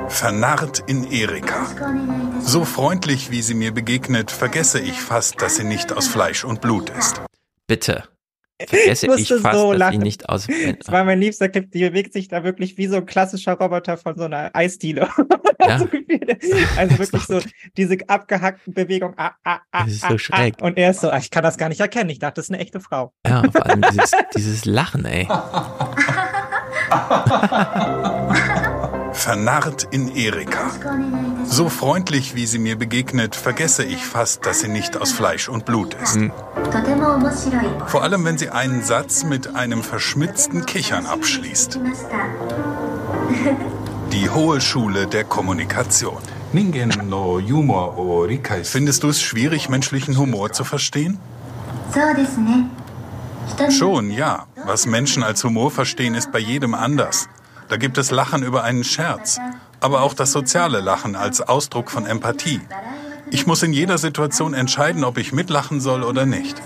Vernarrt 0.10 0.84
in 0.88 1.10
Erika. 1.11 1.68
So 2.42 2.66
freundlich, 2.66 3.32
wie 3.32 3.42
sie 3.42 3.53
mir 3.53 3.74
begegnet, 3.74 4.32
vergesse 4.32 4.80
ich 4.80 5.00
fast, 5.00 5.42
dass 5.42 5.56
sie 5.56 5.64
nicht 5.64 5.94
aus 5.94 6.08
Fleisch 6.08 6.44
und 6.44 6.60
Blut 6.60 6.90
ist. 6.90 7.22
Bitte. 7.68 8.03
Vergesse 8.60 9.06
ich, 9.06 9.11
musste 9.11 9.40
fast, 9.40 9.60
so 9.60 9.72
dass 9.72 9.80
lachen. 9.80 10.00
sie 10.00 10.03
nicht 10.03 10.30
aus. 10.30 10.48
Das 10.80 10.92
war 10.92 11.03
mein 11.03 11.19
liebster 11.19 11.48
Clip, 11.50 11.72
die 11.72 11.82
bewegt 11.82 12.14
sich 12.14 12.27
da 12.27 12.44
wirklich 12.44 12.77
wie 12.77 12.88
so 12.88 12.98
ein 12.98 13.06
klassischer 13.06 13.53
Roboter 13.53 13.98
von 13.98 14.18
so 14.18 14.24
einer 14.24 14.52
Eisdiele. 14.53 15.10
Ja. 15.60 15.82
also 16.77 16.98
wirklich 17.00 17.24
so 17.27 17.42
diese 17.76 17.98
abgehackten 18.08 18.74
Bewegungen. 18.74 19.16
Ah, 19.18 19.32
ah, 19.44 19.60
ah, 19.72 19.84
Das 19.84 19.94
ist 19.94 20.03
ah, 20.06 20.10
so 20.11 20.18
schräg. 20.18 20.56
Ah. 20.61 20.66
Und 20.66 20.77
er 20.77 20.92
ist 20.92 21.02
so, 21.02 21.10
ah, 21.10 21.18
ich 21.18 21.32
kann 21.32 21.44
das 21.44 21.58
gar 21.58 21.68
nicht 21.68 21.82
erkennen. 21.82 22.10
Ich 22.11 22.19
dachte, 22.19 22.36
das 22.36 22.45
ist 22.45 22.52
eine 22.52 22.60
echte 22.60 22.80
Frau. 22.80 23.11
Ja, 23.26 23.42
vor 23.52 23.66
allem 23.66 23.82
dieses, 23.82 24.11
dieses 24.36 24.66
Lachen, 24.66 25.03
ey. 25.06 25.27
Vernarrt 29.27 29.89
in 29.91 30.15
Erika. 30.15 30.72
So 31.43 31.67
freundlich, 31.67 32.33
wie 32.35 32.45
sie 32.45 32.59
mir 32.59 32.77
begegnet, 32.77 33.35
vergesse 33.35 33.83
ich 33.83 34.06
fast, 34.06 34.45
dass 34.45 34.61
sie 34.61 34.69
nicht 34.69 34.95
aus 34.95 35.11
Fleisch 35.11 35.49
und 35.49 35.65
Blut 35.65 35.95
ist. 35.95 36.17
Vor 37.88 38.03
allem, 38.03 38.23
wenn 38.23 38.38
sie 38.38 38.51
einen 38.51 38.83
Satz 38.83 39.25
mit 39.25 39.53
einem 39.53 39.83
verschmitzten 39.83 40.65
Kichern 40.65 41.06
abschließt. 41.06 41.77
Die 44.14 44.30
Hohe 44.30 44.61
Schule 44.61 45.07
der 45.07 45.25
Kommunikation. 45.25 46.22
Findest 48.64 49.03
du 49.03 49.09
es 49.09 49.22
schwierig, 49.22 49.67
menschlichen 49.67 50.17
Humor 50.17 50.53
zu 50.53 50.64
verstehen? 50.64 51.19
Schon, 53.72 54.09
ja. 54.11 54.45
Was 54.64 54.85
Menschen 54.85 55.22
als 55.22 55.43
Humor 55.43 55.69
verstehen, 55.69 56.15
ist 56.15 56.31
bei 56.31 56.39
jedem 56.39 56.73
anders. 56.73 57.27
Da 57.70 57.78
gibt 57.78 57.98
es 57.98 58.12
Lachen 58.12 58.44
über 58.44 58.64
einen 58.64 58.84
Scherz, 58.84 59.40
aber 59.80 60.02
auch 60.02 60.14
das 60.14 60.32
soziale 60.32 60.80
Lachen 60.80 61.16
als 61.16 61.42
Ausdruck 61.42 61.92
von 61.92 62.06
Empathie. 62.06 62.62
Ich 63.30 63.46
muss 63.46 63.62
in 63.64 63.74
jeder 63.74 63.98
Situation 63.98 64.54
entscheiden, 64.54 65.04
ob 65.04 65.18
ich 65.18 65.34
mitlachen 65.34 65.82
soll 65.82 66.04
oder 66.04 66.26
nicht. 66.26 66.62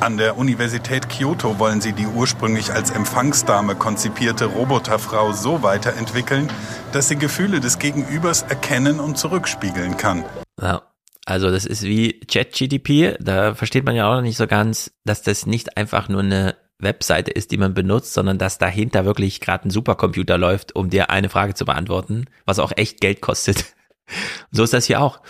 An 0.00 0.16
der 0.16 0.36
Universität 0.36 1.08
Kyoto 1.08 1.58
wollen 1.58 1.80
sie 1.80 1.92
die 1.92 2.06
ursprünglich 2.06 2.72
als 2.72 2.90
Empfangsdame 2.90 3.76
konzipierte 3.76 4.46
Roboterfrau 4.46 5.32
so 5.32 5.62
weiterentwickeln, 5.62 6.48
dass 6.92 7.08
sie 7.08 7.16
Gefühle 7.16 7.60
des 7.60 7.78
Gegenübers 7.78 8.42
erkennen 8.42 8.98
und 8.98 9.16
zurückspiegeln 9.16 9.96
kann. 9.96 10.24
Ja. 10.60 10.82
Also 11.24 11.52
das 11.52 11.66
ist 11.66 11.84
wie 11.84 12.18
ChatGDP, 12.18 13.16
da 13.20 13.54
versteht 13.54 13.84
man 13.84 13.94
ja 13.94 14.10
auch 14.10 14.16
noch 14.16 14.22
nicht 14.22 14.36
so 14.36 14.48
ganz, 14.48 14.90
dass 15.04 15.22
das 15.22 15.46
nicht 15.46 15.76
einfach 15.76 16.08
nur 16.08 16.22
eine 16.22 16.56
Webseite 16.82 17.30
ist, 17.30 17.50
die 17.50 17.56
man 17.56 17.74
benutzt, 17.74 18.12
sondern 18.14 18.38
dass 18.38 18.58
dahinter 18.58 19.04
wirklich 19.04 19.40
gerade 19.40 19.68
ein 19.68 19.70
Supercomputer 19.70 20.38
läuft, 20.38 20.74
um 20.74 20.90
dir 20.90 21.10
eine 21.10 21.28
Frage 21.28 21.54
zu 21.54 21.64
beantworten, 21.64 22.26
was 22.44 22.58
auch 22.58 22.72
echt 22.76 23.00
Geld 23.00 23.20
kostet. 23.20 23.74
so 24.50 24.62
ist 24.64 24.72
das 24.72 24.86
hier 24.86 25.00
auch. 25.00 25.20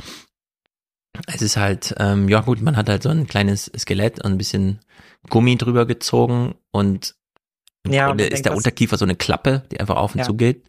Es 1.26 1.42
ist 1.42 1.56
halt, 1.56 1.94
ähm, 1.98 2.28
ja 2.28 2.40
gut, 2.40 2.62
man 2.62 2.76
hat 2.76 2.88
halt 2.88 3.02
so 3.02 3.10
ein 3.10 3.26
kleines 3.26 3.70
Skelett 3.76 4.24
und 4.24 4.32
ein 4.32 4.38
bisschen 4.38 4.80
Gummi 5.28 5.56
drüber 5.56 5.86
gezogen 5.86 6.54
und 6.70 7.14
im 7.84 7.92
Ja, 7.92 8.04
und 8.04 8.18
Grunde 8.18 8.26
ist 8.26 8.44
der 8.44 8.54
Unterkiefer 8.56 8.96
so 8.96 9.04
eine 9.04 9.16
Klappe, 9.16 9.64
die 9.70 9.78
einfach 9.80 9.96
auf 9.96 10.14
und 10.14 10.20
Ja. 10.20 10.24
zu 10.24 10.34
geht. 10.34 10.64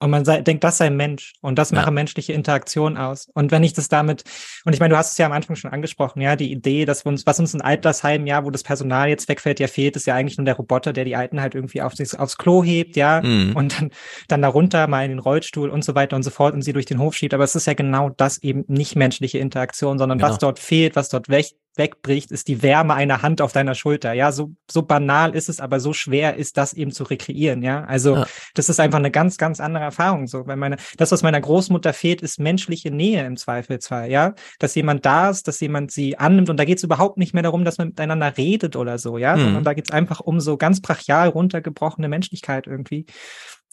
Und 0.00 0.10
man 0.10 0.24
sei, 0.24 0.42
denkt, 0.42 0.62
das 0.62 0.78
sei 0.78 0.90
Mensch. 0.90 1.32
Und 1.40 1.58
das 1.58 1.72
mache 1.72 1.90
menschliche 1.90 2.32
Interaktion 2.32 2.96
aus. 2.96 3.28
Und 3.34 3.50
wenn 3.50 3.64
ich 3.64 3.72
das 3.72 3.88
damit, 3.88 4.22
und 4.64 4.72
ich 4.72 4.78
meine, 4.80 4.92
du 4.94 4.98
hast 4.98 5.12
es 5.12 5.18
ja 5.18 5.26
am 5.26 5.32
Anfang 5.32 5.56
schon 5.56 5.72
angesprochen, 5.72 6.20
ja, 6.20 6.36
die 6.36 6.52
Idee, 6.52 6.84
dass 6.84 7.04
wir 7.04 7.10
uns, 7.10 7.26
was 7.26 7.40
uns 7.40 7.52
in 7.54 7.60
Altersheim, 7.62 8.26
ja, 8.26 8.44
wo 8.44 8.50
das 8.50 8.62
Personal 8.62 9.08
jetzt 9.08 9.28
wegfällt, 9.28 9.58
ja 9.58 9.66
fehlt, 9.66 9.96
ist 9.96 10.06
ja 10.06 10.14
eigentlich 10.14 10.38
nur 10.38 10.44
der 10.44 10.54
Roboter, 10.54 10.92
der 10.92 11.04
die 11.04 11.16
Alten 11.16 11.40
halt 11.40 11.54
irgendwie 11.56 11.82
auf, 11.82 11.94
aufs 12.16 12.38
Klo 12.38 12.62
hebt, 12.62 12.96
ja, 12.96 13.20
Mhm. 13.22 13.56
und 13.56 13.80
dann, 13.80 13.90
dann 14.28 14.42
darunter 14.42 14.86
mal 14.86 15.04
in 15.04 15.10
den 15.10 15.18
Rollstuhl 15.18 15.68
und 15.68 15.82
so 15.84 15.94
weiter 15.96 16.14
und 16.14 16.22
so 16.22 16.30
fort 16.30 16.54
und 16.54 16.62
sie 16.62 16.72
durch 16.72 16.86
den 16.86 16.98
Hof 17.00 17.14
schiebt. 17.14 17.34
Aber 17.34 17.44
es 17.44 17.54
ist 17.56 17.66
ja 17.66 17.74
genau 17.74 18.10
das 18.10 18.38
eben 18.42 18.64
nicht 18.68 18.94
menschliche 18.94 19.38
Interaktion, 19.38 19.98
sondern 19.98 20.20
was 20.20 20.28
Genau. 20.38 20.38
dort 20.38 20.58
fehlt, 20.60 20.94
was 20.94 21.08
dort 21.08 21.28
weg, 21.28 21.46
wegbricht, 21.78 22.30
ist 22.30 22.48
die 22.48 22.62
Wärme 22.62 22.94
einer 22.94 23.22
Hand 23.22 23.40
auf 23.40 23.52
deiner 23.52 23.74
Schulter. 23.74 24.12
Ja, 24.12 24.32
so, 24.32 24.52
so 24.70 24.82
banal 24.82 25.34
ist 25.34 25.48
es, 25.48 25.60
aber 25.60 25.80
so 25.80 25.92
schwer 25.92 26.36
ist 26.36 26.56
das 26.56 26.74
eben 26.74 26.90
zu 26.90 27.04
rekreieren. 27.04 27.62
Ja, 27.62 27.84
also 27.84 28.16
Ja. 28.16 28.26
das 28.54 28.68
ist 28.68 28.80
einfach 28.80 28.98
eine 28.98 29.10
ganz, 29.10 29.38
ganz 29.38 29.60
andere 29.60 29.84
Erfahrung. 29.84 30.26
So, 30.26 30.46
weil 30.46 30.56
meine, 30.56 30.76
das, 30.96 31.12
was 31.12 31.22
meiner 31.22 31.40
Großmutter 31.40 31.92
fehlt, 31.92 32.20
ist 32.22 32.40
menschliche 32.40 32.90
Nähe 32.90 33.24
im 33.24 33.36
Zweifelsfall. 33.36 34.10
Ja, 34.10 34.34
dass 34.58 34.74
jemand 34.74 35.06
da 35.06 35.30
ist, 35.30 35.48
dass 35.48 35.60
jemand 35.60 35.90
sie 35.92 36.18
annimmt. 36.18 36.50
Und 36.50 36.58
da 36.58 36.64
geht 36.64 36.78
es 36.78 36.84
überhaupt 36.84 37.16
nicht 37.16 37.32
mehr 37.34 37.42
darum, 37.42 37.64
dass 37.64 37.78
man 37.78 37.88
miteinander 37.88 38.36
redet 38.36 38.76
oder 38.76 38.98
so. 38.98 39.16
Ja, 39.18 39.36
Mhm. 39.36 39.40
sondern 39.44 39.64
da 39.64 39.74
geht 39.74 39.86
es 39.88 39.92
einfach 39.92 40.20
um 40.20 40.40
so 40.40 40.56
ganz 40.56 40.80
brachial 40.80 41.28
runtergebrochene 41.28 42.08
Menschlichkeit 42.08 42.66
irgendwie. 42.66 43.06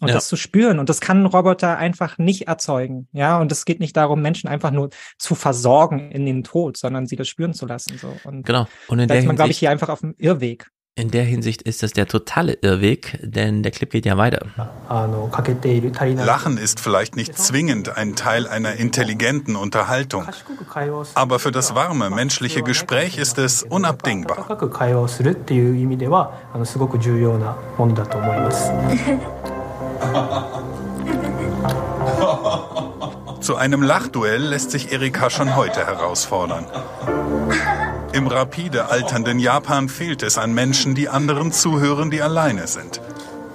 Und 0.02 0.10
Ja. 0.10 0.16
das 0.16 0.28
zu 0.28 0.36
spüren. 0.36 0.80
Und 0.80 0.90
das 0.90 1.00
kann 1.00 1.24
ein 1.24 1.26
Roboter 1.26 1.78
einfach 1.78 2.18
nicht 2.18 2.48
erzeugen. 2.48 3.08
Ja, 3.14 3.40
und 3.40 3.52
es 3.52 3.64
geht 3.64 3.80
nicht 3.80 3.96
darum, 3.96 4.22
Menschen 4.22 4.50
einfach 4.50 4.72
nur 4.72 4.90
zu 5.18 5.36
versorgen 5.36 6.12
in 6.12 6.26
den 6.26 6.44
Tod, 6.44 6.76
sondern 6.78 7.06
sie 7.08 7.16
das 7.16 7.30
spüren 7.30 7.54
zu 7.54 7.66
lassen. 7.66 7.98
So. 7.98 8.14
Und 8.26 8.46
Genau. 8.46 8.68
Und 8.88 9.00
in 9.00 9.08
da 9.08 9.14
der 9.14 9.22
ist 9.22 9.28
man, 9.28 9.36
glaube 9.38 9.52
ich, 9.52 9.58
hier 9.60 9.72
einfach 9.72 9.90
auf 9.90 10.02
dem 10.02 10.14
Irrweg. 10.18 10.68
In 10.98 11.12
der 11.12 11.26
Hinsicht 11.26 11.62
ist 11.62 11.84
das 11.84 11.92
der 11.92 12.08
totale 12.08 12.54
Irrweg, 12.62 13.20
denn 13.22 13.64
der 13.64 13.74
Clip 13.74 13.90
geht 13.90 14.06
ja 14.06 14.16
weiter. 14.16 14.46
Lachen 16.26 16.58
ist 16.58 16.80
vielleicht 16.80 17.18
nicht 17.18 17.38
zwingend 17.38 17.98
ein 17.98 18.16
Teil 18.16 18.48
einer 18.48 18.76
intelligenten 18.76 19.58
Unterhaltung, 19.58 20.26
aber 21.16 21.40
für 21.40 21.52
das 21.52 21.76
warme 21.76 22.10
menschliche 22.10 22.64
Gespräch 22.64 23.18
ist 23.18 23.38
es 23.38 23.64
unabdingbar. 23.64 24.48
Zu 33.42 33.56
einem 33.58 33.84
Lachduell 33.84 34.42
lässt 34.42 34.72
sich 34.72 34.92
Erika 34.92 35.30
schon 35.30 35.56
heute 35.56 35.86
herausfordern. 35.86 36.66
Im 38.12 38.28
rapide 38.28 38.90
alternden 38.90 39.40
Japan 39.40 39.90
fehlt 39.90 40.24
es 40.24 40.38
an 40.38 40.54
Menschen, 40.54 40.96
die 40.96 41.10
anderen 41.10 41.52
zuhören, 41.52 42.10
die 42.10 42.22
alleine 42.22 42.66
sind. 42.68 43.02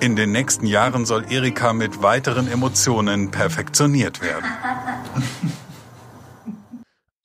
In 0.00 0.16
den 0.16 0.32
nächsten 0.32 0.66
Jahren 0.66 1.06
soll 1.06 1.24
Erika 1.30 1.72
mit 1.72 2.02
weiteren 2.02 2.46
Emotionen 2.46 3.30
perfektioniert 3.30 4.22
werden. 4.22 4.44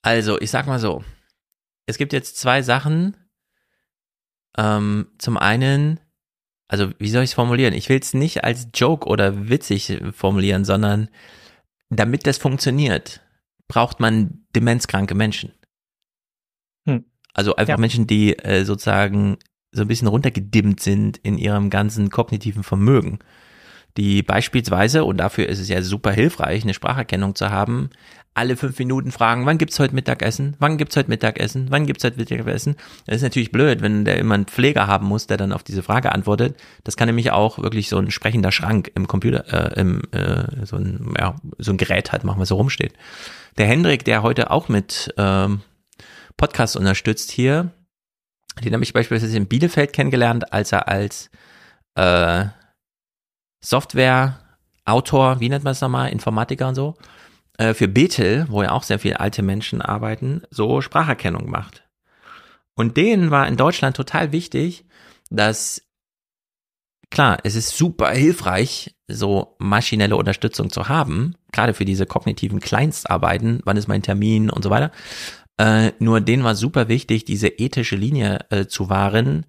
Also, 0.02 0.40
ich 0.40 0.50
sag 0.50 0.66
mal 0.66 0.78
so. 0.78 1.04
Es 1.86 1.98
gibt 1.98 2.12
jetzt 2.12 2.36
zwei 2.36 2.62
Sachen. 2.62 3.16
Ähm, 4.58 5.08
zum 5.18 5.36
einen, 5.36 6.00
also 6.68 6.90
wie 6.98 7.08
soll 7.08 7.22
ich 7.22 7.30
es 7.30 7.34
formulieren? 7.34 7.74
Ich 7.74 7.88
will 7.88 7.98
es 8.00 8.14
nicht 8.14 8.44
als 8.44 8.68
Joke 8.74 9.08
oder 9.08 9.48
witzig 9.48 9.98
formulieren, 10.12 10.64
sondern 10.64 11.08
damit 11.90 12.26
das 12.26 12.38
funktioniert, 12.38 13.20
braucht 13.68 14.00
man 14.00 14.46
demenzkranke 14.54 15.14
Menschen. 15.14 15.52
Hm. 16.86 17.04
Also 17.34 17.56
einfach 17.56 17.74
Ja. 17.74 17.80
Menschen, 17.80 18.06
die 18.06 18.38
äh, 18.38 18.64
sozusagen 18.64 19.38
so 19.72 19.82
ein 19.82 19.88
bisschen 19.88 20.08
runtergedimmt 20.08 20.80
sind 20.80 21.18
in 21.18 21.38
ihrem 21.38 21.70
ganzen 21.70 22.10
kognitiven 22.10 22.62
Vermögen. 22.62 23.18
Die 23.96 24.22
beispielsweise, 24.22 25.04
und 25.04 25.18
dafür 25.18 25.48
ist 25.48 25.58
es 25.58 25.68
ja 25.68 25.80
super 25.82 26.12
hilfreich, 26.12 26.64
eine 26.64 26.74
Spracherkennung 26.74 27.34
zu 27.34 27.50
haben, 27.50 27.90
alle 28.36 28.56
fünf 28.56 28.78
Minuten 28.78 29.12
fragen, 29.12 29.46
wann 29.46 29.56
gibt's 29.56 29.78
heute 29.78 29.94
Mittagessen? 29.94 30.56
Wann 30.58 30.76
gibt's 30.76 30.94
heute 30.94 31.08
Mittagessen? 31.08 31.68
Wann 31.70 31.86
gibt's 31.86 32.04
heute 32.04 32.18
Mittagessen? 32.18 32.76
Das 33.06 33.16
ist 33.16 33.22
natürlich 33.22 33.50
blöd, 33.50 33.80
wenn 33.80 34.04
der 34.04 34.18
immer 34.18 34.34
einen 34.34 34.44
Pfleger 34.44 34.86
haben 34.86 35.06
muss, 35.06 35.26
der 35.26 35.38
dann 35.38 35.52
auf 35.52 35.62
diese 35.62 35.82
Frage 35.82 36.12
antwortet. 36.12 36.56
Das 36.84 36.98
kann 36.98 37.06
nämlich 37.06 37.30
auch 37.30 37.58
wirklich 37.58 37.88
so 37.88 37.96
ein 37.96 38.10
sprechender 38.10 38.52
Schrank 38.52 38.92
im 38.94 39.08
Computer, 39.08 39.74
äh, 39.74 39.80
im, 39.80 40.02
äh, 40.12 40.66
so 40.66 40.76
ein, 40.76 41.14
ja, 41.18 41.36
so 41.58 41.72
ein 41.72 41.78
Gerät 41.78 42.12
halt 42.12 42.24
machen, 42.24 42.38
was 42.38 42.48
so 42.48 42.56
rumsteht. 42.56 42.92
Der 43.56 43.66
Hendrik, 43.66 44.04
der 44.04 44.22
heute 44.22 44.50
auch 44.50 44.68
mit 44.68 45.14
ähm, 45.16 45.62
Podcast 46.36 46.76
unterstützt 46.76 47.30
hier, 47.30 47.72
den 48.62 48.74
habe 48.74 48.84
ich 48.84 48.92
beispielsweise 48.92 49.36
in 49.36 49.46
Bielefeld 49.46 49.94
kennengelernt, 49.94 50.52
als 50.52 50.72
er 50.72 50.88
als 50.88 51.30
äh, 51.94 52.44
Software-Autor, 53.64 55.40
wie 55.40 55.48
nennt 55.48 55.64
man 55.64 55.72
es 55.72 55.80
nochmal, 55.80 56.10
Informatiker 56.10 56.68
und 56.68 56.74
so, 56.74 56.96
äh, 57.58 57.74
für 57.74 57.88
Bethel, 57.88 58.46
wo 58.48 58.62
ja 58.62 58.72
auch 58.72 58.82
sehr 58.82 58.98
viele 58.98 59.20
alte 59.20 59.42
Menschen 59.42 59.80
arbeiten, 59.82 60.42
so 60.50 60.80
Spracherkennung 60.80 61.50
macht. 61.50 61.84
Und 62.74 62.96
denen 62.96 63.30
war 63.30 63.48
in 63.48 63.56
Deutschland 63.56 63.96
total 63.96 64.32
wichtig, 64.32 64.84
dass 65.30 65.82
klar, 67.10 67.38
es 67.44 67.54
ist 67.54 67.76
super 67.76 68.10
hilfreich, 68.10 68.94
so 69.08 69.56
maschinelle 69.58 70.16
Unterstützung 70.16 70.70
zu 70.70 70.88
haben, 70.88 71.34
gerade 71.52 71.74
für 71.74 71.84
diese 71.84 72.06
kognitiven 72.06 72.60
Kleinstarbeiten, 72.60 73.60
wann 73.64 73.76
ist 73.76 73.88
mein 73.88 74.02
Termin 74.02 74.50
und 74.50 74.62
so 74.62 74.70
weiter. 74.70 74.92
Äh, 75.58 75.92
nur 75.98 76.20
denen 76.20 76.44
war 76.44 76.54
super 76.54 76.88
wichtig, 76.88 77.24
diese 77.24 77.48
ethische 77.48 77.96
Linie 77.96 78.44
äh, 78.50 78.66
zu 78.66 78.90
wahren, 78.90 79.46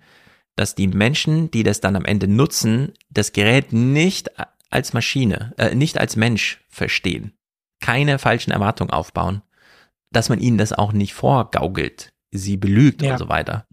dass 0.56 0.74
die 0.74 0.88
Menschen, 0.88 1.52
die 1.52 1.64
das 1.64 1.82
dann 1.82 1.96
am 1.96 2.06
Ende 2.06 2.28
nutzen, 2.28 2.94
das 3.10 3.34
Gerät 3.34 3.74
nicht 3.74 4.32
als 4.70 4.94
Maschine, 4.94 5.54
äh, 5.58 5.76
nicht 5.76 5.98
als 5.98 6.16
Mensch 6.16 6.64
verstehen. 6.70 7.34
Keine 7.80 8.20
falschen 8.20 8.52
Erwartungen 8.52 8.92
aufbauen. 8.92 9.42
Dass 10.12 10.30
man 10.30 10.40
ihnen 10.40 10.58
das 10.58 10.74
auch 10.74 10.94
nicht 10.94 11.14
vorgaukelt, 11.14 12.14
sie 12.32 12.58
belügt 12.58 13.02
Ja. 13.02 13.14
und 13.14 13.18
so 13.20 13.30
weiter. 13.30 13.66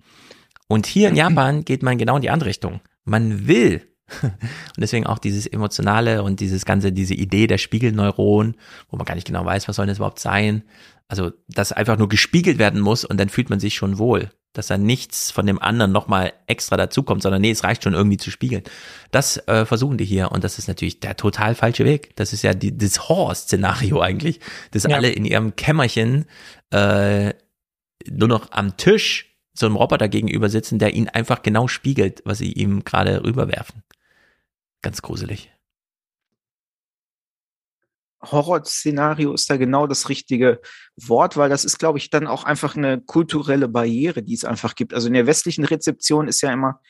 Und 0.69 0.87
hier 0.87 1.09
in 1.11 1.17
Japan 1.23 1.65
geht 1.65 1.83
man 1.83 1.99
genau 1.99 2.17
in 2.17 2.23
die 2.23 2.31
andere 2.31 2.49
Richtung. 2.51 2.81
Man 3.05 3.47
will. 3.47 3.89
Und 4.23 4.33
deswegen 4.77 5.07
auch 5.07 5.19
dieses 5.19 5.47
Emotionale 5.47 6.23
und 6.23 6.41
dieses 6.41 6.67
ganze, 6.67 6.93
diese 6.93 7.15
Idee 7.15 7.47
der 7.47 7.57
Spiegelneuron, 7.57 8.55
wo 8.91 8.97
man 8.99 9.07
gar 9.07 9.15
nicht 9.15 9.27
genau 9.27 9.47
weiß, 9.47 9.67
was 9.67 9.77
soll 9.77 9.87
das 9.87 9.97
überhaupt 9.97 10.19
sein. 10.19 10.63
Also, 11.09 11.33
dass 11.49 11.73
einfach 11.73 11.99
nur 11.99 12.09
gespiegelt 12.09 12.59
werden 12.59 12.81
muss 12.81 13.05
und 13.05 13.19
dann 13.19 13.29
fühlt 13.29 13.51
man 13.51 13.61
sich 13.61 13.75
schon 13.75 13.99
wohl. 13.99 14.31
Dass 14.55 14.69
da 14.69 14.79
nichts 14.79 15.31
von 15.33 15.47
dem 15.47 15.61
anderen 15.61 15.91
nochmal 15.93 16.33
extra 16.47 16.77
dazukommt, 16.77 17.23
sondern 17.23 17.43
nee, 17.43 17.51
es 17.51 17.65
reicht 17.65 17.83
schon 17.83 17.93
irgendwie 17.95 18.17
zu 18.17 18.31
spiegeln. 18.31 18.63
Das 19.11 19.37
äh, 19.49 19.67
versuchen 19.67 19.99
die 19.99 20.05
hier 20.05 20.31
und 20.33 20.45
das 20.45 20.59
ist 20.59 20.69
natürlich 20.69 21.01
der 21.01 21.17
total 21.17 21.55
falsche 21.55 21.85
Weg. 21.85 22.15
Das 22.17 22.33
ist 22.33 22.43
ja 22.43 22.55
die, 22.55 22.77
das 22.77 23.09
Horror-Szenario 23.09 24.01
eigentlich, 24.01 24.41
dass 24.71 24.85
Ja. 24.85 24.97
alle 24.97 25.11
in 25.11 25.25
ihrem 25.25 25.57
Kämmerchen 25.57 26.27
äh, 26.71 27.35
nur 28.09 28.29
noch 28.29 28.53
am 28.53 28.77
Tisch 28.77 29.37
so 29.55 29.67
einem 29.67 29.77
Roboter 29.77 30.09
gegenüber 30.09 30.49
sitzen, 30.49 30.79
der 30.79 30.95
ihnen 30.95 31.09
einfach 31.09 31.43
genau 31.43 31.69
spiegelt, 31.69 32.23
was 32.25 32.39
sie 32.39 32.53
ihm 32.53 32.85
gerade 32.85 33.25
rüberwerfen. 33.25 33.83
Ganz 34.83 35.03
gruselig. 35.03 35.51
Horrorszenario 38.31 39.33
ist 39.33 39.49
da 39.51 39.57
genau 39.57 39.87
das 39.87 40.09
richtige 40.09 40.61
Wort, 40.97 41.37
weil 41.37 41.49
das 41.49 41.65
ist, 41.65 41.79
glaube 41.79 41.99
ich, 41.99 42.11
dann 42.11 42.27
auch 42.27 42.45
einfach 42.45 42.77
eine 42.77 43.01
kulturelle 43.01 43.69
Barriere, 43.69 44.23
die 44.23 44.35
es 44.35 44.45
einfach 44.45 44.75
gibt. 44.75 44.95
Also 44.95 45.09
in 45.09 45.15
der 45.15 45.27
westlichen 45.27 45.65
Rezeption 45.65 46.29
ist 46.29 46.41
ja 46.41 46.53
immer, 46.53 46.81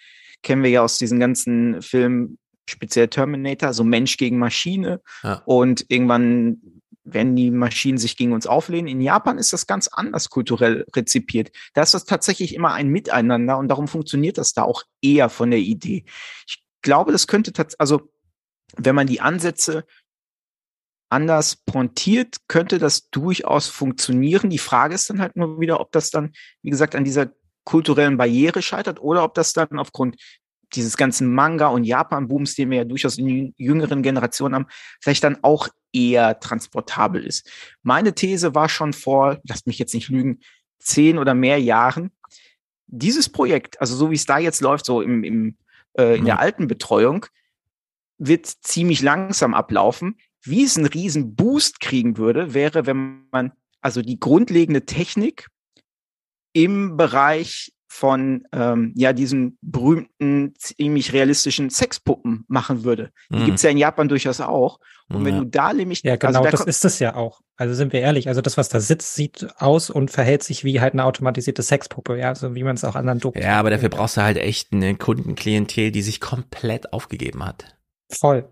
kennen 0.43 0.63
wir 0.63 0.71
ja 0.71 0.83
aus 0.83 0.99
diesen 0.99 1.21
ganzen 1.21 1.83
Filmen, 1.83 2.39
speziell 2.69 3.09
Terminator, 3.09 3.73
so 3.73 3.85
Mensch 3.85 4.17
gegen 4.17 4.39
Maschine. 4.39 5.01
Ja. 5.23 5.43
Und 5.45 5.85
irgendwann 5.89 6.61
werden 7.05 7.37
die 7.37 7.51
Maschinen 7.51 7.99
sich 7.99 8.17
gegen 8.17 8.33
uns 8.33 8.47
auflehnen. 8.47 8.89
In 8.89 9.01
Japan 9.01 9.39
ist 9.39 9.53
das 9.53 9.67
ganz 9.67 9.89
anders 9.89 10.31
kulturell 10.31 10.87
rezipiert. 10.97 11.51
Da 11.75 11.83
ist 11.83 11.95
das 11.95 12.05
tatsächlich 12.05 12.55
immer 12.55 12.73
ein 12.73 12.89
Miteinander 12.89 13.59
und 13.59 13.69
darum 13.69 13.89
funktioniert 13.89 14.39
das 14.39 14.55
da 14.55 14.63
auch 14.63 14.85
eher 15.03 15.29
von 15.29 15.51
der 15.51 15.61
Idee. 15.61 16.05
Ich 16.47 16.63
glaube, 16.83 17.13
das 17.13 17.27
könnte 17.27 17.53
tatsächlich, 17.53 17.81
also 17.81 18.11
wenn 18.77 18.95
man 18.95 19.07
die 19.07 19.21
Ansätze 19.21 19.85
anders 21.15 21.57
pointiert, 21.57 22.37
könnte 22.49 22.79
das 22.79 23.09
durchaus 23.11 23.69
funktionieren. 23.69 24.51
Die 24.51 24.59
Frage 24.59 24.95
ist 24.95 25.09
dann 25.09 25.21
halt 25.21 25.37
nur 25.37 25.61
wieder, 25.61 25.81
ob 25.81 25.93
das 25.93 26.11
dann, 26.11 26.33
wie 26.63 26.71
gesagt, 26.71 26.95
an 26.95 27.05
dieser 27.05 27.31
kulturellen 27.65 28.17
Barriere 28.17 28.61
scheitert 28.61 29.01
oder 29.01 29.25
ob 29.25 29.35
das 29.35 29.53
dann 29.53 29.79
aufgrund 29.79 30.17
dieses 30.75 30.97
ganzen 30.97 31.33
Manga- 31.33 31.69
und 31.69 31.85
Japan-Booms, 31.85 32.57
den 32.57 32.71
wir 32.71 32.79
ja 32.79 32.85
durchaus 32.85 33.17
in 33.17 33.27
jüng- 33.27 33.55
jüngeren 33.57 34.03
Generationen 34.03 34.55
haben, 34.55 34.67
vielleicht 35.01 35.23
dann 35.23 35.39
auch 35.43 35.69
eher 35.93 36.41
transportabel 36.41 37.25
ist. 37.25 37.49
Meine 37.83 38.15
These 38.15 38.55
war 38.55 38.69
schon 38.69 38.93
vor, 38.93 39.39
lasst 39.45 39.67
mich 39.67 39.79
jetzt 39.79 39.95
nicht 39.95 40.09
lügen, 40.09 40.41
zehn 40.81 41.19
oder 41.19 41.35
mehr 41.35 41.61
Jahren, 41.61 42.11
dieses 42.87 43.29
Projekt, 43.29 43.81
also 43.81 43.95
so 43.97 44.11
wie 44.11 44.17
es 44.17 44.27
da 44.27 44.39
jetzt 44.39 44.61
läuft, 44.61 44.85
so 44.85 45.01
im, 45.01 45.25
im, 45.25 45.57
äh, 45.97 46.17
in 46.19 46.25
der 46.25 46.39
alten 46.39 46.67
Betreuung, 46.67 47.27
wird 48.19 48.47
ziemlich 48.47 49.01
langsam 49.01 49.55
ablaufen. 49.55 50.19
Wie 50.45 50.65
es 50.65 50.77
einen 50.77 50.87
riesen 50.87 51.35
Boost 51.35 51.81
kriegen 51.81 52.17
würde, 52.19 52.55
wäre, 52.55 52.87
wenn 52.87 53.27
man 53.33 53.53
also 53.81 54.03
die 54.03 54.19
grundlegende 54.21 54.85
Technik 54.87 55.49
im 56.53 56.97
Bereich 56.97 57.73
von 57.89 58.45
ähm, 58.53 58.93
ja 58.97 59.13
diesen 59.13 59.57
berühmten, 59.61 60.55
ziemlich 60.59 61.13
realistischen 61.13 61.71
Sexpuppen 61.71 62.45
machen 62.49 62.83
würde. 62.83 63.11
Die 63.31 63.37
Mhm. 63.37 63.45
gibt's 63.45 63.63
ja 63.63 63.71
in 63.71 63.79
Japan 63.79 64.09
durchaus 64.09 64.41
auch. 64.41 64.81
Und 65.09 65.25
wenn 65.25 65.35
Ja. 65.35 65.41
du 65.43 65.47
da 65.47 65.73
nämlich 65.73 66.03
Ja, 66.03 66.17
genau, 66.17 66.41
also 66.41 66.43
da 66.45 66.51
das 66.51 66.61
ist 66.67 66.85
es 66.85 66.99
ja 66.99 67.15
auch. 67.15 67.41
Also 67.57 67.75
sind 67.75 67.93
wir 67.93 68.01
ehrlich, 68.01 68.27
also 68.27 68.41
das, 68.41 68.57
was 68.57 68.69
da 68.69 68.81
sitzt, 68.81 69.15
sieht 69.15 69.47
aus 69.61 69.91
und 69.91 70.11
verhält 70.11 70.43
sich 70.43 70.65
wie 70.65 70.81
halt 70.81 70.95
eine 70.95 71.05
automatisierte 71.05 71.63
Sexpuppe, 71.63 72.19
ja, 72.19 72.35
so 72.35 72.55
wie 72.57 72.65
man 72.65 72.75
es 72.75 72.83
auch 72.85 72.97
anderen 72.97 73.21
Dokus 73.21 73.41
Ja, 73.43 73.61
aber 73.61 73.71
dafür 73.71 73.91
brauchst 73.91 74.17
du 74.17 74.23
halt 74.23 74.39
echt 74.39 74.73
eine 74.73 74.97
Kundenklientel, 74.97 75.93
die 75.93 76.03
sich 76.03 76.21
komplett 76.21 76.93
aufgegeben 76.93 77.45
hat. 77.45 77.77
Voll. 78.11 78.49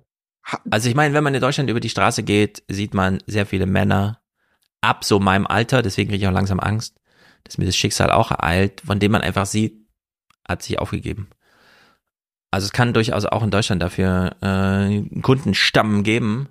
Also 0.70 0.88
ich 0.88 0.94
meine, 0.94 1.14
wenn 1.14 1.24
man 1.24 1.34
in 1.34 1.40
Deutschland 1.40 1.70
über 1.70 1.80
die 1.80 1.88
Straße 1.88 2.22
geht, 2.22 2.62
sieht 2.68 2.94
man 2.94 3.18
sehr 3.26 3.46
viele 3.46 3.66
Männer 3.66 4.20
ab 4.80 5.04
so 5.04 5.20
meinem 5.20 5.46
Alter, 5.46 5.82
deswegen 5.82 6.10
kriege 6.10 6.24
ich 6.24 6.28
auch 6.28 6.34
langsam 6.34 6.60
Angst, 6.60 6.96
dass 7.44 7.58
mir 7.58 7.66
das 7.66 7.76
Schicksal 7.76 8.10
auch 8.10 8.30
ereilt, 8.30 8.82
von 8.84 8.98
dem 8.98 9.12
man 9.12 9.22
einfach 9.22 9.46
sieht, 9.46 9.86
hat 10.46 10.62
sich 10.62 10.78
aufgegeben. 10.78 11.28
Also 12.50 12.66
es 12.66 12.72
kann 12.72 12.92
durchaus 12.92 13.24
auch 13.24 13.42
in 13.42 13.50
Deutschland 13.50 13.80
dafür 13.82 14.36
äh, 14.42 15.20
Kundenstamm 15.22 16.02
geben, 16.02 16.48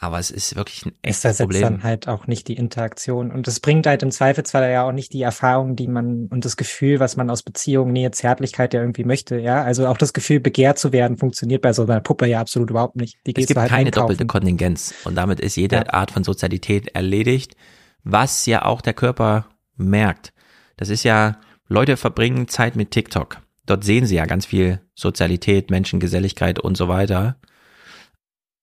aber 0.00 0.18
es 0.18 0.30
ist 0.30 0.54
wirklich 0.54 0.86
ein 0.86 0.92
Es 1.02 1.08
echtes 1.08 1.24
ersetzt 1.24 1.50
Problem. 1.50 1.62
dann 1.62 1.82
halt 1.82 2.08
auch 2.08 2.26
nicht 2.28 2.46
die 2.46 2.54
Interaktion. 2.54 3.32
Und 3.32 3.48
es 3.48 3.58
bringt 3.58 3.86
halt 3.86 4.02
im 4.02 4.12
Zweifelsfall 4.12 4.70
ja 4.70 4.86
auch 4.86 4.92
nicht 4.92 5.12
die 5.12 5.22
Erfahrung, 5.22 5.74
die 5.74 5.88
man 5.88 6.28
und 6.28 6.44
das 6.44 6.56
Gefühl, 6.56 7.00
was 7.00 7.16
man 7.16 7.30
aus 7.30 7.42
Beziehung, 7.42 7.92
Nähe, 7.92 8.12
Zärtlichkeit 8.12 8.74
ja 8.74 8.80
irgendwie 8.80 9.04
möchte, 9.04 9.38
ja. 9.38 9.62
Also 9.62 9.88
auch 9.88 9.98
das 9.98 10.12
Gefühl, 10.12 10.38
begehrt 10.38 10.78
zu 10.78 10.92
werden, 10.92 11.16
funktioniert 11.16 11.62
bei 11.62 11.72
so 11.72 11.82
einer 11.82 12.00
Puppe 12.00 12.26
ja 12.26 12.40
absolut 12.40 12.70
überhaupt 12.70 12.96
nicht. 12.96 13.18
Die 13.26 13.34
Es 13.36 13.46
gibt 13.46 13.58
halt 13.58 13.70
keine 13.70 13.86
einkaufen. 13.86 14.02
doppelte 14.02 14.26
Kontingenz 14.26 14.94
und 15.04 15.16
damit 15.16 15.40
ist 15.40 15.56
jede 15.56 15.92
Art 15.92 16.12
von 16.12 16.22
Sozialität 16.22 16.88
erledigt, 16.94 17.56
was 18.04 18.46
ja 18.46 18.64
auch 18.64 18.80
der 18.80 18.94
Körper 18.94 19.46
merkt. 19.76 20.32
Das 20.76 20.90
ist 20.90 21.02
ja, 21.02 21.38
Leute 21.66 21.96
verbringen 21.96 22.46
Zeit 22.46 22.76
mit 22.76 22.92
TikTok. 22.92 23.38
Dort 23.66 23.84
sehen 23.84 24.06
sie 24.06 24.14
ja 24.14 24.26
ganz 24.26 24.46
viel 24.46 24.80
Sozialität, 24.94 25.70
Menschengeselligkeit 25.70 26.58
und 26.60 26.76
so 26.76 26.88
weiter. 26.88 27.36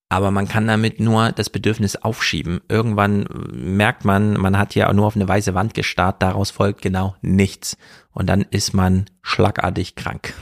Aber 0.07 0.29
man 0.29 0.47
kann 0.47 0.67
damit 0.67 0.99
nur 0.99 1.31
das 1.31 1.49
Bedürfnis 1.49 1.95
aufschieben. 1.95 2.61
Irgendwann 2.69 3.27
merkt 3.51 4.05
man, 4.05 4.33
man 4.33 4.57
hat 4.57 4.75
ja 4.75 4.91
nur 4.93 5.07
auf 5.07 5.15
eine 5.15 5.27
weiße 5.27 5.55
Wand 5.55 5.73
gestarrt, 5.73 6.21
daraus 6.21 6.51
folgt 6.51 6.81
genau 6.83 7.15
nichts. 7.21 7.77
Und 8.11 8.27
dann 8.27 8.41
ist 8.49 8.73
man 8.73 9.05
schlagartig 9.23 9.95
krank. 9.95 10.33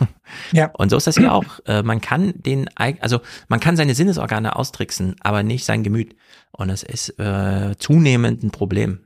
Ja. 0.51 0.67
Und 0.77 0.90
so 0.90 0.98
ist 0.98 1.08
das 1.08 1.17
hier 1.17 1.33
auch. 1.33 1.59
Äh, 1.66 1.82
man 1.82 2.01
kann 2.01 2.33
den, 2.35 2.69
also 2.77 3.22
man 3.48 3.59
kann 3.59 3.77
seine 3.77 3.95
Sinnesorgane 3.95 4.56
austricksen, 4.56 5.16
aber 5.22 5.43
nicht 5.43 5.66
sein 5.66 5.83
Gemüt. 5.83 6.16
Und 6.51 6.67
das 6.67 6.83
ist 6.83 7.17
äh, 7.17 7.75
zunehmend 7.77 8.43
ein 8.43 8.51
Problem. 8.51 9.00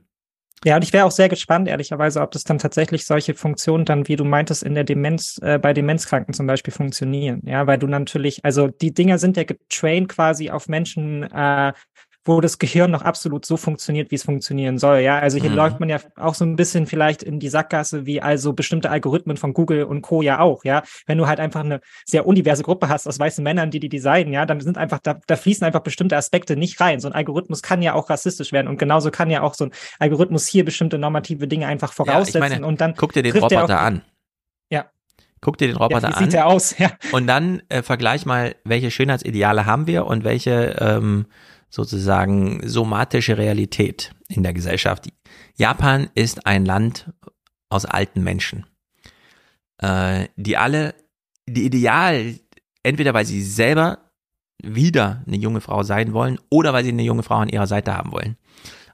Ja, 0.64 0.74
und 0.76 0.82
ich 0.82 0.92
wäre 0.92 1.04
auch 1.06 1.12
sehr 1.12 1.28
gespannt, 1.28 1.68
ehrlicherweise, 1.68 2.20
ob 2.20 2.32
das 2.32 2.42
dann 2.42 2.58
tatsächlich 2.58 3.06
solche 3.06 3.34
Funktionen 3.34 3.84
dann, 3.84 4.08
wie 4.08 4.16
du 4.16 4.24
meintest, 4.24 4.64
in 4.64 4.74
der 4.74 4.82
Demenz, 4.82 5.38
äh, 5.40 5.58
bei 5.58 5.72
Demenzkranken 5.72 6.34
zum 6.34 6.46
Beispiel 6.48 6.72
funktionieren. 6.72 7.42
Ja, 7.44 7.66
weil 7.68 7.78
du 7.78 7.86
natürlich, 7.86 8.44
also 8.44 8.66
die 8.66 8.92
Dinger 8.92 9.18
sind 9.18 9.36
ja 9.36 9.44
getraint 9.44 10.08
quasi 10.08 10.50
auf 10.50 10.66
Menschen, 10.68 11.22
äh, 11.22 11.72
wo 12.28 12.40
das 12.40 12.58
Gehirn 12.58 12.90
noch 12.92 13.02
absolut 13.02 13.44
so 13.44 13.56
funktioniert, 13.56 14.10
wie 14.10 14.14
es 14.14 14.22
funktionieren 14.22 14.78
soll. 14.78 14.98
Ja, 14.98 15.18
also 15.18 15.38
hier 15.38 15.50
Mhm. 15.50 15.56
läuft 15.56 15.80
man 15.80 15.88
ja 15.88 15.98
auch 16.16 16.34
so 16.34 16.44
ein 16.44 16.54
bisschen 16.56 16.86
vielleicht 16.86 17.22
in 17.24 17.40
die 17.40 17.48
Sackgasse, 17.48 18.06
wie 18.06 18.20
also 18.22 18.52
bestimmte 18.52 18.90
Algorithmen 18.90 19.36
von 19.36 19.54
Google 19.54 19.84
und 19.84 20.02
Co. 20.02 20.22
ja 20.22 20.38
auch. 20.38 20.62
Ja, 20.64 20.82
wenn 21.06 21.18
du 21.18 21.26
halt 21.26 21.40
einfach 21.40 21.60
eine 21.64 21.80
sehr 22.04 22.26
universe 22.26 22.62
Gruppe 22.62 22.88
hast 22.88 23.08
aus 23.08 23.18
weißen 23.18 23.42
Männern, 23.42 23.70
die 23.72 23.80
die 23.80 23.88
designen, 23.88 24.32
ja, 24.32 24.46
dann 24.46 24.60
sind 24.60 24.78
einfach 24.78 24.98
da, 25.00 25.18
da 25.26 25.36
fließen 25.36 25.66
einfach 25.66 25.80
bestimmte 25.80 26.16
Aspekte 26.16 26.56
nicht 26.56 26.80
rein. 26.80 27.00
So 27.00 27.08
ein 27.08 27.14
Algorithmus 27.14 27.62
kann 27.62 27.82
ja 27.82 27.94
auch 27.94 28.08
rassistisch 28.10 28.52
werden 28.52 28.68
und 28.68 28.78
genauso 28.78 29.10
kann 29.10 29.30
ja 29.30 29.42
auch 29.42 29.54
so 29.54 29.64
ein 29.64 29.70
Algorithmus 29.98 30.46
hier 30.46 30.64
bestimmte 30.64 30.98
normative 30.98 31.48
Dinge 31.48 31.66
einfach 31.66 31.88
Ja, 31.90 31.94
voraussetzen 32.04 32.38
meine, 32.40 32.66
und 32.66 32.80
dann 32.80 32.94
guck 32.96 33.12
dir 33.14 33.22
den 33.22 33.34
er 33.34 33.40
Roboter 33.42 33.80
an. 33.80 34.02
Ja. 34.70 34.86
Guck 35.40 35.56
dir 35.58 35.68
den 35.68 35.76
Roboter 35.76 36.08
wie 36.08 36.12
an. 36.12 36.24
sieht 36.24 36.34
er 36.34 36.46
aus? 36.46 36.74
Ja. 36.78 36.90
Und 37.12 37.26
dann 37.26 37.62
äh, 37.68 37.82
vergleich 37.82 38.26
mal, 38.26 38.56
welche 38.64 38.90
Schönheitsideale 38.90 39.66
haben 39.66 39.86
wir 39.86 40.06
und 40.06 40.24
welche 40.24 40.76
ähm, 40.80 41.26
sozusagen 41.70 42.66
somatische 42.66 43.38
Realität 43.38 44.14
in 44.28 44.42
der 44.42 44.52
Gesellschaft. 44.52 45.08
Japan 45.56 46.10
ist 46.14 46.46
ein 46.46 46.64
Land 46.64 47.12
aus 47.68 47.84
alten 47.84 48.22
Menschen, 48.22 48.66
äh, 49.78 50.28
die 50.36 50.56
alle, 50.56 50.94
die 51.46 51.66
ideal, 51.66 52.34
entweder 52.82 53.14
weil 53.14 53.26
sie 53.26 53.42
selber 53.42 53.98
wieder 54.62 55.22
eine 55.26 55.36
junge 55.36 55.60
Frau 55.60 55.82
sein 55.82 56.12
wollen 56.12 56.38
oder 56.50 56.72
weil 56.72 56.84
sie 56.84 56.90
eine 56.90 57.02
junge 57.02 57.22
Frau 57.22 57.36
an 57.36 57.48
ihrer 57.48 57.66
Seite 57.66 57.94
haben 57.94 58.12
wollen. 58.12 58.36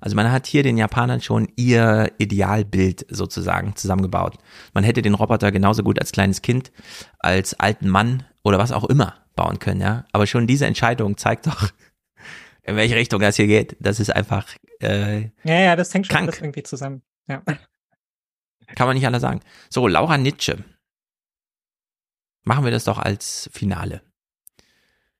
Also 0.00 0.16
man 0.16 0.30
hat 0.30 0.46
hier 0.46 0.62
den 0.62 0.76
Japanern 0.76 1.22
schon 1.22 1.48
ihr 1.56 2.12
Idealbild 2.18 3.06
sozusagen 3.08 3.74
zusammengebaut. 3.74 4.36
Man 4.74 4.84
hätte 4.84 5.00
den 5.00 5.14
Roboter 5.14 5.50
genauso 5.50 5.82
gut 5.82 5.98
als 5.98 6.12
kleines 6.12 6.42
Kind, 6.42 6.72
als 7.20 7.58
alten 7.58 7.88
Mann 7.88 8.24
oder 8.42 8.58
was 8.58 8.70
auch 8.70 8.84
immer 8.84 9.14
bauen 9.34 9.58
können, 9.58 9.80
ja. 9.80 10.04
Aber 10.12 10.26
schon 10.26 10.46
diese 10.46 10.66
Entscheidung 10.66 11.16
zeigt 11.16 11.46
doch, 11.46 11.70
in 12.65 12.76
welche 12.76 12.97
Richtung 12.97 13.20
das 13.20 13.36
hier 13.36 13.47
geht. 13.47 13.76
Das 13.81 14.01
ist 14.01 14.10
einfach, 14.10 14.49
äh, 14.81 15.23
Ja, 15.44 15.60
ja, 15.60 15.76
das 15.76 15.93
hängt 15.94 16.07
schon 16.07 16.15
Krank. 16.17 16.28
alles 16.28 16.41
irgendwie 16.41 16.62
zusammen. 16.62 17.02
Ja. 17.28 17.43
kann 18.75 18.86
man 18.86 18.97
nicht 18.97 19.07
anders 19.07 19.23
sagen. 19.23 19.41
So, 19.70 19.86
Laura 19.86 20.18
Nitsche. 20.18 20.65
Machen 22.44 22.65
wir 22.65 22.70
das 22.73 22.84
doch 22.84 22.99
als 22.99 23.49
Finale. 23.52 24.02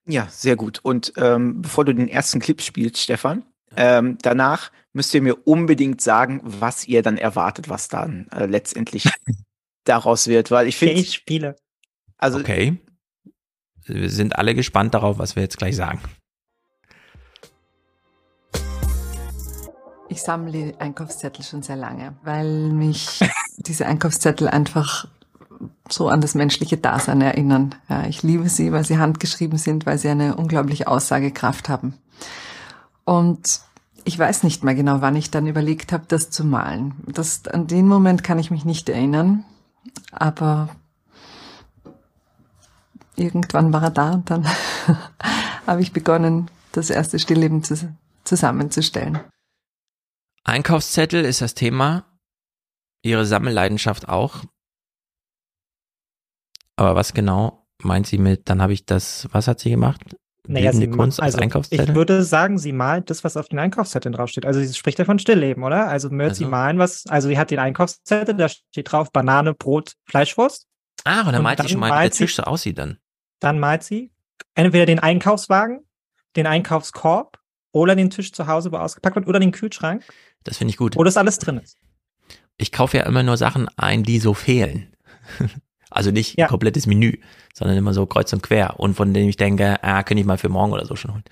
Ja, 0.07 0.27
sehr 0.29 0.55
gut. 0.55 0.79
Und 0.83 1.13
ähm, 1.17 1.61
bevor 1.63 1.85
du 1.85 1.93
den 1.93 2.07
ersten 2.07 2.39
Clip 2.39 2.61
spielst, 2.61 3.01
Stefan, 3.01 3.43
ähm, 3.75 4.17
danach 4.21 4.71
müsst 4.93 5.13
ihr 5.15 5.21
mir 5.21 5.47
unbedingt 5.47 5.99
sagen, 6.01 6.39
was 6.43 6.87
ihr 6.87 7.01
dann 7.01 7.17
erwartet, 7.17 7.69
was 7.69 7.87
dann 7.87 8.27
äh, 8.29 8.45
letztendlich 8.45 9.05
daraus 9.83 10.27
wird, 10.27 10.51
weil 10.51 10.67
ich 10.67 10.77
finde, 10.77 10.93
Ich 10.95 11.13
spiele. 11.13 11.55
also 12.17 12.39
Okay. 12.39 12.77
Wir 13.87 14.09
sind 14.09 14.35
alle 14.35 14.55
gespannt 14.55 14.93
darauf, 14.95 15.17
was 15.19 15.35
wir 15.35 15.43
jetzt 15.43 15.57
gleich 15.57 15.75
sagen. 15.75 15.99
Ich 20.15 20.23
sammle 20.23 20.73
Einkaufszettel 20.79 21.43
schon 21.43 21.61
sehr 21.61 21.75
lange, 21.75 22.13
weil 22.23 22.69
mich 22.69 23.19
diese 23.57 23.85
Einkaufszettel 23.85 24.47
einfach 24.47 25.09
so 25.89 26.07
an 26.07 26.21
das 26.21 26.35
menschliche 26.35 26.77
Dasein 26.77 27.19
erinnern. 27.19 27.75
Ja, 27.89 28.07
ich 28.07 28.23
liebe 28.23 28.47
sie, 28.47 28.71
weil 28.71 28.85
sie 28.85 28.97
handgeschrieben 28.97 29.57
sind, 29.57 29.85
weil 29.85 29.97
sie 29.97 30.07
eine 30.07 30.37
unglaubliche 30.37 30.87
Aussagekraft 30.87 31.67
haben. 31.67 31.95
Und 33.03 33.59
ich 34.05 34.17
weiß 34.17 34.43
nicht 34.43 34.63
mehr 34.63 34.73
genau, 34.73 35.01
wann 35.01 35.17
ich 35.17 35.31
dann 35.31 35.47
überlegt 35.47 35.91
habe, 35.91 36.05
das 36.07 36.29
zu 36.29 36.45
malen. 36.45 36.93
Das, 37.07 37.45
an 37.49 37.67
den 37.67 37.85
Moment 37.85 38.23
kann 38.23 38.39
ich 38.39 38.51
mich 38.51 38.63
nicht 38.63 38.87
erinnern, 38.87 39.43
aber 40.13 40.69
irgendwann 43.17 43.73
war 43.73 43.83
er 43.83 43.91
da 43.91 44.11
und 44.13 44.29
dann 44.29 44.47
habe 45.67 45.81
ich 45.81 45.91
begonnen, 45.91 46.49
das 46.71 46.89
erste 46.89 47.19
Stillleben 47.19 47.65
zu, 47.65 47.93
zusammenzustellen. 48.23 49.19
Einkaufszettel 50.45 51.25
ist 51.25 51.41
das 51.41 51.55
Thema. 51.55 52.05
Ihre 53.03 53.25
Sammelleidenschaft 53.25 54.07
auch. 54.07 54.43
Aber 56.75 56.95
was 56.95 57.13
genau 57.13 57.65
meint 57.81 58.07
sie 58.07 58.17
mit, 58.17 58.49
dann 58.49 58.61
habe 58.61 58.73
ich 58.73 58.85
das, 58.85 59.27
was 59.31 59.47
hat 59.47 59.59
sie 59.59 59.71
gemacht? 59.71 60.01
Naja, 60.47 60.71
Bildende 60.71 60.91
sie 60.93 60.97
Kunst 60.97 61.19
als 61.19 61.33
also 61.35 61.43
Einkaufszettel? 61.43 61.89
Ich 61.89 61.95
würde 61.95 62.23
sagen, 62.23 62.59
sie 62.59 62.71
malt 62.73 63.09
das, 63.09 63.23
was 63.23 63.37
auf 63.37 63.47
den 63.47 63.57
Einkaufszetteln 63.57 64.13
draufsteht. 64.13 64.45
Also 64.45 64.59
sie 64.61 64.73
spricht 64.73 64.99
ja 64.99 65.05
von 65.05 65.17
Stillleben, 65.17 65.63
oder? 65.63 65.87
Also 65.87 66.11
wird 66.11 66.35
sie 66.35 66.43
Also. 66.43 66.51
malen 66.51 66.77
was, 66.77 67.05
also 67.07 67.27
sie 67.27 67.39
hat 67.39 67.49
den 67.49 67.57
Einkaufszettel, 67.59 68.35
da 68.35 68.47
steht 68.49 68.91
drauf 68.91 69.11
Banane, 69.11 69.55
Brot, 69.55 69.93
Fleischwurst. 70.07 70.67
Ah, 71.05 71.21
und 71.25 71.33
dann 71.33 71.41
malt 71.41 71.57
sie 71.57 71.63
dann 71.63 71.69
schon 71.69 71.79
mal, 71.79 71.87
wie 71.87 71.89
der 71.91 71.97
malt 71.97 72.13
sie- 72.13 72.25
Tisch 72.25 72.35
so 72.35 72.43
aussieht 72.43 72.77
dann. 72.77 72.99
Dann 73.39 73.59
malt 73.59 73.83
sie 73.83 74.11
entweder 74.53 74.85
den 74.85 74.99
Einkaufswagen, 74.99 75.87
den 76.35 76.45
Einkaufskorb 76.45 77.39
oder 77.71 77.95
den 77.95 78.11
Tisch 78.11 78.31
zu 78.31 78.45
Hause, 78.47 78.71
wo 78.71 78.77
ausgepackt 78.77 79.15
wird, 79.15 79.27
oder 79.27 79.39
den 79.39 79.51
Kühlschrank, 79.51 80.03
Das 80.45 80.57
finde 80.57 80.71
ich 80.71 80.77
gut. 80.77 80.95
wo 80.95 81.03
das 81.03 81.17
alles 81.17 81.39
drin 81.39 81.57
ist. 81.57 81.77
Ich 82.57 82.71
kaufe 82.71 82.97
ja 82.97 83.03
immer 83.03 83.23
nur 83.23 83.35
Sachen 83.35 83.67
ein, 83.75 84.03
die 84.03 84.19
so 84.19 84.33
fehlen. 84.33 84.95
Also 85.91 86.11
nicht 86.11 86.37
ein 86.37 86.47
komplettes 86.47 86.87
Menü, 86.87 87.19
sondern 87.53 87.77
immer 87.77 87.93
so 87.93 88.05
kreuz 88.05 88.33
und 88.33 88.43
quer 88.43 88.81
und 88.81 88.95
von 88.95 89.13
denen 89.13 89.29
ich 89.29 89.37
denke, 89.37 89.81
ah, 89.81 90.03
könnte 90.03 90.19
ich 90.19 90.27
mal 90.27 90.37
für 90.37 90.49
morgen 90.49 90.73
oder 90.73 90.85
so 90.85 90.97
schon 90.97 91.13
holen. 91.13 91.23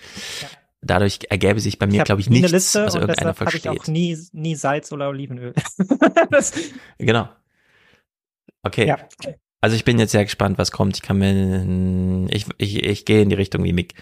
Dadurch 0.81 1.19
ergäbe 1.29 1.59
sich 1.59 1.79
bei 1.79 1.87
mir, 1.87 2.03
glaube 2.05 2.21
ich, 2.21 2.29
nie 2.29 2.39
nichts, 2.39 2.47
eine 2.53 2.55
Liste 2.55 2.85
was 2.85 2.95
und 2.95 3.01
irgendeiner 3.01 3.31
habe 3.31 3.43
ich 3.43 3.61
versteht. 3.61 3.81
auch 3.81 3.87
nie, 3.87 4.17
nie 4.31 4.55
Salz 4.55 4.93
oder 4.93 5.09
Olivenöl. 5.09 5.53
Genau. 6.97 7.27
Okay. 8.61 8.87
Ja. 8.87 8.99
Also 9.59 9.75
ich 9.75 9.83
bin 9.83 9.99
jetzt 9.99 10.11
sehr 10.11 10.23
gespannt, 10.23 10.57
was 10.57 10.71
kommt. 10.71 10.95
Ich 10.95 11.01
kann 11.01 11.17
mir, 11.17 12.29
ich, 12.33 12.45
ich, 12.57 12.83
ich 12.83 13.05
gehe 13.05 13.21
in 13.21 13.29
die 13.29 13.35
Richtung 13.35 13.65
wie 13.65 13.73
Mick. 13.73 13.95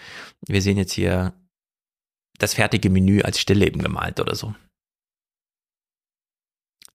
Wir 0.45 0.61
sehen 0.61 0.77
jetzt 0.77 0.93
hier 0.93 1.33
das 2.37 2.53
fertige 2.53 2.91
Menü 2.91 3.21
als 3.21 3.39
Stillleben 3.39 3.81
gemalt 3.81 4.19
oder 4.19 4.35
so. 4.35 4.53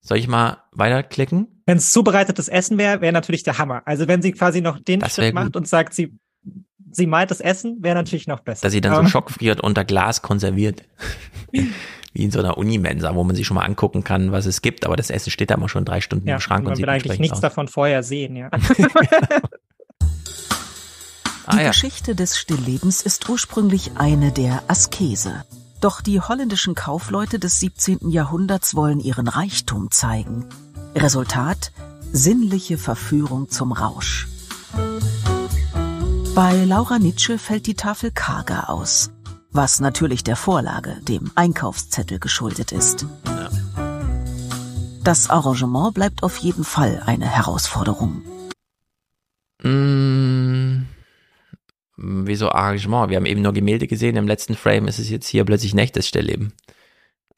Soll 0.07 0.19
ich 0.19 0.29
mal 0.29 0.59
weiterklicken? 0.73 1.49
Wenn 1.67 1.79
es 1.79 1.91
zubereitetes 1.91 2.47
Essen 2.49 2.79
wäre, 2.79 3.01
wäre 3.01 3.13
natürlich 3.13 3.43
der 3.43 3.59
Hammer. 3.59 3.83
Also 3.87 4.07
wenn 4.07 4.23
sie 4.23 4.31
quasi 4.33 4.61
noch 4.61 4.79
den 4.79 5.01
Das 5.01 5.15
Schritt 5.17 5.35
macht 5.35 5.47
gut. 5.47 5.57
und 5.57 5.67
sagt, 5.69 5.95
sie, 5.95 6.17
sie 6.93 7.07
malt 7.09 7.33
das 7.33 7.41
Essen, 7.41 7.79
wäre 7.83 7.97
natürlich 7.97 8.29
noch 8.29 8.39
besser. 8.41 8.63
Dass 8.63 8.73
sie 8.73 8.81
dann 8.81 8.95
so 8.95 9.01
Ähm, 9.01 9.09
schockfriert 9.09 9.61
unter 9.61 9.85
Glas 9.85 10.23
konserviert. 10.23 10.83
Wie 11.53 12.23
in 12.25 12.31
so 12.31 12.39
einer 12.39 12.57
Unimensa, 12.57 13.15
wo 13.17 13.25
man 13.25 13.35
sich 13.35 13.47
schon 13.47 13.57
mal 13.57 13.65
angucken 13.65 14.05
kann, 14.05 14.31
was 14.33 14.47
es 14.47 14.63
gibt, 14.63 14.87
aber 14.87 14.95
das 14.97 15.11
Essen 15.11 15.31
steht 15.31 15.51
da 15.51 15.57
immer 15.57 15.69
schon 15.69 15.85
drei 15.85 16.01
Stunden 16.01 16.27
ja, 16.29 16.37
im 16.37 16.41
Schrank 16.41 16.61
und, 16.61 16.67
man 16.69 16.77
sieht 16.77 16.85
will 16.87 16.91
eigentlich 16.91 17.19
nichts 17.19 17.35
aus. 17.35 17.41
davon 17.41 17.67
vorher 17.69 18.03
sehen, 18.05 18.37
ja. 18.37 18.49
Die 21.53 21.59
Ah, 21.59 21.61
ja. 21.63 21.69
Geschichte 21.69 22.15
des 22.17 22.39
Stilllebens 22.39 23.03
ist 23.03 23.29
ursprünglich 23.29 23.93
eine 23.97 24.33
der 24.33 24.63
Askese. 24.69 25.45
Doch 25.81 26.01
die 26.01 26.21
holländischen 26.21 26.75
Kaufleute 26.75 27.39
des 27.39 27.61
17. 27.61 28.11
Jahrhunderts 28.11 28.75
wollen 28.75 29.01
ihren 29.01 29.29
Reichtum 29.29 29.91
zeigen. 29.91 30.47
Resultat? 30.95 31.73
Sinnliche 32.13 32.79
Verführung 32.79 33.51
zum 33.51 33.73
Rausch. 33.73 34.29
Bei 36.35 36.65
Laura 36.65 36.99
Nietzsche 36.99 37.39
fällt 37.39 37.67
die 37.67 37.75
Tafel 37.75 38.11
karger 38.11 38.71
aus, 38.71 39.11
was 39.53 39.81
natürlich 39.81 40.25
der 40.25 40.37
Vorlage, 40.37 40.97
dem 41.03 41.31
Einkaufszettel, 41.35 42.19
geschuldet 42.19 42.73
ist. 42.73 43.07
Das 45.03 45.31
Arrangement 45.31 45.95
bleibt 45.95 46.23
auf 46.23 46.37
jeden 46.39 46.65
Fall 46.65 47.03
eine 47.07 47.27
Herausforderung. 47.27 48.23
Mm, 51.97 52.27
wieso 52.27 52.51
Arrangement? 52.51 53.11
Wir 53.11 53.17
haben 53.17 53.27
eben 53.27 53.43
nur 53.43 53.53
Gemälde 53.53 53.87
gesehen. 53.87 54.17
Im 54.17 54.27
letzten 54.29 54.55
Frame 54.55 54.89
ist 54.89 54.99
es 54.99 55.11
jetzt 55.11 55.29
hier 55.29 55.45
plötzlich 55.45 55.75
ein 55.75 55.79
echtes 55.79 56.07
Stillleben. 56.09 56.53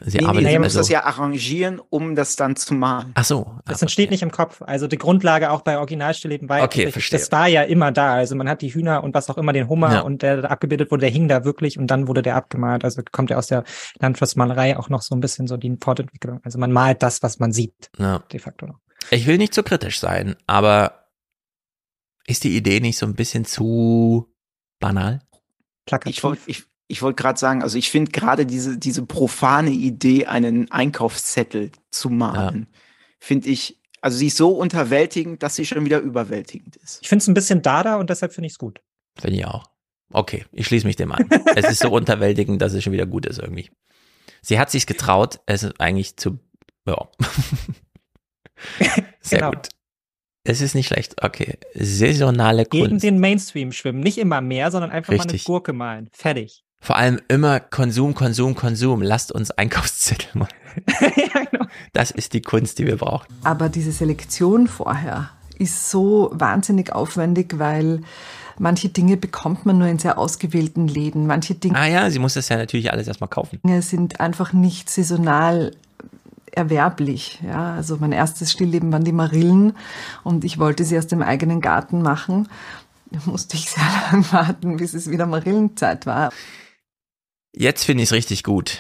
Sie 0.01 0.19
nee, 0.19 0.23
nee, 0.23 0.29
arbeitet 0.29 0.51
immer 0.53 0.65
muss 0.67 0.75
so. 0.75 0.79
das 0.79 0.89
ja 0.91 1.03
arrangieren, 1.03 1.81
um 1.91 2.15
das 2.15 2.37
dann 2.37 2.55
zu 2.55 2.73
malen. 2.75 3.11
Ach 3.17 3.25
so. 3.25 3.59
Das 3.67 3.83
entsteht 3.83 4.13
nicht 4.13 4.23
im 4.23 4.31
Kopf. 4.31 4.63
Also 4.63 4.87
die 4.87 4.97
Grundlage 4.97 5.51
auch 5.51 5.63
bei 5.63 5.77
Originalstillleben 5.77 6.49
war, 6.49 6.63
Okay, 6.63 6.93
verstehe. 6.93 7.19
das 7.19 7.33
war 7.33 7.49
ja 7.49 7.63
immer 7.65 7.91
da. 7.91 8.13
Also 8.15 8.37
man 8.37 8.49
hat 8.49 8.63
die 8.63 8.73
Hühner 8.73 9.03
und 9.03 9.13
was 9.15 9.29
auch 9.29 9.37
immer, 9.39 9.53
den 9.53 9.69
Hummer 9.69 9.93
Ja. 9.95 10.01
und 10.03 10.23
der 10.23 10.43
da 10.43 10.49
abgebildet 10.51 10.93
wurde, 10.93 11.01
der 11.01 11.11
hing 11.11 11.27
da 11.27 11.45
wirklich 11.45 11.81
und 11.81 11.89
dann 11.89 12.07
wurde 12.07 12.23
der 12.23 12.37
abgemalt. 12.37 12.85
Also 12.85 13.03
kommt 13.11 13.31
ja 13.31 13.39
aus 13.39 13.49
der 13.49 13.65
Landschaftsmalerei 13.99 14.77
auch 14.79 14.89
noch 14.89 15.03
so 15.03 15.17
ein 15.17 15.21
bisschen 15.21 15.49
so 15.49 15.57
die 15.57 15.77
Fortentwicklung. 15.83 16.39
Also 16.45 16.61
man 16.61 16.71
malt 16.71 17.03
das, 17.03 17.25
was 17.25 17.41
man 17.41 17.51
sieht, 17.51 17.91
Ja. 17.99 18.21
de 18.33 18.39
facto 18.39 18.67
noch. 18.67 18.79
Ich 19.11 19.27
will 19.27 19.39
nicht 19.39 19.53
zu 19.53 19.65
kritisch 19.65 19.99
sein, 19.99 20.37
aber 20.47 21.07
ist 22.25 22.45
die 22.45 22.57
Idee 22.57 22.79
nicht 22.79 22.99
so 22.99 23.07
ein 23.07 23.15
bisschen 23.17 23.45
zu 23.45 24.33
banal? 24.79 25.21
Ich 26.05 26.23
wollte 26.23 26.43
ich, 26.47 26.65
ich 26.87 27.03
wollt 27.03 27.17
gerade 27.17 27.39
sagen, 27.39 27.63
also 27.63 27.79
ich 27.79 27.91
finde 27.91 28.11
gerade 28.13 28.45
diese, 28.47 28.79
diese 28.79 29.05
profane 29.07 29.71
Idee, 29.71 30.27
einen 30.27 30.71
Einkaufszettel 30.71 31.71
zu 31.91 32.11
malen, 32.11 32.67
finde 33.19 33.49
ich, 33.49 33.81
also 34.01 34.17
sie 34.19 34.27
ist 34.29 34.37
so 34.37 34.51
unterwältigend, 34.53 35.43
dass 35.43 35.57
sie 35.57 35.67
schon 35.67 35.85
wieder 35.85 35.99
überwältigend 36.01 36.77
ist. 36.77 37.01
Ich 37.03 37.09
finde 37.09 37.23
es 37.23 37.29
ein 37.29 37.35
bisschen 37.35 37.63
dada 37.63 37.97
und 37.97 38.11
deshalb 38.11 38.33
finde 38.33 38.47
ich 38.47 38.53
es 38.53 38.59
gut. 38.59 38.81
Finde 39.19 39.37
ich 39.39 39.47
auch. 39.47 39.65
Okay, 40.13 40.45
ich 40.53 40.67
schließe 40.67 40.87
mich 40.87 40.97
dem 40.97 41.13
an. 41.13 41.29
es 41.57 41.69
ist 41.69 41.81
so 41.83 41.91
unterwältigend, 41.95 42.63
dass 42.63 42.73
es 42.73 42.85
schon 42.85 42.93
wieder 42.93 43.07
gut 43.07 43.27
ist 43.27 43.39
irgendwie. 43.39 43.71
Sie 44.43 44.59
hat 44.59 44.71
sich's 44.71 44.87
getraut, 44.87 45.41
es 45.47 45.63
ist 45.65 45.81
eigentlich 45.81 46.17
zu, 46.17 46.39
ja. 46.87 47.09
Sehr 49.21 49.39
Genau. 49.41 49.51
gut. 49.53 49.69
Es 50.49 50.63
ist 50.63 50.75
nicht 50.75 50.87
schlecht. 50.87 51.23
Okay. 51.23 51.59
Saisonale 51.75 52.65
Gegen 52.65 52.89
Kunst. 52.89 53.05
den 53.05 53.19
Mainstream 53.19 53.71
schwimmen. 53.71 54.01
Nicht 54.01 54.17
immer 54.17 54.41
mehr, 54.41 54.71
sondern 54.71 54.91
einfach 54.91 55.13
mal 55.13 55.21
eine 55.21 55.25
Richtig. 55.25 55.45
Gurke 55.45 55.75
malen. 55.75 56.09
Fertig. 56.11 56.65
Vor 56.81 56.97
allem 56.97 57.21
immer 57.29 57.61
Konsum, 57.61 58.15
Konsum, 58.15 58.55
Konsum. 58.55 59.03
Lasst 59.03 59.31
uns 59.31 59.51
Einkaufszettel 59.51 60.31
machen. 60.33 60.55
ja, 61.01 61.45
genau. 61.51 61.67
Das 61.93 62.11
ist 62.11 62.33
die 62.33 62.41
Kunst, 62.41 62.79
die 62.79 62.87
wir 62.87 62.97
brauchen. 62.97 63.27
Aber 63.45 63.69
diese 63.69 63.93
Selektion 63.93 64.69
vorher 64.69 65.29
ist 65.59 65.91
so 65.91 66.31
wahnsinnig 66.33 66.95
aufwendig, 66.95 67.59
weil 67.59 68.01
manche 68.59 68.89
Dinge 68.89 69.19
bekommt 69.19 69.67
man 69.67 69.77
nur 69.77 69.89
in 69.89 69.99
sehr 69.99 70.17
ausgewählten 70.17 70.89
Läden. 70.89 71.27
Manche 71.27 71.57
Dinge. 71.57 71.77
Ah 71.79 71.87
ja, 71.87 72.09
sie 72.09 72.21
muss 72.21 72.35
das 72.35 72.49
ja 72.49 72.57
natürlich 72.57 72.91
alles 72.91 73.07
erstmal 73.07 73.29
kaufen. 73.29 73.61
Sind 73.83 74.19
einfach 74.21 74.55
nicht 74.55 74.89
saisonal 74.89 75.73
erwerblich. 76.59 77.39
Ja, 77.43 77.75
also 77.75 77.97
mein 77.97 78.13
erstes 78.13 78.53
Stillleben 78.53 78.93
waren 78.93 79.05
die 79.05 79.13
Marillen 79.13 79.75
und 80.25 80.45
ich 80.45 80.59
wollte 80.59 80.85
sie 80.85 80.99
aus 80.99 81.07
dem 81.07 81.23
eigenen 81.23 81.61
Garten 81.61 82.03
machen. 82.03 82.49
Da 83.11 83.21
musste 83.25 83.57
ich 83.57 83.71
sehr 83.71 83.85
lange 84.13 84.31
warten, 84.33 84.77
bis 84.77 84.93
es 84.93 85.11
wieder 85.11 85.27
Marillenzeit 85.27 86.05
war. 86.05 86.33
Jetzt 87.55 87.85
finde 87.85 88.03
ich 88.03 88.11
es 88.11 88.15
richtig 88.15 88.45
gut. 88.45 88.79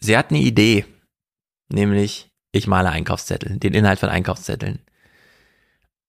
Sie 0.00 0.16
hat 0.16 0.30
eine 0.30 0.40
Idee, 0.40 0.84
nämlich 1.68 2.30
ich 2.52 2.66
male 2.66 2.90
Einkaufszettel, 2.90 3.58
den 3.58 3.72
Inhalt 3.72 3.98
von 3.98 4.08
Einkaufszetteln. 4.08 4.80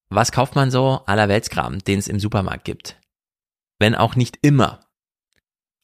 Was 0.09 0.31
kauft 0.31 0.55
man 0.55 0.69
so 0.69 1.01
aller 1.05 1.29
Weltskram, 1.29 1.79
den 1.79 1.99
es 1.99 2.07
im 2.07 2.19
Supermarkt 2.19 2.65
gibt? 2.65 2.99
Wenn 3.79 3.95
auch 3.95 4.15
nicht 4.15 4.39
immer. 4.41 4.85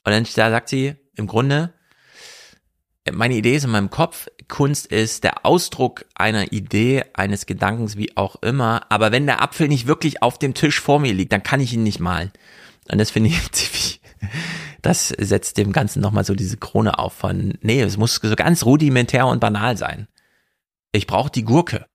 Und 0.03 0.11
dann 0.11 0.23
da 0.35 0.49
sagt 0.49 0.69
sie, 0.69 0.95
im 1.15 1.27
Grunde, 1.27 1.73
meine 3.11 3.35
Idee 3.35 3.55
ist 3.55 3.63
in 3.63 3.71
meinem 3.71 3.89
Kopf, 3.89 4.27
Kunst 4.51 4.85
ist 4.85 5.23
der 5.23 5.45
Ausdruck 5.45 6.05
einer 6.13 6.51
Idee, 6.51 7.05
eines 7.13 7.47
Gedankens, 7.47 7.97
wie 7.97 8.15
auch 8.17 8.35
immer. 8.43 8.83
Aber 8.89 9.11
wenn 9.11 9.25
der 9.25 9.41
Apfel 9.41 9.67
nicht 9.67 9.87
wirklich 9.87 10.21
auf 10.21 10.37
dem 10.37 10.53
Tisch 10.53 10.79
vor 10.79 10.99
mir 10.99 11.13
liegt, 11.13 11.31
dann 11.31 11.41
kann 11.41 11.61
ich 11.61 11.73
ihn 11.73 11.83
nicht 11.83 11.99
malen. 11.99 12.31
Und 12.91 12.99
das 12.99 13.09
finde 13.09 13.29
ich 13.29 13.51
ziemlich, 13.51 14.01
das 14.81 15.07
setzt 15.07 15.57
dem 15.57 15.71
Ganzen 15.71 16.01
nochmal 16.01 16.25
so 16.25 16.35
diese 16.35 16.57
Krone 16.57 16.99
auf 16.99 17.13
von, 17.13 17.57
nee, 17.61 17.81
es 17.81 17.97
muss 17.97 18.15
so 18.15 18.35
ganz 18.35 18.65
rudimentär 18.65 19.25
und 19.25 19.39
banal 19.39 19.77
sein. 19.77 20.07
Ich 20.91 21.07
brauche 21.07 21.31
die 21.31 21.45
Gurke. 21.45 21.87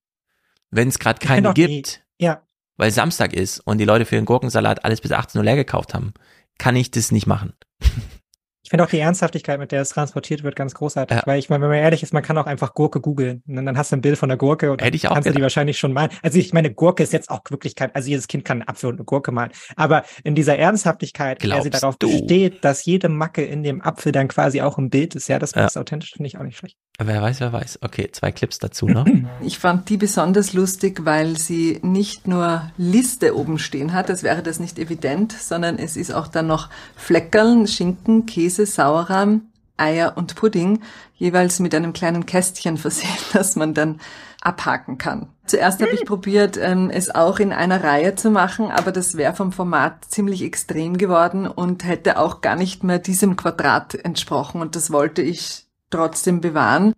Wenn 0.70 0.88
es 0.88 0.98
gerade 0.98 1.24
keine 1.24 1.52
gibt, 1.52 2.02
ja. 2.18 2.42
weil 2.76 2.90
Samstag 2.90 3.34
ist 3.34 3.60
und 3.60 3.78
die 3.78 3.84
Leute 3.84 4.06
für 4.06 4.16
den 4.16 4.24
Gurkensalat 4.24 4.84
alles 4.84 5.00
bis 5.00 5.12
18 5.12 5.38
Uhr 5.38 5.44
leer 5.44 5.56
gekauft 5.56 5.94
haben, 5.94 6.14
kann 6.58 6.74
ich 6.74 6.90
das 6.90 7.12
nicht 7.12 7.26
machen. 7.26 7.52
Ich 8.66 8.70
finde 8.70 8.82
auch 8.82 8.90
die 8.90 8.98
Ernsthaftigkeit, 8.98 9.60
mit 9.60 9.70
der 9.70 9.82
es 9.82 9.90
transportiert 9.90 10.42
wird, 10.42 10.56
ganz 10.56 10.74
großartig. 10.74 11.18
Ja. 11.18 11.22
Weil 11.24 11.38
ich 11.38 11.48
meine, 11.48 11.62
wenn 11.62 11.68
man 11.68 11.78
ehrlich 11.78 12.02
ist, 12.02 12.12
man 12.12 12.24
kann 12.24 12.36
auch 12.36 12.46
einfach 12.46 12.74
Gurke 12.74 13.00
googeln. 13.00 13.44
Und 13.46 13.64
dann 13.64 13.78
hast 13.78 13.92
du 13.92 13.96
ein 13.96 14.00
Bild 14.00 14.18
von 14.18 14.28
der 14.28 14.36
Gurke 14.36 14.72
und 14.72 14.82
Hätte 14.82 14.96
ich 14.96 15.06
auch 15.06 15.14
kannst 15.14 15.26
gedacht. 15.26 15.36
du 15.36 15.38
die 15.38 15.42
wahrscheinlich 15.44 15.78
schon 15.78 15.92
malen. 15.92 16.10
Also 16.20 16.40
ich 16.40 16.52
meine, 16.52 16.74
Gurke 16.74 17.04
ist 17.04 17.12
jetzt 17.12 17.30
auch 17.30 17.42
wirklich 17.48 17.76
kein, 17.76 17.94
also 17.94 18.08
jedes 18.08 18.26
Kind 18.26 18.44
kann 18.44 18.62
einen 18.62 18.68
Apfel 18.68 18.88
und 18.88 18.96
eine 18.96 19.04
Gurke 19.04 19.30
malen. 19.30 19.52
Aber 19.76 20.02
in 20.24 20.34
dieser 20.34 20.58
Ernsthaftigkeit, 20.58 21.44
in 21.44 21.50
der 21.50 21.62
sie 21.62 21.70
darauf 21.70 21.96
du? 21.96 22.10
besteht, 22.10 22.64
dass 22.64 22.84
jede 22.84 23.08
Macke 23.08 23.44
in 23.44 23.62
dem 23.62 23.80
Apfel 23.82 24.10
dann 24.10 24.26
quasi 24.26 24.60
auch 24.60 24.78
ein 24.78 24.90
Bild 24.90 25.14
ist, 25.14 25.28
ja, 25.28 25.38
das 25.38 25.54
ja. 25.54 25.66
ist 25.66 25.78
authentisch, 25.78 26.14
finde 26.14 26.26
ich 26.26 26.36
auch 26.36 26.42
nicht 26.42 26.58
schlecht. 26.58 26.76
Wer 26.98 27.20
weiß, 27.20 27.40
wer 27.40 27.52
weiß. 27.52 27.80
Okay, 27.82 28.08
zwei 28.10 28.32
Clips 28.32 28.58
dazu 28.58 28.88
noch. 28.88 29.06
Ich 29.42 29.58
fand 29.58 29.88
die 29.90 29.96
besonders 29.96 30.54
lustig, 30.54 31.04
weil 31.04 31.36
sie 31.36 31.78
nicht 31.82 32.26
nur 32.26 32.72
Liste 32.78 33.36
oben 33.36 33.58
stehen 33.58 33.92
hat, 33.92 34.08
als 34.10 34.22
wäre 34.22 34.42
das 34.42 34.58
nicht 34.58 34.78
evident, 34.78 35.32
sondern 35.32 35.78
es 35.78 35.96
ist 35.96 36.12
auch 36.12 36.26
dann 36.26 36.46
noch 36.46 36.68
Fleckerln, 36.96 37.66
Schinken, 37.66 38.26
Käse, 38.26 38.55
Sauerrahm, 38.64 39.50
Eier 39.76 40.16
und 40.16 40.36
Pudding, 40.36 40.80
jeweils 41.14 41.60
mit 41.60 41.74
einem 41.74 41.92
kleinen 41.92 42.24
Kästchen 42.24 42.78
versehen, 42.78 43.10
das 43.32 43.56
man 43.56 43.74
dann 43.74 44.00
abhaken 44.40 44.96
kann. 44.96 45.28
Zuerst 45.46 45.80
habe 45.82 45.92
ich 45.92 46.04
probiert, 46.04 46.56
ähm, 46.56 46.90
es 46.90 47.14
auch 47.14 47.38
in 47.38 47.52
einer 47.52 47.82
Reihe 47.82 48.14
zu 48.14 48.30
machen, 48.30 48.70
aber 48.70 48.92
das 48.92 49.16
wäre 49.16 49.34
vom 49.34 49.52
Format 49.52 50.04
ziemlich 50.06 50.42
extrem 50.42 50.98
geworden 50.98 51.46
und 51.46 51.84
hätte 51.84 52.18
auch 52.18 52.40
gar 52.40 52.56
nicht 52.56 52.84
mehr 52.84 52.98
diesem 52.98 53.36
Quadrat 53.36 53.94
entsprochen 53.94 54.60
und 54.60 54.76
das 54.76 54.90
wollte 54.90 55.22
ich 55.22 55.66
trotzdem 55.90 56.40
bewahren. 56.40 56.92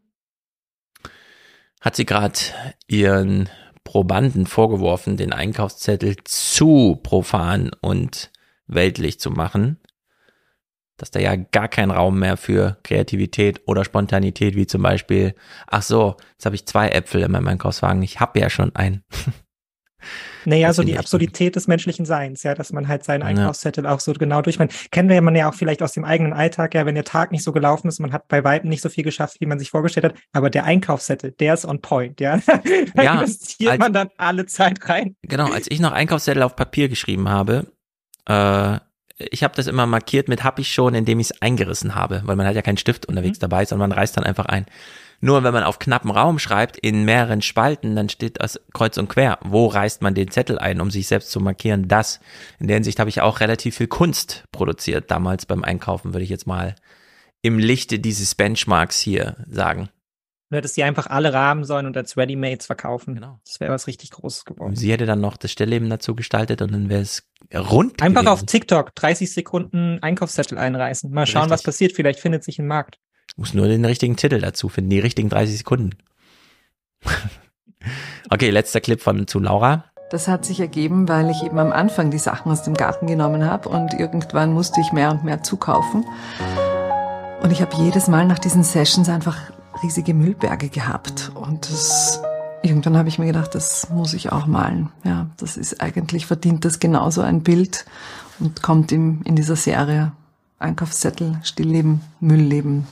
Hat 1.80 1.96
sie 1.96 2.06
gerade 2.06 2.38
ihren 2.86 3.48
Probanden 3.84 4.46
vorgeworfen, 4.46 5.16
den 5.16 5.32
Einkaufszettel 5.32 6.16
zu 6.24 6.98
profan 7.02 7.70
und 7.80 8.30
weltlich 8.66 9.20
zu 9.20 9.30
machen? 9.30 9.78
Dass 10.98 11.10
da 11.10 11.20
ja 11.20 11.36
gar 11.36 11.68
kein 11.68 11.90
Raum 11.90 12.18
mehr 12.18 12.36
für 12.36 12.76
Kreativität 12.82 13.62
oder 13.66 13.84
Spontanität, 13.84 14.54
wie 14.56 14.66
zum 14.66 14.82
Beispiel, 14.82 15.34
ach 15.66 15.82
so, 15.82 16.16
jetzt 16.32 16.44
habe 16.44 16.56
ich 16.56 16.66
zwei 16.66 16.88
Äpfel 16.90 17.22
in 17.22 17.32
meinem 17.32 17.48
Einkaufswagen, 17.48 18.02
ich 18.02 18.20
habe 18.20 18.38
ja 18.38 18.50
schon 18.50 18.76
einen. 18.76 19.02
Naja, 20.44 20.72
so 20.72 20.82
die 20.82 20.96
Absurdität 20.96 21.56
des 21.56 21.66
menschlichen 21.66 22.06
Seins, 22.06 22.42
ja, 22.42 22.54
dass 22.54 22.72
man 22.72 22.88
halt 22.88 23.04
seinen 23.04 23.22
Einkaufszettel 23.22 23.84
ja. 23.84 23.92
auch 23.92 24.00
so 24.00 24.12
genau 24.12 24.40
durchmacht. 24.40 24.90
Kennen 24.90 25.08
wir 25.08 25.20
man 25.20 25.34
ja 25.34 25.50
auch 25.50 25.54
vielleicht 25.54 25.82
aus 25.82 25.92
dem 25.92 26.04
eigenen 26.04 26.32
Alltag, 26.32 26.74
ja, 26.74 26.86
wenn 26.86 26.94
der 26.94 27.04
Tag 27.04 27.32
nicht 27.32 27.42
so 27.42 27.52
gelaufen 27.52 27.88
ist, 27.88 27.98
man 27.98 28.12
hat 28.12 28.28
bei 28.28 28.44
Weitem 28.44 28.70
nicht 28.70 28.80
so 28.80 28.88
viel 28.88 29.04
geschafft, 29.04 29.40
wie 29.40 29.46
man 29.46 29.58
sich 29.58 29.70
vorgestellt 29.70 30.06
hat, 30.06 30.14
aber 30.32 30.48
der 30.50 30.64
Einkaufszettel, 30.64 31.32
der 31.32 31.54
ist 31.54 31.66
on 31.66 31.80
point, 31.82 32.20
ja. 32.20 32.38
da 32.94 33.02
ja, 33.02 33.14
investiert 33.14 33.72
als, 33.72 33.78
man 33.78 33.92
dann 33.92 34.08
alle 34.16 34.46
Zeit 34.46 34.88
rein. 34.88 35.16
Genau, 35.22 35.50
als 35.50 35.70
ich 35.70 35.80
noch 35.80 35.92
Einkaufszettel 35.92 36.42
auf 36.42 36.56
Papier 36.56 36.88
geschrieben 36.88 37.28
habe, 37.28 37.66
äh, 38.26 38.78
ich 39.18 39.42
habe 39.42 39.54
das 39.56 39.66
immer 39.66 39.86
markiert 39.86 40.28
mit 40.28 40.44
hab 40.44 40.58
ich 40.58 40.72
schon, 40.72 40.94
indem 40.94 41.20
ich 41.20 41.30
es 41.30 41.42
eingerissen 41.42 41.94
habe, 41.94 42.22
weil 42.24 42.36
man 42.36 42.46
hat 42.46 42.54
ja 42.54 42.62
keinen 42.62 42.76
Stift 42.76 43.06
unterwegs 43.06 43.38
mhm. 43.38 43.42
dabei, 43.42 43.64
sondern 43.64 43.90
man 43.90 43.98
reißt 43.98 44.16
dann 44.16 44.24
einfach 44.24 44.46
ein. 44.46 44.66
Nur 45.20 45.42
wenn 45.42 45.52
man 45.52 45.64
auf 45.64 45.80
knappen 45.80 46.12
Raum 46.12 46.38
schreibt, 46.38 46.76
in 46.78 47.04
mehreren 47.04 47.42
Spalten, 47.42 47.96
dann 47.96 48.08
steht 48.08 48.40
das 48.40 48.60
kreuz 48.72 48.96
und 48.98 49.08
quer. 49.08 49.38
Wo 49.42 49.66
reißt 49.66 50.00
man 50.00 50.14
den 50.14 50.30
Zettel 50.30 50.60
ein, 50.60 50.80
um 50.80 50.92
sich 50.92 51.08
selbst 51.08 51.32
zu 51.32 51.40
markieren? 51.40 51.88
Das. 51.88 52.20
In 52.60 52.68
der 52.68 52.76
Hinsicht 52.76 53.00
habe 53.00 53.10
ich 53.10 53.20
auch 53.20 53.40
relativ 53.40 53.76
viel 53.76 53.88
Kunst 53.88 54.44
produziert, 54.52 55.10
damals 55.10 55.44
beim 55.44 55.64
Einkaufen, 55.64 56.14
würde 56.14 56.22
ich 56.22 56.30
jetzt 56.30 56.46
mal 56.46 56.76
im 57.42 57.58
Lichte 57.58 57.98
dieses 57.98 58.36
Benchmarks 58.36 59.00
hier 59.00 59.36
sagen. 59.48 59.88
Du 60.50 60.56
hättest 60.56 60.78
die 60.78 60.82
einfach 60.82 61.06
alle 61.08 61.34
rahmen 61.34 61.64
sollen 61.64 61.84
und 61.84 61.96
als 61.96 62.16
Readymates 62.16 62.66
verkaufen. 62.66 63.14
Genau. 63.14 63.38
Das 63.44 63.60
wäre 63.60 63.70
was 63.70 63.86
richtig 63.86 64.10
Großes 64.12 64.46
geworden. 64.46 64.74
Sie 64.76 64.90
hätte 64.90 65.04
dann 65.04 65.20
noch 65.20 65.36
das 65.36 65.52
Stillleben 65.52 65.90
dazu 65.90 66.14
gestaltet 66.14 66.62
und 66.62 66.72
dann 66.72 66.88
wäre 66.88 67.02
es 67.02 67.28
rund. 67.54 68.00
Einfach 68.00 68.22
gewesen. 68.22 68.32
auf 68.32 68.42
TikTok 68.44 68.94
30 68.94 69.30
Sekunden 69.30 69.98
Einkaufszettel 70.02 70.56
einreißen. 70.56 71.10
Mal 71.10 71.26
schauen, 71.26 71.42
richtig. 71.42 71.52
was 71.52 71.62
passiert. 71.64 71.92
Vielleicht 71.92 72.20
findet 72.20 72.44
sich 72.44 72.58
ein 72.58 72.66
Markt. 72.66 72.98
Muss 73.36 73.52
nur 73.52 73.68
den 73.68 73.84
richtigen 73.84 74.16
Titel 74.16 74.40
dazu 74.40 74.70
finden, 74.70 74.90
die 74.90 75.00
richtigen 75.00 75.28
30 75.28 75.58
Sekunden. 75.58 75.90
okay, 78.30 78.48
letzter 78.48 78.80
Clip 78.80 79.00
von 79.00 79.26
zu 79.26 79.40
Laura. 79.40 79.84
Das 80.10 80.26
hat 80.26 80.46
sich 80.46 80.60
ergeben, 80.60 81.06
weil 81.08 81.28
ich 81.28 81.42
eben 81.42 81.58
am 81.58 81.70
Anfang 81.70 82.10
die 82.10 82.18
Sachen 82.18 82.50
aus 82.50 82.62
dem 82.62 82.72
Garten 82.72 83.06
genommen 83.06 83.44
habe 83.44 83.68
und 83.68 83.92
irgendwann 83.92 84.54
musste 84.54 84.80
ich 84.80 84.92
mehr 84.92 85.10
und 85.10 85.24
mehr 85.24 85.42
zukaufen. 85.42 86.06
Und 87.42 87.52
ich 87.52 87.60
habe 87.60 87.76
jedes 87.76 88.08
Mal 88.08 88.26
nach 88.26 88.38
diesen 88.38 88.64
Sessions 88.64 89.10
einfach 89.10 89.52
riesige 89.82 90.14
Müllberge 90.14 90.68
gehabt. 90.68 91.32
Und 91.34 91.70
das, 91.70 92.20
irgendwann 92.62 92.96
habe 92.96 93.08
ich 93.08 93.18
mir 93.18 93.26
gedacht, 93.26 93.54
das 93.54 93.88
muss 93.90 94.14
ich 94.14 94.32
auch 94.32 94.46
malen. 94.46 94.90
Ja, 95.04 95.30
das 95.36 95.56
ist 95.56 95.80
eigentlich 95.80 96.26
verdient 96.26 96.64
das 96.64 96.80
genauso 96.80 97.22
ein 97.22 97.42
Bild 97.42 97.84
und 98.38 98.62
kommt 98.62 98.92
im, 98.92 99.22
in 99.22 99.36
dieser 99.36 99.56
Serie 99.56 100.12
Einkaufszettel, 100.58 101.38
Stillleben, 101.42 102.00
Müllleben. 102.20 102.86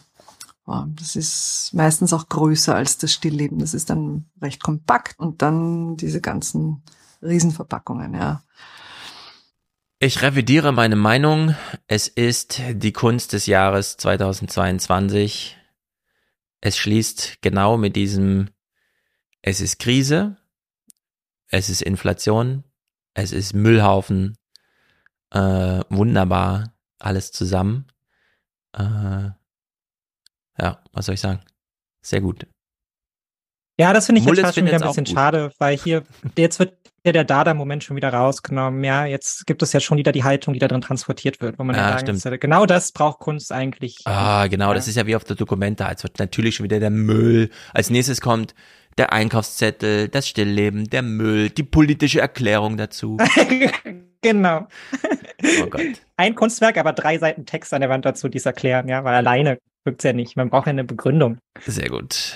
Das 0.96 1.14
ist 1.14 1.70
meistens 1.74 2.12
auch 2.12 2.28
größer 2.28 2.74
als 2.74 2.98
das 2.98 3.12
Stillleben. 3.12 3.58
Das 3.60 3.72
ist 3.72 3.90
dann 3.90 4.26
recht 4.42 4.62
kompakt 4.62 5.18
und 5.18 5.42
dann 5.42 5.96
diese 5.96 6.20
ganzen 6.20 6.82
Riesenverpackungen, 7.22 8.14
ja. 8.14 8.42
Ich 9.98 10.20
revidiere 10.20 10.72
meine 10.72 10.96
Meinung. 10.96 11.54
Es 11.86 12.06
ist 12.06 12.60
die 12.70 12.92
Kunst 12.92 13.32
des 13.32 13.46
Jahres 13.46 13.96
2022 13.96 15.55
es 16.60 16.76
schließt 16.76 17.42
genau 17.42 17.76
mit 17.76 17.96
diesem, 17.96 18.50
es 19.42 19.60
ist 19.60 19.78
Krise, 19.78 20.36
es 21.48 21.68
ist 21.68 21.82
Inflation, 21.82 22.64
es 23.14 23.32
ist 23.32 23.54
Müllhaufen, 23.54 24.36
äh, 25.30 25.80
wunderbar, 25.88 26.74
alles 26.98 27.32
zusammen. 27.32 27.86
Äh, 28.72 29.30
ja, 30.58 30.82
was 30.92 31.06
soll 31.06 31.14
ich 31.14 31.20
sagen? 31.20 31.40
Sehr 32.02 32.20
gut. 32.20 32.46
Ja, 33.78 33.92
das 33.92 34.06
finde 34.06 34.20
ich 34.20 34.26
jetzt 34.26 34.40
fast 34.40 34.54
schon 34.54 34.66
wieder 34.66 34.76
ein 34.76 34.88
bisschen 34.88 35.06
schade, 35.06 35.52
weil 35.58 35.76
hier, 35.76 36.04
jetzt 36.36 36.58
wird 36.58 36.85
der 37.12 37.24
Dada-Moment 37.24 37.84
schon 37.84 37.96
wieder 37.96 38.10
rausgenommen. 38.10 38.82
Ja, 38.84 39.04
jetzt 39.06 39.46
gibt 39.46 39.62
es 39.62 39.72
ja 39.72 39.80
schon 39.80 39.98
wieder 39.98 40.12
die 40.12 40.24
Haltung, 40.24 40.54
die 40.54 40.60
da 40.60 40.68
drin 40.68 40.80
transportiert 40.80 41.40
wird, 41.40 41.58
wo 41.58 41.64
man 41.64 41.76
ja, 41.76 41.98
ja 41.98 42.14
sagen, 42.14 42.40
genau 42.40 42.66
das 42.66 42.92
braucht 42.92 43.18
Kunst 43.18 43.52
eigentlich. 43.52 43.98
Ah, 44.04 44.46
genau, 44.46 44.68
ja. 44.68 44.74
das 44.74 44.88
ist 44.88 44.96
ja 44.96 45.06
wie 45.06 45.16
auf 45.16 45.24
der 45.24 45.36
Dokumenta. 45.36 45.90
Jetzt 45.90 46.02
wird 46.02 46.18
natürlich 46.18 46.56
schon 46.56 46.64
wieder 46.64 46.80
der 46.80 46.90
Müll. 46.90 47.50
Als 47.72 47.90
nächstes 47.90 48.20
kommt 48.20 48.54
der 48.98 49.12
Einkaufszettel, 49.12 50.08
das 50.08 50.28
Stillleben, 50.28 50.88
der 50.88 51.02
Müll, 51.02 51.50
die 51.50 51.62
politische 51.62 52.20
Erklärung 52.20 52.76
dazu. 52.76 53.18
genau. 54.22 54.66
Oh 55.60 55.66
Gott. 55.66 55.82
Ein 56.16 56.34
Kunstwerk, 56.34 56.78
aber 56.78 56.92
drei 56.92 57.18
Seiten 57.18 57.44
Text 57.44 57.74
an 57.74 57.82
der 57.82 57.90
Wand 57.90 58.04
dazu, 58.04 58.28
die 58.28 58.38
es 58.38 58.46
erklären, 58.46 58.88
ja, 58.88 59.04
weil 59.04 59.14
alleine 59.14 59.58
wirkt's 59.84 60.04
ja 60.04 60.12
nicht. 60.12 60.36
Man 60.36 60.50
braucht 60.50 60.66
ja 60.66 60.70
eine 60.70 60.84
Begründung. 60.84 61.38
Sehr 61.66 61.88
gut. 61.88 62.34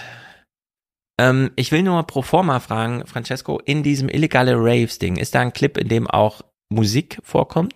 Ähm, 1.20 1.50
ich 1.54 1.70
will 1.70 1.82
nur 1.82 2.02
pro 2.04 2.22
forma 2.22 2.60
fragen, 2.60 3.06
Francesco, 3.06 3.60
in 3.66 3.82
diesem 3.82 4.08
illegale 4.08 4.54
Raves-Ding, 4.56 5.16
ist 5.16 5.34
da 5.34 5.40
ein 5.40 5.52
Clip, 5.52 5.76
in 5.76 5.88
dem 5.88 6.06
auch 6.06 6.40
Musik 6.70 7.18
vorkommt? 7.22 7.74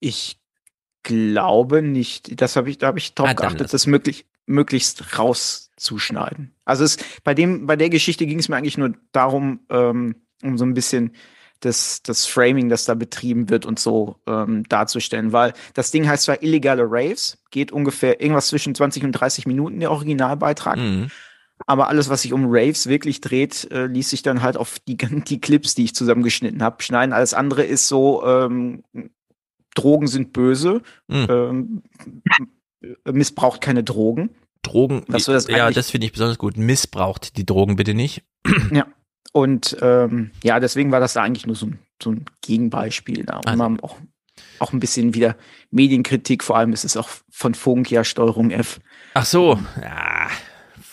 Ich 0.00 0.38
glaube 1.02 1.82
nicht. 1.82 2.40
Das 2.40 2.56
habe 2.56 2.70
ich, 2.70 2.78
da 2.78 2.86
habe 2.86 2.98
ich 2.98 3.14
drauf 3.14 3.28
Ah, 3.28 3.34
geachtet, 3.34 3.74
das 3.74 3.86
möglich, 3.86 4.24
möglichst 4.46 5.18
rauszuschneiden. 5.18 6.54
Also 6.64 6.84
es, 6.84 6.96
bei 7.24 7.34
dem, 7.34 7.66
bei 7.66 7.76
der 7.76 7.90
Geschichte 7.90 8.24
ging 8.24 8.38
es 8.38 8.48
mir 8.48 8.56
eigentlich 8.56 8.78
nur 8.78 8.94
darum, 9.12 9.60
ähm, 9.68 10.14
um 10.42 10.56
so 10.56 10.64
ein 10.64 10.72
bisschen 10.72 11.12
das, 11.60 12.02
das 12.02 12.24
Framing, 12.24 12.70
das 12.70 12.86
da 12.86 12.94
betrieben 12.94 13.50
wird 13.50 13.66
und 13.66 13.78
so 13.78 14.16
ähm, 14.26 14.64
darzustellen, 14.68 15.32
weil 15.32 15.52
das 15.74 15.90
Ding 15.90 16.08
heißt 16.08 16.24
zwar 16.24 16.42
illegale 16.42 16.84
Raves, 16.86 17.36
geht 17.50 17.70
ungefähr 17.70 18.22
irgendwas 18.22 18.48
zwischen 18.48 18.74
20 18.74 19.04
und 19.04 19.12
30 19.12 19.46
Minuten 19.46 19.80
der 19.80 19.90
Originalbeitrag. 19.90 20.78
Mhm. 20.78 21.10
Aber 21.66 21.88
alles, 21.88 22.08
was 22.08 22.22
sich 22.22 22.32
um 22.32 22.46
Raves 22.48 22.88
wirklich 22.88 23.20
dreht, 23.20 23.70
äh, 23.70 23.86
ließ 23.86 24.10
sich 24.10 24.22
dann 24.22 24.42
halt 24.42 24.56
auf 24.56 24.78
die, 24.80 24.96
die 24.98 25.40
Clips, 25.40 25.74
die 25.74 25.84
ich 25.84 25.94
zusammengeschnitten 25.94 26.62
habe, 26.62 26.82
schneiden. 26.82 27.12
Alles 27.12 27.34
andere 27.34 27.62
ist 27.64 27.88
so, 27.88 28.24
ähm, 28.26 28.82
Drogen 29.74 30.06
sind 30.06 30.32
böse, 30.32 30.82
Mhm. 31.08 31.26
ähm, 31.28 31.82
missbraucht 33.10 33.60
keine 33.60 33.82
Drogen. 33.82 34.30
Drogen, 34.62 35.04
Das 35.08 35.24
das 35.24 35.46
ja, 35.48 35.70
das 35.70 35.90
finde 35.90 36.06
ich 36.06 36.12
besonders 36.12 36.38
gut. 36.38 36.56
Missbraucht 36.56 37.36
die 37.36 37.44
Drogen 37.46 37.76
bitte 37.76 37.92
nicht. 37.94 38.22
Ja. 38.72 38.86
Und 39.32 39.76
ähm, 39.82 40.30
ja, 40.44 40.60
deswegen 40.60 40.92
war 40.92 41.00
das 41.00 41.14
da 41.14 41.22
eigentlich 41.22 41.46
nur 41.46 41.56
so 41.56 41.66
ein, 41.66 41.78
so 42.02 42.10
ein 42.12 42.24
Gegenbeispiel 42.42 43.24
da. 43.24 43.38
Und 43.38 43.46
Also. 43.48 43.58
man 43.58 43.80
auch, 43.80 43.96
auch 44.60 44.72
ein 44.72 44.80
bisschen 44.80 45.12
wieder 45.14 45.36
Medienkritik, 45.70 46.44
vor 46.44 46.56
allem 46.56 46.72
ist 46.72 46.84
es 46.84 46.96
auch 46.96 47.08
von 47.30 47.54
Funk, 47.54 47.90
ja, 47.90 48.04
Steuerung 48.04 48.50
F. 48.50 48.80
Ach 49.14 49.24
so, 49.24 49.58
ja, 49.82 50.28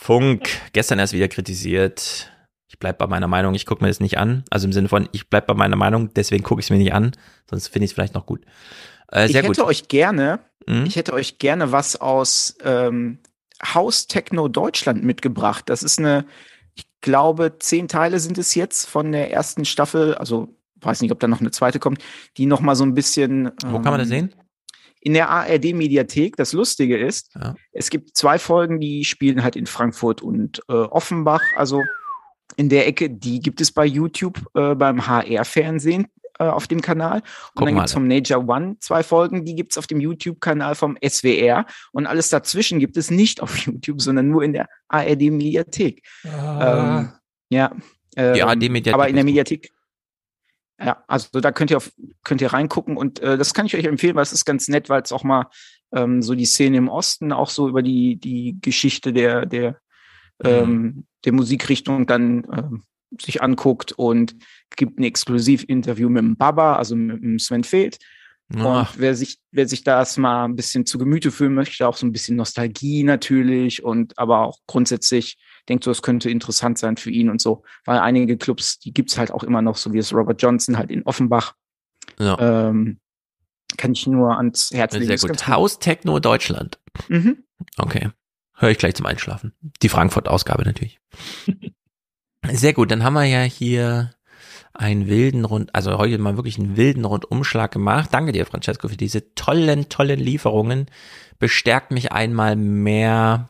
Funk, 0.01 0.49
gestern 0.73 0.97
erst 0.97 1.13
wieder 1.13 1.27
kritisiert. 1.27 2.31
Ich 2.67 2.79
bleib 2.79 2.97
bei 2.97 3.05
meiner 3.05 3.27
Meinung, 3.27 3.53
ich 3.53 3.67
gucke 3.67 3.83
mir 3.83 3.87
das 3.87 3.99
nicht 3.99 4.17
an. 4.17 4.43
Also 4.49 4.65
im 4.65 4.73
Sinne 4.73 4.89
von, 4.89 5.07
ich 5.11 5.29
bleib 5.29 5.45
bei 5.45 5.53
meiner 5.53 5.75
Meinung, 5.75 6.11
deswegen 6.15 6.43
gucke 6.43 6.59
ich 6.59 6.65
es 6.65 6.69
mir 6.71 6.79
nicht 6.79 6.93
an, 6.93 7.11
sonst 7.47 7.67
finde 7.67 7.85
ich 7.85 7.91
es 7.91 7.93
vielleicht 7.93 8.15
noch 8.15 8.25
gut. 8.25 8.43
Äh, 9.11 9.27
ich 9.27 9.35
hätte 9.35 9.49
gut. 9.49 9.59
euch 9.59 9.89
gerne, 9.89 10.39
Mhm. 10.67 10.85
ich 10.87 10.95
hätte 10.95 11.13
euch 11.13 11.37
gerne 11.37 11.71
was 11.71 12.01
aus 12.01 12.55
ähm, 12.63 13.19
Haus 13.63 14.07
Techno 14.07 14.47
Deutschland 14.47 15.03
mitgebracht. 15.03 15.65
Das 15.69 15.83
ist 15.83 15.99
eine, 15.99 16.25
ich 16.73 16.87
glaube, 17.01 17.57
zehn 17.59 17.87
Teile 17.87 18.19
sind 18.19 18.39
es 18.39 18.55
jetzt 18.55 18.89
von 18.89 19.11
der 19.11 19.31
ersten 19.31 19.65
Staffel. 19.65 20.15
Also 20.15 20.55
weiß 20.77 21.01
nicht, 21.01 21.11
ob 21.11 21.19
da 21.19 21.27
noch 21.27 21.41
eine 21.41 21.51
zweite 21.51 21.77
kommt, 21.77 21.99
die 22.37 22.47
noch 22.47 22.61
mal 22.61 22.75
so 22.75 22.83
ein 22.83 22.95
bisschen. 22.95 23.51
Wo 23.65 23.79
kann 23.79 23.91
man 23.91 23.99
das 23.99 24.09
ähm, 24.09 24.29
sehen? 24.29 24.35
In 25.03 25.13
der 25.13 25.29
ARD-Mediathek. 25.29 26.35
Das 26.37 26.53
Lustige 26.53 26.97
ist, 26.97 27.33
Ja. 27.35 27.55
es 27.73 27.89
gibt 27.89 28.15
zwei 28.15 28.37
Folgen, 28.39 28.79
die 28.79 29.03
spielen 29.03 29.43
halt 29.43 29.55
in 29.55 29.65
Frankfurt 29.65 30.21
und 30.21 30.61
äh, 30.69 30.73
Offenbach. 30.73 31.41
Also 31.55 31.81
in 32.55 32.69
der 32.69 32.87
Ecke, 32.87 33.09
die 33.09 33.39
gibt 33.39 33.61
es 33.61 33.71
bei 33.71 33.85
YouTube 33.85 34.39
äh, 34.53 34.75
beim 34.75 35.07
HR-Fernsehen 35.07 36.07
äh, 36.37 36.43
auf 36.43 36.67
dem 36.67 36.81
Kanal. 36.81 37.21
Guck 37.55 37.61
und 37.61 37.65
dann 37.65 37.73
mal. 37.75 37.79
gibt 37.81 37.87
es 37.87 37.93
vom 37.93 38.07
Nature 38.07 38.45
One 38.45 38.75
zwei 38.79 39.01
Folgen, 39.03 39.43
die 39.43 39.55
gibt 39.55 39.71
es 39.71 39.77
auf 39.77 39.87
dem 39.87 39.99
YouTube-Kanal 39.99 40.75
vom 40.75 40.97
SWR. 41.03 41.65
Und 41.91 42.05
alles 42.05 42.29
dazwischen 42.29 42.79
gibt 42.79 42.95
es 42.97 43.09
nicht 43.09 43.41
auf 43.41 43.57
YouTube, 43.57 44.01
sondern 44.01 44.27
nur 44.29 44.43
in 44.43 44.53
der 44.53 44.67
ARD-Mediathek. 44.89 46.03
Ähm, 46.25 47.09
ja. 47.49 47.71
Ähm, 48.15 48.33
Die 48.33 48.43
ARD-Mediathek 48.43 48.93
Aber 48.93 49.07
in 49.07 49.15
der 49.15 49.25
ist 49.25 49.49
gut. 49.61 49.71
Ja, 50.83 51.03
also 51.07 51.39
da 51.39 51.51
könnt 51.51 51.71
ihr 51.71 51.77
auf, 51.77 51.91
könnt 52.23 52.41
ihr 52.41 52.53
reingucken 52.53 52.97
und 52.97 53.19
äh, 53.19 53.37
das 53.37 53.53
kann 53.53 53.65
ich 53.65 53.75
euch 53.75 53.85
empfehlen, 53.85 54.15
weil 54.15 54.23
es 54.23 54.33
ist 54.33 54.45
ganz 54.45 54.67
nett, 54.67 54.89
weil 54.89 55.01
es 55.01 55.11
auch 55.11 55.23
mal 55.23 55.47
ähm, 55.93 56.21
so 56.21 56.33
die 56.33 56.45
Szene 56.45 56.77
im 56.77 56.89
Osten 56.89 57.31
auch 57.31 57.49
so 57.49 57.69
über 57.69 57.83
die 57.83 58.15
die 58.15 58.57
Geschichte 58.61 59.13
der 59.13 59.45
der 59.45 59.79
Mhm. 60.43 60.49
ähm, 60.49 61.05
der 61.25 61.33
Musikrichtung 61.33 62.07
dann 62.07 62.47
ähm, 62.55 62.83
sich 63.19 63.41
anguckt 63.41 63.91
und 63.91 64.35
gibt 64.75 64.99
ein 64.99 65.03
Exklusivinterview 65.03 66.09
mit 66.09 66.23
dem 66.23 66.37
Baba, 66.37 66.77
also 66.77 66.95
mit 66.95 67.21
dem 67.21 67.39
Sven 67.39 67.63
Feld. 67.63 67.99
Ach. 68.55 68.91
Und 68.91 68.99
wer 68.99 69.15
sich, 69.15 69.37
wer 69.51 69.67
sich 69.67 69.83
das 69.83 70.17
mal 70.17 70.45
ein 70.45 70.55
bisschen 70.55 70.85
zu 70.85 70.97
Gemüte 70.97 71.31
fühlen 71.31 71.53
möchte, 71.53 71.87
auch 71.87 71.95
so 71.95 72.05
ein 72.05 72.11
bisschen 72.11 72.37
Nostalgie 72.37 73.03
natürlich 73.03 73.83
und 73.83 74.17
aber 74.17 74.41
auch 74.41 74.57
grundsätzlich 74.67 75.37
denkt 75.69 75.83
so, 75.83 75.91
es 75.91 76.01
könnte 76.01 76.29
interessant 76.29 76.77
sein 76.77 76.97
für 76.97 77.11
ihn 77.11 77.29
und 77.29 77.41
so, 77.41 77.63
weil 77.85 77.99
einige 77.99 78.37
Clubs, 78.37 78.79
die 78.79 78.93
gibt's 78.93 79.17
halt 79.17 79.31
auch 79.31 79.43
immer 79.43 79.61
noch, 79.61 79.77
so 79.77 79.93
wie 79.93 79.99
es 79.99 80.13
Robert 80.13 80.41
Johnson 80.41 80.77
halt 80.77 80.91
in 80.91 81.03
Offenbach. 81.03 81.55
Ja. 82.19 82.37
Ähm, 82.39 82.99
kann 83.77 83.93
ich 83.93 84.05
nur 84.07 84.37
ans 84.37 84.71
Herz 84.71 84.93
legen. 84.93 85.05
Sehr 85.05 85.15
Ist 85.15 85.27
gut. 85.27 85.47
Haus 85.47 85.79
Techno 85.79 86.19
Deutschland. 86.19 86.79
Mhm. 87.07 87.43
Okay. 87.77 88.09
Höre 88.55 88.69
ich 88.69 88.77
gleich 88.77 88.95
zum 88.95 89.05
Einschlafen. 89.05 89.53
Die 89.81 89.89
Frankfurt-Ausgabe 89.89 90.63
natürlich. 90.63 90.99
Sehr 92.51 92.73
gut, 92.73 92.91
dann 92.91 93.03
haben 93.03 93.13
wir 93.13 93.25
ja 93.25 93.41
hier 93.41 94.13
einen 94.73 95.07
wilden 95.07 95.45
Rund, 95.45 95.73
also 95.75 95.97
heute 95.97 96.17
mal 96.17 96.37
wirklich 96.37 96.57
einen 96.57 96.77
wilden 96.77 97.05
Rundumschlag 97.05 97.71
gemacht. 97.71 98.09
Danke 98.11 98.31
dir, 98.31 98.45
Francesco, 98.45 98.87
für 98.87 98.97
diese 98.97 99.33
tollen, 99.35 99.89
tollen 99.89 100.19
Lieferungen. 100.19 100.87
Bestärkt 101.39 101.91
mich 101.91 102.11
einmal 102.11 102.55
mehr, 102.55 103.49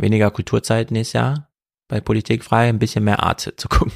weniger 0.00 0.30
Kulturzeit 0.30 0.90
nächstes 0.90 1.14
Jahr 1.14 1.50
bei 1.88 2.00
Politik 2.00 2.44
frei, 2.44 2.68
ein 2.68 2.78
bisschen 2.78 3.04
mehr 3.04 3.22
Art 3.22 3.40
zu 3.40 3.68
gucken. 3.68 3.92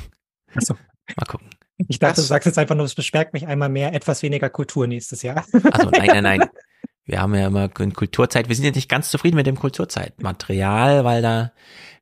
Achso. 0.54 0.74
Mal 1.16 1.26
gucken. 1.26 1.48
Ich 1.88 1.98
dachte, 1.98 2.20
du 2.20 2.26
sagst 2.26 2.46
jetzt 2.46 2.58
einfach 2.58 2.74
nur, 2.74 2.86
es 2.86 2.94
bestärkt 2.94 3.32
mich 3.32 3.46
einmal 3.46 3.68
mehr, 3.68 3.94
etwas 3.94 4.22
weniger 4.22 4.48
Kultur 4.48 4.86
nächstes 4.86 5.22
Jahr. 5.22 5.44
Also 5.72 5.90
nein, 5.90 6.06
nein, 6.06 6.22
nein. 6.22 6.48
Wir 7.06 7.20
haben 7.20 7.34
ja 7.34 7.48
immer 7.48 7.68
Kulturzeit. 7.68 8.48
Wir 8.48 8.56
sind 8.56 8.64
ja 8.64 8.70
nicht 8.70 8.88
ganz 8.88 9.10
zufrieden 9.10 9.36
mit 9.36 9.46
dem 9.46 9.58
Kulturzeitmaterial, 9.58 11.04
weil 11.04 11.20
da 11.20 11.52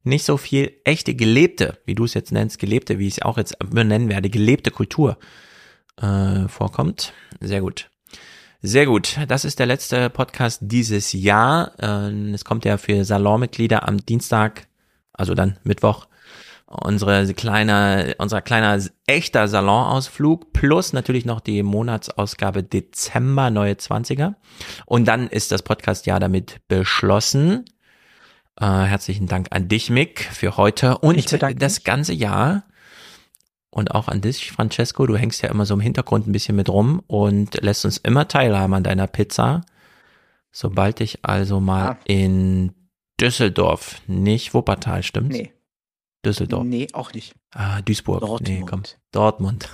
nicht 0.04 0.24
so 0.24 0.36
viel 0.36 0.80
echte 0.84 1.16
gelebte, 1.16 1.78
wie 1.86 1.96
du 1.96 2.04
es 2.04 2.14
jetzt 2.14 2.30
nennst, 2.30 2.60
gelebte, 2.60 3.00
wie 3.00 3.08
ich 3.08 3.14
es 3.14 3.22
auch 3.22 3.36
jetzt 3.36 3.58
benennen 3.58 4.08
werde, 4.08 4.30
gelebte 4.30 4.70
Kultur 4.70 5.18
äh, 6.00 6.46
vorkommt. 6.46 7.14
Sehr 7.40 7.60
gut. 7.60 7.90
Sehr 8.64 8.86
gut. 8.86 9.18
Das 9.26 9.44
ist 9.44 9.58
der 9.58 9.66
letzte 9.66 10.08
Podcast 10.08 10.60
dieses 10.62 11.12
Jahr. 11.12 11.72
Äh, 11.80 12.30
es 12.30 12.44
kommt 12.44 12.64
ja 12.64 12.78
für 12.78 13.04
Salonmitglieder 13.04 13.88
am 13.88 14.06
Dienstag, 14.06 14.68
also 15.12 15.34
dann 15.34 15.58
Mittwoch, 15.64 16.06
unsere 16.66 17.26
kleine, 17.34 18.14
unser 18.18 18.40
kleiner 18.40 18.80
echter 19.08 19.48
Salonausflug 19.48 20.52
plus 20.52 20.92
natürlich 20.92 21.24
noch 21.24 21.40
die 21.40 21.64
Monatsausgabe 21.64 22.62
Dezember, 22.62 23.50
neue 23.50 23.74
20er. 23.74 24.34
Und 24.86 25.08
dann 25.08 25.26
ist 25.26 25.50
das 25.50 25.62
Podcastjahr 25.62 26.20
damit 26.20 26.60
beschlossen. 26.68 27.64
Äh, 28.60 28.64
herzlichen 28.66 29.26
Dank 29.26 29.48
an 29.50 29.66
dich, 29.66 29.90
Mick, 29.90 30.20
für 30.20 30.56
heute 30.56 30.98
und 30.98 31.36
das 31.60 31.82
ganze 31.82 32.12
Jahr. 32.12 32.62
Und 33.74 33.92
auch 33.94 34.08
an 34.08 34.20
dich, 34.20 34.52
Francesco. 34.52 35.06
Du 35.06 35.16
hängst 35.16 35.40
ja 35.42 35.48
immer 35.48 35.64
so 35.64 35.72
im 35.74 35.80
Hintergrund 35.80 36.28
ein 36.28 36.32
bisschen 36.32 36.54
mit 36.56 36.68
rum 36.68 37.02
und 37.06 37.60
lässt 37.62 37.84
uns 37.86 37.96
immer 37.96 38.28
teilhaben 38.28 38.74
an 38.74 38.84
deiner 38.84 39.06
Pizza. 39.06 39.62
Sobald 40.52 41.00
ich 41.00 41.24
also 41.24 41.58
mal 41.58 41.92
Ah. 41.92 41.98
in 42.04 42.74
Düsseldorf, 43.18 44.02
nicht 44.06 44.52
Wuppertal, 44.52 45.02
stimmt's? 45.02 45.34
Nee. 45.36 45.52
Düsseldorf. 46.24 46.64
Nee, 46.64 46.88
auch 46.92 47.12
nicht. 47.14 47.34
Ah, 47.50 47.80
Duisburg. 47.82 48.20
Nee, 48.42 48.60
Dortmund. 48.60 48.68
komm. 48.68 48.82
Dortmund. 49.12 49.68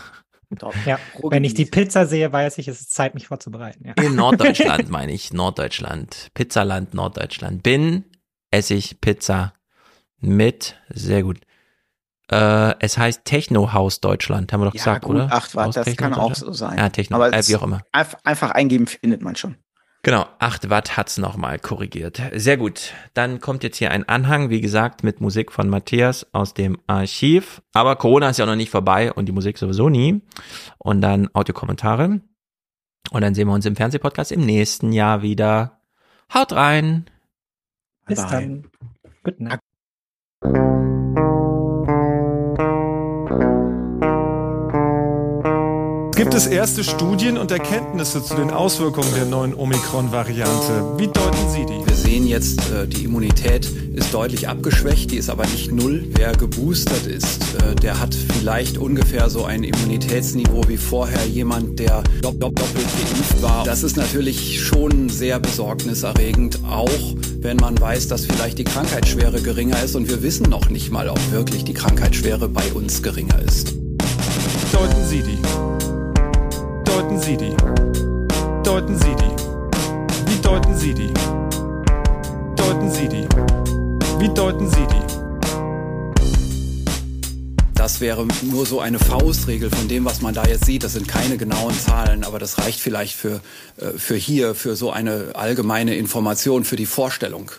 Ja, 0.86 0.98
wenn 1.30 1.42
ich 1.44 1.54
die 1.54 1.66
Pizza 1.66 2.06
sehe, 2.06 2.32
weiß 2.32 2.58
ich, 2.58 2.68
es 2.68 2.80
ist 2.80 2.94
Zeit, 2.94 3.14
mich 3.14 3.26
vorzubereiten. 3.26 3.84
Ja. 3.86 3.94
In 4.02 4.14
Norddeutschland 4.14 4.88
meine 4.90 5.12
ich, 5.12 5.32
Norddeutschland. 5.32 6.28
Pizzaland 6.34 6.94
Norddeutschland. 6.94 7.62
Bin, 7.64 8.04
esse 8.52 8.74
ich 8.74 9.00
Pizza 9.00 9.52
mit, 10.20 10.76
sehr 10.88 11.22
gut. 11.24 11.38
Äh, 12.30 12.74
es 12.80 12.98
heißt 12.98 13.24
Techno-Haus 13.24 14.00
Deutschland, 14.00 14.52
haben 14.52 14.60
wir 14.60 14.66
doch 14.66 14.74
Ja, 14.74 14.78
gesagt, 14.78 15.04
gut, 15.04 15.16
oder? 15.16 15.28
ach, 15.30 15.48
warte, 15.54 15.66
Haus 15.68 15.74
das 15.76 15.84
Techno 15.86 16.02
kann 16.10 16.14
auch 16.14 16.34
so 16.34 16.52
sein. 16.52 16.76
Ja, 16.78 16.88
Techno, 16.90 17.16
Aber 17.16 17.32
äh, 17.32 17.48
wie 17.48 17.56
auch 17.56 17.62
immer. 17.62 17.82
Einfach, 17.92 18.50
eingeben 18.50 18.86
findet 18.86 19.22
man 19.22 19.34
schon. 19.36 19.56
Genau, 20.02 20.26
8 20.38 20.70
Watt 20.70 20.96
hat's 20.96 21.18
nochmal 21.18 21.58
korrigiert. 21.58 22.22
Sehr 22.34 22.56
gut. 22.56 22.92
Dann 23.14 23.40
kommt 23.40 23.64
jetzt 23.64 23.78
hier 23.78 23.90
ein 23.90 24.08
Anhang, 24.08 24.48
wie 24.48 24.60
gesagt, 24.60 25.02
mit 25.02 25.20
Musik 25.20 25.50
von 25.50 25.68
Matthias 25.68 26.26
aus 26.32 26.54
dem 26.54 26.78
Archiv. 26.86 27.62
Aber 27.72 27.96
Corona 27.96 28.30
ist 28.30 28.38
ja 28.38 28.46
noch 28.46 28.54
nicht 28.54 28.70
vorbei 28.70 29.12
und 29.12 29.26
die 29.26 29.32
Musik 29.32 29.58
sowieso 29.58 29.88
nie. 29.88 30.22
Und 30.78 31.00
dann 31.00 31.28
Audiokommentare. 31.32 32.20
Und 33.10 33.20
dann 33.22 33.34
sehen 33.34 33.48
wir 33.48 33.54
uns 33.54 33.66
im 33.66 33.74
Fernsehpodcast 33.74 34.30
im 34.32 34.46
nächsten 34.46 34.92
Jahr 34.92 35.22
wieder. 35.22 35.80
Haut 36.32 36.52
rein! 36.52 37.06
Bis 38.06 38.24
dann. 38.24 38.66
Gute 39.24 39.42
Nacht. 39.42 40.97
Gibt 46.18 46.34
es 46.34 46.48
erste 46.48 46.82
Studien 46.82 47.38
und 47.38 47.52
Erkenntnisse 47.52 48.20
zu 48.24 48.34
den 48.34 48.50
Auswirkungen 48.50 49.14
der 49.14 49.24
neuen 49.24 49.54
Omikron-Variante? 49.54 50.94
Wie 50.96 51.06
deuten 51.06 51.48
Sie 51.48 51.64
die? 51.64 51.86
Wir 51.86 51.94
sehen 51.94 52.26
jetzt, 52.26 52.58
äh, 52.72 52.88
die 52.88 53.04
Immunität 53.04 53.70
ist 53.94 54.12
deutlich 54.12 54.48
abgeschwächt, 54.48 55.12
die 55.12 55.18
ist 55.18 55.30
aber 55.30 55.46
nicht 55.46 55.70
null. 55.70 56.08
Wer 56.16 56.32
geboostert 56.32 57.06
ist, 57.06 57.54
äh, 57.62 57.76
der 57.76 58.00
hat 58.00 58.16
vielleicht 58.16 58.78
ungefähr 58.78 59.30
so 59.30 59.44
ein 59.44 59.62
Immunitätsniveau 59.62 60.64
wie 60.66 60.76
vorher 60.76 61.24
jemand, 61.24 61.78
der 61.78 62.02
dopp 62.20 62.40
dopp 62.40 62.56
doppelt 62.56 62.86
geimpft 62.96 63.40
war. 63.40 63.62
Das 63.62 63.84
ist 63.84 63.96
natürlich 63.96 64.60
schon 64.60 65.08
sehr 65.08 65.38
besorgniserregend, 65.38 66.58
auch 66.68 67.14
wenn 67.38 67.58
man 67.58 67.80
weiß, 67.80 68.08
dass 68.08 68.24
vielleicht 68.24 68.58
die 68.58 68.64
Krankheitsschwere 68.64 69.40
geringer 69.40 69.80
ist 69.84 69.94
und 69.94 70.08
wir 70.08 70.20
wissen 70.24 70.50
noch 70.50 70.68
nicht 70.68 70.90
mal, 70.90 71.08
ob 71.10 71.30
wirklich 71.30 71.62
die 71.62 71.74
Krankheitsschwere 71.74 72.48
bei 72.48 72.72
uns 72.72 73.04
geringer 73.04 73.40
ist. 73.40 73.74
Deuten 74.72 75.06
Sie 75.06 75.22
die? 75.22 75.77
Deuten 77.18 77.26
Sie 77.26 77.36
die? 77.36 77.56
Deuten 78.62 78.96
Sie 78.96 79.14
die? 79.16 80.38
deuten 80.40 80.76
Sie 80.76 80.94
die? 80.94 81.12
Deuten 82.54 82.90
Sie 82.92 83.08
die? 83.08 83.28
Wie 84.20 84.28
deuten 84.32 84.70
Sie 84.70 84.86
die? 84.86 85.02
Das 87.74 88.00
wäre 88.00 88.24
nur 88.42 88.66
so 88.66 88.78
eine 88.78 89.00
Faustregel 89.00 89.68
von 89.68 89.88
dem, 89.88 90.04
was 90.04 90.22
man 90.22 90.32
da 90.32 90.44
jetzt 90.44 90.66
sieht. 90.66 90.84
Das 90.84 90.92
sind 90.92 91.08
keine 91.08 91.38
genauen 91.38 91.74
Zahlen, 91.76 92.22
aber 92.22 92.38
das 92.38 92.58
reicht 92.58 92.78
vielleicht 92.78 93.16
für, 93.16 93.40
äh, 93.78 93.98
für 93.98 94.14
hier, 94.14 94.54
für 94.54 94.76
so 94.76 94.92
eine 94.92 95.30
allgemeine 95.34 95.96
Information, 95.96 96.64
für 96.64 96.76
die 96.76 96.86
Vorstellung. 96.86 97.50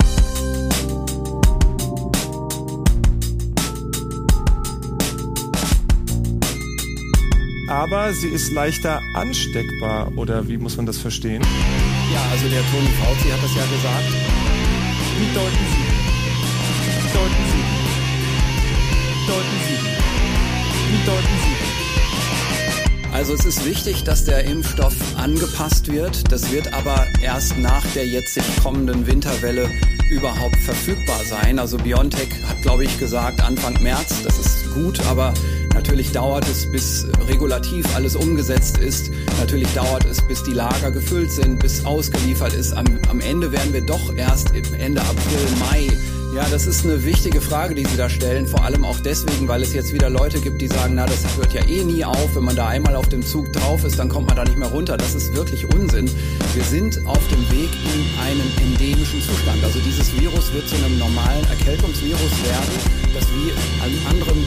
Aber 7.69 8.14
sie 8.14 8.30
ist 8.30 8.51
leichter 8.51 9.03
ansteckbar, 9.14 10.11
oder 10.15 10.48
wie 10.48 10.57
muss 10.57 10.75
man 10.77 10.88
das 10.88 10.98
verstehen? 10.98 11.43
Ja, 12.11 12.19
also 12.31 12.49
der 12.49 12.61
Toni 12.72 12.89
Fauci 12.99 13.30
hat 13.31 13.43
das 13.43 13.56
ja 13.56 13.64
gesagt. 13.64 14.09
Wie 15.19 15.33
deuten 15.35 15.65
Sie? 15.69 15.85
Deuten 17.14 17.43
Sie? 17.51 17.64
Deuten 19.27 19.57
Sie? 19.67 19.77
Wie 20.91 21.06
deuten 21.06 21.35
Sie? 21.43 23.14
Also 23.14 23.33
es 23.33 23.45
ist 23.45 23.65
wichtig, 23.65 24.03
dass 24.03 24.25
der 24.25 24.45
Impfstoff 24.45 24.95
angepasst 25.17 25.91
wird. 25.91 26.31
Das 26.31 26.51
wird 26.51 26.73
aber 26.73 27.06
erst 27.22 27.59
nach 27.59 27.85
der 27.93 28.07
jetzt 28.07 28.33
sich 28.33 28.43
kommenden 28.64 29.06
Winterwelle 29.06 29.69
überhaupt 30.09 30.57
verfügbar 30.57 31.23
sein. 31.23 31.59
Also 31.59 31.77
BioNTech 31.77 32.30
hat, 32.48 32.61
glaube 32.64 32.85
ich, 32.85 32.98
gesagt 32.98 33.41
Anfang 33.41 33.80
März. 33.83 34.23
Das 34.23 34.39
ist 34.39 34.73
gut, 34.73 34.99
aber 35.07 35.33
Natürlich 35.73 36.11
dauert 36.11 36.48
es, 36.49 36.69
bis 36.72 37.07
regulativ 37.27 37.85
alles 37.95 38.15
umgesetzt 38.15 38.77
ist. 38.77 39.11
Natürlich 39.39 39.72
dauert 39.73 40.06
es, 40.06 40.22
bis 40.22 40.43
die 40.43 40.53
Lager 40.53 40.91
gefüllt 40.91 41.31
sind, 41.31 41.59
bis 41.59 41.85
ausgeliefert 41.85 42.53
ist. 42.53 42.73
Am, 42.73 42.85
am 43.09 43.19
Ende 43.19 43.51
werden 43.51 43.73
wir 43.73 43.81
doch 43.81 44.15
erst 44.15 44.53
Ende 44.53 45.01
April, 45.01 45.48
Mai 45.59 45.89
ja, 46.35 46.45
das 46.51 46.67
ist 46.67 46.85
eine 46.85 47.03
wichtige 47.06 47.41
Frage, 47.41 47.73
die 47.73 47.85
Sie 47.85 47.98
da 47.98 48.07
stellen. 48.07 48.45
Vor 48.45 48.64
allem 48.64 48.85
auch 48.85 48.99
deswegen, 48.99 49.48
weil 49.48 49.64
es 49.64 49.73
jetzt 49.73 49.93
wieder 49.93 50.11
Leute 50.11 50.39
gibt, 50.39 50.61
die 50.61 50.67
sagen, 50.67 50.93
na, 50.93 51.07
das 51.07 51.25
hört 51.35 51.53
ja 51.53 51.67
eh 51.67 51.83
nie 51.83 52.06
auf. 52.06 52.35
Wenn 52.35 52.43
man 52.43 52.56
da 52.56 52.67
einmal 52.67 52.95
auf 52.95 53.09
dem 53.09 53.25
Zug 53.25 53.51
drauf 53.51 53.83
ist, 53.83 53.98
dann 53.98 54.09
kommt 54.09 54.27
man 54.27 54.35
da 54.35 54.43
nicht 54.43 54.57
mehr 54.57 54.67
runter. 54.67 54.95
Das 54.95 55.15
ist 55.15 55.33
wirklich 55.33 55.65
Unsinn. 55.73 56.09
Wir 56.53 56.64
sind 56.64 57.03
auf 57.07 57.27
dem 57.30 57.41
Weg 57.49 57.72
in 57.83 58.19
einen 58.23 58.51
endemischen 58.61 59.22
Zustand. 59.22 59.64
Also 59.64 59.80
dieses 59.80 60.14
Virus 60.19 60.53
wird 60.53 60.67
zu 60.67 60.75
einem 60.75 60.99
normalen 60.99 61.45
Erkältungsvirus 61.49 62.43
werden, 62.43 62.73
das 63.15 63.25
wie 63.30 63.51
an 63.81 64.14
anderen 64.14 64.45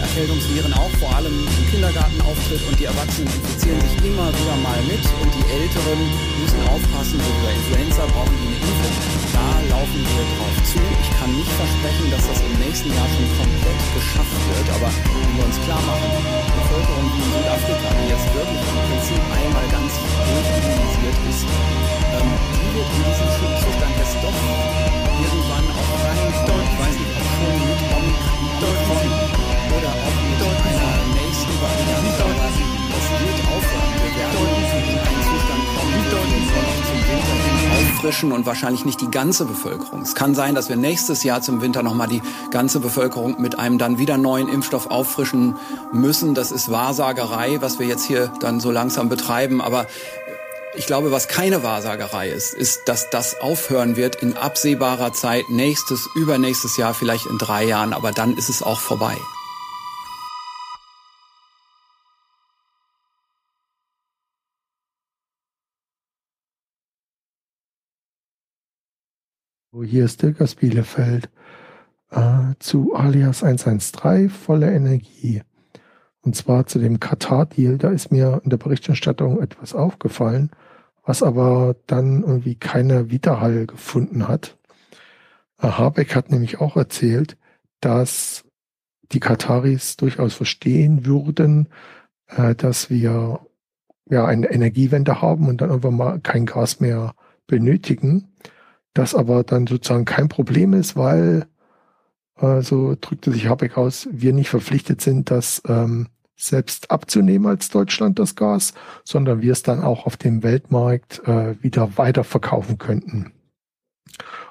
Erkältungsviren 0.00 0.72
auch 0.74 0.90
vor 0.98 1.14
allem 1.14 1.32
im 1.32 1.66
Kindergarten 1.70 2.20
auftritt 2.22 2.62
und 2.66 2.78
die 2.78 2.86
Erwachsenen 2.86 3.30
infizieren 3.30 3.80
sich 3.80 3.94
immer 4.02 4.28
wieder 4.30 4.56
mal 4.62 4.80
mit 4.86 5.02
und 5.22 5.30
die 5.30 5.46
Älteren 5.50 6.00
müssen 6.40 6.60
aufpassen, 6.68 7.18
so 7.18 7.30
bei 7.44 7.52
Influenza 7.54 8.02
brauchen 8.10 8.34
die 8.42 8.54
eine 8.54 8.58
Impfung. 8.58 8.94
Da 9.34 9.48
laufen 9.70 10.00
wir 10.02 10.24
drauf 10.34 10.56
zu. 10.66 10.78
Ich 10.78 11.10
kann 11.18 11.30
nicht 11.34 11.52
versprechen, 11.54 12.06
dass 12.10 12.24
das 12.26 12.38
im 12.42 12.54
nächsten 12.58 12.90
Jahr 12.90 13.08
schon 13.10 13.28
komplett 13.38 13.80
geschafft 13.94 14.40
wird, 14.50 14.68
aber 14.74 14.90
wenn 14.90 15.32
wir 15.38 15.44
uns 15.46 15.58
klar 15.62 15.82
machen, 15.82 16.08
die 16.10 16.54
Bevölkerung 16.58 17.06
wie 17.14 17.22
in 17.22 17.30
Südafrika, 17.34 17.88
die 17.94 18.08
jetzt 18.10 18.28
wirklich 18.34 18.64
im 18.64 18.80
Prinzip 18.90 19.22
einmal 19.30 19.66
ganz 19.70 19.90
durchimmunisiert 19.94 21.18
ist, 21.30 21.42
ähm, 21.44 22.30
die 22.54 22.70
wird 22.74 22.90
in 22.98 23.02
diesem 23.06 23.28
Zustand 23.62 23.94
jetzt 23.98 24.18
doch 24.22 24.38
irgendwann 25.22 25.66
auch 25.70 25.92
reinkommen. 26.02 26.66
Ich 26.66 26.76
weiß 26.82 26.94
nicht, 26.98 27.12
ob 27.14 27.26
schon 27.34 27.56
mit 27.62 27.80
Omikron 27.94 29.43
oder 29.78 29.88
auch 29.88 30.16
mit 30.30 30.40
einer 30.40 30.92
nächsten 31.14 31.54
Variante. 31.60 32.24
Das 32.92 33.04
wird 33.20 33.38
aufhören. 33.50 33.92
Wir 34.02 34.12
werden 34.18 34.38
in 34.90 34.98
einen 34.98 35.22
Zustand 35.22 35.62
kommen, 35.74 35.94
wo 35.94 36.16
wir 36.20 36.44
zum 36.84 37.00
Winter 37.10 37.44
auffrischen 37.74 38.32
und 38.32 38.46
wahrscheinlich 38.46 38.84
nicht 38.84 39.00
die 39.00 39.10
ganze 39.10 39.44
Bevölkerung. 39.44 40.02
Es 40.02 40.14
kann 40.14 40.34
sein, 40.34 40.54
dass 40.54 40.68
wir 40.68 40.76
nächstes 40.76 41.24
Jahr 41.24 41.40
zum 41.40 41.60
Winter 41.60 41.82
nochmal 41.82 42.08
die 42.08 42.22
ganze 42.50 42.80
Bevölkerung 42.80 43.40
mit 43.40 43.58
einem 43.58 43.78
dann 43.78 43.98
wieder 43.98 44.16
neuen 44.18 44.48
Impfstoff 44.48 44.90
auffrischen 44.90 45.56
müssen. 45.92 46.34
Das 46.34 46.52
ist 46.52 46.70
Wahrsagerei, 46.70 47.60
was 47.60 47.78
wir 47.78 47.86
jetzt 47.86 48.04
hier 48.04 48.32
dann 48.40 48.60
so 48.60 48.70
langsam 48.70 49.08
betreiben. 49.08 49.60
Aber 49.60 49.86
ich 50.76 50.86
glaube, 50.86 51.12
was 51.12 51.28
keine 51.28 51.62
Wahrsagerei 51.62 52.28
ist, 52.30 52.52
ist, 52.52 52.88
dass 52.88 53.10
das 53.10 53.40
aufhören 53.40 53.96
wird 53.96 54.16
in 54.16 54.36
absehbarer 54.36 55.12
Zeit, 55.12 55.48
nächstes, 55.48 56.08
übernächstes 56.14 56.76
Jahr, 56.76 56.94
vielleicht 56.94 57.26
in 57.26 57.38
drei 57.38 57.64
Jahren, 57.64 57.92
aber 57.92 58.12
dann 58.12 58.36
ist 58.36 58.48
es 58.48 58.62
auch 58.62 58.80
vorbei. 58.80 59.16
Hier 69.84 70.06
ist 70.06 70.22
Dirk 70.22 70.38
Bielefeld 70.56 71.28
äh, 72.10 72.54
zu 72.58 72.94
Alias 72.94 73.44
113 73.44 74.30
voller 74.30 74.72
Energie. 74.72 75.42
Und 76.22 76.34
zwar 76.34 76.66
zu 76.66 76.78
dem 76.78 77.00
Katar-Deal. 77.00 77.76
Da 77.76 77.90
ist 77.90 78.10
mir 78.10 78.40
in 78.44 78.50
der 78.50 78.56
Berichterstattung 78.56 79.42
etwas 79.42 79.74
aufgefallen, 79.74 80.50
was 81.04 81.22
aber 81.22 81.76
dann 81.86 82.22
irgendwie 82.22 82.54
keiner 82.54 83.10
Widerhall 83.10 83.66
gefunden 83.66 84.26
hat. 84.26 84.56
Äh, 85.60 85.68
Habeck 85.68 86.14
hat 86.14 86.30
nämlich 86.30 86.60
auch 86.60 86.76
erzählt, 86.76 87.36
dass 87.80 88.44
die 89.12 89.20
Kataris 89.20 89.96
durchaus 89.98 90.32
verstehen 90.32 91.04
würden, 91.04 91.68
äh, 92.28 92.54
dass 92.54 92.88
wir 92.88 93.40
ja 94.08 94.24
eine 94.24 94.50
Energiewende 94.50 95.20
haben 95.20 95.48
und 95.48 95.60
dann 95.60 95.68
irgendwann 95.68 95.96
mal 95.96 96.20
kein 96.20 96.46
Gas 96.46 96.80
mehr 96.80 97.14
benötigen 97.46 98.28
das 98.94 99.14
aber 99.14 99.44
dann 99.44 99.66
sozusagen 99.66 100.04
kein 100.04 100.28
Problem 100.28 100.72
ist, 100.72 100.96
weil, 100.96 101.46
äh, 102.38 102.62
so 102.62 102.96
drückte 103.00 103.32
sich 103.32 103.48
Habeck 103.48 103.76
aus, 103.76 104.08
wir 104.10 104.32
nicht 104.32 104.48
verpflichtet 104.48 105.00
sind, 105.00 105.30
das 105.30 105.62
ähm, 105.66 106.08
selbst 106.36 106.90
abzunehmen 106.90 107.46
als 107.46 107.68
Deutschland, 107.68 108.18
das 108.18 108.34
Gas, 108.34 108.74
sondern 109.04 109.42
wir 109.42 109.52
es 109.52 109.62
dann 109.62 109.82
auch 109.82 110.06
auf 110.06 110.16
dem 110.16 110.42
Weltmarkt 110.42 111.26
äh, 111.26 111.62
wieder 111.62 111.96
weiterverkaufen 111.96 112.78
könnten. 112.78 113.32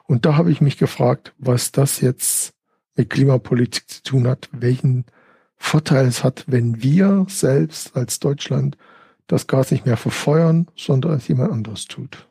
Und 0.06 0.26
da 0.26 0.36
habe 0.36 0.52
ich 0.52 0.62
mich 0.62 0.78
gefragt, 0.78 1.34
was 1.38 1.72
das 1.72 2.02
jetzt 2.02 2.54
mit 2.96 3.10
Klimapolitik 3.10 3.90
zu 3.90 4.04
tun 4.04 4.28
hat, 4.28 4.50
welchen 4.52 5.06
Vorteil 5.56 6.06
es 6.06 6.24
hat, 6.24 6.44
wenn 6.48 6.84
wir 6.84 7.26
selbst 7.30 7.96
als 7.96 8.20
Deutschland 8.20 8.78
das 9.28 9.48
Gas 9.48 9.72
nicht 9.72 9.86
mehr 9.86 9.98
verfeuern, 9.98 10.68
sondern 10.76 11.14
es 11.14 11.28
jemand 11.28 11.52
anderes 11.52 11.86
tut. 11.86 12.28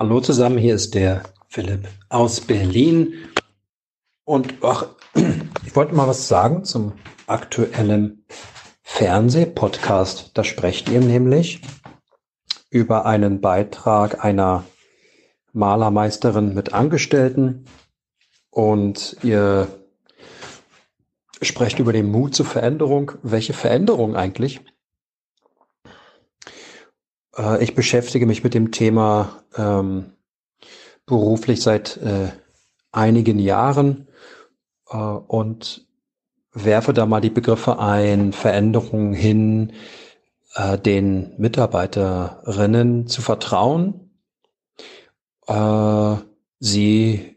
Hallo 0.00 0.18
zusammen, 0.22 0.56
hier 0.56 0.76
ist 0.76 0.94
der 0.94 1.24
Philipp 1.48 1.86
aus 2.08 2.40
Berlin. 2.40 3.16
Und 4.24 4.54
ach, 4.62 4.86
ich 5.66 5.76
wollte 5.76 5.94
mal 5.94 6.08
was 6.08 6.26
sagen 6.26 6.64
zum 6.64 6.94
aktuellen 7.26 8.24
Fernsehpodcast. 8.82 10.30
Da 10.32 10.42
sprecht 10.42 10.88
ihr 10.88 11.00
nämlich 11.00 11.60
über 12.70 13.04
einen 13.04 13.42
Beitrag 13.42 14.24
einer 14.24 14.64
Malermeisterin 15.52 16.54
mit 16.54 16.72
Angestellten 16.72 17.66
und 18.48 19.18
ihr 19.22 19.68
sprecht 21.42 21.78
über 21.78 21.92
den 21.92 22.10
Mut 22.10 22.34
zur 22.34 22.46
Veränderung. 22.46 23.12
Welche 23.22 23.52
Veränderung 23.52 24.16
eigentlich? 24.16 24.62
Äh, 27.36 27.62
ich 27.62 27.74
beschäftige 27.74 28.26
mich 28.26 28.44
mit 28.44 28.54
dem 28.54 28.70
Thema 28.70 29.42
ähm, 29.56 30.12
beruflich 31.06 31.62
seit 31.62 31.96
äh, 31.98 32.28
einigen 32.92 33.38
Jahren 33.38 34.08
äh, 34.90 34.96
und 34.96 35.86
werfe 36.52 36.92
da 36.92 37.06
mal 37.06 37.20
die 37.20 37.30
Begriffe 37.30 37.78
ein, 37.78 38.32
Veränderungen 38.32 39.12
hin, 39.12 39.72
äh, 40.54 40.78
den 40.78 41.34
Mitarbeiterinnen 41.38 43.06
zu 43.06 43.22
vertrauen, 43.22 44.10
äh, 45.46 46.16
sie 46.58 47.36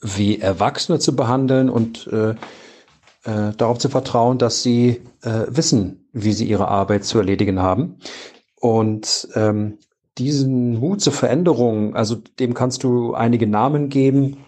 wie 0.00 0.40
Erwachsene 0.40 0.98
zu 0.98 1.14
behandeln 1.14 1.70
und 1.70 2.08
äh, 2.08 2.30
äh, 3.24 3.52
darauf 3.56 3.78
zu 3.78 3.88
vertrauen, 3.88 4.38
dass 4.38 4.62
sie 4.62 5.00
äh, 5.22 5.46
wissen, 5.48 6.08
wie 6.12 6.32
sie 6.32 6.46
ihre 6.46 6.68
Arbeit 6.68 7.04
zu 7.04 7.18
erledigen 7.18 7.60
haben. 7.60 7.98
Und 8.62 9.26
ähm, 9.34 9.78
diesen 10.18 10.78
Mut 10.78 11.00
zur 11.00 11.12
Veränderung, 11.12 11.96
also 11.96 12.14
dem 12.38 12.54
kannst 12.54 12.84
du 12.84 13.12
einige 13.12 13.48
Namen 13.48 13.88
geben. 13.88 14.44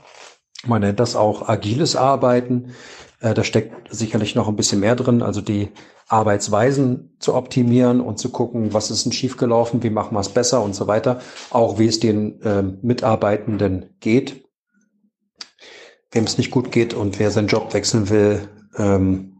Man 0.64 0.82
nennt 0.82 1.00
das 1.00 1.16
auch 1.16 1.48
agiles 1.48 1.96
Arbeiten. 1.96 2.74
Äh, 3.18 3.34
da 3.34 3.42
steckt 3.42 3.92
sicherlich 3.92 4.36
noch 4.36 4.46
ein 4.46 4.54
bisschen 4.54 4.78
mehr 4.78 4.94
drin, 4.94 5.20
also 5.20 5.40
die 5.40 5.70
Arbeitsweisen 6.06 7.16
zu 7.18 7.34
optimieren 7.34 8.00
und 8.00 8.20
zu 8.20 8.28
gucken, 8.30 8.72
was 8.72 8.92
ist 8.92 9.04
denn 9.04 9.10
schiefgelaufen, 9.10 9.82
wie 9.82 9.90
machen 9.90 10.14
wir 10.14 10.20
es 10.20 10.28
besser 10.28 10.62
und 10.62 10.76
so 10.76 10.86
weiter. 10.86 11.20
Auch 11.50 11.80
wie 11.80 11.88
es 11.88 11.98
den 11.98 12.38
ähm, 12.44 12.78
Mitarbeitenden 12.82 13.96
geht. 13.98 14.44
Wem 16.12 16.22
es 16.22 16.38
nicht 16.38 16.52
gut 16.52 16.70
geht 16.70 16.94
und 16.94 17.18
wer 17.18 17.32
seinen 17.32 17.48
Job 17.48 17.74
wechseln 17.74 18.10
will, 18.10 18.48
ähm, 18.76 19.38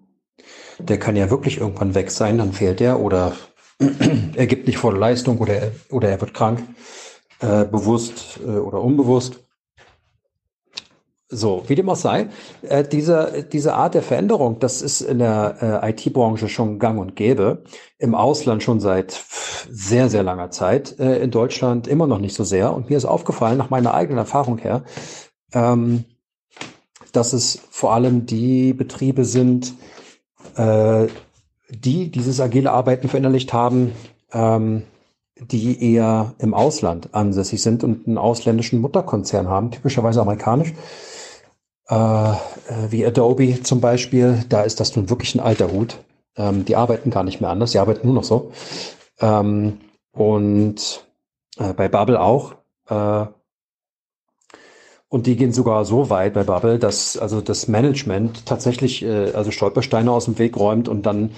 der 0.81 0.99
kann 0.99 1.15
ja 1.15 1.31
wirklich 1.31 1.59
irgendwann 1.59 1.95
weg 1.95 2.11
sein, 2.11 2.39
dann 2.39 2.53
fehlt 2.53 2.81
er 2.81 2.99
oder 2.99 3.35
er 4.35 4.47
gibt 4.47 4.67
nicht 4.67 4.79
volle 4.79 4.99
Leistung 4.99 5.39
oder, 5.39 5.55
er- 5.55 5.73
oder 5.91 6.09
er 6.09 6.21
wird 6.21 6.35
krank, 6.35 6.63
äh, 7.41 7.65
bewusst 7.65 8.41
äh, 8.45 8.51
oder 8.51 8.81
unbewusst. 8.81 9.41
So, 11.29 11.65
wie 11.67 11.75
dem 11.75 11.89
auch 11.89 11.97
sei, 11.97 12.29
äh, 12.63 12.85
diese, 12.85 13.45
diese 13.51 13.75
Art 13.75 13.95
der 13.95 14.03
Veränderung, 14.03 14.61
das 14.61 14.83
ist 14.83 15.01
in 15.01 15.19
der 15.19 15.83
äh, 15.83 15.91
IT-Branche 15.91 16.49
schon 16.49 16.79
gang 16.79 17.01
und 17.01 17.17
gäbe. 17.17 17.65
Im 17.99 18.15
Ausland 18.15 18.63
schon 18.63 18.79
seit 18.79 19.25
sehr, 19.69 20.09
sehr 20.11 20.23
langer 20.23 20.51
Zeit. 20.51 20.99
Äh, 21.01 21.19
in 21.19 21.31
Deutschland 21.31 21.89
immer 21.89 22.07
noch 22.07 22.19
nicht 22.19 22.35
so 22.37 22.45
sehr. 22.45 22.73
Und 22.73 22.89
mir 22.89 22.97
ist 22.97 23.05
aufgefallen, 23.07 23.59
nach 23.59 23.71
meiner 23.71 23.95
eigenen 23.95 24.19
Erfahrung 24.19 24.59
her, 24.59 24.85
ähm, 25.53 26.05
dass 27.13 27.33
es 27.33 27.59
vor 27.71 27.95
allem 27.95 28.27
die 28.27 28.73
Betriebe 28.73 29.25
sind, 29.25 29.75
äh, 30.57 31.07
die 31.77 32.11
dieses 32.11 32.41
agile 32.41 32.73
Arbeiten 32.73 33.09
verinnerlicht 33.09 33.53
haben, 33.53 33.93
ähm, 34.33 34.83
die 35.37 35.95
eher 35.95 36.35
im 36.39 36.55
Ausland 36.55 37.09
ansässig 37.13 37.63
sind 37.63 37.83
und 37.83 38.07
einen 38.07 38.19
ausländischen 38.19 38.81
Mutterkonzern 38.81 39.49
haben, 39.49 39.71
typischerweise 39.71 40.21
amerikanisch, 40.21 40.73
äh, 41.89 41.95
äh, 41.95 42.35
wie 42.91 43.05
Adobe 43.05 43.63
zum 43.63 43.81
Beispiel. 43.81 44.45
Da 44.49 44.63
ist 44.63 44.81
das 44.81 44.95
nun 44.97 45.11
wirklich 45.11 45.35
ein 45.35 45.41
alter 45.41 45.73
Hut. 45.73 45.99
Ähm, 46.37 46.65
die 46.65 46.77
arbeiten 46.77 47.11
gar 47.11 47.25
nicht 47.25 47.41
mehr 47.41 47.51
anders, 47.51 47.73
die 47.73 47.79
arbeiten 47.79 48.07
nur 48.07 48.15
noch 48.15 48.25
so. 48.25 48.53
Ähm, 49.21 49.81
und 50.13 51.05
äh, 51.59 51.73
bei 51.73 51.89
Bubble 51.89 52.21
auch. 52.21 52.55
Äh, 52.89 53.27
und 55.09 55.27
die 55.27 55.37
gehen 55.37 55.53
sogar 55.53 55.85
so 55.85 56.11
weit 56.11 56.35
bei 56.35 56.43
Bubble, 56.43 56.79
dass 56.79 57.17
also 57.17 57.41
das 57.41 57.69
Management 57.69 58.47
tatsächlich 58.47 59.05
äh, 59.05 59.31
also 59.33 59.51
Stolpersteine 59.53 60.11
aus 60.11 60.25
dem 60.25 60.39
Weg 60.39 60.57
räumt 60.57 60.89
und 60.89 61.07
dann 61.07 61.31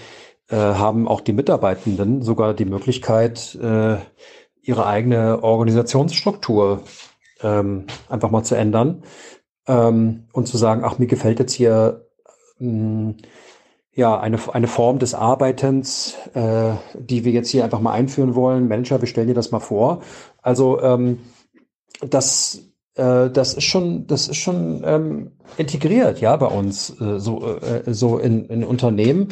äh, 0.49 0.57
haben 0.57 1.09
auch 1.09 1.21
die 1.21 1.33
Mitarbeitenden 1.33 2.23
sogar 2.23 2.55
die 2.55 2.65
Möglichkeit, 2.65 3.55
äh, 3.57 3.97
ihre 4.63 4.87
eigene 4.87 5.43
Organisationsstruktur 5.43 6.83
ähm, 7.43 7.87
einfach 8.09 8.31
mal 8.31 8.43
zu 8.43 8.55
ändern 8.57 9.03
ähm, 9.67 10.25
und 10.33 10.49
zu 10.49 10.57
sagen, 10.57 10.83
ach, 10.85 10.99
mir 10.99 11.07
gefällt 11.07 11.39
jetzt 11.39 11.53
hier 11.53 12.07
mh, 12.59 13.15
ja 13.93 14.19
eine, 14.21 14.39
eine 14.53 14.69
Form 14.69 14.99
des 14.99 15.15
Arbeitens, 15.15 16.17
äh, 16.35 16.73
die 16.95 17.25
wir 17.25 17.33
jetzt 17.33 17.51
hier 17.51 17.65
einfach 17.65 17.81
mal 17.81 17.93
einführen 17.93 18.35
wollen. 18.35 18.69
Manager, 18.69 19.01
wir 19.01 19.09
stellen 19.09 19.29
dir 19.29 19.35
das 19.35 19.53
mal 19.53 19.61
vor. 19.61 20.03
Also 20.43 20.81
ähm, 20.83 21.21
das 22.01 22.63
äh, 22.97 23.31
das 23.31 23.55
ist 23.55 23.65
schon, 23.65 24.07
das 24.07 24.29
ist 24.29 24.37
schon 24.37 24.83
ähm, 24.85 25.33
integriert, 25.57 26.21
ja, 26.21 26.37
bei 26.37 26.47
uns 26.47 27.01
äh, 27.01 27.19
so 27.19 27.57
äh, 27.59 27.83
so 27.93 28.19
in, 28.19 28.47
in 28.47 28.65
Unternehmen. 28.65 29.29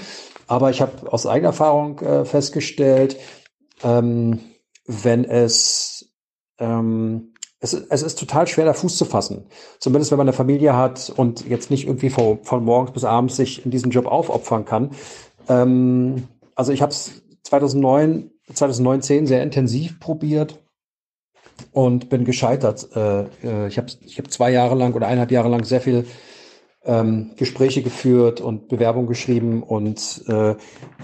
Aber 0.47 0.71
ich 0.71 0.81
habe 0.81 1.13
aus 1.13 1.27
eigener 1.27 1.49
Erfahrung 1.49 1.99
äh, 2.01 2.25
festgestellt, 2.25 3.17
ähm, 3.83 4.41
wenn 4.87 5.25
es 5.25 6.15
ähm, 6.59 7.35
es, 7.65 7.73
es 7.73 8.03
ist 8.03 8.19
total 8.19 8.47
schwer, 8.47 8.67
da 8.67 8.75
Fuß 8.75 8.97
zu 8.97 9.07
fassen. 9.07 9.47
Zumindest 9.79 10.11
wenn 10.11 10.19
man 10.19 10.29
eine 10.29 10.37
Familie 10.37 10.77
hat 10.77 11.13
und 11.17 11.49
jetzt 11.49 11.71
nicht 11.71 11.87
irgendwie 11.87 12.11
von, 12.11 12.45
von 12.45 12.65
morgens 12.65 12.93
bis 12.93 13.05
abends 13.05 13.37
sich 13.37 13.65
in 13.65 13.71
diesen 13.71 13.91
Job 13.91 14.07
aufopfern 14.07 14.67
kann. 14.67 14.91
Ähm, 15.49 16.29
also 16.55 16.73
ich 16.73 16.83
habe 16.83 16.93
es 16.93 17.23
2009, 17.45 18.31
2019 18.53 19.27
sehr 19.27 19.43
intensiv 19.43 19.99
probiert 19.99 20.63
und 21.73 22.11
bin 22.11 22.25
gescheitert. 22.25 22.89
Äh, 22.95 23.23
äh, 23.43 23.69
ich 23.69 23.79
habe 23.79 23.89
ich 24.01 24.19
hab 24.19 24.31
zwei 24.31 24.51
Jahre 24.51 24.75
lang 24.75 24.93
oder 24.95 25.07
eineinhalb 25.07 25.31
Jahre 25.31 25.49
lang 25.49 25.65
sehr 25.65 25.81
viel 25.81 26.07
ähm, 26.85 27.33
Gespräche 27.37 27.83
geführt 27.83 28.41
und 28.41 28.69
Bewerbung 28.69 29.07
geschrieben 29.07 29.63
und 29.63 30.25
äh, 30.29 30.55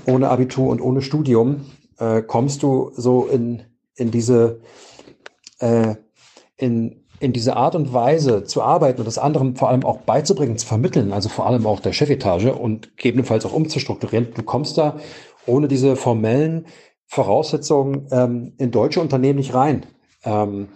ohne 0.07 0.28
Abitur 0.28 0.68
und 0.68 0.81
ohne 0.81 1.02
Studium 1.02 1.67
äh, 1.99 2.23
kommst 2.23 2.62
du 2.62 2.92
so 2.94 3.26
in, 3.26 3.62
in 3.94 4.10
diese 4.10 4.60
äh, 5.59 5.94
in, 6.57 7.05
in 7.20 7.33
diese 7.33 7.57
Art 7.57 7.75
und 7.75 7.92
Weise 7.92 8.44
zu 8.44 8.62
arbeiten 8.62 9.00
und 9.00 9.07
das 9.07 9.18
anderen 9.18 9.57
vor 9.57 9.68
allem 9.68 9.84
auch 9.84 9.99
beizubringen, 9.99 10.57
zu 10.57 10.67
vermitteln, 10.67 11.12
also 11.12 11.28
vor 11.28 11.47
allem 11.47 11.67
auch 11.67 11.81
der 11.81 11.92
Chefetage 11.92 12.52
und 12.52 12.97
gegebenenfalls 12.97 13.44
auch 13.44 13.52
umzustrukturieren. 13.52 14.28
Du 14.34 14.42
kommst 14.42 14.78
da 14.78 14.99
ohne 15.47 15.68
diese 15.68 15.97
formellen 15.97 16.67
Voraussetzungen 17.07 18.07
ähm, 18.10 18.52
in 18.59 18.70
deutsche 18.70 19.00
Unternehmen 19.00 19.39
nicht 19.39 19.55
rein. 19.55 19.86
Ähm, 20.25 20.68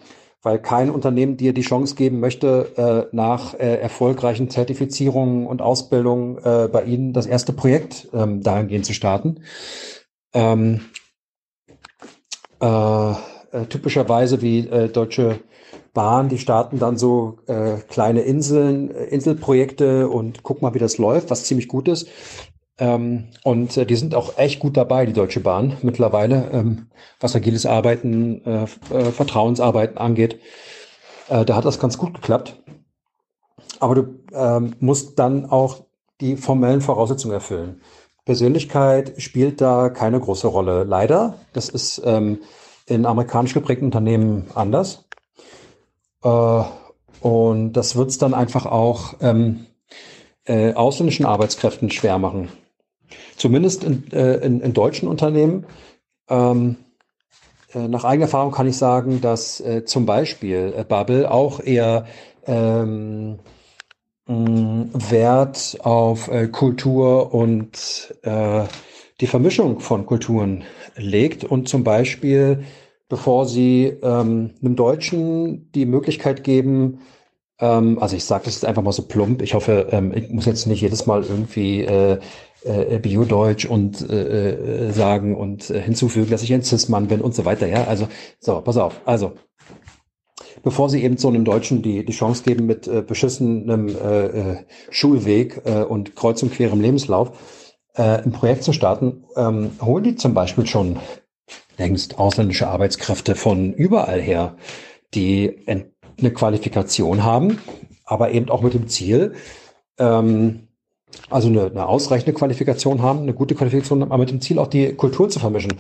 weil 0.45 0.59
kein 0.59 0.91
Unternehmen 0.91 1.37
dir 1.37 1.55
die 1.55 1.63
Chance 1.63 1.97
geben 1.97 2.21
möchte, 2.21 3.09
äh, 3.11 3.17
nach 3.17 3.55
äh, 3.55 3.81
erfolgreichen 3.81 4.51
Zertifizierungen 4.51 5.47
und 5.47 5.63
Ausbildungen 5.63 6.39
äh, 6.45 6.69
bei 6.71 6.85
ihnen 6.85 7.15
das 7.15 7.27
erste 7.27 7.53
Projekt 7.53 8.09
ähm, 8.13 8.43
dahingehend 8.43 8.85
zu 8.85 8.93
starten. 8.93 9.41
Ähm, 10.35 10.83
äh, 12.61 13.11
äh, 13.11 13.67
typischerweise 13.71 14.43
wie 14.43 14.61
äh, 14.69 14.89
Deutsche 14.89 15.41
Bahn, 15.95 16.29
die 16.29 16.39
starten 16.39 16.81
dann 16.81 16.97
so 16.97 17.39
kleine 17.89 18.23
Inseln, 18.23 18.91
Inselprojekte 18.91 20.09
und 20.09 20.43
guck 20.43 20.61
mal, 20.61 20.75
wie 20.75 20.81
das 20.81 20.99
läuft, 20.99 21.31
was 21.31 21.45
ziemlich 21.45 21.69
gut 21.69 21.87
ist. 21.87 22.09
Ähm, 22.79 23.29
und 23.45 23.77
äh, 23.77 23.87
die 23.87 23.97
sind 23.97 24.15
auch 24.15 24.37
echt 24.37 24.59
gut 24.59 24.77
dabei, 24.77 25.07
die 25.07 25.13
Deutsche 25.13 25.41
Bahn 25.41 25.77
mittlerweile, 25.83 26.51
ähm, 26.53 26.87
was 27.21 27.37
agiles 27.37 27.67
Arbeiten, 27.67 28.45
äh, 28.45 28.65
äh, 28.65 29.13
Vertrauensarbeiten 29.13 29.97
angeht. 29.97 30.41
Äh, 31.29 31.45
da 31.45 31.57
hat 31.57 31.65
das 31.65 31.79
ganz 31.79 31.99
gut 31.99 32.15
geklappt. 32.15 32.61
Aber 33.81 33.95
du 33.95 34.21
ähm, 34.33 34.75
musst 34.81 35.19
dann 35.19 35.47
auch 35.47 35.85
die 36.21 36.37
formellen 36.37 36.81
Voraussetzungen 36.81 37.35
erfüllen. 37.35 37.81
Persönlichkeit 38.25 39.15
spielt 39.19 39.61
da 39.61 39.91
keine 39.91 40.19
große 40.19 40.47
Rolle. 40.47 40.85
Leider, 40.85 41.35
das 41.53 41.69
ist 41.69 42.03
ähm, 42.05 42.41
in 42.87 43.07
amerikanisch 43.07 43.55
geprägten 43.55 43.87
Unternehmen 43.87 44.47
anders. 44.55 45.05
Äh, 46.23 46.63
und 47.21 47.73
das 47.75 47.97
wird 47.97 48.11
es 48.11 48.19
dann 48.19 48.35
einfach 48.35 48.67
auch 48.67 49.15
ähm, 49.21 49.67
äh, 50.45 50.73
ausländischen 50.75 51.27
Arbeitskräften 51.27 51.91
schwer 51.91 52.19
machen. 52.19 52.49
Zumindest 53.37 53.85
in, 53.85 54.11
äh, 54.13 54.37
in, 54.37 54.61
in 54.61 54.73
deutschen 54.73 55.09
Unternehmen. 55.09 55.67
Ähm, 56.29 56.77
äh, 57.75 57.89
nach 57.89 58.05
eigener 58.05 58.27
Erfahrung 58.27 58.53
kann 58.53 58.69
ich 58.69 58.77
sagen, 58.77 59.21
dass 59.21 59.61
äh, 59.61 59.85
zum 59.85 60.07
Beispiel 60.07 60.73
äh, 60.77 60.85
Bubble 60.85 61.31
auch 61.31 61.61
eher 61.61 62.07
ähm, 62.47 63.39
mh, 64.27 64.87
Wert 64.93 65.79
auf 65.81 66.29
äh, 66.29 66.49
Kultur 66.49 67.35
und 67.35 68.15
äh, 68.23 68.65
die 69.21 69.27
Vermischung 69.27 69.81
von 69.81 70.07
Kulturen 70.07 70.65
legt 70.97 71.45
und 71.45 71.69
zum 71.69 71.85
Beispiel, 71.85 72.65
bevor 73.09 73.47
sie 73.47 73.97
ähm, 74.03 74.51
einem 74.63 74.77
Deutschen 74.77 75.71
die 75.73 75.87
Möglichkeit 75.87 76.45
geben, 76.45 77.01
ähm, 77.61 77.99
also 78.01 78.17
ich 78.17 78.25
sage 78.25 78.45
das 78.47 78.55
jetzt 78.55 78.65
einfach 78.65 78.83
mal 78.83 78.93
so 78.93 79.03
plump, 79.03 79.43
ich 79.43 79.55
hoffe, 79.55 79.89
ähm, 79.91 80.13
ich 80.15 80.31
muss 80.31 80.47
jetzt 80.47 80.67
nicht 80.67 80.81
jedes 80.81 81.07
Mal 81.07 81.23
irgendwie 81.23 81.83
äh, 81.83 82.19
äh, 82.65 82.99
Bio-Deutsch 82.99 83.67
und 83.67 84.09
äh, 84.09 84.89
äh, 84.89 84.91
sagen 84.93 85.37
und 85.37 85.71
äh, 85.71 85.81
hinzufügen, 85.81 86.31
dass 86.31 86.43
ich 86.43 86.53
ein 86.53 86.63
Cis-Mann 86.63 87.09
bin 87.09 87.21
und 87.21 87.35
so 87.35 87.45
weiter, 87.45 87.67
ja, 87.67 87.85
also 87.85 88.09
so, 88.41 88.61
pass 88.61 88.77
auf, 88.77 89.01
also 89.05 89.33
bevor 90.63 90.89
sie 90.89 91.03
eben 91.05 91.17
so 91.17 91.29
einem 91.29 91.45
Deutschen 91.45 91.83
die, 91.83 92.05
die 92.05 92.13
Chance 92.13 92.43
geben, 92.43 92.67
mit 92.67 92.89
äh, 92.89 93.03
beschissenem 93.03 93.89
äh, 93.89 94.27
äh, 94.27 94.57
Schulweg 94.91 95.63
äh, 95.65 95.83
und 95.83 96.17
kreuz 96.17 96.43
und 96.43 96.53
querem 96.53 96.81
Lebenslauf 96.81 97.33
äh, 97.95 98.03
ein 98.03 98.33
Projekt 98.33 98.65
zu 98.65 98.73
starten, 98.73 99.25
ähm, 99.37 99.73
holen 99.81 100.05
die 100.05 100.17
zum 100.17 100.35
Beispiel 100.35 100.67
schon 100.67 100.99
längst 101.77 102.19
ausländische 102.19 102.69
Arbeitskräfte 102.69 103.35
von 103.35 103.73
überall 103.73 104.21
her, 104.21 104.57
die 105.15 105.65
eine 105.67 106.31
Qualifikation 106.33 107.25
haben, 107.25 107.59
aber 108.05 108.31
eben 108.31 108.49
auch 108.49 108.63
mit 108.63 108.75
dem 108.75 108.89
Ziel, 108.89 109.35
ähm, 109.99 110.69
also 111.31 111.49
eine, 111.49 111.67
eine 111.67 111.87
ausreichende 111.87 112.33
Qualifikation 112.33 113.03
haben, 113.03 113.21
eine 113.21 113.35
gute 113.35 113.55
Qualifikation 113.55 114.03
haben, 114.03 114.13
aber 114.13 114.23
mit 114.23 114.31
dem 114.31 114.41
Ziel 114.41 114.59
auch 114.59 114.69
die 114.69 114.95
Kultur 114.95 115.29
zu 115.29 115.39
vermischen. 115.39 115.75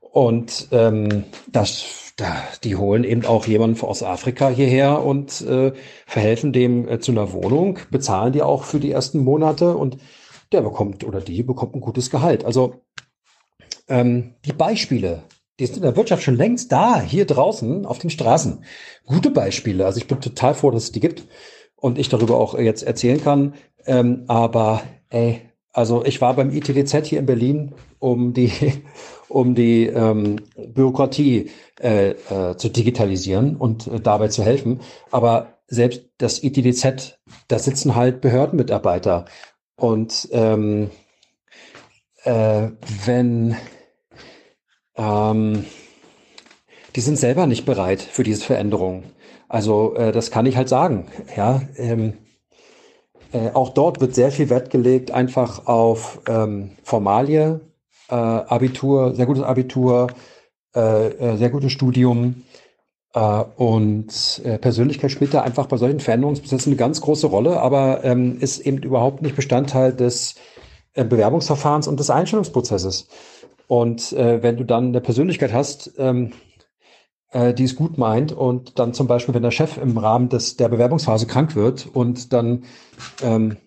Und 0.00 0.68
ähm, 0.72 1.24
das, 1.46 2.12
da, 2.16 2.36
die 2.64 2.76
holen 2.76 3.04
eben 3.04 3.26
auch 3.26 3.46
jemanden 3.46 3.80
aus 3.82 4.02
Afrika 4.02 4.48
hierher 4.48 5.04
und 5.04 5.42
äh, 5.42 5.72
verhelfen 6.06 6.52
dem 6.52 6.88
äh, 6.88 7.00
zu 7.00 7.12
einer 7.12 7.32
Wohnung, 7.32 7.78
bezahlen 7.90 8.32
die 8.32 8.42
auch 8.42 8.64
für 8.64 8.80
die 8.80 8.90
ersten 8.90 9.18
Monate 9.18 9.76
und 9.76 9.98
der 10.52 10.62
bekommt 10.62 11.04
oder 11.04 11.20
die 11.20 11.42
bekommt 11.42 11.74
ein 11.74 11.80
gutes 11.80 12.10
Gehalt. 12.10 12.44
Also 12.44 12.82
ähm, 13.88 14.34
die 14.44 14.52
Beispiele, 14.52 15.22
die 15.58 15.66
sind 15.66 15.76
in 15.76 15.82
der 15.82 15.96
Wirtschaft 15.96 16.22
schon 16.22 16.36
längst 16.36 16.72
da, 16.72 17.00
hier 17.00 17.26
draußen 17.26 17.84
auf 17.84 17.98
den 17.98 18.10
Straßen. 18.10 18.64
Gute 19.04 19.30
Beispiele. 19.30 19.84
Also 19.84 19.98
ich 19.98 20.06
bin 20.06 20.20
total 20.20 20.54
froh, 20.54 20.70
dass 20.70 20.84
es 20.84 20.92
die 20.92 21.00
gibt 21.00 21.24
und 21.76 21.98
ich 21.98 22.08
darüber 22.08 22.38
auch 22.38 22.58
jetzt 22.58 22.82
erzählen 22.82 23.22
kann. 23.22 23.54
Ähm, 23.86 24.24
aber 24.26 24.82
ey, 25.10 25.42
also 25.72 26.04
ich 26.04 26.20
war 26.20 26.34
beim 26.34 26.50
ITDZ 26.50 27.06
hier 27.06 27.18
in 27.18 27.26
Berlin, 27.26 27.74
um 27.98 28.32
die, 28.32 28.50
um 29.28 29.54
die 29.54 29.86
ähm, 29.86 30.36
Bürokratie 30.56 31.50
äh, 31.80 32.10
äh, 32.10 32.56
zu 32.56 32.68
digitalisieren 32.68 33.56
und 33.56 33.86
äh, 33.86 34.00
dabei 34.00 34.28
zu 34.28 34.42
helfen. 34.42 34.80
Aber 35.10 35.58
selbst 35.68 36.04
das 36.18 36.42
ITDZ, 36.42 37.18
da 37.48 37.58
sitzen 37.58 37.94
halt 37.94 38.20
Behördenmitarbeiter. 38.20 39.26
Und 39.76 40.28
ähm, 40.32 40.90
äh, 42.24 42.68
wenn 43.04 43.56
ähm, 44.96 45.66
die 46.94 47.00
sind 47.00 47.18
selber 47.18 47.46
nicht 47.46 47.66
bereit 47.66 48.00
für 48.00 48.22
diese 48.22 48.42
Veränderung. 48.42 49.04
Also 49.56 49.94
äh, 49.94 50.12
das 50.12 50.30
kann 50.30 50.44
ich 50.44 50.54
halt 50.54 50.68
sagen. 50.68 51.06
Ja, 51.34 51.62
ähm, 51.78 52.12
äh, 53.32 53.52
auch 53.54 53.70
dort 53.70 54.02
wird 54.02 54.14
sehr 54.14 54.30
viel 54.30 54.50
Wert 54.50 54.68
gelegt 54.68 55.12
einfach 55.12 55.66
auf 55.66 56.20
ähm, 56.28 56.72
Formalie, 56.82 57.62
äh, 58.10 58.14
Abitur, 58.14 59.14
sehr 59.14 59.24
gutes 59.24 59.42
Abitur, 59.42 60.08
äh, 60.74 61.06
äh 61.06 61.36
sehr 61.38 61.48
gutes 61.48 61.72
Studium. 61.72 62.42
Äh, 63.14 63.44
und 63.56 64.42
Persönlichkeit 64.60 65.10
spielt 65.10 65.32
da 65.32 65.40
einfach 65.40 65.64
bei 65.68 65.78
solchen 65.78 66.00
Veränderungsprozessen 66.00 66.72
eine 66.72 66.78
ganz 66.78 67.00
große 67.00 67.26
Rolle, 67.26 67.58
aber 67.58 68.04
ähm, 68.04 68.36
ist 68.38 68.58
eben 68.58 68.82
überhaupt 68.82 69.22
nicht 69.22 69.36
Bestandteil 69.36 69.94
des 69.94 70.34
Bewerbungsverfahrens 70.92 71.88
und 71.88 71.98
des 71.98 72.10
Einstellungsprozesses. 72.10 73.08
Und 73.68 74.12
wenn 74.12 74.56
du 74.56 74.64
dann 74.64 74.88
eine 74.88 75.02
Persönlichkeit 75.02 75.52
hast, 75.52 75.92
ähm, 75.98 76.32
äh, 77.36 77.52
die 77.52 77.64
es 77.64 77.76
gut 77.76 77.98
meint 77.98 78.32
und 78.32 78.78
dann 78.78 78.94
zum 78.94 79.06
Beispiel, 79.06 79.34
wenn 79.34 79.42
der 79.42 79.50
Chef 79.50 79.76
im 79.76 79.98
Rahmen 79.98 80.30
des, 80.30 80.56
der 80.56 80.68
Bewerbungsphase 80.68 81.26
krank 81.26 81.54
wird 81.54 81.86
und 81.92 82.32
dann 82.32 82.64
ähm, 83.22 83.58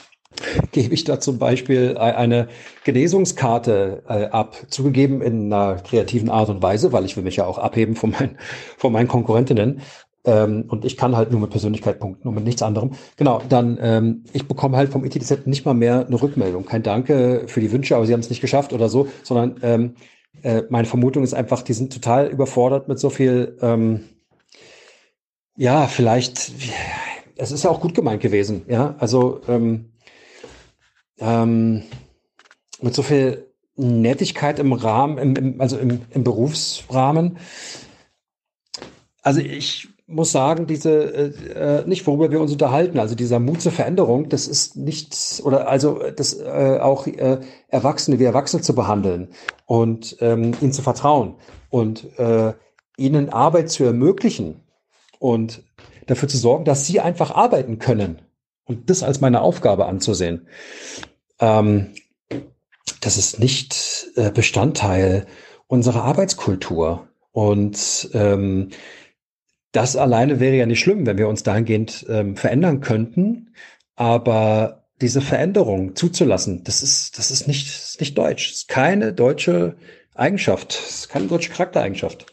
gebe 0.72 0.94
ich 0.94 1.02
da 1.02 1.18
zum 1.18 1.38
Beispiel 1.38 1.98
eine 1.98 2.48
Genesungskarte 2.84 4.04
äh, 4.08 4.26
ab, 4.26 4.56
zugegeben 4.68 5.22
in 5.22 5.52
einer 5.52 5.76
kreativen 5.76 6.30
Art 6.30 6.50
und 6.50 6.62
Weise, 6.62 6.92
weil 6.92 7.04
ich 7.04 7.16
will 7.16 7.24
mich 7.24 7.36
ja 7.36 7.46
auch 7.46 7.58
abheben 7.58 7.96
von, 7.96 8.10
mein, 8.10 8.38
von 8.78 8.92
meinen 8.92 9.08
Konkurrentinnen. 9.08 9.80
Ähm, 10.24 10.66
und 10.68 10.84
ich 10.84 10.96
kann 10.96 11.16
halt 11.16 11.32
nur 11.32 11.40
mit 11.40 11.50
Persönlichkeit 11.50 11.98
punkten 11.98 12.28
und 12.28 12.34
mit 12.34 12.44
nichts 12.44 12.62
anderem. 12.62 12.92
Genau, 13.16 13.42
dann, 13.48 13.78
ähm, 13.80 14.24
ich 14.32 14.46
bekomme 14.46 14.76
halt 14.76 14.92
vom 14.92 15.04
ITZ 15.04 15.46
nicht 15.46 15.64
mal 15.64 15.74
mehr 15.74 16.06
eine 16.06 16.20
Rückmeldung. 16.20 16.64
Kein 16.64 16.82
Danke 16.82 17.44
für 17.46 17.60
die 17.60 17.72
Wünsche, 17.72 17.96
aber 17.96 18.06
sie 18.06 18.12
haben 18.12 18.20
es 18.20 18.30
nicht 18.30 18.42
geschafft 18.42 18.72
oder 18.72 18.88
so, 18.88 19.08
sondern 19.24 19.56
ähm, 19.62 19.94
äh, 20.42 20.62
meine 20.70 20.86
Vermutung 20.86 21.22
ist 21.22 21.34
einfach, 21.34 21.62
die 21.62 21.72
sind 21.72 21.92
total 21.92 22.28
überfordert 22.28 22.88
mit 22.88 22.98
so 22.98 23.10
viel, 23.10 23.56
ähm, 23.60 24.04
ja, 25.56 25.86
vielleicht, 25.86 26.52
es 27.36 27.50
ist 27.50 27.64
ja 27.64 27.70
auch 27.70 27.80
gut 27.80 27.94
gemeint 27.94 28.22
gewesen, 28.22 28.64
ja, 28.68 28.94
also 28.98 29.40
ähm, 29.48 29.92
ähm, 31.18 31.82
mit 32.80 32.94
so 32.94 33.02
viel 33.02 33.46
Nettigkeit 33.76 34.58
im 34.58 34.72
Rahmen, 34.72 35.18
im, 35.18 35.36
im, 35.36 35.60
also 35.60 35.78
im, 35.78 36.02
im 36.10 36.24
Berufsrahmen. 36.24 37.38
Also 39.22 39.40
ich 39.40 39.88
muss 40.10 40.32
sagen, 40.32 40.66
diese 40.66 40.90
äh, 40.90 41.80
äh, 41.80 41.86
nicht 41.86 42.06
worüber 42.06 42.30
wir 42.30 42.40
uns 42.40 42.52
unterhalten, 42.52 42.98
also 42.98 43.14
dieser 43.14 43.38
Mut 43.38 43.60
zur 43.60 43.72
Veränderung, 43.72 44.28
das 44.28 44.46
ist 44.48 44.76
nichts 44.76 45.42
oder 45.42 45.68
also 45.68 46.00
das 46.14 46.38
äh, 46.38 46.78
auch 46.80 47.06
äh, 47.06 47.38
Erwachsene 47.68 48.18
wie 48.18 48.24
Erwachsene 48.24 48.62
zu 48.62 48.74
behandeln 48.74 49.28
und 49.66 50.16
ähm, 50.20 50.52
ihnen 50.60 50.72
zu 50.72 50.82
vertrauen 50.82 51.36
und 51.70 52.18
äh, 52.18 52.52
ihnen 52.96 53.30
Arbeit 53.30 53.70
zu 53.70 53.84
ermöglichen 53.84 54.60
und 55.18 55.62
dafür 56.06 56.28
zu 56.28 56.36
sorgen, 56.36 56.64
dass 56.64 56.86
sie 56.86 57.00
einfach 57.00 57.30
arbeiten 57.30 57.78
können 57.78 58.20
und 58.64 58.90
das 58.90 59.02
als 59.02 59.20
meine 59.20 59.40
Aufgabe 59.40 59.86
anzusehen 59.86 60.46
ähm, 61.40 61.94
das 63.00 63.16
ist 63.16 63.40
nicht 63.40 64.08
äh, 64.16 64.30
Bestandteil 64.30 65.26
unserer 65.66 66.04
Arbeitskultur. 66.04 67.08
Und 67.32 68.10
ähm, 68.12 68.70
das 69.72 69.96
alleine 69.96 70.40
wäre 70.40 70.56
ja 70.56 70.66
nicht 70.66 70.80
schlimm, 70.80 71.06
wenn 71.06 71.18
wir 71.18 71.28
uns 71.28 71.42
dahingehend 71.42 72.06
ähm, 72.08 72.36
verändern 72.36 72.80
könnten. 72.80 73.54
Aber 73.96 74.84
diese 75.00 75.20
Veränderung 75.20 75.94
zuzulassen, 75.96 76.64
das 76.64 76.82
ist, 76.82 77.18
das 77.18 77.30
ist 77.30 77.46
nicht, 77.46 77.68
ist 77.68 78.00
nicht 78.00 78.18
deutsch. 78.18 78.50
Das 78.50 78.58
ist 78.58 78.68
keine 78.68 79.12
deutsche 79.12 79.76
Eigenschaft. 80.14 80.78
Das 80.78 80.90
ist 80.90 81.08
keine 81.08 81.26
deutsche 81.26 81.50
Charaktereigenschaft. 81.50 82.26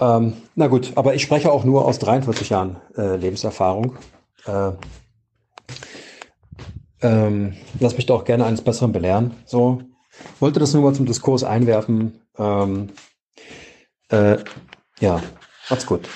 Ähm, 0.00 0.34
na 0.54 0.66
gut, 0.66 0.92
aber 0.96 1.14
ich 1.14 1.22
spreche 1.22 1.50
auch 1.50 1.64
nur 1.64 1.86
aus 1.86 1.98
43 1.98 2.50
Jahren 2.50 2.76
äh, 2.96 3.16
Lebenserfahrung. 3.16 3.96
Äh, 4.44 4.72
ähm, 7.02 7.54
lass 7.80 7.96
mich 7.96 8.06
doch 8.06 8.24
gerne 8.24 8.44
eines 8.44 8.62
Besseren 8.62 8.92
belehren. 8.92 9.34
So, 9.46 9.82
wollte 10.40 10.60
das 10.60 10.74
nur 10.74 10.82
mal 10.82 10.94
zum 10.94 11.06
Diskurs 11.06 11.44
einwerfen. 11.44 12.20
Ähm, 12.38 12.90
äh, 14.08 14.38
ja, 15.00 15.22
macht's 15.70 15.86
gut. 15.86 16.08